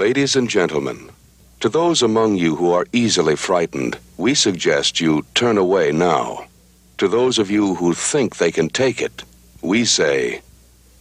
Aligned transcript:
Ladies 0.00 0.34
and 0.34 0.48
gentlemen, 0.48 1.10
to 1.60 1.68
those 1.68 2.00
among 2.00 2.36
you 2.36 2.56
who 2.56 2.72
are 2.72 2.86
easily 2.90 3.36
frightened, 3.36 3.98
we 4.16 4.32
suggest 4.34 4.98
you 4.98 5.26
turn 5.34 5.58
away 5.58 5.92
now. 5.92 6.46
To 6.96 7.06
those 7.06 7.38
of 7.38 7.50
you 7.50 7.74
who 7.74 7.92
think 7.92 8.38
they 8.38 8.50
can 8.50 8.70
take 8.70 9.02
it, 9.02 9.24
we 9.60 9.84
say, 9.84 10.40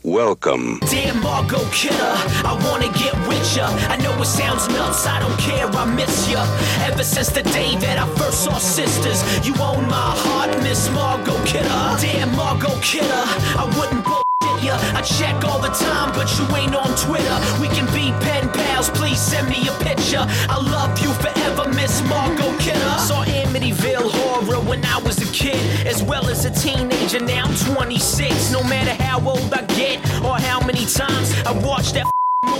welcome. 0.03 0.79
Damn 0.91 1.23
Margot 1.23 1.63
Kidder, 1.71 2.13
I 2.43 2.59
wanna 2.65 2.91
get 2.91 3.15
with 3.25 3.55
ya. 3.55 3.67
I 3.87 3.95
know 4.03 4.21
it 4.21 4.25
sounds 4.25 4.67
nuts, 4.67 5.07
I 5.07 5.21
don't 5.21 5.39
care, 5.39 5.67
I 5.67 5.85
miss 5.95 6.29
ya. 6.29 6.43
Ever 6.83 7.05
since 7.05 7.29
the 7.29 7.43
day 7.43 7.77
that 7.77 7.99
I 7.99 8.05
first 8.17 8.43
saw 8.43 8.57
sisters, 8.57 9.23
you 9.47 9.53
own 9.61 9.87
my 9.87 10.11
heart, 10.23 10.51
Miss 10.61 10.91
Margot 10.91 11.41
Kidder. 11.45 11.81
Damn 12.01 12.35
Margot 12.35 12.77
Kidder, 12.81 13.23
I 13.63 13.63
wouldn't 13.79 14.28
I 14.67 15.01
check 15.01 15.43
all 15.45 15.59
the 15.59 15.69
time, 15.69 16.11
but 16.13 16.27
you 16.37 16.45
ain't 16.55 16.75
on 16.75 16.91
Twitter. 16.97 17.37
We 17.61 17.67
can 17.69 17.85
be 17.93 18.11
pen 18.25 18.49
pals, 18.49 18.89
please 18.89 19.19
send 19.19 19.47
me 19.47 19.67
a 19.67 19.73
picture. 19.83 20.25
I 20.49 20.59
love 20.59 20.99
you 20.99 21.13
forever, 21.13 21.69
Miss 21.69 22.01
Margot 22.09 22.57
Kidder. 22.59 22.95
Saw 22.99 23.23
Amityville 23.23 24.11
horror 24.11 24.61
when 24.61 24.83
I 24.85 24.97
was 24.99 25.17
a 25.21 25.31
kid, 25.31 25.87
as 25.87 26.03
well 26.03 26.27
as 26.29 26.45
a 26.45 26.51
teenager. 26.51 27.19
Now 27.19 27.45
I'm 27.45 27.55
26. 27.55 28.51
No 28.51 28.63
matter 28.63 29.01
how 29.03 29.19
old 29.25 29.53
I 29.53 29.63
get 29.75 29.97
or 30.23 30.37
how 30.37 30.59
many 30.65 30.85
times 30.85 31.33
I 31.45 31.53
watch 31.63 31.93
that 31.93 32.09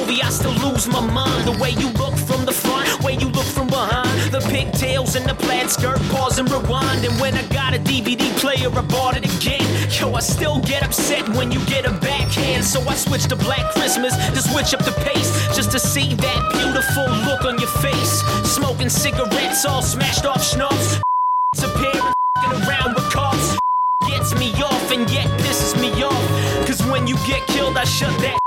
movie, 0.09 0.21
I 0.21 0.29
still 0.29 0.53
lose 0.53 0.87
my 0.87 1.01
mind. 1.01 1.47
The 1.47 1.57
way 1.61 1.71
you 1.71 1.89
look 1.93 2.15
from 2.15 2.45
the 2.45 2.51
front, 2.51 3.03
way 3.03 3.13
you 3.13 3.27
look 3.29 3.45
from 3.45 3.67
behind. 3.67 4.31
The 4.31 4.39
pigtails 4.39 5.15
and 5.15 5.25
the 5.25 5.35
plaid 5.35 5.69
skirt, 5.69 5.99
pause 6.09 6.39
and 6.39 6.49
rewind. 6.49 7.05
And 7.05 7.19
when 7.19 7.35
I 7.35 7.43
got 7.47 7.73
a 7.75 7.79
DVD 7.79 8.25
player, 8.39 8.69
I 8.69 8.81
bought 8.81 9.17
it 9.17 9.25
again. 9.25 9.65
Yo, 9.91 10.13
I 10.13 10.21
still 10.21 10.59
get 10.59 10.83
upset 10.83 11.27
when 11.29 11.51
you 11.51 11.59
get 11.65 11.85
a 11.85 11.91
backhand. 11.91 12.63
So 12.63 12.81
I 12.81 12.95
switch 12.95 13.25
to 13.27 13.35
Black 13.35 13.73
Christmas 13.73 14.15
to 14.35 14.41
switch 14.41 14.73
up 14.73 14.83
the 14.83 14.95
pace. 15.07 15.29
Just 15.55 15.71
to 15.71 15.79
see 15.79 16.15
that 16.15 16.41
beautiful 16.53 17.07
look 17.27 17.45
on 17.45 17.59
your 17.59 17.73
face. 17.85 18.21
Smoking 18.55 18.89
cigarettes, 18.89 19.65
all 19.65 19.81
smashed 19.81 20.25
off 20.25 20.43
schnapps. 20.43 20.99
It's 21.53 21.61
Disappearing, 21.61 22.13
around 22.45 22.95
with 22.95 23.09
cops. 23.11 23.57
Gets 24.07 24.35
me 24.35 24.53
off 24.61 24.91
and 24.91 25.09
yet 25.09 25.27
pisses 25.41 25.79
me 25.79 25.89
off. 26.03 26.25
Cause 26.67 26.81
when 26.91 27.07
you 27.07 27.15
get 27.27 27.45
killed, 27.47 27.77
I 27.77 27.85
shut 27.85 28.15
that. 28.21 28.38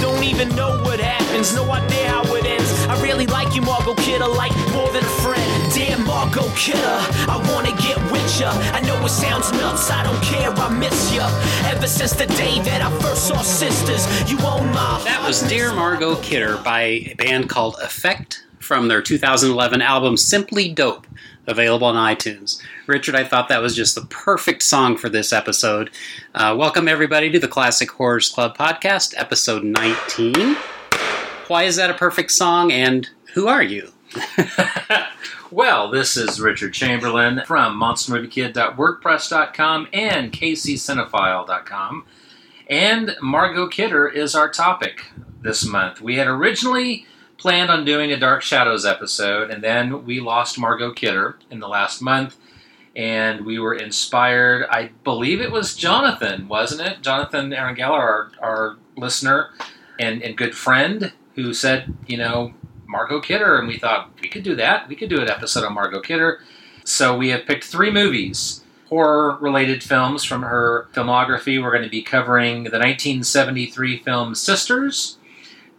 Don't 0.00 0.24
even 0.24 0.48
know 0.56 0.80
what 0.82 1.00
happens, 1.00 1.54
no 1.54 1.70
idea 1.70 2.08
how 2.08 2.34
it 2.34 2.44
ends. 2.44 2.70
I 2.86 3.00
really 3.02 3.26
like 3.26 3.54
you, 3.54 3.62
Margot 3.62 3.94
Kidder, 3.94 4.26
like 4.26 4.54
more 4.72 4.90
than 4.92 5.04
a 5.04 5.14
friend. 5.22 5.72
Damn, 5.72 6.04
Margot 6.06 6.50
Kidder, 6.56 6.98
I 7.28 7.36
wanna 7.52 7.74
get 7.82 7.98
with 8.10 8.40
ya. 8.40 8.50
I 8.72 8.80
know 8.82 8.96
it 9.04 9.08
sounds 9.10 9.52
nuts, 9.52 9.90
I 9.90 10.02
don't 10.02 10.22
care, 10.22 10.50
I 10.50 10.68
miss 10.68 11.14
ya. 11.14 11.26
Ever 11.66 11.86
since 11.86 12.12
the 12.12 12.26
day 12.26 12.60
that 12.60 12.82
I 12.82 12.90
first 13.00 13.28
saw 13.28 13.40
sisters, 13.42 14.06
you 14.30 14.38
own 14.44 14.66
my 14.72 15.00
That 15.04 15.24
was 15.26 15.42
Dear 15.42 15.72
Margot 15.72 16.16
Kidder 16.16 16.58
by 16.58 16.80
a 16.82 17.14
band 17.14 17.48
called 17.48 17.76
Effect 17.82 18.44
from 18.58 18.88
their 18.88 19.02
2011 19.02 19.82
album 19.82 20.16
Simply 20.16 20.68
Dope, 20.68 21.06
available 21.46 21.86
on 21.86 21.94
iTunes. 21.94 22.60
Richard, 22.86 23.14
I 23.14 23.24
thought 23.24 23.48
that 23.48 23.62
was 23.62 23.76
just 23.76 23.94
the 23.94 24.06
perfect 24.06 24.62
song 24.62 24.96
for 24.96 25.08
this 25.08 25.32
episode. 25.32 25.90
Uh, 26.34 26.54
welcome, 26.58 26.88
everybody, 26.88 27.30
to 27.30 27.38
the 27.38 27.48
Classic 27.48 27.90
Horrors 27.90 28.28
Club 28.28 28.56
podcast, 28.56 29.14
episode 29.16 29.64
19. 29.64 30.56
Why 31.48 31.64
is 31.64 31.76
that 31.76 31.90
a 31.90 31.94
perfect 31.94 32.30
song, 32.30 32.72
and 32.72 33.08
who 33.34 33.48
are 33.48 33.62
you? 33.62 33.90
Well, 35.52 35.90
this 35.90 36.16
is 36.16 36.40
Richard 36.40 36.72
Chamberlain 36.72 37.42
from 37.46 37.78
monstermoviekid.wordpress.com 37.78 39.88
and 39.92 40.32
kccinephile.com. 40.32 42.06
And 42.70 43.16
Margot 43.20 43.68
Kidder 43.68 44.08
is 44.08 44.34
our 44.34 44.48
topic 44.48 45.10
this 45.42 45.66
month. 45.66 46.00
We 46.00 46.16
had 46.16 46.26
originally 46.26 47.04
planned 47.42 47.70
on 47.70 47.84
doing 47.84 48.12
a 48.12 48.16
Dark 48.16 48.40
Shadows 48.40 48.86
episode, 48.86 49.50
and 49.50 49.64
then 49.64 50.06
we 50.06 50.20
lost 50.20 50.60
Margot 50.60 50.92
Kidder 50.92 51.36
in 51.50 51.58
the 51.58 51.66
last 51.66 52.00
month. 52.00 52.36
And 52.94 53.44
we 53.44 53.58
were 53.58 53.74
inspired, 53.74 54.66
I 54.70 54.90
believe 55.02 55.40
it 55.40 55.50
was 55.50 55.74
Jonathan, 55.74 56.46
wasn't 56.46 56.82
it? 56.82 57.02
Jonathan 57.02 57.50
Arangeller, 57.50 57.98
our, 57.98 58.30
our 58.40 58.76
listener 58.96 59.50
and, 59.98 60.22
and 60.22 60.36
good 60.36 60.54
friend, 60.54 61.12
who 61.34 61.52
said, 61.52 61.92
you 62.06 62.16
know, 62.16 62.54
Margot 62.86 63.20
Kidder, 63.20 63.58
and 63.58 63.66
we 63.66 63.76
thought 63.76 64.10
we 64.22 64.28
could 64.28 64.44
do 64.44 64.54
that. 64.56 64.86
We 64.86 64.94
could 64.94 65.08
do 65.08 65.20
an 65.20 65.30
episode 65.30 65.64
on 65.64 65.74
Margot 65.74 66.00
Kidder. 66.00 66.40
So 66.84 67.16
we 67.16 67.30
have 67.30 67.46
picked 67.46 67.64
three 67.64 67.90
movies, 67.90 68.62
horror 68.88 69.36
related 69.40 69.82
films 69.82 70.22
from 70.22 70.42
her 70.42 70.86
filmography. 70.92 71.60
We're 71.60 71.72
going 71.72 71.82
to 71.82 71.88
be 71.88 72.02
covering 72.02 72.64
the 72.64 72.78
1973 72.78 73.98
film 73.98 74.34
Sisters, 74.36 75.16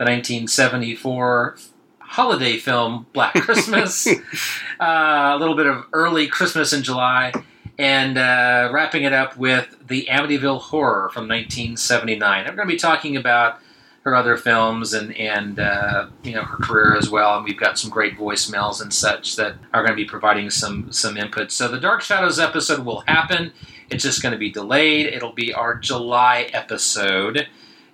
the 0.03 0.11
1974 0.11 1.55
holiday 1.99 2.57
film 2.57 3.05
Black 3.13 3.33
Christmas, 3.35 4.05
uh, 4.79 5.33
a 5.33 5.37
little 5.39 5.55
bit 5.55 5.65
of 5.65 5.85
early 5.93 6.27
Christmas 6.27 6.73
in 6.73 6.83
July, 6.83 7.31
and 7.79 8.17
uh, 8.17 8.69
wrapping 8.73 9.03
it 9.03 9.13
up 9.13 9.37
with 9.37 9.75
the 9.87 10.07
Amityville 10.11 10.59
Horror 10.59 11.09
from 11.09 11.29
1979. 11.29 12.45
I'm 12.45 12.55
going 12.55 12.67
to 12.67 12.71
be 12.73 12.77
talking 12.77 13.15
about 13.15 13.59
her 14.01 14.13
other 14.13 14.35
films 14.35 14.93
and 14.93 15.15
and 15.15 15.59
uh, 15.59 16.07
you 16.23 16.33
know 16.33 16.43
her 16.43 16.57
career 16.57 16.97
as 16.97 17.09
well. 17.09 17.37
And 17.37 17.45
we've 17.45 17.59
got 17.59 17.79
some 17.79 17.89
great 17.89 18.17
voicemails 18.17 18.81
and 18.81 18.93
such 18.93 19.37
that 19.37 19.55
are 19.73 19.83
going 19.83 19.93
to 19.93 20.03
be 20.03 20.05
providing 20.05 20.49
some 20.49 20.91
some 20.91 21.15
input. 21.15 21.51
So 21.53 21.69
the 21.69 21.79
Dark 21.79 22.01
Shadows 22.01 22.39
episode 22.39 22.85
will 22.85 23.01
happen. 23.07 23.53
It's 23.89 24.03
just 24.03 24.21
going 24.21 24.33
to 24.33 24.37
be 24.37 24.51
delayed. 24.51 25.05
It'll 25.05 25.31
be 25.31 25.53
our 25.53 25.75
July 25.75 26.49
episode. 26.51 27.47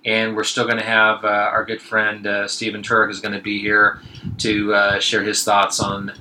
And 0.04 0.34
we're 0.34 0.44
still 0.44 0.64
going 0.64 0.78
to 0.78 0.84
have 0.84 1.24
uh, 1.24 1.28
our 1.28 1.64
good 1.64 1.82
friend 1.82 2.26
uh, 2.26 2.48
Stephen 2.48 2.82
Turek 2.82 3.10
is 3.10 3.20
going 3.20 3.34
to 3.34 3.42
be 3.42 3.60
here 3.60 4.00
to 4.38 4.74
uh, 4.74 5.00
share 5.00 5.22
his 5.22 5.44
thoughts 5.44 5.78
on 5.80 6.12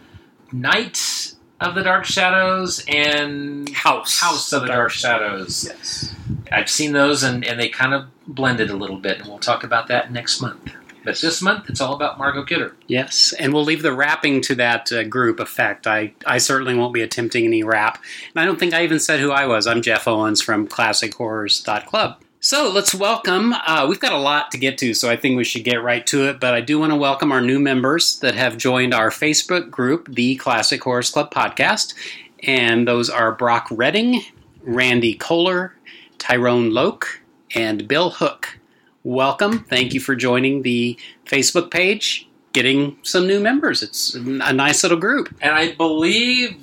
Night 0.52 1.34
of 1.62 1.76
the 1.76 1.84
Dark 1.84 2.06
Shadows 2.06 2.84
and 2.88 3.70
House. 3.70 4.20
House 4.20 4.52
of 4.54 4.64
the 4.64 4.68
Dark 4.68 4.92
Shadows. 4.92 5.66
Yes. 5.66 6.16
I've 6.52 6.70
seen 6.70 6.94
those 6.94 7.24
and, 7.24 7.46
and 7.46 7.60
they 7.60 7.70
kind 7.70 7.94
of 7.94 8.06
blended 8.28 8.70
a 8.70 8.76
little 8.76 8.98
bit, 8.98 9.20
and 9.20 9.28
we'll 9.28 9.40
talk 9.40 9.64
about 9.64 9.88
that 9.88 10.12
next 10.12 10.42
month. 10.42 10.74
But 11.04 11.20
this 11.22 11.42
month, 11.42 11.70
it's 11.70 11.82
all 11.82 11.96
about 11.96 12.18
Margot 12.18 12.44
Kidder. 12.44 12.76
Yes, 12.88 13.34
and 13.40 13.54
we'll 13.54 13.64
leave 13.64 13.82
the 13.82 13.94
rapping 13.94 14.42
to 14.42 14.56
that 14.56 14.92
uh, 14.92 15.04
group 15.04 15.40
effect. 15.40 15.88
I, 15.88 16.14
I 16.26 16.38
certainly 16.38 16.76
won't 16.76 16.94
be 16.94 17.02
attempting 17.02 17.46
any 17.46 17.64
rap. 17.64 18.04
And 18.34 18.42
I 18.42 18.46
don't 18.46 18.60
think 18.60 18.74
I 18.74 18.84
even 18.84 19.00
said 19.00 19.20
who 19.20 19.32
I 19.32 19.46
was. 19.46 19.66
I'm 19.66 19.82
Jeff 19.82 20.08
Owens 20.08 20.42
from 20.42 20.68
ClassicHorrors.club. 20.68 22.22
So 22.42 22.72
let's 22.72 22.96
welcome. 22.96 23.52
Uh, 23.52 23.86
we've 23.90 24.00
got 24.00 24.14
a 24.14 24.18
lot 24.18 24.50
to 24.52 24.58
get 24.58 24.78
to, 24.78 24.94
so 24.94 25.10
I 25.10 25.18
think 25.18 25.36
we 25.36 25.44
should 25.44 25.66
get 25.66 25.84
right 25.84 26.08
to 26.08 26.30
it. 26.30 26.40
But 26.40 26.54
I 26.54 26.62
do 26.62 26.80
want 26.80 26.94
to 26.94 26.96
welcome 26.96 27.34
our 27.34 27.42
new 27.42 27.60
members 27.60 28.18
that 28.22 28.34
have 28.34 28.56
joined 28.56 28.94
our 28.94 29.10
Facebook 29.10 29.70
group, 29.70 30.08
the 30.10 30.38
Classic 30.38 30.82
Horrors 30.82 31.10
Club 31.10 31.34
Podcast. 31.34 31.94
And 32.44 32.88
those 32.88 33.10
are 33.10 33.34
Brock 33.34 33.68
Redding, 33.70 34.22
Randy 34.64 35.16
Kohler, 35.16 35.76
Tyrone 36.18 36.70
Loke, 36.70 37.22
and 37.56 37.90
Bill 37.90 38.10
Hook. 38.10 38.58
Welcome. 39.04 39.66
Thank 39.66 39.94
you 39.94 40.00
for 40.00 40.16
joining 40.16 40.62
the 40.62 40.98
Facebook 41.26 41.70
page, 41.70 42.26
getting 42.54 43.00
some 43.04 43.28
new 43.28 43.42
members. 43.42 43.84
It's 43.84 44.16
a 44.16 44.54
nice 44.54 44.82
little 44.84 44.98
group. 44.98 45.36
And 45.42 45.54
I 45.54 45.74
believe 45.74 46.56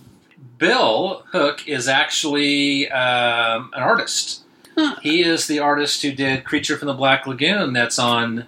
Bill 0.57 1.27
Hook 1.33 1.69
is 1.69 1.87
actually 1.87 2.91
um, 2.91 3.71
an 3.75 3.83
artist. 3.83 4.45
Huh. 4.77 4.97
He 5.03 5.23
is 5.23 5.47
the 5.47 5.59
artist 5.61 6.03
who 6.03 6.13
did 6.13 6.45
Creature 6.45 6.77
from 6.79 6.87
the 6.89 6.95
Black 6.95 7.27
Lagoon 7.27 7.73
that's 7.73 7.99
on 7.99 8.47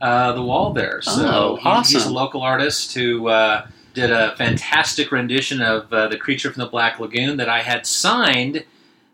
uh, 0.00 0.32
the 0.32 0.42
wall 0.42 0.72
there. 0.72 1.00
So 1.02 1.12
Oh, 1.26 1.56
he- 1.56 1.62
he's 1.94 2.06
a 2.06 2.12
local 2.12 2.42
artist 2.42 2.94
who 2.94 3.28
uh, 3.28 3.66
did 3.94 4.10
a 4.10 4.34
fantastic 4.36 5.10
rendition 5.12 5.60
of 5.62 5.92
uh, 5.92 6.08
the 6.08 6.16
Creature 6.16 6.52
from 6.52 6.60
the 6.62 6.68
Black 6.68 6.98
Lagoon 7.00 7.36
that 7.38 7.48
I 7.48 7.62
had 7.62 7.86
signed 7.86 8.64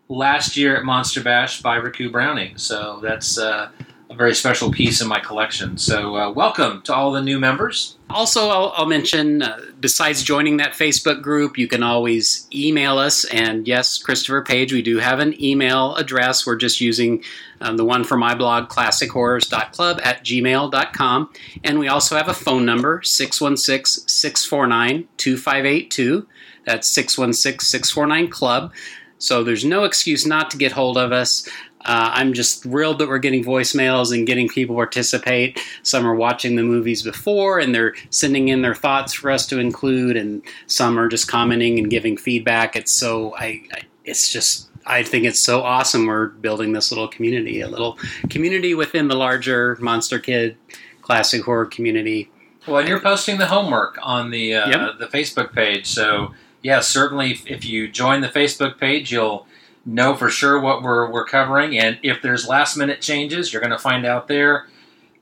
last 0.09 0.55
year 0.55 0.75
at 0.77 0.83
Monster 0.85 1.21
Bash 1.23 1.61
by 1.61 1.77
Ricou 1.79 2.11
Browning. 2.11 2.57
So 2.57 2.99
that's 3.01 3.37
uh, 3.37 3.69
a 4.09 4.15
very 4.15 4.35
special 4.35 4.71
piece 4.71 5.01
in 5.01 5.07
my 5.07 5.19
collection. 5.19 5.77
So 5.77 6.15
uh, 6.15 6.31
welcome 6.31 6.81
to 6.83 6.93
all 6.93 7.11
the 7.11 7.21
new 7.21 7.39
members. 7.39 7.94
Also, 8.09 8.49
I'll, 8.49 8.71
I'll 8.75 8.85
mention 8.85 9.41
uh, 9.41 9.59
besides 9.79 10.21
joining 10.21 10.57
that 10.57 10.73
Facebook 10.73 11.23
group, 11.23 11.57
you 11.57 11.67
can 11.67 11.81
always 11.81 12.47
email 12.53 12.99
us. 12.99 13.25
And 13.25 13.67
yes, 13.67 13.97
Christopher 13.97 14.43
Page, 14.43 14.71
we 14.71 14.83
do 14.83 14.99
have 14.99 15.19
an 15.19 15.41
email 15.43 15.95
address. 15.95 16.45
We're 16.45 16.55
just 16.55 16.79
using 16.79 17.23
um, 17.61 17.77
the 17.77 17.85
one 17.85 18.03
for 18.03 18.15
my 18.15 18.35
blog, 18.35 18.69
classichorrors.club 18.69 19.99
at 20.03 20.23
gmail.com. 20.23 21.29
And 21.63 21.79
we 21.79 21.87
also 21.87 22.15
have 22.15 22.27
a 22.27 22.33
phone 22.33 22.63
number, 22.63 23.01
616 23.03 24.07
649 24.07 25.07
2582. 25.17 26.27
That's 26.65 26.87
616 26.87 27.65
649 27.65 28.29
Club. 28.29 28.73
So 29.17 29.43
there's 29.43 29.65
no 29.65 29.83
excuse 29.83 30.25
not 30.25 30.51
to 30.51 30.57
get 30.57 30.73
hold 30.73 30.97
of 30.97 31.11
us. 31.11 31.49
Uh, 31.85 32.11
I'm 32.13 32.33
just 32.33 32.63
thrilled 32.63 32.99
that 32.99 33.07
we're 33.07 33.19
getting 33.19 33.43
voicemails 33.43 34.13
and 34.13 34.25
getting 34.27 34.47
people 34.47 34.75
participate. 34.75 35.59
Some 35.83 36.05
are 36.07 36.15
watching 36.15 36.55
the 36.55 36.63
movies 36.63 37.03
before 37.03 37.59
and 37.59 37.73
they're 37.73 37.93
sending 38.09 38.47
in 38.47 38.61
their 38.63 38.75
thoughts 38.75 39.13
for 39.13 39.29
us 39.31 39.45
to 39.47 39.59
include, 39.59 40.17
and 40.17 40.41
some 40.67 40.99
are 40.99 41.07
just 41.07 41.27
commenting 41.27 41.77
and 41.79 41.89
giving 41.89 42.17
feedback. 42.17 42.75
It's 42.75 42.91
so 42.91 43.35
I, 43.35 43.61
I 43.73 43.81
it's 44.03 44.31
just 44.31 44.69
I 44.87 45.03
think 45.03 45.25
it's 45.25 45.39
so 45.39 45.61
awesome. 45.61 46.05
We're 46.05 46.27
building 46.27 46.73
this 46.73 46.91
little 46.91 47.07
community, 47.07 47.61
a 47.61 47.67
little 47.67 47.97
community 48.29 48.73
within 48.75 49.07
the 49.07 49.15
larger 49.15 49.77
Monster 49.79 50.19
Kid 50.19 50.57
classic 51.01 51.43
horror 51.43 51.65
community. 51.65 52.29
Well, 52.67 52.79
and 52.79 52.87
you're 52.89 52.99
posting 52.99 53.37
the 53.37 53.45
homework 53.47 53.99
on 54.01 54.31
the 54.31 54.55
uh, 54.55 54.69
Yep. 54.69 54.99
the 54.99 55.07
Facebook 55.07 55.53
page, 55.53 55.85
so 55.87 56.33
yeah, 56.63 56.79
certainly 56.79 57.31
if, 57.31 57.45
if 57.45 57.63
you 57.65 57.87
join 57.87 58.21
the 58.21 58.27
Facebook 58.27 58.79
page, 58.79 59.11
you'll 59.11 59.45
know 59.85 60.15
for 60.15 60.29
sure 60.29 60.59
what 60.59 60.81
we're 60.81 61.09
we're 61.11 61.25
covering, 61.25 61.77
and 61.77 61.97
if 62.03 62.21
there's 62.21 62.47
last 62.47 62.75
minute 62.77 63.01
changes, 63.01 63.51
you're 63.53 63.61
going 63.61 63.71
to 63.71 63.79
find 63.79 64.05
out 64.05 64.27
there. 64.27 64.67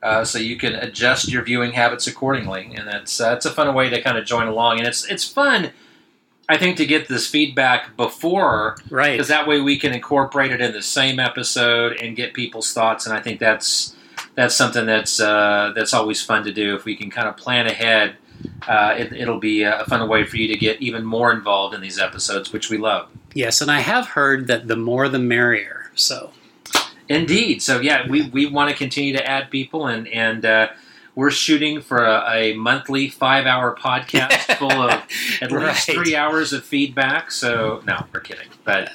Uh, 0.02 0.22
so 0.22 0.38
you 0.38 0.56
can 0.56 0.74
adjust 0.74 1.30
your 1.30 1.42
viewing 1.42 1.72
habits 1.72 2.06
accordingly, 2.06 2.70
and 2.76 2.86
that's 2.86 3.20
uh, 3.20 3.32
it's 3.36 3.46
a 3.46 3.50
fun 3.50 3.74
way 3.74 3.88
to 3.88 4.02
kind 4.02 4.18
of 4.18 4.24
join 4.26 4.46
along, 4.48 4.78
and 4.78 4.86
it's 4.86 5.04
it's 5.10 5.26
fun. 5.26 5.70
I 6.46 6.58
think 6.58 6.76
to 6.76 6.84
get 6.84 7.08
this 7.08 7.26
feedback 7.26 7.96
before 7.96 8.76
Right. 8.90 9.12
because 9.12 9.28
that 9.28 9.46
way 9.46 9.62
we 9.62 9.78
can 9.78 9.94
incorporate 9.94 10.50
it 10.52 10.60
in 10.60 10.72
the 10.72 10.82
same 10.82 11.18
episode 11.18 11.96
and 11.96 12.14
get 12.14 12.34
people's 12.34 12.70
thoughts 12.74 13.06
and 13.06 13.16
i 13.16 13.20
think 13.22 13.40
that's 13.40 13.96
that's 14.34 14.54
something 14.54 14.84
that's 14.84 15.20
uh, 15.20 15.72
that's 15.74 15.94
always 15.94 16.22
fun 16.22 16.44
to 16.44 16.52
do 16.52 16.76
if 16.76 16.84
we 16.84 16.96
can 16.96 17.08
kind 17.10 17.28
of 17.28 17.38
plan 17.38 17.66
ahead 17.66 18.16
uh, 18.68 18.94
it, 18.98 19.14
it'll 19.14 19.40
be 19.40 19.62
a 19.62 19.86
fun 19.88 20.06
way 20.06 20.26
for 20.26 20.36
you 20.36 20.46
to 20.48 20.56
get 20.58 20.82
even 20.82 21.02
more 21.02 21.32
involved 21.32 21.74
in 21.74 21.80
these 21.80 21.98
episodes 21.98 22.52
which 22.52 22.68
we 22.68 22.76
love 22.76 23.08
Yes, 23.34 23.60
and 23.60 23.70
I 23.70 23.80
have 23.80 24.08
heard 24.08 24.46
that 24.46 24.68
the 24.68 24.76
more 24.76 25.08
the 25.08 25.18
merrier. 25.18 25.90
So 25.94 26.30
indeed 27.08 27.62
so 27.62 27.80
yeah 27.80 28.06
we, 28.08 28.28
we 28.30 28.46
want 28.46 28.70
to 28.70 28.76
continue 28.76 29.12
to 29.12 29.26
add 29.26 29.50
people 29.50 29.86
and 29.86 30.08
and 30.08 30.44
uh, 30.44 30.68
we're 31.14 31.30
shooting 31.30 31.80
for 31.80 32.04
a, 32.04 32.24
a 32.32 32.54
monthly 32.54 33.08
five 33.08 33.46
hour 33.46 33.76
podcast 33.76 34.56
full 34.58 34.72
of 34.72 35.02
at 35.40 35.52
least 35.52 35.90
three 35.90 36.16
hours 36.16 36.52
of 36.52 36.64
feedback 36.64 37.30
so 37.30 37.82
no 37.86 38.04
we're 38.12 38.20
kidding 38.20 38.48
but 38.64 38.90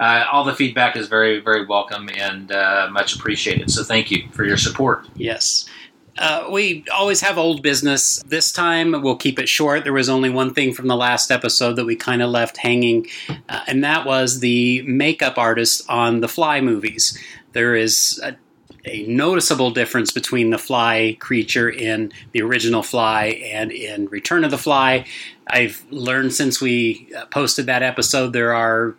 uh, 0.00 0.24
all 0.30 0.44
the 0.44 0.54
feedback 0.54 0.96
is 0.96 1.08
very, 1.08 1.40
very 1.40 1.64
welcome 1.64 2.08
and 2.16 2.50
uh, 2.50 2.88
much 2.90 3.14
appreciated. 3.14 3.70
So 3.70 3.84
thank 3.84 4.10
you 4.10 4.28
for 4.32 4.44
your 4.44 4.56
support. 4.56 5.06
Yes. 5.14 5.66
Uh, 6.16 6.48
we 6.50 6.84
always 6.94 7.20
have 7.20 7.38
old 7.38 7.62
business. 7.62 8.22
This 8.26 8.52
time 8.52 9.02
we'll 9.02 9.16
keep 9.16 9.38
it 9.38 9.48
short. 9.48 9.84
There 9.84 9.92
was 9.92 10.08
only 10.08 10.30
one 10.30 10.54
thing 10.54 10.72
from 10.72 10.86
the 10.86 10.96
last 10.96 11.30
episode 11.30 11.74
that 11.74 11.84
we 11.84 11.96
kind 11.96 12.22
of 12.22 12.30
left 12.30 12.56
hanging, 12.56 13.06
uh, 13.48 13.64
and 13.66 13.82
that 13.82 14.06
was 14.06 14.40
the 14.40 14.82
makeup 14.82 15.38
artist 15.38 15.82
on 15.88 16.20
the 16.20 16.28
Fly 16.28 16.60
movies. 16.60 17.18
There 17.52 17.74
is 17.74 18.20
a, 18.22 18.36
a 18.84 19.04
noticeable 19.06 19.72
difference 19.72 20.12
between 20.12 20.50
the 20.50 20.58
Fly 20.58 21.16
creature 21.18 21.68
in 21.68 22.12
the 22.32 22.42
original 22.42 22.82
Fly 22.82 23.40
and 23.44 23.72
in 23.72 24.06
Return 24.06 24.44
of 24.44 24.52
the 24.52 24.58
Fly. 24.58 25.06
I've 25.48 25.84
learned 25.90 26.32
since 26.32 26.60
we 26.60 27.08
uh, 27.16 27.26
posted 27.26 27.66
that 27.66 27.82
episode 27.82 28.32
there 28.32 28.54
are 28.54 28.94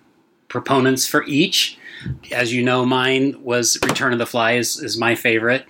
proponents 0.50 1.07
for 1.07 1.23
each. 1.23 1.77
As 2.31 2.53
you 2.53 2.62
know, 2.62 2.85
mine 2.85 3.41
was 3.41 3.79
Return 3.83 4.12
of 4.12 4.19
the 4.19 4.25
Fly 4.25 4.53
is, 4.53 4.77
is 4.77 4.97
my 4.97 5.15
favorite 5.15 5.65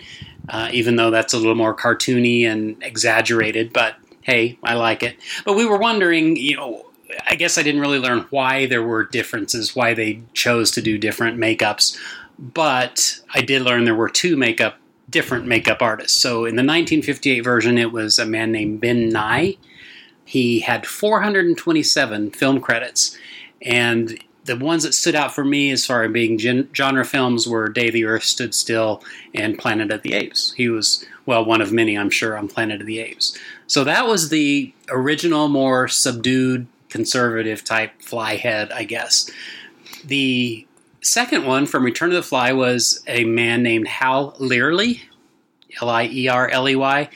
uh, 0.50 0.70
even 0.72 0.96
though 0.96 1.12
that's 1.12 1.34
a 1.34 1.38
little 1.38 1.56
more 1.56 1.76
cartoony 1.76 2.44
and 2.44 2.82
exaggerated. 2.84 3.74
But 3.74 3.96
hey, 4.22 4.58
I 4.64 4.76
like 4.76 5.04
it. 5.04 5.18
But 5.46 5.56
we 5.56 5.66
were 5.66 5.78
wondering, 5.78 6.36
you 6.36 6.58
know, 6.58 6.86
I 7.28 7.36
guess 7.36 7.58
I 7.58 7.64
didn't 7.64 7.82
really 7.82 8.00
learn 8.00 8.26
why 8.30 8.66
there 8.66 8.84
were 8.84 9.06
differences, 9.06 9.76
why 9.76 9.94
they 9.94 10.22
chose 10.34 10.72
to 10.72 10.82
do 10.82 10.98
different 10.98 11.38
makeups. 11.38 11.98
But 12.38 13.20
I 13.34 13.42
did 13.42 13.62
learn 13.62 13.86
there 13.86 13.96
were 13.96 14.10
two 14.10 14.36
makeup, 14.36 14.78
different 15.10 15.46
makeup 15.46 15.82
artists. 15.82 16.18
So 16.20 16.46
in 16.46 16.56
the 16.56 16.62
1958 16.62 17.40
version, 17.42 17.78
it 17.78 17.92
was 17.92 18.20
a 18.20 18.26
man 18.26 18.52
named 18.52 18.82
Ben 18.82 19.10
Nye. 19.10 19.58
He 20.26 20.60
had 20.60 20.88
427 20.88 22.32
film 22.32 22.60
credits, 22.60 23.16
and 23.62 24.20
the 24.46 24.56
ones 24.56 24.84
that 24.84 24.94
stood 24.94 25.16
out 25.16 25.34
for 25.34 25.44
me 25.44 25.72
as 25.72 25.86
far 25.86 26.04
as 26.04 26.12
being 26.12 26.38
gen- 26.38 26.70
genre 26.74 27.04
films 27.04 27.48
were 27.48 27.68
Day 27.68 27.90
the 27.90 28.06
Earth 28.06 28.24
Stood 28.24 28.54
Still 28.54 29.04
and 29.34 29.58
Planet 29.58 29.92
of 29.92 30.04
the 30.04 30.14
Apes. 30.14 30.54
He 30.54 30.70
was, 30.70 31.04
well, 31.26 31.44
one 31.44 31.62
of 31.62 31.74
many, 31.74 31.98
I'm 31.98 32.12
sure, 32.12 32.38
on 32.38 32.48
Planet 32.48 32.80
of 32.80 32.88
the 32.88 33.00
Apes. 33.00 33.38
So 33.68 33.84
that 33.84 34.08
was 34.08 34.30
the 34.30 34.72
original, 34.90 35.48
more 35.48 35.88
subdued, 35.88 36.68
conservative 36.90 37.64
type 37.64 38.00
flyhead, 38.02 38.72
I 38.72 38.84
guess. 38.84 39.30
The 40.04 40.68
second 41.02 41.46
one 41.46 41.66
from 41.66 41.84
Return 41.84 42.10
of 42.10 42.16
the 42.16 42.24
Fly 42.24 42.54
was 42.54 43.04
a 43.08 43.24
man 43.24 43.64
named 43.64 43.88
Hal 43.88 44.34
Lierley, 44.40 45.02
L 45.82 45.90
I 45.90 46.06
E 46.06 46.28
R 46.28 46.48
L 46.50 46.70
E 46.70 46.76
Y. 46.76 47.10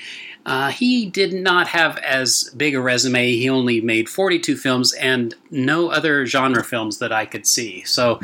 Uh, 0.50 0.69
he 0.72 1.06
did 1.06 1.31
not 1.31 1.68
have 1.68 1.98
as 2.00 2.51
big 2.57 2.74
a 2.74 2.81
resume. 2.81 3.34
He 3.34 3.48
only 3.48 3.81
made 3.81 4.10
42 4.10 4.57
films 4.57 4.94
and 4.94 5.36
no 5.51 5.90
other 5.90 6.25
genre 6.25 6.63
films 6.63 6.98
that 6.98 7.12
I 7.12 7.25
could 7.28 7.46
see. 7.46 7.84
So 7.84 8.19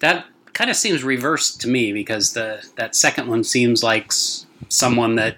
that 0.00 0.26
kind 0.52 0.68
of 0.68 0.74
seems 0.76 1.04
reversed 1.04 1.60
to 1.60 1.68
me 1.68 1.92
because 1.92 2.32
the 2.32 2.66
that 2.76 2.96
second 2.96 3.28
one 3.28 3.44
seems 3.44 3.84
like 3.84 4.06
s- 4.06 4.46
someone 4.68 5.14
that 5.14 5.36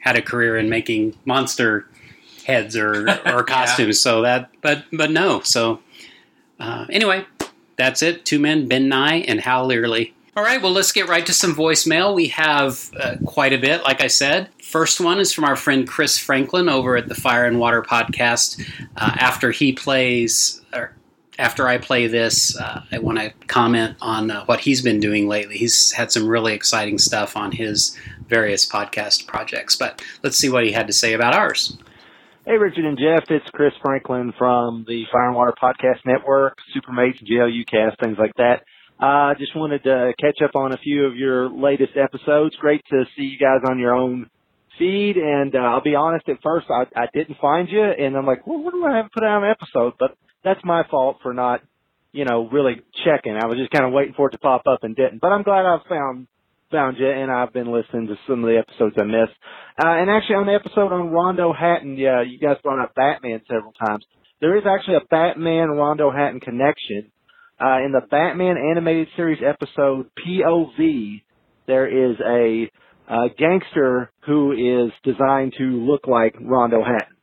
had 0.00 0.16
a 0.16 0.22
career 0.22 0.56
in 0.56 0.68
making 0.68 1.16
monster 1.24 1.88
heads 2.44 2.76
or, 2.76 3.08
or 3.26 3.42
costumes. 3.42 4.00
So 4.00 4.22
that, 4.22 4.50
but 4.62 4.84
but 4.92 5.10
no. 5.10 5.40
So 5.40 5.80
uh, 6.60 6.86
anyway, 6.90 7.24
that's 7.76 8.02
it. 8.02 8.24
Two 8.24 8.38
men, 8.38 8.68
Ben 8.68 8.88
Nye 8.88 9.16
and 9.26 9.40
Hal 9.40 9.68
Lierley. 9.68 10.12
All 10.36 10.42
right, 10.44 10.60
well, 10.60 10.72
let's 10.72 10.92
get 10.92 11.08
right 11.08 11.24
to 11.24 11.32
some 11.32 11.54
voicemail. 11.56 12.14
We 12.14 12.28
have 12.28 12.90
uh, 13.00 13.16
quite 13.24 13.54
a 13.54 13.58
bit, 13.58 13.82
like 13.84 14.02
I 14.02 14.08
said. 14.08 14.50
First 14.66 15.00
one 15.00 15.20
is 15.20 15.32
from 15.32 15.44
our 15.44 15.54
friend 15.54 15.86
Chris 15.86 16.18
Franklin 16.18 16.68
over 16.68 16.96
at 16.96 17.06
the 17.06 17.14
Fire 17.14 17.44
and 17.44 17.60
Water 17.60 17.82
podcast. 17.82 18.60
Uh, 18.96 19.12
after 19.14 19.52
he 19.52 19.72
plays, 19.72 20.60
or 20.74 20.92
after 21.38 21.68
I 21.68 21.78
play 21.78 22.08
this, 22.08 22.58
uh, 22.58 22.82
I 22.90 22.98
want 22.98 23.18
to 23.18 23.30
comment 23.46 23.96
on 24.00 24.28
uh, 24.28 24.44
what 24.46 24.58
he's 24.58 24.82
been 24.82 24.98
doing 24.98 25.28
lately. 25.28 25.56
He's 25.56 25.92
had 25.92 26.10
some 26.10 26.26
really 26.26 26.52
exciting 26.52 26.98
stuff 26.98 27.36
on 27.36 27.52
his 27.52 27.96
various 28.26 28.68
podcast 28.68 29.28
projects. 29.28 29.76
But 29.76 30.02
let's 30.24 30.36
see 30.36 30.48
what 30.48 30.64
he 30.64 30.72
had 30.72 30.88
to 30.88 30.92
say 30.92 31.12
about 31.12 31.32
ours. 31.32 31.78
Hey, 32.44 32.58
Richard 32.58 32.86
and 32.86 32.98
Jeff, 32.98 33.30
it's 33.30 33.48
Chris 33.50 33.72
Franklin 33.80 34.32
from 34.36 34.84
the 34.88 35.04
Fire 35.12 35.28
and 35.28 35.36
Water 35.36 35.54
Podcast 35.62 36.00
Network, 36.04 36.58
Supermates, 36.76 37.22
JLU 37.24 37.64
Cast, 37.70 38.00
things 38.02 38.18
like 38.18 38.34
that. 38.38 38.64
I 38.98 39.30
uh, 39.30 39.34
just 39.38 39.54
wanted 39.54 39.84
to 39.84 40.12
catch 40.20 40.42
up 40.42 40.56
on 40.56 40.72
a 40.72 40.78
few 40.78 41.04
of 41.04 41.14
your 41.14 41.48
latest 41.50 41.92
episodes. 41.96 42.56
Great 42.56 42.82
to 42.90 43.04
see 43.16 43.22
you 43.22 43.38
guys 43.38 43.60
on 43.68 43.78
your 43.78 43.94
own 43.94 44.28
feed. 44.78 45.16
And 45.16 45.54
uh, 45.54 45.58
I'll 45.58 45.82
be 45.82 45.94
honest, 45.94 46.28
at 46.28 46.42
first 46.42 46.66
I, 46.70 46.84
I 46.94 47.06
didn't 47.12 47.38
find 47.40 47.68
you, 47.68 47.82
and 47.82 48.16
I'm 48.16 48.26
like, 48.26 48.46
well, 48.46 48.62
what 48.62 48.72
do 48.72 48.84
I 48.84 48.96
have 48.96 49.06
to 49.06 49.10
put 49.14 49.24
out 49.24 49.42
an 49.42 49.50
episode? 49.50 49.94
But 49.98 50.16
that's 50.44 50.60
my 50.64 50.84
fault 50.90 51.18
for 51.22 51.34
not, 51.34 51.62
you 52.12 52.24
know, 52.24 52.48
really 52.48 52.82
checking. 53.04 53.36
I 53.36 53.46
was 53.46 53.58
just 53.58 53.70
kind 53.70 53.84
of 53.84 53.92
waiting 53.92 54.14
for 54.16 54.28
it 54.28 54.32
to 54.32 54.38
pop 54.38 54.62
up 54.70 54.80
and 54.82 54.94
didn't. 54.96 55.20
But 55.20 55.32
I'm 55.32 55.42
glad 55.42 55.66
I 55.66 55.78
found 55.88 56.26
found 56.70 56.98
you, 56.98 57.08
and 57.08 57.30
I've 57.30 57.52
been 57.52 57.72
listening 57.72 58.08
to 58.08 58.16
some 58.26 58.42
of 58.42 58.50
the 58.50 58.58
episodes 58.58 58.96
I 58.98 59.04
missed. 59.04 59.36
Uh, 59.82 59.88
and 59.88 60.10
actually, 60.10 60.36
on 60.36 60.46
the 60.46 60.54
episode 60.54 60.92
on 60.92 61.10
Rondo 61.10 61.52
Hatton, 61.52 61.96
yeah, 61.96 62.22
you 62.22 62.38
guys 62.38 62.56
brought 62.62 62.82
up 62.82 62.94
Batman 62.94 63.40
several 63.48 63.72
times. 63.72 64.04
There 64.40 64.56
is 64.56 64.64
actually 64.66 64.96
a 64.96 65.06
Batman 65.10 65.70
Rondo 65.70 66.10
Hatton 66.10 66.40
connection. 66.40 67.12
Uh, 67.58 67.78
in 67.84 67.92
the 67.92 68.02
Batman 68.10 68.56
animated 68.58 69.08
series 69.16 69.42
episode 69.42 70.10
POV, 70.26 71.22
there 71.66 71.86
is 71.86 72.16
a, 72.20 72.70
uh 73.08 73.28
gangster 73.38 74.10
who 74.26 74.52
is 74.52 74.92
designed 75.04 75.54
to 75.58 75.64
look 75.64 76.06
like 76.06 76.34
Rondo 76.40 76.82
Hatton. 76.82 77.16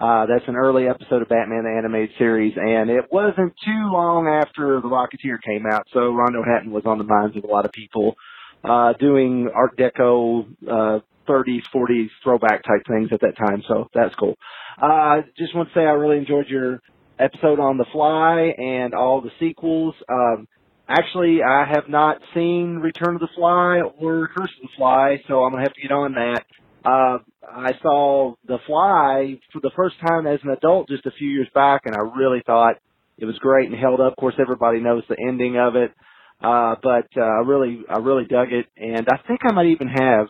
Uh, 0.00 0.26
that's 0.26 0.46
an 0.46 0.54
early 0.54 0.86
episode 0.86 1.22
of 1.22 1.28
Batman 1.28 1.64
the 1.64 1.74
animated 1.76 2.10
series, 2.18 2.54
and 2.56 2.88
it 2.88 3.06
wasn't 3.10 3.52
too 3.64 3.90
long 3.90 4.28
after 4.28 4.80
The 4.80 4.88
Rocketeer 4.88 5.38
came 5.44 5.66
out, 5.66 5.86
so 5.92 6.12
Rondo 6.12 6.44
Hatton 6.44 6.70
was 6.70 6.84
on 6.86 6.98
the 6.98 7.04
minds 7.04 7.36
of 7.36 7.42
a 7.42 7.48
lot 7.48 7.64
of 7.64 7.72
people, 7.72 8.14
uh, 8.62 8.92
doing 9.00 9.48
Art 9.52 9.76
Deco, 9.76 10.46
uh, 10.68 11.00
30s, 11.28 11.62
40s 11.74 12.10
throwback 12.22 12.62
type 12.62 12.86
things 12.86 13.08
at 13.12 13.20
that 13.22 13.36
time, 13.36 13.64
so 13.66 13.88
that's 13.92 14.14
cool. 14.14 14.36
Uh, 14.80 15.22
just 15.36 15.54
want 15.56 15.68
to 15.68 15.74
say 15.74 15.80
I 15.80 15.92
really 15.92 16.18
enjoyed 16.18 16.46
your 16.48 16.80
episode 17.18 17.58
on 17.58 17.76
The 17.76 17.86
Fly 17.90 18.54
and 18.56 18.94
all 18.94 19.20
the 19.20 19.30
sequels. 19.40 19.96
Um, 20.08 20.46
actually, 20.88 21.42
I 21.42 21.64
have 21.66 21.88
not 21.88 22.18
seen 22.34 22.76
Return 22.76 23.14
of 23.14 23.20
the 23.20 23.28
Fly 23.34 23.80
or 23.98 24.28
Curse 24.28 24.50
of 24.56 24.62
the 24.62 24.76
Fly, 24.76 25.22
so 25.28 25.44
I'm 25.44 25.52
gonna 25.52 25.62
have 25.62 25.74
to 25.74 25.80
get 25.80 25.92
on 25.92 26.14
that. 26.14 26.44
Uh, 26.84 27.18
I 27.50 27.72
saw 27.82 28.34
The 28.46 28.58
Fly 28.66 29.40
for 29.52 29.60
the 29.60 29.70
first 29.76 29.96
time 30.06 30.26
as 30.26 30.40
an 30.42 30.50
adult 30.50 30.88
just 30.88 31.06
a 31.06 31.10
few 31.10 31.28
years 31.28 31.48
back, 31.54 31.82
and 31.84 31.94
I 31.94 32.00
really 32.16 32.42
thought 32.46 32.76
it 33.18 33.24
was 33.24 33.38
great 33.38 33.68
and 33.68 33.78
held 33.78 34.00
up. 34.00 34.12
Of 34.12 34.16
course, 34.16 34.34
everybody 34.38 34.80
knows 34.80 35.02
the 35.08 35.16
ending 35.18 35.56
of 35.58 35.76
it, 35.76 35.92
uh, 36.40 36.76
but 36.82 37.08
uh, 37.16 37.24
I 37.24 37.42
really, 37.44 37.82
I 37.88 37.98
really 37.98 38.24
dug 38.24 38.52
it, 38.52 38.66
and 38.76 39.06
I 39.08 39.18
think 39.26 39.40
I 39.44 39.52
might 39.52 39.66
even 39.66 39.88
have 39.88 40.28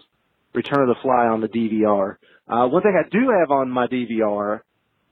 Return 0.54 0.88
of 0.88 0.88
the 0.88 1.02
Fly 1.02 1.26
on 1.26 1.40
the 1.40 1.48
DVR. 1.48 2.16
Uh, 2.48 2.66
one 2.68 2.82
thing 2.82 2.98
I 2.98 3.08
do 3.08 3.30
have 3.38 3.50
on 3.50 3.68
my 3.68 3.86
DVR 3.86 4.60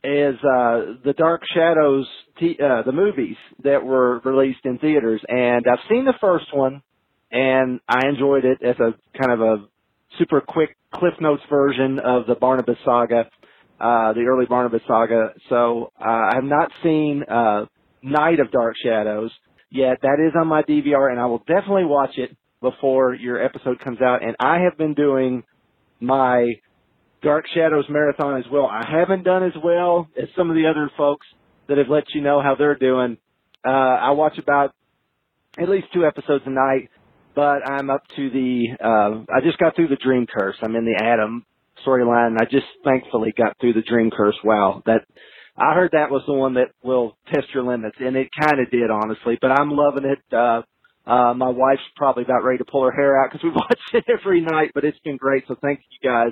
is 0.07 0.37
uh, 0.37 0.95
the 1.05 1.15
Dark 1.17 1.43
Shadows, 1.53 2.07
t- 2.39 2.59
uh, 2.63 2.83
the 2.83 2.93
movies 2.93 3.37
that 3.65 3.85
were 3.85 4.21
released 4.21 4.61
in 4.65 4.79
theaters, 4.79 5.21
and 5.29 5.67
I've 5.71 5.85
seen 5.91 6.05
the 6.05 6.15
first 6.21 6.47
one, 6.55 6.83
and 7.33 7.81
I 7.89 8.07
enjoyed 8.09 8.45
it 8.45 8.59
as 8.63 8.77
a 8.77 8.95
kind 9.19 9.33
of 9.33 9.41
a 9.41 9.65
super 10.19 10.41
quick 10.41 10.77
Cliff 10.95 11.15
Notes 11.21 11.43
version 11.51 11.99
of 11.99 12.27
the 12.27 12.37
Barnabas 12.37 12.79
saga, 12.85 13.29
uh, 13.81 14.13
the 14.13 14.25
early 14.29 14.47
Barnabas 14.47 14.83
saga. 14.87 15.33
So 15.49 15.91
uh, 16.01 16.05
I 16.05 16.33
have 16.35 16.45
not 16.45 16.71
seen 16.83 17.25
uh, 17.29 17.67
Night 18.03 18.39
of 18.39 18.53
Dark 18.53 18.75
Shadows 18.83 19.33
yet. 19.71 19.99
That 20.03 20.25
is 20.25 20.35
on 20.41 20.47
my 20.47 20.63
DVR, 20.63 21.11
and 21.11 21.21
I 21.21 21.27
will 21.27 21.43
definitely 21.47 21.85
watch 21.85 22.17
it 22.17 22.37
before 22.61 23.15
your 23.15 23.43
episode 23.43 23.81
comes 23.81 24.01
out. 24.01 24.23
And 24.23 24.37
I 24.39 24.61
have 24.61 24.79
been 24.79 24.95
doing 24.95 25.43
my 26.01 26.47
Dark 27.27 27.47
Shadows 27.53 27.87
Marathon 27.91 28.39
as 28.39 28.45
well. 28.53 28.67
I 28.67 28.89
haven't 28.89 29.25
done 29.25 29.43
as 29.43 29.53
well 29.63 30.07
as 30.17 30.29
some 30.37 30.49
of 30.49 30.55
the 30.55 30.69
other 30.69 30.89
folks 30.97 31.27
that 31.69 31.77
have 31.77 31.89
let 31.89 32.05
you 32.15 32.21
know 32.21 32.41
how 32.41 32.55
they're 32.55 32.77
doing. 32.77 33.19
Uh, 33.67 33.69
I 33.69 34.13
watch 34.13 34.39
about 34.39 34.77
at 35.59 35.69
least 35.69 35.89
two 35.93 36.07
episodes 36.07 36.45
a 36.47 36.51
night, 36.51 36.89
but 37.35 37.69
I'm 37.69 37.91
up 37.91 38.05
to 38.15 38.31
the, 38.31 38.67
uh, 38.81 39.25
I 39.35 39.41
just 39.43 39.59
got 39.59 39.75
through 39.75 39.89
the 39.89 39.97
Dream 39.97 40.29
Curse. 40.33 40.55
I'm 40.63 40.77
in 40.77 40.85
the 40.85 41.03
Adam 41.03 41.45
storyline. 41.85 42.37
I 42.41 42.45
just 42.45 42.67
thankfully 42.85 43.35
got 43.37 43.59
through 43.61 43.73
the 43.73 43.83
Dream 43.83 44.13
Curse. 44.17 44.37
Wow. 44.45 44.85
That, 44.87 45.01
I 45.59 45.75
heard 45.75 45.91
that 45.95 46.13
was 46.13 46.23
the 46.29 46.33
one 46.33 46.55
that 46.55 46.69
will 46.85 47.19
test 47.35 47.49
your 47.53 47.65
limits 47.65 47.97
and 47.99 48.15
it 48.15 48.29
kind 48.41 48.61
of 48.61 48.71
did 48.71 48.89
honestly, 48.89 49.37
but 49.41 49.51
I'm 49.51 49.71
loving 49.71 50.05
it. 50.05 50.21
Uh, 50.33 50.63
uh, 51.11 51.35
my 51.35 51.49
wife's 51.49 51.83
probably 51.97 52.23
about 52.23 52.45
ready 52.45 52.59
to 52.59 52.65
pull 52.65 52.85
her 52.85 52.93
hair 52.93 53.21
out 53.21 53.33
because 53.33 53.43
we 53.43 53.51
watch 53.55 53.81
it 53.95 54.05
every 54.09 54.43
night, 54.43 54.71
but 54.77 54.85
it's 54.85 55.01
been 55.01 55.17
great. 55.17 55.43
So 55.49 55.57
thank 55.61 55.81
you 55.91 56.09
guys 56.09 56.31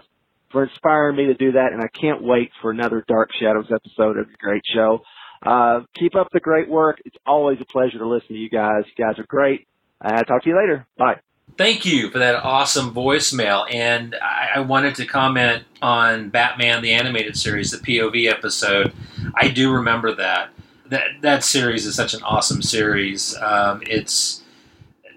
for 0.54 0.62
inspiring 0.62 1.16
me 1.16 1.26
to 1.26 1.34
do 1.34 1.52
that. 1.52 1.72
And 1.72 1.82
I 1.82 1.88
can't 1.88 2.22
wait 2.22 2.52
for 2.62 2.70
another 2.70 3.04
Dark 3.08 3.30
Shadows 3.38 3.66
episode 3.74 4.16
of 4.16 4.28
the 4.28 4.36
great 4.38 4.62
show. 4.72 5.02
Uh, 5.44 5.80
keep 5.98 6.14
up 6.14 6.28
the 6.32 6.40
great 6.40 6.70
work. 6.70 7.02
It's 7.04 7.16
always 7.26 7.58
a 7.60 7.64
pleasure 7.66 7.98
to 7.98 8.08
listen 8.08 8.28
to 8.28 8.38
you 8.38 8.48
guys. 8.48 8.84
You 8.96 9.04
guys 9.04 9.18
are 9.18 9.26
great. 9.26 9.66
Uh, 10.02 10.22
talk 10.22 10.44
to 10.44 10.48
you 10.48 10.56
later. 10.56 10.86
Bye. 10.96 11.16
Thank 11.58 11.84
you 11.84 12.08
for 12.10 12.20
that 12.20 12.36
awesome 12.36 12.94
voicemail. 12.94 13.66
And 13.72 14.14
I, 14.14 14.52
I 14.56 14.60
wanted 14.60 14.94
to 14.94 15.06
comment 15.06 15.64
on 15.82 16.30
Batman 16.30 16.82
the 16.82 16.92
Animated 16.92 17.36
Series, 17.36 17.70
the 17.72 17.78
POV 17.78 18.30
episode. 18.30 18.92
I 19.34 19.48
do 19.48 19.72
remember 19.72 20.14
that. 20.14 20.50
That 20.86 21.22
that 21.22 21.42
series 21.42 21.84
is 21.86 21.96
such 21.96 22.14
an 22.14 22.22
awesome 22.22 22.62
series. 22.62 23.34
Um, 23.38 23.82
it's 23.86 24.42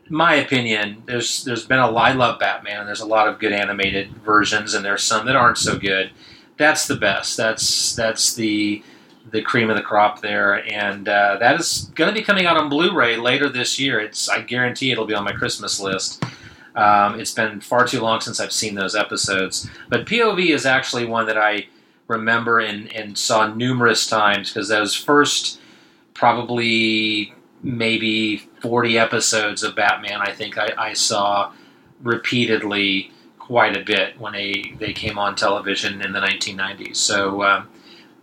my 0.09 0.35
opinion, 0.35 1.03
there's 1.05 1.43
there's 1.43 1.65
been 1.65 1.79
a 1.79 1.89
lot. 1.89 2.11
I 2.11 2.13
love 2.13 2.39
Batman, 2.39 2.85
there's 2.85 3.01
a 3.01 3.05
lot 3.05 3.27
of 3.27 3.39
good 3.39 3.51
animated 3.51 4.11
versions, 4.17 4.73
and 4.73 4.83
there's 4.83 5.03
some 5.03 5.25
that 5.25 5.35
aren't 5.35 5.57
so 5.57 5.77
good. 5.77 6.11
That's 6.57 6.87
the 6.87 6.95
best. 6.95 7.37
That's 7.37 7.95
that's 7.95 8.33
the 8.33 8.83
the 9.29 9.41
cream 9.41 9.69
of 9.69 9.75
the 9.75 9.83
crop 9.83 10.21
there, 10.21 10.65
and 10.71 11.07
uh, 11.07 11.37
that 11.39 11.59
is 11.59 11.91
going 11.95 12.13
to 12.13 12.17
be 12.17 12.23
coming 12.23 12.45
out 12.45 12.57
on 12.57 12.69
Blu-ray 12.69 13.17
later 13.17 13.49
this 13.49 13.77
year. 13.79 13.99
It's 13.99 14.29
I 14.29 14.41
guarantee 14.41 14.91
it'll 14.91 15.05
be 15.05 15.13
on 15.13 15.23
my 15.23 15.33
Christmas 15.33 15.79
list. 15.79 16.23
Um, 16.75 17.19
it's 17.19 17.33
been 17.33 17.59
far 17.59 17.87
too 17.87 18.01
long 18.01 18.21
since 18.21 18.39
I've 18.39 18.51
seen 18.51 18.75
those 18.75 18.95
episodes, 18.95 19.69
but 19.89 20.05
POV 20.05 20.49
is 20.49 20.65
actually 20.65 21.05
one 21.05 21.25
that 21.25 21.37
I 21.37 21.67
remember 22.07 22.59
and, 22.59 22.91
and 22.93 23.17
saw 23.17 23.47
numerous 23.53 24.07
times 24.07 24.53
because 24.53 24.69
those 24.69 24.95
first 24.95 25.59
probably 26.13 27.33
maybe 27.63 28.37
40 28.61 28.97
episodes 28.97 29.63
of 29.63 29.75
Batman, 29.75 30.21
I 30.21 30.31
think 30.31 30.57
I, 30.57 30.73
I 30.77 30.93
saw 30.93 31.51
repeatedly 32.01 33.11
quite 33.39 33.75
a 33.75 33.83
bit 33.83 34.19
when 34.19 34.33
they, 34.33 34.73
they 34.77 34.93
came 34.93 35.17
on 35.17 35.35
television 35.35 36.01
in 36.01 36.11
the 36.11 36.19
1990s. 36.19 36.97
So, 36.97 37.43
um, 37.43 37.69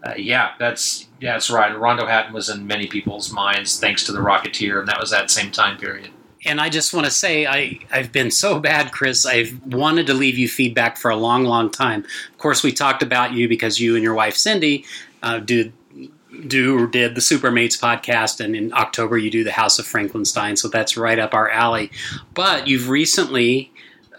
uh, 0.04 0.14
yeah, 0.16 0.52
that's 0.58 1.08
yeah, 1.18 1.32
that's 1.32 1.48
right. 1.48 1.76
Rondo 1.78 2.06
Hatton 2.06 2.34
was 2.34 2.50
in 2.50 2.66
many 2.66 2.86
people's 2.86 3.32
minds 3.32 3.80
thanks 3.80 4.04
to 4.04 4.12
the 4.12 4.18
Rocketeer, 4.18 4.80
and 4.80 4.88
that 4.88 5.00
was 5.00 5.10
that 5.10 5.30
same 5.30 5.50
time 5.50 5.78
period. 5.78 6.10
And 6.44 6.60
I 6.60 6.68
just 6.68 6.92
want 6.92 7.06
to 7.06 7.10
say, 7.10 7.46
I, 7.46 7.80
I've 7.90 8.12
been 8.12 8.30
so 8.30 8.60
bad, 8.60 8.92
Chris. 8.92 9.24
I've 9.24 9.58
wanted 9.64 10.06
to 10.08 10.14
leave 10.14 10.36
you 10.36 10.46
feedback 10.46 10.98
for 10.98 11.10
a 11.10 11.16
long, 11.16 11.44
long 11.44 11.70
time. 11.70 12.04
Of 12.30 12.38
course, 12.38 12.62
we 12.62 12.72
talked 12.72 13.02
about 13.02 13.32
you 13.32 13.48
because 13.48 13.80
you 13.80 13.94
and 13.94 14.04
your 14.04 14.12
wife, 14.12 14.36
Cindy, 14.36 14.84
uh, 15.22 15.38
do 15.38 15.72
do 16.46 16.78
or 16.78 16.86
did 16.86 17.14
the 17.14 17.20
Supermates 17.20 17.78
podcast, 17.78 18.44
and 18.44 18.54
in 18.54 18.72
October 18.72 19.16
you 19.18 19.30
do 19.30 19.44
the 19.44 19.52
House 19.52 19.78
of 19.78 19.86
Frankenstein. 19.86 20.56
So 20.56 20.68
that's 20.68 20.96
right 20.96 21.18
up 21.18 21.34
our 21.34 21.50
alley. 21.50 21.90
But 22.34 22.66
you've 22.66 22.88
recently 22.88 23.72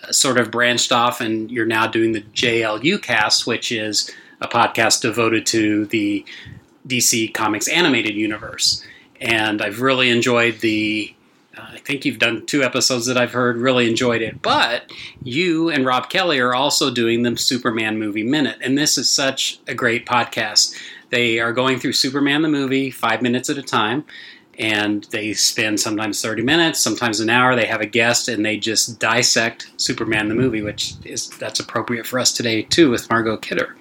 uh, 0.03 0.11
sort 0.11 0.37
of 0.37 0.51
branched 0.51 0.91
off, 0.91 1.21
and 1.21 1.51
you're 1.51 1.65
now 1.65 1.87
doing 1.87 2.11
the 2.11 2.21
JLU 2.21 3.01
cast, 3.01 3.47
which 3.47 3.71
is 3.71 4.11
a 4.41 4.47
podcast 4.47 5.01
devoted 5.01 5.45
to 5.47 5.85
the 5.85 6.25
DC 6.87 7.33
Comics 7.33 7.67
animated 7.67 8.15
universe. 8.15 8.85
And 9.19 9.61
I've 9.61 9.81
really 9.81 10.09
enjoyed 10.09 10.59
the. 10.59 11.13
Uh, 11.57 11.67
I 11.71 11.77
think 11.77 12.03
you've 12.03 12.19
done 12.19 12.45
two 12.45 12.63
episodes 12.63 13.05
that 13.05 13.17
I've 13.17 13.31
heard, 13.31 13.57
really 13.57 13.89
enjoyed 13.89 14.21
it. 14.21 14.41
But 14.41 14.91
you 15.23 15.69
and 15.69 15.85
Rob 15.85 16.09
Kelly 16.09 16.39
are 16.39 16.53
also 16.53 16.91
doing 16.91 17.23
the 17.23 17.37
Superman 17.37 17.97
Movie 17.97 18.23
Minute. 18.23 18.57
And 18.61 18.77
this 18.77 18.97
is 18.97 19.09
such 19.09 19.59
a 19.65 19.73
great 19.73 20.05
podcast. 20.05 20.75
They 21.15 21.39
are 21.39 21.53
going 21.53 21.79
through 21.79 21.93
Superman 21.93 22.41
the 22.41 22.49
movie 22.49 22.91
five 22.91 23.21
minutes 23.21 23.49
at 23.49 23.57
a 23.57 23.61
time, 23.61 24.03
and 24.59 25.05
they 25.11 25.31
spend 25.31 25.79
sometimes 25.79 26.21
30 26.21 26.41
minutes, 26.41 26.81
sometimes 26.81 27.21
an 27.21 27.29
hour. 27.29 27.55
They 27.55 27.67
have 27.67 27.79
a 27.79 27.85
guest, 27.85 28.27
and 28.27 28.45
they 28.45 28.57
just 28.57 28.99
dissect 28.99 29.71
Superman 29.77 30.27
the 30.27 30.35
movie, 30.35 30.61
which 30.61 30.95
is 31.05 31.29
that's 31.29 31.61
appropriate 31.61 32.05
for 32.05 32.19
us 32.19 32.33
today 32.33 32.63
too 32.63 32.89
with 32.89 33.09
Margot 33.09 33.37
Kidder. 33.37 33.77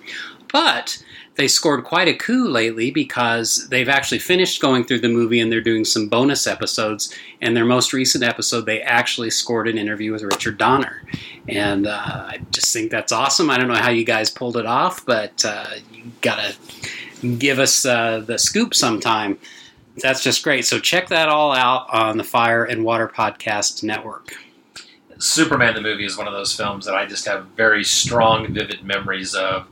But 0.53 1.03
they 1.37 1.49
scored 1.49 1.85
quite 1.85 2.07
a 2.07 2.15
coup 2.15 2.49
lately 2.49 2.91
because 2.91 3.69
they've 3.69 3.89
actually 3.89 4.21
finished 4.21 4.63
going 4.63 4.85
through 4.85 5.01
the 5.01 5.09
movie 5.09 5.41
and 5.41 5.51
they're 5.51 5.61
doing 5.61 5.85
some 5.85 6.09
bonus 6.09 6.47
episodes. 6.47 7.13
And 7.41 7.57
their 7.57 7.65
most 7.65 7.93
recent 7.93 8.23
episode, 8.23 8.67
they 8.67 8.81
actually 8.83 9.31
scored 9.31 9.69
an 9.69 9.77
interview 9.77 10.13
with 10.13 10.23
Richard 10.23 10.59
Donner. 10.59 11.03
And 11.49 11.87
uh, 11.87 11.91
I 12.29 12.39
just 12.53 12.73
think 12.73 12.91
that's 12.91 13.13
awesome. 13.13 13.51
I 13.51 13.59
don't 13.59 13.69
know 13.69 13.75
how 13.75 13.91
you 13.91 14.05
guys 14.05 14.31
pulled 14.31 14.57
it 14.57 14.67
off, 14.67 15.05
but 15.05 15.45
uh, 15.45 15.71
you 15.93 16.13
gotta 16.21 16.55
give 17.39 17.59
us 17.59 17.85
uh, 17.85 18.21
the 18.21 18.39
scoop 18.39 18.75
sometime. 18.75 19.39
That's 19.97 20.23
just 20.23 20.43
great. 20.43 20.65
So 20.65 20.79
check 20.79 21.09
that 21.09 21.29
all 21.29 21.53
out 21.53 21.87
on 21.93 22.17
the 22.17 22.25
Fire 22.25 22.65
and 22.65 22.85
Water 22.85 23.09
Podcast 23.09 23.83
Network. 23.83 24.35
Superman 25.19 25.75
the 25.75 25.81
movie 25.81 26.05
is 26.05 26.17
one 26.17 26.27
of 26.27 26.33
those 26.33 26.55
films 26.55 26.87
that 26.87 26.95
I 26.95 27.07
just 27.07 27.27
have 27.27 27.47
very 27.57 27.85
strong, 27.85 28.53
vivid 28.53 28.85
memories 28.85 29.35
of. 29.35 29.69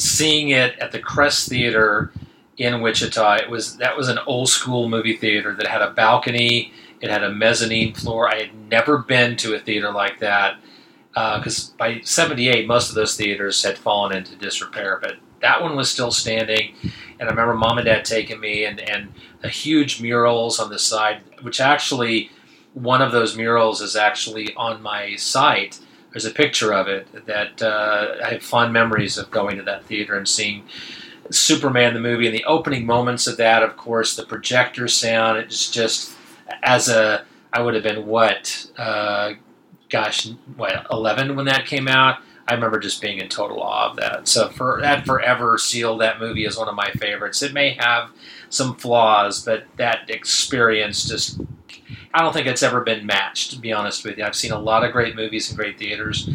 Seeing 0.00 0.48
it 0.48 0.78
at 0.78 0.92
the 0.92 0.98
Crest 0.98 1.50
Theater 1.50 2.10
in 2.56 2.80
Wichita, 2.80 3.36
it 3.36 3.50
was 3.50 3.76
that 3.76 3.98
was 3.98 4.08
an 4.08 4.18
old 4.26 4.48
school 4.48 4.88
movie 4.88 5.14
theater 5.14 5.54
that 5.54 5.66
had 5.66 5.82
a 5.82 5.90
balcony. 5.90 6.72
It 7.02 7.10
had 7.10 7.22
a 7.22 7.30
mezzanine 7.30 7.92
floor. 7.92 8.26
I 8.26 8.40
had 8.40 8.54
never 8.70 8.96
been 8.96 9.36
to 9.36 9.54
a 9.54 9.58
theater 9.58 9.92
like 9.92 10.18
that 10.20 10.58
because 11.12 11.70
uh, 11.70 11.76
by 11.76 12.00
'78, 12.00 12.66
most 12.66 12.88
of 12.88 12.94
those 12.94 13.14
theaters 13.14 13.62
had 13.62 13.76
fallen 13.76 14.16
into 14.16 14.36
disrepair. 14.36 14.98
But 15.02 15.16
that 15.42 15.62
one 15.62 15.76
was 15.76 15.90
still 15.90 16.10
standing. 16.10 16.74
And 17.18 17.28
I 17.28 17.32
remember 17.32 17.52
mom 17.52 17.76
and 17.76 17.84
dad 17.84 18.06
taking 18.06 18.40
me 18.40 18.64
and, 18.64 18.80
and 18.80 19.12
the 19.42 19.48
huge 19.48 20.00
murals 20.00 20.58
on 20.58 20.70
the 20.70 20.78
side, 20.78 21.20
which 21.42 21.60
actually, 21.60 22.30
one 22.72 23.02
of 23.02 23.12
those 23.12 23.36
murals 23.36 23.82
is 23.82 23.96
actually 23.96 24.54
on 24.54 24.80
my 24.80 25.16
site. 25.16 25.78
There's 26.12 26.24
a 26.24 26.30
picture 26.30 26.72
of 26.72 26.88
it 26.88 27.26
that 27.26 27.62
uh, 27.62 28.16
I 28.24 28.32
have 28.32 28.42
fond 28.42 28.72
memories 28.72 29.16
of 29.16 29.30
going 29.30 29.56
to 29.56 29.62
that 29.62 29.84
theater 29.84 30.16
and 30.16 30.26
seeing 30.28 30.64
Superman 31.30 31.94
the 31.94 32.00
movie 32.00 32.26
and 32.26 32.34
the 32.34 32.44
opening 32.44 32.84
moments 32.84 33.26
of 33.26 33.36
that. 33.36 33.62
Of 33.62 33.76
course, 33.76 34.16
the 34.16 34.24
projector 34.24 34.88
sound. 34.88 35.38
It's 35.38 35.70
just 35.70 36.12
as 36.62 36.88
a 36.88 37.24
I 37.52 37.62
would 37.62 37.74
have 37.74 37.82
been 37.82 38.06
what, 38.06 38.70
uh, 38.76 39.34
gosh, 39.88 40.28
what 40.56 40.86
11 40.90 41.36
when 41.36 41.46
that 41.46 41.66
came 41.66 41.88
out. 41.88 42.18
I 42.46 42.54
remember 42.54 42.80
just 42.80 43.00
being 43.00 43.18
in 43.18 43.28
total 43.28 43.62
awe 43.62 43.90
of 43.90 43.96
that. 43.96 44.26
So 44.26 44.48
for 44.48 44.80
that 44.82 45.06
forever 45.06 45.56
sealed 45.56 46.00
that 46.00 46.18
movie 46.18 46.46
as 46.46 46.56
one 46.56 46.68
of 46.68 46.74
my 46.74 46.90
favorites. 46.92 47.42
It 47.42 47.52
may 47.52 47.76
have 47.78 48.10
some 48.48 48.74
flaws, 48.74 49.44
but 49.44 49.64
that 49.76 50.10
experience 50.10 51.08
just 51.08 51.40
I 52.12 52.22
don't 52.22 52.32
think 52.32 52.46
it's 52.46 52.62
ever 52.62 52.80
been 52.80 53.06
matched, 53.06 53.52
to 53.52 53.58
be 53.58 53.72
honest 53.72 54.04
with 54.04 54.18
you. 54.18 54.24
I've 54.24 54.34
seen 54.34 54.52
a 54.52 54.58
lot 54.58 54.84
of 54.84 54.92
great 54.92 55.14
movies 55.14 55.50
in 55.50 55.56
great 55.56 55.78
theaters, 55.78 56.28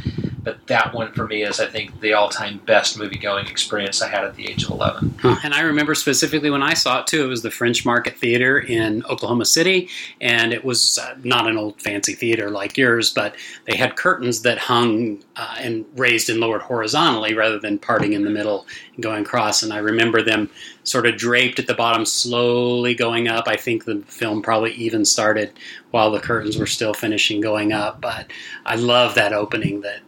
but 0.45 0.65
that 0.67 0.93
one 0.93 1.11
for 1.11 1.27
me 1.27 1.43
is, 1.43 1.59
I 1.59 1.65
think, 1.65 1.99
the 1.99 2.13
all-time 2.13 2.61
best 2.65 2.97
movie-going 2.97 3.47
experience 3.47 4.01
I 4.01 4.07
had 4.07 4.23
at 4.23 4.35
the 4.35 4.47
age 4.47 4.63
of 4.63 4.69
11. 4.69 5.15
And 5.43 5.53
I 5.53 5.61
remember 5.61 5.95
specifically 5.95 6.51
when 6.51 6.63
I 6.63 6.75
saw 6.75 7.01
it 7.01 7.07
too. 7.07 7.25
It 7.25 7.27
was 7.27 7.41
the 7.41 7.51
French 7.51 7.85
Market 7.85 8.17
Theater 8.17 8.59
in 8.59 9.03
Oklahoma 9.05 9.45
City, 9.45 9.89
and 10.21 10.53
it 10.53 10.63
was 10.63 10.99
uh, 10.99 11.15
not 11.23 11.47
an 11.47 11.57
old 11.57 11.81
fancy 11.81 12.13
theater 12.13 12.49
like 12.51 12.77
yours, 12.77 13.09
but 13.09 13.35
they 13.65 13.75
had 13.75 13.95
curtains 13.95 14.43
that 14.43 14.59
hung 14.59 15.23
uh, 15.35 15.55
and 15.59 15.85
raised 15.97 16.29
and 16.29 16.39
lowered 16.39 16.61
horizontally 16.61 17.33
rather 17.33 17.59
than 17.59 17.79
parting 17.79 18.13
in 18.13 18.23
the 18.23 18.29
middle 18.29 18.67
and 18.93 19.03
going 19.03 19.23
across. 19.23 19.63
And 19.63 19.73
I 19.73 19.79
remember 19.79 20.21
them 20.21 20.49
sort 20.83 21.07
of 21.07 21.17
draped 21.17 21.57
at 21.57 21.67
the 21.67 21.73
bottom, 21.73 22.05
slowly 22.05 22.93
going 22.93 23.27
up. 23.27 23.47
I 23.47 23.55
think 23.55 23.85
the 23.85 24.03
film 24.07 24.41
probably 24.41 24.73
even 24.73 25.03
started 25.03 25.51
while 25.91 26.11
the 26.11 26.19
curtains 26.19 26.57
were 26.57 26.67
still 26.67 26.93
finishing 26.93 27.41
going 27.41 27.73
up, 27.73 27.99
but 27.99 28.31
I 28.65 28.75
love 28.75 29.15
that 29.15 29.33
opening 29.33 29.81
that 29.81 30.01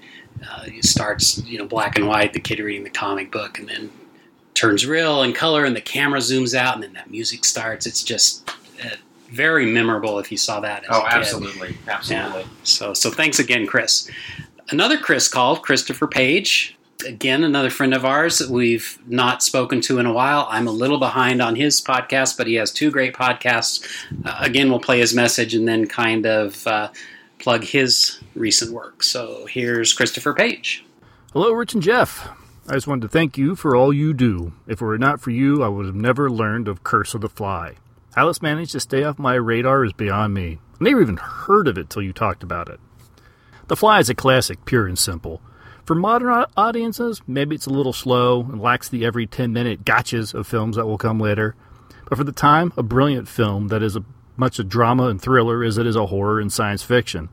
uh, 0.43 0.63
it 0.65 0.85
starts, 0.85 1.43
you 1.45 1.57
know, 1.57 1.65
black 1.65 1.97
and 1.97 2.07
white, 2.07 2.33
the 2.33 2.39
kid 2.39 2.59
reading 2.59 2.83
the 2.83 2.89
comic 2.89 3.31
book, 3.31 3.59
and 3.59 3.67
then 3.69 3.89
turns 4.53 4.85
real 4.85 5.23
in 5.23 5.33
color, 5.33 5.65
and 5.65 5.75
the 5.75 5.81
camera 5.81 6.19
zooms 6.19 6.53
out, 6.53 6.75
and 6.75 6.83
then 6.83 6.93
that 6.93 7.09
music 7.09 7.45
starts. 7.45 7.85
It's 7.85 8.03
just 8.03 8.49
uh, 8.83 8.95
very 9.29 9.65
memorable 9.65 10.19
if 10.19 10.31
you 10.31 10.37
saw 10.37 10.59
that. 10.61 10.83
oh, 10.89 11.05
absolutely, 11.07 11.77
absolutely. 11.87 12.41
Yeah. 12.41 12.47
So, 12.63 12.93
so 12.93 13.11
thanks 13.11 13.39
again, 13.39 13.67
Chris. 13.67 14.09
Another 14.69 14.97
Chris 14.97 15.27
called 15.27 15.61
Christopher 15.61 16.07
Page. 16.07 16.75
Again, 17.05 17.43
another 17.43 17.69
friend 17.69 17.93
of 17.93 18.05
ours 18.05 18.39
that 18.39 18.49
we've 18.49 18.97
not 19.05 19.43
spoken 19.43 19.81
to 19.81 19.99
in 19.99 20.07
a 20.07 20.11
while. 20.11 20.47
I'm 20.49 20.67
a 20.67 20.71
little 20.71 20.97
behind 20.97 21.41
on 21.41 21.55
his 21.55 21.79
podcast, 21.79 22.37
but 22.37 22.47
he 22.47 22.55
has 22.55 22.71
two 22.71 22.89
great 22.89 23.13
podcasts. 23.13 23.85
Uh, 24.25 24.35
again, 24.39 24.69
we'll 24.69 24.79
play 24.79 24.99
his 24.99 25.13
message 25.13 25.53
and 25.53 25.67
then 25.67 25.85
kind 25.85 26.25
of 26.25 26.65
uh, 26.65 26.89
plug 27.39 27.63
his 27.63 28.19
recent 28.35 28.71
work. 28.71 29.03
So 29.03 29.45
here's 29.45 29.93
Christopher 29.93 30.33
Page. 30.33 30.85
Hello, 31.33 31.51
Rich 31.51 31.73
and 31.73 31.83
Jeff. 31.83 32.29
I 32.67 32.73
just 32.73 32.87
wanted 32.87 33.03
to 33.03 33.07
thank 33.07 33.37
you 33.37 33.55
for 33.55 33.75
all 33.75 33.93
you 33.93 34.13
do. 34.13 34.53
If 34.67 34.81
it 34.81 34.85
were 34.85 34.97
not 34.97 35.21
for 35.21 35.31
you, 35.31 35.63
I 35.63 35.67
would 35.67 35.85
have 35.85 35.95
never 35.95 36.29
learned 36.29 36.67
of 36.67 36.83
Curse 36.83 37.13
of 37.13 37.21
the 37.21 37.29
Fly. 37.29 37.75
How 38.15 38.31
managed 38.41 38.71
to 38.71 38.79
stay 38.79 39.03
off 39.03 39.19
my 39.19 39.35
radar 39.35 39.85
is 39.85 39.93
beyond 39.93 40.33
me. 40.33 40.59
I 40.73 40.83
never 40.83 41.01
even 41.01 41.17
heard 41.17 41.67
of 41.67 41.77
it 41.77 41.89
till 41.89 42.01
you 42.01 42.11
talked 42.11 42.43
about 42.43 42.67
it. 42.67 42.79
The 43.67 43.75
Fly 43.75 43.99
is 43.99 44.09
a 44.09 44.15
classic, 44.15 44.65
pure 44.65 44.87
and 44.87 44.97
simple. 44.97 45.41
For 45.85 45.95
modern 45.95 46.45
audiences, 46.57 47.21
maybe 47.27 47.55
it's 47.55 47.65
a 47.65 47.69
little 47.69 47.93
slow 47.93 48.41
and 48.41 48.59
lacks 48.59 48.89
the 48.89 49.05
every 49.05 49.27
10 49.27 49.53
minute 49.53 49.85
gotchas 49.85 50.33
of 50.33 50.47
films 50.47 50.75
that 50.75 50.87
will 50.87 50.97
come 50.97 51.19
later. 51.19 51.55
But 52.09 52.17
for 52.17 52.23
the 52.23 52.31
time, 52.31 52.73
a 52.75 52.83
brilliant 52.83 53.27
film 53.27 53.67
that 53.69 53.83
is 53.83 53.95
as 53.95 54.03
much 54.37 54.59
a 54.59 54.63
drama 54.63 55.07
and 55.07 55.21
thriller 55.21 55.63
as 55.63 55.77
it 55.77 55.87
is 55.87 55.95
a 55.95 56.07
horror 56.07 56.39
and 56.39 56.51
science 56.51 56.83
fiction. 56.83 57.29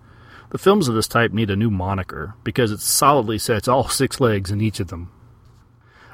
The 0.50 0.58
films 0.58 0.88
of 0.88 0.94
this 0.94 1.08
type 1.08 1.32
need 1.32 1.50
a 1.50 1.56
new 1.56 1.70
moniker 1.70 2.34
because 2.44 2.70
it 2.70 2.80
solidly 2.80 3.38
sets 3.38 3.68
all 3.68 3.88
six 3.88 4.20
legs 4.20 4.50
in 4.50 4.60
each 4.60 4.80
of 4.80 4.88
them. 4.88 5.10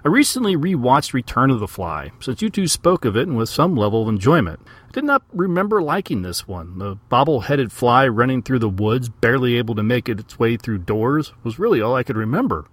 I 0.02 0.09
recently 0.09 0.56
rewatched 0.56 1.12
Return 1.12 1.50
of 1.50 1.61
the 1.61 1.68
Fly, 1.68 2.11
since 2.20 2.40
you 2.40 2.49
two 2.49 2.66
spoke 2.66 3.04
of 3.04 3.18
it 3.18 3.28
and 3.28 3.37
with 3.37 3.50
some 3.50 3.76
level 3.76 4.00
of 4.00 4.09
enjoyment. 4.09 4.61
I 4.88 4.92
did 4.92 5.04
not 5.04 5.23
remember 5.30 5.82
liking 5.82 6.23
this 6.23 6.49
one. 6.49 6.78
The 6.78 6.94
bobble 7.11 7.40
headed 7.40 7.70
fly 7.70 8.09
running 8.09 8.42
through 8.42 8.61
the 8.61 8.68
woods, 8.70 9.11
barely 9.11 9.59
able 9.59 9.75
to 9.75 9.82
make 9.82 10.09
its 10.09 10.38
way 10.38 10.56
through 10.56 10.78
doors, 10.78 11.35
was 11.44 11.59
really 11.59 11.82
all 11.82 11.94
I 11.94 12.02
could 12.02 12.16
remember. 12.16 12.64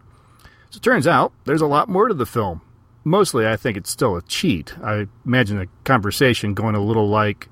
So 0.69 0.77
it 0.77 0.83
turns 0.83 1.05
out 1.05 1.33
there's 1.43 1.61
a 1.61 1.67
lot 1.67 1.89
more 1.89 2.07
to 2.07 2.13
the 2.13 2.25
film. 2.25 2.61
Mostly, 3.03 3.45
I 3.45 3.57
think 3.57 3.75
it's 3.75 3.91
still 3.91 4.15
a 4.15 4.21
cheat. 4.21 4.77
I 4.81 5.07
imagine 5.25 5.57
the 5.57 5.67
conversation 5.83 6.53
going 6.53 6.75
a 6.75 6.83
little 6.83 7.09
like, 7.09 7.49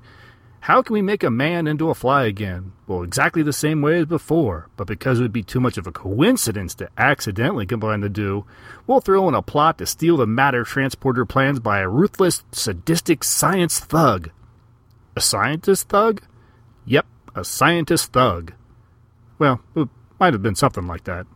how 0.66 0.82
can 0.82 0.94
we 0.94 1.00
make 1.00 1.22
a 1.22 1.30
man 1.30 1.68
into 1.68 1.90
a 1.90 1.94
fly 1.94 2.24
again? 2.24 2.72
Well, 2.88 3.04
exactly 3.04 3.44
the 3.44 3.52
same 3.52 3.82
way 3.82 4.00
as 4.00 4.06
before, 4.06 4.68
but 4.76 4.88
because 4.88 5.20
it 5.20 5.22
would 5.22 5.32
be 5.32 5.44
too 5.44 5.60
much 5.60 5.78
of 5.78 5.86
a 5.86 5.92
coincidence 5.92 6.74
to 6.74 6.88
accidentally 6.98 7.66
combine 7.66 8.00
the 8.00 8.10
two, 8.10 8.44
we'll 8.84 9.00
throw 9.00 9.28
in 9.28 9.34
a 9.36 9.42
plot 9.42 9.78
to 9.78 9.86
steal 9.86 10.16
the 10.16 10.26
matter 10.26 10.64
transporter 10.64 11.24
plans 11.24 11.60
by 11.60 11.78
a 11.78 11.88
ruthless, 11.88 12.42
sadistic 12.50 13.22
science 13.22 13.78
thug. 13.78 14.32
A 15.14 15.20
scientist 15.20 15.88
thug? 15.88 16.20
Yep, 16.84 17.06
a 17.36 17.44
scientist 17.44 18.12
thug. 18.12 18.52
Well, 19.38 19.60
it 19.76 19.88
might 20.18 20.34
have 20.34 20.42
been 20.42 20.56
something 20.56 20.88
like 20.88 21.04
that. 21.04 21.28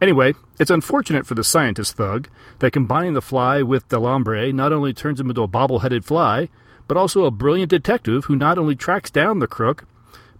Anyway, 0.00 0.32
it's 0.58 0.70
unfortunate 0.70 1.26
for 1.26 1.34
the 1.34 1.44
scientist 1.44 1.94
thug 1.94 2.30
that 2.60 2.72
combining 2.72 3.12
the 3.12 3.20
fly 3.20 3.60
with 3.60 3.86
Delambre 3.90 4.50
not 4.54 4.72
only 4.72 4.94
turns 4.94 5.20
him 5.20 5.28
into 5.28 5.42
a 5.42 5.46
bobble 5.46 5.80
headed 5.80 6.06
fly, 6.06 6.48
but 6.90 6.96
also 6.96 7.24
a 7.24 7.30
brilliant 7.30 7.70
detective 7.70 8.24
who 8.24 8.34
not 8.34 8.58
only 8.58 8.74
tracks 8.74 9.12
down 9.12 9.38
the 9.38 9.46
crook, 9.46 9.86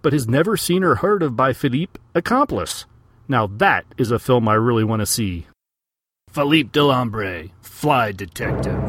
but 0.01 0.13
is 0.13 0.27
never 0.27 0.57
seen 0.57 0.83
or 0.83 0.95
heard 0.95 1.23
of 1.23 1.33
by 1.33 1.53
Philippe 1.53 1.97
accomplice. 2.13 2.83
Now 3.29 3.47
that 3.47 3.85
is 3.97 4.11
a 4.11 4.19
film 4.19 4.49
I 4.49 4.55
really 4.55 4.83
want 4.83 4.99
to 4.99 5.05
see. 5.05 5.47
Philippe 6.29 6.71
Delambre, 6.71 7.51
fly 7.61 8.11
detective. 8.11 8.83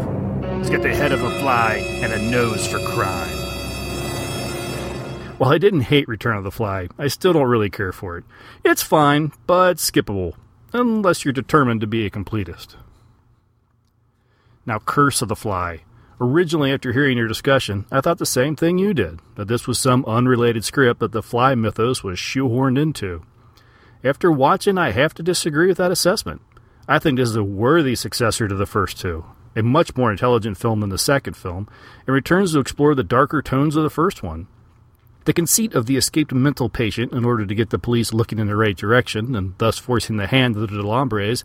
He's 0.59 0.71
got 0.71 0.83
the 0.83 0.92
head 0.92 1.12
of 1.12 1.23
a 1.23 1.38
fly 1.38 1.75
and 2.02 2.12
a 2.12 2.31
nose 2.33 2.66
for 2.66 2.81
crime. 2.81 3.31
While 5.38 5.52
I 5.52 5.59
didn't 5.59 5.83
hate 5.83 6.09
Return 6.09 6.37
of 6.37 6.42
the 6.42 6.50
Fly, 6.50 6.88
I 6.99 7.07
still 7.07 7.33
don't 7.33 7.49
really 7.49 7.71
care 7.71 7.92
for 7.92 8.19
it. 8.19 8.25
It's 8.64 8.83
fine, 8.83 9.31
but 9.47 9.76
skippable, 9.76 10.35
unless 10.73 11.25
you're 11.25 11.31
determined 11.31 11.81
to 11.83 11.87
be 11.87 12.04
a 12.07 12.11
completist. 12.11 12.75
Now, 14.66 14.81
Curse 14.81 15.23
of 15.23 15.28
the 15.28 15.37
Fly. 15.37 15.83
Originally, 16.23 16.73
after 16.73 16.93
hearing 16.93 17.19
your 17.19 17.26
discussion, 17.26 17.85
I 17.91 18.00
thought 18.00 18.19
the 18.19 18.26
same 18.26 18.55
thing 18.55 18.79
you 18.79 18.95
did 18.95 19.19
that 19.35 19.49
this 19.49 19.67
was 19.67 19.81
some 19.81 20.05
unrelated 20.05 20.64
script 20.64 21.00
that 21.00 21.11
the 21.11 21.21
fly 21.21 21.57
mythos 21.57 22.05
was 22.05 22.17
shoehorned 22.17 22.81
into. 22.81 23.25
After 24.05 24.31
watching, 24.31 24.79
I 24.79 24.93
have 24.93 25.14
to 25.14 25.25
disagree 25.25 25.67
with 25.67 25.79
that 25.79 25.91
assessment. 25.91 26.41
I 26.87 27.00
think 27.00 27.19
this 27.19 27.29
is 27.29 27.35
a 27.35 27.43
worthy 27.43 27.97
successor 27.97 28.47
to 28.47 28.55
the 28.55 28.67
first 28.67 29.00
two, 29.00 29.25
a 29.57 29.64
much 29.64 29.97
more 29.97 30.12
intelligent 30.12 30.59
film 30.59 30.79
than 30.79 30.91
the 30.91 30.97
second 30.97 31.37
film, 31.37 31.69
and 32.06 32.15
returns 32.15 32.52
to 32.52 32.61
explore 32.61 32.95
the 32.95 33.02
darker 33.02 33.43
tones 33.43 33.75
of 33.75 33.82
the 33.82 33.91
first 33.91 34.23
one. 34.23 34.47
The 35.25 35.32
conceit 35.32 35.75
of 35.75 35.87
the 35.87 35.97
escaped 35.97 36.32
mental 36.32 36.69
patient 36.69 37.13
in 37.13 37.25
order 37.25 37.45
to 37.45 37.54
get 37.54 37.71
the 37.71 37.80
police 37.80 38.13
looking 38.13 38.39
in 38.39 38.47
the 38.47 38.54
right 38.54 38.76
direction, 38.76 39.35
and 39.35 39.54
thus 39.58 39.76
forcing 39.76 40.19
the 40.19 40.28
hand 40.28 40.54
of 40.54 40.61
the 40.61 40.69
Delambres, 40.69 41.43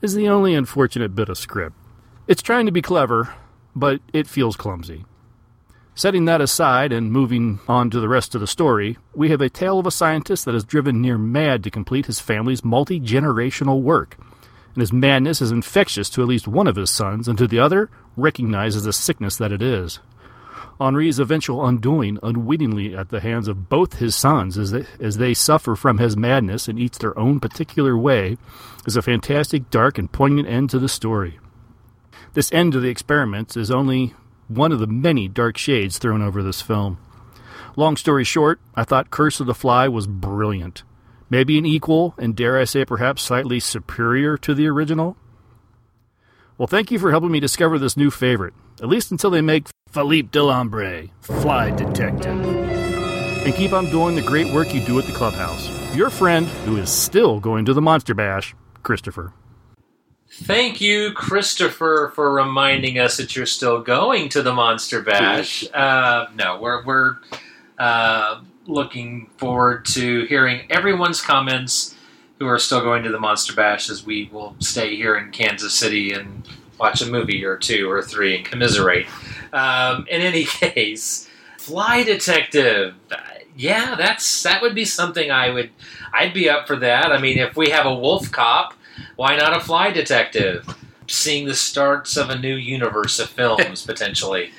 is 0.00 0.14
the 0.14 0.28
only 0.28 0.54
unfortunate 0.54 1.16
bit 1.16 1.28
of 1.28 1.36
script. 1.36 1.74
It's 2.28 2.42
trying 2.42 2.66
to 2.66 2.72
be 2.72 2.80
clever, 2.80 3.34
but 3.74 4.00
it 4.12 4.26
feels 4.26 4.56
clumsy. 4.56 5.04
Setting 5.94 6.24
that 6.24 6.40
aside 6.40 6.92
and 6.92 7.12
moving 7.12 7.60
on 7.68 7.90
to 7.90 8.00
the 8.00 8.08
rest 8.08 8.34
of 8.34 8.40
the 8.40 8.46
story, 8.46 8.96
we 9.14 9.28
have 9.28 9.40
a 9.40 9.50
tale 9.50 9.78
of 9.78 9.86
a 9.86 9.90
scientist 9.90 10.44
that 10.44 10.54
is 10.54 10.64
driven 10.64 11.02
near 11.02 11.18
mad 11.18 11.62
to 11.64 11.70
complete 11.70 12.06
his 12.06 12.20
family's 12.20 12.64
multi 12.64 12.98
generational 12.98 13.82
work. 13.82 14.16
And 14.74 14.80
his 14.80 14.92
madness 14.92 15.42
is 15.42 15.50
infectious 15.50 16.08
to 16.10 16.22
at 16.22 16.28
least 16.28 16.48
one 16.48 16.66
of 16.66 16.76
his 16.76 16.90
sons, 16.90 17.28
and 17.28 17.36
to 17.38 17.46
the 17.46 17.58
other, 17.58 17.90
recognizes 18.16 18.84
the 18.84 18.92
sickness 18.92 19.36
that 19.36 19.52
it 19.52 19.60
is. 19.60 19.98
Henri's 20.80 21.18
eventual 21.18 21.66
undoing 21.66 22.18
unwittingly 22.22 22.96
at 22.96 23.10
the 23.10 23.20
hands 23.20 23.48
of 23.48 23.68
both 23.68 23.98
his 23.98 24.16
sons 24.16 24.56
as 24.56 24.70
they, 24.70 24.86
as 24.98 25.18
they 25.18 25.34
suffer 25.34 25.76
from 25.76 25.98
his 25.98 26.16
madness 26.16 26.68
in 26.68 26.78
each 26.78 26.98
their 26.98 27.18
own 27.18 27.38
particular 27.40 27.98
way 27.98 28.38
is 28.86 28.96
a 28.96 29.02
fantastic, 29.02 29.68
dark, 29.68 29.98
and 29.98 30.10
poignant 30.10 30.48
end 30.48 30.70
to 30.70 30.78
the 30.78 30.88
story. 30.88 31.38
This 32.32 32.52
end 32.52 32.76
of 32.76 32.82
the 32.82 32.88
experiments 32.88 33.56
is 33.56 33.70
only 33.70 34.14
one 34.46 34.70
of 34.70 34.78
the 34.78 34.86
many 34.86 35.26
dark 35.26 35.56
shades 35.56 35.98
thrown 35.98 36.22
over 36.22 36.42
this 36.42 36.62
film. 36.62 36.98
Long 37.76 37.96
story 37.96 38.24
short, 38.24 38.60
I 38.74 38.84
thought 38.84 39.10
Curse 39.10 39.40
of 39.40 39.46
the 39.46 39.54
Fly 39.54 39.88
was 39.88 40.06
brilliant. 40.06 40.84
Maybe 41.28 41.58
an 41.58 41.66
equal, 41.66 42.14
and 42.18 42.36
dare 42.36 42.58
I 42.58 42.64
say 42.64 42.84
perhaps 42.84 43.22
slightly 43.22 43.60
superior 43.60 44.36
to 44.38 44.54
the 44.54 44.66
original. 44.66 45.16
Well, 46.58 46.66
thank 46.66 46.90
you 46.90 46.98
for 46.98 47.10
helping 47.10 47.30
me 47.30 47.40
discover 47.40 47.78
this 47.78 47.96
new 47.96 48.10
favorite, 48.10 48.54
at 48.80 48.88
least 48.88 49.10
until 49.10 49.30
they 49.30 49.40
make 49.40 49.68
Philippe 49.88 50.28
Delambre, 50.28 51.10
Fly 51.22 51.70
Detective. 51.70 52.44
And 53.46 53.54
keep 53.54 53.72
on 53.72 53.86
doing 53.86 54.14
the 54.14 54.22
great 54.22 54.52
work 54.52 54.74
you 54.74 54.84
do 54.84 54.98
at 54.98 55.06
the 55.06 55.12
clubhouse. 55.12 55.68
Your 55.96 56.10
friend, 56.10 56.46
who 56.64 56.76
is 56.76 56.90
still 56.90 57.40
going 57.40 57.64
to 57.64 57.74
the 57.74 57.80
Monster 57.80 58.14
Bash, 58.14 58.54
Christopher. 58.82 59.32
Thank 60.32 60.80
you, 60.80 61.12
Christopher, 61.12 62.12
for 62.14 62.32
reminding 62.32 63.00
us 63.00 63.16
that 63.16 63.34
you're 63.34 63.46
still 63.46 63.80
going 63.82 64.28
to 64.28 64.42
the 64.42 64.52
Monster 64.52 65.02
Bash. 65.02 65.68
Uh, 65.74 66.26
no, 66.36 66.60
we're 66.60 66.84
we're 66.84 67.16
uh, 67.78 68.40
looking 68.66 69.28
forward 69.38 69.84
to 69.86 70.24
hearing 70.26 70.66
everyone's 70.70 71.20
comments 71.20 71.96
who 72.38 72.46
are 72.46 72.60
still 72.60 72.80
going 72.80 73.02
to 73.02 73.10
the 73.10 73.18
Monster 73.18 73.54
Bash 73.54 73.90
as 73.90 74.06
we 74.06 74.30
will 74.32 74.54
stay 74.60 74.94
here 74.94 75.16
in 75.16 75.32
Kansas 75.32 75.74
City 75.74 76.12
and 76.12 76.48
watch 76.78 77.02
a 77.02 77.06
movie 77.06 77.44
or 77.44 77.56
two 77.56 77.90
or 77.90 78.00
three 78.00 78.36
and 78.36 78.44
commiserate. 78.44 79.06
Um, 79.52 80.06
in 80.08 80.20
any 80.20 80.44
case, 80.44 81.28
Fly 81.58 82.04
Detective. 82.04 82.94
Yeah, 83.56 83.96
that's 83.96 84.44
that 84.44 84.62
would 84.62 84.76
be 84.76 84.84
something 84.84 85.32
I 85.32 85.50
would 85.50 85.70
I'd 86.14 86.32
be 86.32 86.48
up 86.48 86.68
for 86.68 86.76
that. 86.76 87.10
I 87.10 87.20
mean, 87.20 87.36
if 87.38 87.56
we 87.56 87.70
have 87.70 87.84
a 87.84 87.94
wolf 87.94 88.30
cop 88.30 88.74
why 89.16 89.36
not 89.36 89.56
a 89.56 89.60
fly 89.60 89.90
detective? 89.90 90.66
Seeing 91.06 91.46
the 91.46 91.54
starts 91.54 92.16
of 92.16 92.30
a 92.30 92.38
new 92.38 92.54
universe 92.54 93.18
of 93.18 93.28
films 93.28 93.84
potentially. 93.84 94.52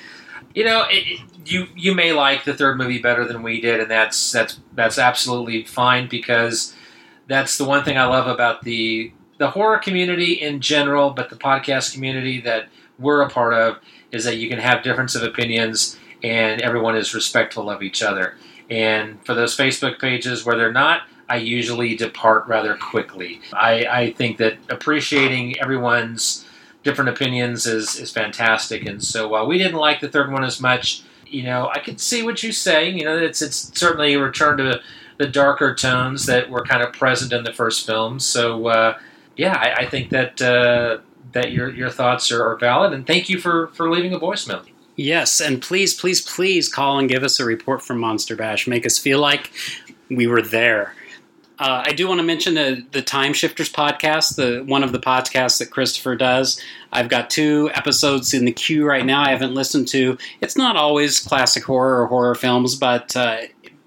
You 0.54 0.64
know, 0.64 0.84
it, 0.90 1.04
it, 1.06 1.20
you 1.50 1.66
you 1.74 1.94
may 1.94 2.12
like 2.12 2.44
the 2.44 2.54
third 2.54 2.76
movie 2.76 2.98
better 2.98 3.26
than 3.26 3.42
we 3.42 3.60
did, 3.60 3.80
and 3.80 3.90
that's 3.90 4.32
that's 4.32 4.60
that's 4.74 4.98
absolutely 4.98 5.64
fine 5.64 6.08
because 6.08 6.74
that's 7.26 7.56
the 7.56 7.64
one 7.64 7.84
thing 7.84 7.96
I 7.96 8.04
love 8.04 8.26
about 8.26 8.62
the 8.62 9.12
the 9.38 9.50
horror 9.50 9.78
community 9.78 10.34
in 10.34 10.60
general, 10.60 11.10
but 11.10 11.30
the 11.30 11.36
podcast 11.36 11.94
community 11.94 12.40
that 12.42 12.68
we're 12.98 13.22
a 13.22 13.30
part 13.30 13.54
of 13.54 13.78
is 14.12 14.24
that 14.24 14.36
you 14.36 14.48
can 14.48 14.58
have 14.58 14.82
difference 14.82 15.14
of 15.14 15.22
opinions 15.22 15.98
and 16.22 16.60
everyone 16.60 16.96
is 16.96 17.14
respectful 17.14 17.68
of 17.68 17.82
each 17.82 18.02
other. 18.02 18.36
And 18.70 19.24
for 19.26 19.34
those 19.34 19.56
Facebook 19.56 19.98
pages 19.98 20.44
where 20.44 20.56
they're 20.56 20.72
not, 20.72 21.02
I 21.32 21.36
usually 21.36 21.96
depart 21.96 22.46
rather 22.46 22.76
quickly. 22.76 23.40
I, 23.54 23.86
I 23.86 24.12
think 24.12 24.36
that 24.36 24.58
appreciating 24.68 25.58
everyone's 25.58 26.44
different 26.82 27.08
opinions 27.08 27.64
is, 27.66 27.96
is 27.96 28.12
fantastic. 28.12 28.84
And 28.84 29.02
so 29.02 29.28
while 29.28 29.46
we 29.46 29.56
didn't 29.56 29.78
like 29.78 30.00
the 30.00 30.10
third 30.10 30.30
one 30.30 30.44
as 30.44 30.60
much, 30.60 31.02
you 31.26 31.42
know, 31.42 31.70
I 31.72 31.78
could 31.78 32.00
see 32.00 32.22
what 32.22 32.42
you're 32.42 32.52
saying. 32.52 32.98
You 32.98 33.06
know, 33.06 33.16
it's 33.16 33.40
it's 33.40 33.72
certainly 33.78 34.12
a 34.12 34.20
return 34.20 34.58
to 34.58 34.82
the 35.16 35.26
darker 35.26 35.74
tones 35.74 36.26
that 36.26 36.50
were 36.50 36.66
kind 36.66 36.82
of 36.82 36.92
present 36.92 37.32
in 37.32 37.44
the 37.44 37.52
first 37.54 37.86
film. 37.86 38.20
So 38.20 38.66
uh, 38.66 38.98
yeah, 39.34 39.56
I, 39.56 39.84
I, 39.84 39.86
think 39.88 40.10
that 40.10 40.42
uh, 40.42 40.98
that 41.32 41.50
your 41.50 41.70
your 41.70 41.88
thoughts 41.88 42.30
are, 42.30 42.44
are 42.44 42.56
valid. 42.56 42.92
And 42.92 43.06
thank 43.06 43.30
you 43.30 43.38
for 43.38 43.68
for 43.68 43.90
leaving 43.90 44.12
a 44.12 44.20
voicemail. 44.20 44.66
Yes, 44.96 45.40
and 45.40 45.62
please, 45.62 45.94
please, 45.94 46.20
please 46.20 46.68
call 46.68 46.98
and 46.98 47.08
give 47.08 47.22
us 47.22 47.40
a 47.40 47.46
report 47.46 47.82
from 47.82 47.98
Monster 47.98 48.36
Bash. 48.36 48.66
Make 48.66 48.84
us 48.84 48.98
feel 48.98 49.18
like 49.18 49.50
we 50.10 50.26
were 50.26 50.42
there. 50.42 50.94
Uh, 51.62 51.84
I 51.86 51.92
do 51.92 52.08
want 52.08 52.18
to 52.18 52.24
mention 52.24 52.54
the 52.54 52.84
the 52.90 53.02
Time 53.02 53.32
Shifters 53.32 53.72
podcast, 53.72 54.34
the 54.34 54.64
one 54.64 54.82
of 54.82 54.90
the 54.90 54.98
podcasts 54.98 55.60
that 55.60 55.70
Christopher 55.70 56.16
does. 56.16 56.60
I've 56.92 57.08
got 57.08 57.30
two 57.30 57.70
episodes 57.72 58.34
in 58.34 58.46
the 58.46 58.52
queue 58.52 58.84
right 58.84 59.06
now. 59.06 59.22
I 59.22 59.30
haven't 59.30 59.54
listened 59.54 59.86
to. 59.88 60.18
It's 60.40 60.56
not 60.56 60.76
always 60.76 61.20
classic 61.20 61.62
horror 61.62 62.02
or 62.02 62.08
horror 62.08 62.34
films, 62.34 62.74
but 62.74 63.14
uh, 63.14 63.42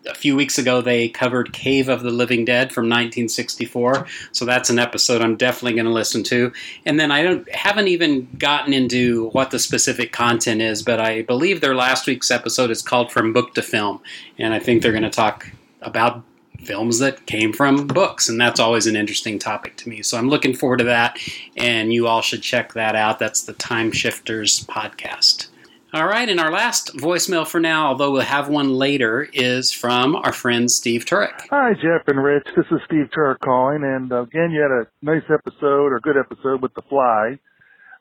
a 0.08 0.16
few 0.16 0.38
weeks 0.38 0.58
ago 0.58 0.80
they 0.80 1.10
covered 1.10 1.52
Cave 1.52 1.90
of 1.90 2.02
the 2.02 2.12
Living 2.12 2.46
Dead 2.46 2.72
from 2.72 2.86
1964, 2.86 4.08
so 4.32 4.46
that's 4.46 4.70
an 4.70 4.80
episode 4.80 5.22
I'm 5.22 5.36
definitely 5.36 5.74
going 5.74 5.84
to 5.84 5.92
listen 5.92 6.24
to. 6.24 6.54
And 6.86 6.98
then 6.98 7.12
I 7.12 7.24
don't, 7.24 7.54
haven't 7.54 7.90
even 7.90 8.30
gotten 8.38 8.72
into 8.72 9.32
what 9.32 9.52
the 9.52 9.60
specific 9.60 10.14
content 10.14 10.62
is, 10.62 10.82
but 10.82 11.02
I 11.02 11.24
believe 11.24 11.60
their 11.60 11.76
last 11.76 12.08
week's 12.08 12.32
episode 12.32 12.72
is 12.72 12.82
called 12.82 13.12
From 13.12 13.34
Book 13.34 13.54
to 13.56 13.62
Film, 13.62 14.00
and 14.38 14.54
I 14.54 14.60
think 14.60 14.82
they're 14.82 14.94
going 14.94 15.04
to 15.04 15.10
talk 15.10 15.52
about 15.82 16.24
films 16.66 17.00
that 17.00 17.26
came 17.26 17.54
from 17.54 17.88
books, 17.88 18.28
and 18.28 18.40
that's 18.40 18.60
always 18.60 18.88
an 18.88 18.96
interesting 18.96 19.40
topic 19.40 19.78
to 19.78 19.90
me. 19.90 20.02
So 20.02 20.18
I'm 20.18 20.30
looking 20.30 20.54
forward 20.54 20.78
to 20.78 20.86
that, 20.86 21.18
and 21.56 21.94
you 21.94 22.08
all 22.08 22.22
should 22.22 22.42
check 22.42 22.74
that 22.74 22.96
out. 22.96 23.20
That's 23.20 23.44
the 23.44 23.54
Time 23.54 23.92
Shifters 23.92 24.66
podcast. 24.66 25.48
All 25.94 26.08
right, 26.08 26.28
and 26.28 26.42
our 26.42 26.52
last 26.52 26.98
voicemail 26.98 27.48
for 27.48 27.62
now, 27.62 27.88
although 27.88 28.12
we'll 28.12 28.22
have 28.22 28.50
one 28.50 28.74
later, 28.74 29.30
is 29.32 29.72
from 29.72 30.18
our 30.18 30.34
friend 30.34 30.70
Steve 30.70 31.06
Turek. 31.06 31.48
Hi, 31.50 31.74
Jeff 31.74 32.06
and 32.08 32.22
Rich. 32.22 32.48
This 32.54 32.66
is 32.70 32.80
Steve 32.86 33.10
Turek 33.16 33.40
calling, 33.40 33.82
and 33.84 34.12
uh, 34.12 34.24
again, 34.24 34.52
you 34.52 34.62
had 34.62 34.72
a 34.72 34.88
nice 35.02 35.24
episode 35.32 35.94
or 35.94 36.02
good 36.02 36.18
episode 36.18 36.62
with 36.62 36.74
The 36.74 36.82
Fly. 36.90 37.40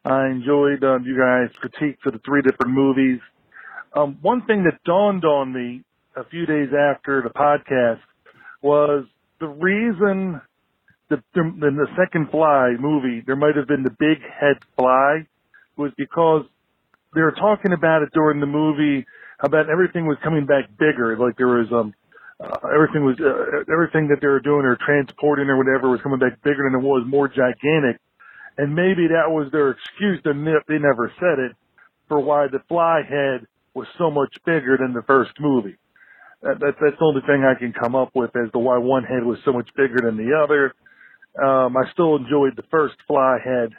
I 0.05 0.27
enjoyed 0.27 0.83
uh, 0.83 0.99
you 0.99 1.17
guys' 1.17 1.55
critiques 1.57 2.05
of 2.05 2.15
the 2.15 2.19
three 2.25 2.43
different 2.43 2.73
movies. 2.73 3.21
Um, 3.95 4.19
one 4.23 4.45
thing 4.45 4.65
that 4.65 4.83
dawned 4.85 5.25
on 5.25 5.53
me 5.53 5.85
a 6.17 6.25
few 6.25 6.47
days 6.47 6.71
after 6.77 7.23
the 7.23 7.31
podcast 7.31 8.01
was 8.65 9.05
the 9.41 9.47
reason 9.47 10.41
that 11.11 11.21
in 11.37 11.77
the 11.77 11.87
second 12.01 12.31
Fly 12.31 12.75
movie 12.81 13.23
there 13.27 13.37
might 13.37 13.57
have 13.57 13.69
been 13.69 13.83
the 13.83 13.95
big 13.99 14.19
head 14.25 14.57
fly 14.75 15.27
was 15.77 15.93
because 15.99 16.47
they 17.15 17.21
were 17.21 17.37
talking 17.37 17.73
about 17.73 18.03
it 18.03 18.09
during 18.15 18.41
the 18.41 18.47
movie 18.47 19.05
about 19.41 19.69
everything 19.69 20.07
was 20.07 20.17
coming 20.25 20.47
back 20.47 20.65
bigger. 20.79 21.17
Like 21.19 21.37
there 21.37 21.49
was 21.49 21.69
um 21.73 21.93
uh, 22.41 22.57
everything 22.75 23.05
was 23.05 23.21
uh, 23.21 23.71
everything 23.71 24.09
that 24.09 24.19
they 24.21 24.27
were 24.27 24.41
doing 24.41 24.65
or 24.65 24.79
transporting 24.81 25.47
or 25.49 25.59
whatever 25.59 25.91
was 25.91 26.01
coming 26.01 26.19
back 26.19 26.43
bigger 26.43 26.65
than 26.65 26.81
it 26.81 26.83
was, 26.83 27.05
more 27.07 27.29
gigantic. 27.29 28.01
And 28.57 28.75
maybe 28.75 29.09
that 29.13 29.29
was 29.29 29.53
their 29.53 29.77
excuse. 29.77 30.21
They 30.25 30.33
they 30.33 30.81
never 30.81 31.13
said 31.21 31.39
it 31.39 31.53
for 32.09 32.19
why 32.19 32.47
the 32.49 32.61
fly 32.67 33.03
head 33.07 33.47
was 33.75 33.87
so 33.99 34.11
much 34.11 34.33
bigger 34.47 34.79
than 34.81 34.95
the 34.95 35.03
first 35.03 35.33
movie. 35.39 35.77
That, 36.45 36.61
that, 36.61 36.75
that's 36.81 36.99
the 36.99 37.05
only 37.05 37.23
thing 37.23 37.43
I 37.43 37.59
can 37.59 37.73
come 37.73 37.97
up 37.97 38.11
with 38.15 38.37
as 38.37 38.53
to 38.53 38.59
why 38.59 38.77
one 38.77 39.03
head 39.03 39.25
was 39.25 39.39
so 39.45 39.53
much 39.53 39.69
bigger 39.77 39.97
than 40.05 40.17
the 40.17 40.37
other. 40.37 40.75
Um, 41.43 41.77
I 41.77 41.91
still 41.93 42.17
enjoyed 42.17 42.55
the 42.55 42.65
first 42.71 42.95
fly 43.09 43.39
head 43.43 43.73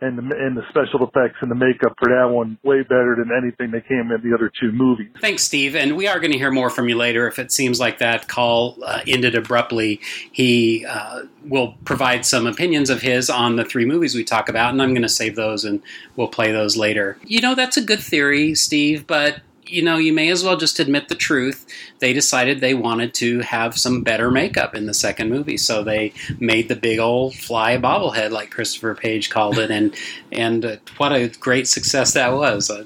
and 0.00 0.16
the, 0.16 0.22
and 0.36 0.56
the 0.56 0.62
special 0.70 1.06
effects 1.06 1.36
and 1.40 1.50
the 1.50 1.54
makeup 1.54 1.94
for 1.98 2.08
that 2.08 2.28
one 2.32 2.56
way 2.62 2.82
better 2.82 3.16
than 3.18 3.30
anything 3.36 3.72
that 3.72 3.86
came 3.88 4.10
in 4.12 4.20
the 4.22 4.34
other 4.34 4.50
two 4.60 4.70
movies. 4.72 5.08
Thanks, 5.20 5.42
Steve. 5.42 5.74
And 5.74 5.96
we 5.96 6.06
are 6.06 6.20
going 6.20 6.30
to 6.32 6.38
hear 6.38 6.50
more 6.52 6.70
from 6.70 6.88
you 6.88 6.96
later. 6.96 7.26
If 7.26 7.38
it 7.38 7.50
seems 7.50 7.80
like 7.80 7.98
that 7.98 8.28
call 8.28 8.78
uh, 8.84 9.00
ended 9.06 9.34
abruptly, 9.34 10.00
he 10.32 10.86
uh, 10.86 11.24
will 11.44 11.74
provide 11.84 12.24
some 12.24 12.46
opinions 12.46 12.90
of 12.90 13.02
his 13.02 13.28
on 13.28 13.56
the 13.56 13.64
three 13.64 13.84
movies 13.84 14.14
we 14.14 14.24
talk 14.24 14.48
about, 14.48 14.72
and 14.72 14.80
I'm 14.80 14.90
going 14.90 15.02
to 15.02 15.08
save 15.08 15.34
those 15.34 15.64
and 15.64 15.82
we'll 16.16 16.28
play 16.28 16.52
those 16.52 16.76
later. 16.76 17.18
You 17.24 17.40
know, 17.40 17.54
that's 17.54 17.76
a 17.76 17.82
good 17.82 18.00
theory, 18.00 18.54
Steve, 18.54 19.06
but 19.06 19.40
you 19.68 19.82
know, 19.82 19.96
you 19.96 20.12
may 20.12 20.30
as 20.30 20.44
well 20.44 20.56
just 20.56 20.78
admit 20.78 21.08
the 21.08 21.14
truth. 21.14 21.66
They 21.98 22.12
decided 22.12 22.60
they 22.60 22.74
wanted 22.74 23.14
to 23.14 23.40
have 23.40 23.78
some 23.78 24.02
better 24.02 24.30
makeup 24.30 24.74
in 24.74 24.86
the 24.86 24.94
second 24.94 25.30
movie, 25.30 25.56
so 25.56 25.82
they 25.82 26.12
made 26.38 26.68
the 26.68 26.76
big 26.76 26.98
old 26.98 27.34
fly 27.34 27.76
bobblehead, 27.76 28.30
like 28.30 28.50
Christopher 28.50 28.94
Page 28.94 29.30
called 29.30 29.58
it, 29.58 29.70
and 29.70 29.94
and 30.32 30.64
uh, 30.64 30.76
what 30.96 31.12
a 31.12 31.28
great 31.28 31.68
success 31.68 32.14
that 32.14 32.32
was. 32.32 32.70
Uh, 32.70 32.84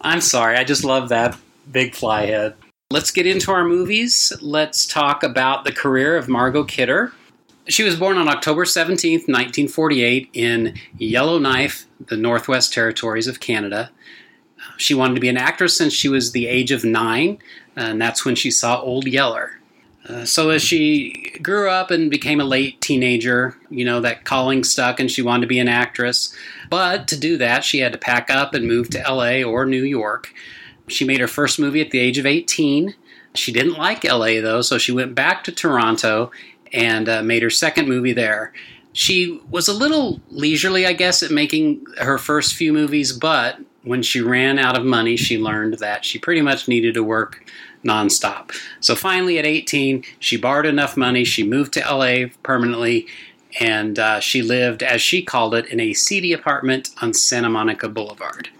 I'm 0.00 0.20
sorry, 0.20 0.56
I 0.56 0.64
just 0.64 0.84
love 0.84 1.08
that 1.08 1.38
big 1.70 1.94
fly 1.94 2.26
head. 2.26 2.54
Let's 2.90 3.12
get 3.12 3.26
into 3.26 3.52
our 3.52 3.64
movies. 3.64 4.32
Let's 4.40 4.84
talk 4.84 5.22
about 5.22 5.64
the 5.64 5.72
career 5.72 6.16
of 6.16 6.28
Margot 6.28 6.64
Kidder. 6.64 7.12
She 7.68 7.84
was 7.84 7.94
born 7.94 8.16
on 8.16 8.28
October 8.28 8.64
17th, 8.64 9.28
1948, 9.28 10.30
in 10.32 10.76
Yellowknife, 10.98 11.86
the 12.04 12.16
Northwest 12.16 12.72
Territories 12.72 13.28
of 13.28 13.38
Canada. 13.38 13.90
She 14.80 14.94
wanted 14.94 15.14
to 15.16 15.20
be 15.20 15.28
an 15.28 15.36
actress 15.36 15.76
since 15.76 15.92
she 15.92 16.08
was 16.08 16.32
the 16.32 16.46
age 16.46 16.72
of 16.72 16.84
nine, 16.84 17.38
and 17.76 18.00
that's 18.00 18.24
when 18.24 18.34
she 18.34 18.50
saw 18.50 18.80
Old 18.80 19.06
Yeller. 19.06 19.60
Uh, 20.08 20.24
so 20.24 20.48
as 20.48 20.62
she 20.62 21.36
grew 21.42 21.68
up 21.68 21.90
and 21.90 22.10
became 22.10 22.40
a 22.40 22.44
late 22.44 22.80
teenager, 22.80 23.54
you 23.68 23.84
know, 23.84 24.00
that 24.00 24.24
calling 24.24 24.64
stuck 24.64 24.98
and 24.98 25.10
she 25.10 25.20
wanted 25.20 25.42
to 25.42 25.46
be 25.46 25.58
an 25.58 25.68
actress. 25.68 26.34
But 26.70 27.06
to 27.08 27.20
do 27.20 27.36
that, 27.36 27.62
she 27.62 27.80
had 27.80 27.92
to 27.92 27.98
pack 27.98 28.30
up 28.30 28.54
and 28.54 28.66
move 28.66 28.88
to 28.90 29.02
LA 29.06 29.42
or 29.42 29.66
New 29.66 29.84
York. 29.84 30.32
She 30.88 31.04
made 31.04 31.20
her 31.20 31.28
first 31.28 31.58
movie 31.58 31.82
at 31.82 31.90
the 31.90 32.00
age 32.00 32.16
of 32.16 32.24
18. 32.24 32.94
She 33.34 33.52
didn't 33.52 33.76
like 33.76 34.02
LA 34.02 34.40
though, 34.40 34.62
so 34.62 34.78
she 34.78 34.92
went 34.92 35.14
back 35.14 35.44
to 35.44 35.52
Toronto 35.52 36.30
and 36.72 37.06
uh, 37.06 37.22
made 37.22 37.42
her 37.42 37.50
second 37.50 37.86
movie 37.86 38.14
there. 38.14 38.54
She 38.94 39.40
was 39.50 39.68
a 39.68 39.74
little 39.74 40.22
leisurely, 40.30 40.86
I 40.86 40.94
guess, 40.94 41.22
at 41.22 41.30
making 41.30 41.84
her 41.98 42.16
first 42.16 42.54
few 42.54 42.72
movies, 42.72 43.12
but 43.12 43.60
when 43.82 44.02
she 44.02 44.20
ran 44.20 44.58
out 44.58 44.76
of 44.76 44.84
money, 44.84 45.16
she 45.16 45.38
learned 45.38 45.74
that 45.74 46.04
she 46.04 46.18
pretty 46.18 46.42
much 46.42 46.68
needed 46.68 46.94
to 46.94 47.04
work 47.04 47.44
nonstop. 47.84 48.52
So 48.80 48.94
finally, 48.94 49.38
at 49.38 49.46
18, 49.46 50.04
she 50.18 50.36
borrowed 50.36 50.66
enough 50.66 50.96
money. 50.96 51.24
She 51.24 51.42
moved 51.42 51.72
to 51.74 51.80
LA 51.80 52.28
permanently, 52.42 53.06
and 53.58 53.98
uh, 53.98 54.20
she 54.20 54.42
lived, 54.42 54.82
as 54.82 55.00
she 55.00 55.22
called 55.22 55.54
it, 55.54 55.66
in 55.66 55.80
a 55.80 55.94
seedy 55.94 56.32
apartment 56.32 56.90
on 57.00 57.14
Santa 57.14 57.48
Monica 57.48 57.88
Boulevard. 57.88 58.50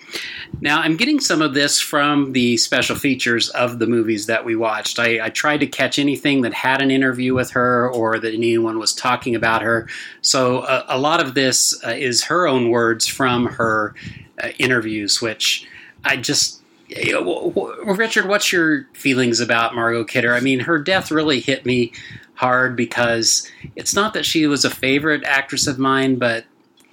Now, 0.61 0.80
I'm 0.80 0.96
getting 0.96 1.20
some 1.20 1.40
of 1.40 1.54
this 1.54 1.80
from 1.80 2.33
the 2.33 2.56
special 2.56 2.96
features 2.96 3.48
of 3.50 3.78
the 3.78 3.87
movies 3.87 4.26
that 4.26 4.44
we 4.44 4.56
watched. 4.56 4.98
I, 4.98 5.24
I, 5.24 5.30
tried 5.30 5.61
to 5.61 5.68
catch 5.68 6.00
anything 6.00 6.40
that 6.40 6.52
had 6.52 6.83
an 6.83 6.90
interview 6.90 7.33
with 7.33 7.52
her 7.52 7.88
or 7.88 8.18
that 8.18 8.35
anyone 8.35 8.80
was 8.80 8.92
talking 8.92 9.37
about 9.37 9.62
her. 9.62 9.88
So, 10.20 10.61
uh, 10.61 10.85
a 10.88 10.98
lot 10.98 11.24
of 11.24 11.35
this 11.35 11.80
uh, 11.85 11.90
is 11.90 12.24
her 12.24 12.48
own 12.48 12.70
words 12.70 13.06
from 13.06 13.46
her 13.46 13.94
Uh, 14.42 14.48
interviews, 14.59 15.20
which 15.20 15.66
I 16.05 16.16
just. 16.16 16.62
Richard, 16.88 18.26
what's 18.26 18.50
your 18.53 18.88
feelings 18.94 19.38
about 19.38 19.76
Margot 19.76 20.03
Kidder? 20.03 20.35
I 20.35 20.40
mean, 20.40 20.61
her 20.61 20.79
death 20.79 21.12
really 21.12 21.38
hit 21.38 21.64
me 21.64 21.92
hard 22.35 22.74
because 22.74 23.48
it's 23.76 23.94
not 23.94 24.12
that 24.14 24.26
she 24.26 24.46
was 24.48 24.64
a 24.64 24.70
favorite 24.70 25.22
actress 25.24 25.68
of 25.68 25.79
mine, 25.79 26.16
but 26.16 26.46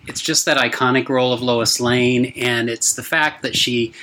it's 0.05 0.21
just 0.21 0.45
that 0.45 0.57
iconic 0.57 1.09
role 1.09 1.33
of 1.33 1.41
Lois 1.41 1.79
Lane, 1.79 2.33
and 2.37 2.69
it's 2.69 2.93
the 2.93 3.03
fact 3.03 3.41
that 3.41 3.55
she 3.55 3.93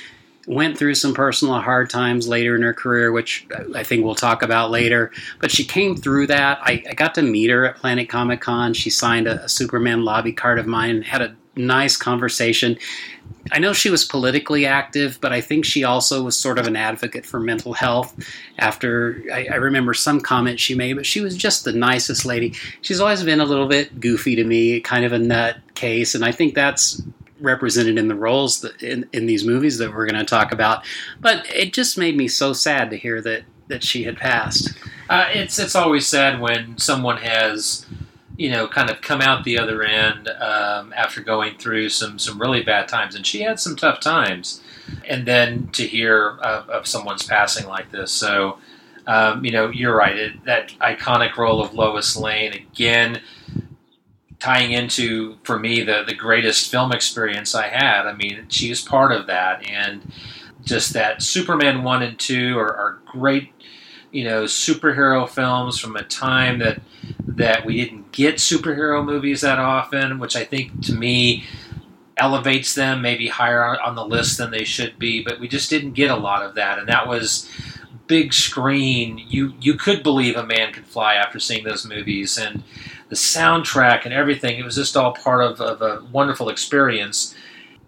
went 0.47 0.77
through 0.77 0.95
some 0.95 1.13
personal 1.13 1.59
hard 1.59 1.89
times 1.89 2.27
later 2.27 2.55
in 2.55 2.61
her 2.61 2.73
career, 2.73 3.11
which 3.11 3.47
I 3.73 3.83
think 3.83 4.03
we'll 4.03 4.15
talk 4.15 4.43
about 4.43 4.71
later. 4.71 5.11
But 5.39 5.51
she 5.51 5.63
came 5.63 5.95
through 5.95 6.27
that. 6.27 6.59
I, 6.61 6.83
I 6.89 6.93
got 6.93 7.15
to 7.15 7.21
meet 7.21 7.49
her 7.49 7.65
at 7.65 7.77
Planet 7.77 8.09
Comic 8.09 8.41
Con. 8.41 8.73
She 8.73 8.89
signed 8.89 9.27
a, 9.27 9.43
a 9.45 9.49
Superman 9.49 10.03
lobby 10.03 10.33
card 10.33 10.59
of 10.59 10.67
mine, 10.67 11.01
had 11.01 11.21
a 11.21 11.35
nice 11.55 11.97
conversation. 11.97 12.77
I 13.51 13.59
know 13.59 13.73
she 13.73 13.89
was 13.89 14.03
politically 14.03 14.65
active, 14.65 15.19
but 15.21 15.31
I 15.31 15.41
think 15.41 15.65
she 15.65 15.83
also 15.83 16.23
was 16.23 16.35
sort 16.35 16.57
of 16.57 16.65
an 16.65 16.75
advocate 16.75 17.25
for 17.25 17.39
mental 17.39 17.73
health. 17.73 18.15
After 18.57 19.23
I, 19.31 19.47
I, 19.51 19.55
remember 19.55 19.93
some 19.93 20.19
comment 20.19 20.59
she 20.59 20.73
made, 20.73 20.93
but 20.93 21.05
she 21.05 21.21
was 21.21 21.37
just 21.37 21.63
the 21.63 21.71
nicest 21.71 22.25
lady. 22.25 22.55
She's 22.81 22.99
always 22.99 23.23
been 23.23 23.39
a 23.39 23.45
little 23.45 23.67
bit 23.67 23.99
goofy 23.99 24.35
to 24.35 24.43
me, 24.43 24.79
kind 24.79 25.05
of 25.05 25.13
a 25.13 25.19
nut 25.19 25.57
case, 25.75 26.15
and 26.15 26.25
I 26.25 26.31
think 26.31 26.55
that's 26.55 27.03
represented 27.39 27.97
in 27.97 28.07
the 28.07 28.15
roles 28.15 28.61
that, 28.61 28.81
in, 28.81 29.07
in 29.13 29.27
these 29.27 29.45
movies 29.45 29.77
that 29.77 29.93
we're 29.93 30.07
going 30.07 30.19
to 30.19 30.25
talk 30.25 30.51
about. 30.51 30.83
But 31.19 31.45
it 31.53 31.73
just 31.73 31.97
made 31.97 32.17
me 32.17 32.27
so 32.27 32.53
sad 32.53 32.89
to 32.89 32.97
hear 32.97 33.21
that 33.21 33.43
that 33.67 33.83
she 33.83 34.03
had 34.03 34.17
passed. 34.17 34.73
Uh, 35.09 35.27
it's 35.33 35.59
it's 35.59 35.75
always 35.75 36.07
sad 36.07 36.39
when 36.39 36.77
someone 36.77 37.17
has 37.17 37.85
you 38.37 38.49
know, 38.49 38.67
kind 38.67 38.89
of 38.89 39.01
come 39.01 39.21
out 39.21 39.43
the 39.43 39.57
other 39.57 39.83
end 39.83 40.27
um, 40.27 40.93
after 40.95 41.21
going 41.21 41.57
through 41.57 41.89
some 41.89 42.19
some 42.19 42.39
really 42.39 42.63
bad 42.63 42.87
times, 42.87 43.15
and 43.15 43.25
she 43.25 43.41
had 43.41 43.59
some 43.59 43.75
tough 43.75 43.99
times, 43.99 44.61
and 45.07 45.25
then 45.25 45.67
to 45.69 45.85
hear 45.85 46.37
of, 46.41 46.69
of 46.69 46.87
someone's 46.87 47.23
passing 47.23 47.67
like 47.67 47.91
this, 47.91 48.11
so. 48.11 48.59
Um, 49.07 49.45
you 49.45 49.51
know, 49.51 49.69
you're 49.69 49.95
right. 49.95 50.17
It, 50.17 50.45
that 50.45 50.69
iconic 50.81 51.37
role 51.37 51.61
of 51.61 51.75
Lois 51.75 52.15
Lane 52.17 52.53
again, 52.53 53.21
tying 54.39 54.71
into 54.71 55.37
for 55.43 55.59
me 55.59 55.83
the 55.83 56.03
the 56.07 56.15
greatest 56.15 56.71
film 56.71 56.91
experience 56.91 57.53
I 57.53 57.67
had. 57.67 58.07
I 58.07 58.13
mean, 58.13 58.47
she 58.49 58.73
part 58.83 59.11
of 59.11 59.27
that, 59.27 59.63
and 59.69 60.11
just 60.63 60.93
that 60.93 61.21
Superman 61.21 61.83
one 61.83 62.01
and 62.01 62.17
two 62.17 62.57
are, 62.57 62.75
are 62.75 62.99
great 63.05 63.54
you 64.15 64.23
know 64.23 64.45
superhero 64.45 65.27
films 65.27 65.77
from 65.77 65.97
a 65.97 66.03
time 66.03 66.59
that 66.59 66.81
that 67.27 67.65
we 67.65 67.75
didn't 67.75 68.13
get 68.13 68.35
superhero 68.35 69.03
movies 69.03 69.41
that 69.41 69.59
often, 69.59 70.19
which 70.19 70.37
I 70.37 70.45
think 70.45 70.85
to 70.85 70.93
me 70.93 71.43
elevates 72.15 72.75
them 72.75 73.01
maybe 73.01 73.27
higher 73.27 73.77
on 73.81 73.95
the 73.95 74.05
list 74.05 74.37
than 74.37 74.51
they 74.51 74.63
should 74.63 74.97
be. 74.97 75.21
But 75.21 75.41
we 75.41 75.49
just 75.49 75.69
didn't 75.69 75.93
get 75.93 76.11
a 76.11 76.15
lot 76.15 76.43
of 76.43 76.55
that, 76.55 76.79
and 76.79 76.87
that 76.87 77.09
was 77.09 77.51
big 78.07 78.31
screen. 78.31 79.17
You 79.17 79.53
you 79.59 79.73
could 79.73 80.01
believe 80.01 80.37
a 80.37 80.45
man 80.45 80.71
could 80.71 80.85
fly 80.85 81.15
after 81.15 81.37
seeing 81.37 81.65
those 81.65 81.85
movies, 81.85 82.37
and 82.37 82.63
the 83.09 83.17
soundtrack 83.17 84.05
and 84.05 84.13
everything. 84.13 84.57
It 84.57 84.63
was 84.63 84.75
just 84.75 84.95
all 84.95 85.11
part 85.11 85.43
of, 85.43 85.59
of 85.59 85.81
a 85.81 86.05
wonderful 86.05 86.47
experience. 86.47 87.35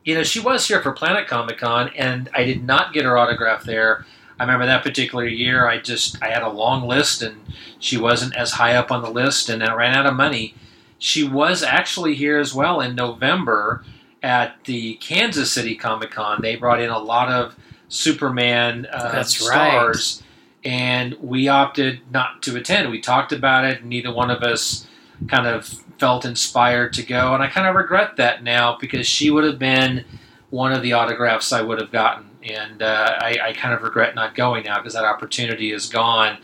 You 0.03 0.15
know, 0.15 0.23
she 0.23 0.41
was 0.41 0.67
here 0.67 0.81
for 0.81 0.91
Planet 0.91 1.25
Comic 1.25 1.59
Con, 1.59 1.89
and 1.95 2.29
I 2.33 2.43
did 2.43 2.65
not 2.65 2.91
get 2.91 3.05
her 3.05 3.17
autograph 3.17 3.63
there 3.63 4.05
I 4.39 4.43
remember 4.43 4.65
that 4.65 4.83
particular 4.83 5.25
year, 5.25 5.67
I 5.67 5.79
just 5.79 6.21
I 6.21 6.29
had 6.29 6.43
a 6.43 6.49
long 6.49 6.87
list, 6.87 7.21
and 7.21 7.37
she 7.79 7.97
wasn't 7.97 8.35
as 8.35 8.53
high 8.53 8.75
up 8.75 8.91
on 8.91 9.01
the 9.01 9.09
list, 9.09 9.49
and 9.49 9.63
I 9.63 9.73
ran 9.73 9.95
out 9.95 10.05
of 10.05 10.13
money. 10.15 10.53
She 10.99 11.23
was 11.23 11.63
actually 11.63 12.15
here 12.15 12.37
as 12.39 12.53
well 12.53 12.81
in 12.81 12.95
November 12.95 13.83
at 14.21 14.63
the 14.65 14.95
Kansas 14.95 15.51
City 15.51 15.75
Comic 15.75 16.11
Con. 16.11 16.41
They 16.41 16.55
brought 16.55 16.81
in 16.81 16.89
a 16.89 16.99
lot 16.99 17.29
of 17.29 17.55
Superman 17.89 18.87
uh, 18.91 19.11
That's 19.11 19.37
stars, 19.37 20.23
and 20.63 21.15
we 21.15 21.47
opted 21.47 22.01
not 22.11 22.41
to 22.43 22.55
attend. 22.57 22.91
We 22.91 23.01
talked 23.01 23.31
about 23.31 23.65
it, 23.65 23.81
and 23.81 23.89
neither 23.89 24.13
one 24.13 24.29
of 24.29 24.43
us 24.43 24.87
kind 25.27 25.47
of 25.47 25.65
felt 25.97 26.25
inspired 26.25 26.93
to 26.93 27.03
go, 27.03 27.33
and 27.33 27.41
I 27.41 27.47
kind 27.47 27.67
of 27.67 27.75
regret 27.75 28.17
that 28.17 28.43
now 28.43 28.77
because 28.79 29.07
she 29.07 29.29
would 29.31 29.43
have 29.43 29.57
been 29.59 30.05
one 30.49 30.71
of 30.71 30.81
the 30.81 30.93
autographs 30.93 31.51
I 31.51 31.61
would 31.61 31.79
have 31.79 31.91
gotten, 31.91 32.26
and 32.43 32.81
uh, 32.81 33.17
I, 33.19 33.37
I 33.41 33.53
kind 33.53 33.73
of 33.73 33.81
regret 33.81 34.15
not 34.15 34.35
going 34.35 34.63
now 34.63 34.77
because 34.77 34.93
that 34.93 35.05
opportunity 35.05 35.71
is 35.71 35.87
gone. 35.87 36.37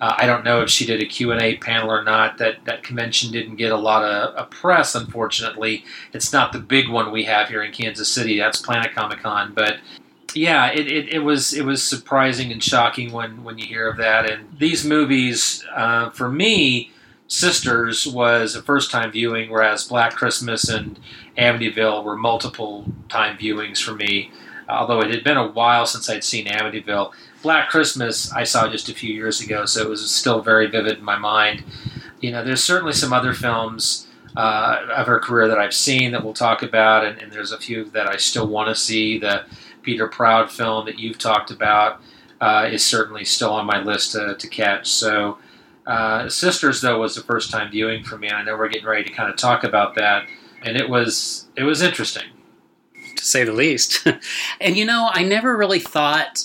Uh, 0.00 0.14
I 0.18 0.26
don't 0.26 0.44
know 0.44 0.60
if 0.60 0.70
she 0.70 0.84
did 0.84 1.00
a 1.00 1.06
Q&A 1.06 1.56
panel 1.58 1.90
or 1.90 2.02
not. 2.02 2.38
That 2.38 2.64
that 2.64 2.82
convention 2.82 3.30
didn't 3.30 3.56
get 3.56 3.72
a 3.72 3.76
lot 3.76 4.04
of, 4.04 4.50
press, 4.50 4.94
unfortunately. 4.94 5.84
It's 6.12 6.32
not 6.32 6.52
the 6.52 6.58
big 6.58 6.88
one 6.88 7.10
we 7.10 7.24
have 7.24 7.48
here 7.48 7.62
in 7.62 7.72
Kansas 7.72 8.08
City. 8.08 8.38
That's 8.38 8.60
Planet 8.60 8.94
Comic 8.94 9.20
Con, 9.20 9.52
but 9.54 9.78
yeah, 10.34 10.70
it, 10.72 10.88
it, 10.88 11.08
it 11.10 11.18
was 11.20 11.52
it 11.52 11.64
was 11.64 11.82
surprising 11.82 12.50
and 12.50 12.62
shocking 12.62 13.12
when, 13.12 13.44
when 13.44 13.56
you 13.56 13.66
hear 13.66 13.88
of 13.88 13.96
that. 13.98 14.28
And 14.28 14.58
these 14.58 14.84
movies, 14.84 15.64
uh, 15.74 16.10
for 16.10 16.28
me, 16.28 16.90
Sisters 17.26 18.06
was 18.06 18.54
a 18.54 18.62
first 18.62 18.90
time 18.90 19.10
viewing, 19.10 19.50
whereas 19.50 19.88
Black 19.88 20.12
Christmas 20.12 20.68
and 20.68 21.00
Amityville 21.38 22.04
were 22.04 22.16
multiple 22.16 22.84
time 23.08 23.38
viewings 23.38 23.82
for 23.82 23.94
me. 23.94 24.30
Although 24.68 25.00
it 25.00 25.10
had 25.10 25.24
been 25.24 25.36
a 25.36 25.48
while 25.48 25.86
since 25.86 26.08
I'd 26.08 26.24
seen 26.24 26.46
Amityville, 26.46 27.12
Black 27.42 27.68
Christmas 27.68 28.32
I 28.32 28.44
saw 28.44 28.68
just 28.68 28.88
a 28.88 28.94
few 28.94 29.12
years 29.12 29.40
ago, 29.40 29.66
so 29.66 29.82
it 29.82 29.88
was 29.88 30.10
still 30.10 30.40
very 30.40 30.66
vivid 30.66 30.98
in 30.98 31.04
my 31.04 31.18
mind. 31.18 31.62
You 32.20 32.32
know, 32.32 32.42
there's 32.42 32.64
certainly 32.64 32.94
some 32.94 33.12
other 33.12 33.34
films 33.34 34.06
uh, 34.36 34.86
of 34.96 35.06
her 35.06 35.20
career 35.20 35.48
that 35.48 35.58
I've 35.58 35.74
seen 35.74 36.12
that 36.12 36.24
we'll 36.24 36.34
talk 36.34 36.62
about, 36.62 37.04
and, 37.04 37.18
and 37.20 37.30
there's 37.30 37.52
a 37.52 37.58
few 37.58 37.84
that 37.90 38.08
I 38.08 38.16
still 38.16 38.46
want 38.46 38.68
to 38.68 38.74
see. 38.74 39.18
The 39.18 39.44
Peter 39.82 40.08
Proud 40.08 40.50
film 40.50 40.86
that 40.86 40.98
you've 40.98 41.18
talked 41.18 41.50
about 41.50 42.00
uh, 42.40 42.68
is 42.70 42.84
certainly 42.84 43.24
still 43.24 43.52
on 43.52 43.66
my 43.66 43.80
list 43.80 44.12
to, 44.12 44.34
to 44.34 44.48
catch. 44.48 44.88
So, 44.88 45.38
uh, 45.86 46.28
Sisters 46.28 46.80
though 46.80 47.00
was 47.00 47.14
the 47.14 47.22
first 47.22 47.50
time 47.50 47.70
viewing 47.70 48.04
for 48.04 48.16
me. 48.16 48.28
And 48.28 48.38
I 48.38 48.42
know 48.42 48.56
we're 48.56 48.68
getting 48.68 48.88
ready 48.88 49.04
to 49.04 49.12
kind 49.12 49.30
of 49.30 49.36
talk 49.36 49.64
about 49.64 49.94
that, 49.96 50.26
and 50.62 50.76
it 50.76 50.88
was 50.88 51.46
it 51.56 51.62
was 51.64 51.82
interesting. 51.82 52.24
To 53.16 53.24
say 53.24 53.44
the 53.44 53.52
least. 53.52 54.06
and 54.60 54.76
you 54.76 54.84
know, 54.84 55.10
I 55.12 55.22
never 55.22 55.56
really 55.56 55.80
thought 55.80 56.44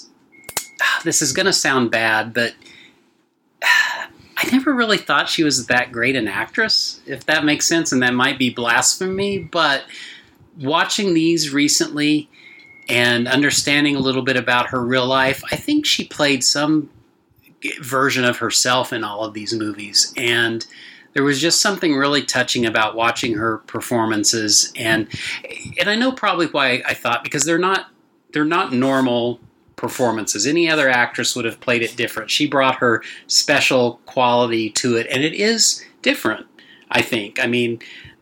ah, 0.81 1.01
this 1.03 1.21
is 1.21 1.33
going 1.33 1.45
to 1.45 1.53
sound 1.53 1.91
bad, 1.91 2.33
but 2.33 2.53
I 3.63 4.49
never 4.51 4.73
really 4.73 4.97
thought 4.97 5.29
she 5.29 5.43
was 5.43 5.67
that 5.67 5.91
great 5.91 6.15
an 6.15 6.27
actress, 6.27 7.01
if 7.05 7.25
that 7.25 7.43
makes 7.43 7.67
sense, 7.67 7.91
and 7.91 8.01
that 8.01 8.13
might 8.13 8.39
be 8.39 8.49
blasphemy, 8.49 9.39
but 9.39 9.83
watching 10.57 11.13
these 11.13 11.53
recently 11.53 12.29
and 12.87 13.27
understanding 13.27 13.95
a 13.95 13.99
little 13.99 14.21
bit 14.21 14.37
about 14.37 14.69
her 14.69 14.83
real 14.83 15.05
life, 15.05 15.43
I 15.51 15.55
think 15.55 15.85
she 15.85 16.05
played 16.05 16.43
some 16.43 16.89
version 17.81 18.23
of 18.23 18.37
herself 18.37 18.93
in 18.93 19.03
all 19.03 19.25
of 19.25 19.33
these 19.33 19.53
movies 19.53 20.13
and 20.17 20.65
there 21.13 21.23
was 21.23 21.39
just 21.39 21.61
something 21.61 21.95
really 21.95 22.23
touching 22.23 22.65
about 22.65 22.95
watching 22.95 23.35
her 23.35 23.59
performances 23.59 24.71
and 24.75 25.07
and 25.79 25.89
I 25.89 25.95
know 25.95 26.11
probably 26.11 26.47
why 26.47 26.83
I 26.85 26.93
thought 26.93 27.23
because 27.23 27.45
they're 27.45 27.57
not 27.57 27.87
they're 28.31 28.45
not 28.45 28.73
normal 28.73 29.39
performances. 29.75 30.45
Any 30.45 30.69
other 30.69 30.89
actress 30.89 31.35
would 31.35 31.45
have 31.45 31.59
played 31.61 31.81
it 31.81 31.95
different. 31.95 32.29
She 32.29 32.47
brought 32.47 32.75
her 32.75 33.01
special 33.27 33.99
quality 34.05 34.69
to 34.71 34.97
it 34.97 35.07
and 35.09 35.23
it 35.23 35.33
is 35.33 35.83
different, 36.01 36.45
I 36.91 37.01
think. 37.01 37.39
I 37.39 37.47
mean, 37.47 37.79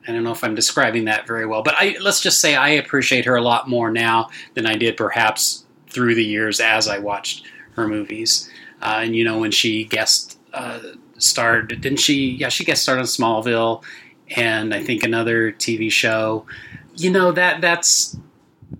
I 0.07 0.11
don't 0.11 0.23
know 0.23 0.31
if 0.31 0.43
I'm 0.43 0.55
describing 0.55 1.05
that 1.05 1.27
very 1.27 1.45
well, 1.45 1.63
but 1.63 1.75
I 1.77 1.97
let's 1.99 2.21
just 2.21 2.39
say 2.39 2.55
I 2.55 2.69
appreciate 2.69 3.25
her 3.25 3.35
a 3.35 3.41
lot 3.41 3.67
more 3.67 3.91
now 3.91 4.29
than 4.53 4.65
I 4.65 4.75
did 4.75 4.95
perhaps 4.95 5.65
through 5.89 6.15
the 6.15 6.23
years 6.23 6.59
as 6.59 6.87
I 6.87 6.99
watched 6.99 7.45
her 7.71 7.87
movies. 7.87 8.49
Uh, 8.81 8.99
and 9.01 9.15
you 9.15 9.25
know 9.25 9.39
when 9.39 9.51
she 9.51 9.83
guest 9.83 10.37
uh, 10.53 10.79
starred, 11.17 11.69
didn't 11.81 11.99
she? 11.99 12.31
Yeah, 12.31 12.49
she 12.49 12.63
guest 12.63 12.83
starred 12.83 12.99
on 12.99 13.05
Smallville, 13.05 13.83
and 14.35 14.73
I 14.73 14.83
think 14.83 15.03
another 15.03 15.51
TV 15.51 15.91
show. 15.91 16.45
You 16.95 17.11
know 17.11 17.31
that 17.31 17.61
that's 17.61 18.17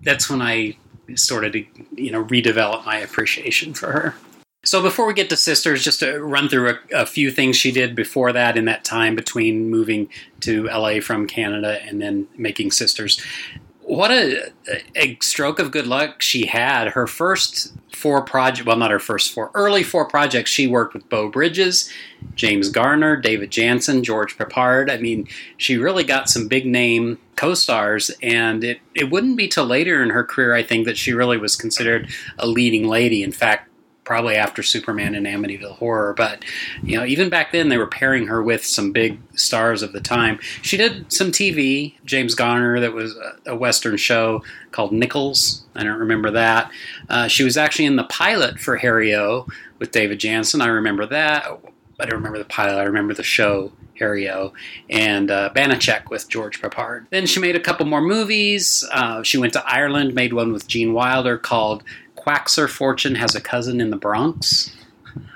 that's 0.01 0.29
when 0.29 0.41
I 0.41 0.77
started 1.15 1.53
to 1.53 1.65
you 1.95 2.11
know 2.11 2.23
redevelop 2.23 2.85
my 2.85 2.97
appreciation 2.97 3.73
for 3.73 3.91
her. 3.91 4.15
So 4.67 4.81
before 4.81 5.07
we 5.07 5.13
get 5.13 5.29
to 5.29 5.37
Sisters, 5.37 5.81
just 5.81 6.01
to 6.01 6.19
run 6.19 6.49
through 6.49 6.71
a, 6.71 7.01
a, 7.03 7.05
few 7.05 7.31
things 7.31 7.55
she 7.55 7.71
did 7.71 7.95
before 7.95 8.33
that 8.33 8.57
in 8.57 8.65
that 8.65 8.83
time 8.83 9.15
between 9.15 9.69
moving 9.69 10.09
to 10.41 10.65
LA 10.65 10.99
from 10.99 11.25
Canada 11.25 11.79
and 11.83 12.01
then 12.01 12.27
making 12.37 12.71
Sisters. 12.71 13.23
What 13.87 14.11
a, 14.11 14.51
a 14.97 15.17
stroke 15.21 15.59
of 15.59 15.71
good 15.71 15.87
luck 15.87 16.21
she 16.21 16.45
had. 16.45 16.89
Her 16.89 17.07
first 17.07 17.73
four 17.93 18.21
projects, 18.21 18.65
well, 18.65 18.75
not 18.75 18.91
her 18.91 18.99
first 18.99 19.33
four, 19.33 19.49
early 19.53 19.81
four 19.81 20.05
projects, 20.05 20.51
she 20.51 20.67
worked 20.67 20.93
with 20.93 21.07
Beau 21.07 21.29
Bridges, 21.29 21.89
James 22.35 22.67
Garner, 22.67 23.15
David 23.15 23.49
Janssen, 23.49 24.03
George 24.03 24.37
Peppard. 24.37 24.91
I 24.91 24.97
mean, 24.97 25.25
she 25.55 25.77
really 25.77 26.03
got 26.03 26.27
some 26.27 26.49
big 26.49 26.65
name 26.65 27.17
co 27.37 27.53
stars, 27.53 28.11
and 28.21 28.61
it, 28.65 28.81
it 28.93 29.09
wouldn't 29.09 29.37
be 29.37 29.47
till 29.47 29.65
later 29.65 30.03
in 30.03 30.09
her 30.09 30.25
career, 30.25 30.53
I 30.53 30.63
think, 30.63 30.85
that 30.85 30.97
she 30.97 31.13
really 31.13 31.37
was 31.37 31.55
considered 31.55 32.09
a 32.37 32.45
leading 32.45 32.89
lady. 32.89 33.23
In 33.23 33.31
fact, 33.31 33.69
probably 34.07 34.37
after 34.37 34.63
Superman 34.63 35.15
and 35.15 35.27
Amityville 35.27 35.75
Horror. 35.75 36.13
But 36.13 36.45
you 36.81 36.97
know, 36.97 37.05
even 37.05 37.29
back 37.29 37.51
then 37.51 37.67
they 37.67 37.77
were 37.77 37.87
pairing 37.87 38.27
her 38.27 38.41
with 38.41 38.65
some 38.65 38.93
big 38.93 39.19
stars 39.35 39.83
of 39.83 39.91
the 39.91 39.99
time. 39.99 40.39
She 40.61 40.77
did 40.77 41.11
some 41.11 41.29
TV. 41.29 41.93
James 42.05 42.33
Garner, 42.33 42.79
that 42.79 42.93
was 42.93 43.17
a, 43.45 43.53
western 43.53 43.97
show 43.97 44.43
called 44.71 44.93
Nichols. 44.93 45.65
I 45.75 45.83
don't 45.83 45.99
remember 45.99 46.31
that. 46.31 46.71
Uh, 47.09 47.27
she 47.27 47.43
was 47.43 47.57
actually 47.57 47.83
in 47.83 47.97
the 47.97 48.05
pilot 48.05 48.59
for 48.59 48.77
Harry 48.77 49.13
O 49.13 49.45
with 49.77 49.91
David 49.91 50.21
Janssen. 50.21 50.61
I 50.61 50.67
remember 50.67 51.05
that. 51.07 51.45
I 51.99 52.05
don't 52.05 52.19
remember 52.19 52.37
the 52.37 52.45
pilot. 52.45 52.79
I 52.79 52.83
remember 52.83 53.13
the 53.13 53.23
show 53.23 53.73
Harry 53.99 54.29
O, 54.29 54.53
and 54.89 55.29
uh, 55.29 55.49
Banacek 55.53 56.09
with 56.09 56.29
George 56.29 56.61
Peppard. 56.61 57.07
Then 57.09 57.25
she 57.25 57.39
made 57.39 57.55
a 57.55 57.59
couple 57.59 57.85
more 57.85 57.99
movies. 57.99 58.87
Uh, 58.91 59.23
she 59.23 59.37
went 59.37 59.53
to 59.53 59.67
Ireland, 59.67 60.13
made 60.13 60.33
one 60.33 60.53
with 60.53 60.67
Gene 60.67 60.93
Wilder 60.93 61.37
called 61.37 61.83
Quackser 62.27 62.69
Fortune 62.69 63.15
has 63.15 63.35
a 63.35 63.41
cousin 63.41 63.79
in 63.79 63.89
the 63.89 63.95
Bronx. 63.95 64.75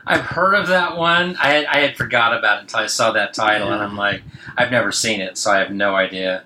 I've 0.05 0.25
heard 0.25 0.55
of 0.55 0.67
that 0.67 0.97
one. 0.97 1.37
I 1.37 1.51
had, 1.53 1.65
I 1.67 1.77
had 1.77 1.95
forgot 1.95 2.37
about 2.37 2.57
it 2.57 2.61
until 2.63 2.81
I 2.81 2.87
saw 2.87 3.13
that 3.13 3.33
title, 3.33 3.69
yeah. 3.69 3.75
and 3.75 3.83
I'm 3.83 3.95
like, 3.95 4.21
I've 4.57 4.71
never 4.71 4.91
seen 4.91 5.21
it, 5.21 5.37
so 5.37 5.51
I 5.51 5.59
have 5.59 5.71
no 5.71 5.95
idea. 5.95 6.43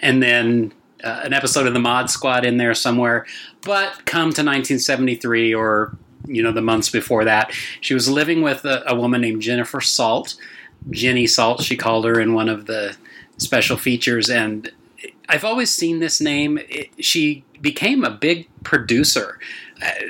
And 0.00 0.22
then 0.22 0.72
uh, 1.04 1.20
an 1.24 1.34
episode 1.34 1.66
of 1.66 1.74
the 1.74 1.78
Mod 1.78 2.08
Squad 2.08 2.46
in 2.46 2.56
there 2.56 2.72
somewhere. 2.72 3.26
But 3.60 4.06
come 4.06 4.32
to 4.32 4.42
1973, 4.42 5.54
or 5.54 5.94
you 6.24 6.42
know 6.42 6.52
the 6.52 6.62
months 6.62 6.88
before 6.88 7.26
that, 7.26 7.52
she 7.82 7.92
was 7.92 8.08
living 8.08 8.40
with 8.40 8.64
a, 8.64 8.82
a 8.86 8.94
woman 8.94 9.20
named 9.20 9.42
Jennifer 9.42 9.82
Salt, 9.82 10.36
Jenny 10.88 11.26
Salt. 11.26 11.62
She 11.62 11.76
called 11.76 12.06
her 12.06 12.18
in 12.18 12.32
one 12.32 12.48
of 12.48 12.64
the 12.64 12.96
special 13.36 13.76
features, 13.76 14.30
and 14.30 14.72
I've 15.28 15.44
always 15.44 15.70
seen 15.70 15.98
this 15.98 16.18
name. 16.18 16.58
It, 16.70 17.04
she 17.04 17.44
became 17.60 18.04
a 18.04 18.10
big 18.10 18.48
producer 18.64 19.38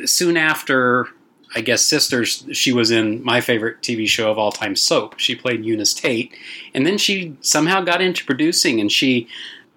soon 0.04 0.36
after, 0.36 1.08
I 1.54 1.60
guess, 1.60 1.84
Sisters, 1.84 2.46
she 2.52 2.72
was 2.72 2.90
in 2.90 3.22
my 3.24 3.40
favorite 3.40 3.82
TV 3.82 4.06
show 4.08 4.30
of 4.30 4.38
all 4.38 4.52
time, 4.52 4.76
Soap. 4.76 5.18
She 5.18 5.34
played 5.34 5.64
Eunice 5.64 5.94
Tate. 5.94 6.32
And 6.74 6.86
then 6.86 6.98
she 6.98 7.36
somehow 7.40 7.80
got 7.80 8.00
into 8.00 8.24
producing, 8.24 8.80
and 8.80 8.90
she, 8.90 9.28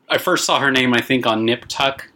I 0.10 0.18
first 0.18 0.46
saw 0.46 0.60
her 0.60 0.72
name, 0.72 0.94
I 0.94 1.02
think, 1.02 1.26
on 1.26 1.46
Nip 1.46 1.66
Tuck 1.68 2.10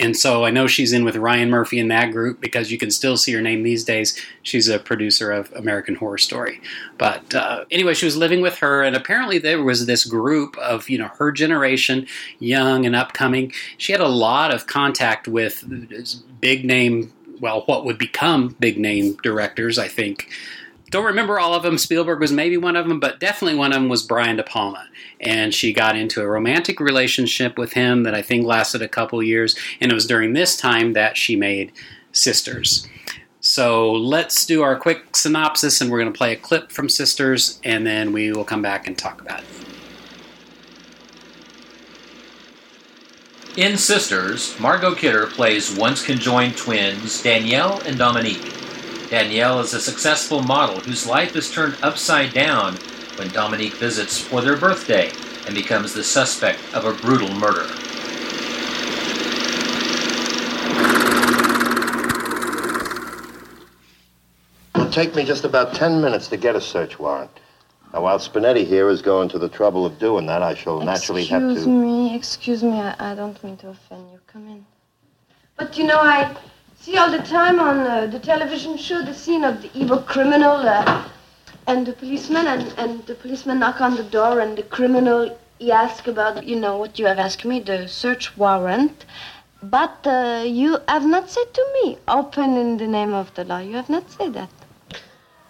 and 0.00 0.16
so 0.16 0.44
I 0.44 0.50
know 0.50 0.66
she's 0.66 0.92
in 0.92 1.04
with 1.04 1.16
Ryan 1.16 1.50
Murphy 1.50 1.78
in 1.78 1.88
that 1.88 2.10
group 2.10 2.40
because 2.40 2.72
you 2.72 2.78
can 2.78 2.90
still 2.90 3.18
see 3.18 3.32
her 3.32 3.42
name 3.42 3.62
these 3.62 3.84
days. 3.84 4.18
She's 4.42 4.66
a 4.66 4.78
producer 4.78 5.30
of 5.30 5.52
American 5.52 5.96
Horror 5.96 6.16
Story. 6.16 6.60
But 6.96 7.34
uh, 7.34 7.64
anyway, 7.70 7.92
she 7.92 8.06
was 8.06 8.16
living 8.16 8.40
with 8.40 8.58
her, 8.58 8.82
and 8.82 8.96
apparently 8.96 9.38
there 9.38 9.62
was 9.62 9.84
this 9.84 10.06
group 10.06 10.56
of 10.56 10.88
you 10.88 10.96
know 10.96 11.08
her 11.18 11.30
generation, 11.30 12.06
young 12.38 12.86
and 12.86 12.96
upcoming. 12.96 13.52
She 13.76 13.92
had 13.92 14.00
a 14.00 14.08
lot 14.08 14.54
of 14.54 14.66
contact 14.66 15.28
with 15.28 15.64
big 16.40 16.64
name, 16.64 17.12
well, 17.40 17.62
what 17.66 17.84
would 17.84 17.98
become 17.98 18.56
big 18.60 18.78
name 18.78 19.14
directors. 19.22 19.78
I 19.78 19.88
think 19.88 20.28
don't 20.90 21.04
remember 21.04 21.38
all 21.38 21.54
of 21.54 21.62
them. 21.62 21.78
Spielberg 21.78 22.18
was 22.18 22.32
maybe 22.32 22.56
one 22.56 22.74
of 22.74 22.88
them, 22.88 22.98
but 22.98 23.20
definitely 23.20 23.56
one 23.56 23.72
of 23.72 23.80
them 23.80 23.88
was 23.88 24.02
Brian 24.02 24.36
De 24.36 24.42
Palma. 24.42 24.88
And 25.20 25.54
she 25.54 25.72
got 25.72 25.96
into 25.96 26.20
a 26.20 26.26
romantic 26.26 26.80
relationship 26.80 27.56
with 27.56 27.74
him 27.74 28.02
that 28.02 28.14
I 28.14 28.22
think 28.22 28.44
lasted 28.44 28.82
a 28.82 28.88
couple 28.88 29.22
years. 29.22 29.56
And 29.80 29.92
it 29.92 29.94
was 29.94 30.06
during 30.06 30.32
this 30.32 30.56
time 30.56 30.94
that 30.94 31.16
she 31.16 31.36
made 31.36 31.72
Sisters. 32.12 32.88
So 33.38 33.92
let's 33.92 34.44
do 34.44 34.62
our 34.62 34.76
quick 34.76 35.14
synopsis, 35.14 35.80
and 35.80 35.90
we're 35.90 36.00
going 36.00 36.12
to 36.12 36.16
play 36.16 36.32
a 36.32 36.36
clip 36.36 36.72
from 36.72 36.88
Sisters, 36.88 37.60
and 37.62 37.86
then 37.86 38.12
we 38.12 38.32
will 38.32 38.44
come 38.44 38.62
back 38.62 38.88
and 38.88 38.98
talk 38.98 39.20
about 39.20 39.40
it. 39.40 39.79
In 43.56 43.76
Sisters, 43.76 44.58
Margot 44.60 44.94
Kidder 44.94 45.26
plays 45.26 45.76
once 45.76 46.04
conjoined 46.06 46.56
twins 46.56 47.20
Danielle 47.20 47.80
and 47.80 47.98
Dominique. 47.98 48.54
Danielle 49.10 49.58
is 49.58 49.74
a 49.74 49.80
successful 49.80 50.40
model 50.40 50.78
whose 50.78 51.04
life 51.04 51.34
is 51.34 51.50
turned 51.50 51.76
upside 51.82 52.32
down 52.32 52.76
when 53.16 53.28
Dominique 53.30 53.74
visits 53.74 54.20
for 54.20 54.40
their 54.40 54.56
birthday 54.56 55.10
and 55.46 55.54
becomes 55.54 55.92
the 55.92 56.04
suspect 56.04 56.60
of 56.74 56.84
a 56.84 56.92
brutal 57.02 57.34
murder. 57.34 57.66
It'll 64.76 64.92
take 64.92 65.16
me 65.16 65.24
just 65.24 65.44
about 65.44 65.74
ten 65.74 66.00
minutes 66.00 66.28
to 66.28 66.36
get 66.36 66.54
a 66.54 66.60
search 66.60 67.00
warrant. 67.00 67.32
Now, 67.92 68.02
while 68.02 68.18
Spinetti 68.18 68.64
here 68.64 68.88
is 68.88 69.02
going 69.02 69.28
to 69.30 69.38
the 69.38 69.48
trouble 69.48 69.84
of 69.84 69.98
doing 69.98 70.26
that, 70.26 70.42
I 70.42 70.54
shall 70.54 70.80
naturally 70.80 71.24
have 71.26 71.42
to. 71.42 71.50
Excuse 71.50 71.66
me, 71.66 72.14
excuse 72.14 72.62
me. 72.62 72.80
I, 72.80 72.94
I 73.12 73.14
don't 73.14 73.42
mean 73.42 73.56
to 73.58 73.70
offend 73.70 74.10
you. 74.12 74.20
Come 74.28 74.46
in. 74.46 74.64
But 75.56 75.76
you 75.76 75.84
know, 75.84 75.98
I 75.98 76.36
see 76.78 76.96
all 76.96 77.10
the 77.10 77.22
time 77.22 77.58
on 77.58 77.80
uh, 77.80 78.06
the 78.06 78.20
television 78.20 78.76
show 78.76 79.02
the 79.02 79.14
scene 79.14 79.44
of 79.44 79.60
the 79.60 79.70
evil 79.74 79.98
criminal 79.98 80.56
uh, 80.56 81.08
and 81.66 81.84
the 81.84 81.92
policeman, 81.92 82.46
and, 82.46 82.72
and 82.78 83.04
the 83.06 83.14
policeman 83.14 83.58
knock 83.58 83.80
on 83.80 83.96
the 83.96 84.04
door, 84.04 84.38
and 84.38 84.56
the 84.56 84.62
criminal 84.62 85.36
he 85.58 85.70
ask 85.70 86.06
about, 86.06 86.46
you 86.46 86.56
know, 86.56 86.78
what 86.78 86.98
you 86.98 87.06
have 87.06 87.18
asked 87.18 87.44
me, 87.44 87.60
the 87.60 87.86
search 87.86 88.36
warrant. 88.36 89.04
But 89.62 90.06
uh, 90.06 90.42
you 90.46 90.78
have 90.88 91.04
not 91.04 91.28
said 91.28 91.52
to 91.52 91.66
me, 91.74 91.98
open 92.08 92.56
in 92.56 92.78
the 92.78 92.86
name 92.86 93.12
of 93.12 93.34
the 93.34 93.44
law. 93.44 93.58
You 93.58 93.76
have 93.76 93.90
not 93.90 94.10
said 94.10 94.32
that. 94.34 94.48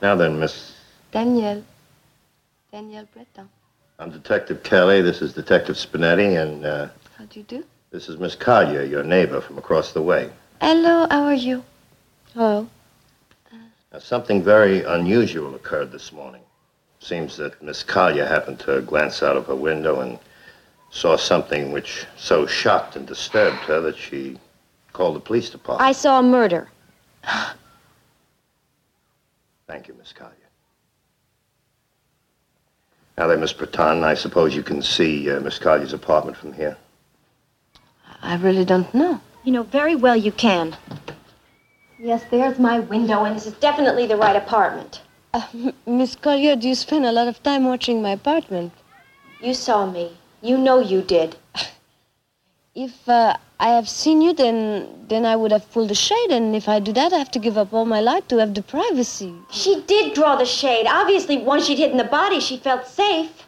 Now 0.03 0.17
then, 0.17 0.41
Miss. 0.41 0.75
Danielle. 1.13 1.63
Danielle 2.73 3.09
Breton. 3.13 3.49
I'm 3.99 4.11
Detective 4.11 4.63
Kelly. 4.63 5.03
This 5.03 5.21
is 5.23 5.35
Detective 5.35 5.77
Spinetti, 5.77 6.41
and 6.41 6.65
uh, 6.65 6.89
How 7.19 7.25
do 7.25 7.41
you 7.41 7.45
do? 7.45 7.65
this 7.91 8.09
is 8.09 8.19
Miss 8.19 8.37
Collier, 8.37 8.85
your 8.85 9.03
neighbor 9.03 9.41
from 9.41 9.59
across 9.59 9.93
the 9.93 10.01
way. 10.03 10.31
Hello, 10.61 11.07
how 11.11 11.25
are 11.25 11.35
you? 11.35 11.65
Hello. 12.35 12.69
Now, 13.93 13.99
something 13.99 14.41
very 14.43 14.85
unusual 14.85 15.55
occurred 15.57 15.91
this 15.91 16.13
morning. 16.13 16.43
Seems 17.01 17.37
that 17.39 17.61
Miss 17.61 17.83
Collier 17.83 18.27
happened 18.27 18.61
to 18.61 18.81
glance 18.83 19.23
out 19.23 19.37
of 19.37 19.47
her 19.47 19.57
window 19.57 20.01
and 20.01 20.19
saw 20.91 21.17
something 21.17 21.73
which 21.73 22.07
so 22.17 22.47
shocked 22.47 22.95
and 22.95 23.07
disturbed 23.07 23.59
her 23.65 23.81
that 23.81 23.97
she 23.97 24.39
called 24.93 25.17
the 25.17 25.21
police 25.21 25.51
department. 25.51 25.89
I 25.89 25.93
saw 25.93 26.21
a 26.21 26.23
murder. 26.23 26.69
Thank 29.67 29.89
you, 29.89 29.95
Miss 29.95 30.13
Collier. 30.13 30.35
Now 33.21 33.27
then, 33.27 33.41
Miss 33.41 33.53
Breton, 33.53 34.03
I 34.03 34.15
suppose 34.15 34.57
you 34.57 34.63
can 34.63 34.81
see 34.81 35.31
uh, 35.31 35.41
Miss 35.41 35.59
Collier's 35.59 35.93
apartment 35.93 36.39
from 36.39 36.55
here. 36.55 36.79
I 38.23 38.37
really 38.37 38.65
don't 38.65 38.95
know. 38.95 39.21
You 39.45 39.53
know 39.53 39.63
very 39.63 39.95
well 39.95 40.17
you 40.17 40.33
can. 40.33 40.75
Yes, 41.99 42.25
there's 42.31 42.59
my 42.59 42.81
window, 42.81 43.25
and 43.25 43.37
this 43.37 43.45
is 43.47 43.53
definitely 43.53 44.07
the 44.07 44.17
right 44.17 44.37
apartment. 44.37 45.03
Uh, 45.35 45.47
M- 45.53 45.75
Miss 45.85 46.17
Collier, 46.17 46.57
do 46.57 46.67
you 46.67 46.75
spend 46.75 47.05
a 47.05 47.13
lot 47.13 47.29
of 47.29 47.43
time 47.43 47.67
watching 47.67 48.01
my 48.01 48.13
apartment? 48.13 48.73
You 49.43 49.53
saw 49.53 49.85
me. 49.85 50.17
You 50.41 50.57
know 50.57 50.81
you 50.81 51.03
did. 51.03 51.37
If 52.77 53.09
uh, 53.09 53.37
I 53.59 53.71
have 53.71 53.89
seen 53.89 54.23
you, 54.23 54.33
then 54.33 55.07
then 55.09 55.27
I 55.27 55.35
would 55.35 55.51
have 55.51 55.69
pulled 55.73 55.91
the 55.91 55.95
shade, 55.97 56.31
and 56.31 56.55
if 56.55 56.69
I 56.69 56.79
do 56.79 56.93
that, 56.93 57.13
I 57.13 57.19
have 57.19 57.31
to 57.33 57.41
give 57.41 57.59
up 57.59 57.75
all 57.75 57.85
my 57.85 58.01
life 58.01 58.29
to 58.29 58.37
have 58.39 58.55
the 58.55 58.63
privacy. 58.63 59.35
She 59.51 59.83
did 59.89 60.15
draw 60.15 60.37
the 60.37 60.45
shade. 60.45 60.87
Obviously, 60.87 61.39
once 61.39 61.67
she'd 61.67 61.79
hidden 61.79 61.97
the 61.97 62.05
body, 62.05 62.39
she 62.39 62.59
felt 62.59 62.87
safe. 62.87 63.45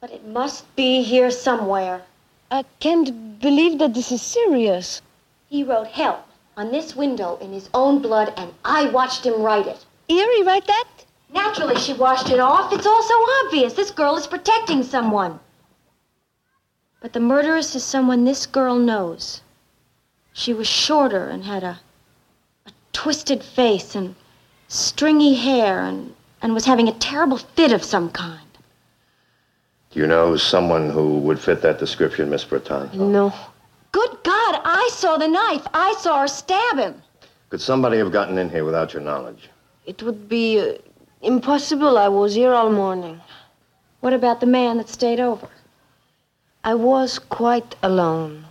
But 0.00 0.10
it 0.10 0.26
must 0.26 0.74
be 0.74 1.02
here 1.02 1.30
somewhere. 1.30 2.02
I 2.50 2.64
can't 2.80 3.38
believe 3.38 3.78
that 3.78 3.94
this 3.94 4.10
is 4.10 4.22
serious. 4.22 5.02
He 5.48 5.62
wrote 5.62 5.86
help 5.86 6.26
on 6.56 6.72
this 6.72 6.96
window 6.96 7.38
in 7.40 7.52
his 7.52 7.70
own 7.74 8.02
blood, 8.02 8.32
and 8.36 8.52
I 8.64 8.86
watched 8.90 9.24
him 9.24 9.40
write 9.40 9.68
it. 9.68 9.86
Eerie, 10.08 10.42
right? 10.42 10.66
That? 10.66 10.88
Naturally, 11.32 11.76
she 11.76 11.92
washed 11.92 12.30
it 12.30 12.40
off. 12.40 12.72
It's 12.72 12.86
all 12.86 13.02
so 13.04 13.26
obvious. 13.44 13.74
This 13.74 13.92
girl 13.92 14.16
is 14.16 14.26
protecting 14.26 14.82
someone. 14.82 15.38
But 17.00 17.12
the 17.12 17.20
murderess 17.20 17.76
is 17.76 17.84
someone 17.84 18.24
this 18.24 18.46
girl 18.46 18.76
knows. 18.76 19.40
She 20.32 20.52
was 20.52 20.66
shorter 20.66 21.28
and 21.28 21.44
had 21.44 21.62
a, 21.62 21.80
a 22.66 22.70
twisted 22.92 23.42
face 23.42 23.94
and 23.94 24.16
stringy 24.66 25.34
hair 25.34 25.80
and, 25.80 26.14
and 26.42 26.54
was 26.54 26.64
having 26.64 26.88
a 26.88 26.92
terrible 26.92 27.36
fit 27.36 27.72
of 27.72 27.84
some 27.84 28.10
kind. 28.10 28.48
Do 29.90 30.00
you 30.00 30.06
know 30.06 30.36
someone 30.36 30.90
who 30.90 31.18
would 31.18 31.38
fit 31.38 31.62
that 31.62 31.78
description, 31.78 32.30
Miss 32.30 32.44
Breton? 32.44 32.90
No. 32.92 33.32
Good 33.92 34.10
God, 34.22 34.60
I 34.64 34.90
saw 34.92 35.16
the 35.16 35.28
knife. 35.28 35.66
I 35.72 35.94
saw 36.00 36.20
her 36.20 36.28
stab 36.28 36.78
him. 36.78 37.02
Could 37.48 37.60
somebody 37.60 37.96
have 37.98 38.12
gotten 38.12 38.36
in 38.36 38.50
here 38.50 38.64
without 38.64 38.92
your 38.92 39.02
knowledge? 39.02 39.48
It 39.86 40.02
would 40.02 40.28
be 40.28 40.60
uh, 40.60 40.74
impossible. 41.22 41.96
I 41.96 42.08
was 42.08 42.34
here 42.34 42.52
all 42.52 42.70
morning. 42.70 43.20
What 44.00 44.12
about 44.12 44.40
the 44.40 44.46
man 44.46 44.76
that 44.76 44.88
stayed 44.88 45.20
over? 45.20 45.48
I 46.70 46.74
was 46.74 47.18
quite 47.18 47.76
alone. 47.82 48.44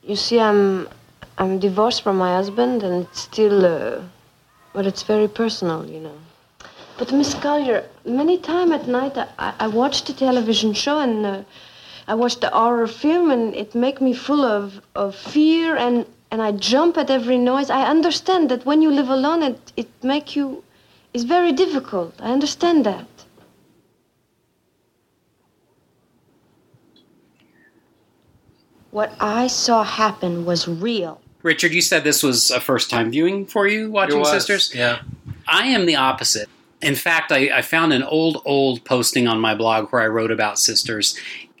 You 0.00 0.14
see, 0.14 0.38
I'm 0.38 0.88
I'm 1.38 1.58
divorced 1.58 2.02
from 2.02 2.16
my 2.18 2.32
husband, 2.36 2.84
and 2.84 2.94
it's 3.04 3.20
still, 3.22 3.64
uh, 3.64 4.02
but 4.72 4.86
it's 4.86 5.02
very 5.02 5.26
personal, 5.26 5.84
you 5.94 5.98
know. 6.06 6.18
But 6.98 7.10
Miss 7.10 7.34
Collier, 7.34 7.82
many 8.04 8.38
time 8.38 8.70
at 8.70 8.86
night 8.86 9.18
I, 9.18 9.26
I- 9.46 9.56
I 9.64 9.66
watch 9.66 10.04
the 10.04 10.12
television 10.12 10.72
show 10.72 11.00
and 11.00 11.26
uh, 11.26 11.42
I 12.06 12.14
watch 12.14 12.36
the 12.38 12.50
horror 12.50 12.86
film, 12.86 13.32
and 13.32 13.54
it 13.56 13.74
make 13.74 14.00
me 14.00 14.12
full 14.14 14.44
of 14.44 14.80
of 14.94 15.16
fear 15.16 15.74
and 15.86 16.06
and 16.30 16.40
I 16.48 16.52
jump 16.52 16.96
at 16.96 17.10
every 17.10 17.38
noise. 17.38 17.70
I 17.70 17.82
understand 17.96 18.50
that 18.52 18.64
when 18.64 18.82
you 18.82 18.90
live 19.00 19.10
alone, 19.18 19.42
it 19.42 19.72
it 19.76 19.88
make 20.12 20.36
you 20.36 20.62
it's 21.12 21.24
very 21.36 21.52
difficult. 21.64 22.12
I 22.20 22.30
understand 22.38 22.86
that. 22.86 23.08
What 28.96 29.12
I 29.20 29.48
saw 29.48 29.84
happen 29.84 30.46
was 30.46 30.66
real. 30.66 31.20
Richard, 31.42 31.74
you 31.74 31.82
said 31.82 32.02
this 32.02 32.22
was 32.22 32.50
a 32.50 32.60
first 32.60 32.88
time 32.88 33.10
viewing 33.10 33.44
for 33.44 33.68
you 33.68 33.90
watching 33.90 34.20
was, 34.20 34.30
Sisters. 34.30 34.74
Yeah. 34.74 35.02
I 35.46 35.66
am 35.66 35.84
the 35.84 35.96
opposite. 35.96 36.48
In 36.80 36.94
fact, 36.94 37.30
I, 37.30 37.58
I 37.58 37.60
found 37.60 37.92
an 37.92 38.02
old, 38.02 38.40
old 38.46 38.86
posting 38.86 39.28
on 39.28 39.38
my 39.38 39.54
blog 39.54 39.90
where 39.90 40.00
I 40.00 40.06
wrote 40.06 40.30
about 40.30 40.58
Sisters. 40.58 41.14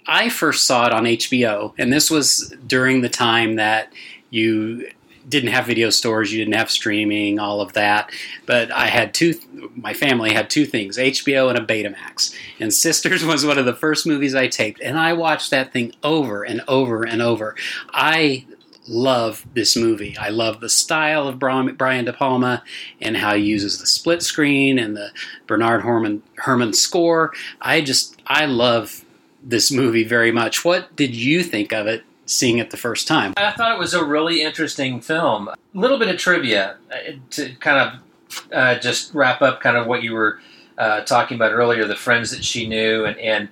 I 0.06 0.30
first 0.30 0.66
saw 0.66 0.86
it 0.86 0.94
on 0.94 1.04
HBO, 1.04 1.74
and 1.76 1.92
this 1.92 2.10
was 2.10 2.54
during 2.66 3.02
the 3.02 3.10
time 3.10 3.56
that 3.56 3.92
you 4.30 4.90
didn't 5.28 5.50
have 5.50 5.66
video 5.66 5.90
stores, 5.90 6.32
you 6.32 6.38
didn't 6.38 6.54
have 6.54 6.70
streaming, 6.70 7.38
all 7.38 7.60
of 7.60 7.72
that. 7.72 8.10
But 8.46 8.70
I 8.70 8.86
had 8.86 9.14
two, 9.14 9.34
my 9.74 9.94
family 9.94 10.32
had 10.32 10.50
two 10.50 10.66
things 10.66 10.98
HBO 10.98 11.48
and 11.48 11.58
a 11.58 11.64
Betamax. 11.64 12.34
And 12.60 12.72
Sisters 12.72 13.24
was 13.26 13.44
one 13.44 13.58
of 13.58 13.66
the 13.66 13.74
first 13.74 14.06
movies 14.06 14.34
I 14.34 14.48
taped, 14.48 14.80
and 14.80 14.98
I 14.98 15.12
watched 15.12 15.50
that 15.50 15.72
thing 15.72 15.92
over 16.02 16.42
and 16.42 16.62
over 16.68 17.04
and 17.04 17.22
over. 17.22 17.56
I 17.90 18.46
love 18.88 19.44
this 19.54 19.76
movie. 19.76 20.16
I 20.16 20.28
love 20.28 20.60
the 20.60 20.68
style 20.68 21.26
of 21.26 21.38
Brian 21.38 22.04
De 22.04 22.12
Palma 22.12 22.62
and 23.00 23.16
how 23.16 23.34
he 23.34 23.42
uses 23.42 23.80
the 23.80 23.86
split 23.86 24.22
screen 24.22 24.78
and 24.78 24.96
the 24.96 25.10
Bernard 25.46 25.82
Herman, 25.82 26.22
Herrmann 26.44 26.72
score. 26.72 27.32
I 27.60 27.80
just, 27.80 28.20
I 28.26 28.46
love 28.46 29.04
this 29.42 29.70
movie 29.72 30.04
very 30.04 30.32
much. 30.32 30.64
What 30.64 30.94
did 30.96 31.14
you 31.14 31.42
think 31.42 31.72
of 31.72 31.86
it 31.86 32.04
seeing 32.26 32.58
it 32.58 32.70
the 32.70 32.76
first 32.76 33.08
time? 33.08 33.32
I 33.36 33.52
thought 33.52 33.72
it 33.72 33.78
was 33.78 33.94
a 33.94 34.04
really 34.04 34.42
interesting 34.42 35.00
film. 35.00 35.48
A 35.48 35.56
little 35.74 35.98
bit 35.98 36.08
of 36.08 36.18
trivia 36.18 36.76
uh, 36.92 37.12
to 37.30 37.54
kind 37.56 37.78
of 37.78 38.52
uh, 38.52 38.78
just 38.78 39.14
wrap 39.14 39.42
up 39.42 39.60
kind 39.60 39.76
of 39.76 39.86
what 39.86 40.02
you 40.02 40.12
were 40.12 40.40
uh, 40.78 41.00
talking 41.02 41.36
about 41.36 41.52
earlier, 41.52 41.86
the 41.86 41.96
friends 41.96 42.30
that 42.30 42.44
she 42.44 42.68
knew, 42.68 43.04
and, 43.04 43.18
and 43.18 43.48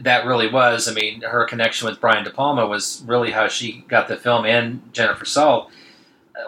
that 0.00 0.26
really 0.26 0.48
was, 0.48 0.88
I 0.88 0.92
mean, 0.92 1.22
her 1.22 1.44
connection 1.44 1.88
with 1.88 2.00
Brian 2.00 2.24
De 2.24 2.30
Palma 2.30 2.66
was 2.66 3.02
really 3.06 3.30
how 3.30 3.48
she 3.48 3.84
got 3.88 4.08
the 4.08 4.16
film 4.16 4.44
and 4.44 4.82
Jennifer 4.92 5.24
Salt. 5.24 5.70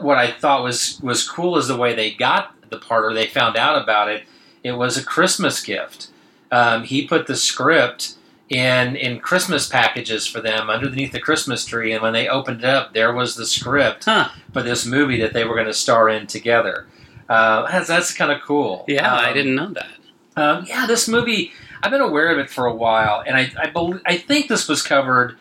What 0.01 0.19
I 0.19 0.33
thought 0.33 0.65
was, 0.65 1.01
was 1.03 1.29
cool 1.29 1.57
is 1.57 1.69
the 1.69 1.77
way 1.77 1.95
they 1.95 2.11
got 2.11 2.55
the 2.71 2.79
part 2.79 3.05
or 3.05 3.15
they 3.15 3.27
found 3.27 3.57
out 3.57 3.81
about 3.81 4.09
it. 4.09 4.25
It 4.63 4.73
was 4.73 4.97
a 4.97 5.05
Christmas 5.05 5.63
gift. 5.63 6.09
Um, 6.51 6.83
he 6.83 7.07
put 7.07 7.27
the 7.27 7.37
script 7.37 8.15
in 8.49 8.97
in 8.97 9.21
Christmas 9.21 9.69
packages 9.69 10.27
for 10.27 10.41
them 10.41 10.71
underneath 10.71 11.13
the 11.13 11.21
Christmas 11.21 11.65
tree, 11.65 11.93
and 11.93 12.03
when 12.03 12.13
they 12.15 12.29
opened 12.29 12.61
it 12.61 12.65
up, 12.65 12.95
there 12.95 13.13
was 13.13 13.35
the 13.37 13.47
script 13.47 14.05
Huh. 14.07 14.29
for 14.53 14.63
this 14.63 14.87
movie 14.87 15.21
that 15.21 15.33
they 15.35 15.45
were 15.45 15.55
going 15.55 15.67
to 15.67 15.75
star 15.75 16.09
in 16.09 16.27
together. 16.27 16.87
Uh, 17.29 17.71
that's 17.71 17.89
that's 17.89 18.15
kind 18.15 18.33
of 18.33 18.41
cool. 18.43 18.85
Yeah, 18.89 19.13
I 19.15 19.29
Um, 19.29 19.35
didn't 19.35 19.55
know 19.55 19.73
that. 19.75 20.41
um, 20.43 20.65
yeah, 20.67 20.87
this 20.87 21.07
movie, 21.09 21.53
I've 21.83 21.91
been 21.91 22.01
aware 22.01 22.33
of 22.33 22.39
it 22.39 22.49
for 22.49 22.65
a 22.67 22.75
while, 22.75 23.23
and 23.27 23.37
I 23.37 23.53
I, 23.61 23.67
bel 23.71 24.01
I 24.07 24.17
think 24.17 24.49
this 24.49 24.67
was 24.67 24.83
covered 24.83 25.37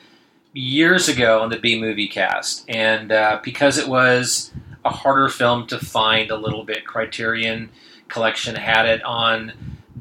years 0.53 1.07
ago 1.07 1.41
on 1.41 1.49
the 1.49 1.57
B 1.59 1.79
movie 1.79 2.07
cast, 2.09 2.65
and 2.69 3.11
uh, 3.11 3.39
because 3.43 3.77
it 3.77 3.87
was 3.87 4.51
a 4.83 4.89
harder 4.89 5.29
film 5.29 5.67
to 5.67 5.79
find 5.79 6.29
a 6.31 6.35
little 6.37 6.63
bit, 6.63 6.85
Criterion 6.85 7.69
Collection 8.09 8.55
had 8.55 8.85
it 8.85 9.03
on 9.03 9.51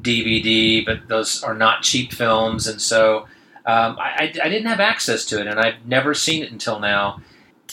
DVD, 0.01 0.85
but 0.85 1.07
those 1.07 1.43
are 1.43 1.53
not 1.53 1.83
cheap 1.83 2.11
films, 2.11 2.67
and 2.67 2.81
so 2.81 3.27
um, 3.65 3.97
I, 3.99 4.33
I, 4.41 4.47
didn't 4.49 4.67
have 4.67 4.79
access 4.79 5.25
to 5.25 5.41
it, 5.41 5.47
and 5.47 5.59
I've 5.59 5.85
never 5.85 6.13
seen 6.13 6.41
it 6.41 6.51
until 6.51 6.79
now. 6.79 7.21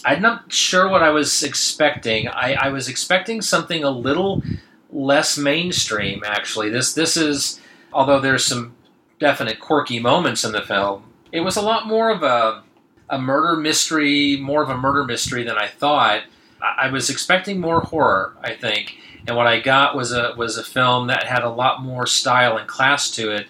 I'm 0.04 0.20
not 0.20 0.52
sure 0.52 0.88
what 0.88 1.04
I 1.04 1.10
was 1.10 1.44
expecting. 1.44 2.26
I, 2.26 2.54
I 2.54 2.68
was 2.70 2.88
expecting 2.88 3.40
something 3.40 3.84
a 3.84 3.90
little 3.90 4.42
less 4.90 5.38
mainstream. 5.38 6.22
Actually, 6.26 6.70
this 6.70 6.94
this 6.94 7.16
is 7.16 7.60
although 7.92 8.20
there's 8.20 8.44
some 8.44 8.74
definite 9.20 9.60
quirky 9.60 10.00
moments 10.00 10.44
in 10.44 10.52
the 10.52 10.62
film. 10.62 11.04
It 11.30 11.40
was 11.40 11.56
a 11.56 11.62
lot 11.62 11.86
more 11.86 12.10
of 12.10 12.22
a 12.22 12.64
a 13.08 13.18
murder 13.18 13.60
mystery, 13.60 14.36
more 14.36 14.62
of 14.62 14.70
a 14.70 14.76
murder 14.76 15.04
mystery 15.04 15.44
than 15.44 15.56
I 15.56 15.68
thought. 15.68 16.22
I, 16.60 16.86
I 16.86 16.90
was 16.90 17.08
expecting 17.08 17.60
more 17.60 17.80
horror, 17.80 18.36
I 18.42 18.54
think, 18.54 18.98
and 19.26 19.36
what 19.36 19.46
I 19.46 19.60
got 19.60 19.96
was 19.96 20.12
a 20.12 20.34
was 20.36 20.56
a 20.56 20.64
film 20.64 21.06
that 21.08 21.24
had 21.24 21.42
a 21.42 21.48
lot 21.48 21.82
more 21.82 22.06
style 22.06 22.56
and 22.56 22.68
class 22.68 23.10
to 23.12 23.30
it 23.30 23.46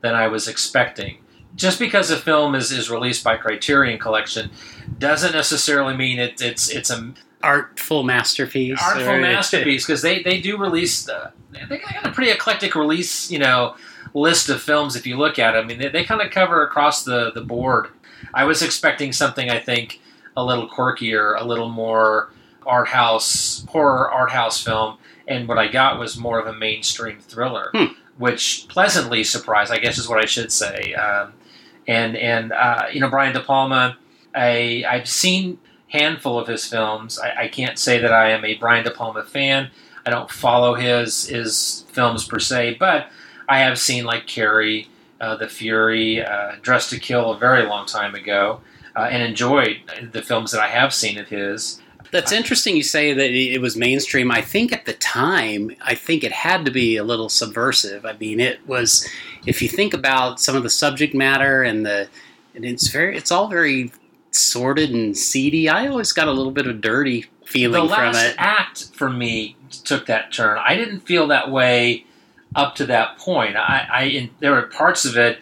than 0.00 0.14
I 0.14 0.28
was 0.28 0.48
expecting. 0.48 1.18
Just 1.54 1.78
because 1.78 2.10
a 2.10 2.16
film 2.16 2.54
is, 2.54 2.70
is 2.70 2.90
released 2.90 3.24
by 3.24 3.36
Criterion 3.36 3.98
Collection 3.98 4.50
doesn't 4.98 5.32
necessarily 5.32 5.96
mean 5.96 6.18
it, 6.18 6.40
it's 6.40 6.70
it's 6.70 6.90
a 6.90 7.12
artful 7.42 8.02
masterpiece. 8.02 8.80
artful 8.82 9.08
or- 9.08 9.20
masterpiece 9.20 9.86
because 9.86 10.02
they, 10.02 10.22
they 10.22 10.40
do 10.40 10.56
release 10.56 11.08
uh, 11.08 11.30
they 11.68 11.78
got 11.78 12.06
a 12.06 12.10
pretty 12.10 12.30
eclectic 12.30 12.74
release 12.74 13.30
you 13.30 13.38
know 13.38 13.76
list 14.14 14.48
of 14.48 14.62
films 14.62 14.96
if 14.96 15.06
you 15.06 15.16
look 15.16 15.38
at 15.38 15.54
it. 15.54 15.58
I 15.58 15.64
mean 15.64 15.78
they, 15.78 15.88
they 15.88 16.04
kind 16.04 16.20
of 16.20 16.30
cover 16.30 16.62
across 16.64 17.04
the 17.04 17.32
the 17.32 17.42
board. 17.42 17.88
I 18.34 18.44
was 18.44 18.62
expecting 18.62 19.12
something 19.12 19.50
I 19.50 19.58
think 19.58 20.00
a 20.36 20.44
little 20.44 20.68
quirkier, 20.68 21.40
a 21.40 21.44
little 21.44 21.68
more 21.68 22.30
art 22.66 22.88
house 22.88 23.64
horror 23.68 24.10
art 24.10 24.30
house 24.30 24.62
film, 24.62 24.98
and 25.28 25.46
what 25.46 25.58
I 25.58 25.68
got 25.68 25.98
was 25.98 26.16
more 26.16 26.38
of 26.38 26.46
a 26.46 26.52
mainstream 26.52 27.18
thriller, 27.20 27.70
Hmm. 27.74 27.86
which 28.16 28.66
pleasantly 28.68 29.22
surprised. 29.24 29.72
I 29.72 29.78
guess 29.78 29.98
is 29.98 30.08
what 30.08 30.22
I 30.22 30.26
should 30.26 30.50
say. 30.50 30.94
Um, 30.94 31.34
and 31.86 32.16
and 32.16 32.52
uh, 32.52 32.86
you 32.92 33.00
know 33.00 33.08
Brian 33.10 33.32
De 33.34 33.40
Palma, 33.40 33.96
I 34.34 34.84
I've 34.88 35.08
seen 35.08 35.58
handful 35.88 36.38
of 36.38 36.46
his 36.48 36.66
films. 36.66 37.18
I, 37.18 37.44
I 37.44 37.48
can't 37.48 37.78
say 37.78 37.98
that 37.98 38.12
I 38.12 38.30
am 38.30 38.44
a 38.44 38.54
Brian 38.54 38.84
De 38.84 38.90
Palma 38.90 39.24
fan. 39.24 39.70
I 40.06 40.10
don't 40.10 40.30
follow 40.30 40.74
his 40.74 41.26
his 41.28 41.84
films 41.92 42.24
per 42.26 42.38
se, 42.38 42.76
but 42.80 43.08
I 43.48 43.60
have 43.60 43.78
seen 43.78 44.04
like 44.04 44.26
Carrie, 44.26 44.88
uh, 45.20 45.36
The 45.36 45.48
Fury, 45.48 46.22
uh, 46.24 46.52
Dressed 46.62 46.90
to 46.90 46.98
Kill 46.98 47.30
a 47.32 47.38
very 47.38 47.64
long 47.64 47.86
time 47.86 48.14
ago, 48.14 48.60
uh, 48.96 49.08
and 49.10 49.22
enjoyed 49.22 49.78
the 50.12 50.20
films 50.22 50.52
that 50.52 50.60
I 50.62 50.68
have 50.68 50.92
seen 50.92 51.18
of 51.18 51.28
his. 51.28 51.80
That's 52.10 52.32
interesting 52.32 52.76
you 52.76 52.82
say 52.82 53.12
that 53.12 53.30
it 53.30 53.60
was 53.60 53.76
mainstream. 53.76 54.30
I 54.30 54.40
think 54.42 54.72
at 54.72 54.84
the 54.86 54.94
time, 54.94 55.70
I 55.80 55.94
think 55.94 56.24
it 56.24 56.32
had 56.32 56.64
to 56.64 56.70
be 56.70 56.96
a 56.96 57.04
little 57.04 57.28
subversive. 57.28 58.04
I 58.06 58.14
mean, 58.14 58.40
it 58.40 58.66
was, 58.66 59.06
if 59.46 59.60
you 59.62 59.68
think 59.68 59.94
about 59.94 60.40
some 60.40 60.56
of 60.56 60.62
the 60.62 60.70
subject 60.70 61.14
matter 61.14 61.62
and 61.62 61.84
the, 61.84 62.08
and 62.54 62.64
it's 62.64 62.88
very, 62.88 63.16
it's 63.16 63.30
all 63.30 63.48
very 63.48 63.92
sordid 64.30 64.90
and 64.90 65.16
seedy. 65.16 65.68
I 65.68 65.86
always 65.86 66.12
got 66.12 66.28
a 66.28 66.32
little 66.32 66.52
bit 66.52 66.66
of 66.66 66.80
dirty 66.80 67.26
feeling 67.44 67.82
the 67.82 67.94
from 67.94 68.12
last 68.12 68.24
it. 68.26 68.34
act 68.38 68.84
for 68.94 69.08
me 69.10 69.56
took 69.84 70.06
that 70.06 70.32
turn. 70.32 70.58
I 70.58 70.74
didn't 70.76 71.00
feel 71.00 71.26
that 71.28 71.50
way 71.50 72.04
up 72.54 72.74
to 72.76 72.86
that 72.86 73.18
point. 73.18 73.56
I, 73.56 73.86
I 73.92 74.02
in, 74.04 74.30
there 74.40 74.52
were 74.52 74.62
parts 74.62 75.04
of 75.04 75.16
it 75.16 75.38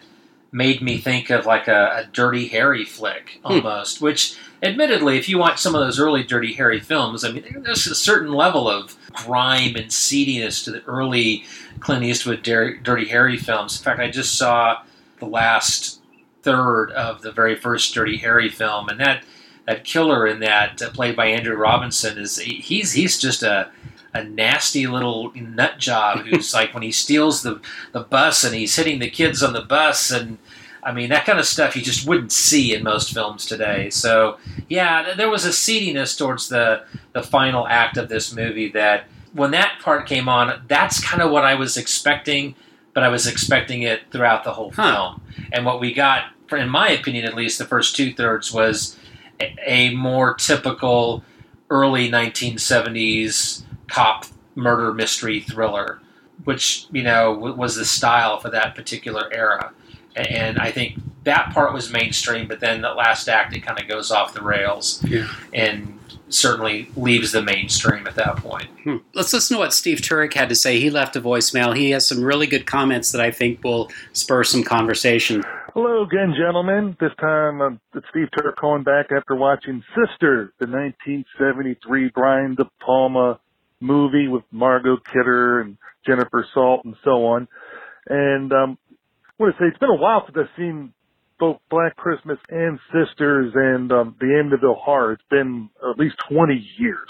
made 0.51 0.81
me 0.81 0.97
think 0.97 1.29
of 1.29 1.45
like 1.45 1.67
a, 1.67 2.03
a 2.03 2.09
Dirty 2.11 2.47
Harry 2.49 2.85
flick 2.85 3.39
Hmm. 3.43 3.53
almost. 3.53 4.01
Which, 4.01 4.37
admittedly, 4.61 5.17
if 5.17 5.29
you 5.29 5.37
watch 5.37 5.59
some 5.59 5.75
of 5.75 5.81
those 5.81 5.99
early 5.99 6.23
Dirty 6.23 6.53
Harry 6.53 6.79
films, 6.79 7.23
I 7.23 7.31
mean, 7.31 7.63
there's 7.63 7.87
a 7.87 7.95
certain 7.95 8.31
level 8.31 8.69
of 8.69 8.95
grime 9.13 9.75
and 9.75 9.91
seediness 9.91 10.63
to 10.65 10.71
the 10.71 10.83
early 10.85 11.45
Clint 11.79 12.03
Eastwood 12.03 12.43
Dirty 12.43 13.05
Harry 13.05 13.37
films. 13.37 13.77
In 13.77 13.83
fact, 13.83 13.99
I 13.99 14.09
just 14.09 14.37
saw 14.37 14.81
the 15.19 15.25
last 15.25 16.01
third 16.41 16.91
of 16.91 17.21
the 17.21 17.31
very 17.31 17.55
first 17.55 17.93
Dirty 17.93 18.17
Harry 18.17 18.49
film, 18.49 18.89
and 18.89 18.99
that 18.99 19.23
that 19.65 19.83
killer 19.83 20.25
in 20.25 20.39
that, 20.39 20.81
uh, 20.81 20.89
played 20.91 21.15
by 21.15 21.25
Andrew 21.27 21.55
Robinson, 21.55 22.17
is 22.17 22.37
he's 22.37 22.93
he's 22.93 23.19
just 23.19 23.43
a 23.43 23.69
a 24.13 24.23
nasty 24.23 24.87
little 24.87 25.31
nut 25.35 25.77
job 25.77 26.19
who's 26.19 26.53
like 26.55 26.73
when 26.73 26.83
he 26.83 26.91
steals 26.91 27.43
the 27.43 27.59
the 27.91 28.01
bus 28.01 28.43
and 28.43 28.55
he's 28.55 28.75
hitting 28.75 28.99
the 28.99 29.09
kids 29.09 29.43
on 29.43 29.53
the 29.53 29.61
bus 29.61 30.11
and. 30.11 30.37
I 30.83 30.91
mean 30.93 31.09
that 31.09 31.25
kind 31.25 31.39
of 31.39 31.45
stuff 31.45 31.75
you 31.75 31.81
just 31.81 32.07
wouldn't 32.07 32.31
see 32.31 32.73
in 32.73 32.83
most 32.83 33.13
films 33.13 33.45
today. 33.45 33.89
So 33.89 34.37
yeah, 34.69 35.13
there 35.15 35.29
was 35.29 35.45
a 35.45 35.49
seediness 35.53 36.17
towards 36.17 36.49
the 36.49 36.83
the 37.13 37.23
final 37.23 37.67
act 37.67 37.97
of 37.97 38.09
this 38.09 38.33
movie 38.33 38.69
that 38.71 39.05
when 39.33 39.51
that 39.51 39.79
part 39.81 40.07
came 40.07 40.27
on, 40.29 40.61
that's 40.67 41.03
kind 41.03 41.21
of 41.21 41.31
what 41.31 41.45
I 41.45 41.55
was 41.55 41.77
expecting, 41.77 42.55
but 42.93 43.03
I 43.03 43.09
was 43.09 43.27
expecting 43.27 43.83
it 43.83 44.01
throughout 44.11 44.43
the 44.43 44.53
whole 44.53 44.71
Huh. 44.71 44.93
film. 44.93 45.21
And 45.51 45.65
what 45.65 45.79
we 45.79 45.93
got, 45.93 46.31
in 46.51 46.69
my 46.69 46.89
opinion 46.89 47.25
at 47.25 47.35
least, 47.35 47.59
the 47.59 47.65
first 47.65 47.95
two 47.95 48.13
thirds 48.13 48.51
was 48.53 48.97
a, 49.39 49.53
a 49.65 49.93
more 49.95 50.33
typical 50.33 51.23
early 51.69 52.09
1970s 52.09 53.63
cop 53.89 54.25
murder 54.55 54.93
mystery 54.93 55.39
thriller, 55.41 55.99
which 56.45 56.87
you 56.91 57.03
know 57.03 57.31
was 57.33 57.75
the 57.75 57.85
style 57.85 58.39
for 58.39 58.49
that 58.49 58.75
particular 58.75 59.29
era. 59.31 59.71
A- 60.17 60.31
And 60.31 60.57
I 60.59 60.71
think 60.71 60.95
that 61.23 61.53
part 61.53 61.73
was 61.73 61.91
mainstream, 61.91 62.47
but 62.47 62.59
then 62.59 62.81
the 62.81 62.89
last 62.93 63.27
act 63.29 63.55
it 63.55 63.61
kind 63.61 63.79
of 63.79 63.87
goes 63.87 64.11
off 64.11 64.33
the 64.33 64.41
rails 64.41 65.03
Yeah. 65.07 65.27
and 65.53 65.93
certainly 66.29 66.89
leaves 66.97 67.31
the 67.31 67.41
mainstream 67.41 68.05
at 68.07 68.15
that 68.15 68.35
point. 68.37 68.67
Hmm. 68.83 68.97
Let's 69.13 69.31
listen 69.33 69.55
to 69.55 69.59
what 69.59 69.73
Steve 69.73 69.99
Turek 69.99 70.33
had 70.33 70.49
to 70.49 70.55
say. 70.55 70.79
He 70.79 70.89
left 70.89 71.15
a 71.15 71.21
voicemail. 71.21 71.75
He 71.75 71.91
has 71.91 72.05
some 72.07 72.21
really 72.23 72.47
good 72.47 72.65
comments 72.65 73.11
that 73.13 73.21
I 73.21 73.31
think 73.31 73.63
will 73.63 73.89
spur 74.13 74.43
some 74.43 74.63
conversation. 74.63 75.43
Hello 75.73 76.03
again, 76.03 76.33
gentlemen. 76.37 76.97
This 76.99 77.11
time 77.19 77.61
um, 77.61 77.79
it's 77.93 78.05
Steve 78.09 78.27
Turek 78.37 78.55
calling 78.55 78.83
back 78.83 79.11
after 79.15 79.35
watching 79.35 79.83
Sister, 79.95 80.51
the 80.59 80.65
1973 80.67 82.09
Brian 82.13 82.55
De 82.55 82.65
Palma 82.85 83.39
movie 83.79 84.27
with 84.27 84.43
Margot 84.51 84.97
Kidder 84.97 85.61
and 85.61 85.77
Jennifer 86.05 86.45
Salt 86.53 86.83
and 86.85 86.95
so 87.03 87.25
on. 87.27 87.47
And 88.09 88.51
um, 88.53 88.77
I 88.86 88.86
want 89.39 89.55
to 89.55 89.63
say 89.63 89.67
it's 89.67 89.79
been 89.79 89.89
a 89.89 89.95
while 89.95 90.23
since 90.25 90.37
I've 90.39 90.57
seen 90.57 90.93
both 91.39 91.57
Black 91.69 91.95
Christmas 91.95 92.39
and 92.49 92.79
Sisters 92.87 93.53
and 93.55 93.91
um, 93.91 94.15
The 94.19 94.25
Amityville 94.25 94.81
Horror. 94.81 95.13
It's 95.13 95.23
been 95.29 95.69
at 95.87 95.99
least 95.99 96.15
20 96.31 96.53
years. 96.79 97.09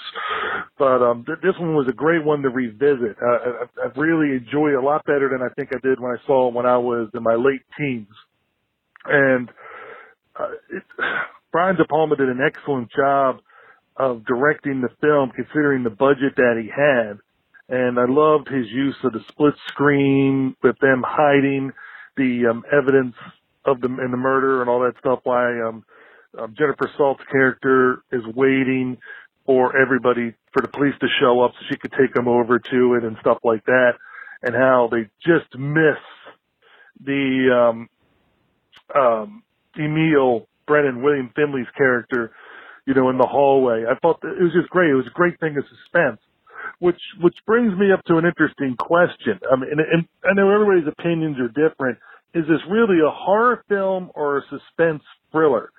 But 0.77 1.01
um, 1.01 1.23
th- 1.25 1.39
this 1.41 1.53
one 1.59 1.75
was 1.75 1.87
a 1.89 1.93
great 1.93 2.23
one 2.25 2.41
to 2.41 2.49
revisit. 2.49 3.15
Uh, 3.21 3.65
I, 3.81 3.85
I 3.85 3.99
really 3.99 4.35
enjoy 4.35 4.69
it 4.69 4.75
a 4.75 4.81
lot 4.81 5.05
better 5.05 5.29
than 5.31 5.41
I 5.41 5.53
think 5.55 5.69
I 5.71 5.79
did 5.81 5.99
when 5.99 6.11
I 6.11 6.27
saw 6.27 6.49
it 6.49 6.53
when 6.53 6.65
I 6.65 6.77
was 6.77 7.09
in 7.13 7.23
my 7.23 7.35
late 7.35 7.63
teens 7.77 8.07
and 9.05 9.49
uh, 10.39 10.49
it, 10.71 10.83
Brian 11.51 11.75
De 11.75 11.85
Palma 11.85 12.15
did 12.15 12.29
an 12.29 12.39
excellent 12.45 12.89
job 12.95 13.37
of 13.95 14.25
directing 14.25 14.81
the 14.81 14.89
film, 15.01 15.31
considering 15.35 15.83
the 15.83 15.89
budget 15.89 16.35
that 16.35 16.61
he 16.61 16.69
had. 16.69 17.19
And 17.69 17.99
I 17.99 18.05
loved 18.07 18.47
his 18.47 18.67
use 18.71 18.95
of 19.03 19.13
the 19.13 19.19
split 19.29 19.55
screen 19.69 20.55
with 20.63 20.77
them 20.79 21.03
hiding 21.05 21.71
the 22.17 22.47
um, 22.49 22.63
evidence 22.71 23.15
of 23.65 23.81
the 23.81 23.87
in 23.87 24.11
the 24.11 24.17
murder 24.17 24.61
and 24.61 24.69
all 24.69 24.81
that 24.81 24.93
stuff. 24.99 25.19
Why 25.23 25.61
um, 25.61 25.83
um, 26.37 26.55
Jennifer 26.57 26.89
Salt's 26.97 27.23
character 27.31 28.03
is 28.11 28.23
waiting 28.35 28.97
for 29.45 29.79
everybody 29.79 30.33
for 30.51 30.61
the 30.61 30.67
police 30.67 30.95
to 30.99 31.07
show 31.19 31.41
up 31.41 31.51
so 31.53 31.65
she 31.69 31.77
could 31.77 31.93
take 31.93 32.13
them 32.13 32.27
over 32.27 32.59
to 32.59 32.93
it 32.95 33.03
and 33.03 33.17
stuff 33.21 33.37
like 33.43 33.63
that, 33.65 33.93
and 34.43 34.55
how 34.55 34.89
they 34.91 35.09
just 35.25 35.57
miss 35.57 35.97
the 37.03 37.49
um, 37.53 37.89
um, 38.95 39.43
Emil 39.77 40.47
Brennan, 40.65 41.01
William 41.01 41.31
Finley's 41.35 41.67
character, 41.77 42.31
you 42.85 42.93
know, 42.93 43.09
in 43.09 43.17
the 43.17 43.25
hallway. 43.25 43.85
I 43.89 43.95
thought 43.99 44.21
that 44.21 44.37
it 44.39 44.43
was 44.43 44.53
just 44.53 44.69
great. 44.69 44.91
It 44.91 44.95
was 44.95 45.07
a 45.07 45.11
great 45.11 45.39
thing 45.39 45.57
of 45.57 45.63
suspense, 45.63 46.19
which 46.79 46.99
which 47.21 47.35
brings 47.45 47.77
me 47.77 47.91
up 47.91 48.03
to 48.05 48.17
an 48.17 48.25
interesting 48.25 48.75
question. 48.77 49.39
I 49.51 49.55
mean, 49.55 49.69
and, 49.71 49.81
and 49.81 50.07
I 50.23 50.33
know 50.33 50.51
everybody's 50.51 50.87
opinions 50.87 51.37
are 51.39 51.47
different. 51.47 51.97
Is 52.33 52.45
this 52.47 52.61
really 52.69 52.99
a 52.99 53.09
horror 53.09 53.63
film 53.67 54.11
or 54.13 54.39
a 54.39 54.41
suspense 54.43 55.03
thriller? 55.31 55.71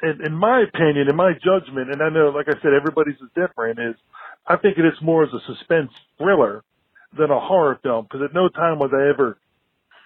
And 0.00 0.20
in 0.22 0.34
my 0.34 0.62
opinion, 0.62 1.08
in 1.08 1.16
my 1.16 1.32
judgment, 1.32 1.90
and 1.92 2.02
I 2.02 2.08
know, 2.08 2.30
like 2.34 2.48
I 2.48 2.60
said, 2.62 2.72
everybody's 2.74 3.16
is 3.16 3.30
different. 3.34 3.78
Is 3.78 3.96
I 4.46 4.56
think 4.56 4.78
it 4.78 4.84
is 4.84 4.98
more 5.02 5.24
as 5.24 5.30
a 5.32 5.40
suspense 5.46 5.90
thriller 6.18 6.64
than 7.16 7.30
a 7.30 7.38
horror 7.38 7.78
film 7.82 8.04
because 8.04 8.24
at 8.24 8.34
no 8.34 8.48
time 8.48 8.78
was 8.78 8.90
I 8.94 9.10
ever 9.10 9.38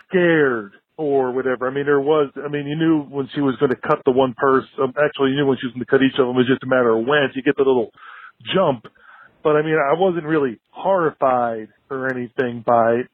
scared 0.08 0.72
or 0.96 1.32
whatever. 1.32 1.68
I 1.68 1.74
mean, 1.74 1.84
there 1.84 2.00
was, 2.00 2.30
I 2.42 2.48
mean, 2.48 2.66
you 2.66 2.76
knew 2.76 3.02
when 3.02 3.28
she 3.34 3.40
was 3.40 3.54
going 3.56 3.70
to 3.70 3.76
cut 3.76 4.00
the 4.04 4.12
one 4.12 4.34
person, 4.36 4.68
um, 4.82 4.94
actually 4.96 5.30
you 5.30 5.36
knew 5.36 5.46
when 5.46 5.58
she 5.60 5.66
was 5.66 5.74
going 5.74 5.84
to 5.84 5.90
cut 5.90 6.02
each 6.02 6.18
of 6.18 6.26
them. 6.26 6.36
It 6.36 6.44
was 6.44 6.48
just 6.48 6.64
a 6.64 6.66
matter 6.66 6.90
of 6.96 7.06
when. 7.06 7.28
You 7.34 7.42
get 7.42 7.56
the 7.56 7.64
little 7.68 7.92
jump. 8.54 8.86
But 9.46 9.54
I 9.54 9.62
mean, 9.62 9.78
I 9.78 9.94
wasn't 9.94 10.24
really 10.26 10.58
horrified 10.70 11.68
or 11.88 12.10
anything 12.10 12.64
by 12.66 12.94
it. 12.94 13.06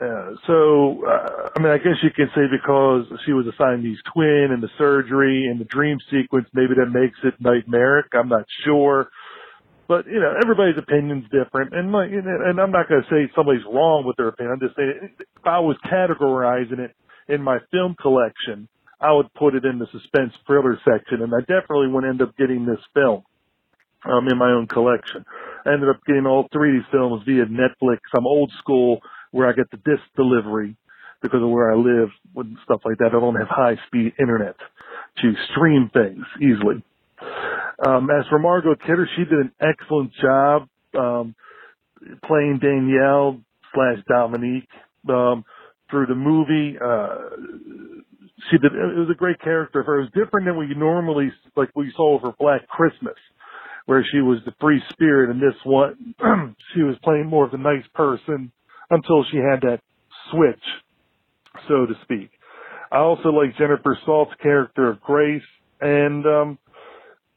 Uh, 0.00 0.30
so, 0.46 1.04
uh, 1.04 1.50
I 1.54 1.60
mean, 1.60 1.70
I 1.70 1.76
guess 1.76 2.00
you 2.02 2.08
can 2.16 2.30
say 2.34 2.48
because 2.50 3.04
she 3.26 3.32
was 3.34 3.44
a 3.46 3.52
Siamese 3.58 3.98
twin 4.10 4.48
and 4.52 4.62
the 4.62 4.70
surgery 4.78 5.44
and 5.44 5.60
the 5.60 5.66
dream 5.66 5.98
sequence, 6.10 6.48
maybe 6.54 6.72
that 6.80 6.88
makes 6.88 7.18
it 7.24 7.34
nightmaric. 7.40 8.06
I'm 8.14 8.30
not 8.30 8.46
sure. 8.64 9.10
But, 9.86 10.06
you 10.06 10.18
know, 10.18 10.32
everybody's 10.42 10.78
opinion's 10.78 11.24
different. 11.24 11.74
And 11.74 11.92
like, 11.92 12.08
and 12.08 12.26
and 12.26 12.58
I'm 12.58 12.72
not 12.72 12.88
going 12.88 13.02
to 13.02 13.10
say 13.10 13.30
somebody's 13.36 13.66
wrong 13.70 14.04
with 14.06 14.16
their 14.16 14.28
opinion. 14.28 14.54
I'm 14.54 14.66
just 14.66 14.76
saying 14.76 15.10
if 15.20 15.44
I 15.44 15.58
was 15.58 15.76
categorizing 15.84 16.78
it 16.78 16.96
in 17.28 17.42
my 17.42 17.58
film 17.70 17.96
collection, 18.00 18.66
I 18.98 19.12
would 19.12 19.28
put 19.34 19.54
it 19.54 19.66
in 19.66 19.78
the 19.78 19.88
suspense 19.92 20.32
thriller 20.46 20.80
section, 20.88 21.20
and 21.20 21.34
I 21.34 21.40
definitely 21.40 21.88
would 21.88 22.06
end 22.06 22.22
up 22.22 22.34
getting 22.38 22.64
this 22.64 22.80
film 22.94 23.24
um, 24.06 24.28
in 24.28 24.38
my 24.38 24.50
own 24.50 24.66
collection. 24.66 25.24
I 25.66 25.72
ended 25.72 25.88
up 25.88 26.00
getting 26.06 26.26
all 26.26 26.48
three 26.52 26.76
of 26.76 26.82
these 26.84 26.92
films 26.92 27.22
via 27.26 27.44
Netflix. 27.46 27.98
I'm 28.16 28.26
old 28.26 28.52
school 28.58 29.00
where 29.32 29.48
I 29.48 29.52
get 29.52 29.70
the 29.70 29.78
disc 29.78 30.02
delivery 30.16 30.76
because 31.22 31.42
of 31.42 31.48
where 31.48 31.72
I 31.72 31.76
live 31.76 32.10
and 32.36 32.56
stuff 32.64 32.80
like 32.84 32.98
that. 32.98 33.08
I 33.08 33.20
don't 33.20 33.36
have 33.36 33.48
high 33.48 33.76
speed 33.86 34.12
internet 34.20 34.56
to 35.22 35.32
stream 35.50 35.90
things 35.92 36.24
easily. 36.40 36.82
Um, 37.84 38.08
as 38.10 38.26
for 38.28 38.38
Margot 38.38 38.76
Kidder, 38.76 39.08
she 39.16 39.24
did 39.24 39.38
an 39.38 39.52
excellent 39.60 40.12
job 40.20 40.68
um, 40.98 41.34
playing 42.24 42.58
Danielle 42.60 43.40
slash 43.74 43.98
Dominique 44.08 44.68
um, 45.08 45.44
through 45.90 46.06
the 46.06 46.14
movie. 46.14 46.78
Uh, 46.78 47.96
she 48.50 48.58
did. 48.58 48.72
It 48.72 48.98
was 48.98 49.08
a 49.10 49.16
great 49.18 49.40
character 49.40 49.82
for 49.84 49.94
her. 49.94 50.00
It 50.00 50.02
was 50.02 50.24
different 50.24 50.46
than 50.46 50.56
we 50.56 50.74
normally 50.74 51.32
like 51.56 51.70
we 51.74 51.92
saw 51.96 52.14
over 52.14 52.32
Black 52.38 52.66
Christmas, 52.68 53.16
where 53.86 54.04
she 54.12 54.20
was 54.20 54.38
the 54.44 54.54
free 54.60 54.82
spirit, 54.90 55.30
and 55.30 55.40
this 55.40 55.58
one 55.64 56.14
she 56.74 56.82
was 56.82 56.96
playing 57.02 57.26
more 57.26 57.44
of 57.44 57.52
the 57.52 57.58
nice 57.58 57.86
person 57.94 58.52
until 58.90 59.24
she 59.30 59.38
had 59.38 59.62
that 59.62 59.80
switch, 60.30 60.62
so 61.68 61.86
to 61.86 61.94
speak. 62.02 62.30
I 62.92 62.98
also 62.98 63.30
like 63.30 63.56
Jennifer 63.56 63.98
Salt's 64.04 64.34
character 64.42 64.90
of 64.90 65.00
Grace, 65.00 65.42
and 65.80 66.24
um, 66.26 66.58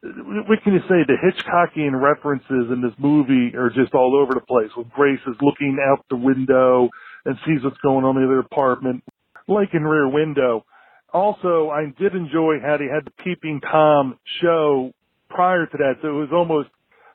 what 0.01 0.63
can 0.63 0.73
you 0.73 0.81
say? 0.81 1.03
The 1.07 1.17
Hitchcockian 1.23 1.99
references 1.99 2.71
in 2.71 2.81
this 2.81 2.93
movie 2.97 3.55
are 3.55 3.69
just 3.69 3.93
all 3.93 4.15
over 4.15 4.33
the 4.33 4.45
place. 4.45 4.69
When 4.75 4.91
Grace 4.95 5.19
is 5.27 5.35
looking 5.41 5.77
out 5.91 6.05
the 6.09 6.15
window 6.15 6.89
and 7.25 7.35
sees 7.45 7.63
what's 7.63 7.77
going 7.77 8.05
on 8.05 8.15
in 8.17 8.23
the 8.23 8.27
other 8.27 8.39
apartment, 8.39 9.03
like 9.47 9.69
in 9.73 9.83
Rear 9.83 10.07
Window. 10.07 10.65
Also, 11.11 11.69
I 11.69 11.85
did 11.99 12.13
enjoy 12.13 12.59
how 12.61 12.77
they 12.77 12.85
had 12.85 13.05
the 13.05 13.23
Peeping 13.23 13.61
Tom 13.61 14.19
show 14.41 14.93
prior 15.29 15.65
to 15.65 15.77
that. 15.77 15.95
So 16.01 16.09
it 16.09 16.19
was 16.19 16.29
almost 16.33 16.69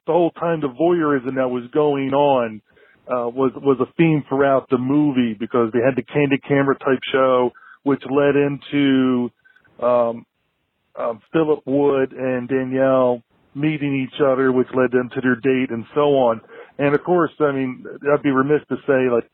the 0.07 0.12
whole 0.12 0.31
time 0.33 0.61
the 0.61 0.69
voyeurism 0.69 1.37
that 1.37 1.49
was 1.49 1.65
going 1.73 2.12
on 2.12 2.62
uh, 3.09 3.29
was 3.29 3.53
was 3.57 3.79
a 3.81 3.93
theme 3.97 4.25
throughout 4.29 4.69
the 4.71 4.79
movie 4.79 5.35
because 5.39 5.71
they 5.73 5.81
had 5.85 5.97
the 5.97 6.03
candid 6.03 6.43
camera 6.47 6.77
type 6.79 7.01
show, 7.12 7.51
which 7.83 8.03
led 8.11 8.37
into 8.37 9.31
um, 9.83 10.27
um, 10.97 11.21
Philip 11.33 11.61
Wood 11.67 12.12
and 12.12 12.49
Danielle 12.49 13.23
meeting 13.55 14.07
each 14.07 14.21
other, 14.21 14.51
which 14.51 14.69
led 14.75 14.91
them 14.91 15.11
to 15.15 15.21
their 15.21 15.37
date 15.37 15.71
and 15.71 15.85
so 15.95 16.17
on. 16.17 16.41
And 16.79 16.95
of 16.95 17.05
course, 17.05 17.31
I 17.41 17.53
mean, 17.53 17.85
I'd 18.12 18.23
be 18.23 18.31
remiss 18.31 18.67
to 18.69 18.77
say, 18.87 19.09
like, 19.12 19.31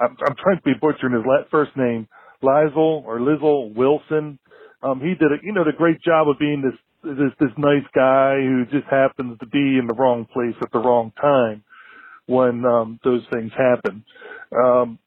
I'm, 0.00 0.16
I'm 0.26 0.36
trying 0.36 0.56
to 0.56 0.62
be 0.62 0.74
butchering 0.80 1.14
his 1.14 1.24
first 1.50 1.76
name, 1.76 2.08
Lizel 2.42 3.04
or 3.04 3.18
Lizel 3.18 3.74
Wilson. 3.74 4.38
Um, 4.82 5.00
he 5.00 5.14
did 5.14 5.32
a, 5.32 5.36
you 5.42 5.52
know, 5.52 5.64
the 5.64 5.76
great 5.76 6.02
job 6.02 6.28
of 6.28 6.38
being 6.38 6.62
this, 6.62 6.78
this, 7.04 7.32
this 7.40 7.50
nice 7.58 7.86
guy 7.94 8.36
who 8.36 8.64
just 8.70 8.86
happens 8.90 9.38
to 9.40 9.46
be 9.46 9.78
in 9.78 9.86
the 9.86 9.94
wrong 9.94 10.26
place 10.32 10.56
at 10.62 10.72
the 10.72 10.78
wrong 10.78 11.12
time 11.20 11.64
when, 12.26 12.64
um, 12.64 13.00
those 13.04 13.22
things 13.32 13.52
happen. 13.56 14.04
Um, 14.52 14.98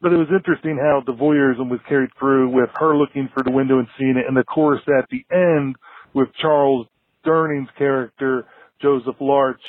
but 0.00 0.12
it 0.12 0.16
was 0.16 0.28
interesting 0.32 0.78
how 0.78 1.02
the 1.04 1.12
voyeurism 1.12 1.70
was 1.70 1.80
carried 1.88 2.10
through 2.18 2.50
with 2.50 2.70
her 2.74 2.96
looking 2.96 3.28
for 3.34 3.42
the 3.42 3.50
window 3.50 3.78
and 3.78 3.88
seeing 3.98 4.16
it, 4.16 4.26
and 4.28 4.38
of 4.38 4.46
course 4.46 4.80
at 4.98 5.06
the 5.10 5.24
end 5.32 5.76
with 6.14 6.28
Charles 6.40 6.86
Durning's 7.24 7.68
character 7.76 8.46
Joseph 8.80 9.16
Larch 9.20 9.60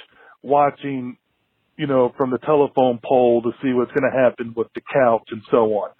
watching, 0.42 1.18
you 1.78 1.88
know, 1.88 2.14
from 2.18 2.32
the 2.32 2.38
telephone 2.40 3.00
pole 3.04 3.42
to 3.42 3.52
see 3.62 3.74
what's 3.74 3.92
going 3.92 4.10
to 4.10 4.18
happen 4.18 4.54
with 4.56 4.68
the 4.74 4.82
couch 4.94 5.28
and 5.32 5.42
so 5.52 5.66
on. 5.74 5.92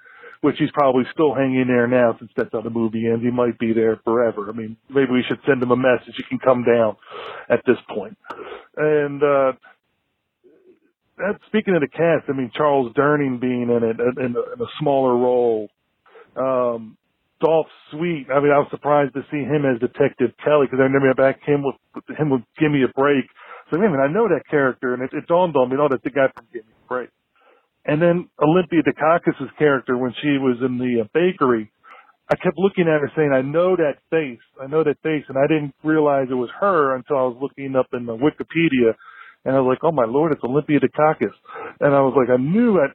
Which 0.42 0.58
he's 0.58 0.72
probably 0.72 1.04
still 1.14 1.36
hanging 1.36 1.68
there 1.68 1.88
now 1.88 2.16
since 2.18 2.32
that's 2.36 2.50
how 2.52 2.62
the 2.62 2.72
movie 2.72 3.08
ends. 3.08 3.24
He 3.24 3.30
might 3.30 3.60
be 3.60 3.74
there 3.74 4.00
forever. 4.04 4.50
I 4.50 4.54
mean, 4.54 4.76
maybe 4.90 5.12
we 5.12 5.24
should 5.28 5.40
send 5.48 5.62
him 5.62 5.72
a 5.72 5.76
message. 5.76 6.16
He 6.18 6.24
can 6.24 6.40
come 6.40 6.64
down 6.64 6.96
at 7.48 7.62
this 7.66 7.78
point. 7.94 8.18
And, 8.76 9.22
uh, 9.22 9.54
that, 11.18 11.38
speaking 11.48 11.76
of 11.76 11.82
the 11.82 11.88
cast, 11.88 12.30
I 12.30 12.34
mean 12.34 12.52
Charles 12.56 12.94
Durning 12.94 13.40
being 13.40 13.70
in 13.70 13.84
it 13.84 14.00
in 14.00 14.36
a, 14.36 14.54
in 14.54 14.62
a 14.62 14.70
smaller 14.80 15.16
role. 15.16 15.70
Um, 16.36 16.98
Dolph 17.42 17.68
Sweet. 17.92 18.28
I 18.34 18.40
mean, 18.40 18.52
I 18.52 18.60
was 18.60 18.68
surprised 18.72 19.14
to 19.14 19.22
see 19.30 19.44
him 19.44 19.66
as 19.66 19.80
Detective 19.80 20.32
Kelly 20.44 20.66
because 20.66 20.80
I 20.80 20.90
remember 20.90 21.14
back 21.14 21.42
him 21.44 21.64
with 21.64 21.76
him 22.18 22.30
with 22.30 22.42
Give 22.58 22.72
Me 22.72 22.84
a 22.84 22.88
Break. 22.88 23.26
So 23.70 23.78
I 23.78 23.82
mean, 23.82 24.00
I 24.00 24.08
know 24.08 24.28
that 24.30 24.48
character, 24.50 24.94
and 24.94 25.04
it, 25.04 25.12
it 25.14 25.28
dawned 25.28 25.56
on 25.56 25.70
me, 25.70 25.78
oh, 25.80 25.88
that's 25.90 26.04
the 26.04 26.10
guy 26.10 26.28
from 26.34 26.46
Give 26.54 26.66
Me 26.66 26.74
a 26.74 26.88
Break. 26.88 27.10
And 27.86 28.02
then 28.02 28.30
Olympia 28.42 28.82
Dukakis' 28.84 29.58
character 29.58 29.98
when 29.98 30.14
she 30.22 30.38
was 30.38 30.58
in 30.64 30.78
the 30.78 31.02
uh, 31.02 31.08
bakery, 31.14 31.72
I 32.30 32.36
kept 32.36 32.58
looking 32.58 32.86
at 32.88 33.02
her 33.02 33.12
saying, 33.16 33.32
I 33.34 33.42
know 33.42 33.76
that 33.76 33.96
face, 34.10 34.40
I 34.62 34.68
know 34.68 34.84
that 34.84 35.02
face, 35.04 35.26
and 35.28 35.38
I 35.38 35.48
didn't 35.48 35.74
realize 35.84 36.28
it 36.30 36.36
was 36.36 36.50
her 36.60 36.96
until 36.96 37.18
I 37.18 37.24
was 37.24 37.38
looking 37.42 37.76
up 37.76 37.88
in 37.94 38.06
the 38.06 38.16
Wikipedia 38.16 38.96
and 39.44 39.56
I 39.56 39.60
was 39.60 39.74
like, 39.74 39.84
oh 39.84 39.92
my 39.92 40.06
lord, 40.06 40.32
it's 40.32 40.44
Olympia 40.44 40.80
Dukakis. 40.80 41.34
And 41.80 41.94
I 41.96 42.02
was 42.02 42.14
like, 42.16 42.30
I 42.30 42.42
knew 42.42 42.74
that 42.74 42.94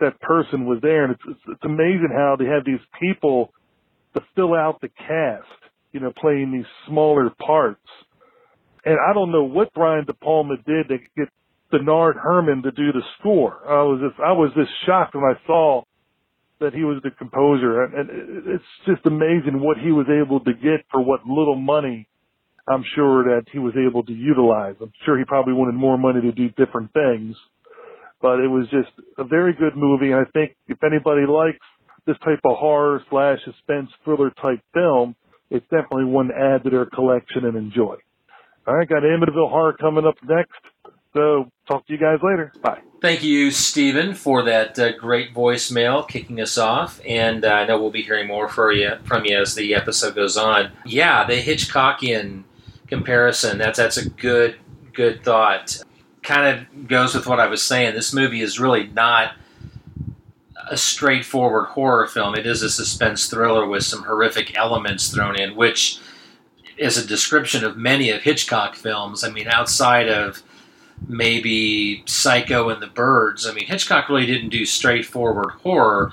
that 0.00 0.20
person 0.20 0.66
was 0.66 0.78
there. 0.80 1.04
And 1.04 1.14
it's, 1.14 1.22
it's, 1.26 1.40
it's 1.48 1.64
amazing 1.64 2.10
how 2.14 2.36
they 2.38 2.46
have 2.46 2.64
these 2.64 2.84
people 3.00 3.52
to 4.14 4.22
fill 4.36 4.54
out 4.54 4.80
the 4.80 4.88
cast, 4.88 5.46
you 5.92 6.00
know, 6.00 6.12
playing 6.20 6.52
these 6.52 6.70
smaller 6.86 7.30
parts. 7.44 7.86
And 8.84 8.94
I 8.94 9.12
don't 9.12 9.32
know 9.32 9.42
what 9.42 9.74
Brian 9.74 10.04
De 10.04 10.14
Palma 10.14 10.56
did 10.64 10.88
to 10.88 10.98
get 11.16 11.28
Bernard 11.70 12.16
Herrmann 12.22 12.62
to 12.62 12.70
do 12.70 12.92
the 12.92 13.02
score. 13.18 13.60
I 13.68 13.82
was 13.82 14.00
just, 14.00 14.20
I 14.20 14.32
was 14.32 14.50
just 14.56 14.70
shocked 14.86 15.14
when 15.14 15.24
I 15.24 15.34
saw 15.46 15.82
that 16.60 16.74
he 16.74 16.84
was 16.84 17.00
the 17.02 17.10
composer. 17.10 17.84
And 17.84 18.10
it's 18.46 18.64
just 18.86 19.06
amazing 19.06 19.60
what 19.60 19.78
he 19.78 19.92
was 19.92 20.06
able 20.08 20.40
to 20.40 20.52
get 20.54 20.84
for 20.90 21.02
what 21.02 21.26
little 21.26 21.56
money 21.56 22.08
I'm 22.68 22.84
sure 22.94 23.24
that 23.24 23.46
he 23.50 23.58
was 23.58 23.74
able 23.76 24.02
to 24.04 24.12
utilize. 24.12 24.74
I'm 24.80 24.92
sure 25.04 25.18
he 25.18 25.24
probably 25.24 25.54
wanted 25.54 25.74
more 25.74 25.96
money 25.96 26.20
to 26.20 26.32
do 26.32 26.50
different 26.50 26.92
things, 26.92 27.34
but 28.20 28.40
it 28.40 28.48
was 28.48 28.66
just 28.70 28.90
a 29.16 29.24
very 29.24 29.54
good 29.54 29.74
movie. 29.74 30.12
And 30.12 30.26
I 30.26 30.30
think 30.32 30.54
if 30.68 30.78
anybody 30.84 31.26
likes 31.26 31.64
this 32.06 32.16
type 32.18 32.40
of 32.44 32.58
horror 32.58 33.02
slash 33.08 33.38
suspense 33.44 33.88
thriller 34.04 34.30
type 34.42 34.60
film, 34.74 35.14
it's 35.50 35.64
definitely 35.70 36.04
one 36.04 36.28
to 36.28 36.34
add 36.34 36.64
to 36.64 36.70
their 36.70 36.86
collection 36.86 37.46
and 37.46 37.56
enjoy. 37.56 37.96
All 38.66 38.76
right, 38.76 38.88
got 38.88 39.02
Amityville 39.02 39.48
Horror 39.48 39.76
coming 39.80 40.04
up 40.04 40.16
next. 40.28 40.60
So 41.14 41.50
talk 41.66 41.86
to 41.86 41.92
you 41.92 41.98
guys 41.98 42.18
later. 42.22 42.52
Bye. 42.62 42.80
Thank 43.00 43.22
you, 43.22 43.50
Stephen, 43.50 44.14
for 44.14 44.42
that 44.42 44.78
uh, 44.78 44.96
great 44.96 45.32
voicemail 45.32 46.06
kicking 46.06 46.40
us 46.40 46.58
off. 46.58 47.00
And 47.06 47.44
uh, 47.44 47.48
I 47.48 47.66
know 47.66 47.80
we'll 47.80 47.90
be 47.90 48.02
hearing 48.02 48.26
more 48.26 48.50
you, 48.72 48.96
from 49.04 49.24
you 49.24 49.38
as 49.40 49.54
the 49.54 49.74
episode 49.74 50.14
goes 50.14 50.36
on. 50.36 50.72
Yeah, 50.84 51.24
the 51.24 51.40
Hitchcockian 51.40 52.42
comparison. 52.88 53.58
That's 53.58 53.78
that's 53.78 53.96
a 53.96 54.08
good 54.08 54.56
good 54.92 55.22
thought. 55.24 55.82
Kind 56.22 56.58
of 56.58 56.88
goes 56.88 57.14
with 57.14 57.26
what 57.26 57.40
I 57.40 57.46
was 57.46 57.62
saying. 57.62 57.94
This 57.94 58.12
movie 58.12 58.40
is 58.40 58.58
really 58.58 58.88
not 58.88 59.34
a 60.70 60.76
straightforward 60.76 61.68
horror 61.68 62.06
film. 62.06 62.34
It 62.34 62.46
is 62.46 62.62
a 62.62 62.70
suspense 62.70 63.26
thriller 63.26 63.66
with 63.66 63.84
some 63.84 64.02
horrific 64.02 64.56
elements 64.56 65.08
thrown 65.08 65.38
in, 65.38 65.54
which 65.56 66.00
is 66.76 66.98
a 66.98 67.06
description 67.06 67.64
of 67.64 67.76
many 67.76 68.10
of 68.10 68.22
Hitchcock 68.22 68.74
films. 68.74 69.24
I 69.24 69.30
mean, 69.30 69.48
outside 69.48 70.08
of 70.08 70.42
maybe 71.06 72.02
Psycho 72.06 72.68
and 72.68 72.82
the 72.82 72.88
Birds, 72.88 73.46
I 73.46 73.52
mean, 73.52 73.66
Hitchcock 73.66 74.08
really 74.08 74.26
didn't 74.26 74.50
do 74.50 74.66
straightforward 74.66 75.52
horror, 75.62 76.12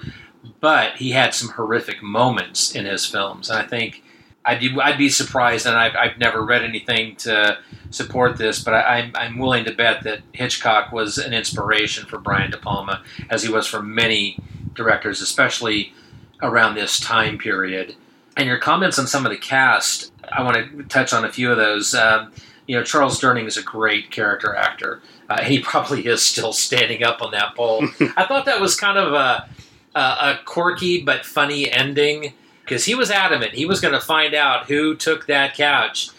but 0.60 0.98
he 0.98 1.12
had 1.12 1.34
some 1.34 1.50
horrific 1.50 2.02
moments 2.02 2.76
in 2.76 2.86
his 2.86 3.06
films. 3.06 3.50
And 3.50 3.60
I 3.60 3.68
think 3.68 4.04
I'd 4.46 4.60
be, 4.60 4.76
I'd 4.80 4.98
be 4.98 5.10
surprised, 5.10 5.66
and 5.66 5.76
I've, 5.76 5.96
I've 5.96 6.18
never 6.18 6.44
read 6.44 6.64
anything 6.64 7.16
to 7.18 7.58
support 7.90 8.38
this, 8.38 8.64
but 8.64 8.74
I, 8.76 9.00
am 9.00 9.12
I'm, 9.16 9.16
I'm 9.16 9.40
willing 9.40 9.66
to 9.66 9.74
bet 9.74 10.04
that 10.04 10.22
Hitchcock 10.34 10.92
was 10.92 11.18
an 11.18 11.34
inspiration 11.34 12.06
for 12.06 12.20
Brian 12.20 12.52
De 12.52 12.58
Palma, 12.58 13.04
as 13.30 13.44
he 13.44 13.52
was 13.52 13.66
for 13.66 13.82
many 13.82 14.38
directors, 14.76 15.22
especially 15.22 15.94
around 16.42 16.76
this 16.76 17.00
time 17.00 17.38
period. 17.38 17.96
And 18.38 18.48
your 18.48 18.60
comments 18.60 19.00
on 19.00 19.08
some 19.08 19.26
of 19.26 19.32
the 19.32 19.38
cast, 19.38 20.12
I 20.32 20.44
want 20.44 20.58
to 20.58 20.84
touch 20.84 21.14
on 21.14 21.26
a 21.26 21.32
few 21.32 21.50
of 21.50 21.58
those. 21.58 21.96
Um, 21.96 22.32
you 22.68 22.76
know, 22.76 22.84
Charles 22.84 23.20
Durning 23.20 23.46
is 23.46 23.58
a 23.58 23.64
great 23.64 24.12
character 24.12 24.56
actor. 24.56 25.02
Uh, 25.30 25.44
he 25.44 25.60
probably 25.60 26.06
is 26.06 26.22
still 26.22 26.54
standing 26.54 27.04
up 27.04 27.22
on 27.22 27.32
that 27.32 27.56
pole. 27.56 27.88
I 28.18 28.26
thought 28.26 28.46
that 28.46 28.62
was 28.62 28.76
kind 28.80 28.98
of 28.98 29.14
a, 29.14 29.50
a, 29.96 30.00
a 30.00 30.40
quirky 30.46 31.02
but 31.04 31.26
funny 31.26 31.72
ending 31.72 32.34
because 32.64 32.86
he 32.86 32.96
was 32.96 33.12
adamant 33.12 33.54
he 33.54 33.66
was 33.66 33.80
going 33.80 33.94
to 33.94 34.02
find 34.02 34.34
out 34.34 34.66
who 34.66 34.96
took 34.96 35.28
that 35.28 35.56
couch, 35.56 36.10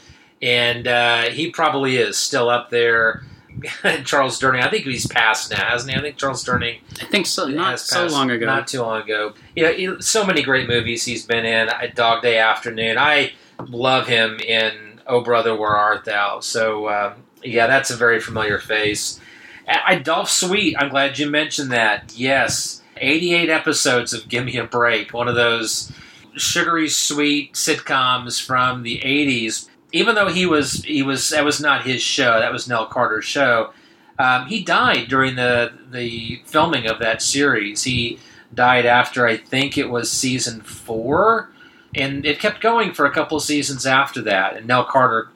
and 0.40 0.86
uh, 0.86 1.30
he 1.30 1.50
probably 1.50 1.96
is 1.96 2.16
still 2.16 2.48
up 2.48 2.70
there. 2.70 3.22
Charles 4.04 4.38
Durning, 4.38 4.62
I 4.62 4.68
think 4.68 4.84
he's 4.84 5.06
passed 5.06 5.50
now, 5.50 5.64
hasn't 5.70 5.90
he? 5.90 5.98
I 5.98 6.02
think 6.02 6.18
Charles 6.18 6.44
Durning. 6.44 6.80
I 7.00 7.06
think 7.06 7.26
so. 7.26 7.46
Not 7.48 7.80
so 7.80 8.06
long 8.06 8.30
ago. 8.30 8.44
Not 8.44 8.68
too 8.68 8.82
long 8.82 9.00
ago. 9.00 9.32
You 9.56 9.62
know, 9.62 9.98
so 10.00 10.26
many 10.26 10.42
great 10.42 10.68
movies 10.68 11.04
he's 11.06 11.24
been 11.24 11.46
in. 11.46 11.70
Dog 11.94 12.22
Day 12.22 12.38
Afternoon. 12.38 12.98
I 12.98 13.32
love 13.58 14.06
him 14.08 14.38
in 14.40 14.85
Oh 15.06 15.20
Brother, 15.20 15.56
Where 15.56 15.76
Art 15.76 16.04
Thou? 16.04 16.40
So 16.40 16.86
uh, 16.86 17.14
yeah, 17.42 17.66
that's 17.66 17.90
a 17.90 17.96
very 17.96 18.20
familiar 18.20 18.58
face. 18.58 19.20
I, 19.68 19.96
Dolph 19.96 20.30
Sweet. 20.30 20.76
I'm 20.78 20.90
glad 20.90 21.18
you 21.18 21.28
mentioned 21.28 21.72
that. 21.72 22.12
Yes, 22.16 22.82
88 22.98 23.48
episodes 23.48 24.12
of 24.12 24.28
Give 24.28 24.44
Me 24.44 24.56
a 24.56 24.64
Break, 24.64 25.12
one 25.12 25.28
of 25.28 25.34
those 25.34 25.92
sugary 26.36 26.88
sweet 26.88 27.54
sitcoms 27.54 28.44
from 28.44 28.82
the 28.82 29.00
80s. 29.00 29.68
Even 29.92 30.14
though 30.14 30.28
he 30.28 30.46
was 30.46 30.84
he 30.84 31.02
was 31.02 31.30
that 31.30 31.44
was 31.44 31.60
not 31.60 31.86
his 31.86 32.02
show, 32.02 32.38
that 32.38 32.52
was 32.52 32.68
Nell 32.68 32.86
Carter's 32.86 33.24
show. 33.24 33.72
Um, 34.18 34.46
he 34.46 34.62
died 34.62 35.08
during 35.08 35.36
the 35.36 35.72
the 35.90 36.42
filming 36.46 36.86
of 36.86 36.98
that 36.98 37.22
series. 37.22 37.84
He 37.84 38.18
died 38.52 38.86
after 38.86 39.26
I 39.26 39.36
think 39.36 39.78
it 39.78 39.90
was 39.90 40.10
season 40.10 40.60
four, 40.60 41.50
and 41.96 42.24
it 42.26 42.38
kept 42.38 42.60
going 42.60 42.92
for 42.92 43.06
a 43.06 43.10
couple 43.10 43.36
of 43.36 43.42
seasons 43.42 43.86
after 43.86 44.22
that. 44.22 44.56
And 44.56 44.66
Nell 44.66 44.84
Carter 44.84 45.30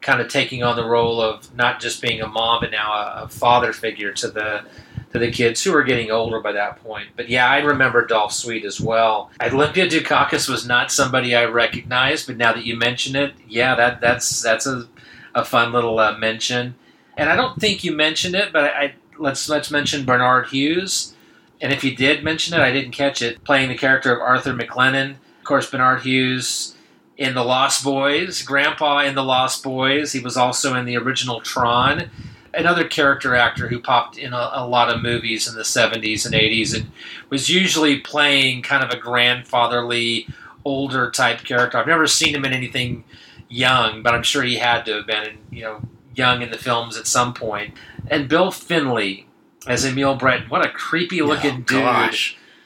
kind 0.00 0.20
of 0.20 0.28
taking 0.28 0.62
on 0.62 0.76
the 0.76 0.84
role 0.84 1.20
of 1.20 1.54
not 1.54 1.80
just 1.80 2.00
being 2.02 2.20
a 2.20 2.26
mom, 2.26 2.60
but 2.60 2.70
now 2.70 2.92
a, 2.92 3.22
a 3.24 3.28
father 3.28 3.72
figure 3.72 4.12
to 4.12 4.28
the 4.28 4.64
to 5.12 5.20
the 5.20 5.30
kids 5.30 5.62
who 5.62 5.72
were 5.72 5.84
getting 5.84 6.10
older 6.10 6.40
by 6.40 6.50
that 6.52 6.82
point. 6.82 7.08
But 7.16 7.28
yeah, 7.28 7.48
I 7.48 7.58
remember 7.58 8.04
Dolph 8.04 8.32
Sweet 8.32 8.64
as 8.64 8.80
well. 8.80 9.30
Olympia 9.40 9.88
Dukakis 9.88 10.48
was 10.48 10.66
not 10.66 10.90
somebody 10.90 11.36
I 11.36 11.44
recognized, 11.44 12.26
but 12.26 12.36
now 12.36 12.52
that 12.52 12.64
you 12.64 12.76
mention 12.76 13.14
it, 13.14 13.32
yeah, 13.48 13.76
that 13.76 14.00
that's 14.00 14.42
that's 14.42 14.66
a, 14.66 14.88
a 15.34 15.44
fun 15.44 15.72
little 15.72 15.98
uh, 15.98 16.18
mention. 16.18 16.74
And 17.16 17.30
I 17.30 17.36
don't 17.36 17.60
think 17.60 17.84
you 17.84 17.92
mentioned 17.92 18.34
it, 18.34 18.52
but 18.52 18.64
I, 18.64 18.68
I 18.68 18.94
let's 19.18 19.48
let's 19.48 19.70
mention 19.70 20.04
Bernard 20.04 20.48
Hughes. 20.48 21.14
And 21.60 21.72
if 21.72 21.84
you 21.84 21.96
did 21.96 22.24
mention 22.24 22.54
it, 22.54 22.60
I 22.60 22.72
didn't 22.72 22.90
catch 22.92 23.22
it. 23.22 23.42
Playing 23.44 23.68
the 23.68 23.78
character 23.78 24.12
of 24.12 24.20
Arthur 24.20 24.52
McLennan, 24.52 25.16
of 25.44 25.46
course, 25.46 25.70
Bernard 25.70 26.00
Hughes 26.00 26.74
in 27.18 27.34
The 27.34 27.44
Lost 27.44 27.84
Boys, 27.84 28.40
Grandpa 28.40 29.00
in 29.00 29.14
The 29.14 29.22
Lost 29.22 29.62
Boys. 29.62 30.12
He 30.12 30.20
was 30.20 30.38
also 30.38 30.74
in 30.74 30.86
the 30.86 30.96
original 30.96 31.42
Tron 31.42 32.08
another 32.54 32.88
character 32.88 33.34
actor 33.34 33.68
who 33.68 33.78
popped 33.78 34.16
in 34.16 34.32
a, 34.32 34.50
a, 34.54 34.66
lot 34.66 34.88
of 34.88 35.02
movies 35.02 35.46
in 35.46 35.54
the 35.54 35.62
70s 35.62 36.24
and 36.24 36.34
80s 36.34 36.74
and 36.74 36.90
was 37.28 37.50
usually 37.50 38.00
playing 38.00 38.62
kind 38.62 38.82
of 38.82 38.90
a 38.90 38.96
grandfatherly, 38.96 40.28
older 40.64 41.10
type 41.10 41.44
character. 41.44 41.76
I've 41.76 41.86
never 41.86 42.06
seen 42.06 42.34
him 42.34 42.46
in 42.46 42.54
anything 42.54 43.04
young, 43.50 44.02
but 44.02 44.14
I'm 44.14 44.22
sure 44.22 44.44
he 44.44 44.56
had 44.56 44.86
to 44.86 44.94
have 44.94 45.06
been, 45.06 45.38
you 45.50 45.62
know, 45.62 45.82
young 46.14 46.40
in 46.40 46.50
the 46.50 46.56
films 46.56 46.96
at 46.96 47.06
some 47.06 47.34
point. 47.34 47.74
And 48.08 48.30
Bill 48.30 48.50
Finley 48.50 49.26
as 49.66 49.84
Emil 49.84 50.14
Brett, 50.14 50.48
what 50.48 50.64
a 50.64 50.70
creepy 50.70 51.20
looking 51.20 51.66
oh, 51.70 52.10
dude. 52.10 52.16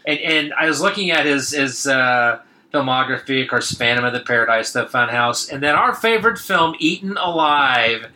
And, 0.07 0.19
and 0.21 0.55
I 0.55 0.67
was 0.67 0.81
looking 0.81 1.11
at 1.11 1.27
his, 1.27 1.51
his 1.51 1.87
uh, 1.87 2.41
filmography, 2.73 3.43
of 3.43 3.49
course, 3.49 3.73
Phantom 3.73 4.05
of 4.05 4.13
the 4.13 4.21
Paradise, 4.21 4.73
The 4.73 4.87
Funhouse, 4.87 5.51
and 5.51 5.63
then 5.63 5.75
our 5.75 5.95
favorite 5.95 6.39
film, 6.39 6.75
Eaten 6.79 7.17
Alive 7.17 8.07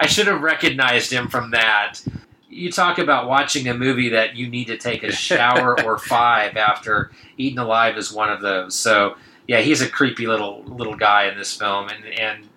I 0.00 0.06
should 0.06 0.26
have 0.26 0.42
recognized 0.42 1.12
him 1.12 1.28
from 1.28 1.50
that. 1.50 2.00
You 2.48 2.70
talk 2.70 2.98
about 2.98 3.28
watching 3.28 3.68
a 3.68 3.74
movie 3.74 4.10
that 4.10 4.36
you 4.36 4.48
need 4.48 4.66
to 4.66 4.78
take 4.78 5.02
a 5.02 5.12
shower 5.12 5.80
or 5.84 5.98
five 5.98 6.56
after. 6.56 7.10
Eaten 7.36 7.58
Alive 7.58 7.96
is 7.96 8.12
one 8.12 8.30
of 8.30 8.40
those. 8.40 8.74
So 8.74 9.16
yeah, 9.46 9.60
he's 9.60 9.80
a 9.80 9.88
creepy 9.88 10.26
little 10.26 10.62
little 10.64 10.96
guy 10.96 11.28
in 11.28 11.36
this 11.36 11.56
film, 11.56 11.88
and 11.88 12.04
and 12.04 12.48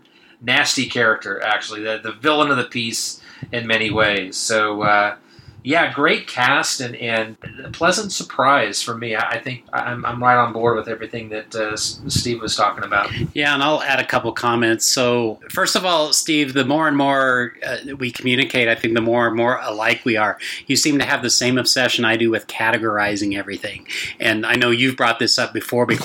nasty 0.41 0.87
character 0.87 1.41
actually, 1.41 1.81
the 1.81 1.99
the 2.01 2.13
villain 2.13 2.51
of 2.51 2.57
the 2.57 2.65
piece 2.65 3.21
in 3.51 3.67
many 3.67 3.89
ways. 3.89 4.37
So. 4.37 4.83
Uh, 4.83 5.15
yeah, 5.63 5.93
great 5.93 6.27
cast 6.27 6.81
and, 6.81 6.95
and 6.95 7.37
pleasant 7.73 8.11
surprise 8.11 8.81
for 8.81 8.97
me. 8.97 9.15
I, 9.15 9.39
think 9.39 9.63
I'm, 9.71 10.03
I'm 10.05 10.21
right 10.21 10.37
on 10.37 10.53
board 10.53 10.75
with 10.75 10.87
everything 10.87 11.29
that 11.29 11.55
uh, 11.55 11.77
Steve 11.77 12.41
was 12.41 12.55
talking 12.55 12.83
about. 12.83 13.11
Yeah, 13.35 13.53
and 13.53 13.61
I'll 13.61 13.81
add 13.83 13.99
a 13.99 14.05
couple 14.05 14.31
comments. 14.31 14.85
So, 14.85 15.39
first 15.49 15.75
of 15.75 15.85
all, 15.85 16.13
Steve, 16.13 16.53
the 16.53 16.65
more 16.65 16.87
and 16.87 16.97
more 16.97 17.53
uh, 17.65 17.95
we 17.97 18.11
communicate, 18.11 18.67
I 18.67 18.75
think 18.75 18.95
the 18.95 19.01
more 19.01 19.27
and 19.27 19.35
more 19.35 19.59
alike 19.61 20.01
we 20.03 20.17
are. 20.17 20.39
You 20.65 20.75
seem 20.75 20.97
to 20.99 21.05
have 21.05 21.21
the 21.21 21.29
same 21.29 21.57
obsession 21.57 22.05
I 22.05 22.17
do 22.17 22.31
with 22.31 22.47
categorizing 22.47 23.37
everything. 23.37 23.87
And 24.19 24.45
I 24.45 24.55
know 24.55 24.71
you've 24.71 24.97
brought 24.97 25.19
this 25.19 25.37
up 25.37 25.53
before, 25.53 25.85
but 25.85 25.97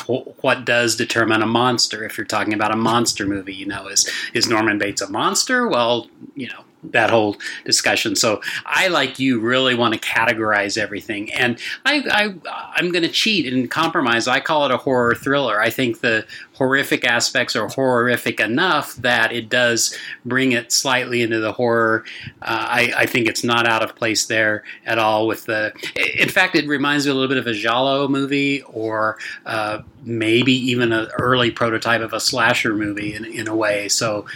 what 0.43 0.65
does 0.65 0.97
determine 0.97 1.43
a 1.43 1.47
monster? 1.47 2.05
If 2.05 2.19
you're 2.19 2.27
talking 2.27 2.53
about 2.53 2.73
a 2.73 2.77
monster 2.77 3.27
movie, 3.27 3.55
you 3.55 3.67
know, 3.67 3.89
is, 3.89 4.11
is 4.35 4.49
Norman 4.49 4.79
Bates 4.79 5.01
a 5.01 5.09
monster? 5.09 5.67
Well, 5.67 6.09
you 6.35 6.49
know, 6.49 6.65
that 6.93 7.11
whole 7.11 7.37
discussion. 7.65 8.17
So 8.17 8.41
I, 8.65 8.89
like 8.89 9.19
you, 9.19 9.41
really 9.41 9.75
want 9.75 9.95
to 9.95 10.01
categorize 10.01 10.79
everything, 10.79 11.33
and 11.33 11.59
I, 11.85 12.03
I 12.11 12.73
I'm 12.77 12.93
going 12.93 13.03
to 13.03 13.09
cheat 13.09 13.53
and 13.53 13.71
compromise. 13.71 14.29
I 14.29 14.41
call 14.41 14.67
it 14.67 14.73
a 14.73 14.77
horror 14.77 15.15
thriller. 15.15 15.61
I 15.61 15.71
think 15.71 16.01
the 16.01 16.27
horrific 16.57 17.05
aspects 17.05 17.55
are 17.55 17.69
horrific 17.69 18.41
enough 18.41 18.95
that 18.97 19.31
it 19.31 19.49
does 19.49 19.97
bring 20.25 20.53
it 20.53 20.73
slightly 20.73 21.23
into 21.23 21.39
the 21.39 21.53
horror. 21.53 22.05
Uh, 22.41 22.67
I, 22.69 22.93
I, 22.97 23.07
think 23.07 23.29
it's 23.29 23.45
not 23.45 23.69
out 23.69 23.83
of 23.83 23.95
place 23.95 24.27
there 24.27 24.65
at 24.87 24.99
all. 24.99 25.27
With 25.27 25.45
the, 25.45 25.73
in 26.19 26.31
fact, 26.31 26.55
it 26.55 26.67
reminds 26.67 27.05
me 27.05 27.13
a 27.13 27.15
little 27.15 27.29
bit 27.29 27.37
of 27.39 27.47
a 27.47 27.53
giallo 27.53 28.09
movie, 28.09 28.63
or 28.63 29.19
uh, 29.45 29.83
maybe 30.03 30.53
even 30.53 30.93
an 30.93 31.09
early 31.19 31.51
prototype 31.51 32.01
of 32.01 32.13
a 32.13 32.21
slasher 32.21 32.75
movie 32.75 33.15
in, 33.15 33.25
in 33.25 33.49
a 33.49 33.55
way. 33.55 33.89
So, 33.89 34.27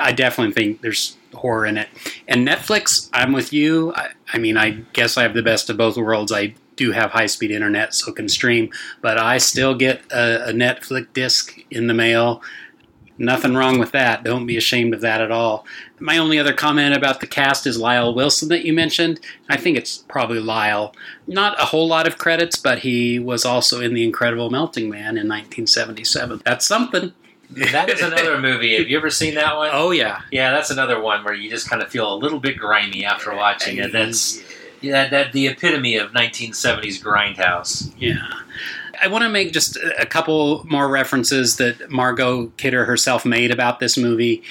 I 0.00 0.12
definitely 0.12 0.54
think 0.54 0.80
there's 0.80 1.16
horror 1.34 1.66
in 1.66 1.76
it. 1.76 1.88
And 2.28 2.46
Netflix, 2.46 3.08
I'm 3.12 3.32
with 3.32 3.52
you. 3.52 3.92
I, 3.94 4.08
I 4.32 4.38
mean, 4.38 4.56
I 4.56 4.70
guess 4.92 5.16
I 5.16 5.22
have 5.22 5.34
the 5.34 5.42
best 5.42 5.70
of 5.70 5.76
both 5.76 5.96
worlds. 5.96 6.32
I 6.32 6.54
do 6.76 6.92
have 6.92 7.10
high 7.10 7.26
speed 7.26 7.50
internet, 7.50 7.94
so 7.94 8.12
can 8.12 8.28
stream, 8.28 8.70
but 9.02 9.18
I 9.18 9.38
still 9.38 9.74
get 9.74 10.00
a, 10.10 10.48
a 10.48 10.52
Netflix 10.52 11.12
disc 11.12 11.58
in 11.70 11.86
the 11.86 11.94
mail. 11.94 12.42
Nothing 13.18 13.54
wrong 13.54 13.78
with 13.78 13.92
that. 13.92 14.24
Don't 14.24 14.46
be 14.46 14.56
ashamed 14.56 14.94
of 14.94 15.02
that 15.02 15.20
at 15.20 15.30
all. 15.30 15.66
My 15.98 16.16
only 16.16 16.38
other 16.38 16.54
comment 16.54 16.96
about 16.96 17.20
the 17.20 17.26
cast 17.26 17.66
is 17.66 17.78
Lyle 17.78 18.14
Wilson 18.14 18.48
that 18.48 18.64
you 18.64 18.72
mentioned. 18.72 19.20
I 19.50 19.58
think 19.58 19.76
it's 19.76 19.98
probably 19.98 20.40
Lyle. 20.40 20.94
Not 21.26 21.60
a 21.60 21.66
whole 21.66 21.86
lot 21.86 22.06
of 22.06 22.16
credits, 22.16 22.56
but 22.56 22.78
he 22.78 23.18
was 23.18 23.44
also 23.44 23.82
in 23.82 23.92
The 23.92 24.04
Incredible 24.04 24.48
Melting 24.48 24.88
Man 24.88 25.18
in 25.18 25.28
1977. 25.28 26.40
That's 26.46 26.66
something. 26.66 27.12
That 27.52 27.88
is 27.88 28.00
another 28.00 28.38
movie. 28.38 28.76
Have 28.76 28.88
you 28.88 28.96
ever 28.96 29.10
seen 29.10 29.34
that 29.34 29.56
one? 29.56 29.70
Oh 29.72 29.90
yeah, 29.90 30.22
yeah. 30.30 30.52
That's 30.52 30.70
another 30.70 31.00
one 31.00 31.24
where 31.24 31.34
you 31.34 31.50
just 31.50 31.68
kind 31.68 31.82
of 31.82 31.88
feel 31.88 32.12
a 32.12 32.16
little 32.16 32.40
bit 32.40 32.56
grimy 32.56 33.04
after 33.04 33.34
watching 33.34 33.78
it. 33.78 33.92
That's 33.92 34.42
yeah, 34.80 35.08
that 35.08 35.32
the 35.32 35.48
epitome 35.48 35.96
of 35.96 36.12
1970s 36.12 37.02
grindhouse. 37.02 37.92
Yeah. 37.98 38.26
I 39.02 39.08
want 39.08 39.22
to 39.22 39.30
make 39.30 39.52
just 39.52 39.76
a 39.98 40.06
couple 40.06 40.64
more 40.66 40.88
references 40.88 41.56
that 41.56 41.90
Margot 41.90 42.48
Kidder 42.56 42.84
herself 42.84 43.24
made 43.24 43.50
about 43.50 43.80
this 43.80 43.96
movie 43.96 44.42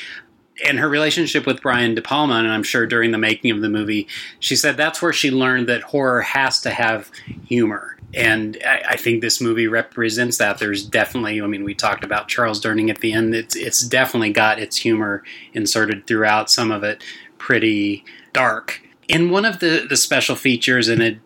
and 0.66 0.80
her 0.80 0.90
relationship 0.90 1.46
with 1.46 1.62
Brian 1.62 1.96
De 1.96 2.02
Palma, 2.02 2.36
and 2.36 2.48
I'm 2.48 2.64
sure 2.64 2.86
during 2.86 3.12
the 3.12 3.18
making 3.18 3.52
of 3.52 3.62
the 3.62 3.70
movie, 3.70 4.08
she 4.40 4.56
said 4.56 4.76
that's 4.76 5.02
where 5.02 5.14
she 5.14 5.32
learned 5.32 5.70
that 5.70 5.84
horror 5.84 6.22
has 6.22 6.62
to 6.62 6.72
have 6.72 7.12
humor. 7.46 7.98
And 8.14 8.58
I, 8.66 8.82
I, 8.90 8.96
think 8.98 9.22
this 9.22 9.40
movie 9.40 9.68
represents 9.68 10.38
that. 10.38 10.58
There's 10.58 10.84
definitely, 10.84 11.42
I 11.42 11.48
mean, 11.48 11.64
we 11.64 11.76
talked 11.76 12.04
about 12.04 12.28
Charles 12.28 12.60
Durning 12.60 12.90
at 12.90 13.02
the 13.02 13.14
end. 13.14 13.36
It's 13.36 13.56
it's 13.56 13.82
definitely 13.82 14.32
got 14.32 14.60
its 14.60 14.78
humor 14.78 15.24
inserted 15.54 16.08
throughout. 16.08 16.50
Some 16.50 16.72
of 16.72 16.84
it 16.84 17.04
pretty 17.38 18.04
dark. 18.34 18.82
In 19.08 19.30
one 19.30 19.46
of 19.46 19.60
the 19.60 19.86
the 19.88 19.98
special 19.98 20.36
features, 20.36 20.88
and 20.88 21.04
it 21.04 21.20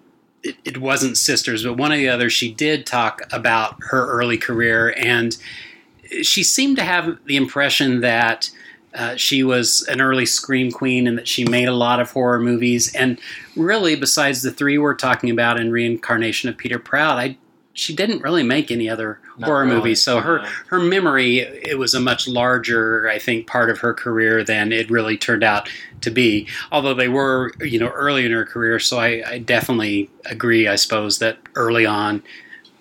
it, 0.44 0.58
it 0.66 0.78
wasn't 0.78 1.18
sisters, 1.18 1.64
but 1.64 1.78
one 1.78 1.94
of 1.94 1.98
the 1.98 2.10
others, 2.10 2.34
she 2.34 2.54
did 2.54 2.86
talk 2.86 3.22
about 3.32 3.78
her 3.80 4.06
early 4.08 4.38
career, 4.38 4.94
and 4.98 5.38
she 6.22 6.44
seemed 6.44 6.76
to 6.78 6.84
have 6.84 7.18
the 7.26 7.38
impression 7.38 8.02
that 8.02 8.52
uh, 8.94 9.16
she 9.16 9.44
was 9.44 9.84
an 9.88 10.02
early 10.02 10.26
scream 10.26 10.72
queen 10.72 11.08
and 11.08 11.18
that 11.18 11.28
she 11.28 11.46
made 11.46 11.68
a 11.68 11.74
lot 11.74 12.00
of 12.00 12.12
horror 12.12 12.39
movies. 12.39 12.94
And 12.94 13.20
really, 13.56 13.96
besides 13.96 14.41
the 14.41 14.52
three 14.52 14.78
we're 14.78 14.96
talking 14.96 15.30
about 15.30 15.60
in 15.60 15.72
Reincarnation 15.72 16.50
of 16.50 16.58
Peter 16.58 16.80
Proud, 16.80 17.18
I 17.18 17.38
she 17.76 17.96
didn't 17.96 18.22
really 18.22 18.44
make 18.44 18.70
any 18.70 18.88
other 18.88 19.20
Not 19.38 19.48
horror 19.48 19.64
really. 19.66 19.78
movies. 19.78 20.04
So 20.04 20.20
her 20.20 20.46
her 20.68 20.80
memory 20.80 21.39
it 21.39 21.80
was 21.80 21.96
a 21.96 22.00
much 22.00 22.28
larger, 22.28 23.10
I 23.10 23.18
think, 23.18 23.48
part 23.48 23.72
of 23.72 23.80
her 23.80 23.96
career 23.96 24.44
than 24.44 24.72
it 24.72 24.91
really 24.91 25.18
turned 25.18 25.44
out 25.44 25.68
to 26.02 26.12
be. 26.12 26.48
Although 26.72 26.94
they 26.94 27.08
were, 27.08 27.52
you 27.62 27.80
know, 27.80 27.89
early 27.89 28.26
in 28.26 28.32
her 28.32 28.46
career. 28.46 28.78
So 28.78 29.00
I, 29.00 29.24
I 29.26 29.38
definitely 29.39 30.12
agree. 30.26 30.68
I 30.68 30.76
suppose 30.76 31.18
that 31.18 31.39
early 31.56 31.86
on 31.86 32.22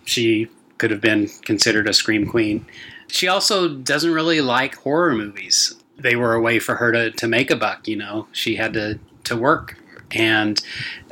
she 0.04 0.48
could 0.76 0.90
have 0.90 1.00
been 1.00 1.28
considered 1.42 1.88
a 1.88 1.94
scream 1.94 2.26
queen. 2.26 2.66
She 3.08 3.28
also 3.28 3.68
doesn't 3.74 4.12
really 4.12 4.40
like 4.42 4.74
horror 4.74 5.14
movies 5.14 5.74
they 6.02 6.16
were 6.16 6.34
a 6.34 6.40
way 6.40 6.58
for 6.58 6.76
her 6.76 6.92
to, 6.92 7.10
to 7.12 7.28
make 7.28 7.50
a 7.50 7.56
buck. 7.56 7.88
You 7.88 7.96
know, 7.96 8.28
she 8.32 8.56
had 8.56 8.74
to 8.74 8.98
to 9.24 9.36
work, 9.36 9.76
and 10.10 10.60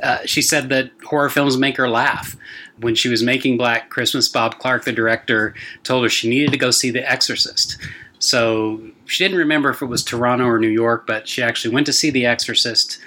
uh, 0.03 0.19
she 0.25 0.43
said 0.43 0.69
that 0.69 0.91
horror 1.05 1.31
films 1.31 1.57
make 1.57 1.77
her 1.77 1.89
laugh. 1.89 2.37
When 2.79 2.95
she 2.95 3.09
was 3.09 3.23
making 3.23 3.59
Black 3.59 3.91
Christmas, 3.91 4.29
Bob 4.29 4.59
Clark, 4.59 4.85
the 4.85 4.93
director, 4.93 5.55
told 5.85 6.03
her 6.03 6.09
she 6.09 6.31
needed 6.31 6.51
to 6.53 6.59
go 6.59 6.71
see 6.71 6.91
The 6.91 7.09
Exorcist. 7.09 7.77
So 8.19 8.81
she 9.05 9.23
didn't 9.23 9.39
remember 9.39 9.69
if 9.69 9.83
it 9.83 9.87
was 9.87 10.03
Toronto 10.03 10.47
or 10.47 10.59
New 10.59 10.69
York, 10.69 11.07
but 11.07 11.29
she 11.29 11.43
actually 11.43 11.75
went 11.75 11.87
to 11.87 11.93
see 11.93 12.11
The 12.11 12.25
Exorcist, 12.25 12.99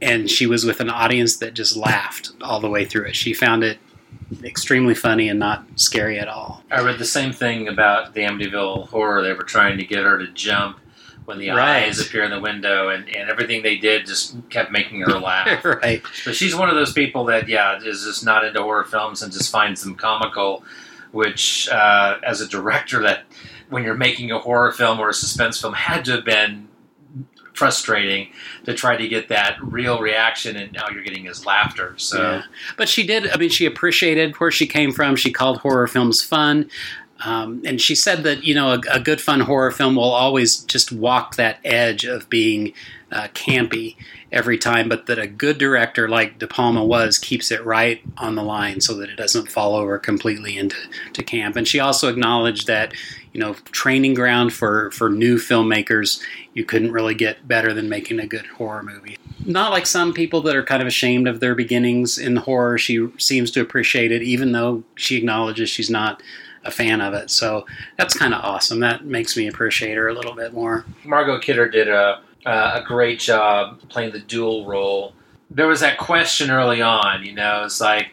and 0.00 0.30
she 0.30 0.46
was 0.46 0.64
with 0.64 0.80
an 0.80 0.90
audience 0.90 1.38
that 1.38 1.54
just 1.54 1.76
laughed 1.76 2.30
all 2.40 2.60
the 2.60 2.70
way 2.70 2.84
through 2.84 3.06
it. 3.06 3.16
She 3.16 3.34
found 3.34 3.64
it 3.64 3.78
extremely 4.44 4.94
funny 4.94 5.28
and 5.28 5.38
not 5.38 5.64
scary 5.76 6.18
at 6.18 6.28
all. 6.28 6.62
I 6.70 6.82
read 6.82 6.98
the 6.98 7.04
same 7.04 7.32
thing 7.32 7.68
about 7.68 8.14
the 8.14 8.22
Amityville 8.22 8.88
horror. 8.88 9.22
They 9.22 9.32
were 9.32 9.42
trying 9.42 9.78
to 9.78 9.84
get 9.84 10.04
her 10.04 10.18
to 10.18 10.26
jump 10.32 10.78
when 11.26 11.38
the 11.38 11.50
Right. 11.50 11.84
eyes 11.84 12.00
appear 12.00 12.24
in 12.24 12.30
the 12.30 12.40
window, 12.40 12.88
and, 12.88 13.06
and 13.14 13.28
everything 13.28 13.62
they 13.62 13.76
did 13.76 14.06
just 14.06 14.34
kept 14.48 14.72
making 14.72 15.00
her 15.02 15.18
laugh. 15.20 15.64
right. 15.64 16.02
But 16.24 16.34
she's 16.34 16.56
one 16.56 16.68
of 16.70 16.74
those 16.76 16.92
people 16.92 17.24
that, 17.26 17.48
yeah, 17.48 17.78
is 17.82 18.02
just 18.04 18.24
not 18.24 18.44
into 18.44 18.62
horror 18.62 18.84
films 18.84 19.22
and 19.22 19.32
just 19.32 19.50
finds 19.52 19.82
them 19.82 19.94
comical. 19.94 20.64
Which, 21.12 21.68
uh, 21.70 22.18
as 22.22 22.40
a 22.40 22.48
director, 22.48 23.00
that 23.02 23.24
when 23.70 23.84
you're 23.84 23.94
making 23.94 24.32
a 24.32 24.38
horror 24.38 24.70
film 24.72 24.98
or 25.00 25.08
a 25.08 25.14
suspense 25.14 25.60
film, 25.60 25.72
had 25.72 26.04
to 26.06 26.12
have 26.12 26.24
been 26.24 26.68
frustrating 27.54 28.28
to 28.64 28.74
try 28.74 28.96
to 28.96 29.08
get 29.08 29.28
that 29.28 29.56
real 29.62 29.98
reaction, 29.98 30.56
and 30.56 30.72
now 30.72 30.88
you're 30.92 31.02
getting 31.02 31.24
his 31.24 31.46
laughter. 31.46 31.94
So, 31.96 32.20
Yeah. 32.20 32.42
But 32.76 32.88
she 32.88 33.06
did. 33.06 33.30
I 33.30 33.38
mean, 33.38 33.48
she 33.48 33.64
appreciated 33.64 34.34
where 34.36 34.50
she 34.50 34.66
came 34.66 34.92
from. 34.92 35.16
She 35.16 35.32
called 35.32 35.58
horror 35.58 35.86
films 35.86 36.22
fun. 36.22 36.68
Um, 37.24 37.62
and 37.64 37.80
she 37.80 37.94
said 37.94 38.24
that 38.24 38.44
you 38.44 38.54
know 38.54 38.74
a, 38.74 38.80
a 38.92 39.00
good 39.00 39.20
fun 39.20 39.40
horror 39.40 39.70
film 39.70 39.96
will 39.96 40.04
always 40.04 40.58
just 40.58 40.92
walk 40.92 41.36
that 41.36 41.58
edge 41.64 42.04
of 42.04 42.28
being 42.28 42.72
uh, 43.10 43.28
campy 43.28 43.96
every 44.32 44.58
time, 44.58 44.88
but 44.88 45.06
that 45.06 45.18
a 45.18 45.26
good 45.26 45.58
director 45.58 46.08
like 46.08 46.38
De 46.38 46.46
Palma 46.46 46.84
was 46.84 47.18
keeps 47.18 47.50
it 47.50 47.64
right 47.64 48.02
on 48.18 48.34
the 48.34 48.42
line 48.42 48.80
so 48.80 48.94
that 48.94 49.08
it 49.08 49.16
doesn't 49.16 49.50
fall 49.50 49.76
over 49.76 49.98
completely 49.98 50.58
into 50.58 50.76
to 51.12 51.22
camp. 51.22 51.56
And 51.56 51.66
she 51.66 51.80
also 51.80 52.08
acknowledged 52.08 52.66
that 52.66 52.92
you 53.32 53.40
know 53.40 53.54
training 53.70 54.14
ground 54.14 54.52
for 54.52 54.90
for 54.90 55.08
new 55.08 55.36
filmmakers 55.36 56.20
you 56.54 56.64
couldn't 56.64 56.92
really 56.92 57.14
get 57.14 57.46
better 57.46 57.72
than 57.72 57.88
making 57.88 58.18
a 58.18 58.26
good 58.26 58.46
horror 58.46 58.82
movie 58.82 59.18
not 59.46 59.70
like 59.70 59.86
some 59.86 60.12
people 60.12 60.40
that 60.42 60.56
are 60.56 60.64
kind 60.64 60.82
of 60.82 60.88
ashamed 60.88 61.28
of 61.28 61.40
their 61.40 61.54
beginnings 61.54 62.18
in 62.18 62.36
horror. 62.36 62.78
She 62.78 63.08
seems 63.18 63.50
to 63.52 63.60
appreciate 63.60 64.10
it, 64.10 64.22
even 64.22 64.52
though 64.52 64.82
she 64.96 65.16
acknowledges 65.16 65.70
she's 65.70 65.90
not 65.90 66.22
a 66.66 66.70
fan 66.70 67.00
of 67.00 67.14
it. 67.14 67.30
So 67.30 67.66
that's 67.96 68.14
kind 68.14 68.34
of 68.34 68.44
awesome. 68.44 68.80
That 68.80 69.04
makes 69.04 69.36
me 69.36 69.46
appreciate 69.46 69.96
her 69.96 70.08
a 70.08 70.14
little 70.14 70.34
bit 70.34 70.52
more. 70.52 70.84
Margot 71.04 71.38
Kidder 71.38 71.68
did 71.68 71.88
a 71.88 72.20
a 72.46 72.82
great 72.86 73.18
job 73.18 73.80
playing 73.88 74.12
the 74.12 74.20
dual 74.20 74.66
role. 74.66 75.14
There 75.50 75.66
was 75.66 75.80
that 75.80 75.98
question 75.98 76.50
early 76.50 76.80
on, 76.80 77.24
you 77.24 77.32
know, 77.32 77.64
it's 77.64 77.80
like, 77.80 78.10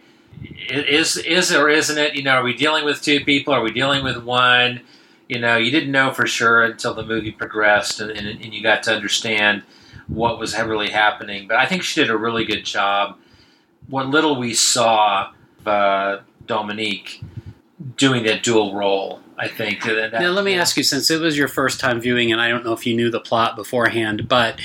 is 0.69 1.17
is 1.17 1.53
or 1.53 1.69
isn't 1.69 1.97
it? 1.97 2.15
You 2.15 2.23
know, 2.23 2.31
are 2.31 2.43
we 2.43 2.53
dealing 2.55 2.83
with 2.83 3.01
two 3.01 3.23
people? 3.23 3.53
Are 3.53 3.61
we 3.61 3.71
dealing 3.71 4.03
with 4.03 4.23
one? 4.23 4.81
You 5.29 5.39
know, 5.39 5.57
you 5.57 5.71
didn't 5.71 5.91
know 5.91 6.11
for 6.11 6.27
sure 6.27 6.63
until 6.63 6.93
the 6.93 7.05
movie 7.05 7.31
progressed 7.31 7.99
and, 7.99 8.11
and, 8.11 8.27
and 8.27 8.53
you 8.53 8.61
got 8.61 8.83
to 8.83 8.93
understand 8.93 9.63
what 10.07 10.39
was 10.39 10.57
really 10.59 10.89
happening. 10.89 11.47
But 11.47 11.57
I 11.57 11.65
think 11.65 11.83
she 11.83 12.01
did 12.01 12.09
a 12.09 12.17
really 12.17 12.45
good 12.45 12.65
job. 12.65 13.17
What 13.87 14.07
little 14.07 14.37
we 14.37 14.53
saw 14.53 15.31
of 15.59 15.67
uh, 15.67 16.19
Dominique 16.45 17.21
doing 17.97 18.23
that 18.23 18.43
dual 18.43 18.75
role, 18.75 19.21
I 19.37 19.47
think. 19.47 19.83
that- 19.83 20.11
that- 20.11 20.21
now, 20.21 20.29
let 20.29 20.45
me 20.45 20.53
ask 20.55 20.77
you, 20.77 20.83
since 20.83 21.09
it 21.09 21.19
was 21.19 21.37
your 21.37 21.47
first 21.47 21.79
time 21.79 21.99
viewing, 21.99 22.31
and 22.31 22.39
I 22.39 22.49
don't 22.49 22.63
know 22.63 22.73
if 22.73 22.85
you 22.85 22.95
knew 22.95 23.09
the 23.09 23.19
plot 23.19 23.55
beforehand, 23.55 24.27
but 24.27 24.59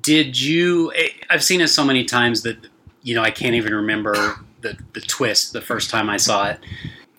did 0.00 0.38
you? 0.40 0.92
eh, 0.94 1.08
I've 1.30 1.42
seen 1.44 1.60
it 1.60 1.68
so 1.68 1.84
many 1.84 2.04
times 2.04 2.42
that 2.42 2.56
you 3.02 3.14
know 3.14 3.22
I 3.22 3.30
can't 3.30 3.54
even 3.54 3.74
remember 3.74 4.36
the 4.60 4.76
the 4.92 5.00
twist 5.00 5.52
the 5.52 5.60
first 5.60 5.90
time 5.90 6.08
I 6.08 6.16
saw 6.16 6.48
it. 6.48 6.58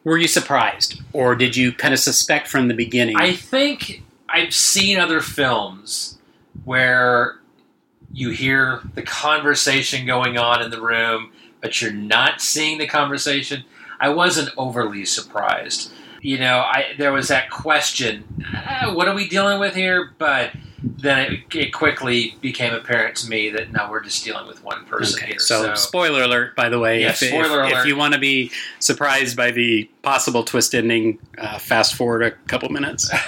Were 0.03 0.17
you 0.17 0.27
surprised, 0.27 1.01
or 1.13 1.35
did 1.35 1.55
you 1.55 1.71
kind 1.71 1.93
of 1.93 1.99
suspect 1.99 2.47
from 2.47 2.67
the 2.67 2.73
beginning? 2.75 3.15
I 3.17 3.33
think 3.35 4.03
I've 4.29 4.53
seen 4.53 4.99
other 4.99 5.19
films 5.21 6.17
where 6.63 7.37
you 8.13 8.29
hear 8.29 8.81
the 8.93 9.01
conversation 9.01 10.05
going 10.05 10.37
on 10.37 10.61
in 10.61 10.69
the 10.71 10.79
room, 10.81 11.31
but 11.61 11.81
you're 11.81 11.91
not 11.91 12.39
seeing 12.41 12.77
the 12.77 12.87
conversation. 12.87 13.63
I 13.99 14.09
wasn't 14.09 14.49
overly 14.57 15.05
surprised. 15.05 15.91
You 16.21 16.39
know, 16.39 16.59
I 16.59 16.93
there 16.97 17.13
was 17.13 17.27
that 17.27 17.49
question, 17.49 18.23
"Ah, 18.55 18.91
what 18.93 19.07
are 19.07 19.13
we 19.15 19.27
dealing 19.29 19.59
with 19.59 19.75
here? 19.75 20.11
But 20.17 20.51
then 20.83 21.33
it, 21.33 21.55
it 21.55 21.73
quickly 21.73 22.35
became 22.41 22.73
apparent 22.73 23.15
to 23.17 23.29
me 23.29 23.49
that 23.51 23.71
no, 23.71 23.89
we're 23.89 24.03
just 24.03 24.23
dealing 24.23 24.47
with 24.47 24.63
one 24.63 24.85
person 24.85 25.19
Okay, 25.19 25.31
here. 25.31 25.39
so, 25.39 25.73
spoiler 25.75 26.23
alert, 26.23 26.55
by 26.55 26.69
the 26.69 26.79
way. 26.79 27.01
Yeah, 27.01 27.09
if, 27.09 27.21
if- 27.21 27.29
spoiler 27.29 27.65
if, 27.65 27.71
alert. 27.73 27.87
you 27.87 27.95
want 27.95 28.13
to 28.13 28.19
be 28.19 28.51
surprised 28.79 29.35
by 29.37 29.51
the 29.51 29.89
possible 30.03 30.43
twist 30.43 30.73
ending, 30.75 31.19
uh, 31.37 31.57
fast 31.59 31.95
forward 31.95 32.23
a 32.23 32.31
couple 32.47 32.69
minutes. 32.69 33.11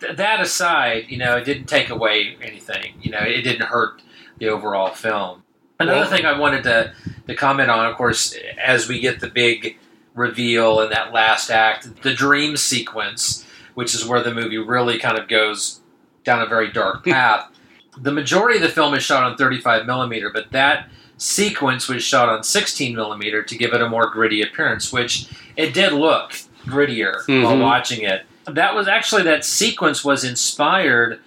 That 0.00 0.40
aside, 0.40 1.06
you 1.08 1.16
know, 1.18 1.36
it 1.38 1.44
didn't 1.44 1.66
take 1.66 1.90
away 1.90 2.36
anything. 2.40 2.94
You 3.02 3.10
know, 3.10 3.18
it 3.18 3.42
didn't 3.42 3.66
hurt 3.66 4.00
the 4.38 4.48
overall 4.48 4.90
film. 4.94 5.42
Another 5.80 6.06
thing 6.06 6.26
I 6.26 6.36
wanted 6.38 6.64
to, 6.64 6.92
to 7.28 7.34
comment 7.36 7.70
on, 7.70 7.86
of 7.86 7.96
course, 7.96 8.34
as 8.62 8.88
we 8.88 8.98
get 9.00 9.20
the 9.20 9.28
big 9.28 9.78
reveal 10.14 10.80
in 10.80 10.90
that 10.90 11.12
last 11.12 11.50
act, 11.50 12.02
the 12.02 12.12
dream 12.12 12.56
sequence, 12.56 13.46
which 13.74 13.94
is 13.94 14.04
where 14.04 14.22
the 14.22 14.34
movie 14.34 14.58
really 14.58 14.98
kind 14.98 15.16
of 15.16 15.28
goes 15.28 15.80
down 16.24 16.42
a 16.42 16.46
very 16.46 16.72
dark 16.72 17.04
path. 17.06 17.48
the 17.96 18.12
majority 18.12 18.56
of 18.58 18.62
the 18.62 18.68
film 18.68 18.94
is 18.94 19.02
shot 19.02 19.22
on 19.24 19.36
35 19.36 19.86
millimeter, 19.86 20.30
but 20.32 20.50
that 20.52 20.88
sequence 21.16 21.88
was 21.88 22.02
shot 22.02 22.28
on 22.28 22.42
16 22.44 22.94
millimeter 22.94 23.42
to 23.42 23.56
give 23.56 23.72
it 23.72 23.80
a 23.82 23.88
more 23.88 24.08
gritty 24.10 24.40
appearance, 24.42 24.92
which 24.92 25.26
it 25.56 25.74
did 25.74 25.92
look 25.92 26.32
grittier 26.66 27.14
while 27.42 27.56
Mhm. 27.56 27.60
watching 27.62 28.02
it. 28.02 28.24
That 28.46 28.74
was 28.74 28.86
actually 28.88 29.22
that 29.24 29.44
sequence 29.44 30.04
was 30.04 30.22
inspired 30.24 31.18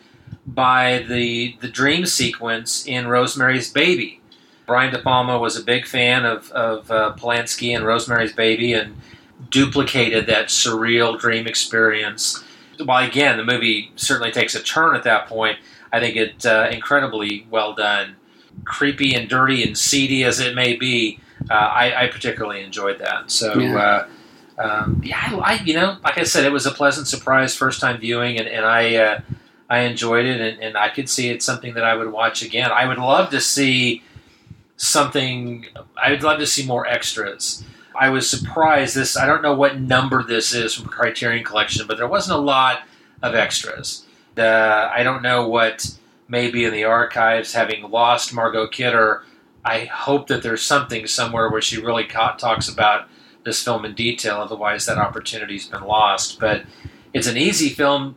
by 0.47 1.05
the 1.07 1.57
the 1.59 1.67
dream 1.67 2.05
sequence 2.05 2.85
in 2.87 3.07
Rosemary's 3.07 3.69
Baby. 3.69 4.20
Brian 4.71 4.93
De 4.93 4.99
Palma 4.99 5.37
was 5.37 5.57
a 5.57 5.63
big 5.65 5.85
fan 5.85 6.23
of 6.23 6.49
of 6.53 6.89
uh, 6.89 7.13
Polanski 7.17 7.75
and 7.75 7.85
Rosemary's 7.85 8.31
Baby 8.31 8.71
and 8.71 8.95
duplicated 9.49 10.27
that 10.27 10.47
surreal 10.47 11.19
dream 11.19 11.45
experience. 11.45 12.41
While 12.81 13.05
again, 13.05 13.35
the 13.35 13.43
movie 13.43 13.91
certainly 13.97 14.31
takes 14.31 14.55
a 14.55 14.63
turn 14.63 14.95
at 14.95 15.03
that 15.03 15.27
point. 15.27 15.57
I 15.91 15.99
think 15.99 16.15
it 16.15 16.45
uh, 16.45 16.69
incredibly 16.71 17.45
well 17.49 17.73
done, 17.73 18.15
creepy 18.63 19.13
and 19.13 19.27
dirty 19.27 19.61
and 19.61 19.77
seedy 19.77 20.23
as 20.23 20.39
it 20.39 20.55
may 20.55 20.77
be. 20.77 21.19
Uh, 21.49 21.53
I, 21.53 22.03
I 22.03 22.07
particularly 22.07 22.63
enjoyed 22.63 22.99
that. 22.99 23.29
So. 23.29 23.59
Yeah. 23.59 23.77
Uh, 23.77 24.07
um, 24.57 25.01
yeah, 25.03 25.17
I, 25.17 25.35
I, 25.35 25.53
you 25.63 25.73
know, 25.73 25.97
like 26.01 26.17
I 26.17 26.23
said, 26.23 26.45
it 26.45 26.51
was 26.51 26.65
a 26.65 26.71
pleasant 26.71 27.07
surprise 27.07 27.53
first 27.55 27.81
time 27.81 27.99
viewing, 27.99 28.37
and, 28.37 28.47
and 28.47 28.63
I, 28.63 28.95
uh, 28.95 29.21
I 29.69 29.79
enjoyed 29.79 30.25
it, 30.25 30.39
and, 30.39 30.61
and 30.61 30.77
I 30.77 30.89
could 30.89 31.09
see 31.09 31.29
it's 31.29 31.43
something 31.43 31.73
that 31.73 31.83
I 31.83 31.95
would 31.95 32.11
watch 32.11 32.41
again. 32.41 32.71
I 32.71 32.85
would 32.85 32.99
love 32.99 33.31
to 33.31 33.41
see 33.41 34.03
something. 34.81 35.67
I 36.01 36.09
would 36.09 36.23
love 36.23 36.39
to 36.39 36.47
see 36.47 36.65
more 36.65 36.87
extras. 36.87 37.63
I 37.95 38.09
was 38.09 38.27
surprised. 38.29 38.95
This 38.95 39.15
I 39.15 39.25
don't 39.27 39.43
know 39.43 39.53
what 39.53 39.79
number 39.79 40.23
this 40.23 40.53
is 40.53 40.73
from 40.73 40.87
Criterion 40.87 41.43
Collection, 41.43 41.85
but 41.87 41.97
there 41.97 42.07
wasn't 42.07 42.39
a 42.39 42.41
lot 42.41 42.81
of 43.21 43.35
extras. 43.35 44.05
I 44.37 45.03
don't 45.03 45.21
know 45.21 45.47
what 45.47 45.95
may 46.27 46.49
be 46.49 46.65
in 46.65 46.73
the 46.73 46.85
archives. 46.85 47.53
Having 47.53 47.91
lost 47.91 48.33
Margot 48.33 48.67
Kidder, 48.67 49.23
I 49.63 49.85
hope 49.85 50.27
that 50.27 50.41
there's 50.41 50.63
something 50.63 51.05
somewhere 51.05 51.49
where 51.49 51.61
she 51.61 51.79
really 51.79 52.05
ca- 52.05 52.37
talks 52.37 52.67
about 52.67 53.07
this 53.43 53.63
film 53.63 53.85
in 53.85 53.93
detail. 53.93 54.37
Otherwise, 54.37 54.87
that 54.87 54.97
opportunity's 54.97 55.67
been 55.67 55.83
lost. 55.83 56.39
But 56.39 56.63
it's 57.13 57.27
an 57.27 57.37
easy 57.37 57.69
film 57.69 58.15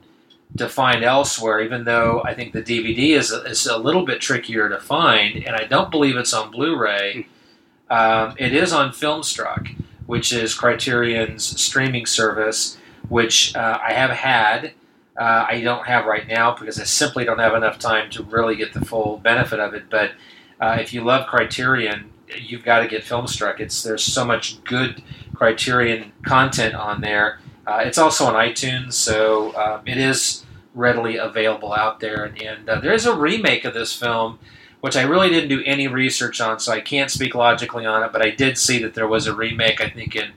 to 0.56 0.68
find 0.68 1.02
elsewhere, 1.02 1.60
even 1.60 1.84
though 1.84 2.22
I 2.24 2.34
think 2.34 2.52
the 2.52 2.62
DVD 2.62 3.16
is 3.16 3.32
a, 3.32 3.42
is 3.42 3.66
a 3.66 3.76
little 3.76 4.04
bit 4.04 4.20
trickier 4.20 4.68
to 4.68 4.78
find, 4.78 5.44
and 5.44 5.56
I 5.56 5.64
don't 5.64 5.90
believe 5.90 6.16
it's 6.16 6.32
on 6.32 6.50
Blu-ray. 6.50 7.26
Um, 7.90 8.34
it 8.38 8.54
is 8.54 8.72
on 8.72 8.90
Filmstruck, 8.90 9.74
which 10.06 10.32
is 10.32 10.54
Criterion's 10.54 11.60
streaming 11.60 12.06
service, 12.06 12.78
which 13.08 13.54
uh, 13.56 13.78
I 13.82 13.92
have 13.92 14.10
had. 14.10 14.72
Uh, 15.16 15.46
I 15.48 15.60
don't 15.60 15.86
have 15.86 16.06
right 16.06 16.26
now 16.26 16.56
because 16.56 16.80
I 16.80 16.84
simply 16.84 17.24
don't 17.24 17.38
have 17.38 17.54
enough 17.54 17.78
time 17.78 18.10
to 18.10 18.22
really 18.22 18.56
get 18.56 18.72
the 18.72 18.84
full 18.84 19.18
benefit 19.18 19.60
of 19.60 19.74
it. 19.74 19.84
But 19.90 20.12
uh, 20.60 20.78
if 20.80 20.92
you 20.92 21.02
love 21.02 21.26
Criterion, 21.26 22.10
you've 22.36 22.64
got 22.64 22.80
to 22.80 22.88
get 22.88 23.04
Filmstruck. 23.04 23.60
It's 23.60 23.82
there's 23.82 24.02
so 24.02 24.24
much 24.24 24.62
good 24.64 25.02
Criterion 25.34 26.12
content 26.24 26.74
on 26.74 27.00
there. 27.00 27.40
Uh, 27.66 27.82
it's 27.84 27.98
also 27.98 28.26
on 28.26 28.34
iTunes, 28.34 28.92
so 28.92 29.56
um, 29.56 29.82
it 29.86 29.96
is 29.96 30.43
readily 30.74 31.16
available 31.16 31.72
out 31.72 32.00
there. 32.00 32.24
And, 32.24 32.40
and 32.40 32.68
uh, 32.68 32.80
there 32.80 32.92
is 32.92 33.06
a 33.06 33.14
remake 33.14 33.64
of 33.64 33.74
this 33.74 33.94
film, 33.94 34.38
which 34.80 34.96
I 34.96 35.02
really 35.02 35.28
didn't 35.30 35.48
do 35.48 35.62
any 35.64 35.88
research 35.88 36.40
on, 36.40 36.60
so 36.60 36.72
I 36.72 36.80
can't 36.80 37.10
speak 37.10 37.34
logically 37.34 37.86
on 37.86 38.02
it. 38.02 38.12
But 38.12 38.22
I 38.22 38.30
did 38.30 38.58
see 38.58 38.78
that 38.82 38.94
there 38.94 39.08
was 39.08 39.26
a 39.26 39.34
remake. 39.34 39.80
I 39.80 39.88
think 39.88 40.16
in 40.16 40.32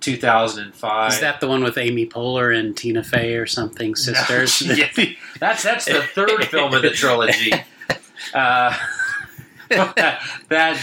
2005. 0.00 1.12
Is 1.12 1.20
that 1.20 1.40
the 1.40 1.48
one 1.48 1.62
with 1.62 1.78
Amy 1.78 2.06
Poehler 2.06 2.56
and 2.56 2.76
Tina 2.76 3.02
Fey 3.02 3.36
or 3.36 3.46
something? 3.46 3.94
Sisters. 3.96 4.62
Yeah, 4.72 4.88
that's 5.38 5.62
that's 5.62 5.84
the 5.84 6.02
third 6.02 6.44
film 6.46 6.74
of 6.74 6.82
the 6.82 6.90
trilogy. 6.94 7.52
Uh, 8.32 8.76
that 9.68 10.20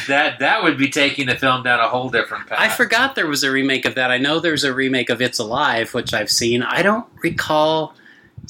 that 0.08 0.40
that 0.40 0.64
would 0.64 0.78
be 0.78 0.90
taking 0.90 1.28
the 1.28 1.36
film 1.36 1.64
down 1.64 1.80
a 1.80 1.88
whole 1.88 2.10
different 2.10 2.48
path. 2.48 2.60
I 2.60 2.70
forgot 2.70 3.16
there 3.16 3.28
was 3.28 3.44
a 3.44 3.52
remake 3.52 3.86
of 3.86 3.96
that. 3.96 4.12
I 4.12 4.18
know 4.18 4.40
there's 4.40 4.64
a 4.64 4.74
remake 4.74 5.10
of 5.10 5.22
It's 5.22 5.40
Alive, 5.40 5.94
which 5.94 6.14
I've 6.14 6.32
seen. 6.32 6.64
I 6.64 6.82
don't 6.82 7.06
recall 7.22 7.94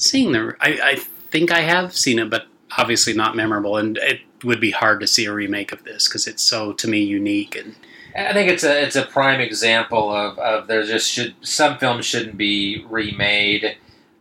seeing 0.00 0.32
the. 0.32 0.56
I, 0.60 0.78
I 0.82 0.96
think 1.30 1.52
I 1.52 1.60
have 1.60 1.96
seen 1.96 2.18
it, 2.18 2.30
but 2.30 2.46
obviously 2.76 3.12
not 3.12 3.36
memorable. 3.36 3.76
And 3.76 3.98
it 3.98 4.20
would 4.44 4.60
be 4.60 4.70
hard 4.70 5.00
to 5.00 5.06
see 5.06 5.26
a 5.26 5.32
remake 5.32 5.72
of 5.72 5.84
this 5.84 6.08
because 6.08 6.26
it's 6.26 6.42
so 6.42 6.72
to 6.72 6.88
me 6.88 7.02
unique 7.02 7.56
and. 7.56 7.74
I 8.16 8.32
think 8.32 8.50
it's 8.50 8.64
a 8.64 8.82
it's 8.82 8.96
a 8.96 9.04
prime 9.04 9.40
example 9.40 10.10
of, 10.10 10.36
of 10.40 10.66
there 10.66 10.82
just 10.82 11.08
should 11.08 11.36
some 11.42 11.78
films 11.78 12.04
shouldn't 12.04 12.36
be 12.36 12.84
remade, 12.90 13.76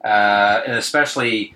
uh, 0.06 0.62
and 0.68 0.76
especially 0.76 1.56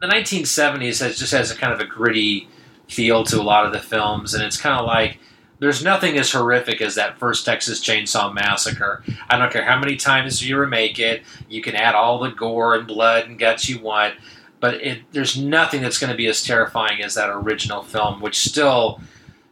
the 0.00 0.08
1970s 0.08 1.00
has 1.00 1.16
just 1.16 1.30
has 1.30 1.52
a 1.52 1.54
kind 1.54 1.72
of 1.72 1.78
a 1.78 1.86
gritty 1.86 2.48
feel 2.88 3.22
to 3.22 3.40
a 3.40 3.44
lot 3.44 3.66
of 3.66 3.72
the 3.72 3.78
films, 3.78 4.34
and 4.34 4.42
it's 4.42 4.56
kind 4.56 4.80
of 4.80 4.84
like 4.84 5.20
there's 5.58 5.82
nothing 5.82 6.16
as 6.16 6.30
horrific 6.30 6.80
as 6.80 6.94
that 6.94 7.18
first 7.18 7.44
Texas 7.44 7.80
Chainsaw 7.80 8.32
Massacre. 8.32 9.02
I 9.28 9.38
don't 9.38 9.52
care 9.52 9.64
how 9.64 9.78
many 9.78 9.96
times 9.96 10.46
you 10.46 10.58
remake 10.58 10.98
it, 10.98 11.22
you 11.48 11.62
can 11.62 11.74
add 11.74 11.94
all 11.94 12.18
the 12.18 12.30
gore 12.30 12.74
and 12.74 12.86
blood 12.86 13.26
and 13.26 13.38
guts 13.38 13.68
you 13.68 13.80
want, 13.80 14.14
but 14.60 14.74
it, 14.74 15.02
there's 15.12 15.36
nothing 15.36 15.82
that's 15.82 15.98
going 15.98 16.10
to 16.10 16.16
be 16.16 16.26
as 16.26 16.42
terrifying 16.42 17.02
as 17.02 17.14
that 17.14 17.30
original 17.30 17.82
film, 17.82 18.20
which 18.20 18.38
still, 18.38 19.00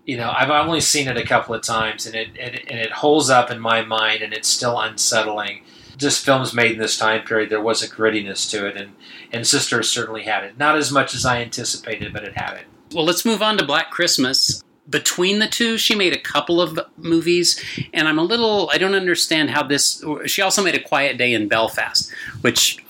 you 0.04 0.16
know, 0.16 0.32
I've 0.34 0.50
only 0.50 0.80
seen 0.80 1.08
it 1.08 1.16
a 1.16 1.24
couple 1.24 1.54
of 1.54 1.62
times, 1.62 2.06
and 2.06 2.14
it, 2.14 2.28
it 2.36 2.64
and 2.68 2.78
it 2.78 2.92
holds 2.92 3.30
up 3.30 3.50
in 3.50 3.58
my 3.60 3.82
mind, 3.82 4.22
and 4.22 4.32
it's 4.32 4.48
still 4.48 4.78
unsettling. 4.78 5.62
Just 5.96 6.24
films 6.24 6.52
made 6.52 6.72
in 6.72 6.78
this 6.78 6.98
time 6.98 7.22
period, 7.22 7.50
there 7.50 7.60
was 7.60 7.82
a 7.82 7.88
grittiness 7.88 8.48
to 8.50 8.66
it, 8.66 8.76
and 8.76 8.92
and 9.32 9.46
Sisters 9.46 9.88
certainly 9.88 10.22
had 10.22 10.44
it. 10.44 10.58
Not 10.58 10.76
as 10.76 10.92
much 10.92 11.14
as 11.14 11.24
I 11.24 11.40
anticipated, 11.40 12.12
but 12.12 12.24
it 12.24 12.36
had 12.36 12.56
it. 12.56 12.66
Well, 12.94 13.04
let's 13.04 13.24
move 13.24 13.42
on 13.42 13.58
to 13.58 13.64
Black 13.64 13.90
Christmas. 13.90 14.62
Between 14.88 15.40
the 15.40 15.48
two, 15.48 15.78
she 15.78 15.94
made 15.94 16.12
a 16.12 16.18
couple 16.18 16.60
of 16.60 16.78
movies, 16.96 17.60
and 17.92 18.06
I'm 18.06 18.18
a 18.18 18.22
little, 18.22 18.70
I 18.72 18.78
don't 18.78 18.94
understand 18.94 19.50
how 19.50 19.64
this. 19.64 20.04
She 20.26 20.42
also 20.42 20.62
made 20.62 20.76
A 20.76 20.80
Quiet 20.80 21.18
Day 21.18 21.34
in 21.34 21.48
Belfast, 21.48 22.12
which 22.42 22.84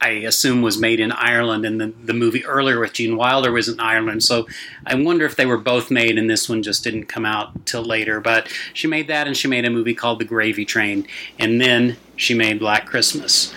I 0.00 0.08
assume 0.08 0.62
was 0.62 0.78
made 0.78 0.98
in 0.98 1.12
Ireland, 1.12 1.64
and 1.64 1.80
the, 1.80 1.92
the 2.04 2.12
movie 2.14 2.44
earlier 2.44 2.80
with 2.80 2.94
Gene 2.94 3.16
Wilder 3.16 3.52
was 3.52 3.68
in 3.68 3.78
Ireland. 3.78 4.24
So 4.24 4.48
I 4.84 4.94
wonder 4.96 5.24
if 5.24 5.36
they 5.36 5.46
were 5.46 5.58
both 5.58 5.90
made, 5.90 6.18
and 6.18 6.28
this 6.28 6.48
one 6.48 6.62
just 6.62 6.82
didn't 6.82 7.04
come 7.04 7.24
out 7.24 7.66
till 7.66 7.84
later. 7.84 8.20
But 8.20 8.48
she 8.72 8.88
made 8.88 9.06
that, 9.08 9.26
and 9.26 9.36
she 9.36 9.46
made 9.46 9.64
a 9.64 9.70
movie 9.70 9.94
called 9.94 10.18
The 10.18 10.24
Gravy 10.24 10.64
Train, 10.64 11.06
and 11.38 11.60
then 11.60 11.98
she 12.16 12.34
made 12.34 12.58
Black 12.58 12.86
Christmas. 12.86 13.54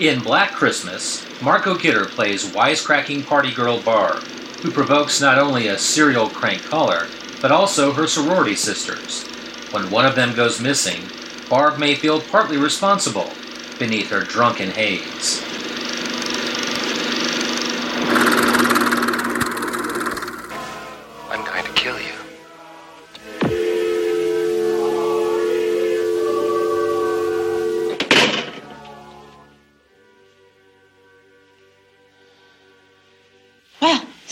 In 0.00 0.24
Black 0.24 0.50
Christmas, 0.50 1.24
Margot 1.40 1.76
Kidder 1.76 2.06
plays 2.06 2.50
wisecracking 2.50 3.24
party 3.24 3.54
girl 3.54 3.80
Barb, 3.80 4.24
who 4.60 4.72
provokes 4.72 5.20
not 5.20 5.38
only 5.38 5.68
a 5.68 5.78
serial 5.78 6.28
crank 6.28 6.64
caller, 6.64 7.06
but 7.40 7.52
also 7.52 7.92
her 7.92 8.08
sorority 8.08 8.56
sisters. 8.56 9.22
When 9.70 9.92
one 9.92 10.04
of 10.04 10.16
them 10.16 10.34
goes 10.34 10.60
missing, 10.60 11.02
Barb 11.48 11.78
may 11.78 11.94
feel 11.94 12.20
partly 12.20 12.56
responsible 12.56 13.30
beneath 13.78 14.10
her 14.10 14.22
drunken 14.22 14.70
haze. 14.70 15.40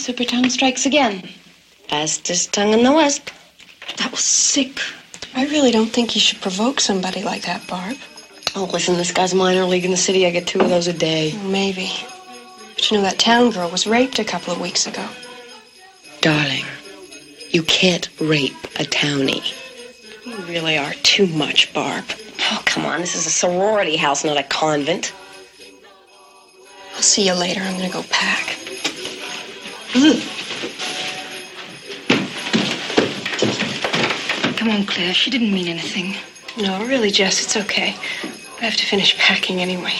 Super 0.03 0.25
tongue 0.25 0.49
strikes 0.49 0.85
again. 0.85 1.23
Fastest 1.87 2.53
tongue 2.53 2.73
in 2.73 2.83
the 2.83 2.91
West. 2.91 3.31
That 3.99 4.11
was 4.11 4.19
sick. 4.19 4.81
I 5.33 5.45
really 5.45 5.71
don't 5.71 5.93
think 5.93 6.13
you 6.13 6.19
should 6.19 6.41
provoke 6.41 6.81
somebody 6.81 7.23
like 7.23 7.43
that, 7.43 7.65
Barb. 7.67 7.95
Oh, 8.53 8.69
listen, 8.73 8.97
this 8.97 9.13
guy's 9.13 9.33
minor 9.33 9.63
league 9.63 9.85
in 9.85 9.91
the 9.91 9.97
city. 9.97 10.27
I 10.27 10.31
get 10.31 10.45
two 10.45 10.59
of 10.59 10.69
those 10.69 10.87
a 10.87 10.93
day. 10.93 11.33
Maybe. 11.45 11.89
But 12.73 12.91
you 12.91 12.97
know, 12.97 13.03
that 13.03 13.17
town 13.17 13.51
girl 13.51 13.69
was 13.69 13.87
raped 13.87 14.19
a 14.19 14.25
couple 14.25 14.51
of 14.51 14.59
weeks 14.59 14.87
ago. 14.87 15.07
Darling, 16.19 16.65
you 17.51 17.63
can't 17.63 18.09
rape 18.19 18.61
a 18.75 18.83
townie. 18.83 19.53
You 20.25 20.35
really 20.47 20.77
are 20.77 20.93
too 21.03 21.27
much, 21.27 21.73
Barb. 21.73 22.03
Oh, 22.51 22.61
come 22.65 22.85
on. 22.85 22.99
This 22.99 23.15
is 23.15 23.25
a 23.25 23.29
sorority 23.29 23.95
house, 23.95 24.25
not 24.25 24.35
a 24.35 24.43
convent. 24.43 25.13
I'll 26.93 27.01
see 27.01 27.25
you 27.25 27.33
later. 27.33 27.61
I'm 27.61 27.77
gonna 27.77 27.89
go 27.89 28.03
pack. 28.09 28.62
Come 34.57 34.69
on, 34.69 34.85
Claire. 34.85 35.13
She 35.13 35.29
didn't 35.29 35.53
mean 35.53 35.67
anything. 35.67 36.15
No, 36.57 36.83
really, 36.85 37.11
Jess, 37.11 37.43
it's 37.43 37.57
okay. 37.57 37.95
I 38.59 38.65
have 38.65 38.75
to 38.77 38.85
finish 38.85 39.17
packing 39.17 39.59
anyway. 39.59 39.93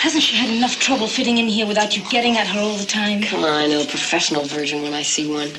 Hasn't 0.00 0.22
she 0.22 0.36
had 0.36 0.50
enough 0.50 0.78
trouble 0.80 1.06
fitting 1.06 1.38
in 1.38 1.46
here 1.46 1.66
without 1.66 1.96
you 1.96 2.02
getting 2.10 2.36
at 2.36 2.46
her 2.48 2.60
all 2.60 2.76
the 2.76 2.84
time? 2.84 3.22
Come 3.22 3.44
on, 3.44 3.50
I 3.50 3.66
know 3.66 3.80
a 3.80 3.86
professional 3.86 4.44
version 4.44 4.82
when 4.82 4.92
I 4.92 5.02
see 5.02 5.32
one. 5.32 5.50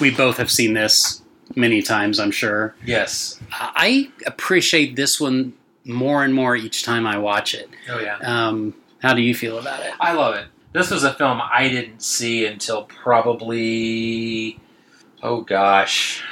We 0.00 0.10
both 0.10 0.38
have 0.38 0.50
seen 0.50 0.72
this 0.72 1.20
many 1.54 1.82
times, 1.82 2.18
I'm 2.18 2.30
sure. 2.30 2.74
Yes. 2.84 3.38
I 3.52 4.10
appreciate 4.26 4.96
this 4.96 5.20
one 5.20 5.52
more 5.84 6.24
and 6.24 6.34
more 6.34 6.56
each 6.56 6.84
time 6.84 7.06
I 7.06 7.18
watch 7.18 7.54
it. 7.54 7.68
Oh, 7.88 7.98
yeah. 7.98 8.18
Um, 8.22 8.74
how 9.02 9.14
do 9.14 9.20
you 9.20 9.34
feel 9.34 9.58
about 9.58 9.80
it? 9.80 9.92
I 10.00 10.12
love 10.12 10.36
it. 10.36 10.46
This 10.72 10.90
was 10.90 11.04
a 11.04 11.12
film 11.12 11.40
I 11.42 11.68
didn't 11.68 12.02
see 12.02 12.46
until 12.46 12.84
probably, 12.84 14.58
oh 15.22 15.42
gosh, 15.42 16.22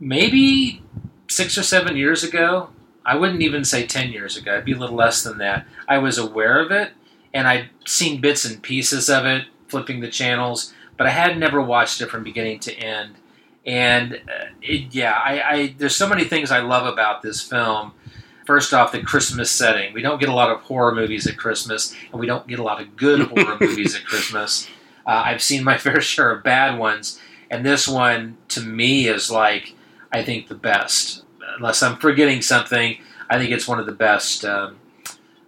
maybe 0.00 0.82
six 1.28 1.58
or 1.58 1.62
seven 1.62 1.96
years 1.96 2.24
ago. 2.24 2.70
I 3.04 3.16
wouldn't 3.16 3.42
even 3.42 3.64
say 3.64 3.86
10 3.86 4.10
years 4.10 4.36
ago. 4.36 4.54
It'd 4.54 4.64
be 4.64 4.72
a 4.72 4.78
little 4.78 4.96
less 4.96 5.22
than 5.22 5.38
that. 5.38 5.66
I 5.86 5.98
was 5.98 6.18
aware 6.18 6.60
of 6.60 6.70
it, 6.72 6.92
and 7.34 7.46
I'd 7.46 7.68
seen 7.84 8.20
bits 8.20 8.44
and 8.44 8.62
pieces 8.62 9.08
of 9.08 9.26
it, 9.26 9.44
flipping 9.68 10.00
the 10.00 10.10
channels, 10.10 10.72
but 10.96 11.06
I 11.06 11.10
had 11.10 11.38
never 11.38 11.60
watched 11.60 12.00
it 12.00 12.10
from 12.10 12.24
beginning 12.24 12.60
to 12.60 12.74
end. 12.74 13.16
And 13.64 14.14
uh, 14.14 14.46
it, 14.62 14.94
yeah, 14.94 15.12
I, 15.12 15.40
I 15.42 15.74
there's 15.76 15.96
so 15.96 16.08
many 16.08 16.24
things 16.24 16.50
I 16.50 16.60
love 16.60 16.86
about 16.86 17.22
this 17.22 17.42
film. 17.42 17.92
First 18.46 18.72
off, 18.72 18.92
the 18.92 19.02
Christmas 19.02 19.50
setting. 19.50 19.92
We 19.92 20.02
don't 20.02 20.20
get 20.20 20.28
a 20.28 20.34
lot 20.34 20.50
of 20.50 20.60
horror 20.60 20.94
movies 20.94 21.26
at 21.26 21.36
Christmas, 21.36 21.94
and 22.12 22.20
we 22.20 22.26
don't 22.26 22.46
get 22.46 22.58
a 22.58 22.62
lot 22.62 22.80
of 22.80 22.96
good 22.96 23.20
horror 23.28 23.56
movies 23.60 23.96
at 23.96 24.04
Christmas. 24.04 24.68
Uh, 25.06 25.22
I've 25.26 25.42
seen 25.42 25.64
my 25.64 25.76
fair 25.78 26.00
share 26.00 26.30
of 26.30 26.44
bad 26.44 26.78
ones, 26.78 27.20
and 27.50 27.66
this 27.66 27.88
one, 27.88 28.36
to 28.48 28.60
me, 28.60 29.08
is 29.08 29.30
like, 29.30 29.74
I 30.12 30.22
think, 30.22 30.48
the 30.48 30.54
best. 30.54 31.24
Unless 31.56 31.82
I'm 31.82 31.96
forgetting 31.96 32.42
something, 32.42 32.98
I 33.28 33.38
think 33.38 33.50
it's 33.50 33.66
one 33.66 33.80
of 33.80 33.86
the 33.86 33.92
best 33.92 34.44
um, 34.44 34.76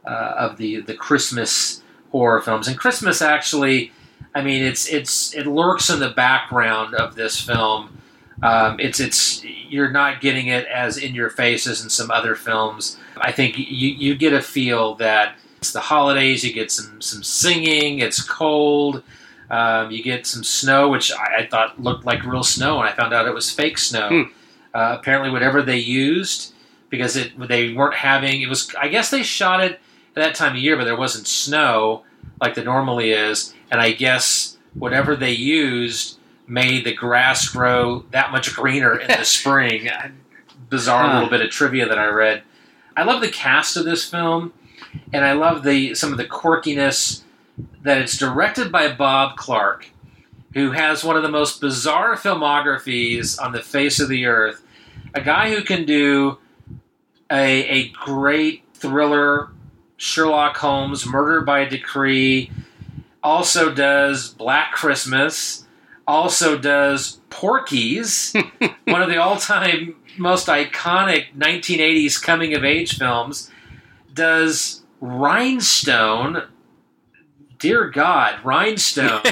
uh, 0.05 0.35
of 0.37 0.57
the, 0.57 0.81
the 0.81 0.95
Christmas 0.95 1.83
horror 2.11 2.41
films. 2.41 2.67
And 2.67 2.79
Christmas, 2.79 3.23
actually, 3.23 3.93
I 4.35 4.43
mean, 4.43 4.63
it's 4.63 4.89
it's 4.89 5.35
it 5.35 5.47
lurks 5.47 5.91
in 5.91 6.01
the 6.01 6.11
background 6.11 6.95
of 6.95 7.15
this 7.15 7.41
film. 7.41 7.98
Um, 8.43 8.79
it's 8.79 9.01
it's 9.01 9.45
you're 9.45 9.91
not 9.91 10.21
getting 10.21 10.47
it 10.49 10.67
as 10.67 10.97
in 10.97 11.15
your 11.15 11.31
face 11.31 11.67
as 11.67 11.83
in 11.83 11.91
some 11.91 12.11
other 12.11 12.35
films. 12.35 12.99
I 13.17 13.33
think 13.33 13.59
you 13.59 13.65
you 13.65 14.15
get 14.15 14.33
a 14.33 14.41
feel 14.41 14.95
that 14.97 15.37
it's 15.59 15.73
the 15.73 15.81
holidays. 15.81 16.45
You 16.45 16.53
get 16.53 16.71
some 16.71 17.01
some 17.01 17.23
singing. 17.23 17.99
It's 17.99 18.23
cold. 18.23 19.03
Um, 19.51 19.91
you 19.91 20.03
get 20.03 20.27
some 20.27 20.45
snow, 20.45 20.89
which 20.89 21.11
I, 21.11 21.39
I 21.39 21.47
thought 21.47 21.81
looked 21.81 22.05
like 22.05 22.25
real 22.25 22.45
snow, 22.45 22.79
and 22.81 22.89
I 22.89 22.93
found 22.93 23.15
out 23.15 23.27
it 23.27 23.35
was 23.35 23.51
fake 23.51 23.79
snow. 23.79 24.09
Hmm. 24.09 24.23
Uh, 24.75 24.97
apparently, 24.99 25.31
whatever 25.31 25.63
they 25.63 25.79
used 25.79 26.53
because 26.91 27.17
it 27.17 27.33
they 27.49 27.73
weren't 27.73 27.95
having 27.95 28.43
it 28.43 28.49
was. 28.49 28.73
I 28.79 28.89
guess 28.89 29.11
they 29.11 29.23
shot 29.23 29.63
it 29.63 29.73
at 29.73 30.15
that 30.15 30.35
time 30.35 30.53
of 30.53 30.63
year, 30.63 30.77
but 30.77 30.85
there 30.85 30.97
wasn't 30.97 31.27
snow 31.27 32.05
like 32.41 32.55
there 32.55 32.65
normally 32.65 33.11
is, 33.11 33.55
and 33.71 33.81
I 33.81 33.93
guess 33.93 34.59
whatever 34.75 35.17
they 35.17 35.33
used 35.33 36.18
made 36.49 36.85
the 36.85 36.95
grass 36.95 37.49
grow 37.49 38.05
that 38.11 38.33
much 38.33 38.55
greener 38.55 38.97
in 38.99 39.07
the 39.09 39.25
spring. 39.25 39.89
Bizarre 40.71 41.07
Huh. 41.09 41.15
little 41.15 41.31
bit 41.31 41.41
of 41.41 41.51
trivia 41.51 41.89
that 41.89 41.99
I 41.99 42.07
read. 42.07 42.43
I 42.97 43.05
love 43.05 43.21
the 43.21 43.29
cast 43.31 43.77
of 43.77 43.85
this 43.85 44.09
film, 44.09 44.53
and 45.13 45.25
I 45.25 45.33
love 45.33 45.63
the 45.63 45.95
some 45.95 46.11
of 46.13 46.19
the 46.19 46.25
quirkiness 46.27 47.23
that 47.83 47.99
it's 47.99 48.17
directed 48.19 48.71
by 48.73 48.93
Bob 48.93 49.37
Clark, 49.37 49.89
who 50.55 50.73
has 50.73 51.05
one 51.05 51.17
of 51.17 51.23
the 51.23 51.31
most 51.31 51.61
bizarre 51.61 52.17
filmographies 52.17 53.41
on 53.41 53.53
the 53.53 53.63
face 53.63 54.01
of 54.01 54.09
the 54.09 54.27
earth. 54.27 54.63
A 55.15 55.21
guy 55.21 55.51
who 55.55 55.63
can 55.63 55.85
do 55.85 56.39
a, 57.31 57.65
a 57.69 57.89
great 57.91 58.65
thriller, 58.75 59.51
Sherlock 59.97 60.57
Holmes, 60.59 61.07
Murder 61.07 61.41
by 61.41 61.65
Decree, 61.65 62.51
also 63.23 63.73
does 63.73 64.29
Black 64.31 64.73
Christmas, 64.73 65.67
also 66.09 66.57
does 66.57 67.21
Porky's, 67.29 68.33
one 68.87 69.03
of 69.03 69.11
the 69.11 69.19
all 69.19 69.37
time 69.37 69.95
most 70.17 70.49
iconic 70.49 71.27
1980s 71.37 72.21
coming 72.21 72.55
of 72.55 72.65
age 72.65 72.99
films, 72.99 73.51
does 74.15 74.83
Rhinestone. 75.01 76.45
Dear 77.59 77.91
God, 77.91 78.43
Rhinestone, 78.45 79.23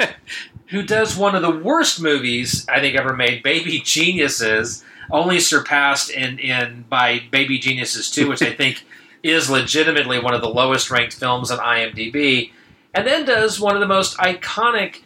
who 0.66 0.82
does 0.82 1.16
one 1.16 1.34
of 1.34 1.42
the 1.42 1.58
worst 1.58 2.00
movies 2.00 2.66
I 2.68 2.80
think 2.80 2.96
ever 2.96 3.14
made, 3.14 3.42
Baby 3.42 3.80
Geniuses, 3.80 4.84
only 5.10 5.40
surpassed 5.40 6.10
in, 6.10 6.38
in 6.38 6.84
by 6.88 7.22
Baby 7.30 7.58
Geniuses 7.58 8.10
2, 8.10 8.28
which 8.28 8.42
I 8.42 8.52
think 8.54 8.84
is 9.22 9.48
legitimately 9.48 10.18
one 10.18 10.34
of 10.34 10.40
the 10.40 10.48
lowest 10.48 10.90
ranked 10.90 11.14
films 11.14 11.50
on 11.50 11.58
IMDb, 11.58 12.50
and 12.92 13.06
then 13.06 13.24
does 13.24 13.60
one 13.60 13.74
of 13.74 13.80
the 13.80 13.86
most 13.86 14.16
iconic 14.18 15.02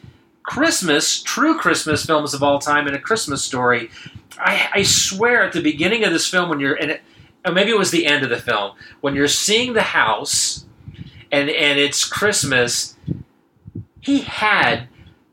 Christmas, 0.47 1.21
true 1.23 1.59
Christmas 1.59 2.07
films 2.07 2.33
of 2.33 2.43
all 2.43 2.61
time 2.61 2.87
and 2.87 2.95
a 2.95 3.01
Christmas 3.01 3.43
story. 3.43 3.91
I, 4.39 4.69
I 4.75 4.83
swear 4.85 5.43
at 5.43 5.53
the 5.53 5.61
beginning 5.61 6.05
of 6.05 6.13
this 6.13 6.29
film, 6.29 6.49
when 6.49 6.61
you're 6.61 6.75
and 6.75 6.93
it, 6.93 7.03
maybe 7.53 7.71
it 7.71 7.79
was 7.79 7.91
the 7.91 8.07
end 8.07 8.23
of 8.23 8.31
the 8.31 8.39
film 8.39 8.73
when 9.01 9.15
you're 9.15 9.29
seeing 9.29 9.73
the 9.73 9.83
house 9.83 10.65
and 11.33 11.51
and 11.51 11.79
it's 11.79 12.05
Christmas. 12.05 12.97
He 14.01 14.21
had 14.21 14.89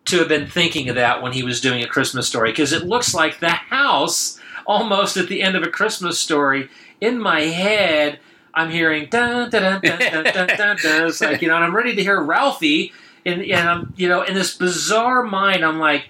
to 0.05 0.18
have 0.18 0.28
been 0.28 0.47
thinking 0.47 0.89
of 0.89 0.95
that 0.95 1.22
when 1.22 1.34
he 1.34 1.43
was 1.43 1.61
doing 1.61 1.84
a 1.84 1.88
Christmas 1.88 2.28
story 2.28 2.51
because 2.51 2.74
it 2.74 2.88
looks 2.88 3.14
like 3.14 3.39
the 3.39 3.49
house 3.49 4.39
almost 4.66 5.16
at 5.16 5.28
the 5.28 5.43
end 5.43 5.55
of 5.55 5.61
a 5.61 5.70
Christmas 5.70 6.20
story. 6.20 6.70
In 6.99 7.20
my 7.20 7.41
head, 7.41 8.20
I'm 8.55 8.72
hearing 8.72 9.09
dun 9.11 9.51
dun 9.51 9.80
dun 9.80 9.99
dun 10.01 10.24
dun 10.24 10.47
dun. 10.47 10.78
dun. 10.82 11.07
It's 11.07 11.22
like 11.22 11.43
you 11.43 11.49
know, 11.49 11.55
and 11.55 11.64
I'm 11.64 11.76
ready 11.76 11.95
to 11.95 12.01
hear 12.01 12.20
Ralphie, 12.20 12.93
and 13.26 13.41
and 13.41 13.69
I'm 13.69 13.93
you 13.97 14.07
know, 14.07 14.21
in 14.24 14.34
this 14.34 14.55
bizarre 14.55 15.24
mind, 15.24 15.63
I'm 15.63 15.80
like, 15.80 16.09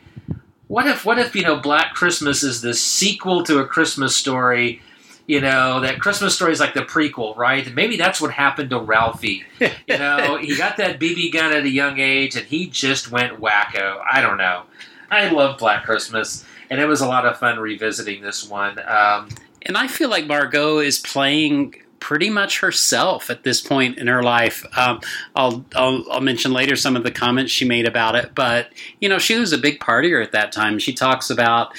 what 0.68 0.88
if 0.88 1.06
what 1.06 1.20
if 1.20 1.36
you 1.36 1.44
know, 1.44 1.58
Black 1.58 1.94
Christmas 1.94 2.44
is 2.44 2.62
the 2.62 2.74
sequel 2.74 3.44
to 3.44 3.60
a 3.60 3.66
Christmas 3.66 4.16
story? 4.16 4.82
You 5.26 5.40
know 5.40 5.80
that 5.80 6.00
Christmas 6.02 6.36
story 6.36 6.52
is 6.52 6.60
like 6.60 6.74
the 6.74 6.82
prequel, 6.82 7.38
right? 7.38 7.66
And 7.66 7.76
maybe 7.76 7.96
that's 7.96 8.20
what 8.20 8.32
happened 8.32 8.72
to 8.72 8.80
Ralphie. 8.80 9.44
You 9.88 9.98
know, 9.98 10.38
he 10.38 10.56
got 10.58 10.78
that 10.78 11.00
BB 11.00 11.32
gun 11.32 11.54
at 11.54 11.64
a 11.64 11.70
young 11.70 12.00
age, 12.00 12.36
and 12.36 12.46
he 12.46 12.68
just 12.68 13.10
went 13.12 13.40
wacko. 13.40 14.02
I 14.12 14.22
don't 14.22 14.38
know. 14.38 14.64
I 15.10 15.30
love 15.30 15.58
Black 15.60 15.86
Christmas, 15.86 16.44
and 16.70 16.82
it 16.82 16.86
was 16.88 17.00
a 17.00 17.08
lot 17.08 17.26
of 17.26 17.38
fun 17.38 17.60
revisiting 17.60 18.22
this 18.22 18.48
one. 18.50 18.80
Um, 18.80 19.30
And 19.62 19.78
I 19.78 19.88
feel 19.88 20.10
like 20.10 20.26
Margot 20.28 20.80
is 20.80 21.00
playing 21.00 21.76
pretty 22.04 22.30
much 22.30 22.60
herself 22.60 23.30
at 23.30 23.44
this 23.44 23.62
point 23.62 23.98
in 23.98 24.08
her 24.08 24.22
life. 24.22 24.66
Um, 24.78 25.00
I'll, 25.38 25.66
I'll 25.74 26.04
I'll 26.12 26.22
mention 26.22 26.52
later 26.52 26.76
some 26.76 26.98
of 26.98 27.04
the 27.04 27.12
comments 27.12 27.50
she 27.50 27.64
made 27.64 27.88
about 27.88 28.16
it, 28.16 28.36
but 28.36 28.74
you 29.00 29.08
know 29.08 29.18
she 29.18 29.40
was 29.40 29.54
a 29.54 29.58
big 29.58 29.80
partier 29.80 30.22
at 30.22 30.34
that 30.34 30.52
time. 30.52 30.80
She 30.80 30.94
talks 30.94 31.30
about 31.30 31.74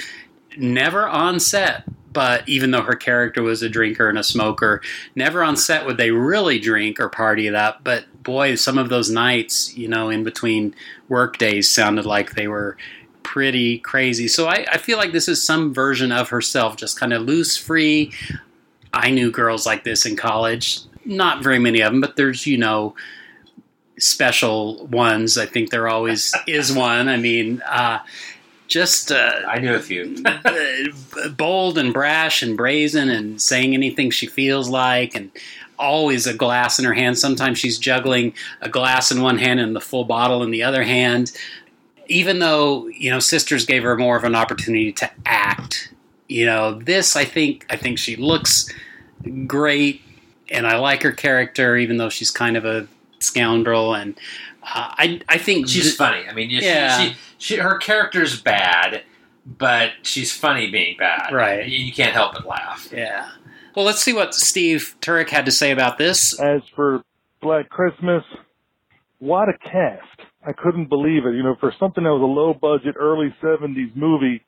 never 0.56 1.06
on 1.06 1.38
set. 1.38 1.84
But 2.14 2.48
even 2.48 2.70
though 2.70 2.82
her 2.82 2.94
character 2.94 3.42
was 3.42 3.60
a 3.60 3.68
drinker 3.68 4.08
and 4.08 4.16
a 4.16 4.22
smoker, 4.22 4.80
never 5.16 5.42
on 5.42 5.56
set 5.56 5.84
would 5.84 5.96
they 5.96 6.12
really 6.12 6.60
drink 6.60 7.00
or 7.00 7.08
party 7.08 7.48
it 7.48 7.56
up. 7.56 7.82
But 7.82 8.04
boy, 8.22 8.54
some 8.54 8.78
of 8.78 8.88
those 8.88 9.10
nights, 9.10 9.76
you 9.76 9.88
know, 9.88 10.10
in 10.10 10.22
between 10.22 10.76
work 11.08 11.38
days 11.38 11.68
sounded 11.68 12.06
like 12.06 12.36
they 12.36 12.46
were 12.46 12.76
pretty 13.24 13.78
crazy. 13.78 14.28
So 14.28 14.46
I, 14.46 14.64
I 14.70 14.78
feel 14.78 14.96
like 14.96 15.10
this 15.10 15.26
is 15.26 15.42
some 15.42 15.74
version 15.74 16.12
of 16.12 16.28
herself, 16.28 16.76
just 16.76 17.00
kind 17.00 17.12
of 17.12 17.22
loose, 17.22 17.56
free. 17.56 18.12
I 18.94 19.10
knew 19.10 19.30
girls 19.30 19.66
like 19.66 19.84
this 19.84 20.06
in 20.06 20.16
college. 20.16 20.80
Not 21.04 21.42
very 21.42 21.58
many 21.58 21.80
of 21.80 21.92
them, 21.92 22.00
but 22.00 22.16
there's, 22.16 22.46
you 22.46 22.56
know, 22.56 22.94
special 23.98 24.86
ones. 24.86 25.36
I 25.36 25.46
think 25.46 25.70
there 25.70 25.88
always 25.88 26.34
is 26.46 26.72
one. 26.72 27.08
I 27.08 27.16
mean, 27.16 27.60
uh, 27.62 27.98
just 28.68 29.12
uh, 29.12 29.42
I 29.46 29.58
knew 29.58 29.74
a 29.74 29.80
few. 29.80 30.22
bold 31.36 31.78
and 31.78 31.92
brash 31.92 32.42
and 32.42 32.56
brazen 32.56 33.10
and 33.10 33.40
saying 33.40 33.74
anything 33.74 34.10
she 34.10 34.26
feels 34.26 34.68
like 34.68 35.14
and 35.14 35.30
always 35.78 36.26
a 36.26 36.34
glass 36.34 36.78
in 36.78 36.84
her 36.84 36.94
hand. 36.94 37.18
Sometimes 37.18 37.58
she's 37.58 37.78
juggling 37.78 38.34
a 38.60 38.68
glass 38.68 39.10
in 39.10 39.22
one 39.22 39.38
hand 39.38 39.60
and 39.60 39.74
the 39.74 39.80
full 39.80 40.04
bottle 40.04 40.42
in 40.42 40.50
the 40.50 40.62
other 40.62 40.82
hand. 40.82 41.32
Even 42.06 42.38
though, 42.38 42.86
you 42.88 43.10
know, 43.10 43.18
sisters 43.18 43.64
gave 43.64 43.82
her 43.82 43.96
more 43.96 44.16
of 44.16 44.24
an 44.24 44.34
opportunity 44.34 44.92
to 44.92 45.10
act. 45.26 45.93
You 46.34 46.46
know, 46.46 46.78
this 46.80 47.16
I 47.16 47.24
think 47.24 47.64
I 47.70 47.76
think 47.76 47.98
she 47.98 48.16
looks 48.16 48.68
great 49.46 50.02
and 50.50 50.66
I 50.66 50.76
like 50.78 51.02
her 51.02 51.12
character 51.12 51.76
even 51.76 51.96
though 51.96 52.08
she's 52.10 52.30
kind 52.30 52.56
of 52.56 52.64
a 52.64 52.86
scoundrel 53.20 53.94
and 53.94 54.14
uh, 54.62 54.92
I 54.98 55.20
I 55.28 55.38
think 55.38 55.68
she's 55.68 55.84
th- 55.84 55.96
funny. 55.96 56.26
I 56.28 56.32
mean, 56.34 56.50
she, 56.50 56.64
Yeah. 56.64 56.98
she, 57.00 57.16
she, 57.38 57.56
her 57.56 57.78
character's 57.78 58.40
bad, 58.40 59.02
but 59.46 59.92
she's 60.02 60.32
funny 60.36 60.70
being 60.70 60.96
bad. 60.98 61.32
Right. 61.32 61.66
You, 61.68 61.78
you 61.78 61.92
can't 61.92 62.12
help 62.12 62.32
but 62.34 62.46
laugh. 62.46 62.88
Yeah. 62.92 63.30
Well, 63.76 63.84
let's 63.84 64.00
see 64.00 64.12
what 64.12 64.34
Steve 64.34 64.96
Turek 65.00 65.30
had 65.30 65.44
to 65.46 65.50
say 65.52 65.70
about 65.70 65.98
this. 65.98 66.38
As 66.40 66.62
for 66.74 67.02
Black 67.42 67.68
Christmas, 67.68 68.22
what 69.18 69.48
a 69.48 69.52
cast. 69.58 70.20
I 70.46 70.52
couldn't 70.52 70.88
believe 70.88 71.26
it. 71.26 71.34
You 71.34 71.42
know, 71.42 71.56
for 71.60 71.72
something 71.78 72.04
that 72.04 72.10
was 72.10 72.22
a 72.22 72.24
low 72.24 72.54
budget, 72.54 72.94
early 72.98 73.34
70s 73.42 73.94
movie, 73.96 74.42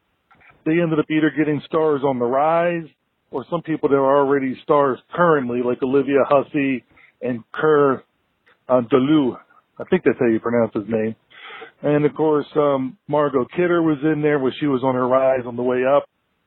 they 0.66 0.82
ended 0.82 0.98
up 0.98 1.06
either 1.10 1.30
getting 1.30 1.62
stars 1.64 2.02
on 2.04 2.18
the 2.18 2.26
rise 2.26 2.86
or 3.30 3.46
some 3.50 3.62
people 3.62 3.88
that 3.88 3.96
are 3.96 4.18
already 4.18 4.58
stars 4.62 4.98
currently, 5.14 5.62
like 5.64 5.82
Olivia 5.82 6.18
Hussey 6.28 6.84
and 7.22 7.42
Kerr 7.52 8.02
uh, 8.68 8.80
Delu. 8.92 9.38
I 9.78 9.84
think 9.84 10.02
that's 10.04 10.18
how 10.18 10.26
you 10.26 10.40
pronounce 10.40 10.74
his 10.74 10.84
name. 10.88 11.16
And 11.82 12.04
of 12.04 12.14
course, 12.14 12.46
um, 12.56 12.98
Margot 13.08 13.46
Kidder 13.56 13.82
was 13.82 13.98
in 14.02 14.22
there 14.22 14.38
where 14.38 14.54
she 14.58 14.66
was 14.66 14.82
on 14.82 14.94
her 14.94 15.06
rise 15.06 15.46
on 15.46 15.56
the 15.56 15.62
way 15.62 15.84
up. 15.84 16.04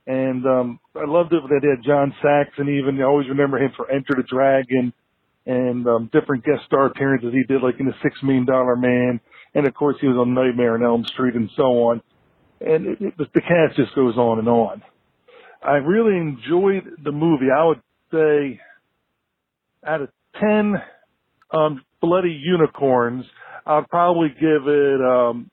And 0.07 0.45
um, 0.45 0.79
I 0.95 1.05
loved 1.05 1.33
it 1.33 1.41
that 1.43 1.59
they 1.61 1.69
had 1.69 1.85
John 1.85 2.13
Saxon 2.21 2.67
even. 2.67 2.99
I 2.99 3.05
always 3.05 3.29
remember 3.29 3.59
him 3.59 3.71
for 3.75 3.89
Enter 3.91 4.15
the 4.17 4.23
Dragon 4.23 4.91
and 5.45 5.87
um, 5.87 6.09
different 6.11 6.43
guest 6.43 6.65
star 6.65 6.87
appearances 6.87 7.31
he 7.31 7.43
did, 7.43 7.61
like 7.61 7.79
in 7.79 7.85
The 7.85 7.93
Six 8.01 8.15
Million 8.23 8.45
Dollar 8.45 8.75
Man. 8.75 9.19
And 9.53 9.67
of 9.67 9.73
course, 9.73 9.97
he 10.01 10.07
was 10.07 10.17
on 10.17 10.33
Nightmare 10.33 10.73
on 10.75 10.83
Elm 10.83 11.05
Street 11.05 11.35
and 11.35 11.49
so 11.55 11.63
on. 11.63 12.01
And 12.61 12.87
it, 12.87 12.97
it, 13.01 13.13
the 13.17 13.41
cast 13.41 13.75
just 13.75 13.95
goes 13.95 14.15
on 14.17 14.39
and 14.39 14.47
on. 14.47 14.81
I 15.63 15.73
really 15.73 16.17
enjoyed 16.17 16.83
the 17.03 17.11
movie. 17.11 17.47
I 17.55 17.65
would 17.65 17.81
say 18.11 18.59
out 19.85 20.01
of 20.01 20.09
10 20.39 20.75
um, 21.51 21.83
bloody 22.01 22.31
unicorns, 22.31 23.25
I'd 23.65 23.87
probably 23.89 24.29
give 24.29 24.67
it 24.67 25.01
um, 25.01 25.49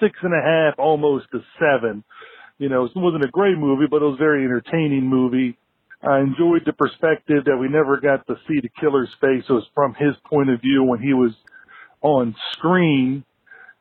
six 0.00 0.18
and 0.22 0.32
a 0.32 0.42
half, 0.42 0.78
almost 0.78 1.26
a 1.34 1.38
seven. 1.58 2.04
You 2.58 2.68
know, 2.68 2.84
it 2.84 2.92
wasn't 2.94 3.24
a 3.24 3.28
great 3.28 3.56
movie, 3.56 3.86
but 3.90 4.02
it 4.02 4.06
was 4.06 4.18
a 4.18 4.24
very 4.24 4.44
entertaining 4.44 5.06
movie. 5.06 5.56
I 6.02 6.20
enjoyed 6.20 6.62
the 6.64 6.72
perspective 6.72 7.44
that 7.44 7.56
we 7.58 7.68
never 7.68 8.00
got 8.00 8.26
to 8.26 8.36
see 8.48 8.60
the 8.60 8.70
killer's 8.80 9.10
face. 9.20 9.44
It 9.48 9.52
was 9.52 9.66
from 9.74 9.94
his 9.94 10.14
point 10.26 10.50
of 10.50 10.60
view 10.60 10.82
when 10.82 11.00
he 11.00 11.12
was 11.12 11.32
on 12.02 12.34
screen 12.52 13.24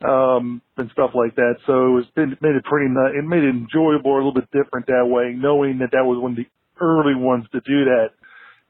um, 0.07 0.61
and 0.77 0.89
stuff 0.91 1.11
like 1.13 1.35
that. 1.35 1.55
So 1.65 1.73
it 1.73 1.91
was 1.91 2.05
it 2.15 2.41
made 2.41 2.55
it 2.55 2.63
pretty 2.63 2.89
nut. 2.89 3.15
It 3.15 3.25
made 3.25 3.43
it 3.43 3.49
enjoyable, 3.49 4.15
a 4.15 4.17
little 4.17 4.33
bit 4.33 4.49
different 4.51 4.87
that 4.87 5.05
way, 5.05 5.33
knowing 5.35 5.79
that 5.79 5.91
that 5.91 6.05
was 6.05 6.21
one 6.21 6.31
of 6.31 6.37
the 6.37 6.47
early 6.79 7.15
ones 7.15 7.45
to 7.51 7.59
do 7.61 7.85
that 7.85 8.09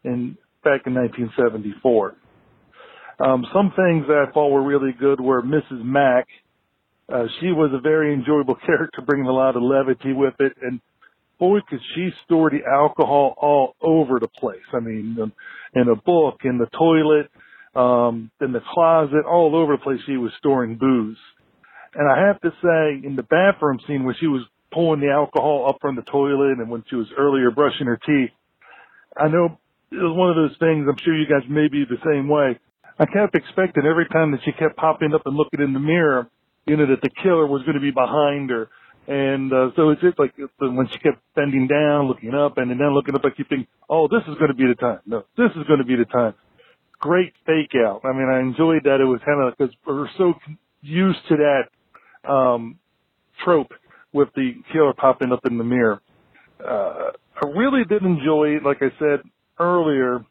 in 0.04 0.38
back 0.64 0.82
in 0.86 0.94
1974. 0.96 2.16
Um, 3.20 3.46
some 3.54 3.74
things 3.76 4.08
that 4.08 4.26
I 4.28 4.32
thought 4.32 4.50
were 4.50 4.64
really 4.64 4.94
good 4.98 5.20
were 5.20 5.42
Mrs. 5.42 5.84
Mack. 5.84 6.28
Uh, 7.12 7.26
she 7.40 7.48
was 7.48 7.72
a 7.74 7.82
very 7.82 8.14
enjoyable 8.14 8.56
character, 8.66 9.02
bringing 9.06 9.28
a 9.28 9.34
lot 9.34 9.56
of 9.56 9.64
levity 9.64 10.14
with 10.14 10.36
it, 10.40 10.54
and 10.62 10.80
boy, 11.40 11.60
could 11.70 11.80
she 11.96 12.10
store 12.26 12.50
the 12.50 12.70
alcohol 12.70 13.34
all 13.38 13.76
over 13.82 14.20
the 14.20 14.28
place. 14.28 14.58
I 14.74 14.80
mean, 14.80 15.18
in 15.74 15.88
a 15.88 15.96
book, 15.96 16.42
in 16.44 16.58
the 16.58 16.68
toilet, 16.78 17.30
um, 17.76 18.32
in 18.42 18.52
the 18.52 18.62
closet, 18.74 19.26
all 19.30 19.56
over 19.56 19.78
the 19.78 19.84
place. 19.84 20.00
She 20.06 20.18
was 20.18 20.32
storing 20.38 20.78
booze, 20.78 21.18
and 21.96 22.10
I 22.10 22.28
have 22.28 22.42
to 22.42 22.50
say, 22.62 23.08
in 23.08 23.16
the 23.16 23.24
bathroom 23.24 23.80
scene 23.88 24.04
where 24.04 24.16
she 24.20 24.28
was 24.28 24.42
pulling 24.72 25.02
the 25.02 25.12
alcohol 25.12 25.68
up 25.70 25.78
from 25.82 25.96
the 25.96 26.04
toilet, 26.04 26.60
and 26.60 26.70
when 26.70 26.84
she 26.90 26.96
was 26.96 27.08
earlier 27.18 27.52
brushing 27.52 27.88
her 27.88 28.00
teeth, 28.06 28.32
I 29.18 29.28
know 29.28 29.58
it 29.92 29.96
was 29.96 30.16
one 30.16 30.30
of 30.30 30.36
those 30.36 30.58
things. 30.60 30.88
I'm 30.88 30.98
sure 31.04 31.18
you 31.18 31.28
guys 31.28 31.48
may 31.50 31.68
be 31.68 31.86
the 31.86 31.98
same 32.06 32.28
way. 32.28 32.60
I 33.00 33.06
kept 33.06 33.36
expecting 33.36 33.86
every 33.86 34.08
time 34.10 34.32
that 34.32 34.42
she 34.44 34.52
kept 34.52 34.76
popping 34.76 35.14
up 35.14 35.24
and 35.26 35.36
looking 35.36 35.62
in 35.62 35.74
the 35.74 35.80
mirror, 35.80 36.30
you 36.68 36.78
know, 36.78 36.86
that 36.86 37.02
the 37.02 37.10
killer 37.24 37.48
was 37.48 37.64
going 37.64 37.76
to 37.76 37.82
be 37.82 37.92
behind 37.92 38.50
her. 38.50 38.70
And 39.08 39.52
uh, 39.52 39.72
so 39.76 39.90
it's 39.90 40.02
just 40.02 40.20
like 40.20 40.36
when 40.60 40.88
she 40.92 41.00
kept 41.00 41.18
bending 41.36 41.66
down, 41.66 42.08
looking 42.08 42.36
up, 42.36 42.58
and 42.58 42.70
then 42.70 42.94
looking 42.94 43.16
up, 43.16 43.22
I 43.26 43.30
keep 43.36 43.50
thinking, 43.50 43.68
oh, 43.90 44.08
this 44.08 44.22
is 44.28 44.38
going 44.38 44.50
to 44.50 44.54
be 44.54 44.68
the 44.68 44.76
time. 44.76 45.00
No, 45.08 45.24
this 45.36 45.50
is 45.56 45.66
going 45.66 45.80
to 45.80 45.86
be 45.86 45.96
the 45.96 46.06
time. 46.06 46.36
Great 47.00 47.34
fake 47.46 47.72
out. 47.76 48.02
I 48.04 48.12
mean, 48.12 48.30
I 48.30 48.40
enjoyed 48.40 48.84
that. 48.84 49.00
It 49.00 49.06
was 49.06 49.22
of 49.26 49.58
because 49.58 49.74
we're 49.86 50.08
so 50.18 50.34
used 50.82 51.20
to 51.30 51.38
that 51.38 52.30
um, 52.30 52.78
trope 53.44 53.72
with 54.12 54.30
the 54.36 54.54
killer 54.74 54.94
popping 54.94 55.32
up 55.32 55.46
in 55.46 55.58
the 55.58 55.64
mirror. 55.64 56.02
Uh, 56.64 57.12
I 57.42 57.48
really 57.56 57.86
did 57.86 58.04
enjoy, 58.04 58.58
like 58.66 58.82
I 58.82 58.92
said 59.00 59.22
earlier, 59.60 60.26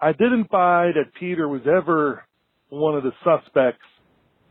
I 0.00 0.12
didn't 0.12 0.50
buy 0.50 0.90
that 0.94 1.12
Peter 1.18 1.48
was 1.48 1.62
ever 1.66 2.24
one 2.70 2.96
of 2.96 3.02
the 3.02 3.12
suspects 3.22 3.84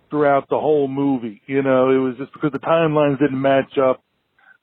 throughout 0.09 0.47
the 0.49 0.59
whole 0.59 0.87
movie. 0.87 1.41
You 1.47 1.63
know, 1.63 1.89
it 1.89 1.97
was 1.97 2.15
just 2.17 2.33
because 2.33 2.51
the 2.51 2.59
timelines 2.59 3.19
didn't 3.19 3.41
match 3.41 3.77
up 3.77 4.03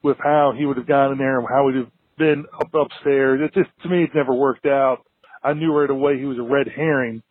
with 0.02 0.18
how 0.22 0.52
he 0.56 0.66
would 0.66 0.76
have 0.76 0.86
gotten 0.86 1.18
there 1.18 1.40
and 1.40 1.48
how 1.48 1.68
he'd 1.68 1.78
have 1.78 1.90
been 2.16 2.44
up 2.60 2.72
upstairs. 2.74 3.40
It 3.42 3.54
just, 3.58 3.70
to 3.82 3.88
me, 3.88 4.04
it 4.04 4.10
never 4.14 4.34
worked 4.34 4.66
out. 4.66 4.98
I 5.46 5.54
knew 5.54 5.72
right 5.72 5.90
away 5.90 6.18
he 6.18 6.24
was 6.24 6.38
a 6.38 6.42
red 6.42 6.66
herring. 6.74 7.22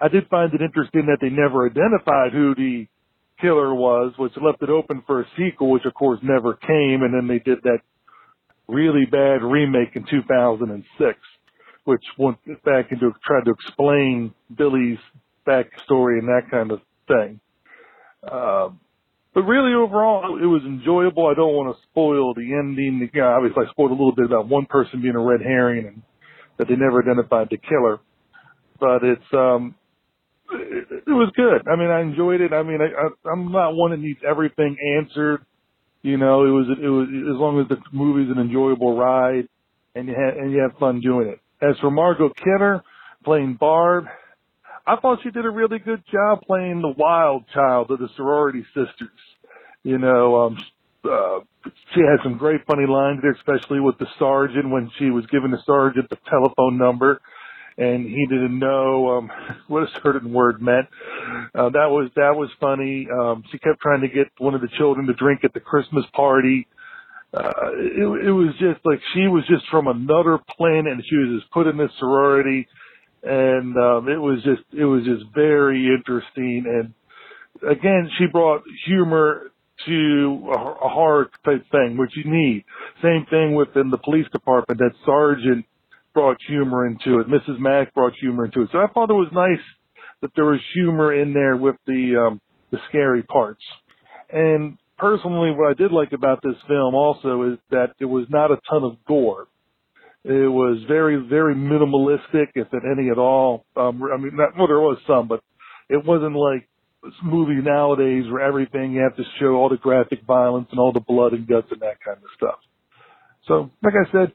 I 0.00 0.08
did 0.08 0.28
find 0.28 0.52
it 0.54 0.60
interesting 0.60 1.06
that 1.06 1.18
they 1.20 1.30
never 1.30 1.66
identified 1.66 2.32
who 2.32 2.54
the 2.54 2.86
killer 3.40 3.74
was, 3.74 4.12
which 4.16 4.32
left 4.40 4.62
it 4.62 4.70
open 4.70 5.02
for 5.06 5.20
a 5.20 5.26
sequel, 5.36 5.70
which 5.70 5.84
of 5.84 5.94
course 5.94 6.20
never 6.22 6.54
came. 6.54 7.02
And 7.02 7.12
then 7.14 7.26
they 7.26 7.38
did 7.38 7.62
that 7.64 7.80
really 8.68 9.06
bad 9.10 9.42
remake 9.42 9.94
in 9.94 10.04
2006 10.08 11.18
which 11.84 12.02
went 12.18 12.38
back 12.64 12.90
into 12.90 13.12
tried 13.24 13.44
to 13.44 13.52
explain 13.52 14.32
Billy's 14.56 14.98
backstory 15.46 16.18
and 16.18 16.28
that 16.28 16.50
kind 16.50 16.72
of 16.72 16.80
thing. 17.06 17.40
Um, 18.30 18.80
but 19.34 19.42
really, 19.42 19.74
overall, 19.74 20.38
it 20.42 20.46
was 20.46 20.62
enjoyable. 20.64 21.26
I 21.26 21.34
don't 21.34 21.52
want 21.52 21.76
to 21.76 21.82
spoil 21.90 22.34
the 22.34 22.54
ending. 22.54 23.08
You 23.12 23.20
know, 23.20 23.28
obviously, 23.28 23.64
I 23.66 23.70
spoiled 23.70 23.90
a 23.90 23.94
little 23.94 24.14
bit 24.14 24.26
about 24.26 24.48
one 24.48 24.66
person 24.66 25.02
being 25.02 25.16
a 25.16 25.20
red 25.20 25.40
herring 25.42 25.86
and 25.86 26.02
that 26.58 26.68
they 26.68 26.76
never 26.76 27.02
identified 27.02 27.48
the 27.50 27.58
killer. 27.58 28.00
But 28.78 29.04
it's 29.04 29.32
um, 29.32 29.74
it, 30.52 31.04
it 31.06 31.10
was 31.10 31.32
good. 31.36 31.66
I 31.70 31.76
mean, 31.76 31.90
I 31.90 32.00
enjoyed 32.00 32.40
it. 32.40 32.52
I 32.52 32.62
mean, 32.62 32.78
I, 32.80 32.86
I, 32.86 33.32
I'm 33.32 33.52
not 33.52 33.74
one 33.74 33.90
that 33.92 34.00
needs 34.00 34.20
everything 34.28 34.76
answered. 34.98 35.44
You 36.02 36.18
know, 36.18 36.44
it 36.44 36.50
was 36.50 36.66
it 36.82 36.88
was 36.88 37.08
as 37.08 37.40
long 37.40 37.60
as 37.60 37.68
the 37.68 37.76
movie's 37.92 38.30
an 38.34 38.40
enjoyable 38.40 38.96
ride, 38.96 39.48
and 39.94 40.08
you 40.08 40.14
had 40.14 40.36
and 40.36 40.52
you 40.52 40.60
have 40.60 40.78
fun 40.78 41.00
doing 41.00 41.28
it. 41.28 41.40
As 41.64 41.76
for 41.80 41.90
Margot 41.90 42.30
Kidder 42.36 42.82
playing 43.24 43.56
Barb, 43.58 44.04
I 44.86 44.96
thought 44.96 45.20
she 45.22 45.30
did 45.30 45.46
a 45.46 45.50
really 45.50 45.78
good 45.78 46.02
job 46.12 46.40
playing 46.46 46.82
the 46.82 46.92
wild 46.96 47.44
child 47.54 47.90
of 47.90 47.98
the 47.98 48.08
sorority 48.16 48.64
sisters. 48.74 49.18
You 49.82 49.98
know, 49.98 50.42
um, 50.42 50.58
uh, 51.04 51.40
she 51.94 52.00
had 52.00 52.22
some 52.22 52.38
great 52.38 52.60
funny 52.66 52.86
lines 52.86 53.20
there, 53.22 53.32
especially 53.32 53.80
with 53.80 53.98
the 53.98 54.06
sergeant 54.18 54.70
when 54.70 54.90
she 54.98 55.10
was 55.10 55.24
giving 55.26 55.50
the 55.50 55.62
sergeant 55.66 56.08
the 56.10 56.18
telephone 56.28 56.78
number 56.78 57.20
and 57.76 58.06
he 58.06 58.26
didn't 58.26 58.58
know 58.58 59.18
um 59.18 59.30
what 59.68 59.82
a 59.82 60.00
certain 60.02 60.32
word 60.32 60.62
meant. 60.62 60.86
Uh, 61.54 61.70
that 61.70 61.88
was 61.90 62.10
that 62.16 62.34
was 62.34 62.50
funny. 62.60 63.06
Um, 63.12 63.42
she 63.50 63.58
kept 63.58 63.80
trying 63.80 64.00
to 64.02 64.08
get 64.08 64.28
one 64.38 64.54
of 64.54 64.60
the 64.60 64.68
children 64.78 65.06
to 65.06 65.14
drink 65.14 65.40
at 65.44 65.52
the 65.54 65.60
Christmas 65.60 66.04
party. 66.14 66.66
Uh, 67.32 67.50
it, 67.74 68.26
it 68.28 68.32
was 68.32 68.54
just 68.60 68.78
like 68.84 69.00
she 69.12 69.26
was 69.26 69.44
just 69.48 69.64
from 69.70 69.88
another 69.88 70.38
planet, 70.56 70.92
and 70.92 71.04
she 71.08 71.16
was 71.16 71.40
just 71.40 71.52
put 71.52 71.66
in 71.66 71.76
this 71.76 71.90
sorority, 71.98 72.66
and 73.24 73.76
um, 73.76 74.08
it 74.08 74.20
was 74.20 74.42
just 74.44 74.62
it 74.72 74.84
was 74.84 75.04
just 75.04 75.24
very 75.34 75.86
interesting. 75.86 76.64
And 76.66 77.68
again, 77.68 78.08
she 78.18 78.26
brought 78.26 78.62
humor 78.86 79.50
to 79.86 80.50
a, 80.52 80.88
horror 80.88 81.30
type 81.44 81.64
thing, 81.70 81.96
which 81.96 82.12
you 82.16 82.24
need. 82.26 82.64
Same 83.02 83.26
thing 83.28 83.54
within 83.54 83.90
the 83.90 83.98
police 83.98 84.26
department. 84.32 84.78
That 84.78 84.92
sergeant 85.04 85.66
brought 86.12 86.36
humor 86.46 86.86
into 86.86 87.20
it. 87.20 87.28
Mrs. 87.28 87.58
Mack 87.58 87.92
brought 87.94 88.14
humor 88.20 88.46
into 88.46 88.62
it. 88.62 88.68
So 88.72 88.78
I 88.78 88.86
thought 88.92 89.10
it 89.10 89.14
was 89.14 89.30
nice 89.32 89.64
that 90.22 90.30
there 90.36 90.44
was 90.44 90.60
humor 90.74 91.12
in 91.12 91.34
there 91.34 91.56
with 91.56 91.76
the 91.86 92.26
um, 92.26 92.40
the 92.70 92.78
scary 92.88 93.22
parts. 93.22 93.62
And 94.30 94.78
personally, 94.98 95.50
what 95.50 95.70
I 95.70 95.74
did 95.74 95.92
like 95.92 96.12
about 96.12 96.40
this 96.42 96.56
film 96.66 96.94
also 96.94 97.52
is 97.52 97.58
that 97.70 97.88
it 98.00 98.06
was 98.06 98.26
not 98.30 98.50
a 98.50 98.58
ton 98.68 98.84
of 98.84 98.96
gore. 99.06 99.48
It 100.24 100.50
was 100.50 100.82
very, 100.88 101.16
very 101.28 101.54
minimalistic, 101.54 102.48
if 102.54 102.68
at 102.72 102.82
any 102.90 103.10
at 103.10 103.18
all. 103.18 103.66
Um, 103.76 104.02
I 104.02 104.16
mean, 104.16 104.34
not, 104.36 104.56
well, 104.56 104.66
there 104.66 104.80
was 104.80 104.96
some, 105.06 105.28
but 105.28 105.40
it 105.90 106.02
wasn't 106.02 106.34
like 106.34 106.66
movies 107.22 107.62
nowadays 107.64 108.24
where 108.30 108.40
everything 108.40 108.92
you 108.92 109.00
have 109.00 109.16
to 109.16 109.22
show 109.38 109.54
all 109.54 109.68
the 109.68 109.76
graphic 109.76 110.22
violence 110.26 110.68
and 110.70 110.80
all 110.80 110.92
the 110.92 111.00
blood 111.00 111.32
and 111.32 111.46
guts 111.46 111.68
and 111.70 111.80
that 111.80 112.02
kind 112.04 112.16
of 112.18 112.30
stuff. 112.36 112.58
So, 113.46 113.70
like 113.82 113.94
I 113.94 114.10
said, 114.10 114.32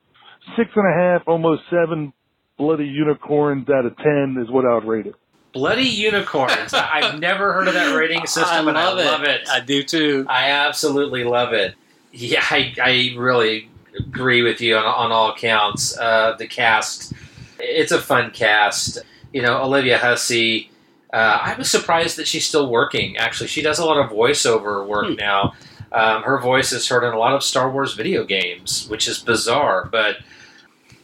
six 0.55 0.69
and 0.75 0.85
a 0.85 0.95
half, 0.95 1.27
almost 1.27 1.63
seven 1.69 2.13
bloody 2.57 2.85
unicorns 2.85 3.67
out 3.69 3.85
of 3.85 3.97
ten 3.97 4.37
is 4.41 4.51
what 4.51 4.65
I 4.65 4.75
would 4.75 4.85
rate 4.85 5.07
it. 5.07 5.15
Bloody 5.53 5.83
unicorns. 5.83 6.73
I've 6.73 7.19
never 7.19 7.53
heard 7.53 7.67
of 7.67 7.73
that 7.73 7.95
rating 7.95 8.25
system, 8.27 8.67
I 8.67 8.69
and 8.69 8.77
I 8.77 8.93
love 8.93 9.23
it. 9.23 9.41
it. 9.41 9.49
I 9.49 9.59
do 9.61 9.81
too. 9.83 10.25
I 10.29 10.51
absolutely 10.51 11.23
love 11.23 11.53
it. 11.53 11.75
Yeah, 12.11 12.43
I, 12.49 12.73
I 12.81 13.15
really 13.17 13.69
agree 13.97 14.43
with 14.43 14.61
you 14.61 14.75
on, 14.77 14.85
on 14.85 15.11
all 15.11 15.35
counts. 15.35 15.97
Uh, 15.97 16.35
the 16.37 16.47
cast, 16.47 17.13
it's 17.59 17.91
a 17.91 17.99
fun 17.99 18.31
cast. 18.31 18.99
You 19.33 19.41
know, 19.41 19.61
Olivia 19.63 19.97
Hussey. 19.97 20.71
Uh, 21.11 21.39
I 21.41 21.55
was 21.57 21.69
surprised 21.71 22.17
that 22.17 22.27
she's 22.27 22.47
still 22.47 22.69
working. 22.69 23.17
Actually, 23.17 23.47
she 23.47 23.61
does 23.61 23.79
a 23.79 23.85
lot 23.85 23.97
of 23.97 24.11
voiceover 24.11 24.85
work 24.87 25.07
Hmm. 25.07 25.15
now. 25.15 25.53
Um, 25.91 26.21
her 26.23 26.37
voice 26.39 26.71
is 26.71 26.87
heard 26.87 27.03
in 27.03 27.13
a 27.13 27.17
lot 27.17 27.33
of 27.33 27.43
Star 27.43 27.69
Wars 27.71 27.93
video 27.95 28.23
games, 28.23 28.85
which 28.89 29.07
is 29.07 29.17
bizarre. 29.19 29.89
But 29.91 30.17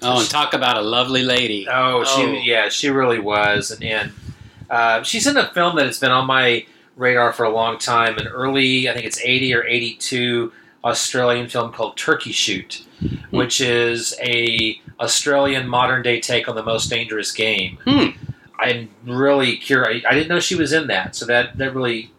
Oh, 0.03 0.19
and 0.19 0.29
talk 0.29 0.53
about 0.53 0.77
a 0.77 0.81
lovely 0.81 1.23
lady. 1.23 1.67
Oh, 1.67 2.03
she 2.03 2.21
Oh. 2.21 2.31
yeah, 2.33 2.69
she 2.69 2.89
really 2.89 3.17
was, 3.19 3.71
and, 3.71 3.83
and 3.83 4.11
uh, 4.69 5.01
she's 5.01 5.25
in 5.25 5.37
a 5.37 5.47
film 5.53 5.75
that 5.77 5.85
has 5.87 5.99
been 5.99 6.11
on 6.11 6.27
my 6.27 6.65
radar 6.95 7.33
for 7.33 7.43
a 7.45 7.49
long 7.49 7.79
time. 7.79 8.17
An 8.17 8.27
early, 8.27 8.87
I 8.87 8.93
think 8.93 9.05
it's 9.07 9.19
eighty 9.23 9.55
or 9.55 9.63
eighty-two 9.65 10.51
Australian 10.83 11.47
film 11.49 11.71
called 11.71 11.97
Turkey 11.97 12.31
Shoot, 12.31 12.83
Hmm. 12.99 13.15
which 13.35 13.59
is 13.61 14.13
a 14.21 14.79
Australian 14.99 15.67
modern 15.67 16.03
day 16.03 16.19
take 16.19 16.47
on 16.47 16.55
the 16.55 16.63
most 16.63 16.89
dangerous 16.91 17.31
game. 17.31 17.79
Hmm. 17.85 18.09
I'm 18.59 18.89
really 19.05 19.57
curious. 19.57 20.03
I 20.09 20.13
didn't 20.13 20.29
know 20.29 20.39
she 20.39 20.55
was 20.55 20.73
in 20.73 20.87
that, 20.87 21.15
so 21.15 21.25
that 21.25 21.57
that 21.57 21.73
really 21.73 22.11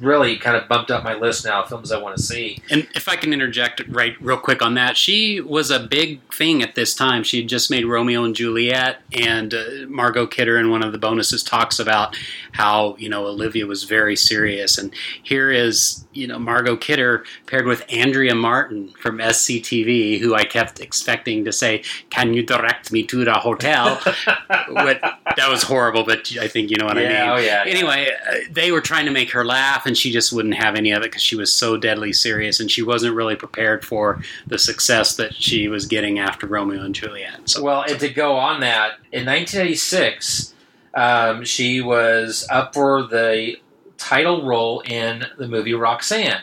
really 0.00 0.36
kind 0.36 0.56
of 0.56 0.68
bumped 0.68 0.90
up 0.90 1.02
my 1.02 1.14
list 1.14 1.44
now 1.46 1.62
of 1.62 1.68
films 1.68 1.90
I 1.90 1.98
want 1.98 2.16
to 2.16 2.22
see. 2.22 2.58
And 2.70 2.86
if 2.94 3.08
I 3.08 3.16
can 3.16 3.32
interject 3.32 3.80
right 3.88 4.14
real 4.20 4.36
quick 4.36 4.60
on 4.62 4.74
that, 4.74 4.96
she 4.96 5.40
was 5.40 5.70
a 5.70 5.80
big 5.80 6.20
thing 6.32 6.62
at 6.62 6.74
this 6.74 6.94
time. 6.94 7.22
She 7.22 7.40
had 7.40 7.48
just 7.48 7.70
made 7.70 7.86
Romeo 7.86 8.22
and 8.24 8.34
Juliet, 8.34 8.98
and 9.12 9.54
uh, 9.54 9.64
Margot 9.88 10.26
Kidder 10.26 10.58
in 10.58 10.70
one 10.70 10.82
of 10.82 10.92
the 10.92 10.98
bonuses 10.98 11.42
talks 11.42 11.78
about 11.78 12.14
how 12.52 12.96
you 12.98 13.08
know 13.08 13.26
Olivia 13.26 13.66
was 13.66 13.84
very 13.84 14.14
serious, 14.14 14.76
and 14.76 14.92
here 15.22 15.50
is 15.50 16.04
you 16.12 16.26
know 16.26 16.38
Margot 16.38 16.76
Kidder 16.76 17.24
paired 17.46 17.66
with 17.66 17.82
Andrea 17.88 18.34
Martin 18.34 18.92
from 19.00 19.18
SCTV, 19.18 20.18
who 20.20 20.34
I 20.34 20.44
kept 20.44 20.80
expecting 20.80 21.44
to 21.46 21.52
say, 21.52 21.82
"Can 22.10 22.34
you 22.34 22.42
direct 22.42 22.92
me 22.92 23.04
to 23.04 23.24
the 23.24 23.34
hotel?" 23.34 23.96
what 24.68 25.00
that 25.36 25.48
was 25.48 25.62
horrible, 25.62 26.04
but 26.04 26.30
I 26.38 26.46
think 26.48 26.70
you 26.70 26.76
know 26.76 26.86
what 26.86 26.96
Yeah, 26.98 27.02
I 27.02 27.08
mean. 27.08 27.30
oh, 27.30 27.36
yeah, 27.36 27.64
yeah. 27.64 27.70
Anyway, 27.70 28.08
uh, 28.30 28.34
they 28.50 28.70
were 28.70 28.80
trying 28.82 29.06
to 29.06 29.12
make 29.12 29.30
her 29.30 29.44
laugh, 29.44 29.61
and 29.86 29.96
she 29.96 30.10
just 30.12 30.32
wouldn't 30.32 30.54
have 30.54 30.74
any 30.74 30.90
of 30.92 31.02
it 31.02 31.06
because 31.10 31.22
she 31.22 31.36
was 31.36 31.52
so 31.52 31.76
deadly 31.76 32.12
serious, 32.12 32.60
and 32.60 32.70
she 32.70 32.82
wasn't 32.82 33.14
really 33.14 33.36
prepared 33.36 33.84
for 33.84 34.22
the 34.46 34.58
success 34.58 35.16
that 35.16 35.34
she 35.34 35.68
was 35.68 35.86
getting 35.86 36.18
after 36.18 36.46
Romeo 36.46 36.82
and 36.84 36.94
Juliet. 36.94 37.48
So, 37.48 37.62
Well, 37.62 37.82
and 37.82 37.98
to 38.00 38.08
go 38.08 38.36
on 38.36 38.60
that, 38.60 38.92
in 39.12 39.24
1986, 39.26 40.54
um, 40.94 41.44
she 41.44 41.80
was 41.80 42.46
up 42.50 42.74
for 42.74 43.02
the 43.04 43.56
title 43.98 44.44
role 44.44 44.80
in 44.80 45.24
the 45.38 45.46
movie 45.48 45.74
Roxanne, 45.74 46.42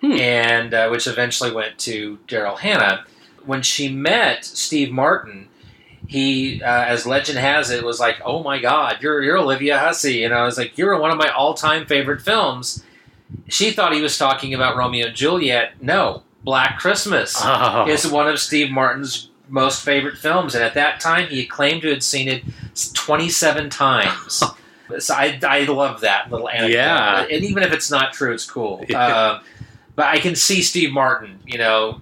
Hmm. 0.00 0.12
and 0.12 0.74
uh, 0.74 0.88
which 0.88 1.06
eventually 1.06 1.52
went 1.52 1.78
to 1.80 2.18
Daryl 2.26 2.58
Hannah. 2.58 3.04
When 3.44 3.62
she 3.62 3.92
met 3.92 4.44
Steve 4.44 4.90
Martin, 4.90 5.48
he, 6.10 6.60
uh, 6.62 6.66
as 6.66 7.06
legend 7.06 7.38
has 7.38 7.70
it, 7.70 7.84
was 7.84 8.00
like, 8.00 8.20
"Oh 8.24 8.42
my 8.42 8.58
God, 8.60 8.98
you're 9.00 9.22
you're 9.22 9.38
Olivia 9.38 9.78
Hussey," 9.78 10.24
and 10.24 10.34
I 10.34 10.44
was 10.44 10.58
like, 10.58 10.76
"You're 10.76 10.98
one 10.98 11.12
of 11.12 11.18
my 11.18 11.28
all-time 11.28 11.86
favorite 11.86 12.20
films." 12.20 12.84
She 13.48 13.70
thought 13.70 13.92
he 13.94 14.00
was 14.02 14.18
talking 14.18 14.52
about 14.52 14.76
Romeo 14.76 15.06
and 15.06 15.14
Juliet. 15.14 15.80
No, 15.80 16.24
Black 16.42 16.80
Christmas 16.80 17.36
Oh. 17.40 17.86
is 17.88 18.04
one 18.10 18.26
of 18.26 18.40
Steve 18.40 18.70
Martin's 18.72 19.30
most 19.48 19.84
favorite 19.84 20.18
films, 20.18 20.56
and 20.56 20.64
at 20.64 20.74
that 20.74 20.98
time 21.00 21.28
he 21.28 21.46
claimed 21.46 21.82
to 21.82 21.90
have 21.90 22.02
seen 22.02 22.26
it 22.28 22.42
27 22.94 23.70
times. 23.70 24.42
so 24.98 25.14
I, 25.14 25.38
I 25.44 25.60
love 25.64 26.00
that 26.00 26.30
little 26.32 26.48
anecdote, 26.48 26.74
Yeah. 26.76 27.20
and 27.30 27.44
even 27.44 27.62
if 27.62 27.72
it's 27.72 27.90
not 27.90 28.12
true, 28.12 28.32
it's 28.32 28.50
cool. 28.50 28.84
Yeah. 28.88 29.06
Um, 29.34 29.40
but 29.94 30.06
I 30.06 30.18
can 30.18 30.34
see 30.34 30.60
Steve 30.62 30.92
Martin, 30.92 31.38
you 31.46 31.58
know, 31.58 32.00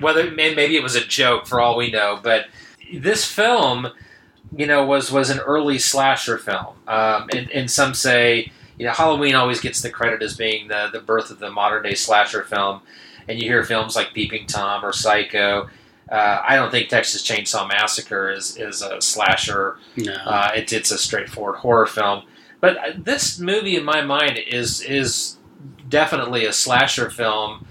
whether 0.00 0.30
maybe 0.30 0.76
it 0.76 0.82
was 0.82 0.94
a 0.96 1.04
joke 1.04 1.46
for 1.46 1.60
all 1.60 1.76
we 1.76 1.90
know, 1.90 2.18
but 2.22 2.46
this 2.98 3.24
film, 3.24 3.88
you 4.56 4.66
know, 4.66 4.84
was 4.84 5.10
was 5.10 5.30
an 5.30 5.40
early 5.40 5.78
slasher 5.78 6.38
film, 6.38 6.74
um, 6.86 7.28
and, 7.32 7.50
and 7.50 7.70
some 7.70 7.94
say. 7.94 8.52
You 8.76 8.86
know, 8.86 8.92
Halloween 8.92 9.36
always 9.36 9.60
gets 9.60 9.82
the 9.82 9.88
credit 9.88 10.20
as 10.20 10.36
being 10.36 10.66
the, 10.66 10.90
the 10.92 10.98
birth 10.98 11.30
of 11.30 11.38
the 11.38 11.48
modern 11.48 11.84
day 11.84 11.94
slasher 11.94 12.42
film 12.42 12.80
and 13.28 13.40
you 13.40 13.48
hear 13.48 13.64
films 13.64 13.96
like 13.96 14.12
Peeping 14.12 14.46
Tom 14.46 14.84
or 14.84 14.92
Psycho. 14.92 15.68
Uh, 16.10 16.42
I 16.46 16.56
don't 16.56 16.70
think 16.70 16.88
Texas 16.88 17.22
Chainsaw 17.26 17.66
Massacre 17.66 18.30
is, 18.30 18.56
is 18.56 18.82
a 18.82 19.00
slasher. 19.00 19.78
no. 19.96 20.12
Uh, 20.12 20.50
it, 20.54 20.72
it's 20.72 20.90
a 20.90 20.98
straightforward 20.98 21.56
horror 21.56 21.86
film. 21.86 22.24
But 22.60 22.76
uh, 22.76 22.92
this 22.96 23.38
movie, 23.38 23.76
in 23.76 23.84
my 23.84 24.02
mind, 24.02 24.38
is 24.38 24.82
is 24.82 25.36
definitely 25.88 26.44
a 26.44 26.52
slasher 26.52 27.10
film. 27.10 27.66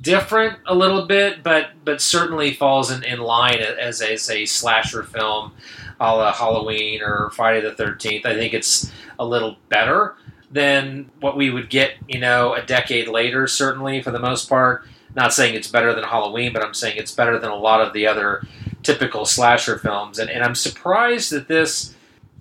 Different 0.00 0.58
a 0.66 0.74
little 0.74 1.06
bit, 1.06 1.42
but 1.42 1.72
but 1.84 2.00
certainly 2.00 2.54
falls 2.54 2.90
in, 2.90 3.02
in 3.02 3.20
line 3.20 3.58
as 3.58 4.00
a, 4.00 4.12
as 4.12 4.30
a 4.30 4.46
slasher 4.46 5.02
film, 5.02 5.52
a 6.00 6.16
la 6.16 6.32
Halloween 6.32 7.02
or 7.02 7.30
Friday 7.30 7.60
the 7.60 7.74
Thirteenth. 7.74 8.24
I 8.24 8.34
think 8.34 8.54
it's 8.54 8.90
a 9.18 9.26
little 9.26 9.56
better 9.68 10.14
than 10.50 11.10
what 11.20 11.36
we 11.36 11.50
would 11.50 11.68
get, 11.68 11.94
you 12.08 12.18
know, 12.18 12.54
a 12.54 12.62
decade 12.62 13.08
later. 13.08 13.46
Certainly, 13.46 14.02
for 14.02 14.10
the 14.10 14.18
most 14.18 14.48
part. 14.48 14.84
Not 15.16 15.34
saying 15.34 15.56
it's 15.56 15.66
better 15.66 15.92
than 15.92 16.04
Halloween, 16.04 16.52
but 16.52 16.64
I'm 16.64 16.72
saying 16.72 16.96
it's 16.96 17.14
better 17.14 17.36
than 17.36 17.50
a 17.50 17.56
lot 17.56 17.80
of 17.80 17.92
the 17.92 18.06
other 18.06 18.46
typical 18.84 19.26
slasher 19.26 19.76
films. 19.76 20.20
And, 20.20 20.30
and 20.30 20.44
I'm 20.44 20.54
surprised 20.54 21.32
that 21.32 21.48
this 21.48 21.96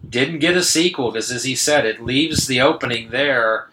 didn't 0.07 0.39
get 0.39 0.55
a 0.55 0.63
sequel 0.63 1.11
because, 1.11 1.31
as 1.31 1.45
he 1.45 1.55
said, 1.55 1.85
it 1.85 2.03
leaves 2.03 2.45
the 2.45 2.61
opening 2.61 3.09
there. 3.09 3.68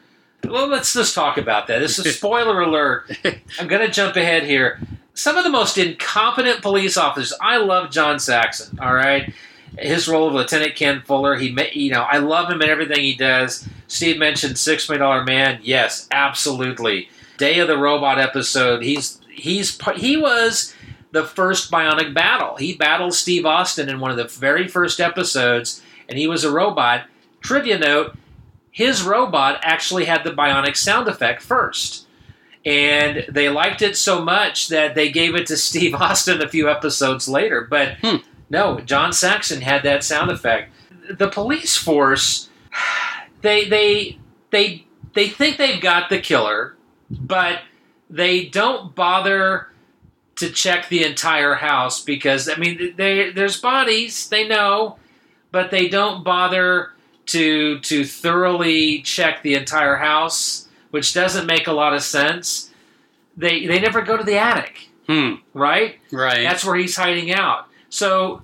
Well, 0.51 0.69
let's 0.69 0.93
just 0.93 1.15
talk 1.15 1.39
about 1.39 1.67
that. 1.67 1.79
This 1.81 1.99
is 1.99 2.17
spoiler 2.17 2.61
alert. 2.61 3.11
I'm 3.59 3.69
going 3.69 3.87
to 3.87 3.93
jump 3.93 4.17
ahead 4.17 4.45
here. 4.45 4.81
Some 5.15 5.37
of 5.37 5.45
the 5.45 5.51
most 5.51 5.79
incompetent 5.79 6.63
police 6.63 6.97
officers. 6.97 7.33
I 7.41 7.57
love 7.57 7.91
John 7.91 8.19
Saxon. 8.19 8.79
All 8.81 8.95
right, 8.95 9.33
his 9.79 10.09
role 10.09 10.29
of 10.29 10.35
Lieutenant 10.35 10.75
Ken 10.77 11.03
Fuller. 11.03 11.37
He, 11.37 11.57
you 11.73 11.91
know, 11.91 12.03
I 12.03 12.19
love 12.19 12.51
him 12.51 12.61
and 12.61 12.71
everything 12.71 13.01
he 13.01 13.15
does. 13.15 13.67
Steve 13.89 14.19
mentioned 14.19 14.59
Six 14.59 14.89
Million 14.89 15.03
Dollar 15.03 15.25
Man. 15.25 15.61
Yes, 15.63 16.07
absolutely. 16.11 17.09
Day 17.39 17.59
of 17.59 17.69
the 17.69 17.79
Robot 17.79 18.19
episode. 18.19 18.83
He's 18.83 19.21
he's 19.31 19.79
he 19.97 20.17
was 20.17 20.75
the 21.13 21.25
first 21.25 21.71
bionic 21.71 22.13
battle. 22.13 22.57
He 22.57 22.75
battled 22.75 23.15
Steve 23.15 23.47
Austin 23.47 23.89
in 23.89 24.01
one 24.01 24.11
of 24.11 24.17
the 24.17 24.25
very 24.25 24.69
first 24.69 25.01
episodes, 25.01 25.83
and 26.09 26.19
he 26.19 26.27
was 26.27 26.45
a 26.45 26.53
robot. 26.53 27.07
Trivia 27.41 27.79
note 27.79 28.17
his 28.77 29.03
robot 29.03 29.59
actually 29.63 30.05
had 30.05 30.23
the 30.23 30.31
bionic 30.31 30.77
sound 30.77 31.09
effect 31.09 31.41
first. 31.41 32.07
And 32.63 33.25
they 33.27 33.49
liked 33.49 33.81
it 33.81 33.97
so 33.97 34.23
much 34.23 34.69
that 34.69 34.95
they 34.95 35.11
gave 35.11 35.35
it 35.35 35.47
to 35.47 35.57
Steve 35.57 35.95
Austin 35.95 36.43
a 36.43 36.49
few 36.49 36.69
episodes 36.69 37.27
later. 37.27 37.67
But 37.71 37.97
hmm. 38.03 38.17
no, 38.51 38.81
John 38.81 39.15
Saxon 39.15 39.63
had 39.63 39.83
that 39.85 40.05
sound 40.05 40.31
effect. 40.31 40.75
The 41.09 41.31
police 41.31 41.75
force, 41.75 42.51
they 43.41 43.67
they 43.67 44.19
they 44.51 44.85
they 45.15 45.31
think 45.31 45.57
they've 45.57 45.81
got 45.81 46.11
the 46.11 46.19
killer, 46.19 46.77
but 47.11 47.61
they 48.11 48.45
don't 48.45 48.95
bother 48.95 49.69
to 50.35 50.51
check 50.51 50.91
the 50.91 51.03
entire 51.03 51.55
house 51.55 52.05
because 52.05 52.47
I 52.47 52.57
mean 52.57 52.93
they 52.97 53.31
there's 53.31 53.59
bodies 53.59 54.29
they 54.29 54.47
know, 54.47 54.99
but 55.51 55.71
they 55.71 55.89
don't 55.89 56.23
bother 56.23 56.93
to 57.27 57.79
to 57.81 58.05
thoroughly 58.05 59.03
check 59.03 59.43
the 59.43 59.55
entire 59.55 59.97
house, 59.97 60.69
which 60.91 61.13
doesn't 61.15 61.47
make 61.47 61.67
a 61.67 61.73
lot 61.73 61.95
of 61.95 62.03
sense. 62.03 62.71
They 63.37 63.67
they 63.67 63.79
never 63.81 64.03
go 64.03 64.17
to 64.17 64.25
the 64.25 64.39
attic, 64.39 64.89
Hmm. 65.07 65.35
right? 65.55 65.97
Right. 66.13 66.43
That's 66.43 66.65
where 66.65 66.77
he's 66.77 66.97
hiding 66.97 67.33
out. 67.33 67.67
So 67.89 68.43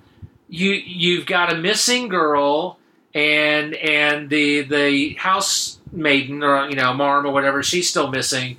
you 0.49 0.71
you've 0.71 1.25
got 1.25 1.51
a 1.51 1.57
missing 1.57 2.07
girl 2.09 2.77
and 3.15 3.73
and 3.75 4.29
the 4.29 4.61
the 4.61 5.13
house 5.15 5.79
maiden 5.91 6.43
or 6.43 6.69
you 6.69 6.75
know 6.75 6.93
Marm 6.93 7.25
or 7.25 7.31
whatever 7.31 7.63
she's 7.63 7.89
still 7.89 8.09
missing, 8.09 8.57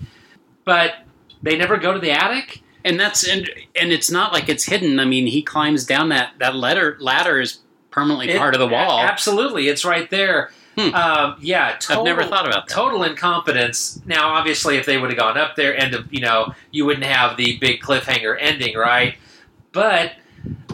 but 0.64 0.94
they 1.42 1.56
never 1.56 1.76
go 1.76 1.92
to 1.92 1.98
the 2.00 2.10
attic. 2.12 2.62
and 2.84 2.98
that's 3.00 3.26
and 3.26 3.48
and 3.80 3.92
it's 3.92 4.10
not 4.10 4.32
like 4.32 4.48
it's 4.48 4.64
hidden. 4.64 4.98
I 5.00 5.04
mean, 5.04 5.26
he 5.26 5.42
climbs 5.42 5.84
down 5.86 6.08
that 6.10 6.32
that 6.38 6.54
ladder. 6.56 6.96
Ladder 7.00 7.40
is 7.40 7.58
permanently 7.94 8.30
It- 8.30 8.38
part 8.38 8.54
of 8.54 8.60
the 8.60 8.66
wall. 8.66 9.00
Absolutely, 9.00 9.68
it's 9.68 9.84
right 9.84 10.10
there. 10.10 10.50
Hmm. 10.76 10.92
Um, 10.92 11.36
yeah, 11.40 11.76
total, 11.78 12.02
I've 12.02 12.04
never 12.06 12.24
thought 12.24 12.48
about 12.48 12.66
that. 12.66 12.74
Total 12.74 13.04
incompetence. 13.04 14.00
Now, 14.04 14.30
obviously, 14.30 14.76
if 14.76 14.86
they 14.86 14.98
would 14.98 15.10
have 15.10 15.18
gone 15.18 15.38
up 15.38 15.54
there, 15.54 15.78
and 15.78 16.04
you 16.10 16.20
know, 16.20 16.52
you 16.72 16.84
wouldn't 16.84 17.06
have 17.06 17.36
the 17.36 17.56
big 17.58 17.80
cliffhanger 17.80 18.36
ending, 18.40 18.76
right? 18.76 19.14
But 19.70 20.14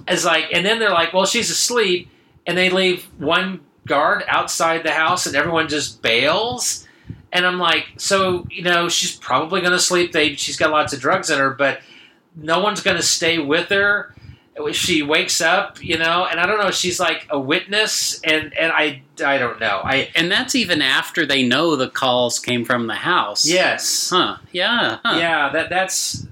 as 0.08 0.24
like, 0.24 0.46
and 0.54 0.64
then 0.64 0.78
they're 0.78 0.90
like, 0.90 1.12
well, 1.12 1.26
she's 1.26 1.50
asleep, 1.50 2.08
and 2.46 2.56
they 2.56 2.70
leave 2.70 3.04
one 3.18 3.60
guard 3.86 4.24
outside 4.26 4.82
the 4.82 4.92
house, 4.92 5.26
and 5.26 5.36
everyone 5.36 5.68
just 5.68 6.00
bails. 6.00 6.88
And 7.30 7.46
I'm 7.46 7.58
like, 7.58 7.86
so 7.98 8.46
you 8.50 8.62
know, 8.62 8.88
she's 8.88 9.14
probably 9.14 9.60
going 9.60 9.72
to 9.72 9.78
sleep. 9.78 10.12
They, 10.12 10.34
she's 10.36 10.56
got 10.56 10.70
lots 10.70 10.94
of 10.94 11.00
drugs 11.00 11.28
in 11.28 11.38
her, 11.38 11.50
but 11.50 11.80
no 12.34 12.60
one's 12.60 12.80
going 12.80 12.96
to 12.96 13.02
stay 13.02 13.38
with 13.38 13.68
her. 13.68 14.14
She 14.72 15.02
wakes 15.02 15.40
up, 15.40 15.82
you 15.82 15.96
know, 15.98 16.26
and 16.30 16.38
I 16.40 16.46
don't 16.46 16.58
know. 16.60 16.70
She's 16.70 16.98
like 17.00 17.26
a 17.30 17.38
witness, 17.38 18.20
and 18.22 18.52
and 18.56 18.72
I 18.72 19.02
I 19.24 19.38
don't 19.38 19.60
know. 19.60 19.80
I 19.84 20.10
and 20.14 20.30
that's 20.30 20.54
even 20.54 20.82
after 20.82 21.24
they 21.26 21.42
know 21.46 21.76
the 21.76 21.88
calls 21.88 22.38
came 22.38 22.64
from 22.64 22.86
the 22.86 22.94
house. 22.94 23.46
yes, 23.46 24.10
Huh. 24.10 24.36
Yeah. 24.52 24.98
huh. 25.04 25.18
yeah. 25.18 25.50
That 25.52 25.68
that's. 25.70 26.26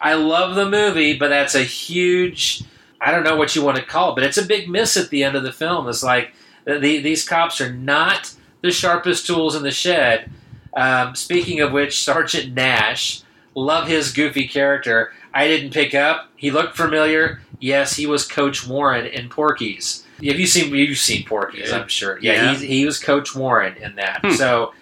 I 0.00 0.14
love 0.14 0.54
the 0.54 0.68
movie, 0.70 1.18
but 1.18 1.28
that's 1.28 1.54
a 1.54 1.62
huge. 1.64 2.62
I 3.00 3.10
don't 3.10 3.24
know 3.24 3.36
what 3.36 3.54
you 3.56 3.62
want 3.62 3.76
to 3.78 3.84
call 3.84 4.12
it, 4.12 4.14
but 4.16 4.24
it's 4.24 4.38
a 4.38 4.44
big 4.44 4.68
miss 4.68 4.96
at 4.96 5.10
the 5.10 5.24
end 5.24 5.36
of 5.36 5.42
the 5.42 5.52
film. 5.52 5.88
It's 5.88 6.02
like 6.02 6.32
the, 6.64 6.78
these 6.78 7.26
cops 7.28 7.60
are 7.60 7.72
not 7.72 8.32
the 8.60 8.70
sharpest 8.70 9.26
tools 9.26 9.54
in 9.54 9.62
the 9.62 9.70
shed. 9.70 10.30
Um, 10.76 11.14
speaking 11.14 11.60
of 11.60 11.72
which, 11.72 12.02
Sergeant 12.04 12.54
Nash, 12.54 13.22
love 13.54 13.88
his 13.88 14.12
goofy 14.12 14.46
character. 14.46 15.12
I 15.34 15.46
didn't 15.46 15.72
pick 15.72 15.94
up. 15.94 16.30
He 16.36 16.50
looked 16.50 16.76
familiar. 16.76 17.40
Yes, 17.60 17.96
he 17.96 18.06
was 18.06 18.26
Coach 18.26 18.66
Warren 18.66 19.06
in 19.06 19.28
Porky's. 19.28 20.04
Have 20.24 20.38
you 20.38 20.46
seen? 20.46 20.74
You've 20.74 20.98
seen 20.98 21.24
Porky's, 21.24 21.70
Yeah. 21.70 21.76
I'm 21.78 21.88
sure. 21.88 22.18
Yeah, 22.20 22.32
Yeah. 22.52 22.54
He, 22.54 22.66
he 22.66 22.86
was 22.86 22.98
Coach 22.98 23.34
Warren 23.34 23.76
in 23.76 23.94
that. 23.96 24.20
Hmm. 24.22 24.32
So, 24.32 24.72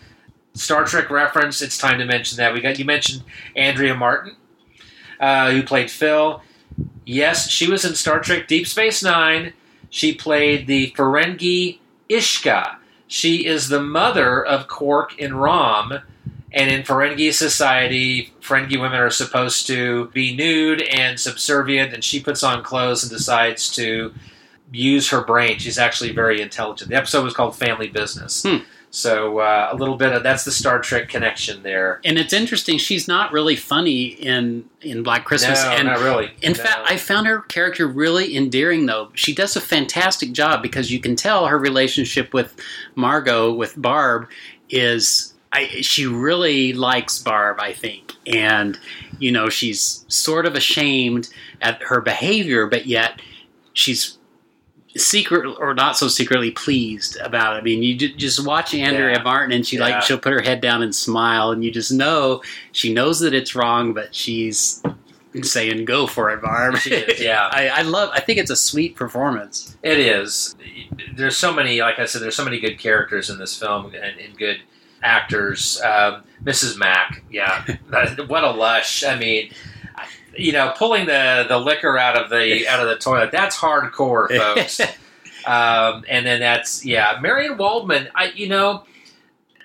Star 0.54 0.84
Trek 0.84 1.10
reference. 1.10 1.60
It's 1.60 1.76
time 1.76 1.98
to 1.98 2.04
mention 2.06 2.36
that 2.38 2.54
we 2.54 2.60
got. 2.60 2.78
You 2.78 2.84
mentioned 2.84 3.22
Andrea 3.54 3.94
Martin, 3.94 4.36
uh, 5.20 5.50
who 5.50 5.62
played 5.62 5.88
Phyl. 5.88 6.40
Yes, 7.04 7.48
she 7.50 7.70
was 7.70 7.84
in 7.84 7.94
Star 7.94 8.20
Trek 8.20 8.48
Deep 8.48 8.66
Space 8.66 9.02
Nine. 9.02 9.52
She 9.90 10.14
played 10.14 10.66
the 10.66 10.92
Ferengi 10.96 11.78
Ishka. 12.08 12.76
She 13.06 13.46
is 13.46 13.68
the 13.68 13.80
mother 13.82 14.44
of 14.44 14.66
Quark 14.68 15.20
and 15.20 15.40
Rom. 15.40 16.00
And 16.56 16.70
in 16.70 16.82
Ferengi 16.84 17.32
society, 17.34 18.32
Ferengi 18.40 18.80
women 18.80 18.98
are 18.98 19.10
supposed 19.10 19.66
to 19.66 20.06
be 20.14 20.34
nude 20.34 20.80
and 20.82 21.20
subservient, 21.20 21.92
and 21.92 22.02
she 22.02 22.18
puts 22.18 22.42
on 22.42 22.62
clothes 22.64 23.02
and 23.04 23.12
decides 23.12 23.70
to 23.76 24.12
use 24.72 25.10
her 25.10 25.20
brain. 25.22 25.58
She's 25.58 25.78
actually 25.78 26.12
very 26.12 26.40
intelligent. 26.40 26.90
The 26.90 26.96
episode 26.96 27.24
was 27.24 27.34
called 27.34 27.54
Family 27.56 27.88
Business. 27.88 28.42
Hmm. 28.42 28.64
So 28.90 29.40
uh, 29.40 29.68
a 29.70 29.76
little 29.76 29.96
bit 29.96 30.12
of 30.12 30.22
that's 30.22 30.44
the 30.44 30.50
Star 30.50 30.78
Trek 30.80 31.10
connection 31.10 31.62
there. 31.62 32.00
And 32.04 32.16
it's 32.18 32.32
interesting. 32.32 32.78
She's 32.78 33.06
not 33.06 33.32
really 33.32 33.56
funny 33.56 34.04
in 34.06 34.64
in 34.80 35.02
Black 35.02 35.26
Christmas. 35.26 35.62
no, 35.62 35.70
and 35.72 35.88
not 35.88 35.98
really. 36.00 36.30
In 36.40 36.52
No. 36.52 36.58
fact, 36.62 36.80
I 36.90 36.96
found 36.96 37.26
her 37.26 37.42
character 37.42 37.86
really 37.86 38.34
endearing, 38.34 38.86
though. 38.86 39.10
She 39.12 39.34
does 39.34 39.54
a 39.56 39.60
fantastic 39.60 40.32
job 40.32 40.62
because 40.62 40.90
you 40.90 41.00
can 41.00 41.16
tell 41.16 41.46
her 41.48 41.58
relationship 41.58 42.32
with 42.32 42.54
Margot, 42.94 43.52
with 43.52 43.74
Barb, 43.76 44.28
is. 44.70 45.34
I, 45.56 45.66
she 45.80 46.06
really 46.06 46.72
likes 46.72 47.18
Barb, 47.18 47.58
I 47.60 47.72
think. 47.72 48.12
And, 48.26 48.78
you 49.18 49.32
know, 49.32 49.48
she's 49.48 50.04
sort 50.08 50.44
of 50.46 50.54
ashamed 50.54 51.28
at 51.62 51.82
her 51.82 52.00
behavior, 52.00 52.66
but 52.66 52.86
yet 52.86 53.20
she's 53.72 54.18
secret 54.96 55.46
or 55.58 55.74
not 55.74 55.96
so 55.96 56.08
secretly 56.08 56.50
pleased 56.50 57.16
about 57.20 57.56
it. 57.56 57.60
I 57.60 57.62
mean, 57.62 57.82
you 57.82 57.96
just 57.96 58.46
watch 58.46 58.74
Andrea 58.74 59.16
Yeah. 59.16 59.22
Martin 59.22 59.52
and 59.52 59.66
she 59.66 59.76
Yeah. 59.76 59.82
like 59.88 60.02
she'll 60.02 60.18
put 60.18 60.32
her 60.32 60.40
head 60.40 60.60
down 60.60 60.82
and 60.82 60.94
smile 60.94 61.50
and 61.50 61.62
you 61.64 61.70
just 61.70 61.92
know 61.92 62.42
she 62.72 62.92
knows 62.92 63.20
that 63.20 63.34
it's 63.34 63.54
wrong, 63.54 63.92
but 63.92 64.14
she's 64.14 64.82
saying 65.42 65.84
go 65.84 66.06
for 66.06 66.30
it, 66.30 66.40
Barb. 66.40 66.78
She 66.78 66.94
is, 66.94 67.20
yeah. 67.20 67.48
I, 67.52 67.68
I 67.68 67.82
love 67.82 68.08
I 68.14 68.20
think 68.20 68.38
it's 68.38 68.50
a 68.50 68.56
sweet 68.56 68.96
performance. 68.96 69.76
It 69.82 69.98
is. 69.98 70.56
There's 71.14 71.36
so 71.36 71.52
many, 71.52 71.80
like 71.80 71.98
I 71.98 72.06
said, 72.06 72.22
there's 72.22 72.36
so 72.36 72.44
many 72.44 72.58
good 72.58 72.78
characters 72.78 73.28
in 73.28 73.38
this 73.38 73.58
film 73.58 73.86
and, 73.94 74.18
and 74.18 74.36
good 74.38 74.60
actors. 75.06 75.80
Um, 75.82 76.24
Mrs. 76.44 76.76
Mack, 76.76 77.22
yeah, 77.30 77.64
what 78.26 78.44
a 78.44 78.50
lush. 78.50 79.04
I 79.04 79.16
mean, 79.18 79.50
you 80.36 80.52
know, 80.52 80.72
pulling 80.76 81.06
the, 81.06 81.46
the 81.48 81.58
liquor 81.58 81.96
out 81.98 82.16
of 82.20 82.28
the 82.30 82.68
out 82.72 82.80
of 82.80 82.88
the 82.88 82.96
toilet. 82.96 83.30
That's 83.32 83.56
hardcore, 83.56 84.28
folks. 84.28 84.80
um, 85.46 86.04
and 86.08 86.26
then 86.26 86.40
that's 86.40 86.84
yeah, 86.84 87.18
Marian 87.20 87.56
Waldman. 87.56 88.08
I 88.14 88.32
you 88.34 88.48
know, 88.48 88.84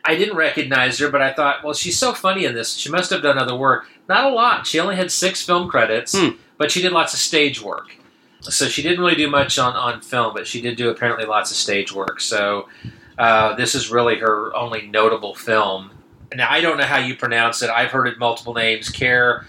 I 0.05 0.15
didn't 0.15 0.37
recognize 0.37 0.97
her, 0.99 1.09
but 1.09 1.21
I 1.21 1.33
thought, 1.33 1.63
well, 1.63 1.73
she's 1.73 1.97
so 1.97 2.13
funny 2.13 2.45
in 2.45 2.53
this. 2.55 2.75
She 2.75 2.89
must 2.89 3.09
have 3.11 3.21
done 3.21 3.37
other 3.37 3.55
work. 3.55 3.87
Not 4.07 4.25
a 4.25 4.33
lot. 4.33 4.65
She 4.65 4.79
only 4.79 4.95
had 4.95 5.11
six 5.11 5.45
film 5.45 5.69
credits, 5.69 6.17
Hmm. 6.17 6.29
but 6.57 6.71
she 6.71 6.81
did 6.81 6.91
lots 6.93 7.13
of 7.13 7.19
stage 7.19 7.61
work. 7.61 7.95
So 8.41 8.65
she 8.67 8.81
didn't 8.81 8.99
really 9.01 9.15
do 9.15 9.29
much 9.29 9.59
on, 9.59 9.75
on 9.75 10.01
film, 10.01 10.33
but 10.33 10.47
she 10.47 10.61
did 10.61 10.75
do 10.75 10.89
apparently 10.89 11.25
lots 11.25 11.51
of 11.51 11.57
stage 11.57 11.93
work. 11.93 12.19
So 12.19 12.67
uh, 13.17 13.55
this 13.55 13.75
is 13.75 13.91
really 13.91 14.17
her 14.19 14.55
only 14.55 14.87
notable 14.87 15.35
film. 15.35 15.91
Now 16.33 16.49
I 16.49 16.61
don't 16.61 16.77
know 16.77 16.85
how 16.85 16.99
you 16.99 17.15
pronounce 17.15 17.61
it. 17.61 17.69
I've 17.69 17.91
heard 17.91 18.07
it 18.07 18.17
multiple 18.17 18.53
names. 18.53 18.89
Care 18.89 19.45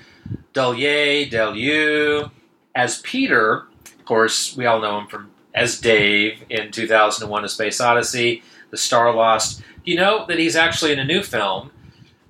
Delier, 0.52 1.26
Delu. 1.26 2.30
As 2.74 3.00
Peter, 3.02 3.66
of 3.84 4.04
course, 4.04 4.56
we 4.56 4.66
all 4.66 4.80
know 4.80 4.98
him 4.98 5.06
from 5.06 5.30
as 5.54 5.80
Dave 5.80 6.44
in 6.48 6.70
2001: 6.70 7.44
A 7.44 7.48
Space 7.48 7.80
Odyssey, 7.80 8.42
The 8.70 8.76
Star 8.76 9.14
Lost. 9.14 9.62
Do 9.84 9.90
you 9.90 9.96
know 9.96 10.26
that 10.26 10.38
he's 10.38 10.56
actually 10.56 10.92
in 10.92 10.98
a 10.98 11.04
new 11.04 11.22
film 11.22 11.70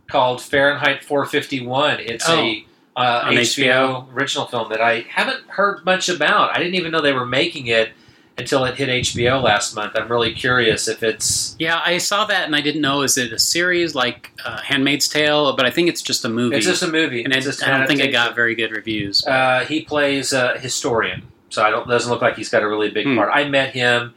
called 0.09 0.41
Fahrenheit 0.43 1.05
451? 1.05 2.01
It's 2.01 2.29
a 2.29 2.67
uh, 2.95 3.23
On 3.25 3.33
HBO, 3.33 4.13
original 4.13 4.47
film 4.47 4.69
that 4.69 4.81
I 4.81 5.07
haven't 5.09 5.47
heard 5.49 5.85
much 5.85 6.09
about. 6.09 6.55
I 6.55 6.59
didn't 6.59 6.75
even 6.75 6.93
know 6.93 7.01
they 7.01 7.15
were 7.15 7.25
making 7.25 7.67
it 7.67 7.93
until 8.39 8.65
it 8.65 8.77
hit 8.77 8.89
HBO 8.89 9.43
last 9.43 9.75
month. 9.75 9.93
I'm 9.95 10.09
really 10.09 10.33
curious 10.33 10.89
if 10.89 11.03
it's 11.03 11.55
Yeah, 11.59 11.81
I 11.85 11.99
saw 11.99 12.25
that 12.25 12.47
and 12.47 12.57
I 12.57 12.61
didn't 12.61 12.81
know 12.81 13.03
is 13.03 13.19
it 13.19 13.33
a 13.33 13.39
series 13.39 13.95
like 13.95 14.31
uh, 14.45 14.59
Handmaid's 14.63 15.09
Tale, 15.09 15.55
but 15.55 15.67
I 15.67 15.71
think 15.71 15.89
it's 15.89 16.03
just 16.03 16.25
a 16.25 16.29
movie. 16.29 16.57
it's 16.57 16.67
just 16.67 16.83
a 16.83 16.89
movie. 16.89 17.25
and 17.25 17.33
It's 17.35 17.45
it, 17.47 17.51
just 17.51 17.67
I 17.67 17.77
don't 17.77 17.87
think 17.87 18.01
it 18.01 18.11
got 18.13 18.35
very 18.35 18.55
good 18.55 18.71
reviews. 18.73 19.25
Uh, 19.27 19.65
he 19.67 19.83
plays 19.83 20.33
a 20.33 20.59
historian, 20.59 21.23
so 21.51 21.63
I 21.63 21.71
don't 21.71 21.87
doesn't 21.89 22.11
look 22.11 22.23
like 22.23 22.37
he's 22.37 22.49
got 22.49 22.63
a 22.63 22.69
really 22.69 22.91
big 22.91 23.07
Hmm. 23.07 23.17
part. 23.17 23.31
I 23.35 23.49
met 23.49 23.75
him 23.75 24.15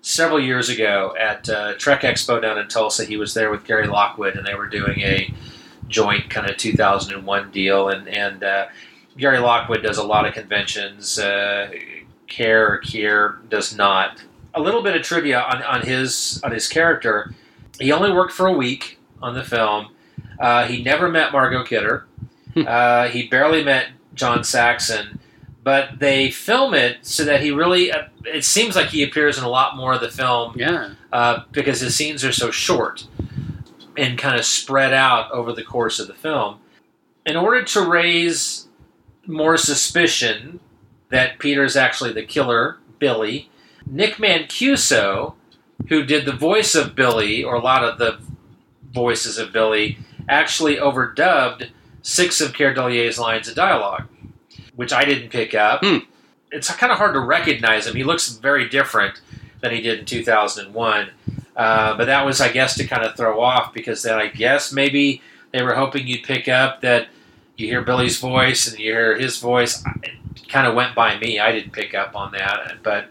several 0.00 0.38
years 0.38 0.68
ago 0.68 1.14
at 1.18 1.48
uh, 1.48 1.74
Trek 1.74 2.02
Expo 2.02 2.40
down 2.40 2.58
in 2.58 2.68
Tulsa. 2.68 3.04
He 3.04 3.16
was 3.16 3.34
there 3.34 3.50
with 3.50 3.64
Gary 3.64 3.88
Lockwood, 3.88 4.36
and 4.36 4.46
they 4.46 4.54
were 4.54 4.68
doing 4.68 5.00
a 5.00 5.34
joint 5.88 6.30
kind 6.30 6.48
of 6.48 6.56
2001 6.56 7.50
deal. 7.50 7.88
And 7.88 8.06
and 8.08 8.44
uh, 8.44 8.66
Gary 9.16 9.40
Lockwood 9.40 9.82
does 9.82 9.98
a 9.98 10.04
lot 10.04 10.24
of 10.26 10.34
conventions. 10.34 11.18
Care 12.26 12.72
or 12.72 12.80
Kier 12.80 13.48
does 13.48 13.76
not. 13.76 14.22
A 14.54 14.60
little 14.60 14.82
bit 14.82 14.96
of 14.96 15.02
trivia 15.02 15.40
on, 15.40 15.62
on 15.62 15.82
his 15.82 16.40
on 16.42 16.52
his 16.52 16.68
character. 16.68 17.34
He 17.78 17.92
only 17.92 18.12
worked 18.12 18.32
for 18.32 18.46
a 18.46 18.52
week 18.52 18.98
on 19.22 19.34
the 19.34 19.44
film. 19.44 19.88
Uh, 20.38 20.66
he 20.66 20.82
never 20.82 21.08
met 21.08 21.32
Margot 21.32 21.64
Kidder. 21.64 22.06
uh, 22.56 23.08
he 23.08 23.28
barely 23.28 23.62
met 23.62 23.88
John 24.14 24.44
Saxon, 24.44 25.18
but 25.62 25.98
they 25.98 26.30
film 26.30 26.74
it 26.74 26.98
so 27.02 27.24
that 27.24 27.42
he 27.42 27.50
really. 27.50 27.92
Uh, 27.92 28.04
it 28.24 28.44
seems 28.44 28.74
like 28.74 28.88
he 28.88 29.02
appears 29.02 29.38
in 29.38 29.44
a 29.44 29.48
lot 29.48 29.76
more 29.76 29.92
of 29.92 30.00
the 30.00 30.10
film. 30.10 30.54
Yeah. 30.56 30.94
Uh, 31.12 31.44
because 31.52 31.80
his 31.80 31.94
scenes 31.94 32.24
are 32.24 32.32
so 32.32 32.50
short 32.50 33.06
and 33.96 34.18
kind 34.18 34.38
of 34.38 34.44
spread 34.44 34.92
out 34.92 35.30
over 35.30 35.52
the 35.52 35.62
course 35.62 35.98
of 35.98 36.06
the 36.06 36.14
film. 36.14 36.58
In 37.24 37.36
order 37.36 37.64
to 37.64 37.80
raise 37.82 38.68
more 39.26 39.56
suspicion 39.56 40.60
that 41.10 41.38
Peter's 41.38 41.76
actually 41.76 42.12
the 42.12 42.24
killer, 42.24 42.78
Billy, 42.98 43.50
Nick 43.86 44.14
Mancuso, 44.14 45.34
who 45.88 46.04
did 46.04 46.26
the 46.26 46.32
voice 46.32 46.74
of 46.74 46.94
Billy, 46.94 47.44
or 47.44 47.54
a 47.54 47.60
lot 47.60 47.84
of 47.84 47.98
the 47.98 48.18
voices 48.92 49.38
of 49.38 49.52
Billy, 49.52 49.98
actually 50.28 50.76
overdubbed 50.76 51.68
six 52.02 52.40
of 52.40 52.52
Cardellier's 52.52 53.18
lines 53.18 53.48
of 53.48 53.54
dialogue, 53.54 54.06
which 54.74 54.92
I 54.92 55.04
didn't 55.04 55.30
pick 55.30 55.54
up. 55.54 55.80
Hmm. 55.84 55.98
It's 56.50 56.70
kind 56.74 56.92
of 56.92 56.98
hard 56.98 57.14
to 57.14 57.20
recognize 57.20 57.86
him. 57.86 57.96
He 57.96 58.04
looks 58.04 58.28
very 58.28 58.68
different 58.68 59.20
than 59.60 59.72
he 59.72 59.80
did 59.80 60.00
in 60.00 60.04
2001. 60.04 61.10
Uh, 61.56 61.96
but 61.96 62.04
that 62.04 62.24
was, 62.24 62.40
I 62.40 62.52
guess, 62.52 62.76
to 62.76 62.86
kind 62.86 63.04
of 63.04 63.16
throw 63.16 63.40
off 63.40 63.72
because 63.72 64.02
then 64.02 64.18
I 64.18 64.28
guess 64.28 64.72
maybe 64.72 65.22
they 65.52 65.62
were 65.62 65.74
hoping 65.74 66.06
you'd 66.06 66.22
pick 66.22 66.48
up 66.48 66.82
that 66.82 67.08
you 67.56 67.66
hear 67.66 67.82
Billy's 67.82 68.20
voice 68.20 68.68
and 68.68 68.78
you 68.78 68.92
hear 68.92 69.18
his 69.18 69.38
voice. 69.38 69.82
Kind 70.48 70.66
of 70.66 70.74
went 70.74 70.94
by 70.94 71.18
me. 71.18 71.38
I 71.38 71.52
didn't 71.52 71.72
pick 71.72 71.94
up 71.94 72.14
on 72.14 72.32
that, 72.32 72.74
but 72.82 73.06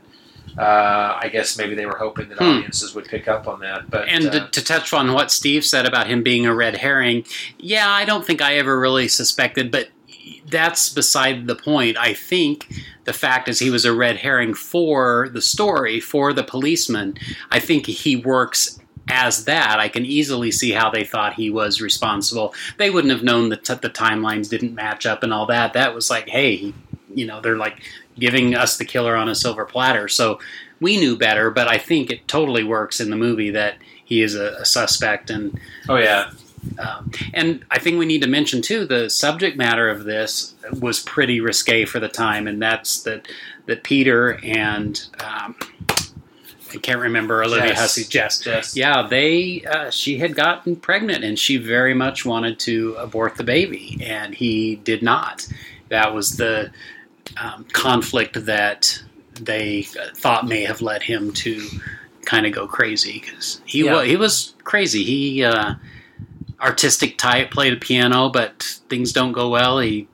uh, 0.58 1.18
I 1.22 1.30
guess 1.32 1.58
maybe 1.58 1.76
they 1.76 1.86
were 1.86 1.98
hoping 1.98 2.30
that 2.30 2.38
Hmm. 2.38 2.44
audiences 2.46 2.96
would 2.96 3.06
pick 3.06 3.28
up 3.28 3.48
on 3.48 3.60
that. 3.60 3.90
But 3.90 4.08
And 4.08 4.28
uh, 4.28 4.32
to, 4.32 4.48
to 4.52 4.64
touch 4.64 4.94
on 4.94 5.12
what 5.14 5.32
Steve 5.32 5.66
said 5.66 5.86
about 5.86 6.08
him 6.08 6.24
being 6.24 6.46
a 6.46 6.56
red 6.56 6.78
herring, 6.78 7.26
yeah, 7.60 7.90
I 7.90 8.06
don't 8.06 8.26
think 8.26 8.42
I 8.42 8.56
ever 8.56 8.80
really 8.80 9.08
suspected, 9.10 9.70
but 9.72 9.90
that's 10.50 10.90
beside 10.90 11.48
the 11.48 11.56
point. 11.56 11.98
I 11.98 12.14
think 12.14 12.72
the 13.04 13.14
fact 13.14 13.48
is 13.50 13.60
he 13.60 13.70
was 13.70 13.84
a 13.86 13.94
red 13.94 14.18
herring 14.18 14.54
for 14.54 15.30
the 15.34 15.42
story, 15.42 16.00
for 16.00 16.32
the 16.34 16.44
policeman. 16.44 17.16
I 17.52 17.60
think 17.60 17.86
he 17.88 18.16
works 18.16 18.80
as 19.08 19.46
that. 19.46 19.80
I 19.80 19.88
can 19.88 20.04
easily 20.04 20.50
see 20.50 20.72
how 20.72 20.90
they 20.90 21.04
thought 21.04 21.34
he 21.36 21.52
was 21.52 21.80
responsible. 21.80 22.56
They 22.78 22.90
wouldn't 22.90 23.14
have 23.14 23.22
known 23.24 23.50
that 23.50 23.64
t- 23.64 23.76
the 23.76 23.90
timelines 23.90 24.50
didn't 24.50 24.74
match 24.74 25.06
up 25.06 25.22
and 25.22 25.32
all 25.32 25.46
that. 25.48 25.74
That 25.74 25.94
was 25.94 26.10
like, 26.10 26.28
hey, 26.28 26.56
he, 26.56 26.74
you 27.16 27.26
know, 27.26 27.42
they're 27.42 27.58
like 27.58 27.82
giving 28.20 28.56
us 28.56 28.78
the 28.78 28.86
killer 28.86 29.16
on 29.16 29.30
a 29.30 29.36
silver 29.36 29.66
platter. 29.66 30.08
So 30.08 30.40
we 30.80 30.98
knew 30.98 31.18
better, 31.18 31.50
but 31.50 31.68
I 31.68 31.78
think 31.78 32.12
it 32.12 32.28
totally 32.28 32.64
works 32.64 33.00
in 33.00 33.10
the 33.10 33.16
movie 33.16 33.50
that 33.52 33.78
he 34.04 34.22
is 34.22 34.36
a, 34.36 34.56
a 34.60 34.66
suspect 34.66 35.30
and 35.30 35.60
oh 35.90 35.96
yeah, 35.96 36.32
um, 36.80 37.12
and 37.34 37.64
I 37.72 37.80
think 37.80 37.98
we 37.98 38.06
need 38.06 38.22
to 38.22 38.28
mention 38.28 38.62
too 38.62 38.86
the 38.86 39.10
subject 39.10 39.58
matter 39.58 39.90
of 39.90 40.04
this 40.04 40.54
was 40.80 41.00
pretty 41.00 41.40
risque 41.42 41.86
for 41.86 42.00
the 42.00 42.10
time, 42.10 42.48
and 42.48 42.62
that's 42.62 43.04
that 43.04 43.28
that 43.66 43.84
Peter 43.84 44.40
and 44.44 45.08
um, 45.20 45.56
I 46.74 46.78
can't 46.82 47.00
remember 47.00 47.44
Olivia 47.44 47.70
Jess. 47.70 47.80
Hussey, 47.80 48.04
Jess. 48.04 48.40
Jess. 48.40 48.76
Yeah, 48.76 49.08
they 49.08 49.64
uh, 49.66 49.90
she 49.90 50.18
had 50.18 50.36
gotten 50.36 50.76
pregnant, 50.76 51.24
and 51.24 51.38
she 51.38 51.58
very 51.58 51.94
much 51.94 52.26
wanted 52.26 52.60
to 52.60 52.96
abort 52.96 53.36
the 53.36 53.44
baby, 53.44 53.98
and 54.04 54.34
he 54.36 54.76
did 54.78 55.02
not. 55.02 55.48
That 55.90 56.14
was 56.14 56.38
the 56.38 56.72
um, 57.38 57.66
conflict 57.74 58.46
that 58.46 59.02
they 59.40 59.84
thought 60.16 60.48
may 60.48 60.64
have 60.64 60.82
led 60.82 61.04
him 61.04 61.32
to 61.34 61.62
kind 62.26 62.46
of 62.46 62.54
go 62.54 62.68
crazy 62.68 63.20
because 63.24 63.62
he 63.66 63.84
Yeah. 63.86 63.94
wa- 63.94 64.02
he 64.02 64.16
was 64.16 64.54
crazy. 64.64 65.04
He 65.04 65.44
uh, 65.44 65.76
artistic 66.62 67.18
type, 67.18 67.52
played 67.52 67.74
a 67.74 67.78
piano, 67.78 68.30
but 68.30 68.64
things 68.90 69.12
don't 69.14 69.32
go 69.34 69.50
well. 69.50 69.80
He 69.80 70.08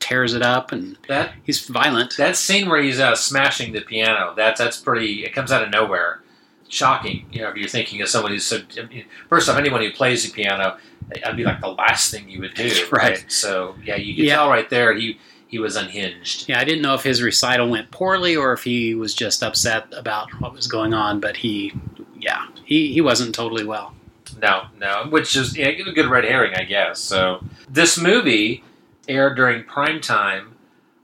tears 0.00 0.34
it 0.34 0.42
up, 0.42 0.72
and 0.72 0.96
that 1.08 1.32
he's 1.44 1.66
violent. 1.66 2.16
that 2.16 2.36
scene 2.36 2.68
where 2.68 2.82
he's 2.82 3.00
uh, 3.00 3.14
smashing 3.14 3.72
the 3.72 3.80
piano. 3.80 4.34
That's 4.36 4.58
that's 4.60 4.76
pretty. 4.78 5.24
It 5.24 5.34
comes 5.34 5.52
out 5.52 5.62
of 5.62 5.70
nowhere. 5.70 6.20
Shocking. 6.68 7.26
You 7.30 7.42
know, 7.42 7.50
if 7.50 7.56
you're 7.56 7.68
thinking 7.68 8.00
of 8.02 8.08
someone 8.08 8.32
who's 8.32 8.44
so. 8.44 8.60
I 8.78 8.86
mean, 8.86 9.04
first 9.28 9.48
off, 9.48 9.56
anyone 9.58 9.80
who 9.82 9.92
plays 9.92 10.24
the 10.24 10.32
piano, 10.32 10.78
that'd 11.08 11.36
be 11.36 11.44
like 11.44 11.60
the 11.60 11.68
last 11.68 12.10
thing 12.10 12.28
you 12.28 12.40
would 12.40 12.54
do. 12.54 12.70
Right. 12.90 13.24
So 13.30 13.76
yeah, 13.84 13.96
you 13.96 14.14
can 14.14 14.24
Yeah. 14.24 14.36
tell 14.36 14.48
right 14.48 14.68
there 14.68 14.94
he 14.94 15.18
he 15.54 15.60
was 15.60 15.76
unhinged. 15.76 16.48
Yeah, 16.48 16.58
I 16.58 16.64
didn't 16.64 16.82
know 16.82 16.94
if 16.94 17.04
his 17.04 17.22
recital 17.22 17.70
went 17.70 17.92
poorly 17.92 18.34
or 18.34 18.52
if 18.52 18.64
he 18.64 18.96
was 18.96 19.14
just 19.14 19.40
upset 19.40 19.86
about 19.92 20.28
what 20.40 20.52
was 20.52 20.66
going 20.66 20.92
on, 20.92 21.20
but 21.20 21.36
he, 21.36 21.72
yeah, 22.18 22.48
he, 22.64 22.92
he 22.92 23.00
wasn't 23.00 23.36
totally 23.36 23.64
well. 23.64 23.94
No, 24.42 24.64
no, 24.80 25.06
which 25.10 25.36
is 25.36 25.56
yeah, 25.56 25.68
a 25.68 25.92
good 25.92 26.06
red 26.06 26.24
herring, 26.24 26.56
I 26.56 26.64
guess. 26.64 26.98
So 26.98 27.44
this 27.68 27.96
movie 27.96 28.64
aired 29.06 29.36
during 29.36 29.62
prime 29.62 30.00
time 30.00 30.56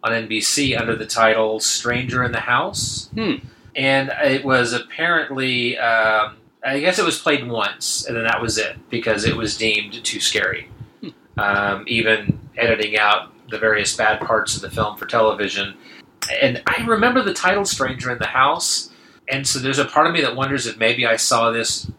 on 0.03 0.11
NBC 0.11 0.77
under 0.77 0.97
the 0.97 1.07
title 1.07 1.61
"Stranger 1.61 2.25
in 2.25 2.33
the 2.33 2.41
House," 2.41 3.09
Hmm. 3.15 3.35
and 3.77 4.11
it 4.25 4.45
was 4.45 4.73
apparently, 4.73 5.79
um, 5.79 6.39
I 6.65 6.81
guess, 6.81 6.99
it 6.99 7.05
was 7.05 7.21
played 7.21 7.47
once, 7.47 8.05
and 8.05 8.17
then 8.17 8.25
that 8.25 8.43
was 8.43 8.59
it 8.59 8.91
because 8.91 9.25
it 9.25 9.37
was 9.37 9.57
deemed 9.57 10.03
too 10.03 10.19
scary. 10.19 10.69
Um, 11.39 11.85
even 11.87 12.41
editing 12.57 12.99
out 12.99 13.31
the 13.51 13.59
various 13.59 13.97
bad 13.97 14.21
parts 14.21 14.57
of 14.57 14.63
the 14.63 14.71
film 14.71 14.97
for 14.97 15.07
television, 15.07 15.77
and 16.41 16.63
I 16.67 16.85
remember 16.85 17.23
the 17.23 17.35
title 17.35 17.65
"Stranger 17.65 18.11
in 18.11 18.19
the 18.19 18.27
House." 18.27 18.91
And 19.29 19.47
so 19.47 19.59
there's 19.59 19.79
a 19.79 19.85
part 19.85 20.09
of 20.09 20.13
me 20.13 20.21
that 20.23 20.35
wonders 20.35 20.67
if 20.67 20.77
maybe 20.77 21.07
I 21.07 21.17
saw 21.17 21.51
this 21.51 21.91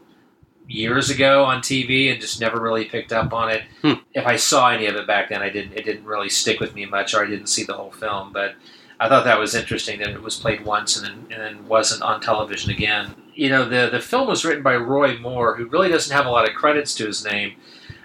years 0.67 1.09
ago 1.09 1.43
on 1.43 1.61
TV 1.61 2.11
and 2.11 2.21
just 2.21 2.39
never 2.39 2.59
really 2.59 2.85
picked 2.85 3.13
up 3.13 3.33
on 3.33 3.49
it. 3.49 3.63
Hmm. 3.81 3.93
If 4.13 4.25
I 4.25 4.35
saw 4.35 4.69
any 4.69 4.85
of 4.85 4.95
it 4.95 5.07
back 5.07 5.29
then, 5.29 5.41
I 5.41 5.49
didn't. 5.49 5.73
It 5.73 5.85
didn't 5.85 6.05
really 6.05 6.29
stick 6.29 6.59
with 6.59 6.75
me 6.75 6.85
much, 6.85 7.13
or 7.13 7.23
I 7.23 7.27
didn't 7.27 7.47
see 7.47 7.63
the 7.63 7.73
whole 7.73 7.91
film. 7.91 8.31
But 8.33 8.55
I 8.99 9.07
thought 9.07 9.25
that 9.25 9.39
was 9.39 9.55
interesting 9.55 9.99
that 9.99 10.09
it 10.09 10.21
was 10.21 10.37
played 10.37 10.65
once 10.65 10.97
and 10.97 11.05
then 11.05 11.27
and 11.31 11.41
then 11.41 11.67
wasn't 11.67 12.03
on 12.03 12.21
television 12.21 12.71
again. 12.71 13.15
You 13.33 13.49
know, 13.49 13.67
the 13.67 13.89
the 13.91 13.99
film 13.99 14.27
was 14.27 14.45
written 14.45 14.63
by 14.63 14.75
Roy 14.75 15.17
Moore, 15.17 15.55
who 15.55 15.65
really 15.65 15.89
doesn't 15.89 16.15
have 16.15 16.25
a 16.25 16.31
lot 16.31 16.47
of 16.47 16.55
credits 16.55 16.95
to 16.95 17.05
his 17.05 17.25
name, 17.25 17.55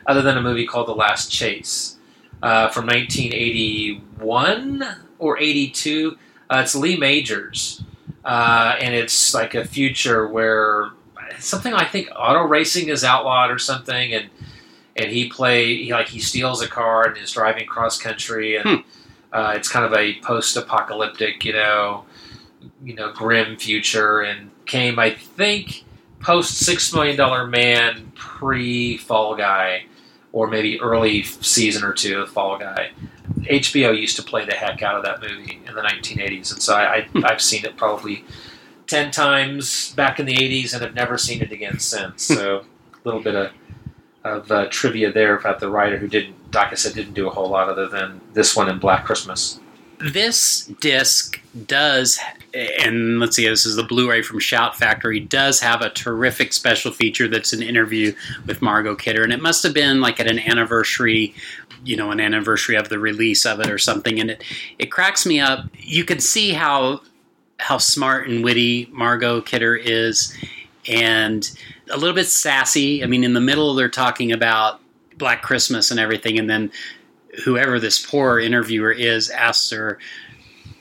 other 0.07 0.23
than 0.23 0.37
a 0.37 0.43
movie 0.43 0.67
called 0.67 0.89
The 0.89 0.95
Last 0.95 1.31
Chase 1.31 1.96
uh, 2.43 2.69
from 2.69 2.87
1981 2.87 4.85
or 5.19 5.39
82. 5.39 6.17
Uh, 6.49 6.61
it's 6.65 6.75
Lee 6.75 6.97
Majors, 6.97 7.83
uh, 8.25 8.77
and 8.81 8.95
it's 8.95 9.35
like 9.35 9.55
a 9.55 9.65
future 9.65 10.29
where 10.29 10.91
something 11.39 11.73
I 11.73 11.85
think 11.85 12.09
auto 12.15 12.43
racing 12.43 12.89
is 12.89 13.05
outlawed 13.05 13.51
or 13.51 13.59
something, 13.59 14.13
and 14.13 14.31
and 14.95 15.11
he 15.11 15.29
play 15.29 15.77
he, 15.77 15.93
like 15.93 16.09
he 16.09 16.21
steals 16.21 16.63
a 16.63 16.69
car 16.69 17.07
and 17.07 17.17
is 17.17 17.33
driving 17.33 17.67
cross 17.67 17.99
country, 17.99 18.57
and 18.57 18.85
uh, 19.33 19.55
it's 19.57 19.69
kind 19.69 19.85
of 19.85 19.93
a 19.93 20.15
post 20.21 20.57
apocalyptic, 20.57 21.45
you 21.45 21.53
know, 21.53 22.05
you 22.85 22.95
know, 22.95 23.13
grim 23.13 23.57
future, 23.57 24.21
and 24.21 24.51
came 24.67 24.99
I 24.99 25.11
think 25.11 25.85
post 26.21 26.59
Six 26.59 26.93
Million 26.93 27.17
Dollar 27.17 27.47
Man, 27.47 28.13
pre 28.15 28.97
Fall 28.97 29.37
Guy, 29.37 29.87
or 30.37 30.47
maybe 30.47 30.79
early 30.83 31.23
season 31.23 31.83
or 31.83 31.95
two 31.95 32.21
of 32.21 32.29
Fall 32.29 32.59
Guy. 32.59 32.91
HBO 33.45 33.99
used 33.99 34.17
to 34.17 34.23
play 34.23 34.45
the 34.45 34.53
heck 34.53 34.83
out 34.83 34.95
of 34.95 35.03
that 35.03 35.23
movie 35.23 35.63
in 35.67 35.75
the 35.75 35.81
1980s, 35.81 36.53
and 36.53 36.61
so 36.61 36.75
I, 36.75 36.97
I, 36.97 37.09
I've 37.25 37.41
seen 37.41 37.65
it 37.65 37.79
probably 37.79 38.23
ten 38.87 39.11
times 39.11 39.95
back 39.95 40.21
in 40.21 40.27
the 40.27 40.37
80s 40.37 40.75
and 40.75 40.83
have 40.83 40.95
never 40.95 41.17
seen 41.17 41.41
it 41.41 41.53
again 41.53 41.79
since. 41.79 42.25
So 42.25 42.59
a 42.59 42.99
little 43.05 43.23
bit 43.23 43.35
of 43.35 43.51
of 44.25 44.53
uh, 44.53 44.67
trivia 44.69 45.11
there 45.11 45.39
about 45.39 45.59
the 45.59 45.71
writer 45.71 45.97
who 45.97 46.07
didn't, 46.07 46.37
like 46.53 46.71
I 46.71 46.75
said, 46.75 46.95
didn't 46.95 47.15
do 47.15 47.29
a 47.29 47.31
whole 47.31 47.49
lot 47.49 47.71
other 47.71 47.89
than 47.89 48.21
this 48.35 48.55
one 48.55 48.69
in 48.69 48.79
Black 48.79 49.07
Christmas. 49.07 49.59
This 49.99 50.67
disc 50.81 51.41
does, 51.67 52.19
and 52.55 53.19
let's 53.19 53.37
see, 53.37 53.49
this 53.49 53.65
is 53.65 53.77
the 53.77 53.83
Blu-ray 53.83 54.23
from 54.23 54.41
Shout 54.41 54.77
Factory, 54.77 55.21
does 55.21 55.61
have 55.61 55.81
a 55.81 55.89
terrific 55.89 56.53
special 56.53 56.93
feature 56.93 57.29
that's 57.29 57.53
an 57.53 57.63
interview 57.63 58.15
with 58.47 58.61
Margot 58.61 58.95
Kidder, 58.95 59.23
and 59.23 59.33
it 59.33 59.41
must 59.41 59.63
have 59.63 59.73
been 59.73 60.01
like 60.03 60.21
at 60.21 60.31
an 60.31 60.39
anniversary, 60.39 61.35
you 61.85 61.97
know, 61.97 62.11
an 62.11 62.21
anniversary 62.21 62.77
of 62.77 62.91
the 62.91 62.99
release 62.99 63.47
of 63.47 63.59
it 63.61 63.71
or 63.71 63.79
something, 63.79 64.21
and 64.21 64.33
it 64.33 64.45
it 64.79 64.93
cracks 64.93 65.25
me 65.25 65.41
up. 65.41 65.65
You 65.79 66.05
can 66.05 66.21
see 66.21 66.53
how 66.53 67.01
how 67.59 67.79
smart 67.79 68.29
and 68.29 68.45
witty 68.45 68.89
Margot 68.93 69.41
Kidder 69.41 69.77
is, 69.77 70.37
and 70.87 71.51
a 71.91 71.97
little 71.97 72.15
bit 72.15 72.27
sassy. 72.27 73.03
I 73.03 73.07
mean, 73.07 73.25
in 73.25 73.33
the 73.33 73.41
middle, 73.41 73.75
they're 73.75 73.89
talking 73.89 74.31
about 74.31 74.81
Black 75.17 75.43
Christmas 75.43 75.91
and 75.91 75.99
everything, 75.99 76.39
and 76.39 76.51
then 76.51 76.71
whoever 77.45 77.79
this 77.79 78.05
poor 78.05 78.39
interviewer 78.39 78.93
is 78.93 79.31
asks 79.31 79.71
her. 79.71 79.99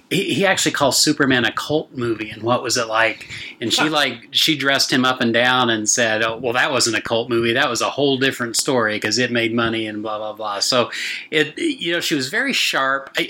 He, 0.10 0.36
he 0.36 0.45
actually 0.45 0.73
calls 0.73 0.98
Superman 0.98 1.45
a 1.45 1.52
cult 1.52 1.91
movie, 1.94 2.30
and 2.30 2.44
what 2.44 2.61
was 2.61 2.77
it 2.77 2.88
like? 2.88 3.27
And 3.60 3.73
she 3.73 3.90
like 3.90 4.27
she 4.32 4.57
dressed 4.57 4.91
him 4.91 5.03
up 5.03 5.22
and 5.22 5.34
down 5.34 5.69
and 5.69 5.90
said, 5.90 6.23
"Oh, 6.23 6.38
well, 6.38 6.53
that 6.53 6.72
wasn't 6.72 6.98
a 6.98 7.02
cult 7.02 7.30
movie. 7.30 7.53
That 7.53 7.69
was 7.69 7.82
a 7.82 7.90
whole 7.90 8.18
different 8.18 8.56
story 8.56 8.95
because 8.95 9.18
it 9.18 9.32
made 9.32 9.53
money 9.53 9.88
and 9.88 10.02
blah 10.03 10.18
blah 10.18 10.34
blah." 10.34 10.60
So, 10.60 10.91
it 11.32 11.57
you 11.57 11.94
know 11.94 11.99
she 11.99 12.15
was 12.15 12.30
very 12.30 12.53
sharp. 12.53 13.10
I, 13.18 13.30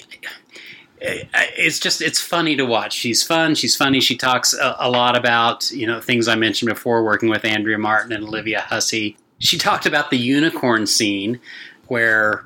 it's 1.01 1.79
just 1.79 2.01
it's 2.01 2.19
funny 2.19 2.55
to 2.55 2.65
watch. 2.65 2.93
She's 2.93 3.23
fun. 3.23 3.55
She's 3.55 3.75
funny. 3.75 3.99
She 3.99 4.15
talks 4.15 4.53
a, 4.53 4.75
a, 4.79 4.89
lot 4.89 5.17
about 5.17 5.69
you 5.71 5.85
know 5.87 6.01
things 6.01 6.27
I 6.27 6.35
mentioned 6.35 6.69
before, 6.69 7.03
working 7.03 7.29
with 7.29 7.45
Andrea 7.45 7.77
Martin 7.77 8.11
and 8.11 8.25
Olivia 8.25 8.61
Hussey. 8.61 9.17
She 9.39 9.57
talked 9.57 9.85
about 9.85 10.09
the 10.09 10.17
unicorn 10.17 10.87
scene 10.87 11.39
where 11.87 12.45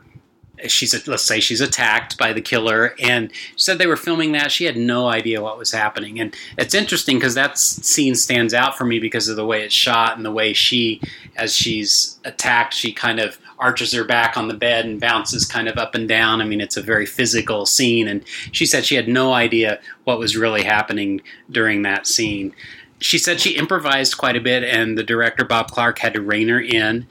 she's 0.68 1.08
let's 1.08 1.24
say 1.24 1.40
she's 1.40 1.62
attacked 1.62 2.18
by 2.18 2.34
the 2.34 2.42
killer 2.42 2.96
and 3.00 3.32
she 3.34 3.54
said 3.58 3.78
they 3.78 3.88
were 3.88 3.96
filming 3.96 4.32
that. 4.34 4.52
She 4.52 4.66
had 4.66 4.78
no 4.78 5.08
idea 5.08 5.42
what 5.42 5.58
was 5.58 5.72
happening. 5.72 6.20
And 6.20 6.36
it's 6.58 6.74
interesting 6.74 7.18
because 7.18 7.36
that 7.36 7.58
scene 7.58 8.16
stands 8.16 8.54
out 8.54 8.78
for 8.78 8.86
me 8.86 9.00
because 9.00 9.28
of 9.28 9.36
the 9.36 9.46
way 9.46 9.64
it's 9.64 9.74
shot 9.74 10.18
and 10.18 10.26
the 10.26 10.32
way 10.32 10.54
she 10.54 11.02
as 11.36 11.56
she's 11.56 12.20
attacked 12.26 12.74
she 12.74 12.92
kind 12.92 13.20
of 13.20 13.38
arches 13.58 13.94
her 13.94 14.04
back 14.04 14.38
on 14.38 14.48
the 14.48 14.54
bed 14.54 14.86
and 14.86 15.02
bounces 15.02 15.46
kind 15.46 15.68
of 15.68 15.78
up 15.78 15.96
and 15.96 16.08
down. 16.08 16.42
I 16.42 16.46
mean 16.46 16.62
it's 16.62 16.78
a 16.78 16.82
very 16.82 17.06
physical 17.06 17.66
scene 17.66 18.08
and 18.08 18.24
she 18.52 18.66
said 18.66 18.86
she 18.86 18.96
had 18.96 19.08
no 19.08 19.34
idea 19.34 19.80
what 20.04 20.20
was 20.20 20.38
really 20.38 20.64
happening 20.64 21.22
during 21.50 21.84
that 21.84 22.08
scene. 22.08 22.54
She 23.00 23.18
said 23.18 23.40
she 23.40 23.58
improvised 23.58 24.18
quite 24.18 24.36
a 24.36 24.42
bit 24.42 24.64
and 24.64 24.98
the 24.98 25.04
director 25.04 25.46
bob 25.46 25.72
clark 25.72 26.00
had 26.00 26.14
to 26.14 26.22
rein 26.22 26.50
her 26.50 26.60
in 26.60 27.08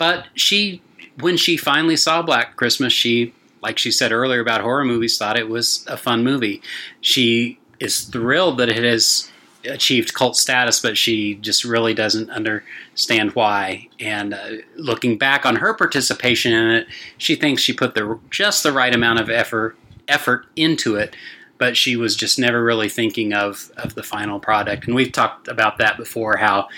but 0.00 0.28
she 0.34 0.80
when 1.20 1.36
she 1.36 1.56
finally 1.56 1.96
saw 1.96 2.22
Black 2.22 2.56
Christmas, 2.56 2.92
she, 2.92 3.34
like 3.62 3.78
she 3.78 3.90
said 3.90 4.12
earlier 4.12 4.40
about 4.40 4.60
horror 4.60 4.84
movies, 4.84 5.18
thought 5.18 5.38
it 5.38 5.48
was 5.48 5.84
a 5.88 5.96
fun 5.96 6.24
movie. 6.24 6.62
She 7.00 7.58
is 7.78 8.02
thrilled 8.04 8.58
that 8.58 8.68
it 8.68 8.84
has 8.84 9.30
achieved 9.64 10.14
cult 10.14 10.36
status, 10.36 10.80
but 10.80 10.96
she 10.96 11.34
just 11.36 11.64
really 11.64 11.94
doesn't 11.94 12.30
understand 12.30 13.32
why. 13.32 13.88
And 13.98 14.34
uh, 14.34 14.48
looking 14.76 15.18
back 15.18 15.44
on 15.44 15.56
her 15.56 15.74
participation 15.74 16.52
in 16.52 16.70
it, 16.70 16.86
she 17.18 17.34
thinks 17.34 17.62
she 17.62 17.72
put 17.72 17.94
the 17.94 18.18
just 18.30 18.62
the 18.62 18.72
right 18.72 18.94
amount 18.94 19.20
of 19.20 19.30
effort 19.30 19.76
effort 20.08 20.46
into 20.56 20.96
it, 20.96 21.14
but 21.58 21.76
she 21.76 21.96
was 21.96 22.16
just 22.16 22.38
never 22.38 22.62
really 22.62 22.88
thinking 22.88 23.32
of 23.32 23.70
of 23.76 23.94
the 23.94 24.02
final 24.02 24.40
product. 24.40 24.86
And 24.86 24.94
we've 24.94 25.12
talked 25.12 25.48
about 25.48 25.78
that 25.78 25.96
before, 25.96 26.36
how 26.36 26.68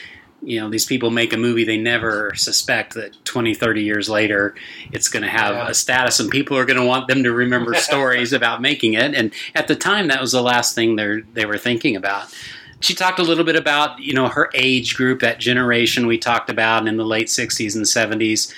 you 0.43 0.61
know 0.61 0.69
these 0.69 0.85
people 0.85 1.11
make 1.11 1.33
a 1.33 1.37
movie 1.37 1.65
they 1.65 1.77
never 1.77 2.35
suspect 2.35 2.95
that 2.95 3.13
20 3.25 3.55
30 3.55 3.83
years 3.83 4.09
later 4.09 4.55
it's 4.91 5.09
going 5.09 5.23
to 5.23 5.29
have 5.29 5.55
yeah. 5.55 5.69
a 5.69 5.75
status 5.75 6.19
and 6.21 6.31
people 6.31 6.57
are 6.57 6.65
going 6.65 6.79
to 6.79 6.87
want 6.87 7.09
them 7.09 7.23
to 7.23 7.33
remember 7.33 7.75
stories 7.93 8.33
about 8.33 8.61
making 8.61 8.95
it. 8.95 9.15
And 9.15 9.33
at 9.55 9.69
the 9.69 9.77
time 9.77 10.09
that 10.09 10.21
was 10.21 10.33
the 10.33 10.43
last 10.43 10.75
thing 10.75 10.97
they 10.97 11.21
they 11.33 11.47
were 11.47 11.59
thinking 11.59 11.97
about. 11.97 12.35
She 12.81 12.95
talked 12.95 13.21
a 13.21 13.23
little 13.23 13.45
bit 13.45 13.55
about 13.55 14.01
you 14.01 14.13
know 14.13 14.29
her 14.29 14.51
age 14.55 14.97
group 14.97 15.21
that 15.21 15.39
generation 15.39 16.07
we 16.07 16.19
talked 16.19 16.51
about 16.51 16.89
in 16.89 16.97
the 16.97 17.05
late 17.05 17.29
60s 17.29 17.77
and 17.77 17.85
70s 17.85 18.53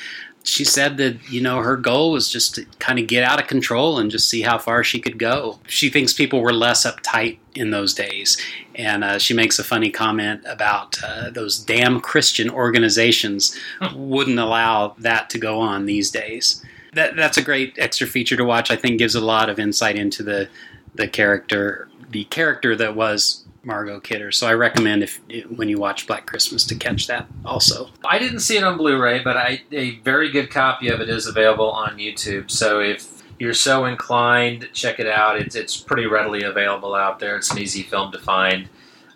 she 0.45 0.63
said 0.63 0.99
that 0.99 1.17
you 1.31 1.41
know 1.41 1.59
her 1.61 1.77
goal 1.77 2.13
was 2.13 2.29
just 2.29 2.55
to 2.55 2.67
kind 2.79 2.99
of 2.99 3.07
get 3.07 3.25
out 3.25 3.41
of 3.41 3.49
control 3.49 3.99
and 3.99 4.11
just 4.11 4.29
see 4.29 4.43
how 4.43 4.59
far 4.59 4.85
she 4.85 5.01
could 5.01 5.19
go. 5.19 5.59
She 5.67 5.89
thinks 5.89 6.13
people 6.13 6.41
were 6.43 6.53
less 6.53 6.85
uptight 6.85 7.39
in 7.55 7.71
those 7.71 7.95
days, 7.95 8.37
and 8.75 9.03
uh, 9.03 9.19
she 9.19 9.33
makes 9.33 9.59
a 9.59 9.65
funny 9.65 9.91
comment 9.91 10.43
about 10.47 11.03
uh, 11.03 11.31
those 11.31 11.59
damn 11.59 11.99
Christian 11.99 12.51
organizations 12.51 13.59
wouldn't 13.95 14.39
allow 14.39 14.95
that 14.99 15.31
to 15.31 15.39
go 15.39 15.61
on 15.61 15.87
these 15.87 16.11
days. 16.11 16.63
That 16.93 17.17
that's 17.17 17.39
a 17.39 17.43
great 17.43 17.75
extra 17.79 18.07
feature 18.07 18.37
to 18.37 18.45
watch. 18.45 18.71
I 18.71 18.77
think 18.77 18.99
gives 18.99 19.15
a 19.15 19.25
lot 19.25 19.49
of 19.49 19.59
insight 19.59 19.97
into 19.97 20.23
the 20.23 20.49
the 20.95 21.09
character 21.09 21.89
the 22.11 22.25
character 22.25 22.77
that 22.77 22.95
was 22.95 23.44
Margot 23.65 24.01
Kidder. 24.01 24.33
So 24.33 24.47
I 24.47 24.55
recommend 24.55 25.03
if 25.03 25.21
when 25.57 25.69
you 25.69 25.79
watch 25.79 26.07
Black 26.07 26.27
Christmas 26.27 26.65
to 26.67 26.75
catch 26.75 27.07
that 27.07 27.27
also. 27.45 27.91
I 28.05 28.19
didn't 28.19 28.41
see 28.41 28.57
it 28.57 28.65
on 28.65 28.77
Blu-ray, 28.77 29.23
but 29.23 29.37
I, 29.37 29.63
a 29.73 29.97
very 30.01 30.31
good 30.31 30.51
copy 30.51 30.89
of 30.89 31.01
it 31.01 31.09
is 31.09 31.27
available 31.27 31.71
on 31.71 31.99
YouTube. 31.99 32.51
So 32.51 32.81
if 32.81 33.23
you're 33.39 33.55
so 33.55 33.85
inclined, 33.85 34.69
check 34.73 35.01
it 35.01 35.07
out. 35.07 35.39
It's 35.39 35.55
it's 35.55 35.77
pretty 35.77 36.07
readily 36.07 36.43
available 36.43 36.95
out 36.95 37.19
there. 37.19 37.37
It's 37.37 37.51
an 37.51 37.59
easy 37.59 37.83
film 37.83 38.13
to 38.13 38.19
find. 38.19 38.69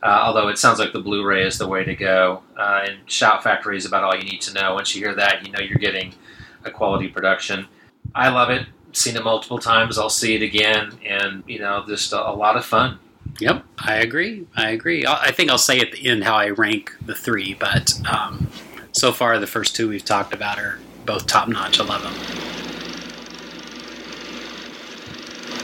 Uh, 0.02 0.20
although 0.22 0.48
it 0.48 0.58
sounds 0.58 0.78
like 0.78 0.92
the 0.92 1.00
Blu-ray 1.00 1.44
is 1.44 1.58
the 1.58 1.66
way 1.66 1.82
to 1.82 1.94
go, 1.94 2.42
uh, 2.56 2.84
and 2.88 2.98
Shout 3.10 3.42
Factory 3.42 3.76
is 3.76 3.84
about 3.84 4.04
all 4.04 4.14
you 4.14 4.22
need 4.22 4.40
to 4.42 4.54
know. 4.54 4.74
Once 4.74 4.94
you 4.94 5.04
hear 5.04 5.14
that, 5.14 5.44
you 5.44 5.50
know 5.52 5.58
you're 5.58 5.78
getting 5.78 6.14
a 6.64 6.70
quality 6.70 7.08
production. 7.08 7.66
I 8.14 8.28
love 8.28 8.50
it. 8.50 8.66
Seen 8.92 9.16
it 9.16 9.24
multiple 9.24 9.58
times. 9.58 9.98
I'll 9.98 10.08
see 10.08 10.34
it 10.36 10.42
again, 10.42 10.98
and 11.04 11.42
you 11.46 11.58
know, 11.58 11.84
just 11.86 12.12
a, 12.12 12.30
a 12.30 12.32
lot 12.32 12.56
of 12.56 12.64
fun. 12.64 13.00
Yep, 13.40 13.64
I 13.78 13.94
agree. 13.96 14.46
I 14.56 14.70
agree. 14.70 15.06
I 15.06 15.30
think 15.30 15.50
I'll 15.50 15.58
say 15.58 15.80
at 15.80 15.92
the 15.92 16.08
end 16.08 16.24
how 16.24 16.34
I 16.34 16.50
rank 16.50 16.92
the 17.04 17.14
three, 17.14 17.54
but 17.54 17.94
um, 18.10 18.48
so 18.92 19.12
far 19.12 19.38
the 19.38 19.46
first 19.46 19.76
two 19.76 19.88
we've 19.88 20.04
talked 20.04 20.34
about 20.34 20.58
are 20.58 20.78
both 21.06 21.26
top 21.26 21.48
notch. 21.48 21.78
I 21.78 21.84
love 21.84 22.02
them. 22.02 22.14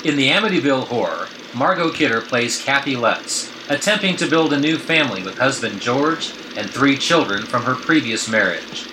In 0.04 0.16
the 0.16 0.28
Amityville 0.28 0.86
Horror, 0.86 1.28
Margot 1.54 1.90
Kidder 1.90 2.20
plays 2.20 2.62
Kathy 2.62 2.94
Lutz, 2.94 3.50
attempting 3.68 4.16
to 4.16 4.28
build 4.28 4.52
a 4.52 4.60
new 4.60 4.76
family 4.76 5.22
with 5.22 5.38
husband 5.38 5.80
George 5.80 6.32
and 6.56 6.70
three 6.70 6.96
children 6.96 7.42
from 7.42 7.62
her 7.62 7.74
previous 7.74 8.28
marriage. 8.28 8.86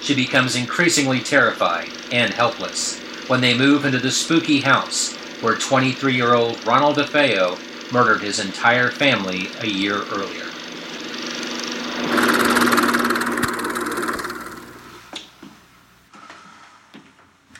She 0.00 0.14
becomes 0.14 0.54
increasingly 0.54 1.20
terrified 1.20 1.90
and 2.12 2.32
helpless 2.32 3.00
when 3.28 3.40
they 3.40 3.56
move 3.56 3.84
into 3.84 3.98
the 3.98 4.12
spooky 4.12 4.60
house 4.60 5.16
where 5.40 5.56
23 5.56 6.14
year 6.14 6.34
old 6.34 6.64
Ronald 6.66 6.96
DeFeo 6.96 7.58
murdered 7.92 8.20
his 8.20 8.38
entire 8.38 8.90
family 8.90 9.48
a 9.60 9.66
year 9.66 9.96
earlier. 10.12 10.44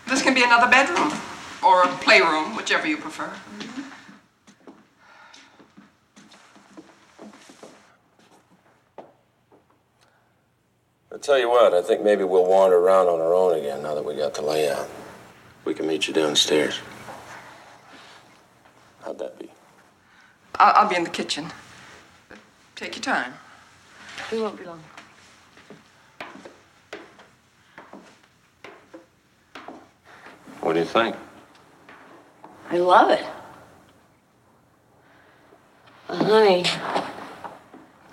This 0.07 0.23
can 0.23 0.35
be 0.35 0.43
another 0.43 0.71
bedroom 0.71 1.13
or 1.65 1.83
a 1.83 1.89
playroom, 1.99 2.57
whichever 2.57 2.87
you 2.87 2.97
prefer. 2.97 3.31
I'll 11.11 11.19
tell 11.19 11.39
you 11.39 11.49
what, 11.49 11.75
I 11.75 11.83
think 11.83 12.03
maybe 12.03 12.23
we'll 12.23 12.47
wander 12.47 12.77
around 12.77 13.09
on 13.09 13.21
our 13.21 13.35
own 13.35 13.59
again 13.59 13.83
now 13.83 13.95
that 13.95 14.05
we 14.05 14.15
got 14.15 14.35
the 14.35 14.43
layout. 14.43 14.89
We 15.65 15.75
can 15.75 15.87
meet 15.87 16.07
you 16.07 16.15
downstairs. 16.15 16.79
How'd 19.03 19.19
that 19.19 19.39
be? 19.39 19.48
I'll, 20.59 20.83
I'll 20.83 20.89
be 20.89 20.97
in 20.97 21.05
the 21.05 21.11
kitchen. 21.11 21.47
Take 22.75 22.97
your 22.97 23.03
time. 23.03 23.35
We 24.31 24.41
won't 24.41 24.59
be 24.59 24.65
long. 24.65 24.83
What 30.61 30.73
do 30.75 30.81
you 30.81 30.85
think? 30.85 31.17
I 32.71 32.77
love 32.79 33.11
it. 33.11 33.25
Uh, 36.09 36.25
honey, 36.25 36.65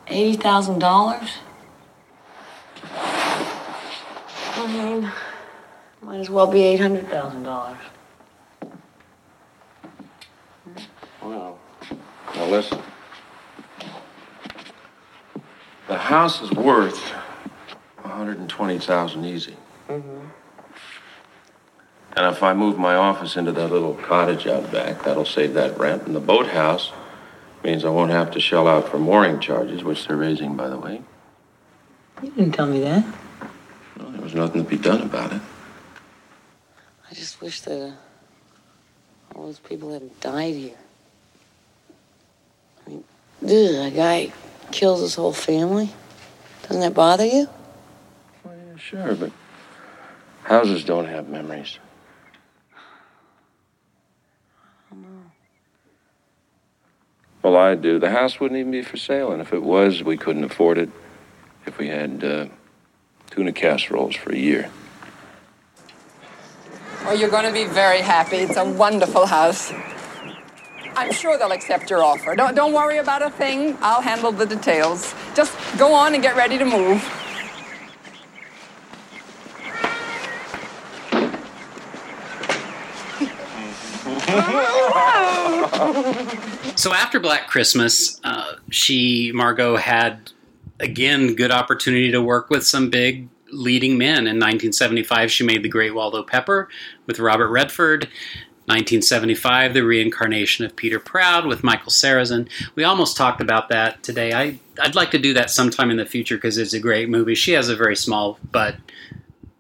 eighty 0.08 0.38
thousand 0.38 0.80
dollars. 0.80 1.32
I 4.58 4.68
mean, 4.68 5.12
might 6.02 6.20
as 6.20 6.30
well 6.30 6.48
be 6.48 6.62
eight 6.62 6.80
hundred 6.80 7.10
thousand 7.10 7.44
dollars. 7.44 7.78
Now 12.56 12.62
listen. 12.62 12.80
The 15.88 15.98
house 15.98 16.42
is 16.42 16.52
worth 16.52 17.00
120,000 18.02 19.26
easy. 19.26 19.56
Mm-hmm. 19.90 20.28
And 22.18 22.34
if 22.34 22.42
I 22.42 22.54
move 22.54 22.80
my 22.80 22.96
office 22.96 23.36
into 23.36 23.52
that 23.52 23.72
little 23.72 23.94
cottage 23.96 24.48
out 24.48 24.72
back, 24.72 25.04
that'll 25.04 25.26
save 25.26 25.54
that 25.56 25.78
rent. 25.78 26.04
And 26.04 26.16
the 26.16 26.22
boathouse 26.22 26.94
means 27.64 27.84
I 27.84 27.90
won't 27.90 28.12
have 28.12 28.32
to 28.32 28.40
shell 28.40 28.68
out 28.68 28.88
for 28.88 28.98
mooring 28.98 29.40
charges, 29.42 29.84
which 29.84 30.08
they're 30.08 30.16
raising, 30.16 30.56
by 30.56 30.70
the 30.70 30.78
way. 30.78 31.02
You 32.24 32.30
didn't 32.30 32.54
tell 32.54 32.68
me 32.68 32.80
that. 32.80 33.06
Well, 34.00 34.12
there 34.12 34.22
was 34.22 34.34
nothing 34.34 34.64
to 34.64 34.70
be 34.70 34.78
done 34.78 35.02
about 35.02 35.34
it. 35.34 35.42
I 37.12 37.14
just 37.14 37.42
wish 37.42 37.62
that 37.62 37.90
uh, 37.90 37.92
all 39.36 39.48
those 39.48 39.60
people 39.60 39.92
hadn't 39.92 40.20
died 40.22 40.54
here. 40.54 40.78
I 43.42 43.46
mean, 43.46 43.76
ugh, 43.76 43.94
a 43.94 43.96
guy 43.96 44.34
kills 44.72 45.02
his 45.02 45.16
whole 45.16 45.34
family. 45.34 45.90
Doesn't 46.64 46.82
that 46.82 46.94
bother 46.94 47.26
you? 47.26 47.48
Well, 48.44 48.56
yeah, 48.56 48.78
sure, 48.78 49.16
but 49.16 49.32
houses 50.44 50.84
don't 50.84 51.06
have 51.06 51.30
memories. 51.30 51.80
Well, 57.46 57.58
I 57.58 57.76
do. 57.76 58.00
The 58.00 58.10
house 58.10 58.40
wouldn't 58.40 58.60
even 58.60 58.72
be 58.72 58.82
for 58.82 58.98
sale, 58.98 59.32
and 59.32 59.40
if 59.40 59.54
it 59.54 59.62
was, 59.62 60.02
we 60.02 60.18
couldn't 60.18 60.44
afford 60.44 60.80
it 60.80 60.90
if 61.68 61.78
we 61.78 61.90
had 61.90 62.24
uh, 62.24 62.48
tuna 63.30 63.52
casseroles 63.52 64.16
for 64.16 64.32
a 64.32 64.36
year. 64.36 64.72
Well, 67.04 67.16
you're 67.16 67.30
going 67.30 67.46
to 67.46 67.54
be 67.54 67.66
very 67.66 68.02
happy. 68.02 68.38
It's 68.38 68.58
a 68.58 68.66
wonderful 68.66 69.28
house. 69.28 69.72
I'm 70.96 71.12
sure 71.12 71.38
they'll 71.38 71.52
accept 71.52 71.90
your 71.90 72.04
offer. 72.04 72.36
Don't, 72.36 72.56
don't 72.56 72.74
worry 72.74 73.00
about 73.00 73.22
a 73.22 73.30
thing. 73.30 73.78
I'll 73.82 74.02
handle 74.02 74.32
the 74.32 74.46
details. 74.46 75.14
Just 75.36 75.56
go 75.78 75.94
on 75.94 76.14
and 76.14 76.24
get 76.24 76.36
ready 76.36 76.58
to 76.58 76.66
move. 76.66 77.04
so 86.76 86.94
after 86.94 87.20
Black 87.20 87.48
Christmas, 87.48 88.20
uh, 88.24 88.54
she 88.70 89.32
Margot 89.34 89.76
had 89.76 90.32
again 90.80 91.36
good 91.36 91.52
opportunity 91.52 92.12
to 92.12 92.22
work 92.22 92.50
with 92.50 92.66
some 92.66 92.90
big 92.90 93.28
leading 93.52 93.98
men. 93.98 94.20
In 94.20 94.38
1975, 94.38 95.32
she 95.32 95.44
made 95.44 95.64
The 95.64 95.70
Great 95.70 95.94
Waldo 95.94 96.24
Pepper 96.24 96.70
with 97.06 97.20
Robert 97.20 97.50
Redford. 97.50 98.08
1975, 98.68 99.74
The 99.76 99.84
Reincarnation 99.84 100.66
of 100.66 100.76
Peter 100.76 101.00
Proud 101.00 101.46
with 101.46 101.64
Michael 101.64 101.92
Sarrazin. 101.92 102.50
We 102.74 102.84
almost 102.84 103.16
talked 103.16 103.40
about 103.40 103.70
that 103.70 104.02
today. 104.02 104.34
I, 104.34 104.58
I'd 104.82 104.96
like 104.96 105.12
to 105.12 105.20
do 105.20 105.34
that 105.36 105.52
sometime 105.52 105.92
in 105.92 105.98
the 105.98 106.06
future 106.06 106.36
because 106.36 106.58
it's 106.58 106.74
a 106.74 106.80
great 106.80 107.08
movie. 107.08 107.36
She 107.36 107.52
has 107.52 107.70
a 107.70 107.76
very 107.76 107.96
small 107.96 108.40
but 108.52 108.76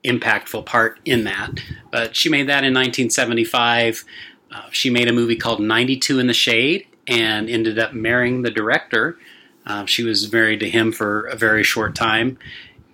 impactful 0.03 0.65
part 0.65 0.99
in 1.05 1.23
that. 1.25 1.51
But 1.91 2.15
she 2.15 2.29
made 2.29 2.47
that 2.47 2.63
in 2.63 2.73
1975. 2.73 4.05
Uh, 4.51 4.63
she 4.71 4.89
made 4.89 5.07
a 5.07 5.13
movie 5.13 5.35
called 5.35 5.59
92 5.59 6.19
in 6.19 6.27
the 6.27 6.33
Shade 6.33 6.87
and 7.07 7.49
ended 7.49 7.77
up 7.77 7.93
marrying 7.93 8.41
the 8.41 8.51
director. 8.51 9.17
Uh, 9.65 9.85
she 9.85 10.03
was 10.03 10.31
married 10.31 10.59
to 10.61 10.69
him 10.69 10.91
for 10.91 11.25
a 11.27 11.35
very 11.35 11.63
short 11.63 11.95
time. 11.95 12.37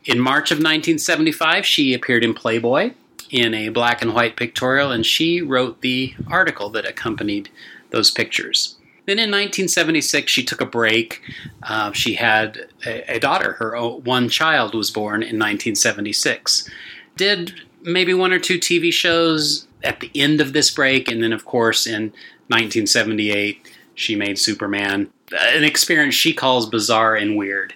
In 0.05 0.19
March 0.19 0.51
of 0.51 0.57
1975, 0.57 1.65
she 1.65 1.93
appeared 1.93 2.23
in 2.23 2.33
Playboy 2.33 2.93
in 3.31 3.53
a 3.53 3.69
black 3.69 4.01
and 4.01 4.13
white 4.13 4.35
pictorial, 4.35 4.91
and 4.91 5.05
she 5.05 5.41
wrote 5.41 5.81
the 5.81 6.13
article 6.27 6.69
that 6.69 6.85
accompanied 6.85 7.49
those 7.89 8.11
pictures. 8.11 8.75
Then 9.05 9.17
in 9.17 9.31
1976, 9.31 10.31
she 10.31 10.43
took 10.43 10.61
a 10.61 10.65
break. 10.65 11.21
Uh, 11.63 11.91
she 11.91 12.15
had 12.15 12.67
a, 12.85 13.15
a, 13.15 13.19
daughter. 13.19 13.53
Her 13.53 13.75
one 13.79 14.29
child 14.29 14.75
was 14.75 14.91
born 14.91 15.23
in 15.23 15.39
1976. 15.39 16.69
Did 17.17 17.61
maybe 17.81 18.13
one 18.13 18.31
or 18.31 18.39
two 18.39 18.59
TV 18.59 18.93
shows 18.93 19.67
at 19.83 20.01
the 20.01 20.11
end 20.13 20.39
of 20.39 20.53
this 20.53 20.69
break, 20.69 21.09
and 21.09 21.23
then, 21.23 21.33
of 21.33 21.45
course, 21.45 21.87
in 21.87 22.13
1978, 22.47 23.67
she 23.95 24.15
made 24.15 24.37
Superman, 24.37 25.09
an 25.31 25.63
experience 25.63 26.15
she 26.15 26.33
calls 26.33 26.69
bizarre 26.69 27.15
and 27.15 27.35
weird. 27.35 27.73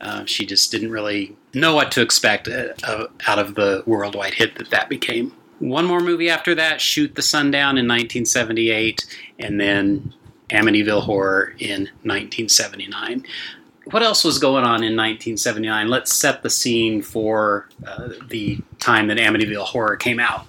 Uh, 0.00 0.24
she 0.24 0.46
just 0.46 0.70
didn't 0.70 0.90
really 0.90 1.36
know 1.54 1.74
what 1.74 1.92
to 1.92 2.00
expect 2.00 2.48
uh, 2.48 3.06
out 3.26 3.38
of 3.38 3.54
the 3.54 3.82
worldwide 3.86 4.34
hit 4.34 4.56
that 4.56 4.70
that 4.70 4.88
became. 4.88 5.32
One 5.58 5.84
more 5.84 6.00
movie 6.00 6.28
after 6.28 6.54
that, 6.56 6.80
Shoot 6.80 7.14
the 7.14 7.22
Sundown 7.22 7.78
in 7.78 7.86
1978, 7.86 9.06
and 9.38 9.60
then 9.60 10.12
Amityville 10.50 11.02
Horror 11.02 11.54
in 11.58 11.82
1979. 12.02 13.24
What 13.84 14.02
else 14.02 14.24
was 14.24 14.38
going 14.38 14.64
on 14.64 14.82
in 14.82 14.96
1979? 14.96 15.88
Let's 15.88 16.14
set 16.14 16.42
the 16.42 16.50
scene 16.50 17.02
for 17.02 17.68
uh, 17.86 18.10
the 18.28 18.58
time 18.78 19.08
that 19.08 19.18
Amityville 19.18 19.64
Horror 19.64 19.96
came 19.96 20.20
out. 20.20 20.46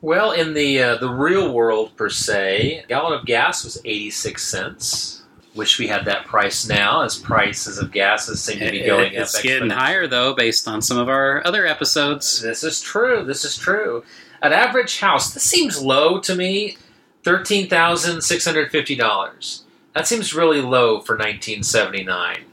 Well, 0.00 0.32
in 0.32 0.54
the 0.54 0.82
uh, 0.82 0.96
the 0.96 1.08
real 1.08 1.52
world 1.52 1.96
per 1.96 2.10
se, 2.10 2.82
a 2.84 2.86
gallon 2.88 3.18
of 3.18 3.24
gas 3.24 3.64
was 3.64 3.80
86 3.84 4.44
cents 4.46 5.21
wish 5.54 5.78
we 5.78 5.86
had 5.86 6.04
that 6.06 6.26
price 6.26 6.66
now, 6.66 7.02
as 7.02 7.18
prices 7.18 7.78
of 7.78 7.92
gases 7.92 8.42
seem 8.42 8.58
to 8.58 8.70
be 8.70 8.84
going 8.84 9.14
it's 9.14 9.34
up. 9.34 9.40
It's 9.40 9.42
getting 9.42 9.70
higher 9.70 10.06
though, 10.06 10.34
based 10.34 10.66
on 10.68 10.82
some 10.82 10.98
of 10.98 11.08
our 11.08 11.46
other 11.46 11.66
episodes. 11.66 12.40
This 12.40 12.64
is 12.64 12.80
true. 12.80 13.24
This 13.24 13.44
is 13.44 13.56
true. 13.56 14.04
An 14.42 14.52
average 14.52 15.00
house. 15.00 15.32
This 15.34 15.44
seems 15.44 15.80
low 15.80 16.18
to 16.20 16.34
me. 16.34 16.76
Thirteen 17.22 17.68
thousand 17.68 18.22
six 18.22 18.44
hundred 18.44 18.70
fifty 18.70 18.94
dollars. 18.94 19.64
That 19.94 20.06
seems 20.06 20.34
really 20.34 20.62
low 20.62 21.00
for 21.00 21.16
1979. 21.16 22.44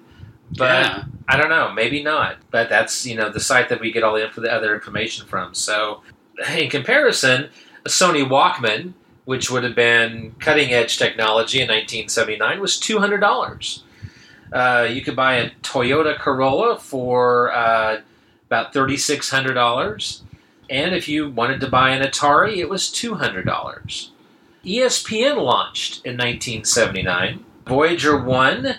But 0.58 0.86
yeah. 0.86 1.04
I 1.28 1.38
don't 1.38 1.50
know, 1.50 1.72
maybe 1.72 2.04
not. 2.04 2.38
But 2.52 2.70
that's 2.70 3.06
you 3.06 3.16
know 3.16 3.30
the 3.30 3.40
site 3.40 3.70
that 3.70 3.80
we 3.80 3.92
get 3.92 4.04
all 4.04 4.16
the, 4.16 4.30
the 4.36 4.52
other 4.52 4.76
information 4.76 5.26
from. 5.26 5.54
So 5.54 6.04
in 6.56 6.70
comparison, 6.70 7.50
a 7.86 7.90
Sony 7.90 8.28
Walkman 8.28 8.94
which 9.26 9.50
would 9.50 9.64
have 9.64 9.76
been 9.76 10.36
cutting 10.40 10.74
edge 10.74 10.98
technology 10.98 11.60
in 11.60 11.68
1979, 11.68 12.60
was 12.60 12.78
$200. 12.80 13.82
Uh, 14.52 14.88
you 14.90 15.02
could 15.02 15.16
buy 15.16 15.36
a 15.36 15.52
Toyota 15.62 16.18
Corolla 16.18 16.80
for 16.80 17.52
uh, 17.54 18.02
about 18.48 18.74
$3,600. 18.74 20.22
And 20.70 20.96
if 20.96 21.08
you 21.08 21.30
wanted 21.30 21.60
to 21.62 21.68
buy 21.68 21.92
an 21.92 22.04
Atari, 22.04 22.58
it 22.58 22.70
was 22.70 22.84
$200. 22.84 24.10
ESPN 24.66 25.38
launched 25.38 26.06
in 26.06 26.14
1979. 26.14 27.46
Voyager 27.66 28.18
1 28.18 28.76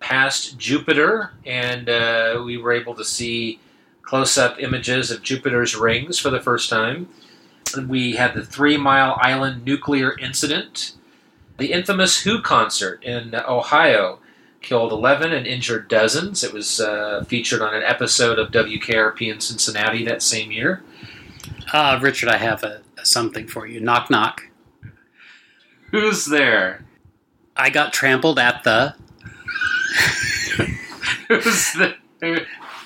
passed 0.00 0.58
Jupiter, 0.58 1.32
and 1.46 1.88
uh, 1.88 2.42
we 2.44 2.58
were 2.58 2.72
able 2.72 2.94
to 2.94 3.04
see 3.04 3.58
close 4.02 4.36
up 4.36 4.60
images 4.60 5.10
of 5.10 5.22
Jupiter's 5.22 5.74
rings 5.74 6.18
for 6.18 6.30
the 6.30 6.40
first 6.40 6.68
time. 6.68 7.08
We 7.88 8.16
had 8.16 8.34
the 8.34 8.44
Three 8.44 8.76
Mile 8.76 9.18
Island 9.20 9.64
nuclear 9.64 10.18
incident. 10.18 10.92
The 11.56 11.72
infamous 11.72 12.22
Who 12.22 12.40
concert 12.40 13.02
in 13.04 13.34
Ohio 13.34 14.18
killed 14.60 14.92
11 14.92 15.32
and 15.32 15.46
injured 15.46 15.88
dozens. 15.88 16.42
It 16.42 16.52
was 16.52 16.80
uh, 16.80 17.24
featured 17.28 17.60
on 17.60 17.74
an 17.74 17.82
episode 17.82 18.38
of 18.38 18.50
WKRP 18.50 19.32
in 19.32 19.40
Cincinnati 19.40 20.04
that 20.04 20.22
same 20.22 20.50
year. 20.50 20.82
Uh, 21.72 21.98
Richard, 22.00 22.30
I 22.30 22.38
have 22.38 22.64
a, 22.64 22.80
a 22.98 23.04
something 23.04 23.46
for 23.46 23.66
you. 23.66 23.80
Knock, 23.80 24.10
knock. 24.10 24.48
Who's 25.90 26.24
there? 26.24 26.84
I 27.56 27.70
got 27.70 27.92
trampled 27.92 28.38
at 28.38 28.64
the. 28.64 28.94
Who's 31.28 31.72
the. 31.74 31.94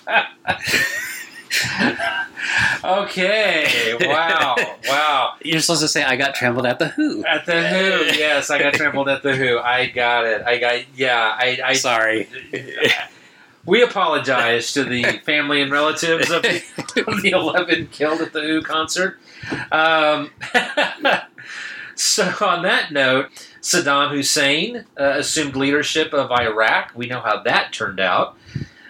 okay. 2.85 3.97
Wow. 4.01 4.57
Wow. 4.89 5.35
You're 5.45 5.61
supposed 5.61 5.83
to 5.83 5.89
say 5.89 6.03
I 6.03 6.17
got 6.17 6.35
trampled 6.35 6.65
at 6.65 6.79
the 6.79 6.89
Who. 6.89 7.25
At 7.27 7.45
the 7.45 7.69
Who. 7.69 8.17
Yes, 8.19 8.49
I 8.49 8.59
got 8.59 8.75
trampled 8.75 9.09
at 9.09 9.23
the 9.23 9.37
Who. 9.37 9.59
I 9.59 9.87
got 9.87 10.25
it. 10.25 10.43
I 10.43 10.59
got. 10.59 10.97
Yeah. 10.97 11.37
I. 11.37 11.59
I 11.65 11.73
Sorry. 11.75 12.29
We 13.67 13.83
apologize 13.83 14.73
to 14.73 14.85
the 14.85 15.21
family 15.27 15.61
and 15.61 15.71
relatives 15.71 16.31
of 16.31 16.41
the, 16.43 16.63
of 17.07 17.21
the 17.21 17.31
11 17.33 17.89
killed 17.89 18.23
at 18.23 18.33
the 18.33 18.41
Who 18.41 18.63
concert. 18.63 19.19
Um, 19.71 20.31
so, 21.95 22.33
on 22.41 22.63
that 22.63 22.93
note, 22.93 23.29
Saddam 23.61 24.11
Hussein 24.11 24.87
uh, 24.99 25.17
assumed 25.19 25.55
leadership 25.55 26.15
of 26.15 26.31
Iraq. 26.31 26.93
We 26.95 27.09
know 27.09 27.21
how 27.21 27.43
that 27.43 27.75
turned 27.75 28.01
out. 28.01 28.39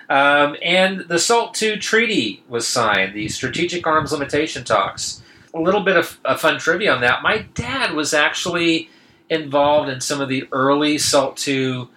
Um, 0.08 0.56
and 0.62 1.00
the 1.00 1.18
SALT 1.18 1.60
II 1.62 1.76
treaty 1.78 2.42
was 2.48 2.66
signed, 2.66 3.14
the 3.14 3.28
Strategic 3.28 3.86
Arms 3.86 4.12
Limitation 4.12 4.64
Talks. 4.64 5.22
A 5.54 5.60
little 5.60 5.82
bit 5.82 5.96
of, 5.96 6.18
of 6.24 6.40
fun 6.40 6.58
trivia 6.58 6.94
on 6.94 7.00
that. 7.02 7.22
My 7.22 7.38
dad 7.54 7.94
was 7.94 8.14
actually 8.14 8.88
involved 9.30 9.90
in 9.90 10.00
some 10.00 10.20
of 10.20 10.28
the 10.28 10.48
early 10.52 10.98
SALT 10.98 11.46
II 11.46 11.88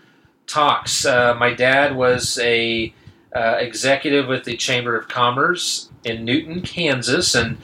talks. 0.48 1.06
Uh, 1.06 1.36
my 1.40 1.54
dad 1.54 1.96
was 1.96 2.38
a 2.40 2.94
uh, 3.34 3.56
executive 3.60 4.28
with 4.28 4.44
the 4.44 4.58
Chamber 4.58 4.98
of 4.98 5.08
Commerce 5.08 5.90
in 6.04 6.26
Newton, 6.26 6.62
Kansas, 6.62 7.36
and 7.36 7.58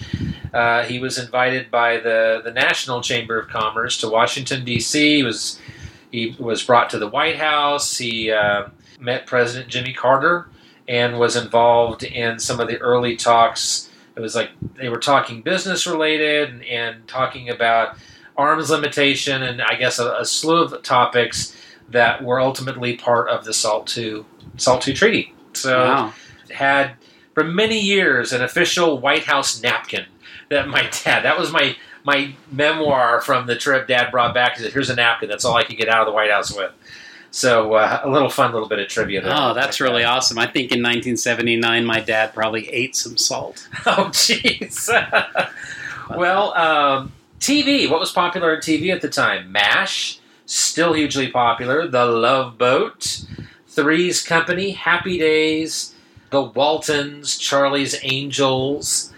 uh, 0.54 0.84
he 0.84 1.00
was 1.00 1.18
invited 1.18 1.70
by 1.70 1.98
the, 1.98 2.42
the 2.44 2.52
National 2.52 3.02
Chamber 3.02 3.38
of 3.40 3.50
Commerce 3.50 3.98
to 4.00 4.10
Washington 4.10 4.64
D.C. 4.64 5.18
He 5.18 5.24
was 5.24 5.60
he 6.12 6.36
was 6.40 6.64
brought 6.64 6.90
to 6.92 7.00
the 7.00 7.08
White 7.10 7.36
House. 7.36 7.98
He 7.98 8.32
uh, 8.32 8.70
met 9.00 9.26
President 9.26 9.70
Jimmy 9.70 9.94
Carter 9.94 10.48
and 10.88 11.20
was 11.20 11.36
involved 11.36 12.04
in 12.04 12.40
some 12.40 12.60
of 12.60 12.68
the 12.68 12.78
early 12.78 13.16
talks. 13.16 13.90
It 14.16 14.22
was 14.22 14.36
like 14.36 14.50
they 14.76 14.90
were 14.90 15.00
talking 15.00 15.42
business 15.42 15.86
related 15.86 16.50
and, 16.50 16.64
and 16.64 17.08
talking 17.08 17.50
about 17.50 17.98
arms 18.36 18.70
limitation 18.70 19.44
and 19.44 19.62
I 19.62 19.76
guess 19.76 20.00
a, 20.00 20.12
a, 20.20 20.26
slew 20.26 20.64
of 20.64 20.84
topics 20.84 21.58
that 21.90 22.24
were 22.24 22.40
ultimately 22.40 22.96
part 22.96 23.30
of 23.30 23.46
the 23.46 23.54
SALT 23.54 23.96
II 23.98 24.26
SALT 24.58 24.88
II 24.88 24.94
treaty. 24.94 25.34
So 25.54 25.86
wow. 25.86 26.14
had 26.52 26.94
for 27.34 27.44
many 27.44 27.80
years 27.80 28.32
an 28.34 28.42
official 28.44 29.00
White 29.00 29.24
House 29.24 29.62
napkin 29.62 30.06
that 30.50 30.68
my 30.68 30.84
dad 31.04 31.24
that 31.24 31.38
was 31.38 31.52
my 31.52 31.76
my 32.04 32.34
memoir 32.52 33.20
from 33.20 33.48
the 33.48 33.56
trip 33.56 33.88
dad 33.88 34.12
brought 34.12 34.34
back. 34.34 34.56
He 34.56 34.64
said, 34.64 34.72
"Here's 34.72 34.90
a 34.90 34.96
napkin. 34.96 35.28
That's 35.28 35.44
all 35.44 35.56
I 35.56 35.64
could 35.64 35.78
get 35.78 35.90
out 35.90 36.02
of 36.02 36.08
the 36.08 36.14
White 36.14 36.32
House 36.32 36.56
with." 36.56 36.72
So 37.32 37.74
uh, 37.74 38.02
a 38.04 38.10
little 38.10 38.30
fun 38.30 38.54
little 38.54 38.68
bit 38.68 38.80
of 38.80 38.88
trivia 38.88 39.22
there. 39.22 39.34
Oh, 39.36 39.54
that's 39.54 39.80
really 39.80 40.04
awesome. 40.04 40.38
I 40.38 40.46
think 40.46 40.72
in 40.72 40.82
1979, 40.82 41.86
my 41.86 42.00
dad 42.00 42.34
probably 42.34 42.70
ate 42.70 42.96
some 42.96 43.18
salt. 43.18 43.68
oh, 43.86 44.10
jeez. 44.12 44.88
well, 46.18 46.54
um, 46.56 47.12
TV. 47.40 47.90
What 47.90 48.00
was 48.00 48.12
popular 48.12 48.56
on 48.56 48.58
TV 48.58 48.94
at 48.94 49.02
the 49.02 49.10
time? 49.10 49.52
MASH, 49.52 50.20
still 50.46 50.94
hugely 50.94 51.30
popular. 51.30 51.88
The 51.88 52.06
Love 52.06 52.58
Boat, 52.58 53.26
Three's 53.68 54.24
Company, 54.24 54.72
Happy 54.72 55.18
Days, 55.18 55.94
The 56.32 56.42
Waltons, 56.42 57.38
Charlie's 57.38 57.96
Angels. 58.04 59.14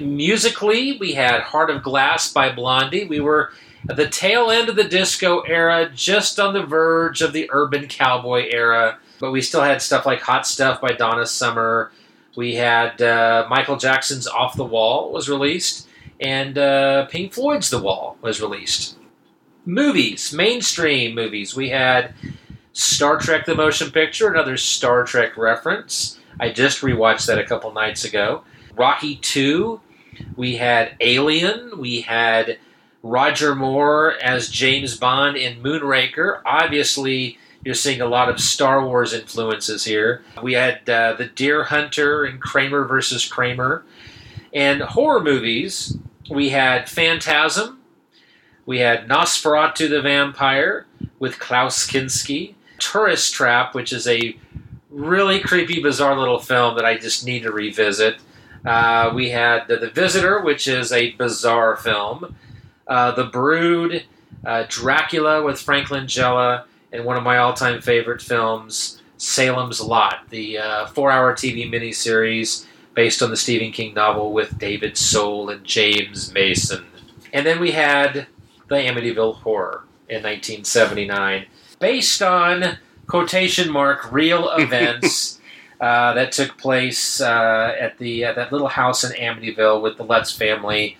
Musically, 0.00 0.98
we 0.98 1.14
had 1.14 1.40
Heart 1.40 1.70
of 1.70 1.82
Glass 1.82 2.32
by 2.32 2.52
Blondie. 2.52 3.04
We 3.04 3.20
were 3.20 3.52
at 3.88 3.96
the 3.96 4.08
tail 4.08 4.50
end 4.50 4.68
of 4.68 4.76
the 4.76 4.84
disco 4.84 5.40
era, 5.40 5.90
just 5.94 6.40
on 6.40 6.54
the 6.54 6.62
verge 6.64 7.22
of 7.22 7.32
the 7.32 7.48
urban 7.52 7.86
cowboy 7.88 8.48
era. 8.50 8.98
But 9.20 9.30
we 9.30 9.40
still 9.40 9.62
had 9.62 9.80
stuff 9.80 10.06
like 10.06 10.20
Hot 10.20 10.46
Stuff 10.46 10.80
by 10.80 10.92
Donna 10.92 11.26
Summer. 11.26 11.92
We 12.36 12.54
had 12.54 13.00
uh, 13.00 13.46
Michael 13.48 13.76
Jackson's 13.76 14.26
Off 14.26 14.56
the 14.56 14.64
Wall 14.64 15.10
was 15.10 15.28
released, 15.28 15.88
and 16.20 16.58
uh, 16.58 17.06
Pink 17.06 17.32
Floyd's 17.32 17.70
The 17.70 17.80
Wall 17.80 18.18
was 18.20 18.40
released. 18.40 18.98
Movies, 19.64 20.32
mainstream 20.32 21.14
movies. 21.14 21.56
We 21.56 21.70
had 21.70 22.14
Star 22.72 23.18
Trek 23.18 23.46
the 23.46 23.54
Motion 23.54 23.90
Picture, 23.90 24.28
another 24.28 24.56
Star 24.56 25.04
Trek 25.04 25.36
reference. 25.36 26.20
I 26.38 26.50
just 26.50 26.82
rewatched 26.82 27.26
that 27.26 27.38
a 27.38 27.44
couple 27.44 27.72
nights 27.72 28.04
ago. 28.04 28.44
Rocky 28.74 29.16
2, 29.16 29.80
we 30.36 30.56
had 30.56 30.94
Alien, 31.00 31.78
we 31.78 32.02
had 32.02 32.58
Roger 33.08 33.54
Moore 33.54 34.14
as 34.22 34.48
James 34.48 34.96
Bond 34.96 35.36
in 35.36 35.62
Moonraker. 35.62 36.40
Obviously, 36.44 37.38
you're 37.64 37.74
seeing 37.74 38.00
a 38.00 38.06
lot 38.06 38.28
of 38.28 38.40
Star 38.40 38.84
Wars 38.84 39.12
influences 39.12 39.84
here. 39.84 40.22
We 40.42 40.54
had 40.54 40.88
uh, 40.88 41.14
The 41.14 41.26
Deer 41.26 41.64
Hunter 41.64 42.24
and 42.24 42.40
Kramer 42.40 42.84
versus 42.84 43.26
Kramer. 43.26 43.84
And 44.52 44.82
horror 44.82 45.22
movies, 45.22 45.96
we 46.30 46.50
had 46.50 46.88
Phantasm, 46.88 47.80
we 48.64 48.80
had 48.80 49.06
Nosferatu 49.08 49.88
the 49.88 50.02
Vampire 50.02 50.86
with 51.18 51.38
Klaus 51.38 51.86
Kinski, 51.86 52.54
Tourist 52.78 53.32
Trap, 53.32 53.74
which 53.74 53.92
is 53.92 54.08
a 54.08 54.36
really 54.90 55.38
creepy, 55.38 55.80
bizarre 55.80 56.18
little 56.18 56.40
film 56.40 56.74
that 56.74 56.84
I 56.84 56.96
just 56.96 57.24
need 57.24 57.44
to 57.44 57.52
revisit. 57.52 58.16
Uh, 58.64 59.12
we 59.14 59.30
had 59.30 59.68
the, 59.68 59.76
the, 59.76 59.90
Visitor, 59.90 60.40
which 60.40 60.66
is 60.66 60.90
a 60.90 61.12
bizarre 61.12 61.76
film. 61.76 62.34
Uh, 62.86 63.12
the 63.12 63.24
Brood, 63.24 64.04
uh, 64.44 64.64
Dracula 64.68 65.42
with 65.42 65.60
Frank 65.60 65.88
Langella, 65.88 66.64
and 66.92 67.04
one 67.04 67.16
of 67.16 67.22
my 67.22 67.38
all-time 67.38 67.80
favorite 67.80 68.22
films, 68.22 69.02
Salem's 69.18 69.80
Lot, 69.80 70.28
the 70.30 70.58
uh, 70.58 70.86
four-hour 70.86 71.34
TV 71.34 71.70
miniseries 71.70 72.66
based 72.94 73.22
on 73.22 73.30
the 73.30 73.36
Stephen 73.36 73.72
King 73.72 73.94
novel 73.94 74.32
with 74.32 74.58
David 74.58 74.96
Soul 74.96 75.50
and 75.50 75.64
James 75.64 76.32
Mason. 76.32 76.86
And 77.32 77.44
then 77.44 77.60
we 77.60 77.72
had 77.72 78.26
the 78.68 78.76
Amityville 78.76 79.36
Horror 79.36 79.84
in 80.08 80.22
1979, 80.22 81.46
based 81.78 82.22
on 82.22 82.78
quotation 83.06 83.70
mark 83.70 84.10
real 84.10 84.50
events 84.56 85.40
uh, 85.80 86.14
that 86.14 86.32
took 86.32 86.56
place 86.56 87.20
uh, 87.20 87.76
at 87.78 87.98
the 87.98 88.24
uh, 88.24 88.32
that 88.32 88.50
little 88.52 88.68
house 88.68 89.04
in 89.04 89.12
Amityville 89.12 89.82
with 89.82 89.96
the 89.98 90.04
Lutz 90.04 90.32
family. 90.32 90.96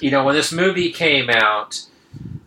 You 0.00 0.10
know, 0.10 0.24
when 0.24 0.34
this 0.34 0.52
movie 0.52 0.90
came 0.90 1.30
out, 1.30 1.86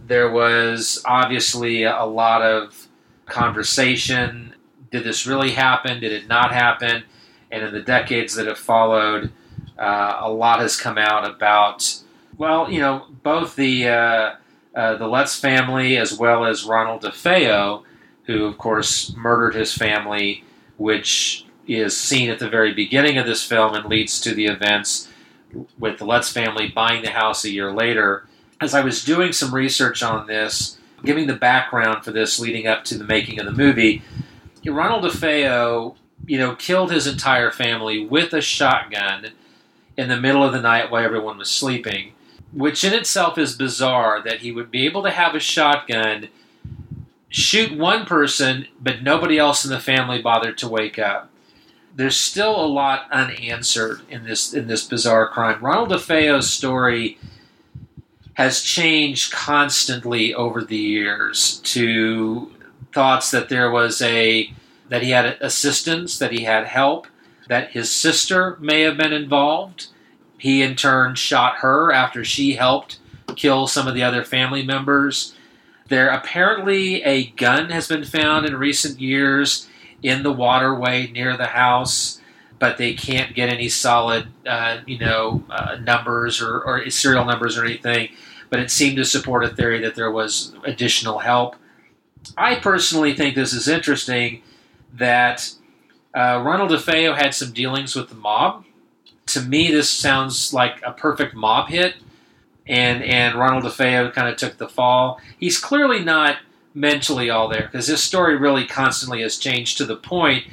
there 0.05 0.29
was 0.29 1.01
obviously 1.05 1.83
a 1.83 2.03
lot 2.03 2.41
of 2.41 2.87
conversation. 3.25 4.55
Did 4.91 5.03
this 5.03 5.27
really 5.27 5.51
happen? 5.51 5.99
Did 5.99 6.11
it 6.11 6.27
not 6.27 6.51
happen? 6.51 7.03
And 7.51 7.63
in 7.63 7.73
the 7.73 7.81
decades 7.81 8.35
that 8.35 8.47
have 8.47 8.57
followed, 8.57 9.31
uh, 9.77 10.17
a 10.19 10.31
lot 10.31 10.59
has 10.59 10.75
come 10.77 10.97
out 10.97 11.29
about 11.29 12.01
well, 12.37 12.71
you 12.71 12.79
know, 12.79 13.05
both 13.21 13.55
the 13.55 13.89
uh, 13.89 14.35
uh, 14.73 14.95
the 14.95 15.07
Lutz 15.07 15.37
family 15.37 15.97
as 15.97 16.17
well 16.17 16.45
as 16.45 16.63
Ronald 16.63 17.03
DeFeo, 17.03 17.83
who 18.23 18.45
of 18.45 18.57
course 18.57 19.13
murdered 19.15 19.55
his 19.55 19.73
family, 19.73 20.45
which 20.77 21.45
is 21.67 21.95
seen 21.95 22.29
at 22.29 22.39
the 22.39 22.49
very 22.49 22.73
beginning 22.73 23.17
of 23.17 23.27
this 23.27 23.43
film 23.43 23.75
and 23.75 23.85
leads 23.85 24.21
to 24.21 24.33
the 24.33 24.45
events 24.45 25.08
with 25.77 25.97
the 25.97 26.05
Lutz 26.05 26.31
family 26.31 26.67
buying 26.67 27.03
the 27.03 27.11
house 27.11 27.43
a 27.43 27.51
year 27.51 27.71
later. 27.71 28.25
As 28.61 28.73
I 28.73 28.81
was 28.81 29.03
doing 29.03 29.31
some 29.31 29.53
research 29.53 30.03
on 30.03 30.27
this, 30.27 30.77
giving 31.03 31.27
the 31.27 31.35
background 31.35 32.03
for 32.03 32.11
this 32.11 32.39
leading 32.39 32.67
up 32.67 32.83
to 32.85 32.97
the 32.97 33.03
making 33.03 33.39
of 33.39 33.45
the 33.45 33.51
movie, 33.51 34.01
Ronald 34.65 35.05
DeFeo, 35.05 35.95
you 36.25 36.37
know, 36.37 36.55
killed 36.55 36.91
his 36.91 37.07
entire 37.07 37.51
family 37.51 38.05
with 38.05 38.33
a 38.33 38.41
shotgun 38.41 39.29
in 39.97 40.09
the 40.09 40.19
middle 40.19 40.43
of 40.43 40.51
the 40.51 40.61
night 40.61 40.91
while 40.91 41.03
everyone 41.03 41.37
was 41.37 41.49
sleeping 41.49 42.13
which 42.51 42.83
in 42.83 42.93
itself 42.93 43.37
is 43.37 43.55
bizarre 43.55 44.21
that 44.23 44.39
he 44.39 44.51
would 44.51 44.71
be 44.71 44.85
able 44.85 45.03
to 45.03 45.11
have 45.11 45.35
a 45.35 45.39
shotgun, 45.39 46.29
shoot 47.29 47.77
one 47.77 48.05
person, 48.05 48.67
but 48.79 49.03
nobody 49.03 49.37
else 49.37 49.63
in 49.63 49.71
the 49.71 49.79
family 49.79 50.21
bothered 50.21 50.57
to 50.57 50.67
wake 50.67 50.97
up. 50.97 51.28
There's 51.95 52.19
still 52.19 52.55
a 52.55 52.67
lot 52.67 53.07
unanswered 53.11 54.01
in 54.09 54.23
this 54.23 54.53
in 54.53 54.67
this 54.67 54.87
bizarre 54.87 55.27
crime. 55.27 55.59
Ronald 55.61 55.89
DeFeo's 55.89 56.49
story 56.49 57.17
has 58.35 58.61
changed 58.61 59.33
constantly 59.33 60.33
over 60.33 60.63
the 60.63 60.77
years 60.77 61.59
to 61.65 62.51
thoughts 62.93 63.31
that 63.31 63.49
there 63.49 63.69
was 63.69 64.01
a 64.01 64.53
that 64.87 65.03
he 65.03 65.11
had 65.11 65.37
assistance, 65.41 66.17
that 66.17 66.31
he 66.31 66.45
had 66.45 66.65
help, 66.65 67.07
that 67.47 67.71
his 67.71 67.91
sister 67.91 68.57
may 68.59 68.81
have 68.81 68.97
been 68.97 69.13
involved 69.13 69.87
he 70.39 70.63
in 70.63 70.75
turn 70.75 71.13
shot 71.15 71.57
her 71.57 71.91
after 71.91 72.23
she 72.23 72.53
helped 72.53 72.97
kill 73.35 73.67
some 73.67 73.87
of 73.87 73.93
the 73.93 74.03
other 74.03 74.23
family 74.23 74.63
members. 74.63 75.35
There 75.89 76.09
apparently 76.09 77.03
a 77.03 77.27
gun 77.31 77.69
has 77.69 77.87
been 77.87 78.05
found 78.05 78.45
in 78.45 78.55
recent 78.55 78.99
years 78.99 79.67
in 80.03 80.23
the 80.23 80.31
waterway 80.31 81.11
near 81.11 81.35
the 81.37 81.47
house, 81.47 82.21
but 82.57 82.77
they 82.77 82.93
can't 82.93 83.35
get 83.35 83.49
any 83.49 83.69
solid, 83.69 84.27
uh, 84.45 84.79
you 84.85 84.99
know, 84.99 85.43
uh, 85.49 85.77
numbers 85.81 86.41
or, 86.41 86.61
or 86.61 86.89
serial 86.89 87.25
numbers 87.25 87.57
or 87.57 87.65
anything. 87.65 88.09
But 88.49 88.59
it 88.59 88.71
seemed 88.71 88.97
to 88.97 89.05
support 89.05 89.43
a 89.43 89.49
theory 89.49 89.79
that 89.81 89.95
there 89.95 90.11
was 90.11 90.53
additional 90.63 91.19
help. 91.19 91.55
I 92.37 92.55
personally 92.55 93.13
think 93.13 93.35
this 93.35 93.53
is 93.53 93.67
interesting 93.67 94.41
that 94.93 95.53
uh, 96.13 96.41
Ronald 96.43 96.71
DeFeo 96.71 97.15
had 97.15 97.33
some 97.35 97.51
dealings 97.53 97.95
with 97.95 98.09
the 98.09 98.15
mob 98.15 98.65
to 99.29 99.41
me, 99.41 99.71
this 99.71 99.89
sounds 99.89 100.53
like 100.53 100.81
a 100.85 100.91
perfect 100.91 101.35
mob 101.35 101.69
hit, 101.69 101.95
and 102.67 103.03
and 103.03 103.35
Ronald 103.35 103.63
DeFeo 103.63 104.11
kind 104.13 104.27
of 104.27 104.37
took 104.37 104.57
the 104.57 104.67
fall. 104.67 105.19
He's 105.39 105.59
clearly 105.59 106.03
not 106.03 106.37
mentally 106.73 107.29
all 107.29 107.47
there 107.47 107.63
because 107.63 107.87
his 107.87 108.03
story 108.03 108.35
really 108.35 108.65
constantly 108.65 109.21
has 109.21 109.37
changed 109.37 109.77
to 109.77 109.85
the 109.85 109.95
point 109.95 110.45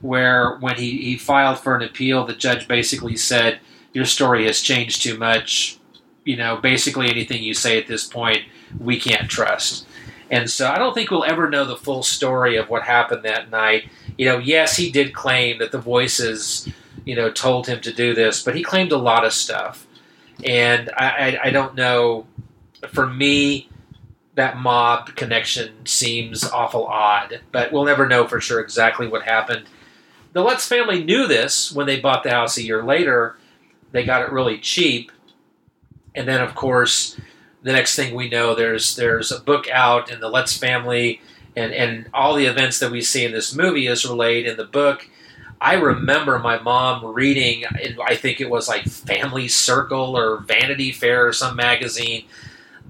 where 0.00 0.56
when 0.58 0.76
he, 0.76 0.98
he 0.98 1.16
filed 1.16 1.58
for 1.58 1.74
an 1.74 1.82
appeal, 1.82 2.24
the 2.24 2.34
judge 2.34 2.68
basically 2.68 3.16
said, 3.16 3.58
Your 3.92 4.04
story 4.04 4.44
has 4.46 4.60
changed 4.60 5.02
too 5.02 5.18
much. 5.18 5.78
You 6.24 6.36
know, 6.36 6.56
basically 6.56 7.10
anything 7.10 7.42
you 7.42 7.54
say 7.54 7.78
at 7.78 7.86
this 7.86 8.06
point, 8.06 8.42
we 8.78 8.98
can't 8.98 9.30
trust. 9.30 9.86
And 10.30 10.50
so 10.50 10.68
I 10.68 10.78
don't 10.78 10.94
think 10.94 11.10
we'll 11.10 11.24
ever 11.24 11.50
know 11.50 11.64
the 11.64 11.76
full 11.76 12.02
story 12.02 12.56
of 12.56 12.70
what 12.70 12.82
happened 12.82 13.24
that 13.24 13.50
night. 13.50 13.90
You 14.16 14.26
know, 14.26 14.38
yes, 14.38 14.76
he 14.76 14.90
did 14.90 15.14
claim 15.14 15.58
that 15.58 15.70
the 15.70 15.78
voices 15.78 16.66
you 17.04 17.14
know, 17.14 17.30
told 17.30 17.66
him 17.66 17.80
to 17.80 17.92
do 17.92 18.14
this, 18.14 18.42
but 18.42 18.54
he 18.54 18.62
claimed 18.62 18.92
a 18.92 18.96
lot 18.96 19.24
of 19.24 19.32
stuff. 19.32 19.86
And 20.44 20.90
I, 20.96 21.06
I, 21.06 21.38
I 21.44 21.50
don't 21.50 21.74
know, 21.74 22.26
for 22.88 23.06
me, 23.06 23.68
that 24.34 24.58
mob 24.58 25.14
connection 25.14 25.86
seems 25.86 26.44
awful 26.44 26.86
odd, 26.86 27.40
but 27.52 27.72
we'll 27.72 27.84
never 27.84 28.06
know 28.06 28.26
for 28.26 28.40
sure 28.40 28.60
exactly 28.60 29.06
what 29.06 29.22
happened. 29.22 29.66
The 30.32 30.42
Lutz 30.42 30.66
family 30.66 31.04
knew 31.04 31.28
this 31.28 31.70
when 31.70 31.86
they 31.86 32.00
bought 32.00 32.24
the 32.24 32.30
house 32.30 32.56
a 32.56 32.62
year 32.62 32.82
later. 32.82 33.36
They 33.92 34.04
got 34.04 34.22
it 34.22 34.32
really 34.32 34.58
cheap. 34.58 35.12
And 36.14 36.26
then, 36.26 36.40
of 36.40 36.54
course, 36.54 37.18
the 37.62 37.72
next 37.72 37.94
thing 37.94 38.14
we 38.14 38.28
know, 38.28 38.54
there's 38.54 38.96
there's 38.96 39.30
a 39.30 39.40
book 39.40 39.68
out 39.70 40.10
in 40.10 40.20
the 40.20 40.28
Lutz 40.28 40.56
family, 40.56 41.20
and, 41.56 41.72
and 41.72 42.10
all 42.12 42.34
the 42.34 42.46
events 42.46 42.78
that 42.80 42.90
we 42.90 43.00
see 43.00 43.24
in 43.24 43.32
this 43.32 43.54
movie 43.54 43.86
is 43.86 44.04
relayed 44.04 44.46
in 44.46 44.56
the 44.56 44.64
book. 44.64 45.08
I 45.60 45.74
remember 45.74 46.38
my 46.38 46.58
mom 46.58 47.06
reading, 47.14 47.64
I 48.06 48.16
think 48.16 48.40
it 48.40 48.50
was 48.50 48.68
like 48.68 48.84
Family 48.84 49.48
Circle 49.48 50.16
or 50.16 50.40
Vanity 50.40 50.92
Fair 50.92 51.28
or 51.28 51.32
some 51.32 51.56
magazine, 51.56 52.26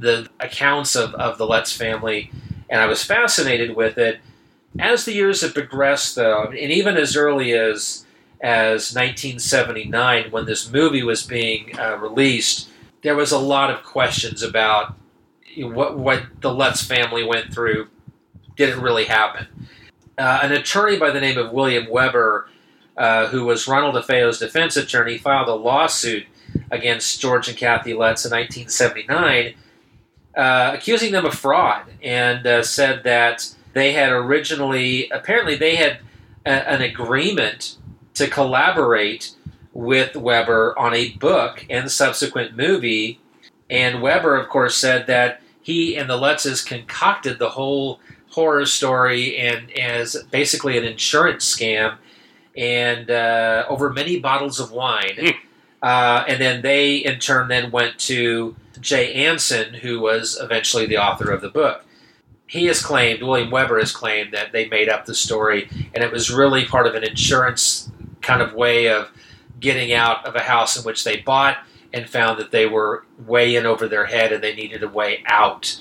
the 0.05 0.29
accounts 0.41 0.95
of, 0.95 1.15
of 1.15 1.39
the 1.39 1.47
Lutz 1.47 1.73
family, 1.77 2.31
and 2.69 2.81
I 2.81 2.87
was 2.87 3.05
fascinated 3.05 3.77
with 3.77 3.99
it. 3.99 4.21
As 4.79 5.05
the 5.05 5.13
years 5.13 5.43
have 5.43 5.55
progressed, 5.55 6.17
though, 6.17 6.45
and 6.45 6.71
even 6.71 6.97
as 6.97 7.17
early 7.17 7.53
as 7.53 8.05
as 8.41 8.95
1979, 8.95 10.31
when 10.31 10.45
this 10.45 10.71
movie 10.71 11.03
was 11.03 11.23
being 11.23 11.79
uh, 11.79 11.97
released, 11.97 12.69
there 13.03 13.17
was 13.17 13.33
a 13.33 13.39
lot 13.39 13.71
of 13.71 13.83
questions 13.83 14.43
about 14.43 14.95
what 15.57 15.97
what 15.99 16.23
the 16.41 16.53
Lutz 16.53 16.83
family 16.83 17.25
went 17.25 17.53
through. 17.53 17.89
Did 18.57 18.71
it 18.71 18.77
really 18.77 19.05
happen? 19.05 19.47
Uh, 20.17 20.41
an 20.43 20.53
attorney 20.53 20.97
by 20.97 21.11
the 21.11 21.21
name 21.21 21.39
of 21.39 21.53
William 21.53 21.89
Weber 21.91 22.49
uh, 22.97 23.27
who 23.27 23.45
was 23.45 23.67
Ronald 23.67 23.97
DeFeo's 23.97 24.39
defense 24.39 24.77
attorney, 24.77 25.19
filed 25.19 25.49
a 25.49 25.55
lawsuit 25.55 26.27
against 26.71 27.21
George 27.21 27.49
and 27.49 27.57
Kathy 27.57 27.93
Lutz 27.93 28.25
in 28.25 28.31
1979, 28.31 29.55
uh, 30.37 30.73
accusing 30.75 31.13
them 31.13 31.25
of 31.25 31.35
fraud, 31.35 31.85
and 32.03 32.47
uh, 32.47 32.63
said 32.63 33.05
that 33.05 33.55
they 33.73 33.93
had 33.93 34.11
originally, 34.11 35.09
apparently, 35.11 35.57
they 35.57 35.77
had 35.77 35.99
a, 36.45 36.51
an 36.51 36.83
agreement 36.83 37.77
to 38.15 38.29
collaborate 38.29 39.33
with 39.73 40.15
Weber 40.17 40.79
on 40.79 40.95
a 40.95 41.11
book 41.13 41.67
and 41.69 41.91
subsequent 41.91 42.57
movie. 42.57 43.21
And 43.69 44.01
Weber, 44.01 44.37
of 44.37 44.49
course, 44.49 44.77
said 44.77 45.07
that 45.09 45.41
he 45.61 45.97
and 45.97 46.09
the 46.09 46.19
Lutzes 46.19 46.65
concocted 46.65 47.39
the 47.39 47.51
whole 47.51 48.01
horror 48.31 48.67
story 48.67 49.37
and 49.37 49.71
as 49.79 50.17
basically 50.31 50.77
an 50.77 50.85
insurance 50.85 51.45
scam 51.57 51.97
and 52.57 53.11
uh, 53.11 53.65
over 53.69 53.91
many 53.91 54.21
bottles 54.21 54.61
of 54.61 54.71
wine. 54.71 55.17
Mm. 55.17 55.35
Uh, 55.83 56.25
and 56.29 56.41
then 56.41 56.63
they, 56.63 56.97
in 56.97 57.19
turn, 57.19 57.49
then 57.49 57.71
went 57.71 57.99
to 57.99 58.55
Jay 58.85 59.15
Anson, 59.15 59.75
who 59.75 59.99
was 59.99 60.39
eventually 60.41 60.85
the 60.87 60.99
author 60.99 61.33
of 61.33 61.41
the 61.41 61.49
book. 61.49 61.85
He 62.47 62.67
has 62.67 62.83
claimed, 62.83 63.23
William 63.23 63.51
Weber 63.51 63.79
has 63.81 63.91
claimed 63.91 64.35
that 64.35 64.53
they 64.53 64.69
made 64.69 64.91
up 64.91 65.07
the 65.07 65.15
story, 65.15 65.69
and 65.95 66.05
it 66.05 66.13
was 66.13 66.31
really 66.31 66.67
part 66.67 66.87
of 66.87 66.95
an 66.95 67.03
insurance 67.03 67.91
kind 68.21 68.43
of 68.43 68.53
way 68.53 68.89
of 68.89 69.11
getting 69.59 69.95
out 69.95 70.25
of 70.27 70.37
a 70.37 70.43
house 70.43 70.77
in 70.77 70.85
which 70.85 71.03
they 71.03 71.17
bought 71.17 71.59
and 71.95 72.09
found 72.09 72.39
that 72.39 72.51
they 72.51 72.67
were 72.67 73.07
way 73.27 73.57
in 73.57 73.65
over 73.65 73.89
their 73.89 74.05
head 74.05 74.33
and 74.33 74.45
they 74.45 74.55
needed 74.55 74.83
a 74.83 74.89
way 74.89 75.25
out. 75.27 75.81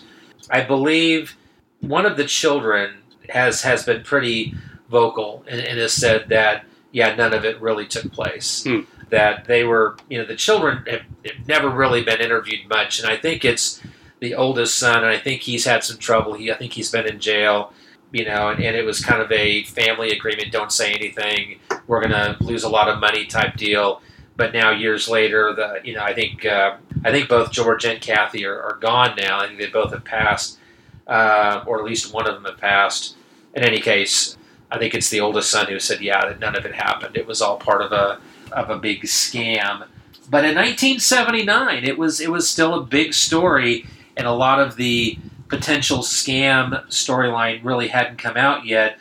I 0.49 0.61
believe 0.61 1.35
one 1.81 2.05
of 2.05 2.15
the 2.15 2.25
children 2.25 2.99
has 3.29 3.63
has 3.63 3.83
been 3.83 4.03
pretty 4.03 4.53
vocal 4.89 5.43
and, 5.47 5.59
and 5.59 5.79
has 5.79 5.91
said 5.91 6.29
that 6.29 6.65
yeah, 6.91 7.15
none 7.15 7.33
of 7.33 7.43
it 7.43 7.59
really 7.59 7.87
took 7.87 8.11
place. 8.11 8.63
Hmm. 8.63 8.81
That 9.09 9.45
they 9.45 9.63
were, 9.63 9.97
you 10.09 10.17
know, 10.17 10.25
the 10.25 10.35
children 10.35 10.85
have, 10.87 11.01
have 11.25 11.47
never 11.47 11.69
really 11.69 12.03
been 12.03 12.21
interviewed 12.21 12.67
much, 12.69 12.99
and 12.99 13.07
I 13.07 13.17
think 13.17 13.45
it's 13.45 13.81
the 14.19 14.35
oldest 14.35 14.75
son, 14.77 14.97
and 14.97 15.07
I 15.07 15.17
think 15.17 15.41
he's 15.41 15.65
had 15.65 15.83
some 15.83 15.97
trouble. 15.97 16.33
He, 16.33 16.51
I 16.51 16.55
think 16.55 16.73
he's 16.73 16.89
been 16.89 17.05
in 17.05 17.19
jail, 17.19 17.73
you 18.11 18.25
know, 18.25 18.49
and, 18.49 18.63
and 18.63 18.75
it 18.75 18.85
was 18.85 19.03
kind 19.03 19.21
of 19.21 19.31
a 19.31 19.63
family 19.65 20.11
agreement: 20.11 20.51
don't 20.51 20.71
say 20.71 20.93
anything. 20.93 21.59
We're 21.87 22.01
gonna 22.01 22.37
lose 22.39 22.63
a 22.63 22.69
lot 22.69 22.89
of 22.89 22.99
money 22.99 23.25
type 23.25 23.55
deal. 23.55 24.01
But 24.35 24.53
now, 24.53 24.71
years 24.71 25.07
later, 25.07 25.53
the 25.53 25.79
you 25.83 25.93
know, 25.93 26.01
I 26.03 26.13
think 26.13 26.45
uh, 26.45 26.77
I 27.05 27.11
think 27.11 27.29
both 27.29 27.51
George 27.51 27.85
and 27.85 28.01
Kathy 28.01 28.45
are, 28.45 28.59
are 28.61 28.77
gone 28.81 29.15
now. 29.15 29.39
I 29.39 29.47
think 29.47 29.59
they 29.59 29.67
both 29.67 29.91
have 29.91 30.03
passed, 30.03 30.57
uh, 31.05 31.63
or 31.67 31.79
at 31.79 31.85
least 31.85 32.13
one 32.13 32.27
of 32.27 32.33
them 32.33 32.45
have 32.45 32.57
passed. 32.57 33.15
In 33.53 33.63
any 33.63 33.79
case, 33.79 34.35
I 34.71 34.79
think 34.79 34.95
it's 34.95 35.09
the 35.11 35.19
oldest 35.19 35.51
son 35.51 35.67
who 35.67 35.79
said, 35.79 36.01
"Yeah, 36.01 36.25
that 36.25 36.39
none 36.39 36.55
of 36.55 36.65
it 36.65 36.73
happened. 36.73 37.15
It 37.15 37.27
was 37.27 37.41
all 37.41 37.57
part 37.57 37.81
of 37.83 37.91
a 37.91 38.19
of 38.53 38.69
a 38.69 38.77
big 38.77 39.03
scam." 39.03 39.87
But 40.29 40.45
in 40.45 40.55
1979, 40.55 41.83
it 41.83 41.97
was 41.97 42.19
it 42.19 42.31
was 42.31 42.49
still 42.49 42.73
a 42.73 42.83
big 42.83 43.13
story, 43.13 43.85
and 44.15 44.25
a 44.25 44.31
lot 44.31 44.59
of 44.59 44.75
the 44.77 45.17
potential 45.47 45.99
scam 45.99 46.85
storyline 46.87 47.63
really 47.63 47.89
hadn't 47.89 48.17
come 48.17 48.37
out 48.37 48.65
yet. 48.65 48.97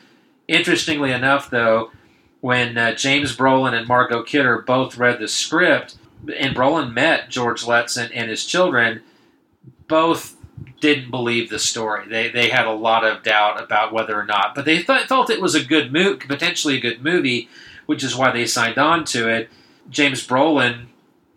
Interestingly 0.48 1.12
enough, 1.12 1.48
though, 1.48 1.90
when 2.40 2.76
uh, 2.76 2.94
James 2.94 3.34
Brolin 3.36 3.72
and 3.72 3.86
Margot 3.86 4.22
Kidder 4.24 4.60
both 4.60 4.98
read 4.98 5.18
the 5.18 5.28
script, 5.28 5.96
and 6.36 6.54
Brolin 6.54 6.92
met 6.92 7.30
George 7.30 7.64
Lutz 7.64 7.96
and, 7.96 8.12
and 8.12 8.28
his 8.28 8.44
children, 8.44 9.00
both 9.86 10.36
didn't 10.80 11.10
believe 11.10 11.48
the 11.48 11.58
story. 11.58 12.08
They 12.08 12.28
they 12.28 12.50
had 12.50 12.66
a 12.66 12.72
lot 12.72 13.04
of 13.04 13.22
doubt 13.22 13.62
about 13.62 13.92
whether 13.92 14.18
or 14.18 14.24
not, 14.24 14.54
but 14.54 14.64
they 14.64 14.82
th- 14.82 15.06
felt 15.06 15.30
it 15.30 15.40
was 15.40 15.54
a 15.54 15.64
good 15.64 15.92
movie, 15.92 16.26
potentially 16.26 16.76
a 16.76 16.80
good 16.80 17.02
movie, 17.02 17.48
which 17.86 18.04
is 18.04 18.16
why 18.16 18.30
they 18.30 18.46
signed 18.46 18.78
on 18.78 19.04
to 19.06 19.28
it. 19.28 19.50
James 19.90 20.26
Brolin 20.26 20.86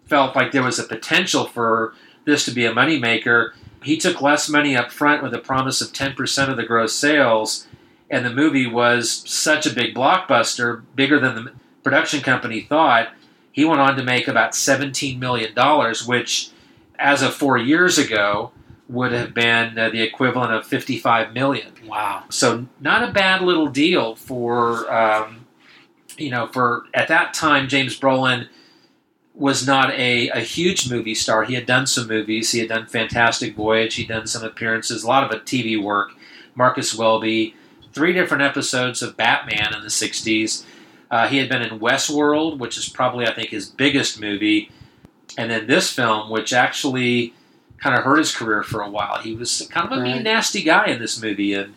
felt 0.05 0.35
like 0.35 0.51
there 0.51 0.63
was 0.63 0.80
a 0.80 0.84
potential 0.84 1.45
for 1.45 1.93
this 2.26 2.45
to 2.45 2.51
be 2.51 2.65
a 2.65 2.73
moneymaker. 2.73 3.51
He 3.84 3.97
took 3.97 4.22
less 4.22 4.49
money 4.49 4.76
up 4.76 4.91
front 4.91 5.23
with 5.23 5.34
a 5.34 5.39
promise 5.39 5.81
of 5.81 5.93
10% 5.93 6.49
of 6.49 6.57
the 6.57 6.65
gross 6.65 6.93
sales, 6.93 7.67
and 8.09 8.26
the 8.26 8.34
movie 8.34 8.67
was 8.67 9.11
such 9.30 9.65
a 9.65 9.73
big 9.73 9.95
blockbuster, 9.95 10.84
bigger 10.95 11.19
than 11.19 11.35
the 11.35 11.51
production 11.84 12.22
company 12.22 12.61
thought. 12.61 13.09
He 13.51 13.63
went 13.65 13.81
on 13.81 13.95
to 13.95 14.03
make 14.03 14.27
about 14.27 14.51
$17 14.51 15.17
million, 15.17 15.53
which, 16.07 16.49
as 16.99 17.22
of 17.22 17.34
four 17.34 17.57
years 17.57 17.97
ago, 17.97 18.51
would 18.88 19.11
have 19.11 19.34
been 19.34 19.77
uh, 19.77 19.89
the 19.89 20.01
equivalent 20.01 20.51
of 20.51 20.65
55 20.67 21.34
million. 21.34 21.72
Wow. 21.85 22.26
So 22.30 22.67
not 22.80 23.07
a 23.07 23.11
bad 23.11 23.41
little 23.41 23.67
deal 23.67 24.15
for 24.15 24.91
um, 24.93 25.44
you 26.17 26.29
know 26.29 26.47
for 26.47 26.83
at 26.93 27.07
that 27.07 27.33
time 27.33 27.67
James 27.67 27.99
Brolin 27.99 28.47
was 29.33 29.67
not 29.67 29.91
a, 29.91 30.29
a 30.29 30.39
huge 30.39 30.89
movie 30.89 31.13
star. 31.15 31.43
He 31.43 31.55
had 31.55 31.65
done 31.65 31.85
some 31.87 32.07
movies. 32.07 32.51
He 32.51 32.59
had 32.59 32.69
done 32.69 32.85
Fantastic 32.87 33.53
Voyage. 33.55 33.95
He'd 33.95 34.07
done 34.07 34.27
some 34.27 34.43
appearances, 34.43 35.03
a 35.03 35.07
lot 35.07 35.23
of 35.33 35.41
TV 35.43 35.81
work. 35.81 36.11
Marcus 36.55 36.95
Welby, 36.95 37.53
three 37.91 38.13
different 38.13 38.43
episodes 38.43 39.01
of 39.01 39.17
Batman 39.17 39.73
in 39.75 39.81
the 39.81 39.89
60s. 39.89 40.63
Uh, 41.11 41.27
he 41.27 41.37
had 41.37 41.49
been 41.49 41.61
in 41.61 41.79
Westworld, 41.81 42.59
which 42.59 42.77
is 42.77 42.87
probably, 42.87 43.27
I 43.27 43.33
think, 43.33 43.49
his 43.49 43.69
biggest 43.69 44.21
movie. 44.21 44.71
And 45.37 45.51
then 45.51 45.67
this 45.67 45.91
film, 45.91 46.29
which 46.29 46.53
actually 46.53 47.33
kind 47.77 47.97
of 47.97 48.05
hurt 48.05 48.19
his 48.19 48.33
career 48.33 48.63
for 48.63 48.79
a 48.81 48.89
while. 48.89 49.19
He 49.19 49.35
was 49.35 49.67
kind 49.69 49.85
of 49.91 49.97
a 49.99 50.01
mean, 50.01 50.13
Right. 50.13 50.23
nasty 50.23 50.63
guy 50.63 50.85
in 50.85 50.99
this 50.99 51.21
movie, 51.21 51.53
and 51.53 51.75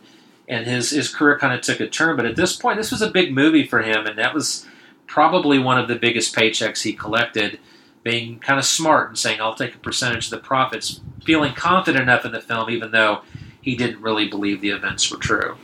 and 0.49 0.67
his 0.67 0.91
his 0.91 1.15
career 1.15 1.39
kind 1.39 1.55
of 1.55 1.61
took 1.61 1.81
a 1.81 1.87
turn. 1.87 2.17
But 2.17 2.27
at 2.27 2.37
this 2.37 2.57
point, 2.57 2.79
this 2.79 2.91
was 2.91 3.03
a 3.03 3.11
big 3.11 3.33
movie 3.33 3.67
for 3.67 3.83
him, 3.83 4.07
and 4.07 4.19
that 4.19 4.35
was 4.35 4.67
probably 5.07 5.59
one 5.59 5.79
of 5.79 5.89
the 5.89 5.97
biggest 5.97 6.35
paychecks 6.35 6.83
he 6.83 6.93
collected. 6.93 7.59
Being 8.05 8.39
kind 8.39 8.59
of 8.59 8.65
smart 8.65 9.09
and 9.09 9.19
saying, 9.19 9.41
"I'll 9.41 9.55
take 9.55 9.75
a 9.75 9.79
percentage 9.79 10.27
of 10.27 10.31
the 10.31 10.39
profits," 10.39 11.01
feeling 11.25 11.53
confident 11.53 12.03
enough 12.03 12.25
in 12.25 12.33
the 12.33 12.41
film, 12.41 12.71
even 12.71 12.91
though 12.91 13.23
he 13.61 13.77
didn't 13.77 14.01
really 14.01 14.29
believe 14.29 14.61
the 14.61 14.71
events 14.71 15.11
were 15.11 15.19
true. 15.19 15.57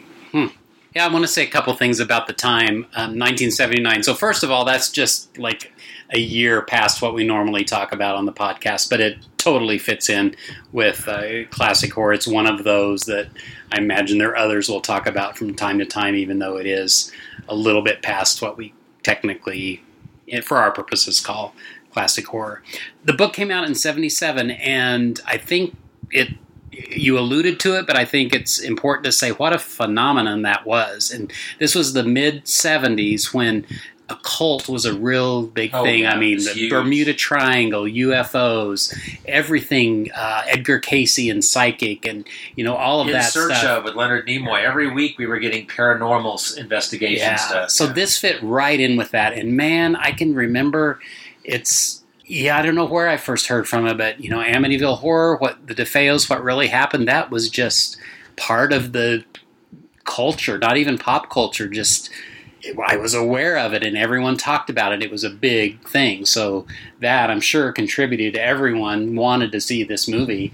Yeah, 0.94 1.06
I 1.06 1.12
want 1.12 1.24
to 1.24 1.28
say 1.28 1.42
a 1.42 1.50
couple 1.50 1.74
things 1.74 1.98
about 1.98 2.28
the 2.28 2.32
time, 2.32 2.86
um, 2.94 3.18
1979. 3.18 4.04
So, 4.04 4.14
first 4.14 4.44
of 4.44 4.50
all, 4.50 4.64
that's 4.64 4.90
just 4.90 5.36
like 5.38 5.72
a 6.10 6.18
year 6.20 6.62
past 6.62 7.02
what 7.02 7.14
we 7.14 7.26
normally 7.26 7.64
talk 7.64 7.92
about 7.92 8.14
on 8.14 8.26
the 8.26 8.32
podcast, 8.32 8.90
but 8.90 9.00
it 9.00 9.18
totally 9.36 9.78
fits 9.78 10.08
in 10.08 10.36
with 10.70 11.08
uh, 11.08 11.44
classic 11.50 11.92
horror. 11.92 12.12
It's 12.12 12.28
one 12.28 12.46
of 12.46 12.62
those 12.62 13.02
that 13.02 13.28
I 13.72 13.78
imagine 13.78 14.18
there 14.18 14.30
are 14.30 14.36
others 14.36 14.68
we'll 14.68 14.80
talk 14.80 15.06
about 15.06 15.36
from 15.36 15.54
time 15.54 15.78
to 15.78 15.84
time, 15.84 16.14
even 16.14 16.38
though 16.38 16.56
it 16.56 16.66
is 16.66 17.10
a 17.48 17.54
little 17.54 17.82
bit 17.82 18.02
past 18.02 18.40
what 18.42 18.56
we 18.56 18.74
technically, 19.02 19.82
eh, 20.28 20.40
for 20.40 20.58
our 20.58 20.70
purposes, 20.70 21.20
call 21.20 21.54
classic 21.92 22.26
horror. 22.26 22.62
The 23.04 23.12
book 23.12 23.32
came 23.32 23.50
out 23.50 23.64
in 23.64 23.74
77, 23.74 24.50
and 24.50 25.20
I 25.26 25.38
think 25.38 25.76
it 26.10 26.28
you 26.76 27.18
alluded 27.18 27.60
to 27.60 27.78
it, 27.78 27.86
but 27.86 27.96
I 27.96 28.04
think 28.04 28.34
it's 28.34 28.58
important 28.58 29.04
to 29.04 29.12
say 29.12 29.30
what 29.30 29.52
a 29.52 29.58
phenomenon 29.58 30.42
that 30.42 30.66
was. 30.66 31.10
And 31.10 31.32
this 31.58 31.74
was 31.74 31.92
the 31.92 32.02
mid 32.02 32.44
70s 32.44 33.32
when 33.32 33.66
a 34.10 34.16
cult 34.22 34.68
was 34.68 34.84
a 34.84 34.92
real 34.92 35.44
big 35.46 35.70
Oh, 35.72 35.82
thing. 35.84 36.02
yeah, 36.02 36.12
I 36.14 36.18
mean, 36.18 36.36
the 36.44 36.50
huge. 36.52 36.70
Bermuda 36.70 37.14
Triangle, 37.14 37.84
UFOs, 37.84 38.94
everything, 39.24 40.10
uh, 40.14 40.42
Edgar 40.46 40.78
Cayce 40.78 41.30
and 41.30 41.42
Psychic, 41.42 42.06
and, 42.06 42.26
you 42.54 42.64
know, 42.64 42.74
all 42.76 43.00
of 43.00 43.06
In 43.06 43.14
that 43.14 43.32
search 43.32 43.56
stuff. 43.56 43.78
of 43.78 43.84
with 43.84 43.94
Leonard 43.94 44.26
Nimoy, 44.26 44.62
every 44.62 44.90
week 44.92 45.16
we 45.18 45.26
were 45.26 45.38
getting 45.38 45.66
paranormal 45.66 46.58
investigation 46.58 47.28
Yeah. 47.28 47.36
stuff. 47.36 47.70
So 47.70 47.86
this 47.86 48.18
fit 48.18 48.42
right 48.42 48.78
in 48.78 48.96
with 48.96 49.10
that. 49.12 49.32
And 49.32 49.56
man, 49.56 49.96
I 49.96 50.10
can 50.12 50.34
remember 50.34 51.00
it's 51.42 52.02
yeah, 52.26 52.56
I 52.58 52.62
don't 52.62 52.74
know 52.74 52.86
where 52.86 53.08
I 53.08 53.18
first 53.18 53.48
heard 53.48 53.68
from 53.68 53.86
it, 53.86 53.98
but 53.98 54.18
you 54.18 54.30
know, 54.30 54.38
Amityville 54.38 54.98
Horror, 54.98 55.36
what 55.36 55.66
the 55.66 55.74
DeFeos, 55.74 56.28
what 56.30 56.42
really 56.42 56.68
happened, 56.68 57.06
that 57.06 57.30
was 57.30 57.50
just 57.50 57.98
part 58.36 58.72
of 58.72 58.92
the 58.92 59.24
culture, 60.04 60.58
not 60.58 60.76
even 60.78 60.96
pop 60.98 61.30
culture, 61.30 61.68
just 61.68 62.08
I 62.86 62.96
was 62.96 63.14
aware 63.14 63.58
of 63.58 63.74
it 63.74 63.82
and 63.82 63.96
everyone 63.96 64.36
talked 64.36 64.70
about 64.70 64.92
it. 64.92 65.02
It 65.02 65.10
was 65.10 65.24
a 65.24 65.30
big 65.30 65.86
thing. 65.88 66.24
So 66.24 66.66
that 67.00 67.30
I'm 67.30 67.40
sure 67.40 67.72
contributed 67.72 68.34
to 68.34 68.42
everyone 68.42 69.16
wanted 69.16 69.52
to 69.52 69.60
see 69.60 69.84
this 69.84 70.08
movie 70.08 70.52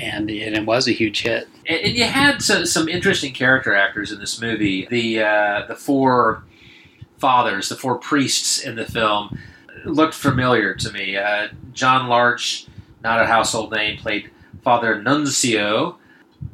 and, 0.00 0.30
and 0.30 0.56
it 0.56 0.66
was 0.66 0.88
a 0.88 0.92
huge 0.92 1.22
hit. 1.22 1.48
And, 1.66 1.80
and 1.80 1.96
you 1.96 2.04
had 2.04 2.42
some, 2.42 2.66
some 2.66 2.88
interesting 2.88 3.32
character 3.32 3.74
actors 3.74 4.12
in 4.12 4.18
this 4.18 4.40
movie. 4.40 4.86
The 4.86 5.22
uh, 5.22 5.66
the 5.66 5.76
four 5.76 6.44
fathers, 7.18 7.68
the 7.68 7.76
four 7.76 7.98
priests 7.98 8.60
in 8.60 8.76
the 8.76 8.84
film, 8.84 9.38
looked 9.84 10.14
familiar 10.14 10.74
to 10.74 10.92
me. 10.92 11.16
Uh, 11.16 11.48
John 11.72 12.08
Larch, 12.08 12.66
not 13.02 13.20
a 13.20 13.26
household 13.26 13.72
name, 13.72 13.98
played 13.98 14.30
Father 14.62 15.00
Nuncio. 15.00 15.98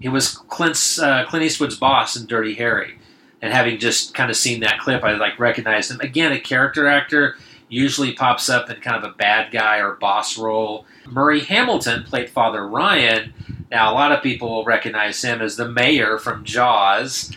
He 0.00 0.08
was 0.08 0.36
Clint's 0.36 0.98
uh, 0.98 1.24
Clint 1.26 1.44
Eastwood's 1.44 1.76
boss 1.76 2.16
in 2.16 2.26
Dirty 2.26 2.54
Harry, 2.54 2.97
and 3.42 3.52
having 3.52 3.78
just 3.78 4.14
kind 4.14 4.30
of 4.30 4.36
seen 4.36 4.60
that 4.60 4.78
clip, 4.80 5.04
I 5.04 5.12
like 5.14 5.38
recognized 5.38 5.90
him 5.90 6.00
again. 6.00 6.32
A 6.32 6.40
character 6.40 6.86
actor 6.86 7.36
usually 7.68 8.12
pops 8.12 8.48
up 8.48 8.70
in 8.70 8.80
kind 8.80 8.96
of 9.02 9.10
a 9.10 9.14
bad 9.14 9.52
guy 9.52 9.78
or 9.78 9.94
boss 9.94 10.38
role. 10.38 10.86
Murray 11.06 11.40
Hamilton 11.40 12.02
played 12.04 12.30
Father 12.30 12.66
Ryan. 12.66 13.32
Now, 13.70 13.92
a 13.92 13.94
lot 13.94 14.12
of 14.12 14.22
people 14.22 14.48
will 14.48 14.64
recognize 14.64 15.20
him 15.22 15.40
as 15.42 15.56
the 15.56 15.68
mayor 15.68 16.18
from 16.18 16.44
Jaws. 16.44 17.30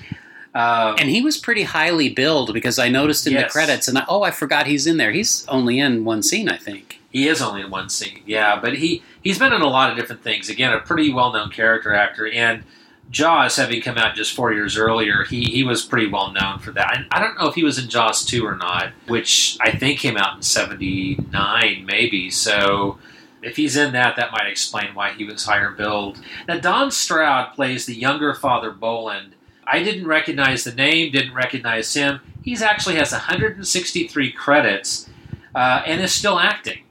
Um, 0.54 0.96
And 1.00 1.10
he 1.10 1.22
was 1.22 1.38
pretty 1.38 1.64
highly 1.64 2.10
billed 2.10 2.54
because 2.54 2.80
I 2.80 2.90
noticed 2.90 3.28
in 3.28 3.34
Yes. 3.34 3.44
the 3.44 3.60
credits, 3.60 3.88
and 3.88 3.98
I, 3.98 4.06
oh, 4.08 4.24
I 4.24 4.32
forgot 4.32 4.68
he's 4.68 4.88
in 4.88 4.98
there. 4.98 5.12
He's 5.12 5.46
only 5.48 5.80
in 5.80 6.04
one 6.06 6.24
scene, 6.24 6.50
I 6.50 6.58
think. 6.58 7.00
He 7.10 7.28
is 7.28 7.42
only 7.42 7.62
in 7.62 7.70
one 7.70 7.90
scene, 7.90 8.22
yeah, 8.26 8.58
but 8.62 8.78
he 8.78 9.04
he's 9.22 9.38
been 9.38 9.52
in 9.52 9.62
a 9.62 9.68
lot 9.68 9.92
of 9.92 9.98
different 9.98 10.24
things. 10.24 10.50
Again, 10.50 10.72
a 10.72 10.80
pretty 10.80 11.12
well 11.12 11.34
known 11.34 11.50
character 11.50 11.94
actor, 11.94 12.26
and 12.30 12.64
Jaws 13.12 13.58
having 13.58 13.82
come 13.82 13.98
out 13.98 14.16
just 14.16 14.34
four 14.34 14.54
years 14.54 14.78
earlier, 14.78 15.24
he 15.26 15.44
he 15.44 15.64
was 15.64 15.84
pretty 15.84 16.08
well 16.08 16.32
known 16.32 16.60
for 16.60 16.72
that. 16.72 16.88
I, 17.12 17.18
I 17.18 17.20
don't 17.20 17.38
know 17.38 17.48
if 17.48 17.56
he 17.56 17.64
was 17.64 17.78
in 17.78 17.90
Jaws 17.90 18.26
two 18.26 18.46
or 18.46 18.56
not, 18.56 18.94
which 19.08 19.58
I 19.62 19.78
think 19.78 20.00
came 20.00 20.18
out 20.18 20.38
in 20.38 20.42
seventy 20.42 21.18
nine, 21.32 21.86
maybe. 21.86 22.30
So. 22.32 22.98
If 23.44 23.56
he's 23.56 23.76
in 23.76 23.94
that, 23.94 24.18
that 24.18 24.32
might 24.32 24.46
explain 24.46 24.94
why 24.94 25.14
he 25.14 25.24
was 25.26 25.46
higher 25.46 25.72
billed. 25.72 26.20
Now, 26.48 26.60
Don 26.60 26.92
Stroud 26.92 27.56
plays 27.56 27.88
the 27.88 27.96
younger 27.96 28.36
Father 28.36 28.70
Boland. 28.70 29.34
I 29.66 29.82
didn't 29.82 30.06
recognize 30.06 30.64
the 30.64 30.76
name, 30.76 31.12
didn't 31.12 31.34
recognize 31.34 31.92
him. 31.92 32.20
He's 32.44 32.62
actually 32.62 32.98
has 32.98 33.12
163 33.12 34.32
credits 34.34 35.10
uh, 35.56 35.82
and 35.88 36.02
is 36.02 36.14
still 36.14 36.38
acting. 36.38 36.84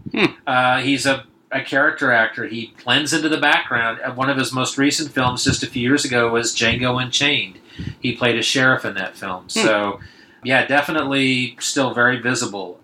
Uh, 0.45 0.81
he's 0.81 1.07
a, 1.07 1.25
a 1.53 1.63
character 1.63 2.13
actor. 2.13 2.47
He 2.47 2.75
blends 2.85 3.13
into 3.13 3.29
the 3.29 3.39
background. 3.41 4.01
Uh, 4.05 4.13
One 4.13 4.31
of 4.31 4.37
his 4.37 4.53
most 4.53 4.79
recent 4.79 5.11
films, 5.13 5.45
just 5.45 5.63
a 5.63 5.67
few 5.67 5.83
years 5.83 6.05
ago, 6.05 6.31
was 6.33 6.55
Django 6.55 7.03
Unchained. 7.03 7.59
He 8.01 8.15
played 8.17 8.37
a 8.39 8.43
sheriff 8.43 8.85
in 8.85 8.95
that 8.95 9.17
film. 9.17 9.49
So 9.49 10.01
yeah, 10.45 10.67
definitely 10.67 11.57
still 11.61 11.93
very 11.95 12.21
visible, 12.21 12.81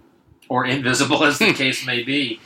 or 0.48 0.64
invisible 0.66 1.24
as 1.28 1.38
the 1.38 1.52
case 1.52 1.86
may 1.86 2.02
be. 2.02 2.40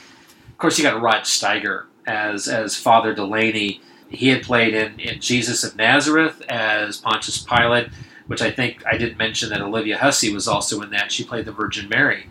Of 0.49 0.59
course, 0.59 0.79
you 0.79 0.85
got 0.85 1.01
Rod 1.01 1.23
Steiger 1.23 1.85
as 2.07 2.49
as 2.49 2.77
Father 2.77 3.15
Delaney. 3.15 3.81
He 4.09 4.29
had 4.29 4.43
played 4.43 4.75
in, 4.75 4.99
in 4.99 5.21
Jesus 5.21 5.63
of 5.63 5.77
Nazareth 5.77 6.43
as 6.49 6.97
Pontius 6.97 7.39
Pilate, 7.43 7.89
which 8.27 8.43
I 8.43 8.51
think 8.51 8.85
I 8.85 8.97
did 8.97 9.17
mention 9.17 9.51
that 9.51 9.61
Olivia 9.61 9.99
Hussey 9.99 10.33
was 10.35 10.49
also 10.49 10.83
in 10.83 10.91
that. 10.91 11.13
She 11.13 11.23
played 11.25 11.45
the 11.45 11.53
Virgin 11.53 11.89
Mary. 11.89 12.27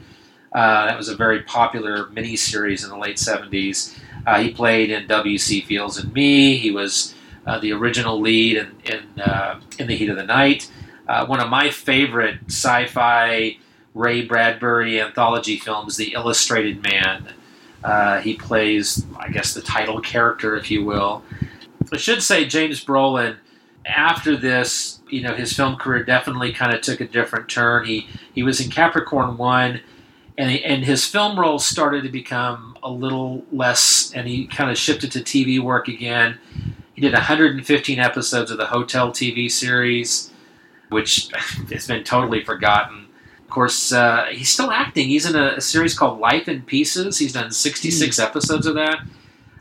Uh, 0.52 0.88
that 0.88 0.98
was 0.98 1.10
a 1.10 1.16
very 1.16 1.44
popular 1.44 2.06
miniseries 2.08 2.84
in 2.84 2.90
the 2.90 2.98
late 2.98 3.18
70s. 3.18 3.98
Uh, 4.26 4.42
he 4.42 4.52
played 4.52 4.90
in 4.90 5.08
W.C. 5.08 5.62
Fields 5.62 5.98
and 5.98 6.12
Me. 6.14 6.58
He 6.58 6.72
was 6.72 7.14
uh, 7.46 7.60
the 7.60 7.72
original 7.72 8.20
lead 8.20 8.58
in 8.58 8.76
in, 8.86 9.22
uh, 9.22 9.60
in 9.78 9.88
the 9.88 9.96
Heat 9.96 10.10
of 10.10 10.18
the 10.18 10.26
Night. 10.26 10.70
Uh, 11.08 11.26
one 11.26 11.40
of 11.40 11.50
my 11.50 11.70
favorite 11.70 12.40
sci-fi 12.48 13.58
Ray 13.96 14.24
Bradbury 14.24 15.02
anthology 15.02 15.58
films, 15.58 15.98
The 15.98 16.14
Illustrated 16.14 16.84
Man. 16.84 17.34
He 18.24 18.36
plays, 18.36 19.06
I 19.18 19.30
guess, 19.30 19.54
the 19.54 19.62
title 19.62 20.02
character, 20.02 20.56
if 20.56 20.70
you 20.70 20.84
will. 20.84 21.24
I 21.92 21.98
should 21.98 22.22
say 22.22 22.46
James 22.46 22.84
Brolin. 22.84 23.38
After 23.86 24.36
this, 24.36 25.00
you 25.10 25.22
know, 25.22 25.34
his 25.34 25.54
film 25.54 25.78
career 25.78 26.04
definitely 26.04 26.54
kind 26.54 26.74
of 26.74 26.82
took 26.82 27.02
a 27.02 27.08
different 27.08 27.50
turn. 27.50 27.86
He 27.86 28.08
he 28.36 28.44
was 28.44 28.60
in 28.62 28.70
Capricorn 28.70 29.38
One, 29.38 29.82
and 30.40 30.50
he, 30.50 30.64
and 30.64 30.86
his 30.86 31.06
film 31.06 31.38
roles 31.38 31.68
started 31.68 32.04
to 32.04 32.10
become 32.10 32.78
a 32.82 32.90
little 32.90 33.44
less, 33.52 34.14
and 34.14 34.26
he 34.26 34.48
kind 34.48 34.72
of 34.72 34.78
shifted 34.78 35.12
to 35.12 35.20
TV 35.20 35.60
work 35.60 35.90
again. 35.90 36.40
He 36.94 37.02
did 37.02 37.12
115 37.12 38.00
episodes 38.00 38.50
of 38.50 38.58
the 38.58 38.68
Hotel 38.68 39.12
TV 39.12 39.52
series, 39.52 40.32
which 40.88 41.30
has 41.72 41.88
been 41.88 42.06
totally 42.06 42.42
forgotten. 42.42 43.08
Of 43.44 43.50
course, 43.50 43.92
uh, 43.92 44.28
he's 44.32 44.50
still 44.50 44.72
acting. 44.72 45.10
He's 45.10 45.26
in 45.26 45.36
a, 45.36 45.56
a, 45.58 45.62
series 45.62 45.94
called 45.94 46.22
Life 46.22 46.48
in 46.48 46.62
Pieces. 46.62 47.20
He's 47.20 47.34
done 47.34 47.52
66 47.52 48.16
mm. 48.16 48.24
episodes 48.24 48.66
of 48.66 48.76
that. 48.76 49.00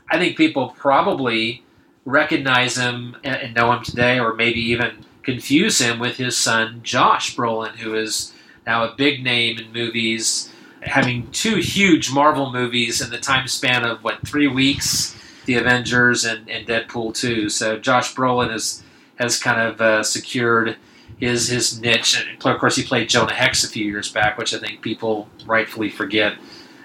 I 0.09 0.17
think 0.17 0.37
people 0.37 0.73
probably 0.77 1.65
recognize 2.05 2.77
him 2.77 3.17
and 3.25 3.53
know 3.53 3.73
him 3.73 3.83
today, 3.83 4.17
or 4.17 4.33
maybe 4.33 4.61
even 4.61 5.05
confuse 5.23 5.79
him 5.79 5.99
with 5.99 6.15
his 6.15 6.37
son 6.37 6.79
Josh 6.83 7.35
Brolin, 7.35 7.75
who 7.75 7.95
is 7.95 8.33
now 8.65 8.85
a 8.85 8.95
big 8.95 9.21
name 9.21 9.57
in 9.57 9.73
movies, 9.73 10.53
having 10.81 11.29
two 11.31 11.57
huge 11.57 12.11
Marvel 12.11 12.51
movies 12.51 13.01
in 13.01 13.09
the 13.09 13.17
time 13.17 13.47
span 13.47 13.85
of 13.85 14.03
what 14.03 14.25
three 14.25 14.47
weeks, 14.47 15.15
The 15.45 15.55
Avengers 15.55 16.25
and, 16.25 16.49
and 16.49 16.67
Deadpool 16.67 17.15
two. 17.15 17.49
So 17.49 17.77
Josh 17.77 18.13
Brolin 18.13 18.51
has 18.51 18.83
has 19.17 19.37
kind 19.37 19.59
of 19.59 19.81
uh, 19.81 20.03
secured 20.03 20.77
his 21.19 21.49
his 21.49 21.79
niche. 21.81 22.25
And 22.25 22.45
of 22.45 22.59
course, 22.59 22.75
he 22.75 22.83
played 22.83 23.09
Jonah 23.09 23.33
Hex 23.33 23.63
a 23.63 23.69
few 23.69 23.85
years 23.85 24.11
back, 24.11 24.37
which 24.37 24.53
I 24.53 24.59
think 24.59 24.81
people 24.81 25.27
rightfully 25.45 25.89
forget. 25.89 26.37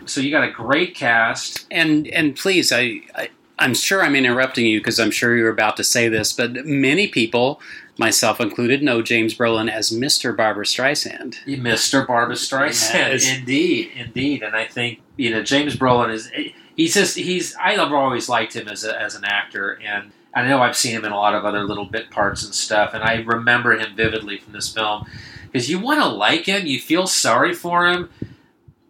So 0.07 0.21
you 0.21 0.31
got 0.31 0.45
a 0.45 0.51
great 0.51 0.95
cast, 0.95 1.67
and 1.71 2.07
and 2.09 2.37
please, 2.37 2.73
I, 2.73 3.01
I 3.15 3.31
I'm 3.59 3.75
sure 3.75 4.03
I'm 4.03 4.17
interrupting 4.17 4.67
you 4.67 4.81
because 4.81 4.99
I'm 4.99 5.11
sure 5.11 5.37
you're 5.37 5.49
about 5.49 5.77
to 5.77 5.85
say 5.85 6.09
this, 6.09 6.33
but 6.33 6.67
many 6.67 7.07
people, 7.07 7.61
myself 7.99 8.41
included, 8.41 8.83
know 8.83 9.03
James 9.03 9.37
Brolin 9.37 9.71
as 9.71 9.91
Mr. 9.91 10.37
Barbra 10.37 10.65
Streisand. 10.65 11.37
Mr. 11.47 12.07
Barbra 12.07 12.35
Streisand, 12.35 12.95
yes. 12.95 13.39
indeed, 13.39 13.93
indeed. 13.97 14.43
And 14.43 14.57
I 14.57 14.67
think 14.67 15.01
you 15.17 15.31
know 15.31 15.43
James 15.43 15.77
Brolin 15.77 16.13
is 16.13 16.31
he's 16.77 16.95
just 16.95 17.17
he's 17.17 17.55
I've 17.57 17.93
always 17.93 18.29
liked 18.29 18.55
him 18.55 18.69
as 18.69 18.85
a, 18.85 19.01
as 19.01 19.15
an 19.15 19.25
actor, 19.25 19.79
and 19.85 20.13
I 20.35 20.47
know 20.47 20.61
I've 20.63 20.77
seen 20.77 20.93
him 20.93 21.05
in 21.05 21.13
a 21.13 21.17
lot 21.17 21.35
of 21.35 21.45
other 21.45 21.65
little 21.65 21.87
bit 21.87 22.11
parts 22.11 22.45
and 22.45 22.55
stuff, 22.55 22.95
and 22.95 23.03
I 23.03 23.17
remember 23.17 23.73
him 23.73 23.95
vividly 23.97 24.39
from 24.39 24.53
this 24.53 24.73
film 24.73 25.07
because 25.47 25.71
you 25.71 25.79
want 25.79 26.01
to 26.01 26.09
like 26.09 26.47
him, 26.47 26.67
you 26.67 26.81
feel 26.81 27.07
sorry 27.07 27.55
for 27.55 27.87
him, 27.87 28.11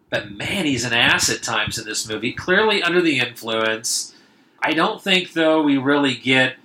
but 0.09 0.31
man, 0.31 0.65
he's 0.65 0.83
an 0.83 0.93
ass 0.93 1.29
at 1.29 1.43
times 1.43 1.77
in 1.77 1.85
this 1.85 2.09
movie. 2.09 2.33
Clearly 2.33 2.81
under 2.81 3.01
the 3.01 3.19
influence 3.19 4.15
I 4.65 4.71
don't 4.71 4.99
think, 4.99 5.33
though, 5.33 5.61
we 5.61 5.77
really 5.77 6.15
get 6.15 6.55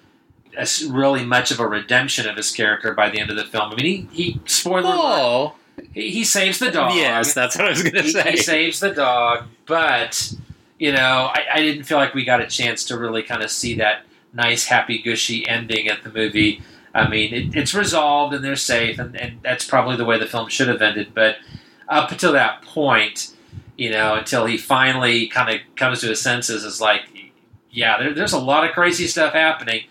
really 0.89 1.25
much 1.25 1.51
of 1.51 1.61
a 1.61 1.67
redemption 1.67 2.29
of 2.29 2.37
his 2.37 2.51
character 2.51 2.95
by 2.95 3.11
the 3.11 3.19
end 3.19 3.31
of 3.31 3.37
the 3.37 3.45
film. 3.45 3.73
I 3.73 3.75
mean, 3.77 4.09
he, 4.11 4.33
he 4.33 4.41
spoiler 4.47 4.93
oh. 4.93 5.55
he, 5.93 6.11
he, 6.11 6.25
saves 6.25 6.59
the 6.59 6.71
dog. 6.71 6.95
Yes, 6.95 7.35
that's 7.35 7.57
what 7.57 7.67
I 7.67 7.71
was 7.71 7.83
going 7.83 7.95
to 7.95 8.11
say. 8.11 8.33
He 8.33 8.37
saves 8.37 8.81
the 8.81 8.93
dog, 8.93 9.45
but 9.67 10.35
you 10.79 10.93
know, 10.93 11.31
I, 11.33 11.45
I 11.55 11.61
didn't 11.61 11.85
feel 11.85 11.99
like 11.99 12.15
we 12.15 12.25
got 12.25 12.41
a 12.41 12.47
chance 12.47 12.85
to 12.87 12.99
really 12.99 13.23
kind 13.23 13.43
of 13.43 13.51
see 13.51 13.75
that 13.77 14.05
nice, 14.33 14.65
happy, 14.65 15.01
gushy 15.03 15.47
ending 15.47 15.89
at 15.89 16.03
the 16.03 16.11
movie. 16.11 16.63
I 16.95 17.09
mean, 17.09 17.33
it, 17.33 17.57
it's 17.57 17.75
resolved 17.75 18.35
and 18.35 18.45
they're 18.45 18.57
safe, 18.57 18.99
and, 18.99 19.15
and 19.17 19.41
that's 19.43 19.65
probably 19.65 19.97
the 19.97 20.05
way 20.05 20.19
the 20.19 20.27
film 20.27 20.49
should 20.49 20.69
have 20.69 20.83
ended. 20.83 21.15
But 21.15 21.37
up 21.89 22.11
until 22.11 22.33
that 22.33 22.63
point, 22.63 23.35
you 23.77 23.91
know, 23.91 24.15
until 24.15 24.47
he 24.47 24.57
finally 24.57 25.27
kind 25.29 25.55
of 25.55 25.61
comes 25.77 26.01
to 26.01 26.09
his 26.09 26.21
senses, 26.21 26.65
is 26.65 26.81
like 26.81 27.03
yeah, 27.71 27.99
there, 27.99 28.15
there's 28.15 28.33
a 28.33 28.39
lot 28.39 28.65
of 28.65 28.73
crazy 28.73 29.07
stuff 29.07 29.33
happening, 29.33 29.85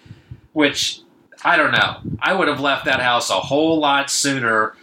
which 0.60 1.00
I 1.42 1.56
don't 1.56 1.72
know. 1.72 2.02
I 2.22 2.34
would 2.34 2.50
have 2.50 2.60
left 2.60 2.84
that 2.84 3.00
house 3.00 3.30
a 3.30 3.36
whole 3.36 3.80
lot 3.80 4.10
sooner. 4.10 4.76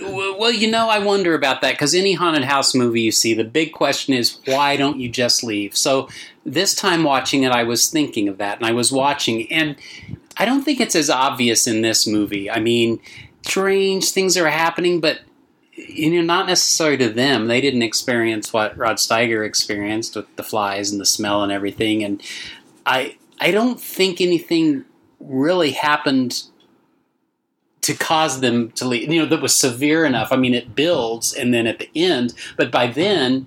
Well, 0.00 0.52
you 0.52 0.70
know, 0.70 0.88
I 0.88 1.00
wonder 1.00 1.34
about 1.34 1.62
that 1.62 1.72
because 1.72 1.96
any 1.96 2.12
haunted 2.12 2.44
house 2.44 2.76
movie 2.76 3.00
you 3.00 3.10
see, 3.10 3.34
the 3.34 3.42
big 3.42 3.72
question 3.72 4.14
is 4.14 4.38
why 4.44 4.76
don't 4.76 5.00
you 5.00 5.08
just 5.08 5.42
leave? 5.42 5.76
So 5.76 6.08
this 6.46 6.76
time 6.76 7.02
watching 7.02 7.42
it, 7.42 7.50
I 7.50 7.64
was 7.64 7.90
thinking 7.90 8.28
of 8.28 8.38
that, 8.38 8.58
and 8.58 8.66
I 8.66 8.70
was 8.70 8.92
watching, 8.92 9.50
and 9.52 9.74
I 10.36 10.44
don't 10.44 10.62
think 10.62 10.80
it's 10.80 10.94
as 10.94 11.10
obvious 11.10 11.66
in 11.66 11.82
this 11.82 12.06
movie. 12.06 12.48
I 12.48 12.60
mean, 12.60 13.00
strange 13.42 14.12
things 14.12 14.36
are 14.36 14.48
happening, 14.48 15.00
but 15.00 15.22
you 15.72 16.10
know, 16.10 16.22
not 16.22 16.46
necessarily 16.46 16.98
to 16.98 17.08
them. 17.08 17.48
They 17.48 17.60
didn't 17.60 17.82
experience 17.82 18.52
what 18.52 18.78
Rod 18.78 18.96
Steiger 18.98 19.44
experienced 19.44 20.14
with 20.14 20.36
the 20.36 20.44
flies 20.44 20.92
and 20.92 21.00
the 21.00 21.06
smell 21.06 21.42
and 21.42 21.50
everything. 21.50 22.04
And 22.04 22.22
I, 22.86 23.16
I 23.40 23.50
don't 23.50 23.80
think 23.80 24.20
anything 24.20 24.84
really 25.20 25.72
happened 25.72 26.44
to 27.82 27.94
cause 27.94 28.40
them 28.40 28.70
to 28.72 28.86
leave. 28.86 29.12
You 29.12 29.20
know, 29.20 29.26
that 29.26 29.42
was 29.42 29.54
severe 29.54 30.04
enough. 30.04 30.32
I 30.32 30.36
mean, 30.36 30.54
it 30.54 30.74
builds, 30.74 31.34
and 31.34 31.52
then 31.52 31.66
at 31.66 31.78
the 31.78 31.90
end, 31.94 32.34
but 32.56 32.70
by 32.70 32.86
then, 32.86 33.46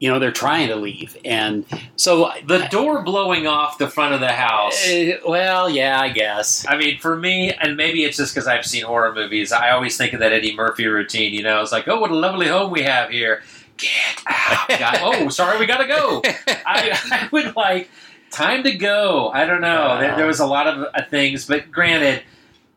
you 0.00 0.10
know 0.10 0.18
they're 0.18 0.32
trying 0.32 0.68
to 0.68 0.76
leave. 0.76 1.16
And 1.24 1.64
so 1.96 2.30
the 2.46 2.66
door 2.70 3.02
blowing 3.02 3.46
off 3.46 3.78
the 3.78 3.88
front 3.88 4.14
of 4.14 4.20
the 4.20 4.32
house. 4.32 4.88
Uh, 4.88 5.18
well 5.26 5.68
yeah 5.68 6.00
i 6.00 6.08
guess. 6.08 6.64
I 6.68 6.76
mean 6.76 6.98
for 6.98 7.16
me 7.16 7.52
and 7.52 7.76
maybe 7.76 8.04
it's 8.04 8.16
just 8.16 8.34
because 8.34 8.46
i've 8.46 8.64
seen 8.64 8.84
horror 8.84 9.14
movies 9.14 9.52
i 9.52 9.70
always 9.70 9.96
think 9.96 10.12
of 10.12 10.20
that 10.20 10.32
eddie 10.32 10.54
murphy 10.54 10.86
routine 10.86 11.34
you 11.34 11.42
know? 11.42 11.60
It's 11.62 11.72
like 11.72 11.88
oh 11.88 12.00
what 12.00 12.10
a 12.10 12.16
lovely 12.16 12.48
home 12.48 12.70
we 12.70 12.82
have 12.82 13.10
here. 13.10 13.42
Get 13.76 14.22
out. 14.26 14.98
Oh 15.02 15.28
sorry 15.28 15.58
we 15.58 15.66
gotta 15.66 15.86
go. 15.86 16.22
I, 16.48 16.98
I, 17.10 17.28
would 17.30 17.56
like 17.56 17.88
time 18.30 18.62
to 18.62 18.72
go 18.74 19.30
i 19.30 19.44
don't 19.44 19.60
know 19.60 19.82
uh, 19.82 20.00
there, 20.00 20.16
there, 20.16 20.26
was 20.26 20.40
a 20.40 20.46
lot 20.46 20.66
of 20.66 20.86
uh, 20.94 21.02
things 21.10 21.46
but 21.46 21.70
granted 21.70 22.22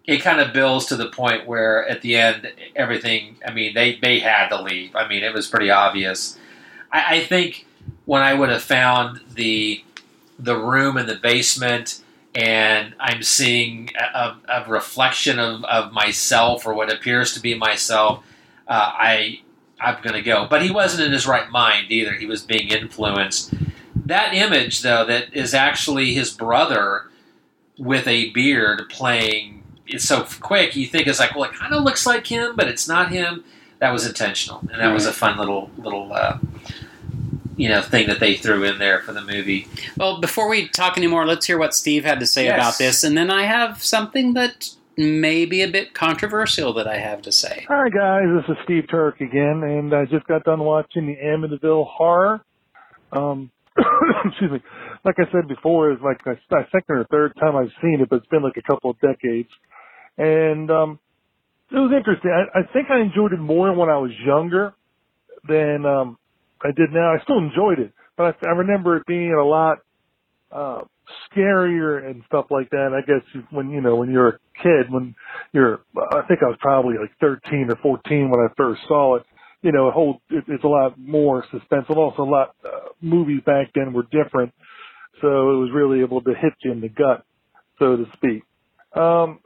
it 0.06 0.18
kind 0.18 0.40
of 0.40 0.54
builds 0.54 0.88
to 0.88 0.96
the 0.96 1.10
point 1.10 1.46
where 1.46 1.88
at 1.88 2.02
the 2.02 2.16
end 2.16 2.52
everything 2.76 3.38
i 3.46 3.52
mean 3.52 3.74
they, 3.74 3.98
they 4.00 4.20
had 4.20 4.50
to 4.50 4.62
leave 4.62 4.96
i 4.96 5.08
mean 5.08 5.24
it 5.24 5.34
was 5.34 5.48
pretty 5.48 5.70
obvious 5.70 6.38
I, 6.92 7.18
I 7.18 7.20
think 7.22 7.66
when 8.06 8.22
I 8.22 8.34
would 8.34 8.50
have 8.50 8.64
found 8.64 9.22
the 9.34 9.84
the 10.38 10.58
room 10.58 10.98
in 10.98 11.06
the 11.06 11.16
basement 11.16 12.02
and 12.34 12.96
I'm 13.00 13.22
seeing 13.22 13.90
a, 14.00 14.36
a 14.48 14.66
reflection 14.68 15.38
of, 15.38 15.64
of, 15.66 15.92
myself 15.92 16.66
or 16.66 16.74
what 16.74 16.92
appears 16.92 17.34
to 17.34 17.42
be 17.42 17.54
myself, 17.54 18.24
uh, 18.68 18.92
I 18.94 19.42
I'm 19.80 20.02
going 20.02 20.14
to 20.14 20.22
go. 20.22 20.48
But 20.50 20.62
he 20.62 20.72
wasn't 20.72 21.06
in 21.06 21.12
his 21.12 21.28
right 21.28 21.50
mind 21.50 21.92
either. 21.92 22.14
He 22.14 22.26
was 22.26 22.42
being 22.42 22.70
influenced. 22.70 23.54
That 24.06 24.34
image, 24.34 24.82
though, 24.82 25.06
that 25.06 25.34
is 25.34 25.54
actually 25.54 26.14
his 26.14 26.32
brother 26.32 27.10
with 27.78 28.08
a 28.08 28.30
beard 28.32 28.84
playing. 28.90 29.64
It's 29.88 30.06
so 30.06 30.26
quick. 30.40 30.76
You 30.76 30.86
think 30.88 31.08
it's 31.08 31.20
like, 31.20 31.36
well, 31.36 31.50
it 31.50 31.54
kind 31.54 31.74
of 31.74 31.84
looks 31.84 32.06
like 32.06 32.28
him, 32.28 32.56
but 32.56 32.68
it's 32.68 32.88
not 32.88 33.12
him. 33.12 33.44
That 33.80 33.92
was 33.92 34.06
intentional, 34.06 34.60
and 34.72 34.80
that 34.80 34.94
was 34.94 35.08
a 35.08 35.14
fun 35.14 35.40
little 35.40 35.72
little 35.78 36.14
uh, 36.14 36.38
you 37.58 37.68
know 37.68 37.82
thing 37.82 38.08
that 38.08 38.20
they 38.20 38.36
threw 38.36 38.64
in 38.64 38.78
there 38.78 39.02
for 39.02 39.12
the 39.12 39.22
movie. 39.22 39.68
Well, 39.98 40.22
before 40.22 40.48
we 40.48 40.68
talk 40.68 40.98
anymore, 40.98 41.26
let's 41.26 41.48
hear 41.48 41.58
what 41.58 41.74
Steve 41.74 42.06
had 42.06 42.20
to 42.20 42.28
say 42.28 42.46
yes. 42.46 42.54
about 42.54 42.78
this, 42.78 43.04
and 43.04 43.18
then 43.18 43.32
I 43.32 43.44
have 43.44 43.84
something 43.84 44.34
that 44.34 44.70
may 44.98 45.46
be 45.46 45.62
a 45.62 45.68
bit 45.68 45.94
controversial 45.94 46.74
that 46.74 46.88
I 46.88 46.98
have 46.98 47.22
to 47.24 47.32
say. 47.32 47.66
Hi 47.68 47.90
guys, 47.90 48.26
this 48.36 48.56
is 48.56 48.64
Steve 48.64 48.84
Turek 48.84 49.20
again, 49.20 49.64
and 49.64 49.94
I 49.94 50.06
just 50.06 50.28
got 50.28 50.44
done 50.44 50.60
watching 50.60 51.08
the 51.08 51.16
Amityville 51.16 51.88
Horror. 51.88 52.44
Um, 53.12 53.52
excuse 54.26 54.52
me. 54.52 54.60
Like 55.06 55.16
I 55.20 55.32
said 55.32 55.48
before, 55.48 55.92
it's 55.92 56.02
like 56.04 56.20
a 56.28 56.36
second 56.72 56.98
or 56.98 57.06
third 57.12 57.34
time 57.40 57.56
I've 57.56 57.72
seen 57.82 58.02
it, 58.02 58.10
but 58.10 58.18
it's 58.18 58.28
been 58.28 58.44
like 58.44 58.58
a 58.58 58.64
couple 58.72 58.92
of 58.92 58.98
decades, 59.02 59.50
and 60.18 60.72
um, 60.72 61.00
it 61.72 61.76
was 61.80 61.92
interesting. 61.96 62.32
I, 62.32 62.60
I 62.60 62.64
think 62.74 62.88
I 62.92 63.00
enjoyed 63.02 63.34
it 63.34 63.40
more 63.40 63.74
when 63.74 63.90
I 63.90 63.98
was 63.98 64.12
younger 64.26 64.74
than 65.48 65.86
um, 65.86 66.18
I 66.64 66.70
did 66.76 66.92
now. 66.94 67.14
I 67.16 67.24
still 67.24 67.40
enjoyed 67.40 67.80
it, 67.80 67.94
but 68.18 68.38
I, 68.44 68.48
I 68.48 68.52
remember 68.52 68.98
it 68.98 69.06
being 69.08 69.34
a 69.34 69.46
lot 69.46 69.80
uh, 70.52 70.82
scarier 71.32 72.06
and 72.10 72.24
stuff 72.28 72.46
like 72.52 72.70
that. 72.72 72.92
I 72.94 73.02
guess 73.06 73.44
when 73.52 73.70
you 73.72 73.82
know 73.82 73.96
when 73.98 74.12
you're 74.12 74.30
a 74.30 74.40
kid, 74.64 74.92
when 74.92 75.16
you're, 75.54 75.82
I 75.98 76.22
think 76.28 76.42
I 76.44 76.48
was 76.48 76.58
probably 76.62 76.96
like 77.00 77.12
13 77.22 77.68
or 77.70 77.78
14 77.82 78.30
when 78.32 78.40
I 78.42 78.48
first 78.58 78.82
saw 78.88 79.18
it. 79.18 79.24
You 79.62 79.72
know, 79.72 79.90
it 79.90 79.94
holds 79.94 80.20
it, 80.30 80.44
it's 80.48 80.64
a 80.64 80.68
lot 80.68 80.98
more 80.98 81.46
suspenseful. 81.54 81.98
also 81.98 82.24
a 82.24 82.32
lot 82.32 82.56
uh, 82.66 82.90
movies 83.02 83.42
back 83.46 83.68
then 83.76 83.94
were 83.94 84.04
different, 84.04 84.54
so 85.22 85.28
it 85.28 85.58
was 85.58 85.70
really 85.74 86.02
able 86.02 86.22
to 86.22 86.34
hit 86.34 86.54
you 86.64 86.72
in 86.72 86.82
the 86.82 86.90
gut, 86.90 87.26
so 87.78 87.98
to 87.98 88.06
speak. 88.14 88.44
Um, 89.00 89.40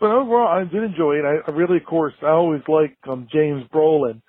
but 0.00 0.10
overall, 0.10 0.48
I 0.48 0.64
did 0.64 0.82
enjoy 0.82 1.14
it. 1.14 1.24
I, 1.24 1.50
I 1.50 1.54
really, 1.54 1.76
of 1.76 1.84
course, 1.84 2.14
I 2.22 2.30
always 2.30 2.62
like 2.66 2.96
um, 3.08 3.28
James 3.32 3.64
Brolin, 3.72 4.20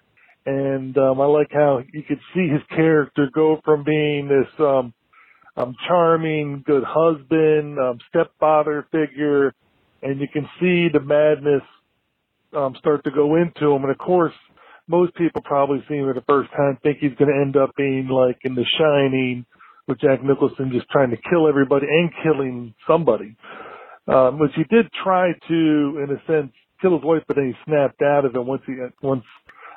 and 0.45 0.95
um, 0.97 1.19
I 1.19 1.25
like 1.25 1.49
how 1.51 1.81
you 1.91 2.03
could 2.03 2.19
see 2.35 2.47
his 2.47 2.61
character 2.69 3.29
go 3.33 3.59
from 3.65 3.83
being 3.83 4.27
this 4.27 4.47
um, 4.59 4.93
um, 5.55 5.75
charming, 5.87 6.63
good 6.65 6.83
husband, 6.85 7.79
um, 7.79 7.97
stepfather 8.09 8.87
figure, 8.91 9.53
and 10.01 10.19
you 10.19 10.27
can 10.31 10.47
see 10.59 10.87
the 10.91 10.99
madness 10.99 11.63
um, 12.55 12.75
start 12.77 13.03
to 13.05 13.11
go 13.11 13.35
into 13.35 13.71
him. 13.71 13.83
And 13.83 13.91
of 13.91 13.97
course, 13.97 14.33
most 14.88 15.15
people 15.15 15.41
probably 15.41 15.84
see 15.88 15.95
him 15.95 16.05
for 16.05 16.14
the 16.14 16.26
first 16.27 16.51
time 16.51 16.77
think 16.84 16.97
he's 16.99 17.15
going 17.18 17.31
to 17.31 17.41
end 17.41 17.55
up 17.55 17.76
being 17.76 18.07
like 18.07 18.39
in 18.43 18.55
The 18.55 18.65
Shining, 18.77 19.45
with 19.88 19.99
Jack 19.99 20.23
Nicholson 20.23 20.72
just 20.72 20.89
trying 20.89 21.10
to 21.11 21.18
kill 21.30 21.47
everybody 21.47 21.88
and 21.89 22.10
killing 22.23 22.73
somebody. 22.88 23.35
Um, 24.07 24.38
which 24.38 24.51
he 24.55 24.64
did 24.64 24.88
try 25.01 25.31
to, 25.47 25.53
in 26.03 26.07
a 26.11 26.31
sense, 26.31 26.51
kill 26.81 26.97
his 26.97 27.05
wife, 27.05 27.23
but 27.27 27.38
then 27.38 27.47
he 27.47 27.53
snapped 27.65 28.01
out 28.01 28.26
of 28.26 28.35
it 28.35 28.45
once 28.45 28.61
he, 28.65 28.76
once 29.01 29.23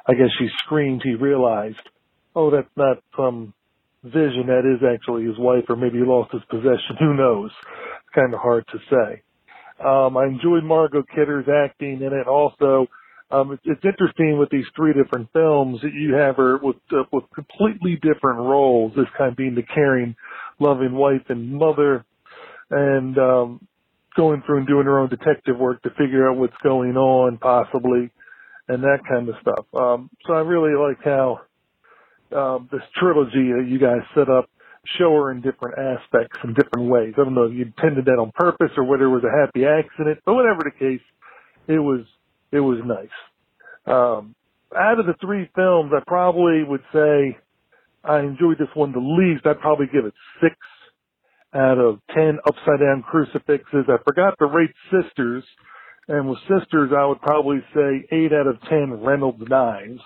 I 0.07 0.15
guess 0.15 0.31
she 0.39 0.49
screamed. 0.65 1.03
He 1.05 1.15
realized, 1.15 1.77
oh, 2.35 2.51
that's 2.51 2.69
not 2.77 2.99
some 3.16 3.55
vision. 4.03 4.47
That 4.49 4.66
is 4.66 4.83
actually 4.83 5.24
his 5.24 5.39
wife, 5.39 5.65
or 5.69 5.77
maybe 5.77 5.99
he 5.99 6.05
lost 6.05 6.33
his 6.33 6.43
possession. 6.51 6.97
Who 6.99 7.15
knows? 7.15 7.53
It's 7.53 8.15
kind 8.16 8.35
of 8.35 8.41
hard 8.41 8.65
to 8.73 8.78
say. 8.91 9.23
Um, 9.85 10.16
I 10.16 10.27
enjoyed 10.27 10.65
Margot 10.65 11.05
Kidder's 11.15 11.47
acting 11.49 12.03
in 12.03 12.12
it. 12.12 12.27
Also, 12.27 12.89
um, 13.31 13.53
it's, 13.53 13.62
it's 13.65 13.85
interesting 13.85 14.39
with 14.39 14.51
these 14.51 14.66
three 14.77 14.93
different 14.93 15.28
films 15.32 15.81
that 15.82 15.93
you 15.93 16.15
have 16.15 16.36
her 16.36 16.59
with 16.59 16.77
uh, 16.93 17.03
with 17.12 17.24
completely 17.35 17.97
different 17.97 18.39
roles. 18.39 18.93
This 18.94 19.07
kind 19.19 19.31
of 19.32 19.36
being 19.36 19.55
the 19.55 19.62
caring, 19.62 20.15
loving 20.61 20.94
wife 20.94 21.23
and 21.28 21.53
mother, 21.53 22.05
and 22.70 23.19
um, 23.19 23.66
going 24.16 24.43
through 24.47 24.59
and 24.59 24.66
doing 24.66 24.86
her 24.86 24.98
own 24.98 25.09
detective 25.09 25.59
work 25.59 25.82
to 25.82 25.90
figure 25.90 26.31
out 26.31 26.39
what's 26.39 26.57
going 26.62 26.97
on, 26.97 27.39
possibly, 27.39 28.11
and 28.69 28.82
that 28.82 28.98
kind 29.09 29.28
of 29.28 29.35
stuff. 29.40 29.66
Um, 29.74 30.11
so 30.27 30.35
I 30.35 30.40
really 30.40 30.77
like 30.77 31.05
how 31.05 31.40
um, 32.32 32.69
this 32.70 32.82
trilogy 32.97 33.53
that 33.53 33.66
you 33.69 33.78
guys 33.78 34.03
set 34.15 34.28
up 34.28 34.48
show 34.98 35.11
her 35.12 35.32
in 35.32 35.40
different 35.40 35.78
aspects 35.78 36.39
in 36.44 36.55
different 36.55 36.89
ways. 36.89 37.15
I 37.16 37.24
don't 37.24 37.35
know 37.35 37.44
if 37.44 37.55
you 37.55 37.65
intended 37.65 38.05
that 38.05 38.20
on 38.20 38.31
purpose 38.36 38.70
or 38.77 38.85
whether 38.85 39.05
it 39.05 39.11
was 39.11 39.24
a 39.24 39.47
happy 39.47 39.65
accident, 39.66 40.20
but 40.24 40.35
whatever 40.35 40.62
the 40.62 40.70
case, 40.70 41.03
it 41.66 41.81
was 41.81 42.07
it 42.57 42.61
was 42.61 42.78
nice. 42.85 43.09
Um, 43.87 44.35
out 44.77 44.99
of 44.99 45.07
the 45.07 45.15
three 45.20 45.49
films, 45.55 45.93
I 45.95 46.03
probably 46.07 46.65
would 46.65 46.83
say 46.93 47.39
I 48.05 48.20
enjoyed 48.20 48.59
this 48.59 48.69
one 48.74 48.93
the 48.93 48.99
least. 48.99 49.47
I'd 49.47 49.61
probably 49.61 49.87
give 49.93 50.05
it 50.05 50.15
six 50.43 50.57
out 51.55 51.78
of 51.78 52.01
ten 52.15 52.39
upside 52.47 52.81
down 52.81 53.05
crucifixes. 53.09 53.87
I 53.89 53.97
forgot 54.05 54.35
to 54.41 54.47
rate 54.47 54.74
Sisters, 54.91 55.45
and 56.09 56.28
with 56.28 56.39
Sisters, 56.41 56.91
I 56.97 57.07
would 57.07 57.20
probably 57.20 57.59
say 57.74 58.07
eight 58.12 58.33
out 58.33 58.47
of 58.47 58.61
ten 58.69 58.93
Reynolds 59.03 59.43
knives 59.49 60.01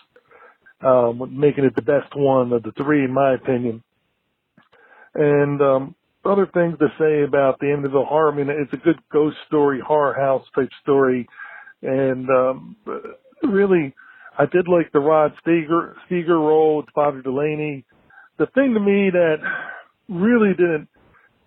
um, 0.84 1.38
making 1.38 1.64
it 1.64 1.74
the 1.74 1.82
best 1.82 2.14
one 2.14 2.52
of 2.52 2.62
the 2.62 2.72
three, 2.72 3.04
in 3.04 3.12
my 3.12 3.34
opinion. 3.34 3.82
And 5.14 5.60
um, 5.60 5.94
other 6.24 6.48
things 6.52 6.78
to 6.78 6.88
say 6.98 7.22
about 7.22 7.58
the 7.58 7.66
Amityville 7.66 8.06
Horror. 8.06 8.32
I 8.32 8.36
mean, 8.36 8.48
it's 8.48 8.72
a 8.72 8.84
good 8.84 8.98
ghost 9.12 9.36
story, 9.46 9.80
horror 9.84 10.14
house 10.14 10.46
type 10.54 10.70
story, 10.82 11.28
and 11.82 12.28
um, 12.28 12.76
really, 13.42 13.94
I 14.38 14.46
did 14.46 14.68
like 14.68 14.92
the 14.92 15.00
Rod 15.00 15.32
Steiger 15.44 15.94
Steiger 16.08 16.38
role 16.38 16.78
with 16.78 16.86
Father 16.94 17.22
Delaney. 17.22 17.84
The 18.38 18.46
thing 18.54 18.74
to 18.74 18.80
me 18.80 19.10
that 19.10 19.36
really 20.08 20.50
didn't 20.50 20.88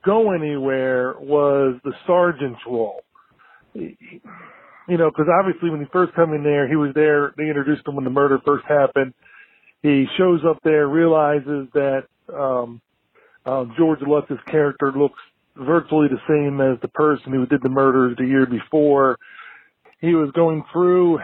go 0.05 0.31
anywhere 0.31 1.15
was 1.19 1.79
the 1.83 1.93
sergeant's 2.05 2.61
role. 2.67 3.03
You 3.73 4.97
know, 4.97 5.09
because 5.09 5.27
obviously 5.39 5.69
when 5.69 5.79
he 5.79 5.87
first 5.91 6.13
come 6.13 6.33
in 6.33 6.43
there, 6.43 6.67
he 6.67 6.75
was 6.75 6.91
there. 6.93 7.33
They 7.37 7.47
introduced 7.47 7.87
him 7.87 7.95
when 7.95 8.03
the 8.03 8.11
murder 8.11 8.39
first 8.45 8.65
happened 8.67 9.13
he 9.83 10.05
shows 10.17 10.39
up 10.49 10.59
there, 10.63 10.87
realizes 10.87 11.67
that 11.73 12.03
um, 12.33 12.81
uh, 13.45 13.65
George 13.77 13.99
Lutz's 14.07 14.39
character 14.49 14.93
looks 14.95 15.19
virtually 15.57 16.07
the 16.07 16.21
same 16.27 16.61
as 16.61 16.79
the 16.81 16.87
person 16.87 17.33
who 17.33 17.45
did 17.45 17.61
the 17.61 17.69
murders 17.69 18.15
the 18.17 18.25
year 18.25 18.47
before. 18.47 19.17
He 20.03 20.13
was 20.15 20.31
going 20.35 20.65
through 20.73 21.19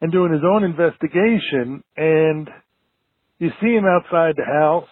and 0.00 0.10
doing 0.10 0.32
his 0.32 0.42
own 0.44 0.64
investigation, 0.64 1.84
and 1.96 2.50
you 3.38 3.50
see 3.62 3.68
him 3.68 3.84
outside 3.84 4.34
the 4.36 4.44
house 4.44 4.88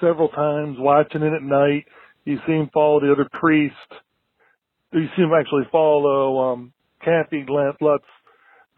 several 0.00 0.28
times, 0.28 0.78
watching 0.78 1.20
it 1.20 1.34
at 1.34 1.42
night. 1.42 1.84
You 2.24 2.38
see 2.46 2.54
him 2.54 2.70
follow 2.72 3.00
the 3.00 3.12
other 3.12 3.28
priest. 3.38 3.74
You 4.94 5.04
see 5.14 5.22
him 5.22 5.32
actually 5.38 5.68
follow 5.70 6.52
um, 6.52 6.72
Kathy 7.04 7.44
Lutz 7.46 8.04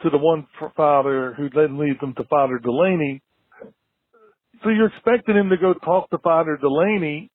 to 0.03 0.11
the 0.11 0.19
one 0.19 0.49
father 0.77 1.35
who 1.36 1.49
then 1.51 1.78
leads 1.78 2.01
them 2.01 2.15
to 2.16 2.24
Father 2.24 2.59
Delaney. 2.59 3.23
So 4.65 4.70
you're 4.70 4.89
expecting 4.89 5.36
him 5.36 5.51
to 5.51 5.57
go 5.57 5.73
talk 5.73 6.11
to 6.11 6.19
Father 6.19 6.59
Delaney, 6.61 7.31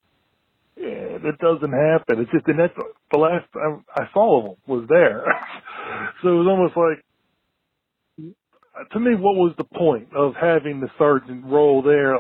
and 0.76 1.24
it 1.24 1.38
doesn't 1.40 1.72
happen. 1.72 2.20
It's 2.20 2.32
just, 2.32 2.48
and 2.48 2.60
that's 2.60 2.74
the 3.14 3.18
last 3.18 3.46
time 3.54 3.86
I 3.96 4.12
saw 4.14 4.40
of 4.40 4.46
him 4.52 4.58
was 4.68 4.86
there. 4.90 5.24
so 6.22 6.30
it 6.30 6.44
was 6.44 6.48
almost 6.48 6.78
like, 6.78 7.06
to 8.92 9.00
me, 9.00 9.12
what 9.16 9.36
was 9.36 9.54
the 9.58 9.64
point 9.64 10.10
of 10.16 10.34
having 10.40 10.80
the 10.82 10.90
sergeant 10.98 11.46
role 11.46 11.82
there? 11.82 12.16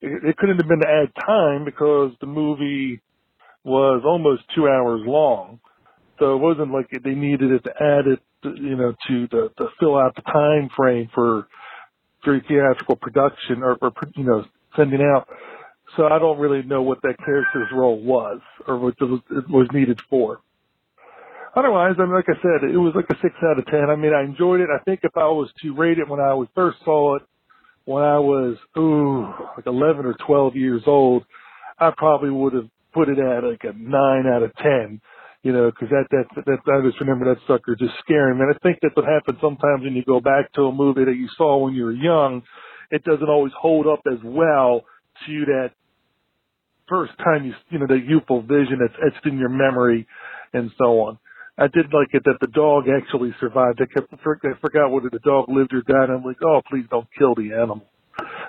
It, 0.00 0.36
couldn't 0.38 0.58
have 0.58 0.68
been 0.68 0.80
to 0.80 0.88
add 0.88 1.12
time 1.26 1.64
because 1.64 2.12
the 2.20 2.26
movie 2.26 3.00
was 3.64 4.02
almost 4.04 4.42
two 4.54 4.68
hours 4.68 5.02
long. 5.06 5.60
So 6.18 6.34
it 6.34 6.38
wasn't 6.38 6.72
like 6.72 6.86
they 6.90 7.14
needed 7.14 7.50
it 7.52 7.64
to 7.64 7.70
add 7.80 8.06
it 8.06 8.20
you 8.44 8.76
know, 8.76 8.92
to 9.08 9.28
the, 9.30 9.50
to 9.58 9.68
fill 9.80 9.98
out 9.98 10.14
the 10.16 10.22
time 10.22 10.68
frame 10.76 11.08
for, 11.14 11.46
for 12.24 12.40
theatrical 12.48 12.96
production 12.96 13.62
or, 13.62 13.76
or, 13.82 13.92
you 14.16 14.24
know, 14.24 14.44
sending 14.76 15.00
out. 15.02 15.28
So 15.96 16.06
I 16.06 16.18
don't 16.18 16.38
really 16.38 16.62
know 16.62 16.82
what 16.82 17.02
that 17.02 17.16
character's 17.24 17.68
role 17.72 18.00
was 18.00 18.40
or 18.66 18.78
what 18.78 18.94
it 19.00 19.50
was 19.50 19.68
needed 19.72 20.00
for. 20.10 20.40
Otherwise, 21.56 21.94
I 21.98 22.02
mean, 22.02 22.14
like 22.14 22.28
I 22.28 22.40
said, 22.42 22.68
it 22.68 22.76
was 22.76 22.94
like 22.96 23.06
a 23.10 23.20
six 23.22 23.34
out 23.44 23.58
of 23.58 23.66
ten. 23.66 23.90
I 23.90 23.96
mean, 23.96 24.12
I 24.12 24.22
enjoyed 24.24 24.60
it. 24.60 24.68
I 24.74 24.82
think 24.84 25.00
if 25.02 25.16
I 25.16 25.26
was 25.26 25.50
to 25.62 25.74
rate 25.74 25.98
it 25.98 26.08
when 26.08 26.20
I 26.20 26.34
was 26.34 26.48
first 26.54 26.78
saw 26.84 27.16
it, 27.16 27.22
when 27.84 28.02
I 28.02 28.18
was 28.18 28.56
ooh 28.76 29.26
like 29.56 29.66
eleven 29.66 30.06
or 30.06 30.14
twelve 30.26 30.56
years 30.56 30.82
old, 30.86 31.24
I 31.78 31.90
probably 31.96 32.30
would 32.30 32.54
have 32.54 32.68
put 32.92 33.08
it 33.08 33.18
at 33.18 33.44
like 33.44 33.62
a 33.64 33.72
nine 33.76 34.26
out 34.26 34.42
of 34.42 34.54
ten 34.56 35.00
you 35.44 35.52
know, 35.52 35.70
because 35.70 35.90
that, 35.90 36.06
that, 36.10 36.44
that, 36.46 36.58
I 36.72 36.80
just 36.88 36.98
remember 37.00 37.26
that 37.26 37.40
sucker 37.46 37.76
just 37.76 37.92
scaring 38.00 38.38
me. 38.38 38.44
And 38.44 38.54
I 38.54 38.58
think 38.62 38.78
that's 38.80 38.96
what 38.96 39.04
happens 39.04 39.38
sometimes 39.42 39.84
when 39.84 39.92
you 39.92 40.02
go 40.02 40.18
back 40.18 40.50
to 40.54 40.62
a 40.62 40.72
movie 40.72 41.04
that 41.04 41.16
you 41.16 41.28
saw 41.36 41.58
when 41.58 41.74
you 41.74 41.84
were 41.84 41.92
young. 41.92 42.42
It 42.90 43.04
doesn't 43.04 43.28
always 43.28 43.52
hold 43.58 43.86
up 43.86 44.00
as 44.10 44.18
well 44.24 44.84
to 45.26 45.44
that 45.44 45.72
first 46.88 47.12
time 47.18 47.44
you, 47.44 47.52
you 47.68 47.78
know, 47.78 47.86
the 47.86 48.00
youthful 48.00 48.40
vision 48.40 48.78
that's 48.80 48.98
etched 49.04 49.26
in 49.26 49.38
your 49.38 49.50
memory 49.50 50.06
and 50.54 50.70
so 50.78 51.00
on. 51.00 51.18
I 51.56 51.68
did 51.68 51.92
like 51.92 52.08
it 52.12 52.24
that 52.24 52.38
the 52.40 52.48
dog 52.48 52.88
actually 52.88 53.34
survived. 53.38 53.80
I 53.80 53.86
kept, 53.86 54.12
I 54.12 54.54
forgot 54.60 54.90
whether 54.90 55.08
the 55.10 55.20
dog 55.20 55.48
lived 55.48 55.72
or 55.72 55.82
died. 55.82 56.10
I'm 56.10 56.24
like, 56.24 56.42
oh, 56.42 56.62
please 56.68 56.84
don't 56.90 57.06
kill 57.16 57.34
the 57.34 57.52
animal. 57.52 57.84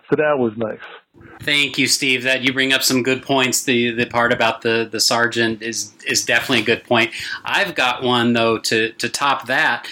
So 0.09 0.15
that 0.17 0.37
was 0.37 0.53
nice. 0.57 0.79
Thank 1.41 1.77
you, 1.77 1.87
Steve. 1.87 2.23
That 2.23 2.41
you 2.41 2.53
bring 2.53 2.73
up 2.73 2.83
some 2.83 3.01
good 3.01 3.23
points. 3.23 3.63
The 3.63 3.91
the 3.91 4.05
part 4.05 4.31
about 4.31 4.61
the 4.61 4.87
the 4.89 4.99
sergeant 4.99 5.61
is 5.63 5.93
is 6.05 6.23
definitely 6.23 6.61
a 6.61 6.65
good 6.65 6.83
point. 6.83 7.11
I've 7.43 7.73
got 7.73 8.03
one 8.03 8.33
though 8.33 8.59
to 8.59 8.91
to 8.91 9.09
top 9.09 9.47
that. 9.47 9.87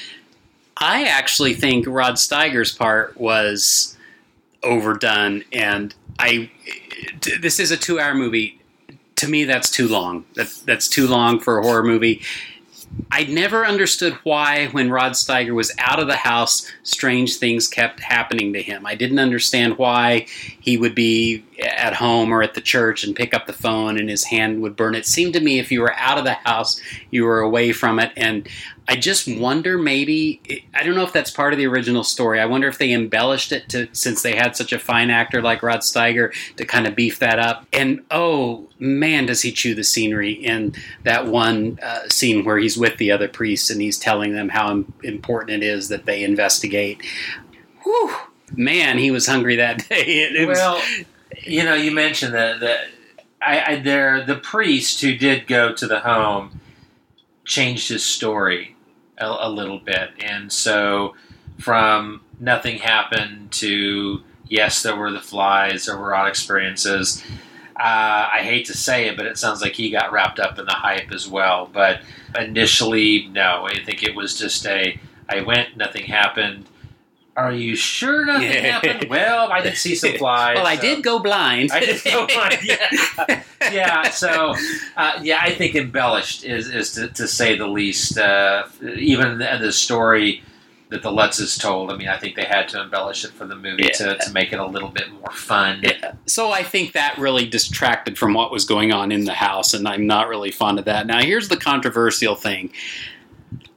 I 0.77 1.06
actually 1.06 1.53
think 1.53 1.88
Rod 1.88 2.15
Steiger's 2.15 2.72
part 2.72 3.19
was 3.19 3.98
overdone, 4.61 5.44
and 5.52 5.95
I 6.19 6.52
this 7.41 7.60
is 7.60 7.72
a 7.72 7.77
two 7.77 7.99
hour 7.99 8.14
movie. 8.14 8.60
To 9.18 9.27
me, 9.27 9.45
that's 9.45 9.69
too 9.69 9.88
long. 9.88 10.26
That, 10.35 10.53
that's 10.65 10.88
too 10.88 11.07
long 11.07 11.40
for 11.40 11.57
a 11.57 11.64
horror 11.64 11.84
movie. 11.84 12.22
I 13.11 13.26
never 13.26 13.65
understood 13.65 14.14
why, 14.24 14.68
when 14.68 14.90
Rod 14.90 15.11
Steiger 15.11 15.53
was 15.53 15.72
out 15.78 15.99
of 15.99 16.07
the 16.07 16.15
house, 16.15 16.72
strange 16.82 17.38
things 17.38 17.68
kept 17.68 17.99
happening 17.99 18.53
to 18.53 18.61
him. 18.61 18.86
I 18.86 18.95
didn't 18.95 19.20
understand 19.20 19.78
why 19.78 20.26
he 20.60 20.78
would 20.78 20.95
be 20.95 21.44
at 21.60 21.94
home 21.94 22.32
or 22.32 22.41
at 22.41 22.56
the 22.56 22.61
church 22.61 23.03
and 23.03 23.15
pick 23.15 23.34
up 23.34 23.45
the 23.45 23.53
phone 23.53 23.99
and 23.99 24.10
his 24.10 24.24
hand 24.24 24.61
would 24.61 24.76
burn. 24.76 24.95
It 24.95 25.06
seemed 25.06 25.34
to 25.34 25.40
me 25.40 25.60
if 25.60 25.72
you 25.72 25.82
were 25.82 25.94
out 25.94 26.18
of 26.18 26.24
the 26.24 26.34
house, 26.34 26.82
you 27.11 27.24
were 27.26 27.40
away 27.40 27.72
from 27.72 27.99
it. 27.99 28.11
And 28.15 28.48
I 28.86 28.98
just 28.98 29.28
wonder 29.28 29.78
maybe 29.78 30.42
I 30.74 30.84
don't 30.84 30.96
know 30.96 31.04
if 31.04 31.14
that's 31.14 31.32
part 31.32 31.54
of 31.54 31.58
the 31.60 31.66
original 31.68 32.04
story. 32.04 32.40
I 32.42 32.46
wonder 32.46 32.68
if 32.68 32.78
they 32.78 32.92
embellished 32.92 33.52
it 33.54 33.70
to 33.70 33.88
since 33.94 34.22
they 34.22 34.36
had 34.36 34.58
such 34.58 34.74
a 34.74 34.80
fine 34.80 35.10
actor 35.10 35.42
like 35.42 35.64
Rod 35.64 35.80
Steiger 35.80 36.34
to 36.58 36.66
kind 36.66 36.86
of 36.86 36.94
beef 36.96 37.20
that 37.20 37.40
up. 37.40 37.66
And 37.72 38.02
oh 38.12 38.68
man, 38.80 39.26
does 39.26 39.42
he 39.42 39.52
chew 39.54 39.74
the 39.74 39.86
scenery 39.86 40.34
in 40.34 40.74
that 41.04 41.28
one 41.28 41.80
uh, 41.82 42.10
scene 42.10 42.44
where 42.44 42.58
he's 42.58 42.78
with 42.78 42.98
the 42.98 43.10
other 43.12 43.30
priests 43.30 43.70
and 43.70 43.82
he's 43.82 43.98
telling 43.98 44.34
them 44.34 44.50
how 44.50 44.84
important 45.04 45.64
it 45.64 45.66
is 45.66 45.88
that 45.88 46.06
they 46.06 46.24
investigate. 46.24 47.02
Whew, 47.84 48.14
man, 48.54 48.98
he 48.98 49.12
was 49.12 49.28
hungry 49.28 49.56
that 49.56 49.78
day. 49.90 50.04
It, 50.04 50.36
it 50.36 50.46
was- 50.48 50.58
well, 50.58 50.82
you 51.42 51.64
know, 51.64 51.74
you 51.74 51.92
mentioned 51.92 52.34
that 52.34 52.60
that 52.60 52.88
I, 53.42 53.74
I 53.74 53.76
there 53.78 54.26
the 54.26 54.36
priest 54.36 55.00
who 55.02 55.16
did 55.18 55.48
go 55.48 55.74
to 55.74 55.88
the 55.88 56.02
home 56.02 56.60
changed 57.46 57.90
his 57.90 58.06
story 58.06 58.73
a, 59.18 59.35
a 59.41 59.49
little 59.49 59.80
bit, 59.80 60.11
and 60.19 60.52
so 60.52 61.15
from 61.60 62.22
nothing 62.40 62.80
happened 62.80 63.52
to 63.52 64.22
yes, 64.48 64.84
there 64.84 64.95
were 64.95 65.11
the 65.11 65.22
flies, 65.22 65.85
there 65.85 65.98
were 65.98 66.15
odd 66.15 66.27
experiences. 66.27 67.23
Uh, 67.76 68.30
I 68.31 68.41
hate 68.44 68.68
to 68.68 68.77
say 68.77 69.07
it, 69.07 69.18
but 69.18 69.26
it 69.26 69.38
sounds 69.38 69.61
like 69.61 69.73
he 69.73 69.90
got 69.90 70.11
wrapped 70.11 70.40
up 70.40 70.60
in 70.60 70.65
the 70.65 70.73
hype 70.73 71.11
as 71.11 71.27
well. 71.27 71.69
But 71.72 72.02
initially, 72.38 73.27
no, 73.31 73.65
I 73.65 73.84
think 73.84 74.03
it 74.03 74.15
was 74.15 74.38
just 74.38 74.65
a 74.68 74.99
I 75.30 75.41
went, 75.41 75.77
nothing 75.77 76.03
happened. 76.06 76.65
Are 77.36 77.52
you 77.52 77.76
sure 77.76 78.26
nothing 78.26 78.52
Yeah. 78.52 78.80
happened? 78.80 79.10
Well, 79.10 79.52
I 79.52 79.62
did 79.62 79.76
see 79.76 79.96
some 79.96 80.14
flies. 80.18 80.56
well, 80.56 80.68
I 80.68 80.76
so- 80.76 80.82
did 80.82 81.04
go 81.04 81.20
blind. 81.20 81.72
I 81.72 81.80
did 81.80 82.04
go 82.04 82.28
blind. 82.34 82.60
Yeah, 82.64 83.44
yeah. 83.72 84.10
So, 84.10 84.56
uh, 84.96 85.20
yeah, 85.24 85.40
I 85.42 85.52
think 85.52 85.76
embellished 85.76 86.44
is 86.44 86.68
is 86.70 86.92
to, 86.94 87.08
to 87.10 87.28
say 87.28 87.58
the 87.58 87.68
least. 87.68 88.18
Uh, 88.18 88.66
even 88.96 89.40
the, 89.40 89.58
the 89.60 89.72
story 89.72 90.44
that 90.90 91.02
the 91.02 91.10
Lutzes 91.10 91.60
told. 91.60 91.92
I 91.92 91.96
mean, 91.98 92.08
I 92.08 92.20
think 92.20 92.36
they 92.36 92.44
had 92.44 92.68
to 92.70 92.82
embellish 92.82 93.26
it 93.26 93.32
for 93.32 93.48
the 93.48 93.56
movie 93.56 93.90
to, 93.96 94.16
to 94.16 94.32
make 94.32 94.54
it 94.54 94.60
a 94.60 94.66
little 94.68 94.90
bit 94.90 95.12
more 95.12 95.32
fun. 95.32 95.84
So 96.28 96.52
I 96.52 96.62
think 96.62 96.92
that 96.94 97.18
really 97.18 97.48
distracted 97.48 98.16
from 98.16 98.36
what 98.36 98.52
was 98.52 98.64
going 98.64 98.92
on 98.94 99.12
in 99.12 99.26
the 99.26 99.34
house, 99.34 99.74
and 99.74 99.88
I'm 99.88 100.06
not 100.06 100.28
really 100.28 100.52
fond 100.52 100.78
of 100.78 100.86
that. 100.86 101.08
Now, 101.08 101.20
here's 101.24 101.50
the 101.50 101.58
controversial 101.58 102.36
thing. 102.36 102.70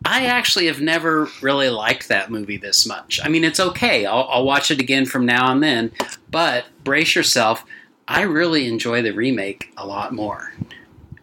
I 0.04 0.26
actually 0.26 0.66
have 0.66 0.80
never 0.80 1.28
really 1.42 1.68
liked 1.68 2.08
that 2.08 2.30
movie 2.30 2.56
this 2.56 2.86
much. 2.86 3.20
I 3.24 3.28
mean, 3.28 3.44
it's 3.44 3.58
okay. 3.60 4.06
I'll, 4.06 4.26
I'll 4.30 4.44
watch 4.44 4.70
it 4.70 4.80
again 4.80 5.04
from 5.06 5.26
now 5.26 5.50
and 5.50 5.62
then, 5.62 5.90
but 6.30 6.66
brace 6.84 7.14
yourself. 7.14 7.64
I 8.08 8.22
really 8.22 8.68
enjoy 8.68 9.02
the 9.02 9.10
remake 9.12 9.72
a 9.76 9.84
lot 9.86 10.12
more 10.14 10.52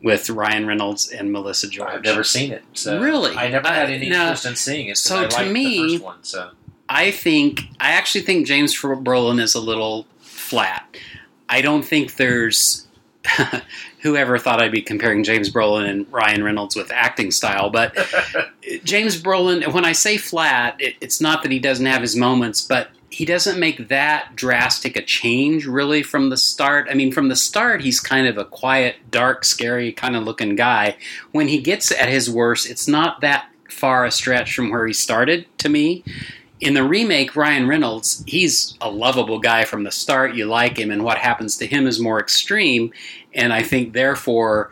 with 0.02 0.30
Ryan 0.30 0.68
Reynolds 0.68 1.10
and 1.12 1.32
Melissa 1.32 1.70
George. 1.70 1.90
I've 1.90 2.04
never 2.04 2.26
seen 2.26 2.52
it. 2.52 2.64
So 2.74 3.00
Really? 3.00 3.36
I 3.38 3.48
never 3.48 3.70
had 3.70 3.88
Uh, 3.90 3.94
any 3.94 4.10
no. 4.10 4.22
interest 4.24 4.46
in 4.46 4.56
seeing 4.58 4.88
it. 4.88 4.98
So 4.98 5.24
I 5.24 5.28
to 5.28 5.46
me- 5.50 5.82
the 5.82 5.94
first 5.94 6.04
one. 6.04 6.24
So 6.24 6.50
I 6.90 7.12
think 7.12 7.62
I 7.80 7.92
actually 7.92 8.26
think 8.26 8.46
James 8.46 8.76
Brolin 8.76 9.40
is 9.40 9.56
a 9.56 9.62
little 9.62 10.06
flat. 10.20 10.86
I 11.48 11.62
don't 11.62 11.84
think 11.86 12.16
there's 12.18 12.86
whoever 14.04 14.38
thought 14.38 14.62
I'd 14.62 14.72
be 14.72 14.82
comparing 14.82 15.24
James 15.24 15.50
Brolin 15.50 15.90
and 15.90 16.12
Ryan 16.12 16.44
Reynolds 16.44 16.76
with 16.76 16.92
acting 16.92 17.32
style, 17.32 17.70
but 17.70 17.98
James 18.84 19.20
Brolin. 19.20 19.74
When 19.74 19.86
I 19.86 19.94
say 19.94 20.18
flat, 20.18 20.76
it, 20.80 20.96
it's 21.00 21.22
not 21.22 21.42
that 21.42 21.52
he 21.52 21.60
doesn't 21.60 21.86
have 21.86 22.02
his 22.02 22.16
moments, 22.16 22.62
but 22.62 22.90
he 23.10 23.24
doesn't 23.24 23.60
make 23.60 23.88
that 23.88 24.36
drastic 24.36 24.98
a 24.98 25.02
change 25.02 25.66
really 25.66 26.04
from 26.04 26.30
the 26.30 26.38
start. 26.38 26.88
I 26.92 26.96
mean, 26.96 27.14
from 27.14 27.30
the 27.30 27.36
start, 27.36 27.82
he's 27.82 28.02
kind 28.02 28.28
of 28.28 28.38
a 28.38 28.46
quiet, 28.46 28.98
dark, 29.10 29.46
scary 29.46 29.94
kind 29.94 30.18
of 30.18 30.24
looking 30.24 30.56
guy. 30.56 30.98
When 31.32 31.48
he 31.48 31.62
gets 31.62 31.92
at 31.92 32.10
his 32.10 32.30
worst, 32.30 32.70
it's 32.70 32.88
not 32.88 33.22
that 33.22 33.48
far 33.70 34.04
a 34.04 34.12
stretch 34.12 34.54
from 34.54 34.70
where 34.70 34.86
he 34.86 34.94
started 34.94 35.46
to 35.60 35.70
me. 35.70 36.04
In 36.64 36.76
the 36.76 36.84
remake, 36.86 37.36
Ryan 37.36 37.68
Reynolds, 37.68 38.24
he's 38.26 38.78
a 38.80 38.90
lovable 38.90 39.38
guy 39.38 39.66
from 39.66 39.84
the 39.84 39.92
start. 39.92 40.34
You 40.34 40.46
like 40.46 40.78
him, 40.78 40.92
and 40.92 41.04
what 41.04 41.18
happens 41.18 41.58
to 41.58 41.68
him 41.68 41.86
is 41.86 42.00
more 42.00 42.22
extreme, 42.22 42.94
and 43.34 43.52
I 43.52 43.62
think 43.62 43.92
therefore 43.92 44.70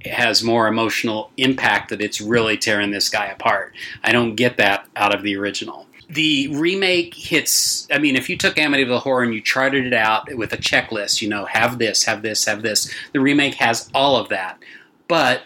it 0.00 0.10
has 0.10 0.42
more 0.42 0.66
emotional 0.66 1.30
impact 1.36 1.90
that 1.90 2.00
it's 2.00 2.20
really 2.20 2.56
tearing 2.56 2.90
this 2.90 3.08
guy 3.08 3.26
apart. 3.26 3.72
I 4.02 4.10
don't 4.10 4.34
get 4.34 4.56
that 4.56 4.88
out 4.96 5.14
of 5.14 5.22
the 5.22 5.36
original. 5.36 5.86
The 6.10 6.48
remake 6.48 7.14
hits. 7.14 7.86
I 7.92 7.98
mean, 7.98 8.16
if 8.16 8.28
you 8.28 8.36
took 8.36 8.56
Amityville 8.56 8.98
Horror 8.98 9.22
and 9.22 9.32
you 9.32 9.40
charted 9.40 9.86
it 9.86 9.94
out 9.94 10.34
with 10.34 10.52
a 10.52 10.58
checklist, 10.58 11.22
you 11.22 11.28
know, 11.28 11.44
have 11.44 11.78
this, 11.78 12.02
have 12.02 12.22
this, 12.22 12.46
have 12.46 12.62
this. 12.62 12.92
The 13.12 13.20
remake 13.20 13.54
has 13.54 13.88
all 13.94 14.16
of 14.16 14.28
that, 14.30 14.58
but 15.06 15.42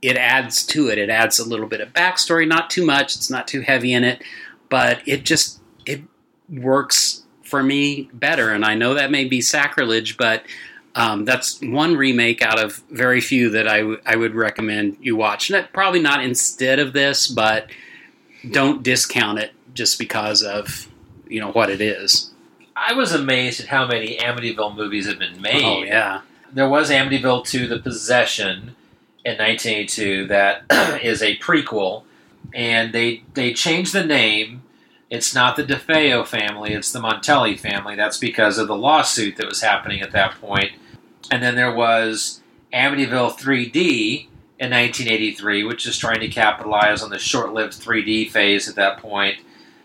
it 0.00 0.16
adds 0.16 0.64
to 0.68 0.88
it. 0.88 0.96
It 0.96 1.10
adds 1.10 1.38
a 1.38 1.48
little 1.48 1.66
bit 1.66 1.82
of 1.82 1.92
backstory, 1.92 2.48
not 2.48 2.70
too 2.70 2.86
much. 2.86 3.16
It's 3.16 3.30
not 3.30 3.46
too 3.46 3.60
heavy 3.60 3.92
in 3.92 4.04
it, 4.04 4.22
but 4.68 5.00
it 5.06 5.24
just 5.24 5.60
it 5.86 6.02
works 6.48 7.22
for 7.42 7.62
me 7.62 8.10
better. 8.12 8.50
And 8.50 8.64
I 8.64 8.74
know 8.74 8.94
that 8.94 9.10
may 9.10 9.24
be 9.24 9.40
sacrilege, 9.40 10.16
but 10.16 10.42
um, 10.94 11.24
that's 11.24 11.60
one 11.62 11.96
remake 11.96 12.42
out 12.42 12.58
of 12.58 12.82
very 12.90 13.20
few 13.20 13.50
that 13.50 13.68
I, 13.68 13.78
w- 13.78 14.00
I 14.04 14.16
would 14.16 14.34
recommend 14.34 14.96
you 15.00 15.16
watch. 15.16 15.50
Not, 15.50 15.72
probably 15.72 16.00
not 16.00 16.22
instead 16.24 16.78
of 16.78 16.92
this, 16.92 17.26
but 17.28 17.68
don't 18.50 18.82
discount 18.82 19.38
it 19.38 19.52
just 19.74 19.98
because 19.98 20.42
of 20.42 20.88
you 21.28 21.40
know 21.40 21.50
what 21.52 21.70
it 21.70 21.80
is. 21.80 22.30
I 22.74 22.92
was 22.94 23.12
amazed 23.12 23.60
at 23.60 23.66
how 23.68 23.86
many 23.86 24.16
Amityville 24.18 24.76
movies 24.76 25.06
have 25.06 25.18
been 25.18 25.40
made. 25.40 25.62
Oh 25.64 25.82
yeah, 25.82 26.20
There 26.52 26.68
was 26.68 26.90
Amityville 26.90 27.44
2 27.46 27.66
The 27.66 27.78
Possession 27.80 28.76
in 29.24 29.36
1982 29.36 30.26
that 30.28 30.62
is 31.02 31.22
a 31.22 31.36
prequel, 31.38 32.04
and 32.54 32.92
they 32.92 33.24
they 33.34 33.52
changed 33.52 33.92
the 33.92 34.04
name. 34.04 34.62
It's 35.10 35.34
not 35.34 35.56
the 35.56 35.64
DeFeo 35.64 36.26
family, 36.26 36.74
it's 36.74 36.92
the 36.92 37.00
Montelli 37.00 37.58
family. 37.58 37.94
That's 37.94 38.18
because 38.18 38.58
of 38.58 38.68
the 38.68 38.76
lawsuit 38.76 39.36
that 39.36 39.48
was 39.48 39.62
happening 39.62 40.02
at 40.02 40.12
that 40.12 40.38
point. 40.40 40.72
And 41.30 41.42
then 41.42 41.56
there 41.56 41.74
was 41.74 42.42
Amityville 42.72 43.38
3D 43.38 44.26
in 44.58 44.70
1983, 44.70 45.64
which 45.64 45.86
is 45.86 45.96
trying 45.96 46.20
to 46.20 46.28
capitalize 46.28 47.02
on 47.02 47.10
the 47.10 47.18
short 47.18 47.52
lived 47.52 47.74
3D 47.74 48.30
phase 48.30 48.68
at 48.68 48.74
that 48.74 48.98
point. 48.98 49.38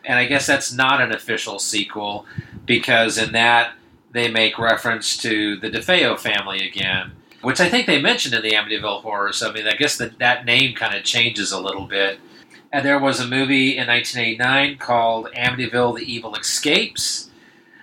And 0.04 0.20
I 0.20 0.26
guess 0.26 0.46
that's 0.46 0.74
not 0.74 1.02
an 1.02 1.14
official 1.14 1.60
sequel 1.60 2.26
because 2.66 3.18
in 3.18 3.32
that 3.34 3.74
they 4.12 4.30
make 4.30 4.58
reference 4.58 5.18
to 5.18 5.58
the 5.58 5.70
DeFeo 5.70 6.20
family 6.20 6.68
again, 6.68 7.12
which 7.42 7.60
I 7.60 7.70
think 7.70 7.88
they 7.88 8.02
mentioned 8.02 8.36
in 8.36 8.42
the 8.42 8.52
Amityville 8.52 9.02
Horror. 9.02 9.34
So 9.34 9.50
I 9.50 9.54
mean, 9.54 9.68
I 9.68 9.76
guess 9.76 9.98
that 9.98 10.20
that 10.20 10.46
name 10.46 10.76
kind 10.76 10.96
of 10.96 11.04
changes 11.04 11.52
a 11.52 11.62
little 11.62 11.86
bit. 11.86 12.20
And 12.74 12.84
there 12.84 13.00
was 13.00 13.20
a 13.20 13.28
movie 13.28 13.78
in 13.78 13.88
1989 13.88 14.80
called 14.80 15.30
Amityville: 15.38 15.98
The 16.00 16.12
Evil 16.12 16.36
Escapes, 16.36 17.30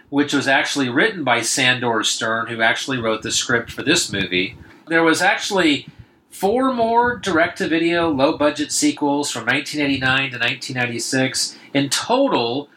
which 0.08 0.34
was 0.34 0.48
actually 0.48 0.88
written 0.88 1.22
by 1.22 1.42
Sandor 1.42 2.02
Stern, 2.02 2.48
who 2.48 2.60
actually 2.60 2.98
wrote 2.98 3.22
the 3.22 3.30
script 3.30 3.70
for 3.70 3.84
this 3.84 4.12
movie. 4.12 4.56
There 4.88 5.04
was 5.04 5.22
actually 5.22 5.86
four 6.28 6.74
more 6.74 7.16
direct-to-video 7.16 8.10
low-budget 8.10 8.72
sequels 8.72 9.30
from 9.30 9.46
1989 9.46 10.32
to 10.32 10.38
1996 10.38 11.56
in 11.72 11.88
total 11.88 12.68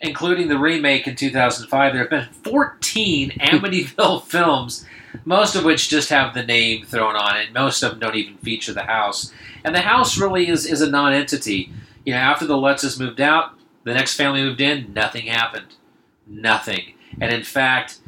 including 0.00 0.48
the 0.48 0.58
remake 0.58 1.06
in 1.06 1.14
2005, 1.14 1.92
there 1.92 2.02
have 2.02 2.10
been 2.10 2.28
14 2.42 3.30
Amityville 3.40 4.24
films, 4.24 4.86
most 5.24 5.54
of 5.54 5.64
which 5.64 5.88
just 5.88 6.10
have 6.10 6.34
the 6.34 6.42
name 6.42 6.84
thrown 6.84 7.16
on 7.16 7.36
it. 7.36 7.52
Most 7.52 7.82
of 7.82 7.90
them 7.90 8.00
don't 8.00 8.16
even 8.16 8.36
feature 8.38 8.72
the 8.72 8.82
house. 8.82 9.32
And 9.64 9.74
the 9.74 9.80
house 9.80 10.18
really 10.18 10.48
is, 10.48 10.66
is 10.66 10.80
a 10.80 10.90
non 10.90 11.12
entity. 11.12 11.72
You 12.04 12.14
know, 12.14 12.20
after 12.20 12.46
the 12.46 12.56
Lutzes 12.56 12.98
moved 12.98 13.20
out, 13.20 13.52
the 13.84 13.94
next 13.94 14.14
family 14.14 14.42
moved 14.42 14.60
in, 14.60 14.92
nothing 14.92 15.26
happened. 15.26 15.74
Nothing. 16.26 16.94
And 17.20 17.32
in 17.32 17.42
fact, 17.42 17.98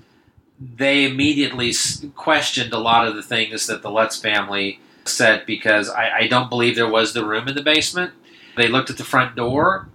they 0.61 1.05
immediately 1.05 1.73
questioned 2.15 2.73
a 2.73 2.79
lot 2.79 3.07
of 3.07 3.15
the 3.15 3.23
things 3.23 3.67
that 3.67 3.83
the 3.83 3.91
Lutz 3.91 4.17
family 4.17 4.81
said 5.05 5.45
because 5.47 5.91
I, 5.91 6.11
I 6.11 6.27
don't 6.29 6.49
believe 6.49 6.77
there 6.77 6.89
was 6.89 7.13
the 7.13 7.25
room 7.25 7.49
in 7.49 7.55
the 7.55 7.63
basement. 7.63 8.13
They 8.57 8.69
looked 8.69 8.91
at 8.91 8.99
the 8.99 9.05
front 9.05 9.35
door 9.35 9.89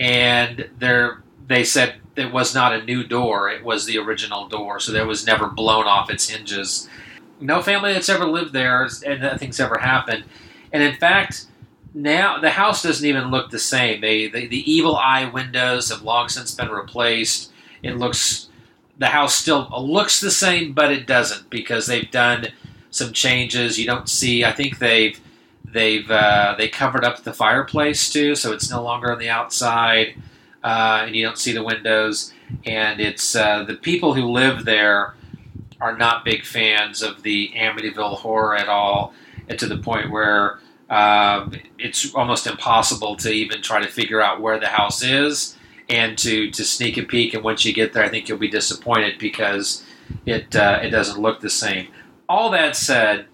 and 0.00 0.68
there 0.78 1.22
they 1.48 1.64
said 1.64 1.96
it 2.14 2.32
was 2.32 2.54
not 2.54 2.72
a 2.72 2.84
new 2.84 3.02
door 3.02 3.48
it 3.48 3.64
was 3.64 3.86
the 3.86 3.98
original 3.98 4.46
door 4.48 4.78
so 4.78 4.92
there 4.92 5.06
was 5.06 5.26
never 5.26 5.48
blown 5.48 5.86
off 5.86 6.10
its 6.10 6.28
hinges. 6.28 6.88
No 7.40 7.62
family 7.62 7.92
that's 7.92 8.08
ever 8.08 8.26
lived 8.26 8.52
there 8.52 8.88
and 9.06 9.22
nothing's 9.22 9.60
ever 9.60 9.78
happened. 9.78 10.24
And 10.72 10.82
in 10.82 10.96
fact 10.96 11.46
now 11.94 12.38
the 12.38 12.50
house 12.50 12.82
doesn't 12.82 13.06
even 13.06 13.30
look 13.30 13.50
the 13.50 13.58
same. 13.58 14.00
They, 14.00 14.28
they 14.28 14.46
the 14.46 14.70
evil 14.70 14.96
eye 14.96 15.28
windows 15.28 15.90
have 15.90 16.02
long 16.02 16.28
since 16.28 16.54
been 16.54 16.70
replaced. 16.70 17.50
It 17.82 17.96
looks 17.96 18.48
the 18.98 19.06
house 19.06 19.34
still 19.34 19.68
looks 19.80 20.20
the 20.20 20.30
same 20.30 20.72
but 20.72 20.92
it 20.92 21.06
doesn't 21.06 21.50
because 21.50 21.86
they've 21.86 22.10
done 22.10 22.48
some 22.90 23.12
changes. 23.12 23.78
You 23.78 23.86
don't 23.86 24.08
see 24.08 24.44
i 24.44 24.52
think 24.52 24.78
they've 24.78 25.20
they've 25.72 26.10
uh, 26.10 26.54
they 26.58 26.68
covered 26.68 27.04
up 27.04 27.22
the 27.22 27.32
fireplace 27.32 28.10
too 28.10 28.34
so 28.34 28.52
it's 28.52 28.70
no 28.70 28.82
longer 28.82 29.12
on 29.12 29.18
the 29.18 29.28
outside 29.28 30.14
uh, 30.70 31.04
and 31.04 31.12
you 31.16 31.22
don't 31.26 31.40
see 31.44 31.54
the 31.58 31.66
windows. 31.72 32.16
And 32.64 32.94
it's 33.08 33.28
uh, 33.34 33.64
the 33.70 33.78
people 33.90 34.10
who 34.16 34.24
live 34.42 34.64
there 34.64 35.00
are 35.80 35.96
not 36.04 36.24
big 36.24 36.40
fans 36.44 37.02
of 37.02 37.22
the 37.22 37.40
Amityville 37.64 38.18
horror 38.24 38.54
at 38.62 38.68
all, 38.68 39.12
and 39.48 39.58
to 39.58 39.66
the 39.66 39.80
point 39.90 40.06
where 40.16 40.42
Um, 40.90 41.52
it's 41.86 42.14
almost 42.14 42.46
impossible 42.46 43.12
to 43.16 43.28
even 43.28 43.60
try 43.60 43.78
to 43.84 43.90
figure 44.00 44.22
out 44.26 44.40
where 44.40 44.58
the 44.58 44.72
house 44.80 45.00
is 45.24 45.54
and 46.00 46.16
to, 46.24 46.32
to 46.50 46.62
sneak 46.64 46.96
a 46.96 47.02
peek. 47.02 47.34
And 47.34 47.44
once 47.44 47.68
you 47.68 47.74
get 47.74 47.92
there, 47.92 48.06
I 48.06 48.10
think 48.10 48.26
you'll 48.26 48.46
be 48.48 48.58
disappointed 48.60 49.18
because 49.18 49.84
it 50.24 50.56
uh, 50.56 50.80
it 50.86 50.90
doesn't 50.90 51.20
look 51.20 51.40
the 51.40 51.50
same. 51.50 51.84
All 52.26 52.50
that 52.52 52.74
said, 52.74 53.26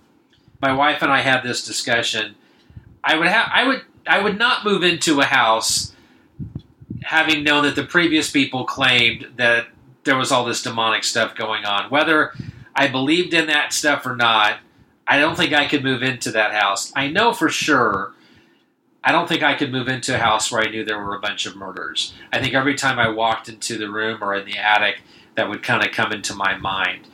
my 0.60 0.72
wife 0.82 1.00
and 1.04 1.12
I 1.12 1.20
had 1.22 1.42
this 1.42 1.64
discussion. 1.64 2.34
I 3.10 3.12
would 3.18 3.30
have 3.36 3.46
I 3.60 3.62
would 3.68 3.82
I 4.16 4.18
would 4.24 4.36
not 4.36 4.64
move 4.64 4.82
into 4.92 5.20
a 5.20 5.28
house 5.40 5.93
having 7.04 7.44
known 7.44 7.64
that 7.64 7.76
the 7.76 7.84
previous 7.84 8.30
people 8.30 8.64
claimed 8.64 9.26
that 9.36 9.68
there 10.04 10.16
was 10.16 10.32
all 10.32 10.44
this 10.44 10.62
demonic 10.62 11.04
stuff 11.04 11.34
going 11.34 11.64
on. 11.64 11.90
Whether 11.90 12.32
I 12.74 12.88
believed 12.88 13.34
in 13.34 13.46
that 13.46 13.72
stuff 13.72 14.06
or 14.06 14.16
not, 14.16 14.58
I 15.06 15.18
don't 15.18 15.36
think 15.36 15.52
I 15.52 15.68
could 15.68 15.84
move 15.84 16.02
into 16.02 16.30
that 16.32 16.52
house. 16.52 16.92
I 16.96 17.08
know 17.08 17.32
for 17.32 17.48
sure. 17.48 18.12
I 19.02 19.12
don't 19.12 19.28
think 19.28 19.42
I 19.42 19.54
could 19.54 19.70
move 19.70 19.88
into 19.88 20.14
a 20.14 20.18
house 20.18 20.50
where 20.50 20.62
I 20.62 20.70
knew 20.70 20.82
there 20.82 20.98
were 20.98 21.14
a 21.14 21.20
bunch 21.20 21.44
of 21.44 21.56
murders. 21.56 22.14
I 22.32 22.40
think 22.40 22.54
every 22.54 22.74
time 22.74 22.98
I 22.98 23.08
walked 23.08 23.50
into 23.50 23.76
the 23.76 23.90
room 23.90 24.24
or 24.24 24.34
in 24.34 24.46
the 24.46 24.56
attic, 24.56 25.02
that 25.34 25.48
would 25.48 25.62
kind 25.62 25.84
of 25.84 25.92
come 25.92 26.10
into 26.10 26.34
my 26.34 26.56
mind. 26.56 27.06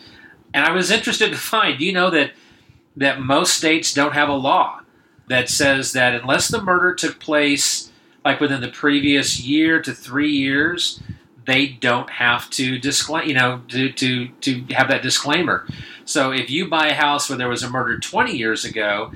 And 0.55 0.65
I 0.65 0.71
was 0.71 0.91
interested 0.91 1.33
to 1.33 1.39
find, 1.39 1.81
you 1.81 1.93
know 1.93 2.11
that 2.11 2.33
that 2.97 3.21
most 3.21 3.57
states 3.57 3.95
don't 3.95 4.15
have 4.15 4.29
a 4.29 4.35
law 4.35 4.81
that 5.29 5.49
says 5.49 5.93
that 5.93 6.15
unless 6.15 6.49
the 6.49 6.61
murder 6.61 6.93
took 6.93 7.21
place 7.21 7.90
like 8.25 8.41
within 8.41 8.61
the 8.61 8.69
previous 8.69 9.41
year 9.41 9.81
to 9.83 9.93
three 9.93 10.31
years, 10.31 11.03
they 11.47 11.67
don't 11.67 12.11
have 12.11 12.51
to 12.51 12.79
disclaim, 12.79 13.29
you 13.29 13.35
know, 13.35 13.63
to, 13.69 13.91
to, 13.93 14.29
to 14.41 14.65
have 14.75 14.89
that 14.89 15.03
disclaimer. 15.03 15.67
So 16.05 16.33
if 16.33 16.51
you 16.51 16.69
buy 16.69 16.89
a 16.89 16.95
house 16.95 17.29
where 17.29 17.39
there 17.39 17.49
was 17.49 17.63
a 17.63 17.71
murder 17.71 17.99
20 17.99 18.37
years 18.37 18.65
ago, 18.65 19.13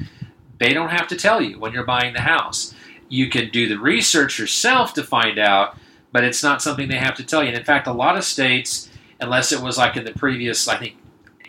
they 0.59 0.73
don't 0.73 0.91
have 0.91 1.09
to 1.09 1.17
tell 1.17 1.43
you 1.43 1.59
when 1.59 1.73
you're 1.73 1.85
buying 1.85 2.15
the 2.15 2.23
house. 2.23 2.75
You 3.09 3.29
can 3.29 3.51
do 3.51 3.69
the 3.69 3.79
research 3.79 4.39
yourself 4.39 4.95
to 4.95 5.03
find 5.03 5.39
out, 5.39 5.77
but 6.13 6.25
it's 6.25 6.43
not 6.43 6.63
something 6.63 6.89
they 6.89 6.97
have 6.97 7.17
to 7.17 7.25
tell 7.25 7.43
you. 7.43 7.49
And 7.49 7.59
in 7.59 7.65
fact, 7.65 7.87
a 7.87 7.93
lot 7.93 8.17
of 8.17 8.25
states, 8.25 8.89
unless 9.21 9.53
it 9.53 9.61
was 9.61 9.77
like 9.77 9.97
in 9.97 10.05
the 10.05 10.13
previous, 10.13 10.67
I 10.69 10.77
think, 10.79 10.97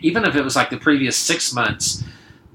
even 0.00 0.24
if 0.24 0.36
it 0.36 0.42
was 0.42 0.56
like 0.56 0.70
the 0.70 0.76
previous 0.76 1.16
six 1.16 1.52
months, 1.52 2.04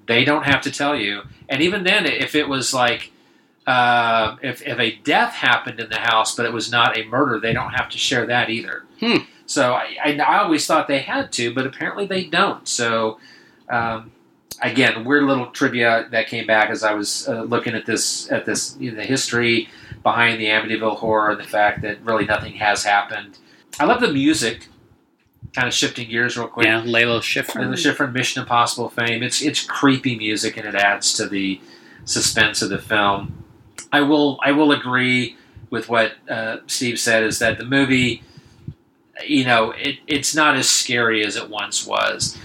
they 0.07 0.23
don't 0.23 0.45
have 0.45 0.61
to 0.61 0.71
tell 0.71 0.95
you. 0.95 1.23
And 1.49 1.61
even 1.61 1.83
then, 1.83 2.05
if 2.05 2.35
it 2.35 2.47
was 2.47 2.73
like, 2.73 3.11
uh, 3.67 4.37
if, 4.41 4.65
if 4.65 4.79
a 4.79 4.95
death 5.03 5.33
happened 5.33 5.79
in 5.79 5.89
the 5.89 5.99
house, 5.99 6.35
but 6.35 6.45
it 6.45 6.53
was 6.53 6.71
not 6.71 6.97
a 6.97 7.03
murder, 7.05 7.39
they 7.39 7.53
don't 7.53 7.71
have 7.71 7.89
to 7.89 7.97
share 7.97 8.25
that 8.25 8.49
either. 8.49 8.83
Hmm. 8.99 9.17
So 9.45 9.73
I, 9.73 9.97
I, 10.03 10.15
I 10.17 10.43
always 10.43 10.65
thought 10.65 10.87
they 10.87 10.99
had 10.99 11.31
to, 11.33 11.53
but 11.53 11.65
apparently 11.65 12.05
they 12.05 12.23
don't. 12.23 12.67
So 12.67 13.19
um, 13.69 14.11
again, 14.61 15.03
weird 15.05 15.23
little 15.23 15.47
trivia 15.47 16.07
that 16.11 16.27
came 16.27 16.47
back 16.47 16.69
as 16.69 16.83
I 16.83 16.93
was 16.93 17.27
uh, 17.27 17.43
looking 17.43 17.73
at 17.73 17.85
this 17.85 18.31
at 18.31 18.45
this 18.45 18.75
you 18.79 18.91
know, 18.91 18.97
the 18.97 19.03
history 19.03 19.69
behind 20.03 20.39
the 20.39 20.45
Amityville 20.45 20.97
horror 20.97 21.31
and 21.31 21.39
the 21.39 21.47
fact 21.47 21.81
that 21.81 22.01
really 22.03 22.25
nothing 22.25 22.53
has 22.53 22.83
happened. 22.83 23.37
I 23.79 23.85
love 23.85 24.01
the 24.01 24.11
music. 24.11 24.67
Kind 25.53 25.67
of 25.67 25.73
shifting 25.73 26.09
gears 26.09 26.37
real 26.37 26.47
quick. 26.47 26.65
Yeah, 26.65 26.81
Lalo 26.85 27.19
Schifrin. 27.19 27.63
Lalo 27.63 27.73
Schifrin, 27.73 28.13
Mission 28.13 28.41
Impossible 28.41 28.89
fame. 28.89 29.21
It's 29.21 29.41
it's 29.41 29.61
creepy 29.61 30.17
music 30.17 30.55
and 30.55 30.65
it 30.65 30.75
adds 30.75 31.13
to 31.15 31.27
the 31.27 31.59
suspense 32.05 32.61
of 32.61 32.69
the 32.69 32.79
film. 32.79 33.40
I 33.91 34.01
will 34.01 34.39
I 34.43 34.51
will 34.51 34.71
agree 34.71 35.37
with 35.69 35.89
what 35.89 36.13
uh, 36.29 36.57
Steve 36.67 36.99
said 36.99 37.23
is 37.23 37.39
that 37.39 37.57
the 37.57 37.65
movie, 37.65 38.23
you 39.25 39.45
know, 39.45 39.71
it, 39.71 39.97
it's 40.07 40.35
not 40.35 40.55
as 40.55 40.69
scary 40.69 41.25
as 41.25 41.35
it 41.35 41.49
once 41.49 41.85
was. 41.85 42.37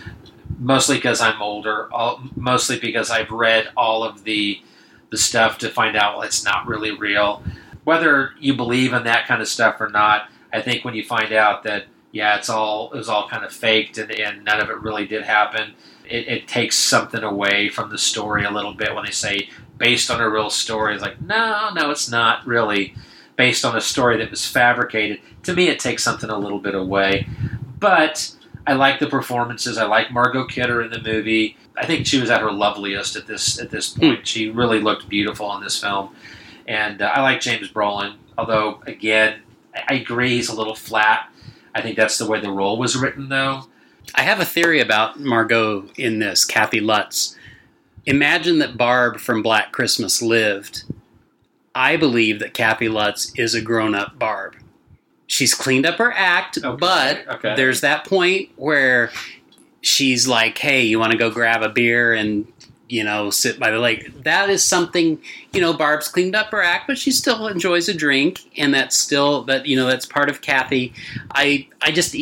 Mostly 0.58 0.96
because 0.96 1.20
I'm 1.20 1.42
older. 1.42 1.92
All, 1.92 2.22
mostly 2.34 2.78
because 2.78 3.10
I've 3.10 3.30
read 3.30 3.68
all 3.76 4.04
of 4.04 4.24
the 4.24 4.60
the 5.10 5.16
stuff 5.16 5.58
to 5.58 5.68
find 5.68 5.96
out 5.96 6.16
well 6.16 6.26
it's 6.26 6.44
not 6.44 6.66
really 6.66 6.90
real. 6.90 7.42
Whether 7.84 8.32
you 8.40 8.54
believe 8.54 8.92
in 8.92 9.04
that 9.04 9.26
kind 9.26 9.40
of 9.40 9.48
stuff 9.48 9.80
or 9.80 9.88
not, 9.88 10.30
I 10.52 10.60
think 10.60 10.84
when 10.84 10.94
you 10.94 11.04
find 11.04 11.32
out 11.32 11.62
that 11.64 11.84
yeah, 12.12 12.36
it's 12.36 12.48
all 12.48 12.90
it 12.92 12.96
was 12.96 13.08
all 13.08 13.28
kind 13.28 13.44
of 13.44 13.52
faked 13.52 13.98
and, 13.98 14.10
and 14.10 14.44
none 14.44 14.60
of 14.60 14.70
it 14.70 14.80
really 14.80 15.06
did 15.06 15.22
happen. 15.22 15.74
It, 16.08 16.28
it, 16.28 16.48
takes 16.48 16.76
something 16.78 17.22
away 17.22 17.68
from 17.68 17.90
the 17.90 17.98
story 17.98 18.44
a 18.44 18.50
little 18.50 18.74
bit 18.74 18.94
when 18.94 19.04
they 19.04 19.10
say 19.10 19.48
based 19.76 20.10
on 20.10 20.20
a 20.20 20.28
real 20.28 20.50
story. 20.50 20.94
It's 20.94 21.02
like 21.02 21.20
no, 21.20 21.70
no, 21.74 21.90
it's 21.90 22.08
not 22.08 22.46
really 22.46 22.94
based 23.36 23.64
on 23.64 23.76
a 23.76 23.80
story 23.80 24.16
that 24.18 24.30
was 24.30 24.46
fabricated. 24.46 25.20
To 25.44 25.54
me, 25.54 25.68
it 25.68 25.78
takes 25.78 26.02
something 26.02 26.30
a 26.30 26.38
little 26.38 26.58
bit 26.58 26.74
away. 26.74 27.26
But 27.78 28.34
I 28.66 28.72
like 28.72 28.98
the 28.98 29.06
performances. 29.06 29.78
I 29.78 29.84
like 29.84 30.12
Margot 30.12 30.46
Kidder 30.46 30.82
in 30.82 30.90
the 30.90 31.00
movie. 31.00 31.56
I 31.76 31.86
think 31.86 32.06
she 32.06 32.20
was 32.20 32.30
at 32.30 32.40
her 32.40 32.50
loveliest 32.50 33.16
at 33.16 33.26
this 33.26 33.60
at 33.60 33.70
this 33.70 33.88
point. 33.88 34.26
She 34.26 34.48
really 34.50 34.80
looked 34.80 35.08
beautiful 35.08 35.54
in 35.56 35.62
this 35.62 35.80
film, 35.80 36.14
and 36.66 37.02
uh, 37.02 37.06
I 37.06 37.20
like 37.20 37.40
James 37.40 37.70
Brolin. 37.70 38.16
Although 38.38 38.82
again, 38.86 39.40
I 39.88 39.94
agree 39.94 40.30
he's 40.30 40.48
a 40.48 40.56
little 40.56 40.74
flat. 40.74 41.30
I 41.74 41.82
think 41.82 41.96
that's 41.96 42.16
the 42.16 42.26
way 42.26 42.40
the 42.40 42.50
role 42.50 42.78
was 42.78 42.96
written, 42.96 43.28
though. 43.28 43.64
I 44.14 44.22
have 44.22 44.40
a 44.40 44.44
theory 44.44 44.80
about 44.80 45.20
Margot 45.20 45.86
in 45.96 46.18
this, 46.18 46.44
Kathy 46.44 46.80
Lutz. 46.80 47.36
Imagine 48.06 48.58
that 48.60 48.76
Barb 48.76 49.18
from 49.18 49.42
Black 49.42 49.72
Christmas 49.72 50.22
lived. 50.22 50.84
I 51.74 51.96
believe 51.96 52.38
that 52.38 52.54
Kathy 52.54 52.88
Lutz 52.88 53.32
is 53.36 53.54
a 53.54 53.60
grown 53.60 53.94
up 53.94 54.18
Barb. 54.18 54.56
She's 55.26 55.54
cleaned 55.54 55.84
up 55.84 55.96
her 55.96 56.12
act, 56.12 56.56
Okay, 56.58 56.76
but 56.78 57.28
okay. 57.28 57.54
there's 57.56 57.80
that 57.80 58.06
point 58.06 58.50
where 58.56 59.10
she's 59.80 60.28
like, 60.28 60.56
hey, 60.58 60.82
you 60.82 60.98
want 60.98 61.12
to 61.12 61.18
go 61.18 61.30
grab 61.30 61.62
a 61.62 61.68
beer 61.68 62.14
and, 62.14 62.46
you 62.88 63.02
know, 63.02 63.30
sit 63.30 63.58
by 63.58 63.70
the 63.70 63.78
lake. 63.78 64.22
That 64.22 64.48
is 64.48 64.64
something, 64.64 65.20
you 65.52 65.60
know, 65.60 65.72
Barb's 65.72 66.08
cleaned 66.08 66.36
up 66.36 66.50
her 66.50 66.62
act, 66.62 66.86
but 66.86 66.98
she 66.98 67.10
still 67.10 67.48
enjoys 67.48 67.88
a 67.88 67.94
drink, 67.94 68.50
and 68.56 68.72
that's 68.72 68.96
still 68.96 69.42
that 69.44 69.66
you 69.66 69.76
know 69.76 69.86
that's 69.86 70.06
part 70.06 70.28
of 70.28 70.40
Kathy. 70.40 70.92
I 71.32 71.68
I 71.82 71.90
just. 71.90 72.14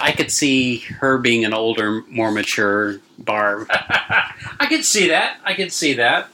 I 0.00 0.12
could 0.12 0.30
see 0.30 0.78
her 0.78 1.18
being 1.18 1.44
an 1.44 1.52
older, 1.52 2.02
more 2.08 2.30
mature 2.30 3.00
Barb. 3.18 3.66
I 3.70 4.66
could 4.68 4.84
see 4.84 5.08
that. 5.08 5.38
I 5.44 5.54
could 5.54 5.72
see 5.72 5.94
that. 5.94 6.28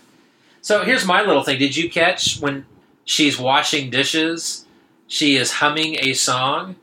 So 0.61 0.85
here's 0.85 1.07
my 1.07 1.23
little 1.23 1.43
thing. 1.43 1.59
Did 1.59 1.77
you 1.77 1.91
catch 1.91 2.39
when 2.41 2.67
she's 3.05 3.39
washing 3.39 3.91
dishes? 3.91 4.65
She 5.07 5.37
is 5.37 5.53
humming 5.53 5.97
a 6.01 6.15
song. 6.15 6.77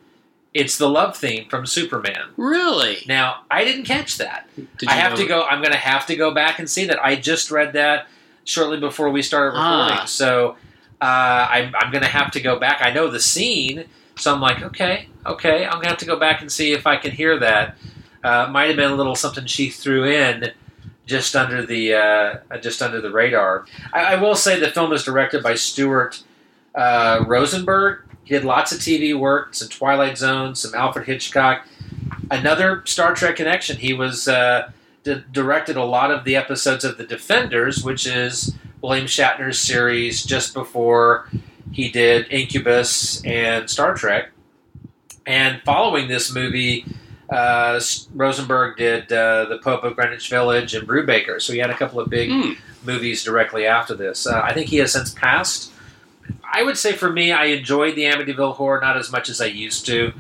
It's 0.54 0.78
the 0.78 0.90
love 0.90 1.16
theme 1.16 1.48
from 1.50 1.66
Superman. 1.66 2.32
Really? 2.36 3.04
Now 3.08 3.44
I 3.50 3.64
didn't 3.64 3.86
catch 3.86 4.18
that. 4.18 4.50
Did 4.78 4.90
I 4.90 4.94
have 4.94 5.14
know? 5.14 5.18
to 5.18 5.26
go. 5.26 5.44
I'm 5.44 5.62
going 5.62 5.72
to 5.72 5.78
have 5.78 6.06
to 6.08 6.16
go 6.16 6.34
back 6.34 6.60
and 6.60 6.70
see 6.70 6.86
that. 6.86 7.04
I 7.04 7.16
just 7.16 7.52
read 7.52 7.74
that 7.74 8.08
shortly 8.44 8.80
before 8.80 9.10
we 9.10 9.22
started 9.22 9.58
recording. 9.58 9.98
Ah. 10.00 10.06
So 10.06 10.58
uh, 11.00 11.48
I'm, 11.50 11.74
I'm 11.76 11.92
going 11.92 12.04
to 12.04 12.10
have 12.10 12.32
to 12.32 12.42
go 12.42 12.60
back. 12.60 12.80
I 12.82 12.92
know 12.92 13.10
the 13.10 13.20
scene, 13.20 13.86
so 14.18 14.34
I'm 14.34 14.42
like, 14.42 14.62
okay, 14.62 15.08
okay. 15.26 15.66
I'm 15.66 15.74
going 15.74 15.84
to 15.84 15.90
have 15.90 15.98
to 16.00 16.06
go 16.06 16.20
back 16.20 16.42
and 16.42 16.52
see 16.52 16.74
if 16.74 16.86
I 16.86 16.98
can 16.98 17.12
hear 17.12 17.40
that. 17.40 17.78
Uh, 18.24 18.48
might 18.52 18.68
have 18.68 18.76
been 18.76 18.92
a 18.92 18.96
little 18.96 19.16
something 19.16 19.46
she 19.46 19.70
threw 19.70 20.04
in 20.04 20.52
just 21.08 21.36
under 21.36 21.66
the 21.66 21.94
uh, 21.94 22.58
just 22.62 22.82
under 22.82 23.02
the 23.02 23.10
radar. 23.10 23.66
I, 23.94 24.14
I 24.14 24.16
will 24.18 24.36
say 24.36 24.60
the 24.60 24.70
film 24.70 24.94
is 24.94 25.04
directed 25.04 25.42
by 25.42 25.56
Stuart 25.56 26.24
uh, 26.76 27.24
Rosenberg. 27.26 28.04
He 28.24 28.34
did 28.36 28.46
lots 28.46 28.72
of 28.72 28.80
TV 28.80 29.18
work, 29.18 29.54
some 29.56 29.68
Twilight 29.70 30.18
Zone, 30.18 30.56
some 30.56 30.74
Alfred 30.76 31.06
Hitchcock. 31.08 31.66
Another 32.30 32.82
Star 32.86 33.14
Trek 33.14 33.36
connection. 33.36 33.78
He 33.78 33.94
was 33.94 34.28
uh, 34.28 34.72
d- 35.04 35.24
directed 35.32 35.76
a 35.76 35.84
lot 35.84 36.12
of 36.12 36.24
the 36.24 36.36
episodes 36.36 36.84
of 36.86 36.98
The 36.98 37.04
Defenders, 37.06 37.84
which 37.84 38.08
is 38.08 38.56
William 38.82 39.06
Shatner's 39.08 39.60
series 39.60 40.24
just 40.24 40.54
before 40.54 41.28
he 41.72 41.90
did 41.90 42.28
Incubus 42.32 43.24
and 43.26 43.70
Star 43.70 43.96
Trek. 43.96 44.30
And 45.26 45.62
following 45.64 46.08
this 46.08 46.34
movie, 46.34 46.86
uh, 47.30 47.80
Rosenberg 48.14 48.78
did 48.78 49.12
uh, 49.12 49.46
The 49.46 49.58
Pope 49.60 49.84
of 49.84 49.96
Greenwich 49.96 50.30
Village 50.30 50.74
and 50.74 50.88
Brubaker. 50.88 51.42
So 51.42 51.54
he 51.54 51.60
had 51.60 51.70
a 51.70 51.78
couple 51.78 52.00
of 52.00 52.10
big 52.10 52.30
Hmm. 52.30 52.54
movies 52.84 53.24
directly 53.24 53.66
after 53.66 53.94
this. 53.94 54.26
Uh, 54.26 54.42
I 54.44 54.54
think 54.54 54.68
he 54.70 54.78
has 54.78 54.94
since 54.94 55.12
passed. 55.14 55.72
I 56.44 56.64
would 56.64 56.78
say 56.78 56.94
for 56.94 57.12
me, 57.12 57.32
I 57.32 57.46
enjoyed 57.46 57.96
the 57.96 58.04
Amityville 58.04 58.56
Horror 58.56 58.82
not 58.82 58.98
as 58.98 59.12
much 59.12 59.30
as 59.30 59.40
I 59.40 59.46
used 59.46 59.86
to. 59.86 60.14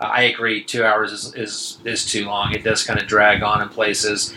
Uh, 0.00 0.04
I 0.04 0.22
agree, 0.22 0.62
two 0.62 0.84
hours 0.84 1.12
is, 1.12 1.34
is, 1.34 1.78
is 1.84 2.04
too 2.04 2.26
long. 2.26 2.52
It 2.52 2.62
does 2.62 2.84
kind 2.84 3.00
of 3.00 3.06
drag 3.06 3.42
on 3.42 3.62
in 3.62 3.68
places. 3.68 4.34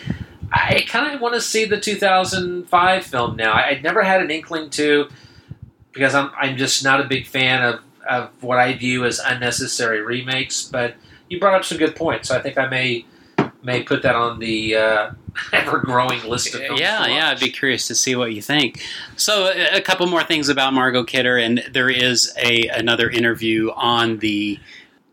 I 0.52 0.84
kind 0.86 1.14
of 1.14 1.20
want 1.20 1.34
to 1.34 1.40
see 1.40 1.64
the 1.64 1.80
2005 1.80 3.04
film 3.04 3.36
now. 3.36 3.52
I, 3.52 3.68
I'd 3.68 3.82
never 3.82 4.02
had 4.02 4.22
an 4.22 4.30
inkling 4.30 4.70
to 4.70 5.08
because 5.92 6.14
I'm, 6.14 6.30
I'm 6.36 6.56
just 6.56 6.82
not 6.84 7.00
a 7.00 7.04
big 7.04 7.26
fan 7.26 7.62
of, 7.62 7.80
of 8.08 8.42
what 8.42 8.58
I 8.58 8.74
view 8.74 9.04
as 9.04 9.18
unnecessary 9.18 10.00
remakes. 10.00 10.62
But 10.62 10.94
you 11.28 11.38
brought 11.38 11.54
up 11.54 11.64
some 11.64 11.78
good 11.78 11.96
points. 11.96 12.28
So 12.28 12.36
I 12.36 12.42
think 12.42 12.58
I 12.58 12.68
may 12.68 13.06
may 13.62 13.82
put 13.82 14.02
that 14.02 14.14
on 14.14 14.38
the 14.38 14.76
uh, 14.76 15.10
ever 15.52 15.78
growing 15.78 16.22
list 16.28 16.54
of 16.54 16.60
films. 16.60 16.80
Yeah, 16.80 17.06
yeah, 17.06 17.30
I'd 17.30 17.40
be 17.40 17.50
curious 17.50 17.86
to 17.88 17.94
see 17.94 18.14
what 18.16 18.32
you 18.32 18.42
think. 18.42 18.82
So, 19.16 19.46
a, 19.46 19.78
a 19.78 19.80
couple 19.80 20.06
more 20.06 20.24
things 20.24 20.48
about 20.48 20.72
Margot 20.74 21.04
Kidder, 21.04 21.36
and 21.36 21.64
there 21.72 21.90
is 21.90 22.32
a 22.42 22.68
another 22.68 23.08
interview 23.10 23.70
on 23.72 24.18
the 24.18 24.58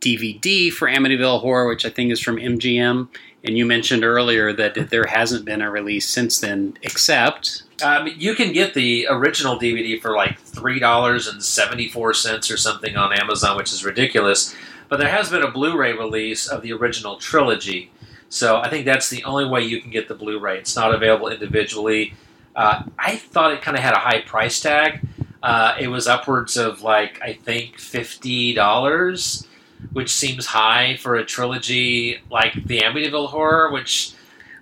DVD 0.01 0.71
for 0.71 0.87
Amityville 0.87 1.41
Horror, 1.41 1.67
which 1.67 1.85
I 1.85 1.89
think 1.89 2.11
is 2.11 2.19
from 2.19 2.37
MGM. 2.37 3.09
And 3.41 3.57
you 3.57 3.65
mentioned 3.65 4.03
earlier 4.03 4.51
that 4.51 4.89
there 4.89 5.05
hasn't 5.05 5.45
been 5.45 5.61
a 5.61 5.71
release 5.71 6.09
since 6.09 6.39
then, 6.39 6.77
except 6.81 7.63
Um, 7.81 8.09
you 8.17 8.35
can 8.35 8.51
get 8.51 8.73
the 8.73 9.07
original 9.09 9.57
DVD 9.57 10.01
for 10.01 10.13
like 10.13 10.37
three 10.41 10.79
dollars 10.79 11.25
and 11.27 11.41
seventy 11.41 11.87
four 11.87 12.13
cents 12.13 12.51
or 12.51 12.57
something 12.57 12.97
on 12.97 13.13
Amazon, 13.13 13.55
which 13.55 13.71
is 13.71 13.85
ridiculous. 13.85 14.53
But 14.89 14.99
there 14.99 15.09
has 15.09 15.29
been 15.29 15.43
a 15.43 15.51
Blu-ray 15.51 15.93
release 15.93 16.47
of 16.47 16.63
the 16.63 16.73
original 16.73 17.17
trilogy, 17.17 17.91
so 18.29 18.57
I 18.57 18.69
think 18.69 18.85
that's 18.85 19.09
the 19.09 19.23
only 19.23 19.45
way 19.45 19.61
you 19.63 19.81
can 19.81 19.91
get 19.91 20.07
the 20.07 20.15
Blu-ray. 20.15 20.59
It's 20.59 20.75
not 20.75 20.93
available 20.93 21.27
individually. 21.29 22.13
Uh, 22.55 22.83
I 22.97 23.15
thought 23.17 23.53
it 23.53 23.61
kind 23.61 23.75
of 23.77 23.83
had 23.83 23.93
a 23.93 23.99
high 23.99 24.21
price 24.21 24.59
tag. 24.59 25.01
Uh, 25.41 25.75
it 25.79 25.87
was 25.87 26.07
upwards 26.07 26.57
of 26.57 26.81
like 26.81 27.21
I 27.21 27.33
think 27.33 27.77
fifty 27.79 28.53
dollars, 28.53 29.47
which 29.93 30.09
seems 30.11 30.45
high 30.47 30.97
for 30.97 31.15
a 31.15 31.23
trilogy 31.25 32.19
like 32.29 32.53
the 32.65 32.79
Amityville 32.79 33.29
Horror, 33.29 33.71
which 33.71 34.13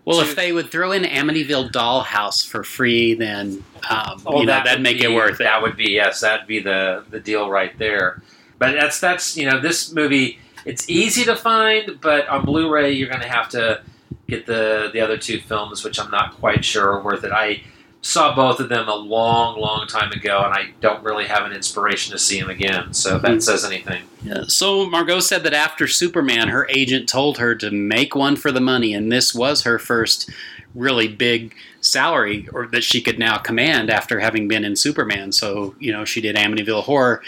well, 0.06 0.22
to- 0.22 0.30
if 0.30 0.35
they 0.35 0.53
would 0.53 0.69
throw 0.69 0.91
in 0.91 1.03
Amityville 1.03 1.72
Dollhouse 1.72 2.48
for 2.48 2.64
free, 2.64 3.15
then 3.15 3.64
um, 3.89 4.22
Oh, 4.26 4.39
you 4.41 4.45
know 4.45 4.53
that 4.53 4.65
that'd 4.65 4.81
make 4.84 4.99
be- 4.99 5.06
it 5.06 5.15
worth 5.15 5.39
it. 5.41 5.45
That 5.45 5.61
would 5.64 5.76
be 5.76 5.91
yes, 5.94 6.22
that'd 6.22 6.45
be 6.48 6.60
the 6.60 7.03
the 7.10 7.19
deal 7.19 7.49
right 7.49 7.76
there. 7.80 8.22
But 8.60 8.73
that's 8.73 8.99
that's 8.99 9.35
you 9.35 9.49
know 9.49 9.60
this 9.60 9.91
movie. 9.91 10.39
It's 10.68 10.89
easy 10.89 11.23
to 11.26 11.35
find, 11.35 11.99
but 12.02 12.27
on 12.27 12.45
Blu-ray 12.45 12.91
you're 12.91 13.10
going 13.10 13.22
to 13.22 13.27
have 13.30 13.49
to 13.49 13.81
get 14.27 14.45
the 14.45 14.89
the 14.94 14.99
other 15.02 15.18
two 15.18 15.39
films, 15.39 15.84
which 15.84 15.99
I'm 15.99 16.11
not 16.11 16.35
quite 16.35 16.64
sure 16.65 16.91
are 16.91 17.02
worth 17.02 17.23
it. 17.23 17.31
I 17.31 17.64
saw 18.02 18.35
both 18.35 18.60
of 18.60 18.69
them 18.69 18.88
a 18.88 18.95
long, 18.95 19.60
long 19.60 19.88
time 19.88 20.11
ago, 20.11 20.41
and 20.45 20.53
I 20.53 20.72
don't 20.81 21.03
really 21.03 21.26
have 21.26 21.45
an 21.45 21.52
inspiration 21.52 22.11
to 22.14 22.19
see 22.19 22.39
them 22.39 22.49
again. 22.49 22.94
So 22.94 23.15
if 23.15 23.22
that 23.23 23.31
Hmm. 23.34 23.39
says 23.39 23.65
anything. 23.65 24.03
Yeah, 24.23 24.44
So 24.48 24.89
Margot 24.89 25.19
said 25.19 25.44
that 25.44 25.53
after 25.53 25.88
Superman, 25.88 26.49
her 26.49 26.68
agent 26.69 27.10
told 27.10 27.38
her 27.39 27.56
to 27.56 27.72
make 27.72 28.15
one 28.15 28.35
for 28.35 28.52
the 28.52 28.61
money, 28.61 28.94
and 28.94 29.11
this 29.11 29.34
was 29.34 29.64
her 29.64 29.80
first 29.80 30.30
really 30.76 31.07
big 31.07 31.56
salary 31.81 32.48
or 32.53 32.68
that 32.68 32.84
she 32.84 33.02
could 33.02 33.18
now 33.18 33.38
command 33.38 33.89
after 33.89 34.19
having 34.19 34.48
been 34.48 34.64
in 34.64 34.76
Superman. 34.76 35.31
So, 35.31 35.76
you 35.80 35.91
know, 35.91 36.06
she 36.06 36.22
did 36.22 36.35
Amityville 36.35 36.84
Horror. 36.84 37.22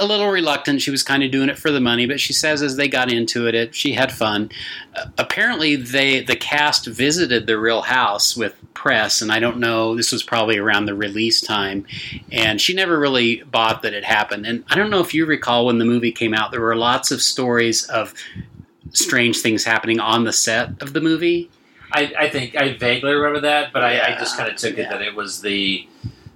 A 0.00 0.06
little 0.06 0.30
reluctant. 0.30 0.80
She 0.80 0.90
was 0.90 1.02
kind 1.02 1.22
of 1.22 1.30
doing 1.30 1.50
it 1.50 1.58
for 1.58 1.70
the 1.70 1.80
money, 1.80 2.06
but 2.06 2.18
she 2.18 2.32
says 2.32 2.62
as 2.62 2.76
they 2.76 2.88
got 2.88 3.12
into 3.12 3.46
it, 3.46 3.54
it 3.54 3.74
she 3.74 3.92
had 3.92 4.10
fun. 4.10 4.50
Uh, 4.96 5.06
apparently, 5.18 5.76
they 5.76 6.22
the 6.22 6.36
cast 6.36 6.86
visited 6.86 7.46
the 7.46 7.58
real 7.58 7.82
house 7.82 8.34
with 8.36 8.54
press, 8.72 9.20
and 9.20 9.30
I 9.30 9.38
don't 9.38 9.58
know. 9.58 9.94
This 9.94 10.10
was 10.10 10.22
probably 10.22 10.56
around 10.56 10.86
the 10.86 10.94
release 10.94 11.40
time, 11.40 11.86
and 12.32 12.60
she 12.60 12.72
never 12.72 12.98
really 12.98 13.42
bought 13.42 13.82
that 13.82 13.92
it 13.92 14.04
happened. 14.04 14.46
And 14.46 14.64
I 14.70 14.74
don't 14.74 14.90
know 14.90 15.00
if 15.00 15.12
you 15.12 15.26
recall 15.26 15.66
when 15.66 15.78
the 15.78 15.84
movie 15.84 16.12
came 16.12 16.32
out, 16.32 16.50
there 16.50 16.62
were 16.62 16.76
lots 16.76 17.10
of 17.10 17.20
stories 17.20 17.84
of 17.84 18.14
strange 18.92 19.40
things 19.40 19.64
happening 19.64 20.00
on 20.00 20.24
the 20.24 20.32
set 20.32 20.80
of 20.82 20.94
the 20.94 21.00
movie. 21.00 21.50
I, 21.92 22.12
I 22.18 22.30
think 22.30 22.56
I 22.56 22.72
vaguely 22.74 23.12
remember 23.12 23.40
that, 23.40 23.72
but 23.72 23.82
I, 23.82 24.14
I 24.14 24.18
just 24.18 24.36
kind 24.36 24.50
of 24.50 24.56
took 24.56 24.78
it 24.78 24.88
that 24.88 25.02
it 25.02 25.14
was 25.14 25.42
the 25.42 25.86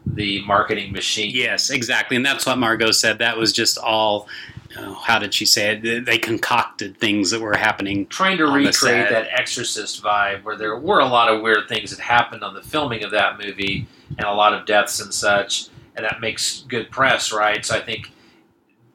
the 0.07 0.43
marketing 0.43 0.93
machine. 0.93 1.31
Yes, 1.35 1.71
exactly, 1.71 2.17
and 2.17 2.25
that's 2.25 2.47
what 2.47 2.59
Margot 2.59 2.91
said. 2.91 3.19
That 3.19 3.37
was 3.37 3.53
just 3.53 3.79
all. 3.79 4.29
oh, 4.77 4.95
how 4.95 5.19
did 5.19 5.33
she 5.33 5.47
say 5.47 5.77
it? 5.77 6.05
They- 6.05 6.19
concocted 6.19 6.99
things 6.99 7.31
that 7.31 7.41
were 7.41 7.57
happening. 7.57 8.07
trying 8.07 8.39
to 8.39 8.47
recreate 8.47 9.09
that 9.11 9.29
Exorcist 9.33 10.03
vibe, 10.03 10.43
where 10.43 10.57
there 10.57 10.77
were 10.77 10.99
a 11.01 11.07
lot 11.07 11.29
of 11.29 11.43
weird 11.43 11.69
things 11.69 11.91
that 11.91 12.01
happened 12.01 12.43
on 12.43 12.55
the 12.55 12.63
filming 12.63 13.05
of 13.05 13.11
that 13.13 13.39
movie, 13.39 13.87
and 14.19 14.27
a 14.27 14.33
lot 14.33 14.53
of 14.53 14.67
deaths 14.67 15.01
and 15.01 15.13
such, 15.15 15.69
and 15.97 16.05
that 16.05 16.21
makes 16.21 16.65
good 16.69 16.91
press, 16.91 17.33
right? 17.33 17.65
So 17.65 17.77
I 17.77 17.81
think 17.81 18.11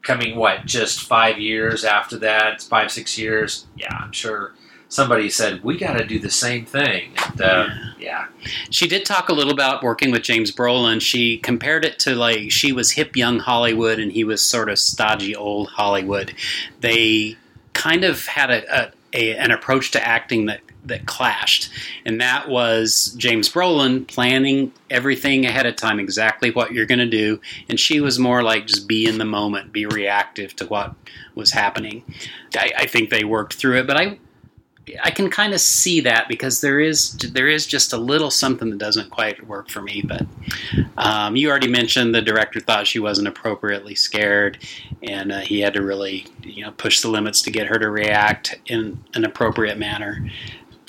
coming 0.02 0.36
what 0.36 0.66
just 0.66 1.02
five 1.02 1.38
years 1.38 1.84
after 1.84 2.18
that, 2.20 2.62
five 2.62 2.92
six 2.92 3.18
years, 3.18 3.66
yeah, 3.76 3.96
I'm 4.02 4.12
sure 4.12 4.54
somebody 4.90 5.30
said 5.30 5.64
we 5.64 5.78
got 5.78 5.98
to 5.98 6.06
do 6.06 6.20
the 6.20 6.30
same 6.30 6.66
thing. 6.66 7.14
And, 7.28 7.42
uh, 7.42 7.70
yeah. 8.00 8.28
She 8.70 8.88
did 8.88 9.06
talk 9.06 9.30
a 9.30 9.34
little 9.34 9.54
about 9.54 9.84
working 9.84 10.12
with 10.12 10.24
James 10.24 10.52
Brolin. 10.52 11.00
She 11.00 11.38
compared 11.38 11.86
it 11.86 12.00
to 12.00 12.16
like 12.16 12.52
she 12.52 12.74
was 12.74 12.92
hip 12.92 13.16
young 13.16 13.40
Hollywood 13.40 14.00
and 14.00 14.12
he 14.12 14.24
was 14.24 14.44
sort 14.44 14.70
of 14.70 14.80
stodgy 14.80 15.36
old 15.36 15.70
Hollywood. 15.70 16.34
They 16.82 17.38
kind 17.74 18.04
of 18.04 18.26
had 18.26 18.52
a, 18.52 18.78
a, 18.78 18.92
a 19.14 19.38
an 19.38 19.52
approach 19.52 19.92
to 19.92 20.06
acting 20.06 20.48
that 20.48 20.62
that 20.86 21.06
clashed, 21.06 21.70
and 22.06 22.20
that 22.22 22.48
was 22.48 23.14
James 23.18 23.50
Brolin 23.50 24.08
planning 24.08 24.72
everything 24.90 25.46
ahead 25.46 25.66
of 25.66 25.76
time, 25.76 26.00
exactly 26.00 26.52
what 26.52 26.72
you're 26.72 26.86
going 26.86 27.00
to 27.00 27.06
do, 27.06 27.40
and 27.68 27.80
she 27.80 28.00
was 28.00 28.18
more 28.18 28.42
like 28.44 28.66
just 28.66 28.88
be 28.88 29.06
in 29.06 29.18
the 29.18 29.26
moment, 29.26 29.74
be 29.74 29.86
reactive 29.86 30.56
to 30.56 30.66
what 30.66 30.96
was 31.36 31.52
happening. 31.52 32.04
I, 32.56 32.72
I 32.78 32.86
think 32.88 33.10
they 33.10 33.24
worked 33.24 33.56
through 33.56 33.78
it, 33.80 33.88
but 33.88 33.98
I 33.98 34.20
I 35.04 35.12
can 35.12 35.30
kind 35.30 35.54
of 35.54 35.60
see 35.60 36.00
that 36.02 36.28
because 36.28 36.62
there 36.62 36.80
is 36.80 37.14
there 37.14 37.48
is 37.48 37.66
just 37.66 37.94
a 37.94 37.98
little 37.98 38.32
something 38.32 38.70
that 38.70 38.78
doesn't 38.78 39.10
quite 39.10 39.46
work 39.48 39.70
for 39.70 39.82
me. 39.82 40.04
But 40.06 40.26
um, 40.98 41.36
you 41.36 41.50
already 41.50 41.68
mentioned 41.68 42.14
the 42.14 42.22
director 42.22 42.60
thought 42.60 42.88
she 42.88 43.00
wasn't 43.00 43.28
appropriately 43.28 43.96
scared, 43.96 44.60
and 45.04 45.32
uh, 45.32 45.40
he 45.40 45.60
had 45.60 45.74
to 45.74 45.82
really 45.82 46.28
you 46.44 46.64
know 46.64 46.72
push 46.72 47.02
the 47.02 47.10
limits 47.10 47.42
to 47.44 47.52
get 47.52 47.68
her 47.68 47.80
to 47.80 47.90
react 47.90 48.60
in 48.68 49.04
an 49.14 49.26
appropriate 49.26 49.78
manner. 49.78 50.30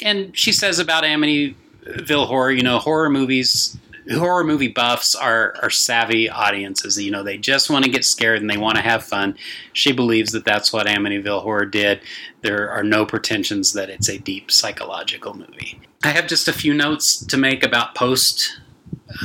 And 0.02 0.36
she 0.36 0.52
says 0.52 0.78
about 0.78 1.05
Amityville 1.05 2.27
horror, 2.27 2.52
you 2.52 2.62
know, 2.62 2.78
horror 2.78 3.10
movies. 3.10 3.77
Horror 4.12 4.44
movie 4.44 4.68
buffs 4.68 5.14
are, 5.14 5.54
are 5.62 5.70
savvy 5.70 6.28
audiences. 6.28 7.00
You 7.00 7.10
know, 7.10 7.22
they 7.22 7.38
just 7.38 7.70
want 7.70 7.84
to 7.84 7.90
get 7.90 8.04
scared 8.04 8.40
and 8.40 8.50
they 8.50 8.56
want 8.56 8.76
to 8.76 8.82
have 8.82 9.04
fun. 9.04 9.36
She 9.72 9.92
believes 9.92 10.32
that 10.32 10.44
that's 10.44 10.72
what 10.72 10.86
Amityville 10.86 11.42
Horror 11.42 11.66
did. 11.66 12.00
There 12.42 12.70
are 12.70 12.82
no 12.82 13.06
pretensions 13.06 13.72
that 13.74 13.90
it's 13.90 14.08
a 14.08 14.18
deep 14.18 14.50
psychological 14.50 15.34
movie. 15.34 15.80
I 16.02 16.08
have 16.08 16.26
just 16.26 16.48
a 16.48 16.52
few 16.52 16.74
notes 16.74 17.24
to 17.26 17.36
make 17.36 17.62
about 17.62 17.94
post 17.94 18.58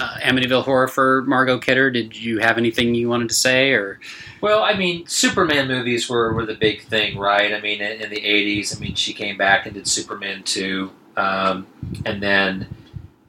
uh, 0.02 0.18
Amityville 0.22 0.64
Horror 0.64 0.88
for 0.88 1.24
Margot 1.24 1.60
Kidder. 1.60 1.90
Did 1.92 2.16
you 2.16 2.40
have 2.40 2.58
anything 2.58 2.96
you 2.96 3.10
wanted 3.10 3.30
to 3.30 3.36
say, 3.36 3.72
or 3.72 4.00
Well, 4.42 4.64
I 4.64 4.76
mean, 4.76 5.08
Superman 5.08 5.68
movies 5.68 6.10
were, 6.10 6.34
were 6.34 6.46
the 6.46 6.56
big 6.56 6.84
thing, 6.84 7.18
right? 7.18 7.54
I 7.54 7.62
mean, 7.62 7.82
in, 7.82 8.02
in 8.02 8.10
the 8.10 8.22
80s, 8.22 8.76
I 8.76 8.80
mean, 8.80 8.96
she 8.96 9.14
came 9.14 9.38
back 9.38 9.66
and 9.66 9.76
did 9.76 9.88
Superman 9.88 10.44
2, 10.44 10.92
um, 11.18 11.68
and 12.06 12.22
then 12.22 12.68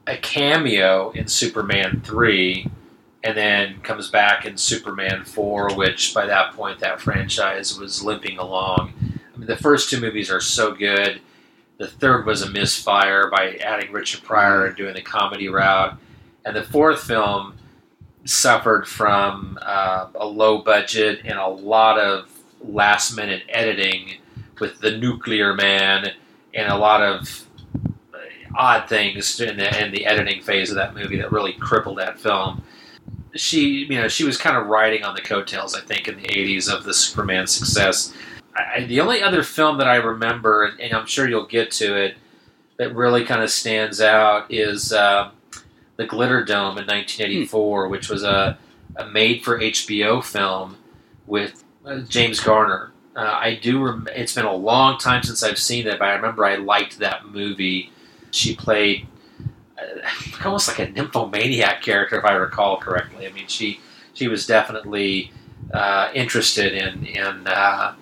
a 0.07 0.17
cameo 0.17 1.11
in 1.11 1.27
Superman 1.27 2.01
3, 2.03 2.71
and 3.23 3.37
then 3.37 3.81
comes 3.81 4.09
back 4.09 4.45
in 4.45 4.57
Superman 4.57 5.25
4, 5.25 5.75
which 5.75 6.13
by 6.13 6.25
that 6.25 6.53
point, 6.53 6.79
that 6.79 7.01
franchise 7.01 7.77
was 7.77 8.01
limping 8.01 8.37
along. 8.37 8.93
I 9.35 9.37
mean, 9.37 9.47
the 9.47 9.57
first 9.57 9.89
two 9.89 9.99
movies 9.99 10.31
are 10.31 10.39
so 10.39 10.73
good. 10.73 11.19
The 11.77 11.87
third 11.87 12.25
was 12.25 12.41
a 12.41 12.49
misfire 12.49 13.29
by 13.29 13.57
adding 13.57 13.91
Richard 13.91 14.23
Pryor 14.23 14.65
and 14.65 14.77
doing 14.77 14.95
the 14.95 15.01
comedy 15.01 15.49
route. 15.49 15.97
And 16.45 16.55
the 16.55 16.63
fourth 16.63 17.03
film 17.03 17.57
suffered 18.23 18.87
from 18.87 19.59
uh, 19.61 20.07
a 20.15 20.25
low 20.25 20.59
budget 20.59 21.21
and 21.25 21.37
a 21.37 21.47
lot 21.47 21.99
of 21.99 22.29
last 22.61 23.15
minute 23.15 23.43
editing 23.49 24.15
with 24.59 24.79
the 24.79 24.97
nuclear 24.97 25.53
man 25.53 26.13
and 26.53 26.71
a 26.71 26.77
lot 26.77 27.01
of 27.01 27.46
odd 28.57 28.89
things 28.89 29.39
in 29.39 29.57
the, 29.57 29.83
in 29.83 29.91
the 29.91 30.05
editing 30.05 30.41
phase 30.41 30.69
of 30.69 30.75
that 30.75 30.95
movie 30.95 31.17
that 31.17 31.31
really 31.31 31.53
crippled 31.53 31.99
that 31.99 32.19
film. 32.19 32.63
She, 33.35 33.85
you 33.85 34.01
know, 34.01 34.07
she 34.07 34.23
was 34.23 34.37
kind 34.37 34.57
of 34.57 34.67
riding 34.67 35.03
on 35.03 35.15
the 35.15 35.21
coattails, 35.21 35.75
I 35.75 35.81
think, 35.81 36.07
in 36.07 36.17
the 36.17 36.27
'80s 36.27 36.73
of 36.73 36.83
the 36.83 36.93
Superman 36.93 37.45
success. 37.45 38.13
I, 38.55 38.85
the 38.85 38.99
only 38.99 39.21
other 39.21 39.43
film 39.43 39.77
that 39.77 39.87
I 39.87 39.97
remember, 39.97 40.75
and 40.79 40.93
I'm 40.93 41.05
sure 41.05 41.29
you'll 41.29 41.45
get 41.45 41.71
to 41.73 41.95
it, 41.95 42.15
that 42.77 42.95
really 42.95 43.25
kind 43.25 43.43
of 43.43 43.51
stands 43.51 44.01
out 44.01 44.51
is 44.51 44.91
uh, 44.91 45.31
the 45.97 46.05
Glitter 46.05 46.43
Dome 46.43 46.77
in 46.77 46.85
1984, 46.85 47.87
which 47.89 48.09
was 48.09 48.23
a, 48.23 48.57
a 48.95 49.05
made-for 49.07 49.59
HBO 49.59 50.23
film 50.23 50.77
with 51.27 51.63
uh, 51.85 51.99
James 52.01 52.39
Garner. 52.39 52.91
Uh, 53.15 53.39
I 53.41 53.55
do. 53.55 53.83
Rem- 53.83 54.07
it's 54.15 54.35
been 54.35 54.45
a 54.45 54.55
long 54.55 54.97
time 54.99 55.23
since 55.23 55.43
I've 55.43 55.57
seen 55.57 55.85
that, 55.85 55.99
but 55.99 56.07
I 56.07 56.13
remember 56.13 56.45
I 56.45 56.55
liked 56.55 56.99
that 56.99 57.25
movie. 57.27 57.91
She 58.37 58.55
played 58.55 59.07
uh, 59.77 59.83
almost 60.45 60.67
like 60.67 60.79
a 60.79 60.91
nymphomaniac 60.91 61.81
character, 61.81 62.17
if 62.17 62.25
I 62.25 62.33
recall 62.33 62.77
correctly. 62.77 63.27
I 63.27 63.31
mean, 63.31 63.47
she 63.47 63.79
she 64.13 64.27
was 64.27 64.45
definitely 64.47 65.31
uh, 65.73 66.09
interested 66.13 66.73
in 66.73 67.05
in 67.05 67.47
uh, 67.47 67.95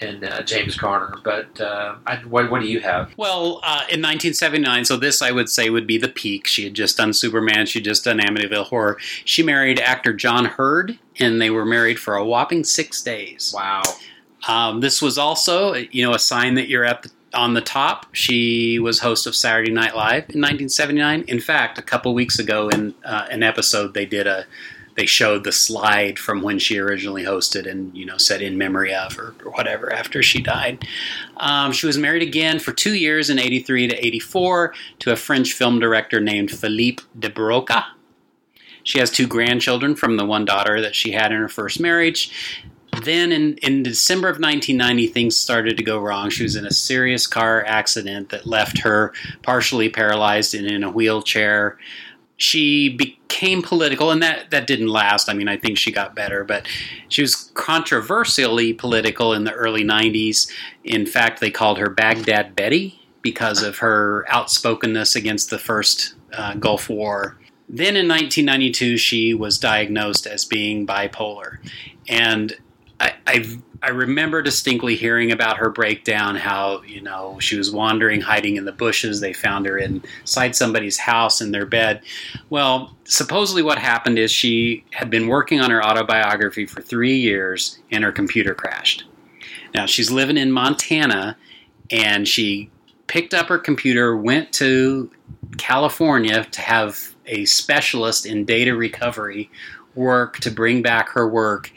in 0.00 0.24
uh, 0.24 0.42
James 0.42 0.76
Garner. 0.76 1.14
But 1.22 1.60
uh, 1.60 1.96
I, 2.06 2.16
what, 2.16 2.50
what 2.50 2.60
do 2.60 2.68
you 2.68 2.80
have? 2.80 3.12
Well, 3.16 3.60
uh, 3.62 3.84
in 3.88 4.02
1979, 4.02 4.84
so 4.84 4.96
this 4.96 5.22
I 5.22 5.30
would 5.30 5.48
say 5.48 5.70
would 5.70 5.86
be 5.86 5.98
the 5.98 6.08
peak. 6.08 6.46
She 6.46 6.64
had 6.64 6.74
just 6.74 6.96
done 6.96 7.12
Superman, 7.12 7.66
she 7.66 7.80
just 7.80 8.04
done 8.04 8.18
Amityville 8.18 8.66
Horror. 8.66 8.98
She 9.24 9.42
married 9.42 9.80
actor 9.80 10.12
John 10.12 10.44
Heard, 10.44 10.98
and 11.18 11.40
they 11.40 11.50
were 11.50 11.64
married 11.64 11.98
for 11.98 12.16
a 12.16 12.24
whopping 12.24 12.64
six 12.64 13.02
days. 13.02 13.52
Wow. 13.54 13.82
Um, 14.48 14.80
this 14.80 15.02
was 15.02 15.18
also, 15.18 15.74
you 15.74 16.04
know, 16.04 16.14
a 16.14 16.18
sign 16.18 16.54
that 16.54 16.68
you're 16.68 16.84
at 16.84 17.02
the, 17.02 17.10
on 17.36 17.54
the 17.54 17.60
top. 17.60 18.06
She 18.12 18.78
was 18.78 19.00
host 19.00 19.26
of 19.26 19.36
Saturday 19.36 19.70
Night 19.70 19.94
Live 19.94 20.24
in 20.30 20.40
1979. 20.40 21.24
In 21.28 21.40
fact, 21.40 21.78
a 21.78 21.82
couple 21.82 22.14
weeks 22.14 22.38
ago 22.38 22.68
in 22.68 22.94
uh, 23.04 23.26
an 23.30 23.42
episode, 23.42 23.94
they 23.94 24.06
did 24.06 24.26
a 24.26 24.46
they 24.96 25.06
showed 25.06 25.44
the 25.44 25.52
slide 25.52 26.18
from 26.18 26.40
when 26.40 26.58
she 26.58 26.78
originally 26.78 27.22
hosted 27.22 27.70
and, 27.70 27.94
you 27.94 28.06
know, 28.06 28.16
said 28.16 28.40
in 28.40 28.56
memory 28.56 28.94
of 28.94 29.18
or, 29.18 29.34
or 29.44 29.52
whatever 29.52 29.92
after 29.92 30.22
she 30.22 30.40
died. 30.40 30.86
Um, 31.36 31.72
she 31.72 31.86
was 31.86 31.98
married 31.98 32.22
again 32.22 32.58
for 32.58 32.72
two 32.72 32.94
years 32.94 33.28
in 33.28 33.38
83 33.38 33.88
to 33.88 34.06
84 34.06 34.74
to 35.00 35.12
a 35.12 35.16
French 35.16 35.52
film 35.52 35.78
director 35.78 36.18
named 36.18 36.50
Philippe 36.50 37.02
de 37.18 37.28
Broca. 37.28 37.84
She 38.82 38.98
has 38.98 39.10
two 39.10 39.26
grandchildren 39.26 39.96
from 39.96 40.16
the 40.16 40.24
one 40.24 40.44
daughter 40.44 40.80
that 40.80 40.94
she 40.94 41.12
had 41.12 41.30
in 41.30 41.38
her 41.38 41.48
first 41.48 41.78
marriage. 41.78 42.64
Then 43.02 43.32
in, 43.32 43.56
in 43.58 43.82
December 43.82 44.28
of 44.28 44.40
1990, 44.40 45.08
things 45.08 45.36
started 45.36 45.76
to 45.76 45.82
go 45.82 45.98
wrong. 45.98 46.30
She 46.30 46.42
was 46.42 46.56
in 46.56 46.66
a 46.66 46.72
serious 46.72 47.26
car 47.26 47.64
accident 47.64 48.30
that 48.30 48.46
left 48.46 48.78
her 48.78 49.12
partially 49.42 49.88
paralyzed 49.88 50.54
and 50.54 50.66
in 50.66 50.82
a 50.82 50.90
wheelchair. 50.90 51.78
She 52.38 52.88
became 52.88 53.62
political, 53.62 54.10
and 54.10 54.22
that, 54.22 54.50
that 54.50 54.66
didn't 54.66 54.88
last. 54.88 55.28
I 55.28 55.34
mean, 55.34 55.48
I 55.48 55.56
think 55.56 55.78
she 55.78 55.90
got 55.90 56.14
better, 56.14 56.44
but 56.44 56.66
she 57.08 57.22
was 57.22 57.50
controversially 57.54 58.72
political 58.72 59.32
in 59.32 59.44
the 59.44 59.52
early 59.52 59.84
90s. 59.84 60.50
In 60.84 61.06
fact, 61.06 61.40
they 61.40 61.50
called 61.50 61.78
her 61.78 61.88
Baghdad 61.90 62.54
Betty 62.54 63.00
because 63.22 63.62
of 63.62 63.78
her 63.78 64.24
outspokenness 64.30 65.16
against 65.16 65.50
the 65.50 65.58
first 65.58 66.14
uh, 66.32 66.54
Gulf 66.54 66.88
War. 66.88 67.38
Then 67.68 67.96
in 67.96 68.06
1992, 68.06 68.96
she 68.96 69.34
was 69.34 69.58
diagnosed 69.58 70.26
as 70.26 70.44
being 70.44 70.86
bipolar. 70.86 71.58
And 72.08 72.56
I, 73.00 73.46
I, 73.82 73.90
remember 73.90 74.40
distinctly 74.40 74.96
hearing 74.96 75.32
about 75.32 75.58
her 75.58 75.68
breakdown, 75.68 76.36
how, 76.36 76.82
you 76.82 77.00
know, 77.00 77.38
she 77.40 77.58
was 77.58 77.70
wandering, 77.70 78.20
hiding 78.20 78.56
in 78.56 78.64
the 78.64 78.72
bushes. 78.72 79.20
They 79.20 79.32
found 79.32 79.66
her 79.66 79.78
inside 79.78 80.56
somebody's 80.56 80.98
house 80.98 81.40
in 81.40 81.52
their 81.52 81.66
bed. 81.66 82.02
Well, 82.48 82.96
supposedly 83.04 83.62
what 83.62 83.78
happened 83.78 84.18
is 84.18 84.30
she 84.30 84.84
had 84.92 85.10
been 85.10 85.26
working 85.26 85.60
on 85.60 85.70
her 85.70 85.84
autobiography 85.84 86.66
for 86.66 86.80
three 86.80 87.16
years 87.16 87.78
and 87.90 88.04
her 88.04 88.12
computer 88.12 88.54
crashed. 88.54 89.04
Now, 89.74 89.86
she's 89.86 90.10
living 90.10 90.36
in 90.36 90.52
Montana 90.52 91.36
and 91.90 92.26
she 92.26 92.70
picked 93.08 93.34
up 93.34 93.48
her 93.48 93.58
computer, 93.58 94.16
went 94.16 94.52
to 94.54 95.10
California 95.58 96.44
to 96.44 96.60
have 96.60 97.14
a 97.26 97.44
specialist 97.44 98.24
in 98.24 98.44
data 98.44 98.74
recovery 98.74 99.50
work 99.94 100.38
to 100.38 100.50
bring 100.50 100.82
back 100.82 101.08
her 101.10 101.26
work 101.26 101.72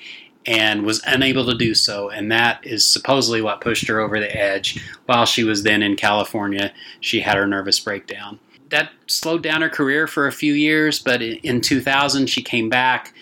and 0.50 0.82
was 0.82 1.00
unable 1.06 1.46
to 1.46 1.54
do 1.54 1.76
so. 1.76 2.10
And 2.10 2.32
that 2.32 2.66
is 2.66 2.84
supposedly 2.84 3.40
what 3.40 3.62
pushed 3.62 3.88
her 3.88 4.00
over 4.00 4.20
the 4.20 4.36
edge. 4.36 4.84
While 5.06 5.28
she 5.28 5.44
was 5.44 5.62
then 5.62 5.84
in 5.84 5.96
California, 5.96 6.74
she 7.02 7.22
had 7.22 7.38
her 7.38 7.46
nervous 7.46 7.80
breakdown. 7.80 8.40
That 8.70 8.90
slowed 9.06 9.44
down 9.44 9.62
her 9.62 9.70
career 9.70 10.08
for 10.08 10.26
a 10.26 10.32
few 10.32 10.54
years, 10.54 10.98
but 10.98 11.22
in 11.22 11.62
2000 11.62 12.28
she 12.28 12.42
came 12.42 12.68
back. 12.68 13.14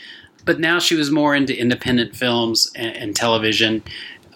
But 0.45 0.61
now 0.61 0.79
she 0.79 0.95
was 0.95 1.11
more 1.11 1.35
into 1.35 1.57
independent 1.59 2.15
films 2.15 2.71
and, 2.75 2.95
and 2.95 3.15
television. 3.15 3.83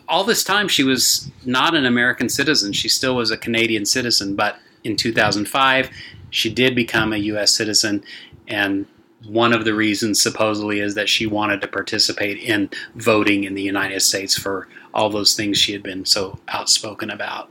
All 0.10 0.26
this 0.26 0.44
time 0.44 0.68
she 0.68 0.84
was 0.84 1.32
not 1.46 1.74
an 1.74 1.86
American 1.86 2.28
citizen. 2.28 2.74
She 2.74 2.90
still 2.90 3.16
was 3.16 3.32
a 3.32 3.38
Canadian 3.38 3.86
citizen, 3.86 4.36
but 4.36 4.60
in 4.84 4.98
2005 4.98 5.90
she 6.30 6.54
did 6.54 6.76
become 6.76 7.14
a 7.14 7.18
U.S. 7.18 7.54
citizen, 7.54 8.04
and 8.48 8.86
one 9.26 9.54
of 9.54 9.66
the 9.66 9.74
reasons 9.74 10.22
supposedly 10.22 10.80
is 10.80 10.96
that 10.96 11.10
she 11.10 11.28
wanted 11.28 11.62
to 11.62 11.68
participate 11.68 12.38
in 12.38 12.70
voting 12.96 13.44
in 13.44 13.54
the 13.54 13.62
United 13.62 14.02
States 14.02 14.38
for 14.38 14.68
all 14.94 15.10
those 15.10 15.36
things 15.36 15.58
she 15.58 15.74
had 15.74 15.84
been 15.84 16.06
so 16.06 16.40
outspoken 16.48 17.10
about. 17.10 17.50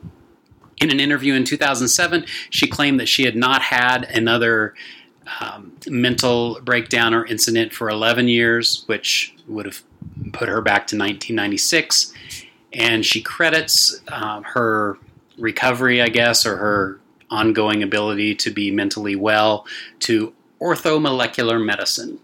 In 0.81 0.91
an 0.91 1.01
interview 1.01 1.35
in 1.35 1.45
2007, 1.45 2.25
she 2.49 2.67
claimed 2.67 2.99
that 3.01 3.09
she 3.09 3.25
had 3.25 3.37
not 3.37 3.63
had 3.63 4.05
another 4.05 4.75
um, 5.41 5.73
mental 5.87 6.61
breakdown 6.63 7.15
or 7.15 7.25
incident 7.27 7.73
for 7.73 7.89
11 7.89 8.29
years, 8.29 8.85
which 8.87 9.35
would 9.47 9.67
have 9.67 9.83
put 10.33 10.49
her 10.49 10.61
back 10.61 10.87
to 10.89 10.97
1996. 10.97 12.13
And 12.73 13.05
she 13.05 13.21
credits 13.21 14.01
um, 14.09 14.43
her 14.43 14.99
recovery, 15.39 16.03
I 16.03 16.09
guess, 16.09 16.47
or 16.47 16.57
her 16.57 17.01
ongoing 17.31 17.83
ability 17.83 18.35
to 18.35 18.51
be 18.51 18.71
mentally 18.71 19.15
well 19.15 19.67
to 20.01 20.33
orthomolecular 20.61 21.63
medicine. 21.65 22.19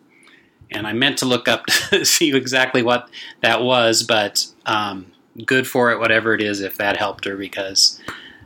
And 0.71 0.87
I 0.87 0.93
meant 0.93 1.19
to 1.19 1.27
look 1.27 1.49
up 1.49 1.67
to 1.91 2.05
see 2.05 2.35
exactly 2.35 2.83
what 2.83 3.09
that 3.41 3.63
was, 3.63 4.03
but 4.03 4.47
um, 4.67 5.13
good 5.45 5.67
for 5.67 5.91
it, 5.93 5.99
whatever 5.99 6.35
it 6.35 6.43
is, 6.43 6.61
if 6.61 6.77
that 6.77 6.97
helped 6.97 7.25
her, 7.25 7.37
because 7.37 8.01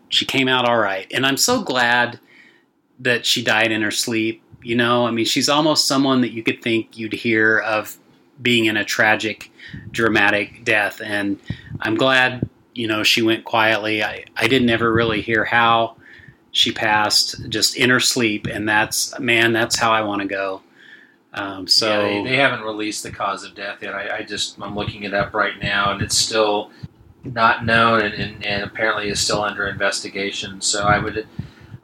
she 0.09 0.25
came 0.25 0.49
out 0.49 0.69
all 0.69 0.79
right. 0.79 1.07
And 1.13 1.25
I'm 1.25 1.37
so 1.37 1.63
glad 1.63 2.21
that 2.99 3.25
she 3.25 3.43
died 3.43 3.73
in 3.73 3.83
her 3.83 3.91
sleep. 3.91 4.43
You 4.63 4.77
know, 4.77 5.07
I 5.07 5.11
mean, 5.11 5.25
she's 5.25 5.49
almost 5.49 5.87
someone 5.87 6.21
that 6.21 6.33
you 6.33 6.43
could 6.43 6.63
think 6.63 6.99
you'd 6.99 7.15
hear 7.15 7.59
of 7.59 7.97
being 8.43 8.67
in 8.67 8.77
a 8.77 8.85
tragic, 8.85 9.51
dramatic 9.91 10.65
death. 10.65 11.01
And 11.03 11.39
I'm 11.81 11.95
glad, 11.95 12.49
you 12.75 12.87
know, 12.87 13.03
she 13.03 13.23
went 13.23 13.45
quietly. 13.45 14.03
I, 14.03 14.25
I 14.37 14.49
didn't 14.49 14.71
ever 14.71 14.93
really 14.93 15.23
hear 15.23 15.45
how 15.45 15.97
she 16.53 16.73
passed 16.73 17.49
just 17.49 17.77
in 17.77 17.91
her 17.91 18.01
sleep, 18.01 18.47
and 18.47 18.69
that's 18.69 19.19
man, 19.19 19.53
that's 19.53 19.77
how 19.77 19.93
I 19.93 20.03
want 20.03 20.23
to 20.23 20.29
go. 20.29 20.63
Um, 21.33 21.69
so 21.69 21.89
yeah, 21.89 22.23
they, 22.25 22.31
they, 22.31 22.37
haven't 22.37 22.63
released 22.63 23.05
the 23.05 23.13
cause 23.13 23.45
of 23.45 23.55
death 23.55 23.79
yet. 23.83 23.95
I, 23.95 24.19
I, 24.19 24.23
just 24.25 24.61
I'm 24.61 24.75
looking 24.75 25.05
it 25.05 25.15
up 25.15 25.33
right 25.33 25.57
now, 25.63 25.93
and 25.93 26.03
it's 26.03 26.19
still 26.19 26.73
not 27.23 27.65
known, 27.65 28.01
and, 28.01 28.15
and, 28.15 28.45
and, 28.45 28.65
apparently 28.65 29.09
is 29.09 29.21
still 29.21 29.43
under 29.43 29.69
investigation. 29.69 30.61
So 30.61 30.83
I 30.83 30.99
would 30.99 31.29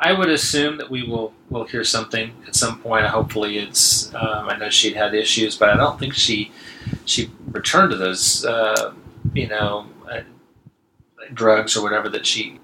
I 0.01 0.13
would 0.13 0.31
assume 0.31 0.79
that 0.79 0.91
we 0.91 1.05
will 1.05 1.33
will 1.49 1.65
hear 1.65 1.85
something 1.85 2.33
at 2.47 2.57
some 2.57 2.81
point. 2.81 3.07
Hopefully, 3.07 3.59
it's 3.59 4.13
um, 4.15 4.49
I 4.49 4.57
know 4.57 4.69
she'd 4.69 4.97
had 4.97 5.15
issues, 5.15 5.57
but 5.57 5.69
I 5.71 5.77
don't 5.77 5.99
think 5.99 6.15
she 6.15 6.51
she 7.05 7.31
returned 7.51 7.93
to 7.93 7.97
those 7.97 8.45
uh, 8.45 8.95
you 9.33 9.47
know 9.47 9.87
uh, 10.11 10.23
drugs 11.33 11.77
or 11.77 11.85
whatever 11.85 12.09
that 12.09 12.27
she 12.27 12.59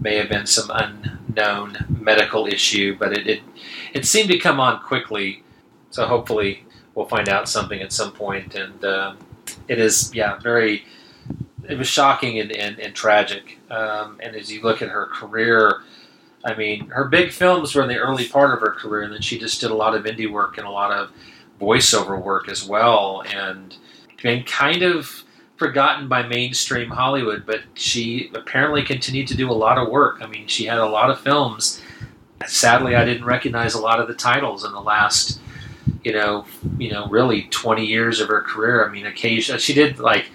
may 0.00 0.16
have 0.16 0.28
been 0.28 0.46
some 0.46 0.70
unknown 0.72 1.86
medical 1.88 2.46
issue, 2.46 2.96
but 2.98 3.12
it, 3.12 3.26
it, 3.26 3.42
it 3.94 4.06
seemed 4.06 4.30
to 4.30 4.38
come 4.38 4.60
on 4.60 4.80
quickly. 4.80 5.42
So 5.90 6.06
hopefully 6.06 6.64
we'll 6.94 7.06
find 7.06 7.28
out 7.28 7.48
something 7.48 7.80
at 7.80 7.92
some 7.92 8.12
point. 8.12 8.54
And 8.54 8.84
uh, 8.84 9.14
it 9.68 9.78
is, 9.78 10.14
yeah, 10.14 10.38
very. 10.38 10.84
It 11.68 11.76
was 11.76 11.88
shocking 11.88 12.38
and, 12.38 12.50
and, 12.50 12.78
and 12.80 12.94
tragic. 12.94 13.58
Um, 13.70 14.18
and 14.22 14.34
as 14.34 14.50
you 14.50 14.62
look 14.62 14.80
at 14.80 14.88
her 14.88 15.06
career, 15.06 15.82
I 16.42 16.54
mean, 16.54 16.88
her 16.88 17.04
big 17.04 17.30
films 17.30 17.74
were 17.74 17.82
in 17.82 17.88
the 17.88 17.98
early 17.98 18.26
part 18.26 18.54
of 18.54 18.60
her 18.60 18.70
career, 18.70 19.02
and 19.02 19.12
then 19.12 19.20
she 19.20 19.38
just 19.38 19.60
did 19.60 19.70
a 19.70 19.74
lot 19.74 19.94
of 19.94 20.04
indie 20.04 20.30
work 20.30 20.56
and 20.56 20.66
a 20.66 20.70
lot 20.70 20.92
of 20.92 21.10
voiceover 21.60 22.18
work 22.22 22.48
as 22.48 22.64
well. 22.64 23.22
And 23.26 23.76
mean, 24.24 24.44
kind 24.44 24.82
of 24.82 25.24
forgotten 25.58 26.08
by 26.08 26.22
mainstream 26.22 26.88
Hollywood, 26.88 27.44
but 27.44 27.60
she 27.74 28.30
apparently 28.34 28.82
continued 28.82 29.26
to 29.28 29.36
do 29.36 29.50
a 29.50 29.52
lot 29.52 29.76
of 29.76 29.88
work. 29.88 30.18
I 30.22 30.26
mean, 30.26 30.46
she 30.46 30.64
had 30.66 30.78
a 30.78 30.86
lot 30.86 31.10
of 31.10 31.20
films. 31.20 31.82
Sadly, 32.46 32.94
I 32.94 33.04
didn't 33.04 33.24
recognize 33.24 33.74
a 33.74 33.80
lot 33.80 33.98
of 33.98 34.06
the 34.06 34.14
titles 34.14 34.64
in 34.64 34.70
the 34.70 34.80
last, 34.80 35.40
you 36.04 36.12
know, 36.12 36.46
you 36.78 36.92
know, 36.92 37.08
really 37.08 37.42
20 37.42 37.84
years 37.84 38.20
of 38.20 38.28
her 38.28 38.40
career. 38.40 38.88
I 38.88 38.92
mean, 38.92 39.04
occasion 39.04 39.58
she 39.58 39.74
did 39.74 39.98
like 39.98 40.26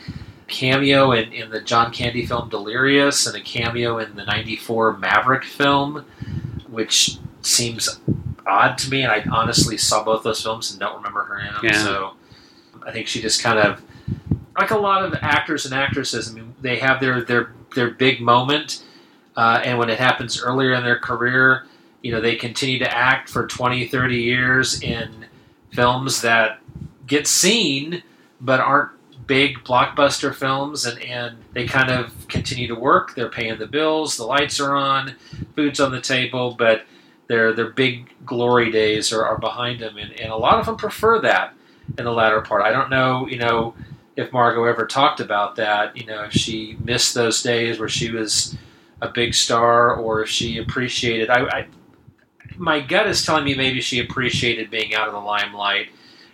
cameo 0.48 1.14
in, 1.14 1.32
in 1.32 1.50
the 1.50 1.62
John 1.62 1.94
Candy 1.94 2.26
film 2.26 2.50
Delirious 2.50 3.26
and 3.26 3.36
a 3.38 3.41
cameo 3.41 4.00
in 4.00 4.16
the 4.16 4.26
94 4.26 4.98
Maverick 4.98 5.45
film, 5.45 6.06
which 6.68 7.18
seems 7.41 8.02
odd 8.45 8.78
to 8.80 8.90
me. 8.90 9.04
And 9.04 9.12
I 9.12 9.24
honestly 9.32 9.78
saw 9.78 10.04
both 10.04 10.24
those 10.24 10.44
films 10.44 10.72
and 10.72 10.82
don't 10.82 10.98
remember 10.98 11.24
her 11.24 11.40
in 11.40 11.54
them. 11.54 11.62
Yeah. 11.64 11.84
So 11.84 12.14
I 12.86 12.91
think 12.91 13.08
she 13.08 13.22
just 13.22 13.41
kind 13.41 13.58
of 13.58 13.82
like 14.57 14.71
a 14.71 14.77
lot 14.77 15.03
of 15.03 15.13
actors 15.21 15.65
and 15.65 15.73
actresses, 15.73 16.30
I 16.30 16.34
mean, 16.34 16.55
they 16.61 16.77
have 16.77 16.99
their 16.99 17.23
their 17.23 17.53
their 17.75 17.89
big 17.91 18.21
moment, 18.21 18.84
uh, 19.35 19.61
and 19.63 19.80
when 19.80 19.89
it 19.89 19.99
happens 19.99 20.41
earlier 20.41 20.73
in 20.73 20.84
their 20.84 20.99
career, 20.99 21.65
you 22.01 22.11
know, 22.11 22.21
they 22.21 22.35
continue 22.35 22.80
to 22.80 22.91
act 22.91 23.30
for 23.30 23.47
20, 23.47 23.88
30 23.88 24.17
years 24.17 24.81
in 24.81 25.25
films 25.71 26.21
that 26.21 26.59
get 27.07 27.27
seen 27.27 28.03
but 28.39 28.59
aren't 28.59 28.91
big 29.25 29.57
blockbuster 29.63 30.34
films, 30.35 30.85
and 30.85 31.01
and 31.01 31.38
they 31.53 31.65
kind 31.65 31.89
of 31.89 32.27
continue 32.27 32.67
to 32.67 32.75
work. 32.75 33.15
They're 33.15 33.30
paying 33.30 33.57
the 33.57 33.67
bills, 33.67 34.17
the 34.17 34.25
lights 34.25 34.59
are 34.59 34.75
on, 34.75 35.15
food's 35.55 35.80
on 35.80 35.91
the 35.91 36.01
table, 36.01 36.55
but 36.57 36.84
their 37.27 37.53
their 37.53 37.69
big 37.69 38.09
glory 38.25 38.69
days 38.69 39.11
are, 39.11 39.25
are 39.25 39.38
behind 39.38 39.80
them, 39.80 39.97
and, 39.97 40.11
and 40.19 40.31
a 40.31 40.35
lot 40.35 40.59
of 40.59 40.65
them 40.67 40.75
prefer 40.75 41.19
that 41.21 41.53
in 41.97 42.05
the 42.05 42.11
latter 42.11 42.41
part. 42.41 42.61
I 42.61 42.71
don't 42.71 42.89
know, 42.89 43.27
you 43.27 43.38
know 43.38 43.73
if 44.15 44.31
Margot 44.31 44.64
ever 44.65 44.85
talked 44.85 45.19
about 45.19 45.56
that, 45.56 45.95
you 45.98 46.06
know, 46.06 46.23
if 46.23 46.34
she 46.34 46.77
missed 46.84 47.14
those 47.14 47.41
days 47.41 47.80
where 47.80 47.90
she 47.90 48.11
was 48.11 48.56
a 49.02 49.10
big 49.10 49.34
star, 49.34 49.95
or 49.95 50.22
if 50.22 50.30
she 50.30 50.57
appreciated. 50.57 51.30
I, 51.30 51.41
I 51.45 51.68
my 52.57 52.80
gut 52.80 53.07
is 53.07 53.26
telling 53.26 53.44
me 53.44 53.56
maybe 53.56 53.81
she 53.81 53.99
appreciated 53.99 54.69
being 54.69 54.94
out 54.94 55.07
of 55.07 55.14
the 55.14 55.19
limelight 55.19 55.90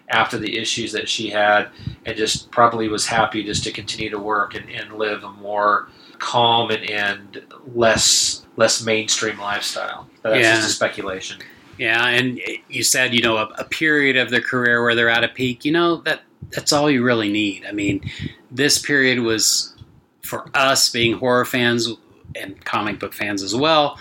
after 0.09 0.37
the 0.37 0.57
issues 0.57 0.91
that 0.91 1.07
she 1.07 1.29
had, 1.29 1.69
and 2.05 2.17
just 2.17 2.51
probably 2.51 2.87
was 2.87 3.05
happy 3.05 3.43
just 3.43 3.63
to 3.63 3.71
continue 3.71 4.09
to 4.09 4.19
work 4.19 4.55
and, 4.55 4.69
and 4.69 4.93
live 4.93 5.23
a 5.23 5.31
more 5.31 5.89
calm 6.19 6.71
and, 6.71 6.89
and 6.89 7.41
less 7.73 8.45
less 8.55 8.83
mainstream 8.83 9.39
lifestyle. 9.39 10.07
But 10.21 10.31
that's 10.31 10.43
yeah. 10.43 10.55
just 10.55 10.69
a 10.69 10.71
speculation. 10.71 11.39
Yeah, 11.77 12.07
and 12.07 12.39
you 12.67 12.83
said 12.83 13.13
you 13.13 13.21
know 13.21 13.37
a, 13.37 13.45
a, 13.57 13.63
period 13.63 14.17
of 14.17 14.29
their 14.29 14.41
career 14.41 14.83
where 14.83 14.95
they're 14.95 15.09
at 15.09 15.23
a 15.23 15.29
peak. 15.29 15.63
You 15.63 15.71
know 15.71 15.97
that 16.01 16.21
that's 16.51 16.73
all 16.73 16.89
you 16.89 17.03
really 17.03 17.31
need. 17.31 17.65
I 17.65 17.71
mean, 17.71 18.09
this 18.51 18.79
period 18.79 19.19
was 19.19 19.75
for 20.21 20.49
us 20.53 20.89
being 20.89 21.13
horror 21.13 21.45
fans 21.45 21.89
and 22.35 22.63
comic 22.65 22.99
book 22.99 23.13
fans 23.13 23.43
as 23.43 23.55
well. 23.55 23.97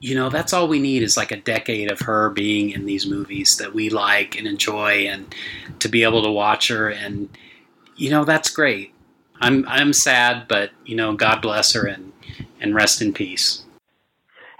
You 0.00 0.14
know, 0.16 0.30
that's 0.30 0.52
all 0.52 0.66
we 0.66 0.80
need 0.80 1.02
is 1.02 1.16
like 1.16 1.30
a 1.30 1.36
decade 1.36 1.90
of 1.90 2.00
her 2.00 2.30
being 2.30 2.70
in 2.70 2.86
these 2.86 3.06
movies 3.06 3.56
that 3.58 3.72
we 3.72 3.88
like 3.88 4.36
and 4.36 4.46
enjoy, 4.46 5.06
and 5.06 5.32
to 5.78 5.88
be 5.88 6.02
able 6.02 6.22
to 6.24 6.30
watch 6.30 6.68
her. 6.68 6.88
And 6.88 7.28
you 7.96 8.10
know, 8.10 8.24
that's 8.24 8.50
great. 8.50 8.92
I'm 9.40 9.64
I'm 9.68 9.92
sad, 9.92 10.48
but 10.48 10.70
you 10.84 10.96
know, 10.96 11.14
God 11.14 11.40
bless 11.40 11.72
her 11.74 11.86
and 11.86 12.12
and 12.60 12.74
rest 12.74 13.00
in 13.00 13.12
peace. 13.12 13.64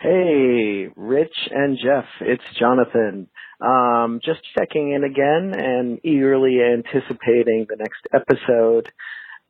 Hey, 0.00 0.88
Rich 0.96 1.48
and 1.50 1.78
Jeff, 1.82 2.04
it's 2.20 2.42
Jonathan. 2.58 3.28
Um, 3.62 4.20
just 4.24 4.40
checking 4.58 4.92
in 4.92 5.04
again 5.04 5.54
and 5.56 6.00
eagerly 6.04 6.58
anticipating 6.60 7.66
the 7.68 7.76
next 7.78 8.06
episode 8.12 8.90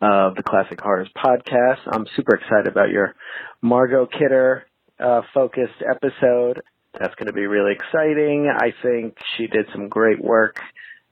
of 0.02 0.34
the 0.34 0.42
Classic 0.42 0.78
Horrors 0.80 1.08
podcast. 1.16 1.78
I'm 1.86 2.06
super 2.14 2.34
excited 2.36 2.66
about 2.66 2.90
your 2.90 3.14
Margot 3.62 4.06
Kidder 4.06 4.66
uh, 5.00 5.22
focused 5.32 5.82
episode. 5.88 6.60
That's 6.98 7.14
going 7.14 7.28
to 7.28 7.32
be 7.32 7.46
really 7.46 7.72
exciting. 7.72 8.52
I 8.54 8.74
think 8.82 9.16
she 9.36 9.46
did 9.46 9.66
some 9.72 9.88
great 9.88 10.22
work, 10.22 10.60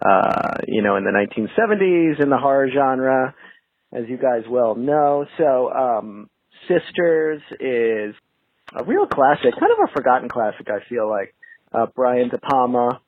uh, 0.05 0.59
you 0.67 0.83
know, 0.83 0.97
in 0.97 1.05
the 1.05 1.11
1970s 1.11 2.23
in 2.23 2.29
the 2.29 2.37
horror 2.37 2.69
genre, 2.71 3.35
as 3.95 4.05
you 4.09 4.19
guys 4.19 4.43
well 4.49 4.75
know. 4.75 5.25
So, 5.39 5.73
um, 5.73 6.29
Sisters 6.69 7.41
is 7.59 8.15
a 8.75 8.85
real 8.85 9.07
classic, 9.07 9.59
kind 9.59 9.73
of 9.73 9.89
a 9.89 9.93
forgotten 9.93 10.29
classic. 10.29 10.69
I 10.69 10.87
feel 10.89 11.09
like 11.09 11.35
uh, 11.73 11.87
Brian 11.95 12.29
De 12.29 12.39
Palma 12.39 13.01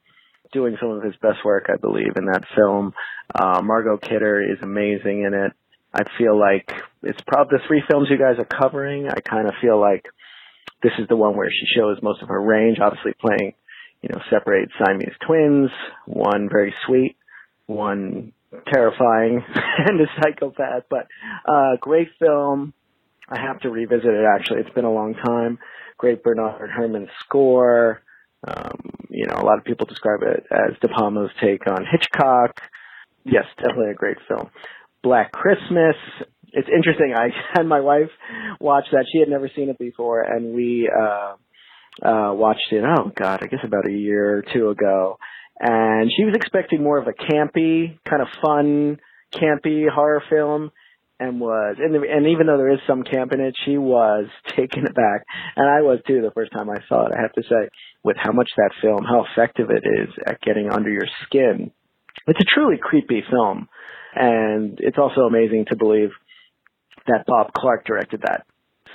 doing 0.53 0.77
some 0.81 0.91
of 0.91 1.03
his 1.03 1.15
best 1.17 1.45
work, 1.45 1.67
I 1.73 1.77
believe, 1.77 2.17
in 2.17 2.27
that 2.27 2.45
film. 2.55 2.93
Uh, 3.35 3.63
Margot 3.63 3.97
Kidder 3.97 4.43
is 4.43 4.59
amazing 4.63 5.25
in 5.25 5.35
it. 5.35 5.53
I 5.95 6.03
feel 6.19 6.39
like 6.39 6.73
it's 7.03 7.21
probably 7.27 7.59
the 7.59 7.65
three 7.67 7.83
films 7.91 8.09
you 8.11 8.19
guys 8.19 8.39
are 8.39 8.45
covering. 8.45 9.09
I 9.09 9.21
kind 9.21 9.49
of 9.49 9.55
feel 9.61 9.81
like 9.81 10.05
this 10.83 10.93
is 10.99 11.07
the 11.09 11.17
one 11.17 11.37
where 11.37 11.51
she 11.51 11.67
shows 11.77 11.99
most 12.03 12.23
of 12.23 12.29
her 12.29 12.41
range. 12.41 12.79
Obviously, 12.81 13.13
playing 13.21 13.55
you 14.01 14.09
know 14.11 14.21
separated 14.31 14.71
Siamese 14.79 15.15
twins, 15.27 15.71
one 16.07 16.49
very 16.51 16.75
sweet, 16.87 17.17
one 17.67 18.33
terrifying, 18.73 19.45
and 19.87 20.01
a 20.01 20.07
psychopath. 20.21 20.85
But 20.89 21.09
uh, 21.47 21.77
great 21.81 22.09
film. 22.19 22.73
I 23.29 23.41
have 23.41 23.61
to 23.61 23.71
revisit 23.71 24.05
it 24.07 24.25
actually. 24.25 24.61
It's 24.61 24.75
been 24.75 24.85
a 24.85 24.93
long 24.93 25.15
time. 25.15 25.59
Great 25.99 26.23
Bernard 26.23 26.71
Herrmann 26.71 27.09
score. 27.21 28.03
Um, 28.47 28.81
you 29.09 29.27
know, 29.27 29.37
a 29.37 29.45
lot 29.45 29.59
of 29.59 29.65
people 29.65 29.87
describe 29.87 30.21
it 30.23 30.45
as 30.51 30.79
De 30.81 30.89
Palma's 30.89 31.31
take 31.41 31.67
on 31.67 31.85
Hitchcock. 31.91 32.61
Yes, 33.25 33.45
definitely 33.57 33.91
a 33.91 33.95
great 33.95 34.19
film. 34.27 34.51
Black 35.03 35.33
Christmas. 35.33 35.97
It's 36.53 36.69
interesting. 36.69 37.15
I 37.17 37.29
had 37.55 37.67
my 37.67 37.81
wife 37.81 38.11
watch 38.61 38.85
that. 38.93 39.07
She 39.13 39.21
had 39.21 39.29
never 39.29 39.51
seen 39.55 39.69
it 39.69 39.79
before, 39.79 40.23
and 40.23 40.55
we 40.55 40.91
uh, 40.91 41.35
uh, 42.07 42.33
watched 42.35 42.73
it. 42.73 42.85
Oh 42.85 43.13
God, 43.15 43.43
I 43.43 43.47
guess 43.47 43.61
about 43.65 43.87
a 43.87 43.93
year 43.93 44.39
or 44.39 44.43
two 44.43 44.71
ago. 44.71 45.19
And 45.61 46.11
she 46.17 46.25
was 46.25 46.35
expecting 46.35 46.83
more 46.83 46.99
of 46.99 47.07
a 47.07 47.13
campy, 47.13 47.99
kind 48.09 48.23
of 48.23 48.29
fun, 48.43 48.99
campy 49.33 49.89
horror 49.89 50.23
film 50.29 50.73
and 51.23 51.41
was 51.41 51.77
and 51.79 51.95
and 51.95 52.27
even 52.27 52.47
though 52.47 52.57
there 52.57 52.73
is 52.73 52.81
some 52.87 53.05
camp 53.05 53.33
in 53.33 53.41
it, 53.41 53.55
she 53.65 53.79
was 53.79 54.27
taken 54.57 54.87
aback, 54.87 55.25
and 55.57 55.69
I 55.69 55.83
was 55.83 56.01
too 56.07 56.21
the 56.21 56.33
first 56.33 56.53
time 56.53 56.69
I 56.69 56.79
saw 56.89 57.07
it. 57.07 57.13
I 57.17 57.23
have 57.23 57.33
to 57.35 57.43
say, 57.43 57.69
with 58.05 58.17
how 58.19 58.33
much 58.33 58.49
that 58.57 58.71
film, 58.81 59.05
how 59.05 59.25
effective 59.31 59.69
it 59.71 59.85
is 59.87 60.09
at 60.27 60.41
getting 60.41 60.71
under 60.71 60.91
your 60.91 61.07
skin. 61.25 61.71
It's 62.27 62.41
a 62.41 62.55
truly 62.55 62.77
creepy 62.81 63.23
film, 63.31 63.69
and 64.15 64.79
it's 64.81 64.99
also 64.99 65.23
amazing 65.23 65.67
to 65.69 65.77
believe 65.77 66.11
that 67.07 67.25
Bob 67.27 67.53
Clark 67.53 67.87
directed 67.87 68.23
that 68.23 68.45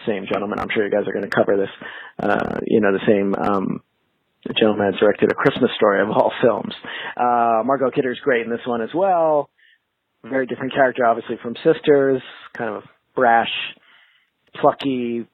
same 0.05 0.25
gentleman. 0.31 0.59
I'm 0.59 0.69
sure 0.73 0.85
you 0.85 0.91
guys 0.91 1.07
are 1.07 1.13
going 1.13 1.29
to 1.29 1.35
cover 1.35 1.57
this. 1.57 1.69
Uh, 2.19 2.59
you 2.65 2.79
know, 2.79 2.93
the 2.93 3.05
same 3.07 3.35
um, 3.35 3.81
gentleman 4.57 4.91
that 4.91 4.99
directed 4.99 5.31
A 5.31 5.35
Christmas 5.35 5.71
Story 5.75 6.01
of 6.01 6.09
all 6.09 6.31
films. 6.41 6.73
Uh, 7.17 7.63
Margot 7.65 7.91
Kidder's 7.91 8.19
great 8.23 8.45
in 8.45 8.51
this 8.51 8.65
one 8.65 8.81
as 8.81 8.89
well 8.93 9.49
very 10.23 10.45
different 10.45 10.73
character, 10.73 11.05
obviously 11.05 11.37
from 11.41 11.55
Sisters, 11.63 12.21
kind 12.53 12.75
of 12.75 12.83
brash, 13.15 13.51
plucky, 14.59 15.25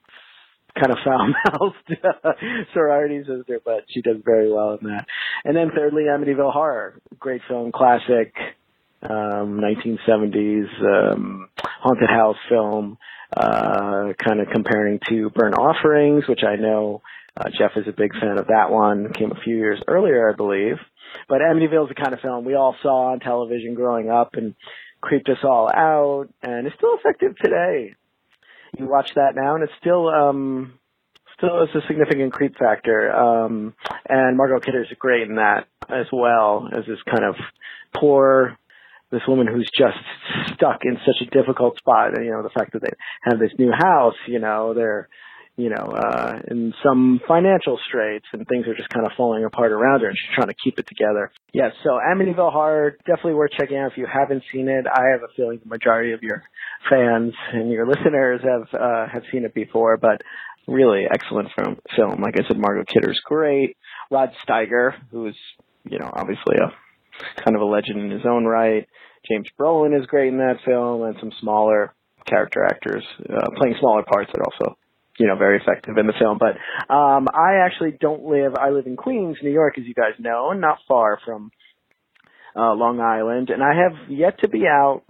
kind 0.79 0.91
of 0.91 0.97
foul-mouthed 1.05 2.67
sorority 2.73 3.19
sister, 3.19 3.59
but 3.63 3.85
she 3.89 4.01
does 4.01 4.17
very 4.23 4.51
well 4.51 4.77
in 4.79 4.87
that. 4.87 5.05
And 5.45 5.55
then 5.55 5.71
thirdly, 5.75 6.03
Amityville 6.03 6.51
Horror, 6.51 6.99
great 7.19 7.41
film, 7.47 7.71
classic, 7.71 8.33
um, 9.03 9.61
1970s 9.61 11.13
um, 11.13 11.49
haunted 11.81 12.09
house 12.09 12.37
film, 12.49 12.97
uh, 13.35 14.13
kind 14.17 14.39
of 14.39 14.47
comparing 14.51 14.99
to 15.09 15.29
Burnt 15.31 15.55
Offerings, 15.57 16.23
which 16.27 16.41
I 16.47 16.55
know 16.55 17.01
uh, 17.35 17.49
Jeff 17.57 17.71
is 17.75 17.87
a 17.87 17.91
big 17.95 18.13
fan 18.13 18.37
of 18.37 18.47
that 18.47 18.69
one. 18.69 19.11
Came 19.13 19.31
a 19.31 19.41
few 19.43 19.55
years 19.55 19.81
earlier, 19.87 20.31
I 20.31 20.35
believe. 20.35 20.77
But 21.27 21.39
Amityville 21.41 21.83
is 21.83 21.89
the 21.89 22.01
kind 22.01 22.13
of 22.13 22.19
film 22.19 22.45
we 22.45 22.55
all 22.55 22.75
saw 22.81 23.11
on 23.11 23.19
television 23.19 23.73
growing 23.75 24.09
up 24.09 24.31
and 24.33 24.55
creeped 25.01 25.29
us 25.29 25.43
all 25.43 25.69
out, 25.69 26.27
and 26.41 26.65
it's 26.65 26.75
still 26.77 26.95
effective 26.97 27.35
today. 27.43 27.95
You 28.77 28.87
watch 28.87 29.11
that 29.15 29.35
now, 29.35 29.55
and 29.55 29.63
it's 29.63 29.73
still 29.79 30.09
um, 30.09 30.79
still 31.37 31.63
is 31.63 31.69
a 31.75 31.85
significant 31.87 32.33
creep 32.33 32.57
factor. 32.57 33.13
Um, 33.13 33.73
and 34.07 34.37
Margot 34.37 34.59
Kidder's 34.59 34.91
great 34.97 35.27
in 35.27 35.35
that 35.35 35.67
as 35.89 36.07
well 36.11 36.69
as 36.71 36.85
this 36.85 36.99
kind 37.05 37.23
of 37.23 37.35
poor 37.93 38.57
this 39.11 39.21
woman 39.27 39.45
who's 39.45 39.69
just 39.77 39.97
stuck 40.55 40.81
in 40.83 40.97
such 41.05 41.21
a 41.21 41.29
difficult 41.29 41.77
spot. 41.77 42.15
And, 42.15 42.25
You 42.25 42.31
know, 42.31 42.41
the 42.41 42.49
fact 42.49 42.73
that 42.73 42.81
they 42.81 42.93
have 43.21 43.39
this 43.39 43.51
new 43.59 43.71
house, 43.71 44.15
you 44.27 44.39
know, 44.39 44.73
they're 44.73 45.07
you 45.55 45.69
know, 45.69 45.85
uh, 45.85 46.39
in 46.49 46.73
some 46.83 47.21
financial 47.27 47.77
straits 47.87 48.25
and 48.33 48.47
things 48.47 48.65
are 48.67 48.73
just 48.73 48.89
kind 48.89 49.05
of 49.05 49.11
falling 49.15 49.45
apart 49.45 49.71
around 49.71 50.01
her 50.01 50.07
and 50.07 50.17
she's 50.17 50.35
trying 50.35 50.47
to 50.47 50.55
keep 50.63 50.79
it 50.79 50.87
together. 50.87 51.31
Yeah, 51.53 51.69
so 51.83 51.91
Amityville 51.91 52.51
Horror, 52.51 52.97
definitely 53.05 53.35
worth 53.35 53.51
checking 53.59 53.77
out 53.77 53.91
if 53.91 53.97
you 53.97 54.07
haven't 54.11 54.43
seen 54.51 54.67
it. 54.67 54.85
I 54.87 55.11
have 55.11 55.21
a 55.21 55.31
feeling 55.35 55.59
the 55.63 55.69
majority 55.69 56.13
of 56.13 56.23
your 56.23 56.43
fans 56.89 57.33
and 57.53 57.69
your 57.69 57.87
listeners 57.87 58.41
have, 58.43 58.81
uh, 58.81 59.07
have 59.13 59.23
seen 59.31 59.45
it 59.45 59.53
before, 59.53 59.97
but 59.97 60.21
really 60.67 61.03
excellent 61.11 61.49
film. 61.55 61.77
film. 61.95 62.21
Like 62.21 62.39
I 62.39 62.47
said, 62.47 62.57
Margot 62.57 62.85
Kidder's 62.91 63.21
great. 63.23 63.77
Rod 64.09 64.31
Steiger, 64.47 64.93
who's, 65.11 65.37
you 65.83 65.99
know, 65.99 66.09
obviously 66.11 66.55
a 66.57 67.43
kind 67.43 67.55
of 67.55 67.61
a 67.61 67.65
legend 67.65 67.99
in 67.99 68.09
his 68.09 68.25
own 68.25 68.45
right. 68.45 68.87
James 69.29 69.47
Brolin 69.59 69.99
is 69.99 70.07
great 70.07 70.29
in 70.29 70.39
that 70.39 70.57
film 70.65 71.03
and 71.03 71.15
some 71.19 71.31
smaller 71.39 71.93
character 72.27 72.65
actors, 72.65 73.03
uh, 73.29 73.49
playing 73.57 73.75
smaller 73.79 74.03
parts 74.03 74.31
that 74.33 74.41
also 74.41 74.75
you 75.19 75.27
know, 75.27 75.35
very 75.35 75.59
effective 75.59 75.97
in 75.97 76.07
the 76.07 76.13
film. 76.19 76.39
But 76.39 76.57
um, 76.93 77.27
I 77.33 77.65
actually 77.65 77.91
don't 77.99 78.23
live. 78.23 78.55
I 78.55 78.69
live 78.69 78.87
in 78.87 78.95
Queens, 78.95 79.37
New 79.41 79.51
York, 79.51 79.77
as 79.77 79.85
you 79.85 79.93
guys 79.93 80.13
know, 80.19 80.51
not 80.51 80.79
far 80.87 81.19
from 81.25 81.51
uh, 82.55 82.73
Long 82.73 82.99
Island, 82.99 83.49
and 83.49 83.63
I 83.63 83.73
have 83.75 84.11
yet 84.11 84.39
to 84.41 84.49
be 84.49 84.65
out 84.67 85.03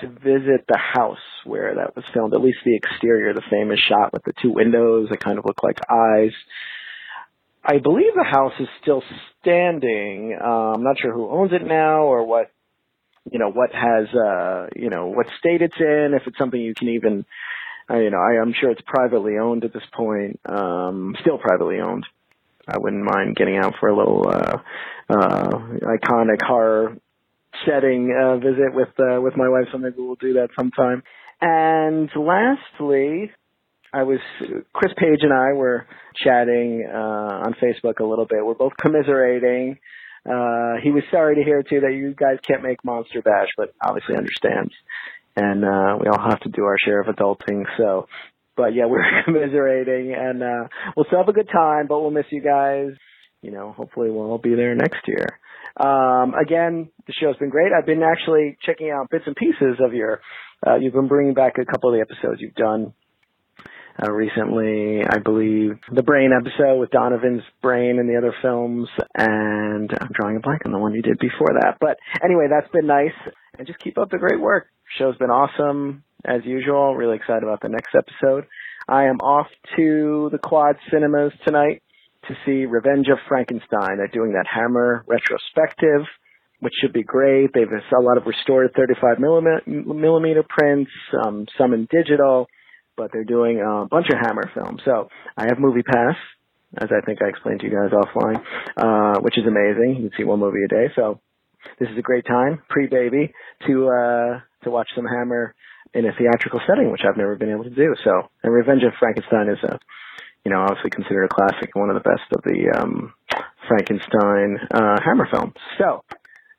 to 0.00 0.08
visit 0.08 0.64
the 0.68 0.78
house 0.78 1.18
where 1.44 1.74
that 1.74 1.96
was 1.96 2.04
filmed. 2.12 2.34
At 2.34 2.40
least 2.40 2.58
the 2.64 2.76
exterior, 2.76 3.34
the 3.34 3.42
famous 3.50 3.80
shot 3.80 4.12
with 4.12 4.22
the 4.24 4.32
two 4.40 4.52
windows 4.52 5.08
that 5.10 5.20
kind 5.20 5.38
of 5.38 5.44
look 5.44 5.62
like 5.62 5.78
eyes. 5.90 6.32
I 7.64 7.78
believe 7.78 8.14
the 8.14 8.24
house 8.24 8.52
is 8.60 8.68
still 8.80 9.02
standing. 9.40 10.38
Uh, 10.40 10.74
I'm 10.74 10.82
not 10.82 10.98
sure 11.00 11.12
who 11.12 11.28
owns 11.28 11.52
it 11.52 11.66
now 11.66 12.02
or 12.02 12.24
what 12.24 12.50
you 13.30 13.38
know 13.38 13.50
what 13.50 13.70
has 13.72 14.08
uh 14.14 14.68
you 14.74 14.88
know 14.88 15.08
what 15.08 15.26
state 15.38 15.60
it's 15.60 15.78
in 15.78 16.12
if 16.14 16.26
it's 16.26 16.38
something 16.38 16.58
you 16.58 16.74
can 16.74 16.88
even 16.88 17.26
I, 17.88 18.00
you 18.00 18.10
know, 18.10 18.18
I, 18.18 18.40
I'm 18.40 18.52
sure 18.58 18.70
it's 18.70 18.82
privately 18.86 19.38
owned 19.38 19.64
at 19.64 19.72
this 19.72 19.82
point, 19.94 20.40
um, 20.46 21.16
still 21.20 21.38
privately 21.38 21.80
owned. 21.80 22.04
I 22.66 22.76
wouldn't 22.78 23.02
mind 23.02 23.36
getting 23.36 23.56
out 23.56 23.74
for 23.80 23.88
a 23.88 23.96
little 23.96 24.28
uh, 24.28 24.58
uh, 25.08 25.58
iconic 25.82 26.42
horror 26.42 26.96
setting 27.66 28.14
uh, 28.14 28.36
visit 28.36 28.74
with 28.74 28.90
uh, 28.98 29.20
with 29.20 29.36
my 29.36 29.48
wife. 29.48 29.68
So 29.72 29.78
maybe 29.78 29.96
we'll 29.98 30.16
do 30.16 30.34
that 30.34 30.50
sometime. 30.56 31.02
And 31.40 32.10
lastly, 32.14 33.30
I 33.92 34.02
was 34.02 34.18
Chris 34.74 34.92
Page 34.98 35.20
and 35.22 35.32
I 35.32 35.52
were 35.54 35.86
chatting 36.22 36.86
uh, 36.86 37.46
on 37.46 37.54
Facebook 37.54 38.00
a 38.00 38.04
little 38.04 38.26
bit. 38.26 38.44
We're 38.44 38.54
both 38.54 38.76
commiserating. 38.76 39.78
Uh, 40.26 40.74
he 40.82 40.90
was 40.90 41.04
sorry 41.10 41.36
to 41.36 41.42
hear 41.42 41.62
too 41.62 41.80
that 41.80 41.94
you 41.94 42.12
guys 42.12 42.36
can't 42.46 42.62
make 42.62 42.84
Monster 42.84 43.22
Bash, 43.22 43.48
but 43.56 43.72
obviously 43.82 44.16
understands 44.16 44.72
and 45.38 45.64
uh, 45.64 45.96
we 46.00 46.08
all 46.08 46.18
have 46.18 46.40
to 46.40 46.48
do 46.48 46.64
our 46.64 46.76
share 46.84 47.00
of 47.00 47.06
adulting. 47.06 47.64
So, 47.76 48.08
but 48.56 48.74
yeah, 48.74 48.86
we're 48.90 49.04
commiserating, 49.24 50.14
and 50.18 50.42
uh, 50.42 50.68
we'll 50.96 51.06
still 51.06 51.18
have 51.18 51.28
a 51.28 51.32
good 51.32 51.48
time. 51.52 51.86
But 51.88 52.00
we'll 52.00 52.10
miss 52.10 52.26
you 52.30 52.42
guys. 52.42 52.90
You 53.40 53.52
know, 53.52 53.72
hopefully 53.72 54.10
we'll 54.10 54.30
all 54.30 54.38
be 54.38 54.56
there 54.56 54.74
next 54.74 55.06
year. 55.06 55.38
Um, 55.76 56.34
again, 56.34 56.90
the 57.06 57.12
show's 57.20 57.36
been 57.36 57.50
great. 57.50 57.70
I've 57.72 57.86
been 57.86 58.02
actually 58.02 58.58
checking 58.66 58.90
out 58.90 59.10
bits 59.10 59.24
and 59.26 59.36
pieces 59.36 59.78
of 59.80 59.94
your. 59.94 60.20
Uh, 60.66 60.74
you've 60.74 60.92
been 60.94 61.06
bringing 61.06 61.34
back 61.34 61.54
a 61.58 61.64
couple 61.64 61.90
of 61.90 61.94
the 61.94 62.00
episodes 62.00 62.40
you've 62.40 62.54
done 62.54 62.94
uh, 64.00 64.10
recently, 64.12 65.02
I 65.08 65.18
believe, 65.18 65.78
the 65.92 66.02
Brain 66.02 66.30
episode 66.32 66.78
with 66.78 66.90
Donovan's 66.90 67.42
brain 67.62 67.98
and 67.98 68.08
the 68.08 68.16
other 68.16 68.34
films, 68.42 68.88
and 69.14 69.90
I'm 70.00 70.10
drawing 70.12 70.36
a 70.36 70.40
blank 70.40 70.62
on 70.66 70.72
the 70.72 70.78
one 70.78 70.94
you 70.94 71.02
did 71.02 71.18
before 71.18 71.54
that. 71.60 71.78
But 71.80 71.98
anyway, 72.24 72.46
that's 72.50 72.70
been 72.72 72.86
nice, 72.86 73.14
and 73.58 73.66
just 73.66 73.78
keep 73.80 73.98
up 73.98 74.10
the 74.10 74.18
great 74.18 74.40
work. 74.40 74.68
Show's 74.98 75.16
been 75.16 75.30
awesome 75.30 76.04
as 76.24 76.42
usual. 76.44 76.94
Really 76.94 77.16
excited 77.16 77.42
about 77.42 77.60
the 77.60 77.68
next 77.68 77.94
episode. 77.94 78.46
I 78.88 79.04
am 79.04 79.18
off 79.18 79.48
to 79.76 80.28
the 80.32 80.38
Quad 80.38 80.76
Cinemas 80.90 81.32
tonight 81.46 81.82
to 82.28 82.34
see 82.46 82.64
Revenge 82.64 83.08
of 83.08 83.18
Frankenstein. 83.28 83.98
They're 83.98 84.08
doing 84.08 84.32
that 84.32 84.46
Hammer 84.52 85.04
retrospective, 85.06 86.06
which 86.60 86.72
should 86.80 86.92
be 86.92 87.02
great. 87.02 87.50
They've 87.52 87.68
a 87.68 88.00
lot 88.00 88.16
of 88.16 88.24
restored 88.26 88.70
35 88.74 89.18
millimeter, 89.66 90.44
prints, 90.48 90.90
um, 91.24 91.46
some 91.58 91.74
in 91.74 91.86
digital 91.90 92.48
but 92.98 93.12
they're 93.12 93.24
doing 93.24 93.60
a 93.60 93.86
bunch 93.86 94.08
of 94.12 94.18
Hammer 94.20 94.50
films. 94.52 94.82
So 94.84 95.08
I 95.36 95.44
have 95.44 95.58
Movie 95.58 95.84
Pass, 95.84 96.16
as 96.76 96.90
I 96.92 97.00
think 97.06 97.22
I 97.22 97.28
explained 97.28 97.60
to 97.60 97.66
you 97.66 97.72
guys 97.72 97.92
offline, 97.92 98.42
uh, 98.76 99.20
which 99.20 99.38
is 99.38 99.46
amazing. 99.46 99.94
You 99.96 100.10
can 100.10 100.18
see 100.18 100.24
one 100.24 100.40
movie 100.40 100.64
a 100.64 100.68
day. 100.68 100.92
So 100.94 101.20
this 101.78 101.88
is 101.90 101.98
a 101.98 102.02
great 102.02 102.26
time, 102.26 102.62
pre-baby, 102.68 103.32
to 103.66 103.88
uh, 103.88 104.40
to 104.64 104.70
watch 104.70 104.88
some 104.94 105.06
Hammer 105.06 105.54
in 105.94 106.06
a 106.06 106.12
theatrical 106.12 106.60
setting, 106.66 106.90
which 106.90 107.02
I've 107.08 107.16
never 107.16 107.36
been 107.36 107.50
able 107.50 107.64
to 107.64 107.70
do. 107.70 107.94
So, 108.04 108.28
and 108.42 108.52
Revenge 108.52 108.82
of 108.82 108.92
Frankenstein 108.98 109.48
is 109.48 109.58
a, 109.64 109.78
you 110.44 110.50
know, 110.50 110.60
obviously 110.60 110.90
considered 110.90 111.24
a 111.24 111.28
classic, 111.28 111.70
one 111.74 111.90
of 111.90 111.94
the 111.94 112.08
best 112.08 112.28
of 112.32 112.42
the 112.42 112.78
um, 112.78 113.14
Frankenstein 113.66 114.58
uh, 114.72 115.00
Hammer 115.04 115.28
films. 115.32 115.54
So, 115.78 116.04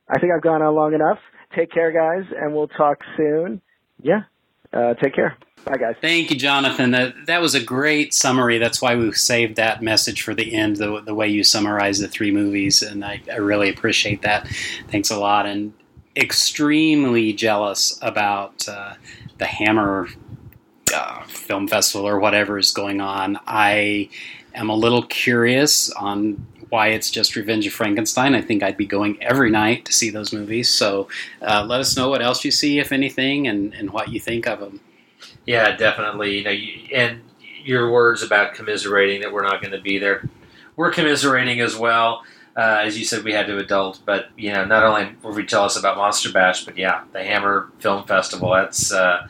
I 0.09 0.19
think 0.19 0.34
I've 0.35 0.41
gone 0.41 0.61
on 0.61 0.73
long 0.73 0.93
enough. 0.93 1.19
Take 1.55 1.71
care, 1.71 1.91
guys, 1.91 2.31
and 2.35 2.53
we'll 2.53 2.67
talk 2.67 2.99
soon. 3.17 3.61
Yeah, 4.01 4.21
uh, 4.73 4.93
take 4.95 5.15
care. 5.15 5.37
Bye, 5.65 5.77
guys. 5.77 5.95
Thank 5.99 6.31
you, 6.31 6.37
Jonathan. 6.37 6.91
That, 6.91 7.25
that 7.25 7.41
was 7.41 7.53
a 7.53 7.61
great 7.61 8.13
summary. 8.13 8.57
That's 8.57 8.81
why 8.81 8.95
we 8.95 9.11
saved 9.11 9.57
that 9.57 9.81
message 9.81 10.21
for 10.21 10.33
the 10.33 10.55
end, 10.55 10.77
the, 10.77 11.01
the 11.01 11.13
way 11.13 11.27
you 11.27 11.43
summarize 11.43 11.99
the 11.99 12.07
three 12.07 12.31
movies. 12.31 12.81
And 12.81 13.03
I, 13.03 13.21
I 13.31 13.37
really 13.37 13.69
appreciate 13.69 14.21
that. 14.21 14.47
Thanks 14.87 15.09
a 15.11 15.19
lot. 15.19 15.45
And 15.45 15.73
extremely 16.15 17.33
jealous 17.33 17.99
about 18.01 18.67
uh, 18.67 18.93
the 19.37 19.45
Hammer 19.45 20.07
uh, 20.93 21.23
Film 21.23 21.67
Festival 21.67 22.07
or 22.07 22.19
whatever 22.19 22.57
is 22.57 22.71
going 22.71 23.01
on. 23.01 23.39
I 23.45 24.09
am 24.55 24.69
a 24.69 24.75
little 24.75 25.03
curious 25.03 25.91
on 25.91 26.45
why 26.69 26.89
it's 26.89 27.09
just 27.09 27.35
Revenge 27.35 27.65
of 27.67 27.73
Frankenstein. 27.73 28.35
I 28.35 28.41
think 28.41 28.63
I'd 28.63 28.77
be 28.77 28.85
going 28.85 29.21
every 29.21 29.49
night 29.49 29.85
to 29.85 29.93
see 29.93 30.09
those 30.09 30.31
movies. 30.31 30.69
So 30.69 31.07
uh, 31.41 31.65
let 31.67 31.79
us 31.79 31.97
know 31.97 32.09
what 32.09 32.21
else 32.21 32.45
you 32.45 32.51
see, 32.51 32.79
if 32.79 32.91
anything, 32.91 33.47
and, 33.47 33.73
and 33.73 33.91
what 33.91 34.09
you 34.09 34.19
think 34.19 34.47
of 34.47 34.59
them. 34.59 34.79
Yeah, 35.45 35.75
definitely. 35.75 36.37
You 36.37 36.43
know, 36.43 36.51
you, 36.51 36.95
and 36.95 37.21
your 37.63 37.91
words 37.91 38.23
about 38.23 38.53
commiserating 38.53 39.21
that 39.21 39.33
we're 39.33 39.43
not 39.43 39.61
going 39.61 39.73
to 39.73 39.81
be 39.81 39.97
there. 39.97 40.27
We're 40.75 40.91
commiserating 40.91 41.59
as 41.59 41.75
well. 41.75 42.23
Uh, 42.55 42.81
as 42.83 42.97
you 42.97 43.05
said, 43.05 43.23
we 43.23 43.31
had 43.31 43.47
to 43.47 43.57
adult, 43.57 44.01
but 44.05 44.29
you 44.37 44.51
know, 44.51 44.65
not 44.65 44.83
only 44.83 45.15
were 45.23 45.31
we 45.31 45.45
jealous 45.45 45.77
about 45.77 45.97
Monster 45.97 46.31
Bash, 46.31 46.65
but 46.65 46.77
yeah, 46.77 47.03
the 47.13 47.23
Hammer 47.23 47.71
Film 47.79 48.03
Festival. 48.03 48.51
That's 48.53 48.91
uh, 48.91 49.27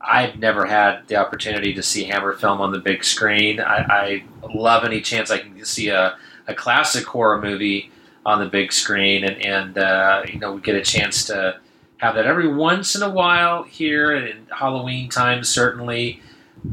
I've 0.00 0.38
never 0.38 0.66
had 0.66 1.06
the 1.08 1.16
opportunity 1.16 1.72
to 1.74 1.82
see 1.82 2.04
Hammer 2.04 2.34
film 2.34 2.60
on 2.60 2.72
the 2.72 2.78
big 2.78 3.04
screen. 3.04 3.60
I, 3.60 3.76
I 3.78 4.24
love 4.54 4.84
any 4.84 5.00
chance 5.00 5.30
I 5.30 5.38
can 5.38 5.64
see 5.64 5.88
a, 5.88 6.16
a 6.48 6.54
classic 6.54 7.04
horror 7.04 7.40
movie 7.40 7.90
on 8.26 8.40
the 8.40 8.46
big 8.46 8.72
screen, 8.72 9.24
and, 9.24 9.40
and 9.44 9.78
uh, 9.78 10.22
you 10.26 10.38
know, 10.38 10.54
we 10.54 10.60
get 10.60 10.74
a 10.74 10.82
chance 10.82 11.24
to 11.26 11.58
have 11.98 12.14
that 12.14 12.26
every 12.26 12.52
once 12.52 12.94
in 12.94 13.02
a 13.02 13.10
while 13.10 13.62
here 13.62 14.14
in 14.14 14.46
Halloween 14.56 15.08
time, 15.08 15.44
certainly, 15.44 16.20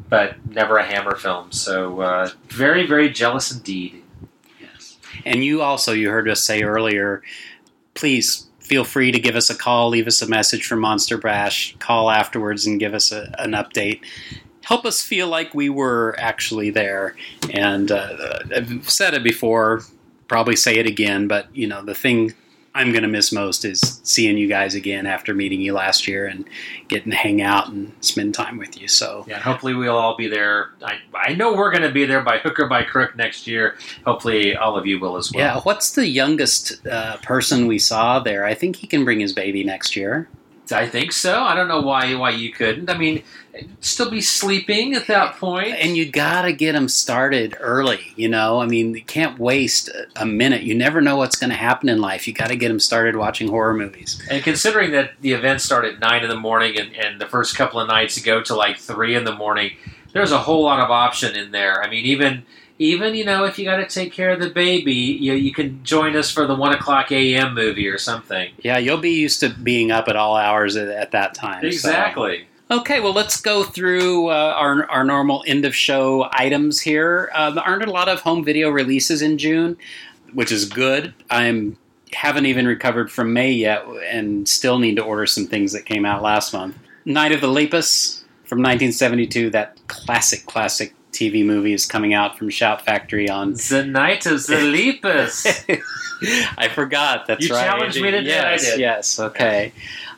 but 0.10 0.36
never 0.50 0.78
a 0.78 0.86
Hammer 0.86 1.16
film. 1.16 1.52
So 1.52 2.02
uh, 2.02 2.30
very, 2.48 2.86
very 2.86 3.10
jealous 3.10 3.52
indeed. 3.52 4.04
Yes. 4.60 4.98
And 5.26 5.44
you 5.44 5.62
also, 5.62 5.94
you 5.94 6.10
heard 6.10 6.30
us 6.30 6.44
say 6.44 6.64
earlier, 6.64 7.22
please 7.94 8.48
feel 8.60 8.84
free 8.84 9.12
to 9.12 9.20
give 9.20 9.36
us 9.36 9.50
a 9.50 9.56
call, 9.56 9.90
leave 9.90 10.08
us 10.08 10.22
a 10.22 10.28
message 10.28 10.66
from 10.66 10.80
Monster 10.80 11.18
Bash, 11.18 11.76
call 11.80 12.10
afterwards 12.10 12.66
and 12.66 12.80
give 12.80 12.94
us 12.94 13.12
a, 13.12 13.34
an 13.40 13.52
update. 13.52 14.02
Help 14.66 14.86
us 14.86 15.02
feel 15.02 15.28
like 15.28 15.54
we 15.54 15.70
were 15.70 16.16
actually 16.18 16.72
there. 16.72 17.16
And 17.52 17.92
uh, 17.92 18.40
I've 18.56 18.90
said 18.90 19.14
it 19.14 19.24
before, 19.24 19.84
probably 20.28 20.56
say 20.56 20.78
it 20.78 20.88
again, 20.88 21.28
but 21.28 21.56
you 21.56 21.68
know, 21.68 21.84
the 21.84 21.96
thing 21.96 22.34
I'm 22.76 22.92
going 22.92 23.04
to 23.04 23.08
miss 23.08 23.32
most 23.32 23.64
is 23.64 24.02
seeing 24.04 24.38
you 24.38 24.50
guys 24.50 24.76
again 24.76 25.06
after 25.06 25.34
meeting 25.34 25.62
you 25.62 25.72
last 25.72 26.10
year 26.10 26.26
and 26.26 26.46
getting 26.90 27.12
to 27.12 27.16
hang 27.16 27.42
out 27.42 27.70
and 27.70 27.94
spend 28.02 28.34
time 28.34 28.58
with 28.58 28.80
you. 28.80 28.90
So 28.90 29.24
yeah, 29.28 29.40
hopefully 29.40 29.76
we'll 29.76 29.96
all 29.96 30.18
be 30.18 30.28
there. 30.28 30.72
I, 30.84 30.98
I 31.14 31.36
know 31.36 31.54
we're 31.56 31.72
going 31.72 31.84
to 31.84 31.92
be 31.92 32.06
there 32.06 32.22
by 32.22 32.38
hook 32.44 32.60
or 32.60 32.68
by 32.68 32.84
crook 32.84 33.16
next 33.16 33.48
year. 33.48 33.78
Hopefully 34.04 34.58
all 34.58 34.78
of 34.78 34.86
you 34.86 35.00
will 35.00 35.16
as 35.16 35.32
well. 35.32 35.44
Yeah, 35.44 35.62
what's 35.62 35.94
the 35.94 36.06
youngest 36.06 36.86
uh, 36.86 37.16
person 37.18 37.68
we 37.68 37.80
saw 37.80 38.20
there? 38.20 38.44
I 38.44 38.54
think 38.56 38.76
he 38.76 38.88
can 38.88 39.06
bring 39.06 39.22
his 39.22 39.32
baby 39.32 39.64
next 39.64 39.96
year. 39.96 40.28
I 40.72 40.88
think 40.88 41.12
so. 41.12 41.42
I 41.44 41.56
don't 41.56 41.68
know 41.68 41.82
why 41.82 42.14
why 42.16 42.32
you 42.32 42.52
couldn't. 42.52 42.90
I 42.90 42.98
mean, 42.98 43.24
still 43.80 44.10
be 44.10 44.22
sleeping 44.22 44.94
at 44.94 45.08
that 45.08 45.36
point. 45.36 45.76
And 45.76 45.96
you 45.96 46.10
gotta 46.10 46.52
get 46.52 46.74
them 46.74 46.88
started 46.88 47.56
early. 47.60 48.14
You 48.16 48.30
know, 48.30 48.60
I 48.62 48.66
mean, 48.66 48.94
you 48.96 49.04
can't 49.04 49.40
waste 49.40 49.90
a 50.16 50.26
minute. 50.26 50.64
You 50.64 50.76
never 50.76 51.02
know 51.02 51.18
what's 51.18 51.36
going 51.36 51.50
to 51.50 51.56
happen 51.56 51.90
in 51.90 52.00
life. 52.00 52.28
You 52.28 52.34
got 52.34 52.48
to 52.48 52.56
get 52.56 52.70
them 52.70 52.80
started 52.80 53.16
watching 53.16 53.48
horror 53.48 53.74
movies. 53.74 54.22
And 54.30 54.44
considering 54.44 54.92
that 54.92 55.12
the 55.22 55.34
event 55.34 55.62
started 55.62 55.96
at 55.96 56.00
nine 56.00 56.24
in 56.24 56.30
the 56.30 56.36
morning, 56.36 56.80
and, 56.80 56.96
and 56.96 57.22
the 57.22 57.28
first 57.28 57.56
couple 57.56 57.80
of 57.80 57.88
nights 57.88 58.20
go 58.22 58.42
to 58.44 58.56
like 58.56 58.78
three 58.78 59.16
in 59.16 59.24
the 59.24 59.36
morning, 59.36 59.72
there's 60.14 60.32
a 60.32 60.40
whole 60.40 60.64
lot 60.64 60.80
of 60.80 60.90
option 60.90 61.36
in 61.36 61.52
there. 61.52 61.84
I 61.84 61.90
mean, 61.90 62.06
even 62.06 62.44
even 62.78 63.16
you 63.16 63.24
know 63.24 63.46
if 63.46 63.58
you 63.58 63.66
got 63.66 63.78
to 63.78 63.86
take 63.86 64.12
care 64.12 64.32
of 64.32 64.40
the 64.40 64.50
baby 64.50 64.94
you 64.94 65.34
you 65.34 65.54
can 65.54 65.84
join 65.84 66.16
us 66.16 66.30
for 66.30 66.46
the 66.46 66.56
one 66.56 66.74
o'clock 66.74 67.12
a.m 67.12 67.54
movie 67.54 67.88
or 67.88 67.98
something 67.98 68.52
yeah 68.62 68.78
you'll 68.78 68.98
be 68.98 69.12
used 69.12 69.40
to 69.40 69.50
being 69.50 69.92
up 69.92 70.08
at 70.08 70.16
all 70.16 70.36
hours 70.36 70.76
at, 70.76 70.90
at 70.90 71.12
that 71.12 71.34
time 71.34 71.64
exactly 71.64 72.40
so. 72.40 72.46
Okay, 72.72 73.00
well, 73.00 73.14
let's 73.14 73.40
go 73.40 73.64
through 73.64 74.30
uh, 74.30 74.54
our, 74.58 74.90
our 74.90 75.04
normal 75.04 75.44
end 75.46 75.66
of 75.66 75.76
show 75.76 76.28
items 76.32 76.82
here. 76.82 77.30
Uh, 77.32 77.52
there 77.52 77.64
aren't 77.64 77.86
a 77.86 77.92
lot 77.92 78.10
of 78.10 78.22
home 78.22 78.44
video 78.44 78.72
releases 78.72 79.22
in 79.22 79.38
June, 79.38 79.78
which 80.34 80.52
is 80.52 80.66
good. 80.66 81.14
I'm 81.30 81.78
haven't 82.14 82.46
even 82.46 82.66
recovered 82.66 83.12
from 83.12 83.34
May 83.34 83.52
yet, 83.52 83.86
and 84.06 84.48
still 84.48 84.80
need 84.80 84.96
to 84.96 85.04
order 85.04 85.28
some 85.28 85.46
things 85.46 85.74
that 85.74 85.86
came 85.86 86.06
out 86.06 86.24
last 86.24 86.54
month. 86.54 86.76
Night 87.04 87.34
of 87.34 87.42
the 87.42 87.48
Lepus 87.48 88.24
from 88.46 88.60
1972, 88.60 89.52
that 89.52 89.78
classic, 89.88 90.46
classic 90.48 90.96
TV 91.16 91.46
movies 91.46 91.86
coming 91.86 92.14
out 92.14 92.38
from 92.38 92.50
Shout 92.50 92.84
Factory 92.84 93.30
on 93.30 93.54
The 93.70 93.84
Night 93.86 94.26
of 94.26 94.46
the 94.46 94.56
Lepus. 94.56 95.66
I 96.58 96.70
forgot. 96.70 97.28
That's 97.28 97.48
you 97.48 97.54
right. 97.54 97.64
You 97.64 97.72
challenged 97.72 98.02
me 98.02 98.12
to 98.12 98.24
yes, 98.24 98.66
do 98.66 98.74
it. 98.74 98.80
Yes. 98.80 99.20
Okay. 99.20 99.74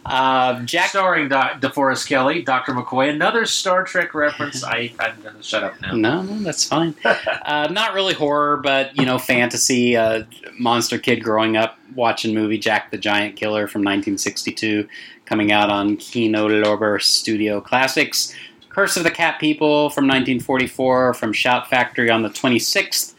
Uh, 0.05 0.61
Jack, 0.61 0.89
starring 0.89 1.27
Do- 1.27 1.35
DeForest 1.35 2.07
Kelley, 2.07 2.41
Doctor 2.41 2.71
McCoy. 2.71 3.09
Another 3.09 3.45
Star 3.45 3.83
Trek 3.83 4.13
reference. 4.13 4.63
I, 4.63 4.93
I'm 4.99 5.21
going 5.21 5.35
to 5.35 5.43
shut 5.43 5.63
up 5.63 5.81
now. 5.81 5.93
No, 5.93 6.21
no, 6.21 6.39
that's 6.39 6.65
fine. 6.65 6.95
uh, 7.03 7.67
not 7.71 7.93
really 7.93 8.13
horror, 8.13 8.57
but 8.57 8.95
you 8.97 9.05
know, 9.05 9.17
fantasy. 9.17 9.97
Uh, 9.97 10.23
monster 10.59 10.97
kid 10.97 11.23
growing 11.23 11.57
up 11.57 11.77
watching 11.93 12.33
movie 12.33 12.57
Jack 12.57 12.89
the 12.91 12.97
Giant 12.97 13.35
Killer 13.35 13.67
from 13.67 13.81
1962, 13.81 14.87
coming 15.25 15.51
out 15.51 15.69
on 15.69 15.97
Kino 15.97 16.47
Lorber 16.47 17.01
Studio 17.01 17.59
Classics. 17.59 18.33
Curse 18.77 18.95
of 18.95 19.03
the 19.03 19.09
Cat 19.09 19.39
People 19.39 19.89
from 19.89 20.03
1944 20.03 21.15
from 21.15 21.33
Shout 21.33 21.67
Factory 21.67 22.11
on 22.11 22.21
the 22.21 22.29
26th, 22.29 23.15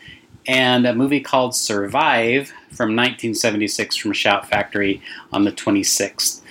and 0.47 0.87
a 0.87 0.95
movie 0.95 1.19
called 1.19 1.53
Survive 1.53 2.51
from 2.71 2.95
1976 2.95 3.97
from 3.97 4.13
Shout 4.13 4.49
Factory 4.49 5.03
on 5.33 5.43
the 5.43 5.51
26th. 5.51 6.43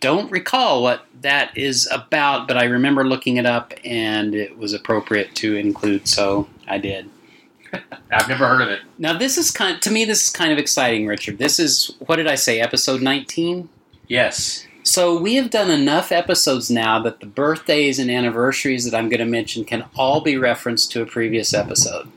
Don't 0.00 0.32
recall 0.32 0.82
what 0.82 1.04
that 1.20 1.54
is 1.54 1.86
about, 1.92 2.48
but 2.48 2.56
I 2.56 2.64
remember 2.64 3.06
looking 3.06 3.36
it 3.36 3.44
up 3.44 3.74
and 3.84 4.34
it 4.34 4.56
was 4.56 4.72
appropriate 4.72 5.34
to 5.34 5.56
include, 5.56 6.08
so 6.08 6.48
I 6.66 6.78
did. 6.78 7.10
I've 8.10 8.26
never 8.26 8.48
heard 8.48 8.62
of 8.62 8.68
it. 8.68 8.80
Now 8.96 9.18
this 9.18 9.36
is 9.36 9.50
kind 9.50 9.82
to 9.82 9.90
me 9.90 10.06
this 10.06 10.28
is 10.28 10.30
kind 10.30 10.50
of 10.50 10.56
exciting, 10.56 11.06
Richard. 11.06 11.36
This 11.36 11.58
is 11.60 11.94
what 12.06 12.16
did 12.16 12.26
I 12.26 12.36
say, 12.36 12.58
episode 12.58 13.02
19? 13.02 13.68
Yes. 14.06 14.66
So 14.82 15.20
we 15.20 15.34
have 15.34 15.50
done 15.50 15.70
enough 15.70 16.12
episodes 16.12 16.70
now 16.70 17.02
that 17.02 17.20
the 17.20 17.26
birthdays 17.26 17.98
and 17.98 18.10
anniversaries 18.10 18.84
that 18.84 18.96
I'm 18.96 19.08
going 19.08 19.20
to 19.20 19.26
mention 19.26 19.64
can 19.64 19.84
all 19.96 20.20
be 20.20 20.38
referenced 20.38 20.90
to 20.92 21.02
a 21.02 21.06
previous 21.06 21.52
episode. 21.52 22.10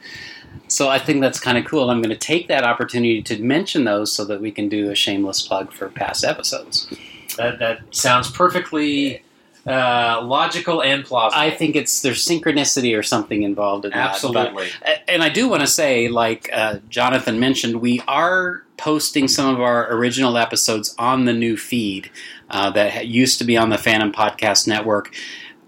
So 0.67 0.87
I 0.87 0.99
think 0.99 1.19
that's 1.19 1.39
kind 1.39 1.57
of 1.57 1.65
cool. 1.65 1.89
I'm 1.89 2.01
going 2.01 2.15
to 2.15 2.17
take 2.17 2.47
that 2.47 2.63
opportunity 2.63 3.21
to 3.23 3.41
mention 3.41 3.83
those 3.83 4.11
so 4.13 4.23
that 4.25 4.39
we 4.39 4.51
can 4.51 4.69
do 4.69 4.89
a 4.89 4.95
shameless 4.95 5.45
plug 5.45 5.73
for 5.73 5.89
past 5.89 6.23
episodes. 6.23 6.87
That 7.37 7.59
that 7.59 7.93
sounds 7.93 8.31
perfectly 8.31 9.21
uh, 9.65 10.21
logical 10.23 10.81
and 10.81 11.03
plausible. 11.03 11.41
I 11.41 11.51
think 11.51 11.75
it's 11.75 12.01
there's 12.01 12.25
synchronicity 12.25 12.97
or 12.97 13.03
something 13.03 13.43
involved 13.43 13.85
in 13.85 13.91
that. 13.91 14.11
Absolutely. 14.11 14.69
But, 14.81 15.01
and 15.07 15.21
I 15.21 15.29
do 15.29 15.49
want 15.49 15.61
to 15.61 15.67
say, 15.67 16.07
like 16.07 16.49
uh, 16.53 16.77
Jonathan 16.89 17.39
mentioned, 17.39 17.81
we 17.81 18.01
are 18.07 18.63
posting 18.81 19.27
some 19.27 19.53
of 19.53 19.61
our 19.61 19.93
original 19.93 20.39
episodes 20.39 20.95
on 20.97 21.25
the 21.25 21.33
new 21.33 21.55
feed 21.55 22.09
uh, 22.49 22.71
that 22.71 23.05
used 23.07 23.37
to 23.37 23.43
be 23.43 23.55
on 23.55 23.69
the 23.69 23.77
Phantom 23.77 24.11
Podcast 24.11 24.67
Network. 24.67 25.13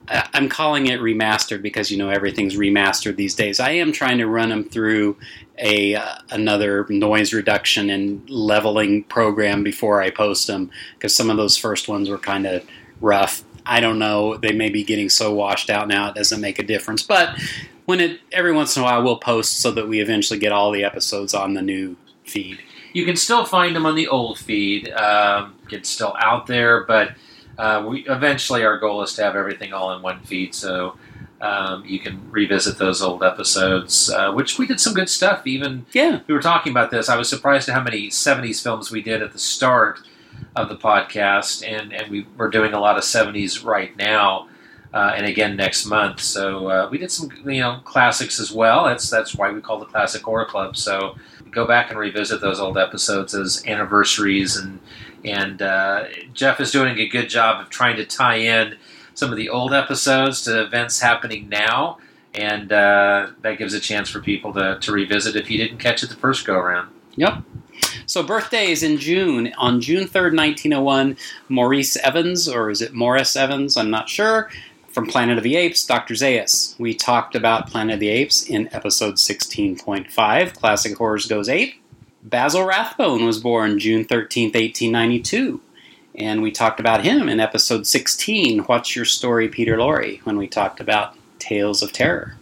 I- 0.07 0.27
I'm 0.33 0.49
calling 0.49 0.87
it 0.87 0.99
remastered 0.99 1.61
because 1.61 1.91
you 1.91 1.97
know 1.97 2.09
everything's 2.09 2.55
remastered 2.55 3.15
these 3.15 3.35
days. 3.35 3.59
I 3.59 3.69
am 3.73 3.91
trying 3.91 4.17
to 4.17 4.25
run 4.25 4.49
them 4.49 4.63
through 4.63 5.15
a 5.59 5.93
uh, 5.93 6.15
another 6.31 6.87
noise 6.89 7.33
reduction 7.33 7.91
and 7.91 8.27
leveling 8.27 9.03
program 9.03 9.63
before 9.63 10.01
I 10.01 10.09
post 10.09 10.47
them 10.47 10.71
because 10.95 11.15
some 11.15 11.29
of 11.29 11.37
those 11.37 11.55
first 11.55 11.87
ones 11.87 12.09
were 12.09 12.17
kind 12.17 12.47
of 12.47 12.65
rough. 12.99 13.43
I 13.63 13.79
don't 13.79 13.99
know. 13.99 14.37
They 14.37 14.53
may 14.53 14.69
be 14.69 14.83
getting 14.83 15.09
so 15.09 15.31
washed 15.35 15.69
out 15.69 15.87
now 15.87 16.09
it 16.09 16.15
doesn't 16.15 16.41
make 16.41 16.57
a 16.57 16.63
difference. 16.63 17.03
But 17.03 17.39
when 17.85 17.99
it 17.99 18.21
every 18.31 18.53
once 18.53 18.75
in 18.75 18.81
a 18.81 18.85
while 18.85 19.03
we'll 19.03 19.17
post 19.17 19.59
so 19.59 19.69
that 19.69 19.87
we 19.87 19.99
eventually 19.99 20.39
get 20.39 20.51
all 20.51 20.71
the 20.71 20.83
episodes 20.83 21.35
on 21.35 21.53
the 21.53 21.61
new 21.61 21.95
feed. 22.25 22.59
You 22.93 23.05
can 23.05 23.15
still 23.15 23.45
find 23.45 23.75
them 23.75 23.85
on 23.85 23.95
the 23.95 24.07
old 24.07 24.39
feed. 24.39 24.89
Um, 24.91 25.55
it's 25.69 25.89
still 25.89 26.15
out 26.19 26.47
there, 26.47 26.83
but 26.83 27.15
uh, 27.57 27.85
we 27.87 28.07
eventually 28.07 28.63
our 28.63 28.77
goal 28.77 29.01
is 29.03 29.13
to 29.13 29.23
have 29.23 29.35
everything 29.35 29.73
all 29.73 29.95
in 29.95 30.01
one 30.01 30.21
feed, 30.21 30.55
so 30.55 30.97
um, 31.41 31.83
you 31.85 31.99
can 31.99 32.31
revisit 32.31 32.77
those 32.77 33.01
old 33.01 33.23
episodes. 33.23 34.09
Uh, 34.09 34.31
which 34.31 34.57
we 34.57 34.65
did 34.65 34.79
some 34.79 34.93
good 34.93 35.09
stuff. 35.09 35.45
Even 35.45 35.85
yeah, 35.91 36.21
we 36.27 36.33
were 36.33 36.41
talking 36.41 36.71
about 36.71 36.91
this. 36.91 37.09
I 37.09 37.17
was 37.17 37.29
surprised 37.29 37.67
at 37.67 37.75
how 37.75 37.83
many 37.83 38.07
'70s 38.07 38.61
films 38.61 38.91
we 38.91 39.01
did 39.01 39.21
at 39.21 39.33
the 39.33 39.39
start 39.39 39.99
of 40.55 40.69
the 40.69 40.77
podcast, 40.77 41.67
and 41.67 41.93
and 41.93 42.09
we 42.09 42.25
we're 42.37 42.49
doing 42.49 42.73
a 42.73 42.79
lot 42.79 42.97
of 42.97 43.03
'70s 43.03 43.63
right 43.63 43.95
now. 43.97 44.47
Uh, 44.93 45.11
and 45.15 45.25
again 45.25 45.55
next 45.55 45.87
month. 45.87 46.21
So 46.21 46.67
uh, 46.67 46.87
we 46.91 46.99
did 46.99 47.09
some, 47.09 47.31
you 47.45 47.61
know, 47.61 47.79
classics 47.83 48.39
as 48.39 48.51
well. 48.51 48.85
That's 48.85 49.09
that's 49.09 49.33
why 49.33 49.51
we 49.51 49.59
call 49.59 49.79
the 49.79 49.87
Classic 49.87 50.21
Horror 50.21 50.45
Club. 50.45 50.77
So 50.77 51.15
go 51.49 51.65
back 51.65 51.89
and 51.89 51.99
revisit 51.99 52.41
those 52.41 52.59
old 52.59 52.77
episodes 52.77 53.33
as 53.33 53.63
anniversaries, 53.65 54.55
and 54.55 54.79
and 55.25 55.61
uh, 55.61 56.05
Jeff 56.33 56.59
is 56.59 56.71
doing 56.71 56.99
a 56.99 57.07
good 57.07 57.29
job 57.29 57.61
of 57.61 57.69
trying 57.69 57.95
to 57.95 58.05
tie 58.05 58.35
in 58.35 58.77
some 59.13 59.31
of 59.31 59.37
the 59.37 59.49
old 59.49 59.73
episodes 59.73 60.43
to 60.43 60.61
events 60.61 60.99
happening 60.99 61.47
now, 61.49 61.97
and 62.33 62.71
uh, 62.71 63.27
that 63.41 63.57
gives 63.57 63.73
a 63.73 63.79
chance 63.79 64.09
for 64.09 64.19
people 64.19 64.53
to, 64.53 64.77
to 64.81 64.91
revisit 64.91 65.35
if 65.35 65.49
you 65.49 65.57
didn't 65.57 65.77
catch 65.77 66.03
it 66.03 66.09
the 66.09 66.15
first 66.15 66.45
go 66.45 66.55
around. 66.55 66.89
Yep. 67.15 67.43
So 68.05 68.23
birthdays 68.23 68.83
in 68.83 68.97
June. 68.97 69.53
On 69.57 69.79
June 69.79 70.07
3rd, 70.07 70.35
1901, 70.35 71.17
Maurice 71.47 71.95
Evans, 71.97 72.49
or 72.49 72.69
is 72.69 72.81
it 72.81 72.93
Morris 72.93 73.35
Evans? 73.35 73.77
I'm 73.77 73.89
not 73.89 74.09
sure. 74.09 74.49
From 74.93 75.07
Planet 75.07 75.39
of 75.39 75.43
the 75.43 75.55
Apes, 75.55 75.87
Dr. 75.87 76.13
Zaius. 76.13 76.77
We 76.77 76.93
talked 76.93 77.33
about 77.33 77.67
Planet 77.67 77.95
of 77.95 77.99
the 77.99 78.09
Apes 78.09 78.43
in 78.43 78.69
episode 78.71 79.15
16.5, 79.15 80.53
Classic 80.53 80.95
Horrors 80.95 81.25
Goes 81.25 81.49
Ape. 81.49 81.81
Basil 82.21 82.63
Rathbone 82.63 83.25
was 83.25 83.39
born 83.39 83.79
June 83.79 84.05
13th, 84.05 84.53
1892. 84.53 85.59
And 86.13 86.43
we 86.43 86.51
talked 86.51 86.79
about 86.79 87.03
him 87.03 87.27
in 87.27 87.39
episode 87.39 87.87
16, 87.87 88.59
What's 88.65 88.95
Your 88.95 89.03
Story, 89.03 89.49
Peter 89.49 89.77
Lorre, 89.77 90.19
when 90.25 90.37
we 90.37 90.47
talked 90.47 90.79
about 90.79 91.15
Tales 91.39 91.81
of 91.81 91.91
Terror. 91.91 92.35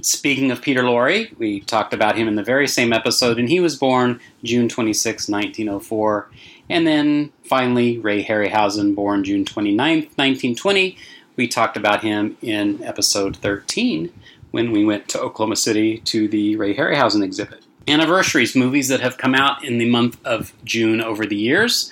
Speaking 0.00 0.50
of 0.50 0.62
Peter 0.62 0.82
Lorre, 0.82 1.36
we 1.36 1.60
talked 1.60 1.92
about 1.92 2.16
him 2.16 2.28
in 2.28 2.36
the 2.36 2.42
very 2.42 2.66
same 2.66 2.94
episode, 2.94 3.38
and 3.38 3.50
he 3.50 3.60
was 3.60 3.76
born 3.76 4.20
June 4.42 4.70
26, 4.70 5.28
1904. 5.28 6.30
And 6.70 6.86
then 6.86 7.30
finally, 7.44 7.98
Ray 7.98 8.24
Harryhausen, 8.24 8.94
born 8.94 9.22
June 9.22 9.44
29, 9.44 9.98
1920. 9.98 10.96
We 11.40 11.48
talked 11.48 11.78
about 11.78 12.02
him 12.02 12.36
in 12.42 12.82
episode 12.84 13.34
13 13.34 14.12
when 14.50 14.72
we 14.72 14.84
went 14.84 15.08
to 15.08 15.18
Oklahoma 15.18 15.56
City 15.56 15.96
to 16.00 16.28
the 16.28 16.54
Ray 16.56 16.74
Harryhausen 16.74 17.24
exhibit. 17.24 17.64
Anniversaries, 17.88 18.54
movies 18.54 18.88
that 18.88 19.00
have 19.00 19.16
come 19.16 19.34
out 19.34 19.64
in 19.64 19.78
the 19.78 19.88
month 19.88 20.20
of 20.22 20.52
June 20.66 21.00
over 21.00 21.24
the 21.24 21.38
years. 21.38 21.90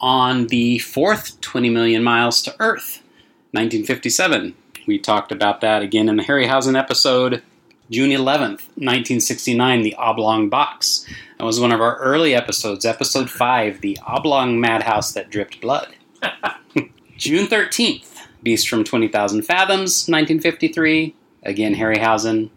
On 0.00 0.48
the 0.48 0.80
fourth 0.80 1.40
20 1.42 1.70
Million 1.70 2.02
Miles 2.02 2.42
to 2.42 2.56
Earth, 2.58 3.04
1957. 3.52 4.52
We 4.88 4.98
talked 4.98 5.30
about 5.30 5.60
that 5.60 5.82
again 5.82 6.08
in 6.08 6.16
the 6.16 6.24
Harryhausen 6.24 6.76
episode. 6.76 7.40
June 7.88 8.10
11th, 8.10 8.66
1969, 8.74 9.82
The 9.82 9.94
Oblong 9.94 10.48
Box. 10.48 11.06
That 11.38 11.44
was 11.44 11.60
one 11.60 11.70
of 11.70 11.80
our 11.80 11.98
early 11.98 12.34
episodes, 12.34 12.84
episode 12.84 13.30
5, 13.30 13.80
The 13.80 13.96
Oblong 14.08 14.58
Madhouse 14.58 15.12
That 15.12 15.30
Dripped 15.30 15.60
Blood. 15.60 15.94
June 17.16 17.46
13th, 17.46 18.11
Beast 18.42 18.68
from 18.68 18.84
20,000 18.84 19.42
Fathoms, 19.42 20.08
1953. 20.08 21.14
Again, 21.44 21.74
Harryhausen. 21.74 22.50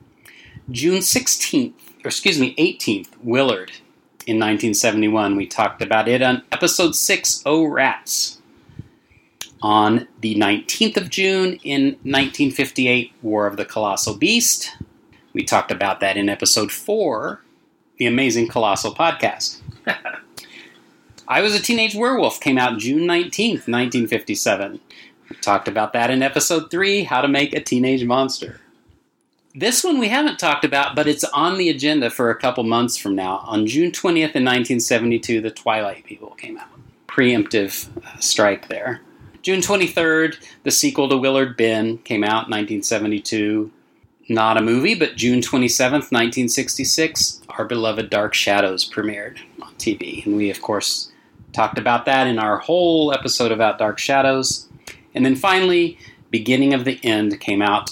June 0.71 0.99
16th, 0.99 1.73
or 2.03 2.07
excuse 2.07 2.39
me, 2.39 2.55
18th, 2.55 3.09
Willard. 3.21 3.71
In 4.25 4.37
1971, 4.37 5.35
we 5.35 5.45
talked 5.45 5.83
about 5.83 6.07
it 6.07 6.23
on 6.23 6.41
episode 6.51 6.95
6, 6.95 7.43
Oh 7.45 7.65
Rats. 7.65 8.39
On 9.61 10.07
the 10.21 10.35
19th 10.35 10.97
of 10.97 11.09
June 11.09 11.59
in 11.63 11.97
1958, 12.01 13.13
War 13.21 13.45
of 13.45 13.57
the 13.57 13.65
Colossal 13.65 14.15
Beast. 14.15 14.75
We 15.33 15.43
talked 15.43 15.71
about 15.71 15.99
that 15.99 16.17
in 16.17 16.29
episode 16.29 16.71
4, 16.71 17.41
The 17.97 18.07
Amazing 18.07 18.47
Colossal 18.47 18.95
Podcast. 18.95 19.61
I 21.27 21.41
Was 21.41 21.55
a 21.55 21.61
Teenage 21.61 21.95
Werewolf 21.95 22.39
came 22.39 22.57
out 22.57 22.79
June 22.79 23.01
19th, 23.01 23.67
1957. 23.67 24.79
We 25.29 25.35
talked 25.37 25.67
about 25.67 25.93
that 25.93 26.11
in 26.11 26.21
episode 26.21 26.69
3, 26.69 27.03
How 27.03 27.21
to 27.21 27.27
Make 27.27 27.53
a 27.53 27.59
Teenage 27.59 28.03
Monster. 28.05 28.61
This 29.57 29.83
one 29.83 29.99
we 29.99 30.09
haven't 30.09 30.37
talked 30.37 30.65
about, 30.65 30.95
but 30.95 31.07
it's 31.07 31.23
on 31.23 31.57
the 31.57 31.69
agenda 31.69 32.09
for 32.09 32.29
a 32.29 32.35
couple 32.35 32.63
months 32.63 32.97
from 32.97 33.15
now. 33.15 33.37
On 33.45 33.65
June 33.65 33.91
20th 33.91 34.35
in 34.35 34.43
1972, 34.43 35.41
The 35.41 35.49
Twilight 35.49 36.03
People 36.03 36.31
came 36.31 36.57
out. 36.57 36.67
Preemptive 37.07 37.87
uh, 38.05 38.19
strike 38.19 38.67
there. 38.67 39.01
June 39.41 39.61
23rd, 39.61 40.37
the 40.63 40.71
sequel 40.71 41.07
to 41.07 41.17
Willard 41.17 41.55
Ben 41.55 41.99
came 41.99 42.23
out 42.23 42.47
in 42.47 42.51
1972. 42.51 43.71
Not 44.27 44.57
a 44.57 44.61
movie, 44.61 44.95
but 44.95 45.15
June 45.15 45.39
27th, 45.39 46.11
1966, 46.11 47.41
Our 47.49 47.65
Beloved 47.65 48.09
Dark 48.09 48.33
Shadows 48.33 48.89
premiered 48.89 49.37
on 49.61 49.73
TV. 49.75 50.25
And 50.25 50.35
we, 50.35 50.49
of 50.49 50.61
course, 50.61 51.11
talked 51.53 51.77
about 51.77 52.05
that 52.05 52.27
in 52.27 52.39
our 52.39 52.57
whole 52.57 53.13
episode 53.13 53.51
about 53.51 53.77
Dark 53.77 53.99
Shadows. 53.99 54.67
And 55.15 55.25
then 55.25 55.35
finally, 55.35 55.97
Beginning 56.29 56.73
of 56.73 56.85
the 56.85 56.99
End 57.03 57.39
came 57.39 57.61
out 57.61 57.91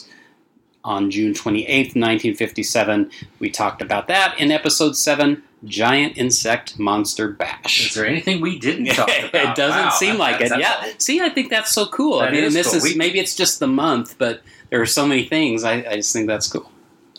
on 0.84 1.10
June 1.10 1.34
28th, 1.34 1.96
1957. 1.96 3.10
We 3.40 3.50
talked 3.50 3.82
about 3.82 4.08
that 4.10 4.38
in 4.38 4.52
episode 4.52 4.98
7, 4.98 5.42
Giant 5.64 6.18
Insect 6.18 6.78
Monster 6.78 7.30
Bash. 7.30 7.88
Is 7.88 7.94
there 7.96 8.06
anything 8.06 8.42
we 8.42 8.60
didn't 8.60 8.88
talk 8.88 9.08
about? 9.30 9.34
it 9.52 9.56
doesn't 9.56 9.80
Wow, 9.86 9.90
seem 9.92 10.18
like 10.18 10.42
it. 10.42 10.50
Yeah. 10.52 10.58
that's- 10.82 10.96
See, 11.04 11.22
I 11.22 11.30
think 11.30 11.50
that's 11.50 11.72
so 11.72 11.86
cool. 11.86 12.20
I 12.20 12.30
mean, 12.32 12.44
is 12.44 12.54
this 12.54 12.68
cool. 12.68 12.76
is 12.78 12.84
We- 12.84 12.96
maybe 12.96 13.20
it's 13.20 13.34
just 13.36 13.60
the 13.62 13.68
month, 13.68 14.16
but 14.18 14.42
there 14.70 14.82
are 14.82 14.86
so 14.86 15.08
many 15.08 15.24
things. 15.24 15.64
I, 15.64 15.76
I 15.90 15.96
just 15.96 16.12
think 16.12 16.28
that's 16.28 16.48
cool. 16.48 16.70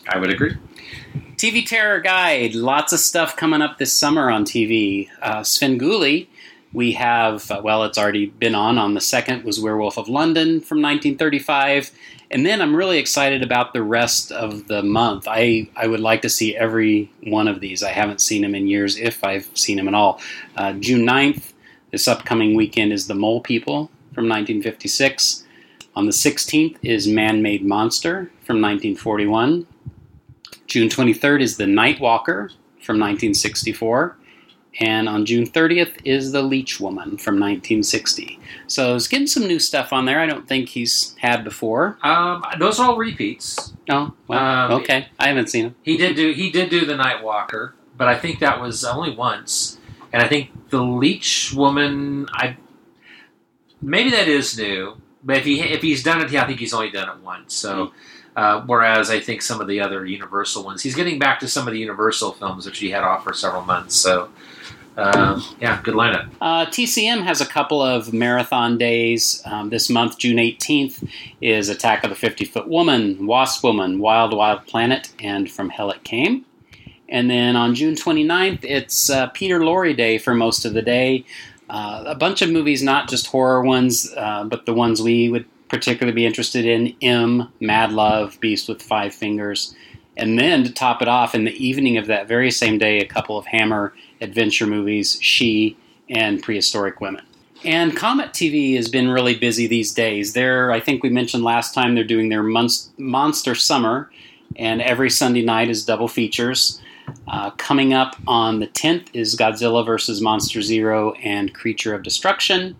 I 0.07 0.19
would 0.19 0.29
agree. 0.29 0.55
TV 1.37 1.65
Terror 1.65 1.99
Guide. 2.01 2.53
Lots 2.53 2.93
of 2.93 2.99
stuff 2.99 3.35
coming 3.35 3.63
up 3.63 3.79
this 3.79 3.91
summer 3.91 4.29
on 4.29 4.45
TV. 4.45 5.09
Uh, 5.21 5.39
Svengoolie. 5.39 6.27
We 6.75 6.91
have, 6.91 7.49
uh, 7.49 7.61
well, 7.63 7.85
it's 7.85 7.97
already 7.97 8.25
been 8.25 8.53
on. 8.53 8.77
On 8.77 8.95
the 8.95 8.99
second 8.99 9.45
was 9.45 9.61
Werewolf 9.61 9.97
of 9.97 10.09
London 10.09 10.59
from 10.59 10.81
1935. 10.81 11.89
And 12.29 12.45
then 12.45 12.61
I'm 12.61 12.75
really 12.75 12.97
excited 12.97 13.41
about 13.41 13.71
the 13.71 13.81
rest 13.81 14.29
of 14.33 14.67
the 14.67 14.83
month. 14.83 15.25
I, 15.25 15.69
I 15.77 15.87
would 15.87 16.01
like 16.01 16.21
to 16.23 16.29
see 16.29 16.53
every 16.57 17.09
one 17.23 17.47
of 17.47 17.61
these. 17.61 17.81
I 17.81 17.91
haven't 17.91 18.19
seen 18.19 18.41
them 18.41 18.53
in 18.53 18.67
years, 18.67 18.97
if 18.97 19.23
I've 19.23 19.49
seen 19.53 19.77
them 19.77 19.87
at 19.87 19.93
all. 19.93 20.19
Uh, 20.57 20.73
June 20.73 21.07
9th, 21.07 21.53
this 21.91 22.09
upcoming 22.09 22.55
weekend, 22.55 22.91
is 22.91 23.07
The 23.07 23.15
Mole 23.15 23.39
People 23.39 23.89
from 24.13 24.27
1956. 24.27 25.45
On 25.95 26.05
the 26.05 26.11
16th 26.11 26.75
is 26.81 27.07
Man 27.07 27.41
Made 27.41 27.63
Monster 27.63 28.29
from 28.43 28.61
1941. 28.61 29.65
June 30.67 30.89
23rd 30.89 31.41
is 31.41 31.55
The 31.55 31.67
Night 31.67 32.01
Walker 32.01 32.49
from 32.81 32.99
1964. 32.99 34.17
And 34.79 35.07
on 35.07 35.25
June 35.25 35.45
30th 35.47 35.93
is 36.03 36.31
The 36.33 36.41
Leech 36.41 36.79
Woman 36.81 37.17
from 37.17 37.35
1960. 37.35 38.39
So 38.67 38.95
it's 38.95 39.07
getting 39.07 39.27
some 39.27 39.47
new 39.47 39.59
stuff 39.59 39.93
on 39.93 40.05
there 40.05 40.19
I 40.19 40.25
don't 40.25 40.47
think 40.47 40.69
he's 40.69 41.15
had 41.19 41.43
before. 41.45 41.97
Um, 42.03 42.43
those 42.59 42.79
are 42.79 42.89
all 42.89 42.97
repeats. 42.97 43.73
Oh, 43.89 44.13
well, 44.27 44.39
Um, 44.73 44.81
okay. 44.81 45.07
I 45.17 45.27
haven't 45.29 45.49
seen 45.49 45.65
him. 45.67 45.75
He 45.83 45.95
did 45.97 46.15
do 46.15 46.31
he 46.33 46.49
did 46.51 46.69
do 46.69 46.85
the 46.85 46.95
Night 46.97 47.23
Walker, 47.23 47.73
but 47.97 48.07
I 48.09 48.17
think 48.17 48.39
that 48.39 48.59
was 48.59 48.83
only 48.83 49.15
once. 49.15 49.77
And 50.11 50.21
I 50.21 50.27
think 50.27 50.69
the 50.69 50.81
Leech 50.83 51.53
Woman, 51.53 52.27
I 52.33 52.57
maybe 53.81 54.09
that 54.11 54.27
is 54.27 54.57
new. 54.57 54.97
But 55.23 55.37
if 55.37 55.45
he 55.45 55.61
if 55.61 55.81
he's 55.81 56.03
done 56.03 56.21
it, 56.21 56.33
I 56.35 56.45
think 56.45 56.59
he's 56.59 56.73
only 56.73 56.91
done 56.91 57.09
it 57.09 57.23
once. 57.23 57.53
So, 57.53 57.93
uh, 58.35 58.61
whereas 58.65 59.09
I 59.09 59.19
think 59.19 59.41
some 59.41 59.59
of 59.61 59.67
the 59.67 59.79
other 59.79 60.05
Universal 60.05 60.63
ones, 60.63 60.83
he's 60.83 60.95
getting 60.95 61.17
back 61.17 61.39
to 61.39 61.47
some 61.47 61.67
of 61.67 61.73
the 61.73 61.79
Universal 61.79 62.33
films 62.33 62.65
which 62.65 62.79
he 62.79 62.91
had 62.91 63.03
off 63.03 63.23
for 63.23 63.33
several 63.33 63.63
months. 63.63 63.95
So, 63.95 64.29
um, 64.97 65.43
yeah, 65.59 65.81
good 65.83 65.95
lineup. 65.95 66.29
Uh, 66.39 66.65
TCM 66.65 67.23
has 67.23 67.41
a 67.41 67.45
couple 67.45 67.81
of 67.81 68.13
marathon 68.13 68.77
days. 68.77 69.41
Um, 69.45 69.69
this 69.69 69.89
month, 69.89 70.17
June 70.17 70.37
18th, 70.37 71.07
is 71.41 71.69
Attack 71.69 72.03
of 72.03 72.09
the 72.09 72.15
50 72.15 72.45
Foot 72.45 72.67
Woman, 72.67 73.27
Wasp 73.27 73.63
Woman, 73.63 73.99
Wild 73.99 74.33
Wild 74.33 74.65
Planet, 74.65 75.11
and 75.19 75.51
From 75.51 75.69
Hell 75.69 75.91
It 75.91 76.03
Came. 76.03 76.45
And 77.09 77.29
then 77.29 77.55
on 77.55 77.75
June 77.75 77.95
29th, 77.95 78.59
it's 78.63 79.09
uh, 79.09 79.27
Peter 79.27 79.59
Lorre 79.59 79.95
Day 79.95 80.17
for 80.17 80.33
most 80.33 80.65
of 80.65 80.73
the 80.73 80.81
day. 80.81 81.25
Uh, 81.69 82.03
a 82.05 82.15
bunch 82.15 82.41
of 82.41 82.49
movies, 82.49 82.81
not 82.81 83.09
just 83.09 83.27
horror 83.27 83.63
ones, 83.63 84.13
uh, 84.15 84.43
but 84.43 84.65
the 84.65 84.73
ones 84.73 85.01
we 85.01 85.29
would 85.29 85.45
particularly 85.67 86.15
be 86.15 86.25
interested 86.25 86.65
in 86.65 86.95
M, 87.01 87.51
Mad 87.59 87.91
Love, 87.91 88.39
Beast 88.39 88.69
with 88.69 88.81
Five 88.81 89.13
Fingers. 89.13 89.75
And 90.17 90.39
then 90.39 90.63
to 90.63 90.71
top 90.71 91.01
it 91.01 91.07
off, 91.07 91.35
in 91.35 91.43
the 91.43 91.51
evening 91.51 91.97
of 91.97 92.07
that 92.07 92.27
very 92.27 92.51
same 92.51 92.77
day, 92.77 92.99
a 92.99 93.05
couple 93.05 93.37
of 93.37 93.45
Hammer 93.47 93.93
adventure 94.21 94.67
movies, 94.67 95.17
She 95.21 95.77
and 96.09 96.41
Prehistoric 96.41 97.01
Women. 97.01 97.25
And 97.63 97.95
Comet 97.95 98.31
TV 98.31 98.75
has 98.75 98.89
been 98.89 99.09
really 99.09 99.35
busy 99.35 99.65
these 99.65 99.93
days. 99.93 100.33
They're, 100.33 100.71
I 100.71 100.79
think 100.79 101.01
we 101.01 101.09
mentioned 101.09 101.43
last 101.43 101.73
time, 101.73 101.95
they're 101.95 102.03
doing 102.03 102.29
their 102.29 102.43
Monster 102.43 103.55
Summer, 103.55 104.11
and 104.55 104.81
every 104.81 105.09
Sunday 105.09 105.41
night 105.41 105.69
is 105.69 105.83
double 105.83 106.07
features. 106.07 106.81
Uh, 107.27 107.51
coming 107.51 107.93
up 107.93 108.15
on 108.27 108.59
the 108.59 108.67
10th 108.67 109.07
is 109.13 109.35
Godzilla 109.35 109.85
vs. 109.85 110.21
Monster 110.21 110.61
Zero 110.61 111.13
and 111.23 111.53
Creature 111.53 111.95
of 111.95 112.03
Destruction. 112.03 112.75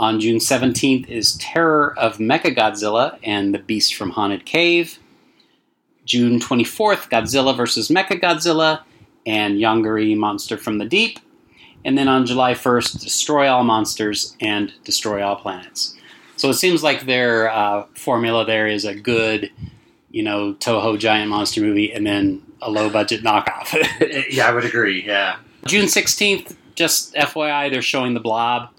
On 0.00 0.20
June 0.20 0.38
17th 0.38 1.08
is 1.08 1.36
Terror 1.36 1.96
of 1.98 2.18
Mechagodzilla 2.18 3.18
and 3.22 3.52
The 3.52 3.58
Beast 3.58 3.94
from 3.94 4.10
Haunted 4.10 4.44
Cave. 4.44 4.98
June 6.04 6.40
24th, 6.40 7.10
Godzilla 7.10 7.56
vs. 7.56 7.88
Mechagodzilla 7.88 8.82
and 9.28 9.58
Yongary 9.58 10.16
Monster 10.16 10.56
from 10.56 10.78
the 10.78 10.86
Deep. 10.86 11.20
And 11.84 11.96
then 11.96 12.08
on 12.08 12.26
July 12.26 12.54
1st, 12.54 13.00
Destroy 13.00 13.46
All 13.46 13.62
Monsters 13.62 14.34
and 14.40 14.72
Destroy 14.84 15.22
All 15.22 15.36
Planets. 15.36 15.94
So 16.36 16.48
it 16.48 16.54
seems 16.54 16.82
like 16.82 17.04
their 17.04 17.50
uh, 17.50 17.84
formula 17.94 18.46
there 18.46 18.66
is 18.66 18.84
a 18.84 18.94
good, 18.94 19.52
you 20.10 20.22
know, 20.22 20.54
Toho 20.54 20.98
giant 20.98 21.28
monster 21.28 21.60
movie 21.60 21.92
and 21.92 22.06
then 22.06 22.42
a 22.62 22.70
low 22.70 22.88
budget 22.88 23.22
knockoff. 23.22 23.74
yeah, 24.30 24.48
I 24.48 24.52
would 24.52 24.64
agree. 24.64 25.04
Yeah. 25.04 25.36
June 25.66 25.86
16th, 25.86 26.56
just 26.74 27.14
FYI, 27.14 27.70
they're 27.70 27.82
showing 27.82 28.14
The 28.14 28.20
Blob. 28.20 28.70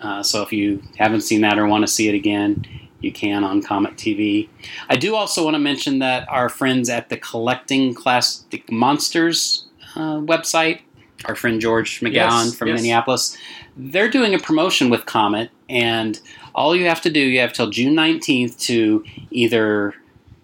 Uh, 0.00 0.22
so 0.22 0.42
if 0.42 0.52
you 0.52 0.82
haven't 0.98 1.22
seen 1.22 1.40
that 1.40 1.58
or 1.58 1.66
want 1.66 1.82
to 1.82 1.92
see 1.92 2.08
it 2.08 2.14
again, 2.14 2.64
you 3.00 3.12
can 3.12 3.42
on 3.42 3.62
Comet 3.62 3.96
TV. 3.96 4.48
I 4.88 4.96
do 4.96 5.14
also 5.14 5.44
want 5.44 5.54
to 5.54 5.60
mention 5.60 6.00
that 6.00 6.28
our 6.28 6.48
friends 6.48 6.90
at 6.90 7.08
the 7.08 7.16
Collecting 7.16 7.94
Classic 7.94 8.70
Monsters 8.70 9.63
uh, 9.96 10.18
website, 10.18 10.80
our 11.26 11.34
friend 11.34 11.60
George 11.60 12.00
McGowan 12.00 12.12
yes, 12.12 12.54
from 12.54 12.68
yes. 12.68 12.76
Minneapolis, 12.76 13.36
they're 13.76 14.10
doing 14.10 14.34
a 14.34 14.38
promotion 14.38 14.90
with 14.90 15.06
Comet, 15.06 15.50
and 15.68 16.20
all 16.54 16.76
you 16.76 16.86
have 16.86 17.00
to 17.02 17.10
do, 17.10 17.20
you 17.20 17.40
have 17.40 17.52
till 17.52 17.70
June 17.70 17.94
19th 17.94 18.58
to 18.60 19.04
either, 19.30 19.94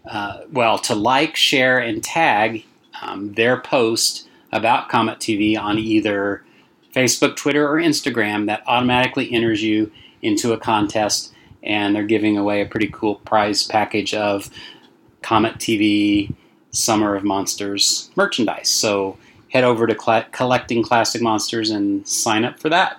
uh, 0.07 0.41
well, 0.53 0.79
to 0.79 0.95
like, 0.95 1.37
share, 1.37 1.79
and 1.79 2.03
tag 2.03 2.65
um, 3.03 3.33
their 3.35 3.61
post 3.61 4.29
about 4.53 4.89
Comet 4.89 5.19
TV 5.19 5.59
on 5.59 5.79
either 5.79 6.43
Facebook, 6.95 7.37
Twitter, 7.37 7.69
or 7.69 7.77
Instagram 7.77 8.47
that 8.47 8.63
automatically 8.67 9.33
enters 9.33 9.63
you 9.63 9.93
into 10.23 10.53
a 10.53 10.59
contest, 10.59 11.33
and 11.63 11.95
they're 11.95 12.05
giving 12.05 12.37
away 12.37 12.61
a 12.61 12.67
pretty 12.67 12.89
cool 12.89 13.17
prize 13.17 13.65
package 13.65 14.13
of 14.15 14.51
Comet 15.23 15.57
TV 15.57 16.35
Summer 16.73 17.15
of 17.15 17.25
Monsters 17.25 18.11
merchandise. 18.17 18.69
So 18.69 19.19
head 19.51 19.65
over 19.65 19.87
to 19.87 19.99
Cl- 19.99 20.27
Collecting 20.33 20.83
Classic 20.83 21.21
Monsters 21.21 21.71
and 21.71 22.07
sign 22.07 22.45
up 22.45 22.59
for 22.59 22.69
that. 22.71 22.99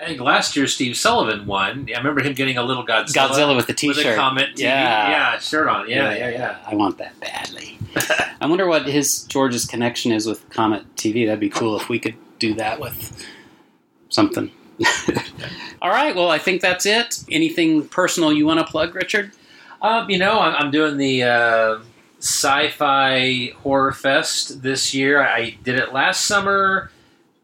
I 0.00 0.06
think 0.06 0.20
last 0.20 0.56
year 0.56 0.66
Steve 0.66 0.96
Sullivan 0.96 1.46
won. 1.46 1.88
I 1.94 1.98
remember 1.98 2.22
him 2.22 2.32
getting 2.32 2.56
a 2.56 2.62
little 2.62 2.84
Godzilla, 2.84 3.28
Godzilla 3.28 3.56
with 3.56 3.68
the 3.68 3.72
T-shirt, 3.72 4.04
with 4.04 4.14
a 4.14 4.16
Comet 4.16 4.56
TV, 4.56 4.62
yeah, 4.62 5.10
yeah, 5.10 5.38
shirt 5.38 5.68
on. 5.68 5.88
Yeah, 5.88 6.10
yeah, 6.10 6.16
yeah. 6.16 6.30
yeah. 6.30 6.58
I 6.66 6.74
want 6.74 6.98
that 6.98 7.18
badly. 7.20 7.78
I 8.40 8.46
wonder 8.46 8.66
what 8.66 8.86
his 8.86 9.22
George's 9.24 9.64
connection 9.64 10.10
is 10.10 10.26
with 10.26 10.48
Comet 10.50 10.96
TV. 10.96 11.24
That'd 11.26 11.38
be 11.38 11.50
cool 11.50 11.76
if 11.76 11.88
we 11.88 12.00
could 12.00 12.16
do 12.40 12.52
that 12.54 12.80
with 12.80 13.24
something. 14.08 14.50
All 15.82 15.90
right. 15.90 16.16
Well, 16.16 16.30
I 16.30 16.38
think 16.38 16.62
that's 16.62 16.84
it. 16.86 17.22
Anything 17.30 17.86
personal 17.86 18.32
you 18.32 18.44
want 18.44 18.58
to 18.58 18.66
plug, 18.66 18.96
Richard? 18.96 19.30
Um, 19.80 20.10
you 20.10 20.18
know, 20.18 20.40
I'm, 20.40 20.54
I'm 20.56 20.70
doing 20.72 20.96
the 20.96 21.22
uh, 21.22 21.78
Sci-Fi 22.22 23.52
Horror 23.62 23.90
Fest 23.90 24.62
this 24.62 24.94
year. 24.94 25.20
I 25.20 25.58
did 25.64 25.76
it 25.76 25.92
last 25.92 26.24
summer, 26.24 26.92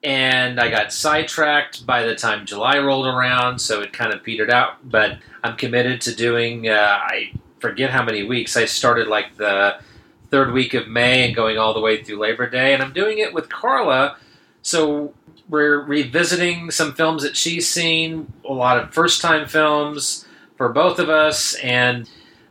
and 0.05 0.61
I 0.61 0.71
got 0.71 0.93
sidetracked 0.93 1.85
by 1.85 2.05
the 2.05 2.15
time 2.15 2.47
July 2.47 2.79
rolled 2.79 3.09
around, 3.09 3.59
so 3.59 3.81
it 3.81 3.93
kind 3.93 4.15
of 4.15 4.23
petered 4.23 4.51
out. 4.51 4.89
But 4.89 5.19
I'm 5.43 5.57
committed 5.57 6.01
to 6.03 6.15
doing. 6.15 6.69
Uh, 6.69 6.97
I 7.01 7.33
forget 7.59 7.91
how 7.91 8.05
many 8.05 8.23
weeks. 8.23 8.57
I 8.57 8.67
started 8.67 9.09
like 9.09 9.37
the 9.37 9.81
third 10.31 10.53
week 10.53 10.75
of 10.75 10.87
May 10.87 11.27
and 11.27 11.35
going 11.35 11.59
all 11.59 11.75
the 11.75 11.81
way 11.81 12.05
through 12.05 12.21
Labor 12.21 12.49
Day, 12.49 12.73
and 12.73 12.81
I'm 12.81 12.93
doing 12.93 13.19
it 13.19 13.35
with 13.35 13.49
Carla. 13.49 14.17
So 14.63 15.13
we're 15.49 15.81
revisiting 15.81 16.71
some 16.71 16.95
films 16.95 17.25
that 17.25 17.37
she's 17.37 17.69
seen, 17.69 18.33
a 18.49 18.53
lot 18.53 18.79
of 18.79 18.95
first 18.95 19.23
time 19.23 19.49
films 19.49 20.25
for 20.57 20.69
both 20.69 21.01
of 21.01 21.09
us. 21.09 21.57
And 21.57 22.09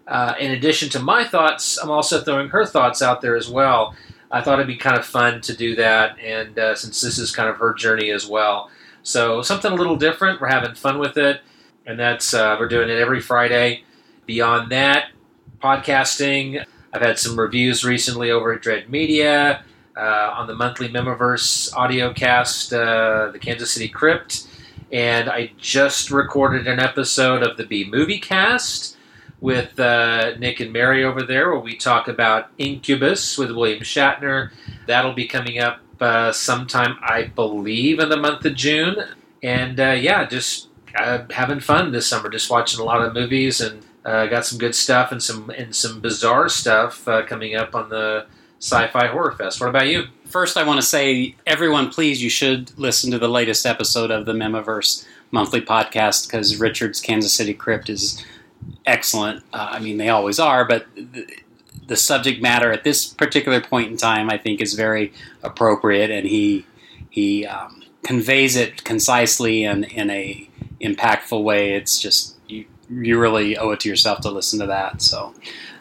uh, 0.07 0.35
in 0.39 0.51
addition 0.51 0.89
to 0.89 0.99
my 0.99 1.25
thoughts, 1.25 1.77
I'm 1.77 1.91
also 1.91 2.21
throwing 2.21 2.49
her 2.49 2.65
thoughts 2.65 3.01
out 3.01 3.21
there 3.21 3.35
as 3.35 3.49
well. 3.49 3.95
I 4.31 4.41
thought 4.41 4.55
it'd 4.55 4.67
be 4.67 4.77
kind 4.77 4.97
of 4.97 5.05
fun 5.05 5.41
to 5.41 5.55
do 5.55 5.75
that, 5.75 6.17
and 6.19 6.57
uh, 6.57 6.75
since 6.75 7.01
this 7.01 7.17
is 7.17 7.35
kind 7.35 7.49
of 7.49 7.57
her 7.57 7.73
journey 7.73 8.11
as 8.11 8.27
well. 8.27 8.69
So 9.03 9.41
something 9.41 9.71
a 9.71 9.75
little 9.75 9.95
different. 9.95 10.41
We're 10.41 10.47
having 10.47 10.75
fun 10.75 10.99
with 10.99 11.17
it, 11.17 11.41
and 11.85 11.99
that's 11.99 12.33
uh, 12.33 12.57
we're 12.59 12.67
doing 12.67 12.89
it 12.89 12.99
every 12.99 13.21
Friday. 13.21 13.83
Beyond 14.25 14.71
that, 14.71 15.11
podcasting. 15.61 16.65
I've 16.93 17.01
had 17.01 17.19
some 17.19 17.39
reviews 17.39 17.85
recently 17.85 18.31
over 18.31 18.53
at 18.53 18.61
Dread 18.61 18.89
Media 18.89 19.63
uh, 19.95 20.33
on 20.35 20.47
the 20.47 20.55
monthly 20.55 20.89
Memiverse 20.89 21.73
audio 21.75 22.13
cast, 22.13 22.73
uh, 22.73 23.29
the 23.31 23.39
Kansas 23.39 23.71
City 23.71 23.87
Crypt, 23.87 24.47
and 24.91 25.29
I 25.29 25.51
just 25.57 26.11
recorded 26.11 26.67
an 26.67 26.79
episode 26.79 27.43
of 27.43 27.55
the 27.55 27.65
B 27.65 27.87
Movie 27.89 28.19
Cast 28.19 28.96
with 29.39 29.79
uh, 29.79 30.35
Nick 30.37 30.59
and 30.59 30.73
Mary 30.73 31.03
over 31.03 31.21
there, 31.23 31.51
where 31.51 31.59
we 31.59 31.75
talk 31.75 32.07
about 32.07 32.49
Incubus 32.57 33.37
with 33.37 33.51
William 33.51 33.81
Shatner. 33.81 34.51
That'll 34.87 35.13
be 35.13 35.27
coming 35.27 35.59
up 35.59 35.79
uh, 35.99 36.31
sometime, 36.31 36.97
I 37.01 37.23
believe, 37.23 37.99
in 37.99 38.09
the 38.09 38.17
month 38.17 38.45
of 38.45 38.55
June. 38.55 38.95
And 39.43 39.79
uh, 39.79 39.91
yeah, 39.91 40.25
just 40.25 40.69
uh, 40.95 41.25
having 41.29 41.59
fun 41.59 41.91
this 41.91 42.07
summer, 42.07 42.29
just 42.29 42.49
watching 42.49 42.79
a 42.79 42.83
lot 42.83 43.01
of 43.01 43.13
movies 43.13 43.61
and. 43.61 43.83
Uh, 44.05 44.25
got 44.25 44.45
some 44.45 44.57
good 44.57 44.73
stuff 44.73 45.11
and 45.11 45.21
some 45.21 45.49
and 45.49 45.75
some 45.75 45.99
bizarre 45.99 46.47
stuff 46.47 47.05
uh, 47.09 47.25
coming 47.25 47.57
up 47.57 47.75
on 47.75 47.89
the 47.89 48.25
Sci-Fi 48.59 49.07
Horror 49.07 49.33
Fest. 49.33 49.59
What 49.59 49.69
about 49.69 49.87
you? 49.87 50.05
First, 50.25 50.57
I 50.57 50.63
want 50.63 50.79
to 50.79 50.85
say, 50.85 51.35
everyone, 51.45 51.89
please, 51.89 52.23
you 52.23 52.29
should 52.29 52.77
listen 52.79 53.11
to 53.11 53.19
the 53.19 53.27
latest 53.27 53.65
episode 53.65 54.09
of 54.09 54.25
the 54.25 54.33
Memiverse 54.33 55.05
monthly 55.31 55.61
podcast 55.61 56.27
because 56.27 56.55
Richard's 56.57 57.01
Kansas 57.01 57.33
City 57.33 57.53
Crypt 57.53 57.89
is 57.89 58.23
excellent. 58.87 59.43
Uh, 59.53 59.69
I 59.71 59.79
mean, 59.79 59.97
they 59.97 60.09
always 60.09 60.39
are, 60.39 60.65
but 60.65 60.87
the, 60.95 61.27
the, 61.85 61.95
subject 61.95 62.41
matter 62.41 62.71
at 62.71 62.83
this 62.83 63.05
particular 63.05 63.61
point 63.61 63.91
in 63.91 63.97
time, 63.97 64.29
I 64.29 64.37
think, 64.37 64.61
is 64.61 64.73
very 64.73 65.13
appropriate, 65.43 66.09
and 66.09 66.25
he 66.25 66.65
he 67.09 67.45
um, 67.45 67.83
conveys 68.03 68.55
it 68.55 68.83
concisely 68.83 69.63
and 69.63 69.85
in 69.85 70.09
a 70.09 70.49
impactful 70.81 71.43
way. 71.43 71.73
It's 71.73 71.99
just 71.99 72.35
you 72.47 72.65
you 72.89 73.19
really 73.19 73.57
owe 73.57 73.71
it 73.71 73.81
to 73.81 73.89
yourself 73.89 74.21
to 74.21 74.31
listen 74.31 74.59
to 74.59 74.65
that. 74.67 75.01
So, 75.01 75.35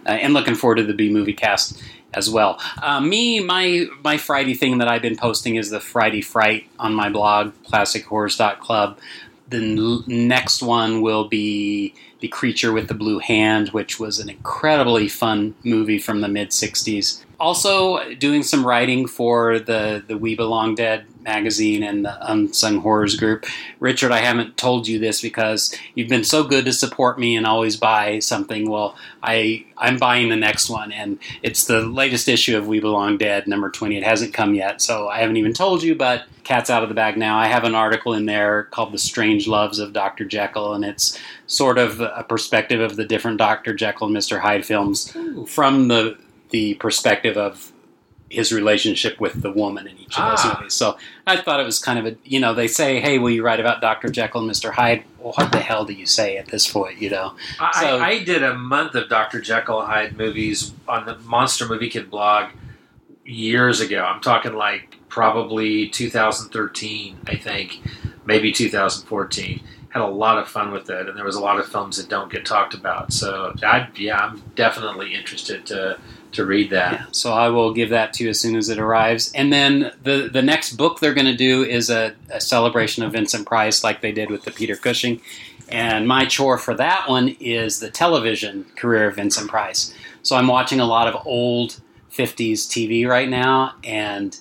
uh, 0.07 0.11
and 0.11 0.35
looking 0.35 0.55
forward 0.55 0.77
to 0.77 0.85
the 0.85 0.95
B 0.95 1.09
movie 1.11 1.35
cast 1.35 1.83
as 2.17 2.31
well. 2.31 2.59
Uh, 2.83 3.01
me, 3.01 3.41
my 3.41 3.87
my 4.03 4.17
Friday 4.17 4.55
thing 4.55 4.79
that 4.79 4.89
I've 4.89 5.03
been 5.03 5.17
posting 5.17 5.57
is 5.57 5.71
the 5.71 5.81
Friday 5.81 6.23
Fright 6.23 6.69
on 6.79 6.95
my 6.95 7.11
blog, 7.11 7.53
classichorrors.club. 7.69 8.99
The 9.49 10.03
next 10.07 10.63
one 10.63 11.03
will 11.03 11.29
be 11.29 11.95
The 12.21 12.29
Creature 12.29 12.73
with 12.73 12.89
the 12.89 12.95
Blue 12.95 13.21
Hand, 13.21 13.69
which 13.69 14.01
was 14.01 14.19
an 14.19 14.29
incredibly 14.29 15.09
fun 15.09 15.55
movie 15.63 15.99
from 15.99 16.21
the 16.21 16.29
mid 16.29 16.51
60s. 16.51 17.25
Also, 17.39 18.15
doing 18.15 18.43
some 18.43 18.67
writing 18.67 19.07
for 19.07 19.59
the, 19.59 20.03
the 20.07 20.19
We 20.19 20.35
Belong 20.35 20.75
Dead 20.75 21.07
magazine 21.27 21.83
and 21.83 22.05
the 22.05 22.33
Unsung 22.33 22.79
Horrors 22.79 23.17
group. 23.17 23.45
Richard, 23.81 24.13
I 24.13 24.21
haven't 24.21 24.57
told 24.57 24.89
you 24.89 24.99
this 24.99 25.21
because 25.21 25.75
you've 25.95 26.09
been 26.09 26.25
so 26.25 26.45
good 26.45 26.65
to 26.65 26.73
support 26.73 27.19
me 27.19 27.37
and 27.37 27.47
always 27.47 27.77
buy 27.77 28.21
something. 28.21 28.71
Well, 28.71 28.97
I 29.23 29.67
I'm 29.77 29.99
buying 29.99 30.29
the 30.29 30.37
next 30.37 30.71
one, 30.71 30.93
and 30.93 31.19
it's 31.43 31.67
the 31.67 31.83
latest 31.83 32.29
issue 32.29 32.57
of 32.57 32.67
We 32.67 32.81
Belong 32.81 33.19
Dead, 33.19 33.47
number 33.47 33.71
twenty. 33.71 33.97
It 33.97 34.05
hasn't 34.05 34.33
come 34.33 34.55
yet, 34.55 34.81
so 34.81 35.09
I 35.09 35.19
haven't 35.19 35.37
even 35.37 35.53
told 35.53 35.83
you. 35.83 35.95
But 35.95 36.25
cat's 36.45 36.71
out 36.71 36.83
of 36.83 36.89
the 36.89 36.95
bag 36.95 37.17
now. 37.17 37.39
I 37.39 37.49
have 37.49 37.65
an 37.65 37.75
article 37.75 38.15
in 38.15 38.27
there 38.27 38.65
called 38.65 38.93
"The 38.93 38.99
Strange 38.99 39.47
Loves 39.47 39.79
of 39.79 39.93
Dr. 39.93 40.25
Jekyll," 40.25 40.75
and 40.75 40.85
it's 40.85 41.19
sort 41.47 41.77
of 41.77 42.01
a 42.01 42.25
perspective 42.29 42.81
of 42.81 42.97
the 42.97 43.05
different 43.05 43.39
Dr. 43.39 43.75
Jekyll 43.75 44.07
and 44.07 44.17
Mr. 44.17 44.41
Hyde 44.41 44.65
films 44.65 45.15
Ooh. 45.17 45.45
from 45.47 45.89
the 45.89 46.17
the 46.51 46.75
perspective 46.75 47.37
of 47.37 47.73
his 48.37 48.53
relationship 48.53 49.19
with 49.19 49.41
the 49.41 49.51
woman 49.51 49.87
in 49.87 49.97
each 49.97 50.19
of 50.19 50.31
those 50.31 50.41
ah. 50.45 50.57
movies. 50.59 50.75
So 50.75 50.99
I 51.27 51.39
thought 51.39 51.59
it 51.59 51.65
was 51.65 51.79
kind 51.79 51.99
of 51.99 52.05
a, 52.05 52.17
you 52.23 52.39
know, 52.39 52.53
they 52.53 52.69
say, 52.69 53.01
hey, 53.01 53.19
will 53.19 53.31
you 53.31 53.43
write 53.43 53.61
about 53.61 53.81
Dr. 53.81 54.11
Jekyll 54.11 54.43
and 54.43 54.51
Mr. 54.51 54.75
Hyde? 54.75 55.05
Well, 55.19 55.33
what 55.33 55.53
the 55.53 55.61
hell 55.61 55.87
do 55.87 55.95
you 55.95 56.05
say 56.05 56.37
at 56.37 56.49
this 56.49 56.71
point, 56.71 57.01
you 57.01 57.09
know? 57.09 57.35
I, 57.59 57.81
so, 57.81 57.99
I 57.99 58.23
did 58.23 58.43
a 58.43 58.53
month 58.53 58.95
of 58.95 59.09
Dr. 59.09 59.41
Jekyll 59.41 59.81
and 59.81 59.91
Hyde 59.91 60.19
movies 60.19 60.75
on 60.87 61.07
the 61.07 61.17
Monster 61.21 61.67
Movie 61.67 61.89
Kid 61.89 62.11
blog 62.11 62.51
years 63.25 63.81
ago. 63.81 64.05
I'm 64.05 64.21
talking 64.21 64.53
like 64.53 64.99
probably 65.09 65.89
2013, 65.89 67.17
I 67.27 67.37
think, 67.37 67.81
maybe 68.27 68.53
2014 68.53 69.63
had 69.89 70.03
a 70.03 70.07
lot 70.07 70.37
of 70.37 70.47
fun 70.47 70.73
with 70.73 70.91
it, 70.91 71.09
and 71.09 71.17
there 71.17 71.25
was 71.25 71.37
a 71.37 71.41
lot 71.41 71.59
of 71.59 71.67
films 71.67 71.97
that 71.97 72.11
don't 72.11 72.31
get 72.31 72.45
talked 72.45 72.75
about. 72.75 73.15
So, 73.15 73.55
I, 73.63 73.89
yeah, 73.97 74.19
I'm 74.19 74.43
definitely 74.55 75.15
interested 75.15 75.65
to 75.67 75.99
to 76.37 76.47
read 76.47 76.71
that. 76.71 77.15
So 77.15 77.33
I 77.33 77.49
will 77.49 77.73
give 77.73 77.91
that 77.91 78.13
to 78.15 78.25
you 78.25 78.31
as 78.31 78.41
soon 78.41 78.57
as 78.57 78.69
it 78.69 78.79
arrives. 78.79 79.33
And 79.35 79.53
then 79.53 79.93
the 80.03 80.29
the 80.33 80.43
next 80.43 80.77
book 80.77 81.01
they're 81.01 81.15
going 81.15 81.27
to 81.27 81.37
do 81.37 81.65
is 81.65 81.91
a, 81.91 82.15
a 82.31 82.41
celebration 82.41 83.03
of 83.03 83.13
Vincent 83.13 83.47
Price, 83.47 83.85
like 83.85 84.01
they 84.01 84.13
did 84.13 84.31
with 84.31 84.45
the 84.45 84.51
Peter 84.51 84.77
Cushing. 84.77 85.21
And 85.69 86.07
my 86.07 86.25
chore 86.25 86.59
for 86.59 86.75
that 86.75 87.09
one 87.09 87.37
is 87.41 87.81
the 87.81 87.91
television 87.91 88.67
career 88.77 89.09
of 89.09 89.17
Vincent 89.17 89.51
Price. 89.51 89.93
So 90.23 90.37
I'm 90.37 90.47
watching 90.47 90.81
a 90.81 90.87
lot 90.87 91.09
of 91.09 91.27
old 91.27 91.81
50s 92.13 92.67
TV 92.67 93.07
right 93.07 93.29
now, 93.29 93.75
and 93.85 94.39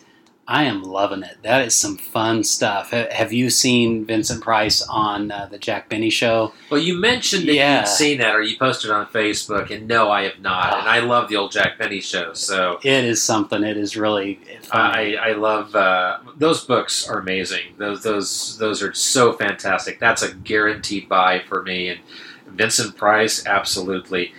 I 0.47 0.65
am 0.65 0.83
loving 0.83 1.23
it. 1.23 1.37
That 1.41 1.65
is 1.65 1.73
some 1.73 1.97
fun 1.97 2.43
stuff. 2.43 2.91
Have 2.91 3.33
you 3.33 3.49
seen 3.49 4.05
Vincent 4.05 4.43
Price 4.43 4.83
on 4.83 5.31
uh, 5.31 5.47
the 5.49 5.57
Jack 5.57 5.89
Benny 5.89 6.11
show? 6.11 6.53
Well, 6.69 6.79
you 6.79 6.95
mentioned 6.99 7.47
that 7.47 7.53
Yeah. 7.55 7.79
you'd 7.79 7.87
seen 7.87 8.19
that, 8.19 8.35
or 8.35 8.43
you 8.43 8.55
posted 8.55 8.91
on 8.91 9.07
Facebook, 9.07 9.71
and 9.71 9.87
no, 9.87 10.11
I 10.11 10.21
have 10.23 10.39
not. 10.39 10.77
And 10.77 10.87
I 10.87 10.99
love 10.99 11.29
the 11.29 11.35
old 11.37 11.51
Jack 11.51 11.79
Benny 11.79 11.99
show, 11.99 12.33
so 12.33 12.79
It 12.83 13.05
is 13.05 13.23
something. 13.23 13.63
It 13.63 13.75
is 13.75 13.97
really 13.97 14.35
fun. 14.61 14.79
I, 14.81 15.15
I 15.15 15.31
love 15.33 15.75
uh, 15.75 16.19
those 16.37 16.63
books. 16.63 17.09
Are 17.09 17.17
amazing. 17.17 17.73
Those 17.79 18.03
those 18.03 18.57
those 18.59 18.83
are 18.83 18.93
so 18.93 19.33
fantastic. 19.33 19.99
That's 19.99 20.21
a 20.21 20.31
guaranteed 20.33 21.09
buy 21.09 21.41
for 21.49 21.63
me. 21.63 21.89
And 21.89 21.99
Vincent 22.47 22.95
Price, 22.95 23.43
absolutely. 23.47 24.31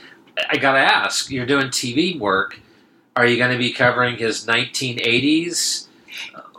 I 0.48 0.56
gotta 0.58 0.78
ask, 0.78 1.30
you're 1.32 1.46
doing 1.46 1.66
TV 1.68 2.16
work. 2.16 2.60
Are 3.16 3.26
you 3.26 3.38
going 3.38 3.50
to 3.52 3.56
be 3.56 3.72
covering 3.72 4.18
his 4.18 4.44
1980s, 4.46 5.85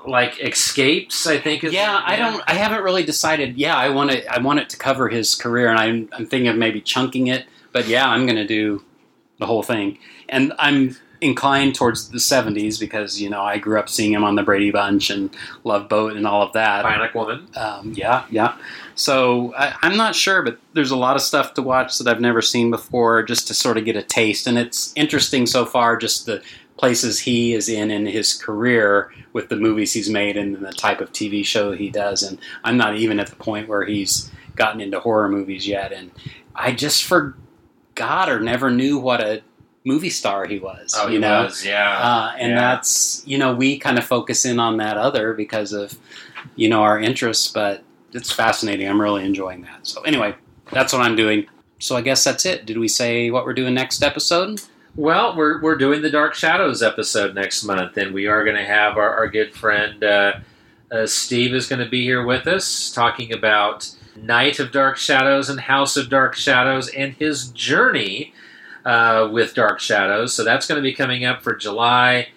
like 0.07 0.39
Escapes? 0.39 1.27
I 1.27 1.37
think. 1.37 1.63
Is, 1.63 1.73
yeah, 1.73 2.01
I 2.03 2.15
don't. 2.15 2.41
I 2.47 2.53
haven't 2.53 2.83
really 2.83 3.03
decided. 3.03 3.57
Yeah, 3.57 3.75
I 3.75 3.89
want 3.89 4.11
to. 4.11 4.25
I 4.33 4.39
want 4.39 4.59
it 4.59 4.69
to 4.69 4.77
cover 4.77 5.09
his 5.09 5.35
career, 5.35 5.69
and 5.69 5.79
I'm. 5.79 6.09
I'm 6.13 6.25
thinking 6.25 6.47
of 6.47 6.55
maybe 6.55 6.81
chunking 6.81 7.27
it. 7.27 7.45
But 7.71 7.87
yeah, 7.87 8.07
I'm 8.07 8.25
going 8.25 8.37
to 8.37 8.47
do 8.47 8.83
the 9.39 9.45
whole 9.45 9.63
thing, 9.63 9.99
and 10.29 10.53
I'm 10.57 10.95
inclined 11.19 11.75
towards 11.75 12.09
the 12.09 12.17
'70s 12.17 12.79
because 12.79 13.21
you 13.21 13.29
know 13.29 13.41
I 13.41 13.57
grew 13.57 13.79
up 13.79 13.89
seeing 13.89 14.13
him 14.13 14.23
on 14.23 14.35
the 14.35 14.43
Brady 14.43 14.71
Bunch 14.71 15.09
and 15.09 15.35
Love 15.63 15.89
Boat 15.89 16.15
and 16.15 16.25
all 16.25 16.41
of 16.41 16.53
that. 16.53 16.85
Bionic 16.85 17.13
Woman. 17.13 17.47
Um, 17.55 17.93
yeah, 17.95 18.25
yeah. 18.29 18.57
So 18.95 19.53
I, 19.55 19.75
I'm 19.83 19.97
not 19.97 20.15
sure, 20.15 20.41
but 20.41 20.59
there's 20.73 20.91
a 20.91 20.97
lot 20.97 21.15
of 21.15 21.21
stuff 21.21 21.53
to 21.55 21.61
watch 21.61 21.97
that 21.97 22.07
I've 22.07 22.21
never 22.21 22.41
seen 22.41 22.71
before, 22.71 23.23
just 23.23 23.47
to 23.47 23.53
sort 23.53 23.77
of 23.77 23.85
get 23.85 23.95
a 23.95 24.03
taste. 24.03 24.47
And 24.47 24.57
it's 24.57 24.93
interesting 24.95 25.45
so 25.45 25.65
far, 25.65 25.97
just 25.97 26.25
the 26.25 26.41
places 26.77 27.19
he 27.19 27.53
is 27.53 27.69
in 27.69 27.89
in 27.91 28.05
his 28.05 28.33
career 28.33 29.11
with 29.33 29.49
the 29.49 29.55
movies 29.55 29.93
he's 29.93 30.09
made 30.09 30.37
and 30.37 30.55
the 30.57 30.71
type 30.71 31.01
of 31.01 31.11
TV 31.11 31.43
show 31.45 31.71
he 31.71 31.89
does. 31.89 32.23
And 32.23 32.37
I'm 32.63 32.77
not 32.77 32.95
even 32.95 33.19
at 33.19 33.27
the 33.27 33.35
point 33.35 33.67
where 33.67 33.83
he's 33.85 34.31
gotten 34.55 34.79
into 34.81 34.99
horror 34.99 35.27
movies 35.29 35.67
yet. 35.67 35.91
And 35.91 36.11
I 36.55 36.71
just 36.71 37.03
forgot 37.03 38.29
or 38.29 38.39
never 38.39 38.69
knew 38.69 38.97
what 38.99 39.21
a 39.21 39.41
movie 39.85 40.09
star 40.09 40.45
he 40.45 40.59
was. 40.59 40.93
Oh, 40.97 41.07
he 41.07 41.15
you 41.15 41.19
know? 41.19 41.43
was, 41.45 41.65
yeah. 41.65 41.97
Uh, 41.99 42.35
and 42.37 42.51
Yeah. 42.51 42.59
that's 42.59 43.23
you 43.25 43.37
know 43.37 43.53
we 43.55 43.77
kind 43.77 43.97
of 43.97 44.03
focus 44.05 44.45
in 44.45 44.59
on 44.59 44.77
that 44.77 44.97
other 44.97 45.33
because 45.33 45.73
of 45.73 45.97
you 46.55 46.69
know 46.69 46.81
our 46.83 46.99
interests, 46.99 47.47
but 47.51 47.83
it's 48.13 48.31
fascinating. 48.31 48.87
I'm 48.87 49.01
really 49.01 49.25
enjoying 49.25 49.61
that. 49.63 49.85
So 49.87 50.01
anyway, 50.03 50.35
that's 50.71 50.93
what 50.93 51.01
I'm 51.01 51.15
doing. 51.15 51.47
So 51.79 51.95
I 51.95 52.01
guess 52.01 52.23
that's 52.23 52.45
it. 52.45 52.65
Did 52.65 52.77
we 52.79 52.87
say 52.87 53.29
what 53.31 53.45
we're 53.45 53.53
doing 53.53 53.73
next 53.73 54.01
episode? 54.03 54.61
Well, 54.97 55.35
we're, 55.35 55.61
we're 55.61 55.77
doing 55.77 56.01
the 56.01 56.09
Dark 56.09 56.33
Shadows 56.33 56.81
episode 56.81 57.35
next 57.35 57.63
month, 57.63 57.97
and 57.97 58.15
we 58.15 58.25
are 58.25 58.43
going 58.43 58.55
to 58.55 58.65
have 58.65 58.97
our, 58.97 59.13
our 59.13 59.27
good 59.27 59.53
friend 59.53 60.03
uh, 60.03 60.39
uh, 60.91 61.05
Steve 61.05 61.53
is 61.53 61.67
going 61.67 61.83
to 61.85 61.89
be 61.89 62.01
here 62.03 62.25
with 62.25 62.47
us 62.47 62.91
talking 62.91 63.31
about 63.31 63.91
Night 64.15 64.59
of 64.59 64.71
Dark 64.71 64.97
Shadows 64.97 65.51
and 65.51 65.59
House 65.59 65.97
of 65.97 66.09
Dark 66.09 66.33
Shadows 66.33 66.89
and 66.89 67.13
his 67.13 67.49
journey 67.49 68.33
uh, 68.85 69.29
with 69.31 69.53
Dark 69.53 69.79
Shadows. 69.79 70.33
So 70.33 70.43
that's 70.43 70.65
going 70.65 70.77
to 70.77 70.81
be 70.83 70.95
coming 70.95 71.25
up 71.25 71.43
for 71.43 71.55
July, 71.55 72.29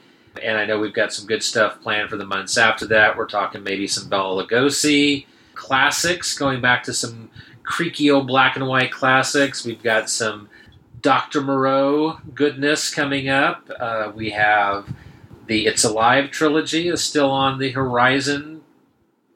and 0.43 0.59
I 0.59 0.67
know 0.67 0.79
we've 0.79 0.93
got 0.93 1.15
some 1.15 1.27
good 1.27 1.43
stuff 1.43 1.81
planned 1.81 2.11
for 2.11 2.19
the 2.19 2.27
months 2.27 2.59
after 2.59 2.85
that. 2.89 3.17
We're 3.17 3.25
talking 3.25 3.63
maybe 3.63 3.87
some 3.87 4.11
Bela 4.11 4.47
Lugosi 4.47 5.25
classics, 5.55 6.37
going 6.37 6.61
back 6.61 6.83
to 6.83 6.93
some 6.93 7.31
creaky 7.63 8.11
old 8.11 8.27
black 8.27 8.57
and 8.57 8.67
white 8.67 8.93
classics. 8.93 9.65
We've 9.65 9.83
got 9.83 10.11
some 10.11 10.51
Dr. 11.01 11.41
Moreau 11.41 12.19
goodness 12.35 12.93
coming 12.93 13.29
up. 13.29 13.70
Uh, 13.79 14.12
we 14.15 14.31
have 14.31 14.93
the 15.47 15.67
It's 15.67 15.85
Alive 15.85 16.31
trilogy 16.31 16.89
is 16.89 17.03
still 17.03 17.31
on 17.31 17.59
the 17.59 17.70
horizon, 17.70 18.62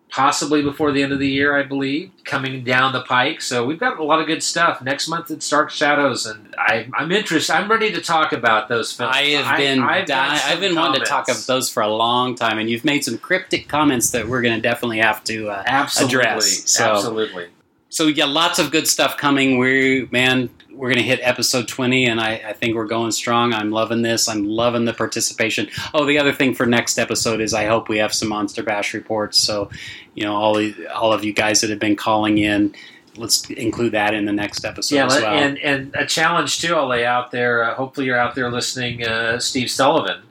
possibly 0.08 0.62
before 0.62 0.92
the 0.92 1.02
end 1.02 1.12
of 1.12 1.18
the 1.18 1.28
year, 1.28 1.58
I 1.58 1.64
believe, 1.64 2.12
coming 2.24 2.62
down 2.62 2.92
the 2.92 3.00
pike. 3.00 3.40
So 3.40 3.66
we've 3.66 3.80
got 3.80 3.98
a 3.98 4.04
lot 4.04 4.20
of 4.20 4.26
good 4.26 4.42
stuff. 4.42 4.80
Next 4.82 5.08
month 5.08 5.30
it's 5.30 5.48
Dark 5.48 5.70
Shadows, 5.70 6.26
and 6.26 6.54
I, 6.56 6.88
I'm 6.94 7.10
interested. 7.10 7.52
I'm 7.54 7.70
ready 7.70 7.90
to 7.92 8.00
talk 8.00 8.32
about 8.32 8.68
those 8.68 8.92
films. 8.92 9.14
I 9.16 9.22
have 9.30 9.56
been 9.56 9.80
I've, 9.80 10.06
di- 10.06 10.40
I've 10.44 10.60
been 10.60 10.76
wanting 10.76 11.00
to 11.00 11.06
talk 11.06 11.28
about 11.28 11.46
those 11.46 11.68
for 11.68 11.82
a 11.82 11.88
long 11.88 12.34
time, 12.36 12.58
and 12.58 12.70
you've 12.70 12.84
made 12.84 13.04
some 13.04 13.18
cryptic 13.18 13.68
comments 13.68 14.10
that 14.10 14.28
we're 14.28 14.42
going 14.42 14.54
to 14.54 14.62
definitely 14.62 14.98
have 14.98 15.24
to 15.24 15.48
uh, 15.48 15.62
Absolutely, 15.66 16.18
address. 16.20 16.70
So, 16.70 16.84
absolutely. 16.84 17.48
So 17.88 18.08
yeah, 18.08 18.24
lots 18.24 18.58
of 18.58 18.72
good 18.72 18.88
stuff 18.88 19.16
coming. 19.16 19.56
We 19.58 20.08
man, 20.10 20.50
we're 20.74 20.88
gonna 20.90 21.02
hit 21.02 21.20
episode 21.22 21.68
twenty, 21.68 22.06
and 22.06 22.20
I, 22.20 22.42
I 22.48 22.52
think 22.52 22.74
we're 22.74 22.86
going 22.86 23.10
strong. 23.12 23.52
I'm 23.54 23.70
loving 23.70 24.02
this. 24.02 24.28
I'm 24.28 24.44
loving 24.44 24.84
the 24.84 24.92
participation. 24.92 25.68
Oh, 25.92 26.04
the 26.04 26.18
other 26.18 26.32
thing 26.32 26.54
for 26.54 26.66
next 26.66 26.98
episode 26.98 27.40
is 27.40 27.54
I 27.54 27.66
hope 27.66 27.88
we 27.88 27.98
have 27.98 28.12
some 28.12 28.28
Monster 28.28 28.62
Bash 28.62 28.94
reports. 28.94 29.38
So, 29.38 29.70
you 30.14 30.24
know, 30.24 30.34
all 30.34 30.60
all 30.94 31.12
of 31.12 31.24
you 31.24 31.32
guys 31.32 31.60
that 31.60 31.70
have 31.70 31.78
been 31.78 31.96
calling 31.96 32.38
in, 32.38 32.74
let's 33.16 33.48
include 33.50 33.92
that 33.92 34.14
in 34.14 34.24
the 34.24 34.32
next 34.32 34.64
episode 34.64 34.96
Yeah, 34.96 35.06
as 35.06 35.14
well. 35.22 35.32
and 35.34 35.58
and 35.58 35.94
a 35.94 36.06
challenge 36.06 36.60
too. 36.60 36.74
I'll 36.74 36.88
lay 36.88 37.04
out 37.06 37.30
there. 37.30 37.64
Uh, 37.64 37.74
hopefully, 37.74 38.06
you're 38.06 38.18
out 38.18 38.34
there 38.34 38.50
listening. 38.50 39.06
Uh, 39.06 39.38
Steve 39.38 39.70
Sullivan, 39.70 40.22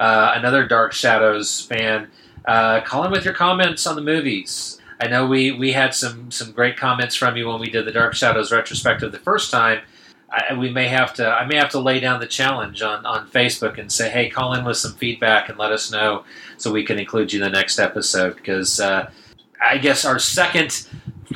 uh, 0.00 0.32
another 0.34 0.66
Dark 0.66 0.92
Shadows 0.92 1.60
fan. 1.60 2.08
Uh, 2.44 2.80
call 2.80 3.04
in 3.04 3.12
with 3.12 3.24
your 3.24 3.34
comments 3.34 3.86
on 3.86 3.94
the 3.94 4.02
movies. 4.02 4.78
I 5.02 5.08
know 5.08 5.26
we 5.26 5.50
we 5.50 5.72
had 5.72 5.94
some 5.94 6.30
some 6.30 6.52
great 6.52 6.76
comments 6.76 7.16
from 7.16 7.36
you 7.36 7.48
when 7.48 7.60
we 7.60 7.70
did 7.70 7.84
the 7.86 7.92
Dark 7.92 8.14
Shadows 8.14 8.52
retrospective 8.52 9.10
the 9.10 9.18
first 9.18 9.50
time. 9.50 9.80
I, 10.30 10.54
we 10.54 10.70
may 10.70 10.86
have 10.88 11.12
to 11.14 11.26
I 11.26 11.44
may 11.44 11.56
have 11.56 11.70
to 11.70 11.80
lay 11.80 11.98
down 11.98 12.20
the 12.20 12.26
challenge 12.26 12.82
on 12.82 13.04
on 13.04 13.28
Facebook 13.28 13.78
and 13.78 13.90
say, 13.90 14.08
hey, 14.10 14.30
call 14.30 14.54
in 14.54 14.64
with 14.64 14.76
some 14.76 14.92
feedback 14.92 15.48
and 15.48 15.58
let 15.58 15.72
us 15.72 15.90
know 15.90 16.24
so 16.56 16.70
we 16.70 16.84
can 16.84 16.98
include 17.00 17.32
you 17.32 17.42
in 17.42 17.52
the 17.52 17.58
next 17.58 17.78
episode 17.78 18.36
because. 18.36 18.80
Uh, 18.80 19.10
I 19.64 19.78
guess 19.78 20.04
our 20.04 20.18
second 20.18 20.88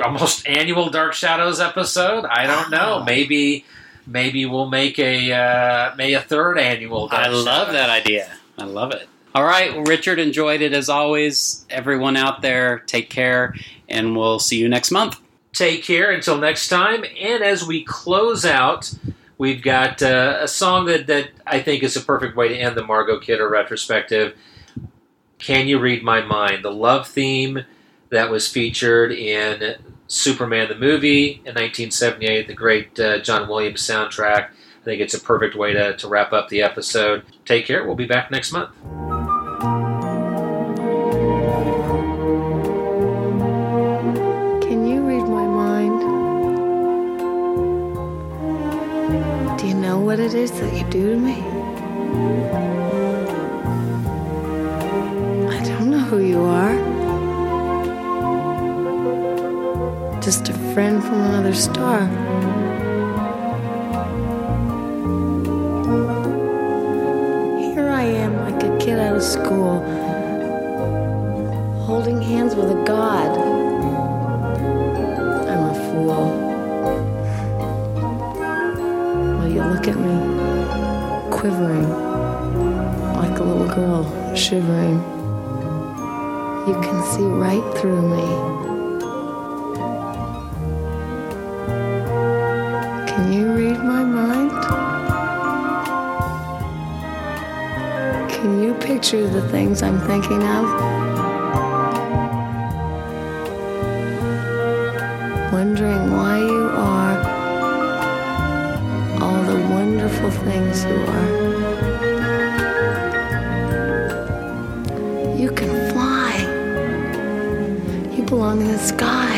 almost 0.03 0.49
annual 0.49 0.91
Dark 0.91 1.15
Shadows 1.15 1.61
episode. 1.61 2.25
I 2.25 2.47
don't 2.49 2.70
know. 2.70 3.05
Maybe 3.05 3.65
maybe 4.05 4.47
we'll 4.47 4.69
make 4.69 4.99
a 4.99 5.33
uh, 5.33 5.95
may 5.95 6.15
a 6.15 6.20
third 6.20 6.59
annual. 6.59 7.07
Dark 7.07 7.27
I 7.27 7.28
love 7.28 7.69
Shadows. 7.69 7.73
that 7.75 7.91
idea. 7.91 8.33
I 8.59 8.65
love 8.65 8.93
it. 8.93 9.09
All 9.36 9.44
right, 9.44 9.74
well, 9.74 9.84
Richard, 9.84 10.18
enjoyed 10.18 10.62
it 10.62 10.73
as 10.73 10.89
always. 10.89 11.66
Everyone 11.68 12.16
out 12.16 12.40
there, 12.40 12.78
take 12.86 13.10
care, 13.10 13.55
and 13.86 14.16
we'll 14.16 14.39
see 14.39 14.56
you 14.56 14.66
next 14.66 14.90
month. 14.90 15.20
Take 15.52 15.84
care 15.84 16.10
until 16.10 16.39
next 16.39 16.68
time. 16.68 17.05
And 17.20 17.44
as 17.44 17.66
we 17.66 17.84
close 17.84 18.47
out, 18.47 18.94
we've 19.36 19.60
got 19.60 20.02
uh, 20.02 20.39
a 20.40 20.48
song 20.48 20.86
that, 20.86 21.06
that 21.08 21.28
I 21.47 21.60
think 21.60 21.82
is 21.82 21.98
a 21.98 22.00
perfect 22.00 22.34
way 22.34 22.48
to 22.48 22.56
end 22.56 22.78
the 22.78 22.82
Margot 22.82 23.18
Kidder 23.18 23.47
retrospective. 23.47 24.34
Can 25.39 25.68
You 25.68 25.81
Read 25.81 26.02
My 26.02 26.23
Mind? 26.23 26.65
The 26.65 26.73
love 26.73 27.06
theme 27.06 27.66
that 28.08 28.31
was 28.31 28.48
featured 28.48 29.12
in 29.12 29.76
Superman 30.08 30.70
the 30.70 30.76
movie 30.76 31.42
in 31.44 31.52
1978, 31.52 32.47
the 32.47 32.55
great 32.55 32.98
uh, 32.98 33.18
John 33.18 33.50
Williams 33.50 33.86
soundtrack. 33.86 34.48
I 34.48 34.84
think 34.86 35.02
it's 35.02 35.12
a 35.12 35.20
perfect 35.20 35.56
way 35.56 35.74
to, 35.74 35.94
to 35.94 36.08
wrap 36.08 36.32
up 36.32 36.48
the 36.48 36.62
episode. 36.62 37.26
Take 37.44 37.66
care. 37.66 37.84
We'll 37.84 37.97
be 37.97 38.06
back 38.06 38.31
next 38.31 38.50
month. 38.50 38.70
What 50.07 50.20
it 50.20 50.35
is 50.35 50.52
that 50.52 50.73
you 50.73 50.85
do 50.85 51.15
to 51.15 51.18
me? 51.18 51.35
I 55.51 55.65
don't 55.65 55.91
know 55.91 55.99
who 55.99 56.20
you 56.20 56.43
are. 56.43 56.76
Just 60.20 60.49
a 60.49 60.52
friend 60.73 61.02
from 61.02 61.23
another 61.23 61.52
star. 61.52 62.07
Here 67.59 67.89
I 67.89 68.05
am, 68.05 68.36
like 68.44 68.62
a 68.62 68.78
kid 68.78 69.01
out 69.01 69.17
of 69.17 69.25
school, 69.25 69.81
holding 71.85 72.23
hands 72.23 72.55
with 72.55 72.70
a 72.70 72.85
god. 72.85 73.56
quivering, 81.47 81.89
like 83.15 83.39
a 83.39 83.44
little 83.44 83.68
girl 83.68 84.34
shivering. 84.34 84.97
You 86.66 86.75
can 86.83 87.05
see 87.12 87.23
right 87.23 87.62
through 87.78 88.02
me. 88.02 88.26
Can 93.07 93.33
you 93.33 93.52
read 93.52 93.78
my 93.78 94.02
mind? 94.02 94.50
Can 98.28 98.60
you 98.60 98.75
picture 98.75 99.28
the 99.28 99.49
things 99.49 99.83
I'm 99.84 100.00
thinking 100.00 100.42
of? 100.42 100.97
wondering 105.52 106.10
why 106.10 106.39
wonderful 110.17 110.51
things 110.51 110.85
you 110.85 110.97
are. 111.07 111.31
You 115.36 115.51
can 115.51 115.93
fly. 115.93 116.35
You 118.17 118.23
belong 118.25 118.61
in 118.61 118.69
the 118.69 118.78
sky. 118.78 119.36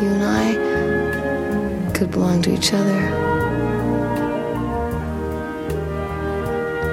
You 0.00 0.08
and 0.08 0.24
I 0.24 1.92
could 1.92 2.10
belong 2.10 2.42
to 2.42 2.54
each 2.54 2.72
other. 2.72 3.00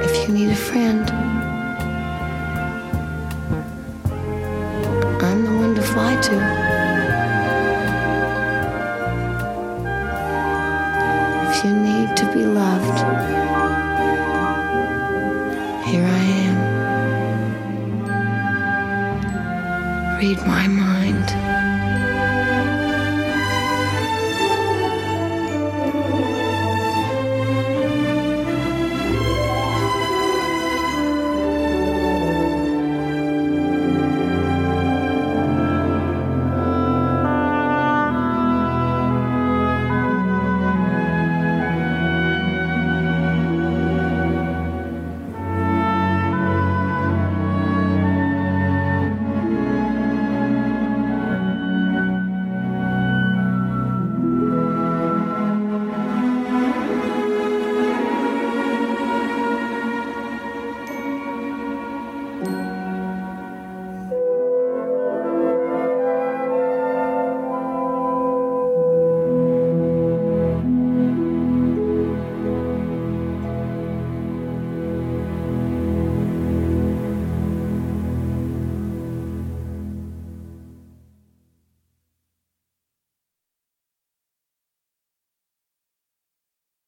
If 0.03 0.27
you 0.27 0.33
need 0.33 0.49
a 0.49 0.55
friend, 0.55 1.09
I'm 5.21 5.45
the 5.45 5.51
one 5.51 5.75
to 5.75 5.81
fly 5.81 6.19
to. 6.21 6.64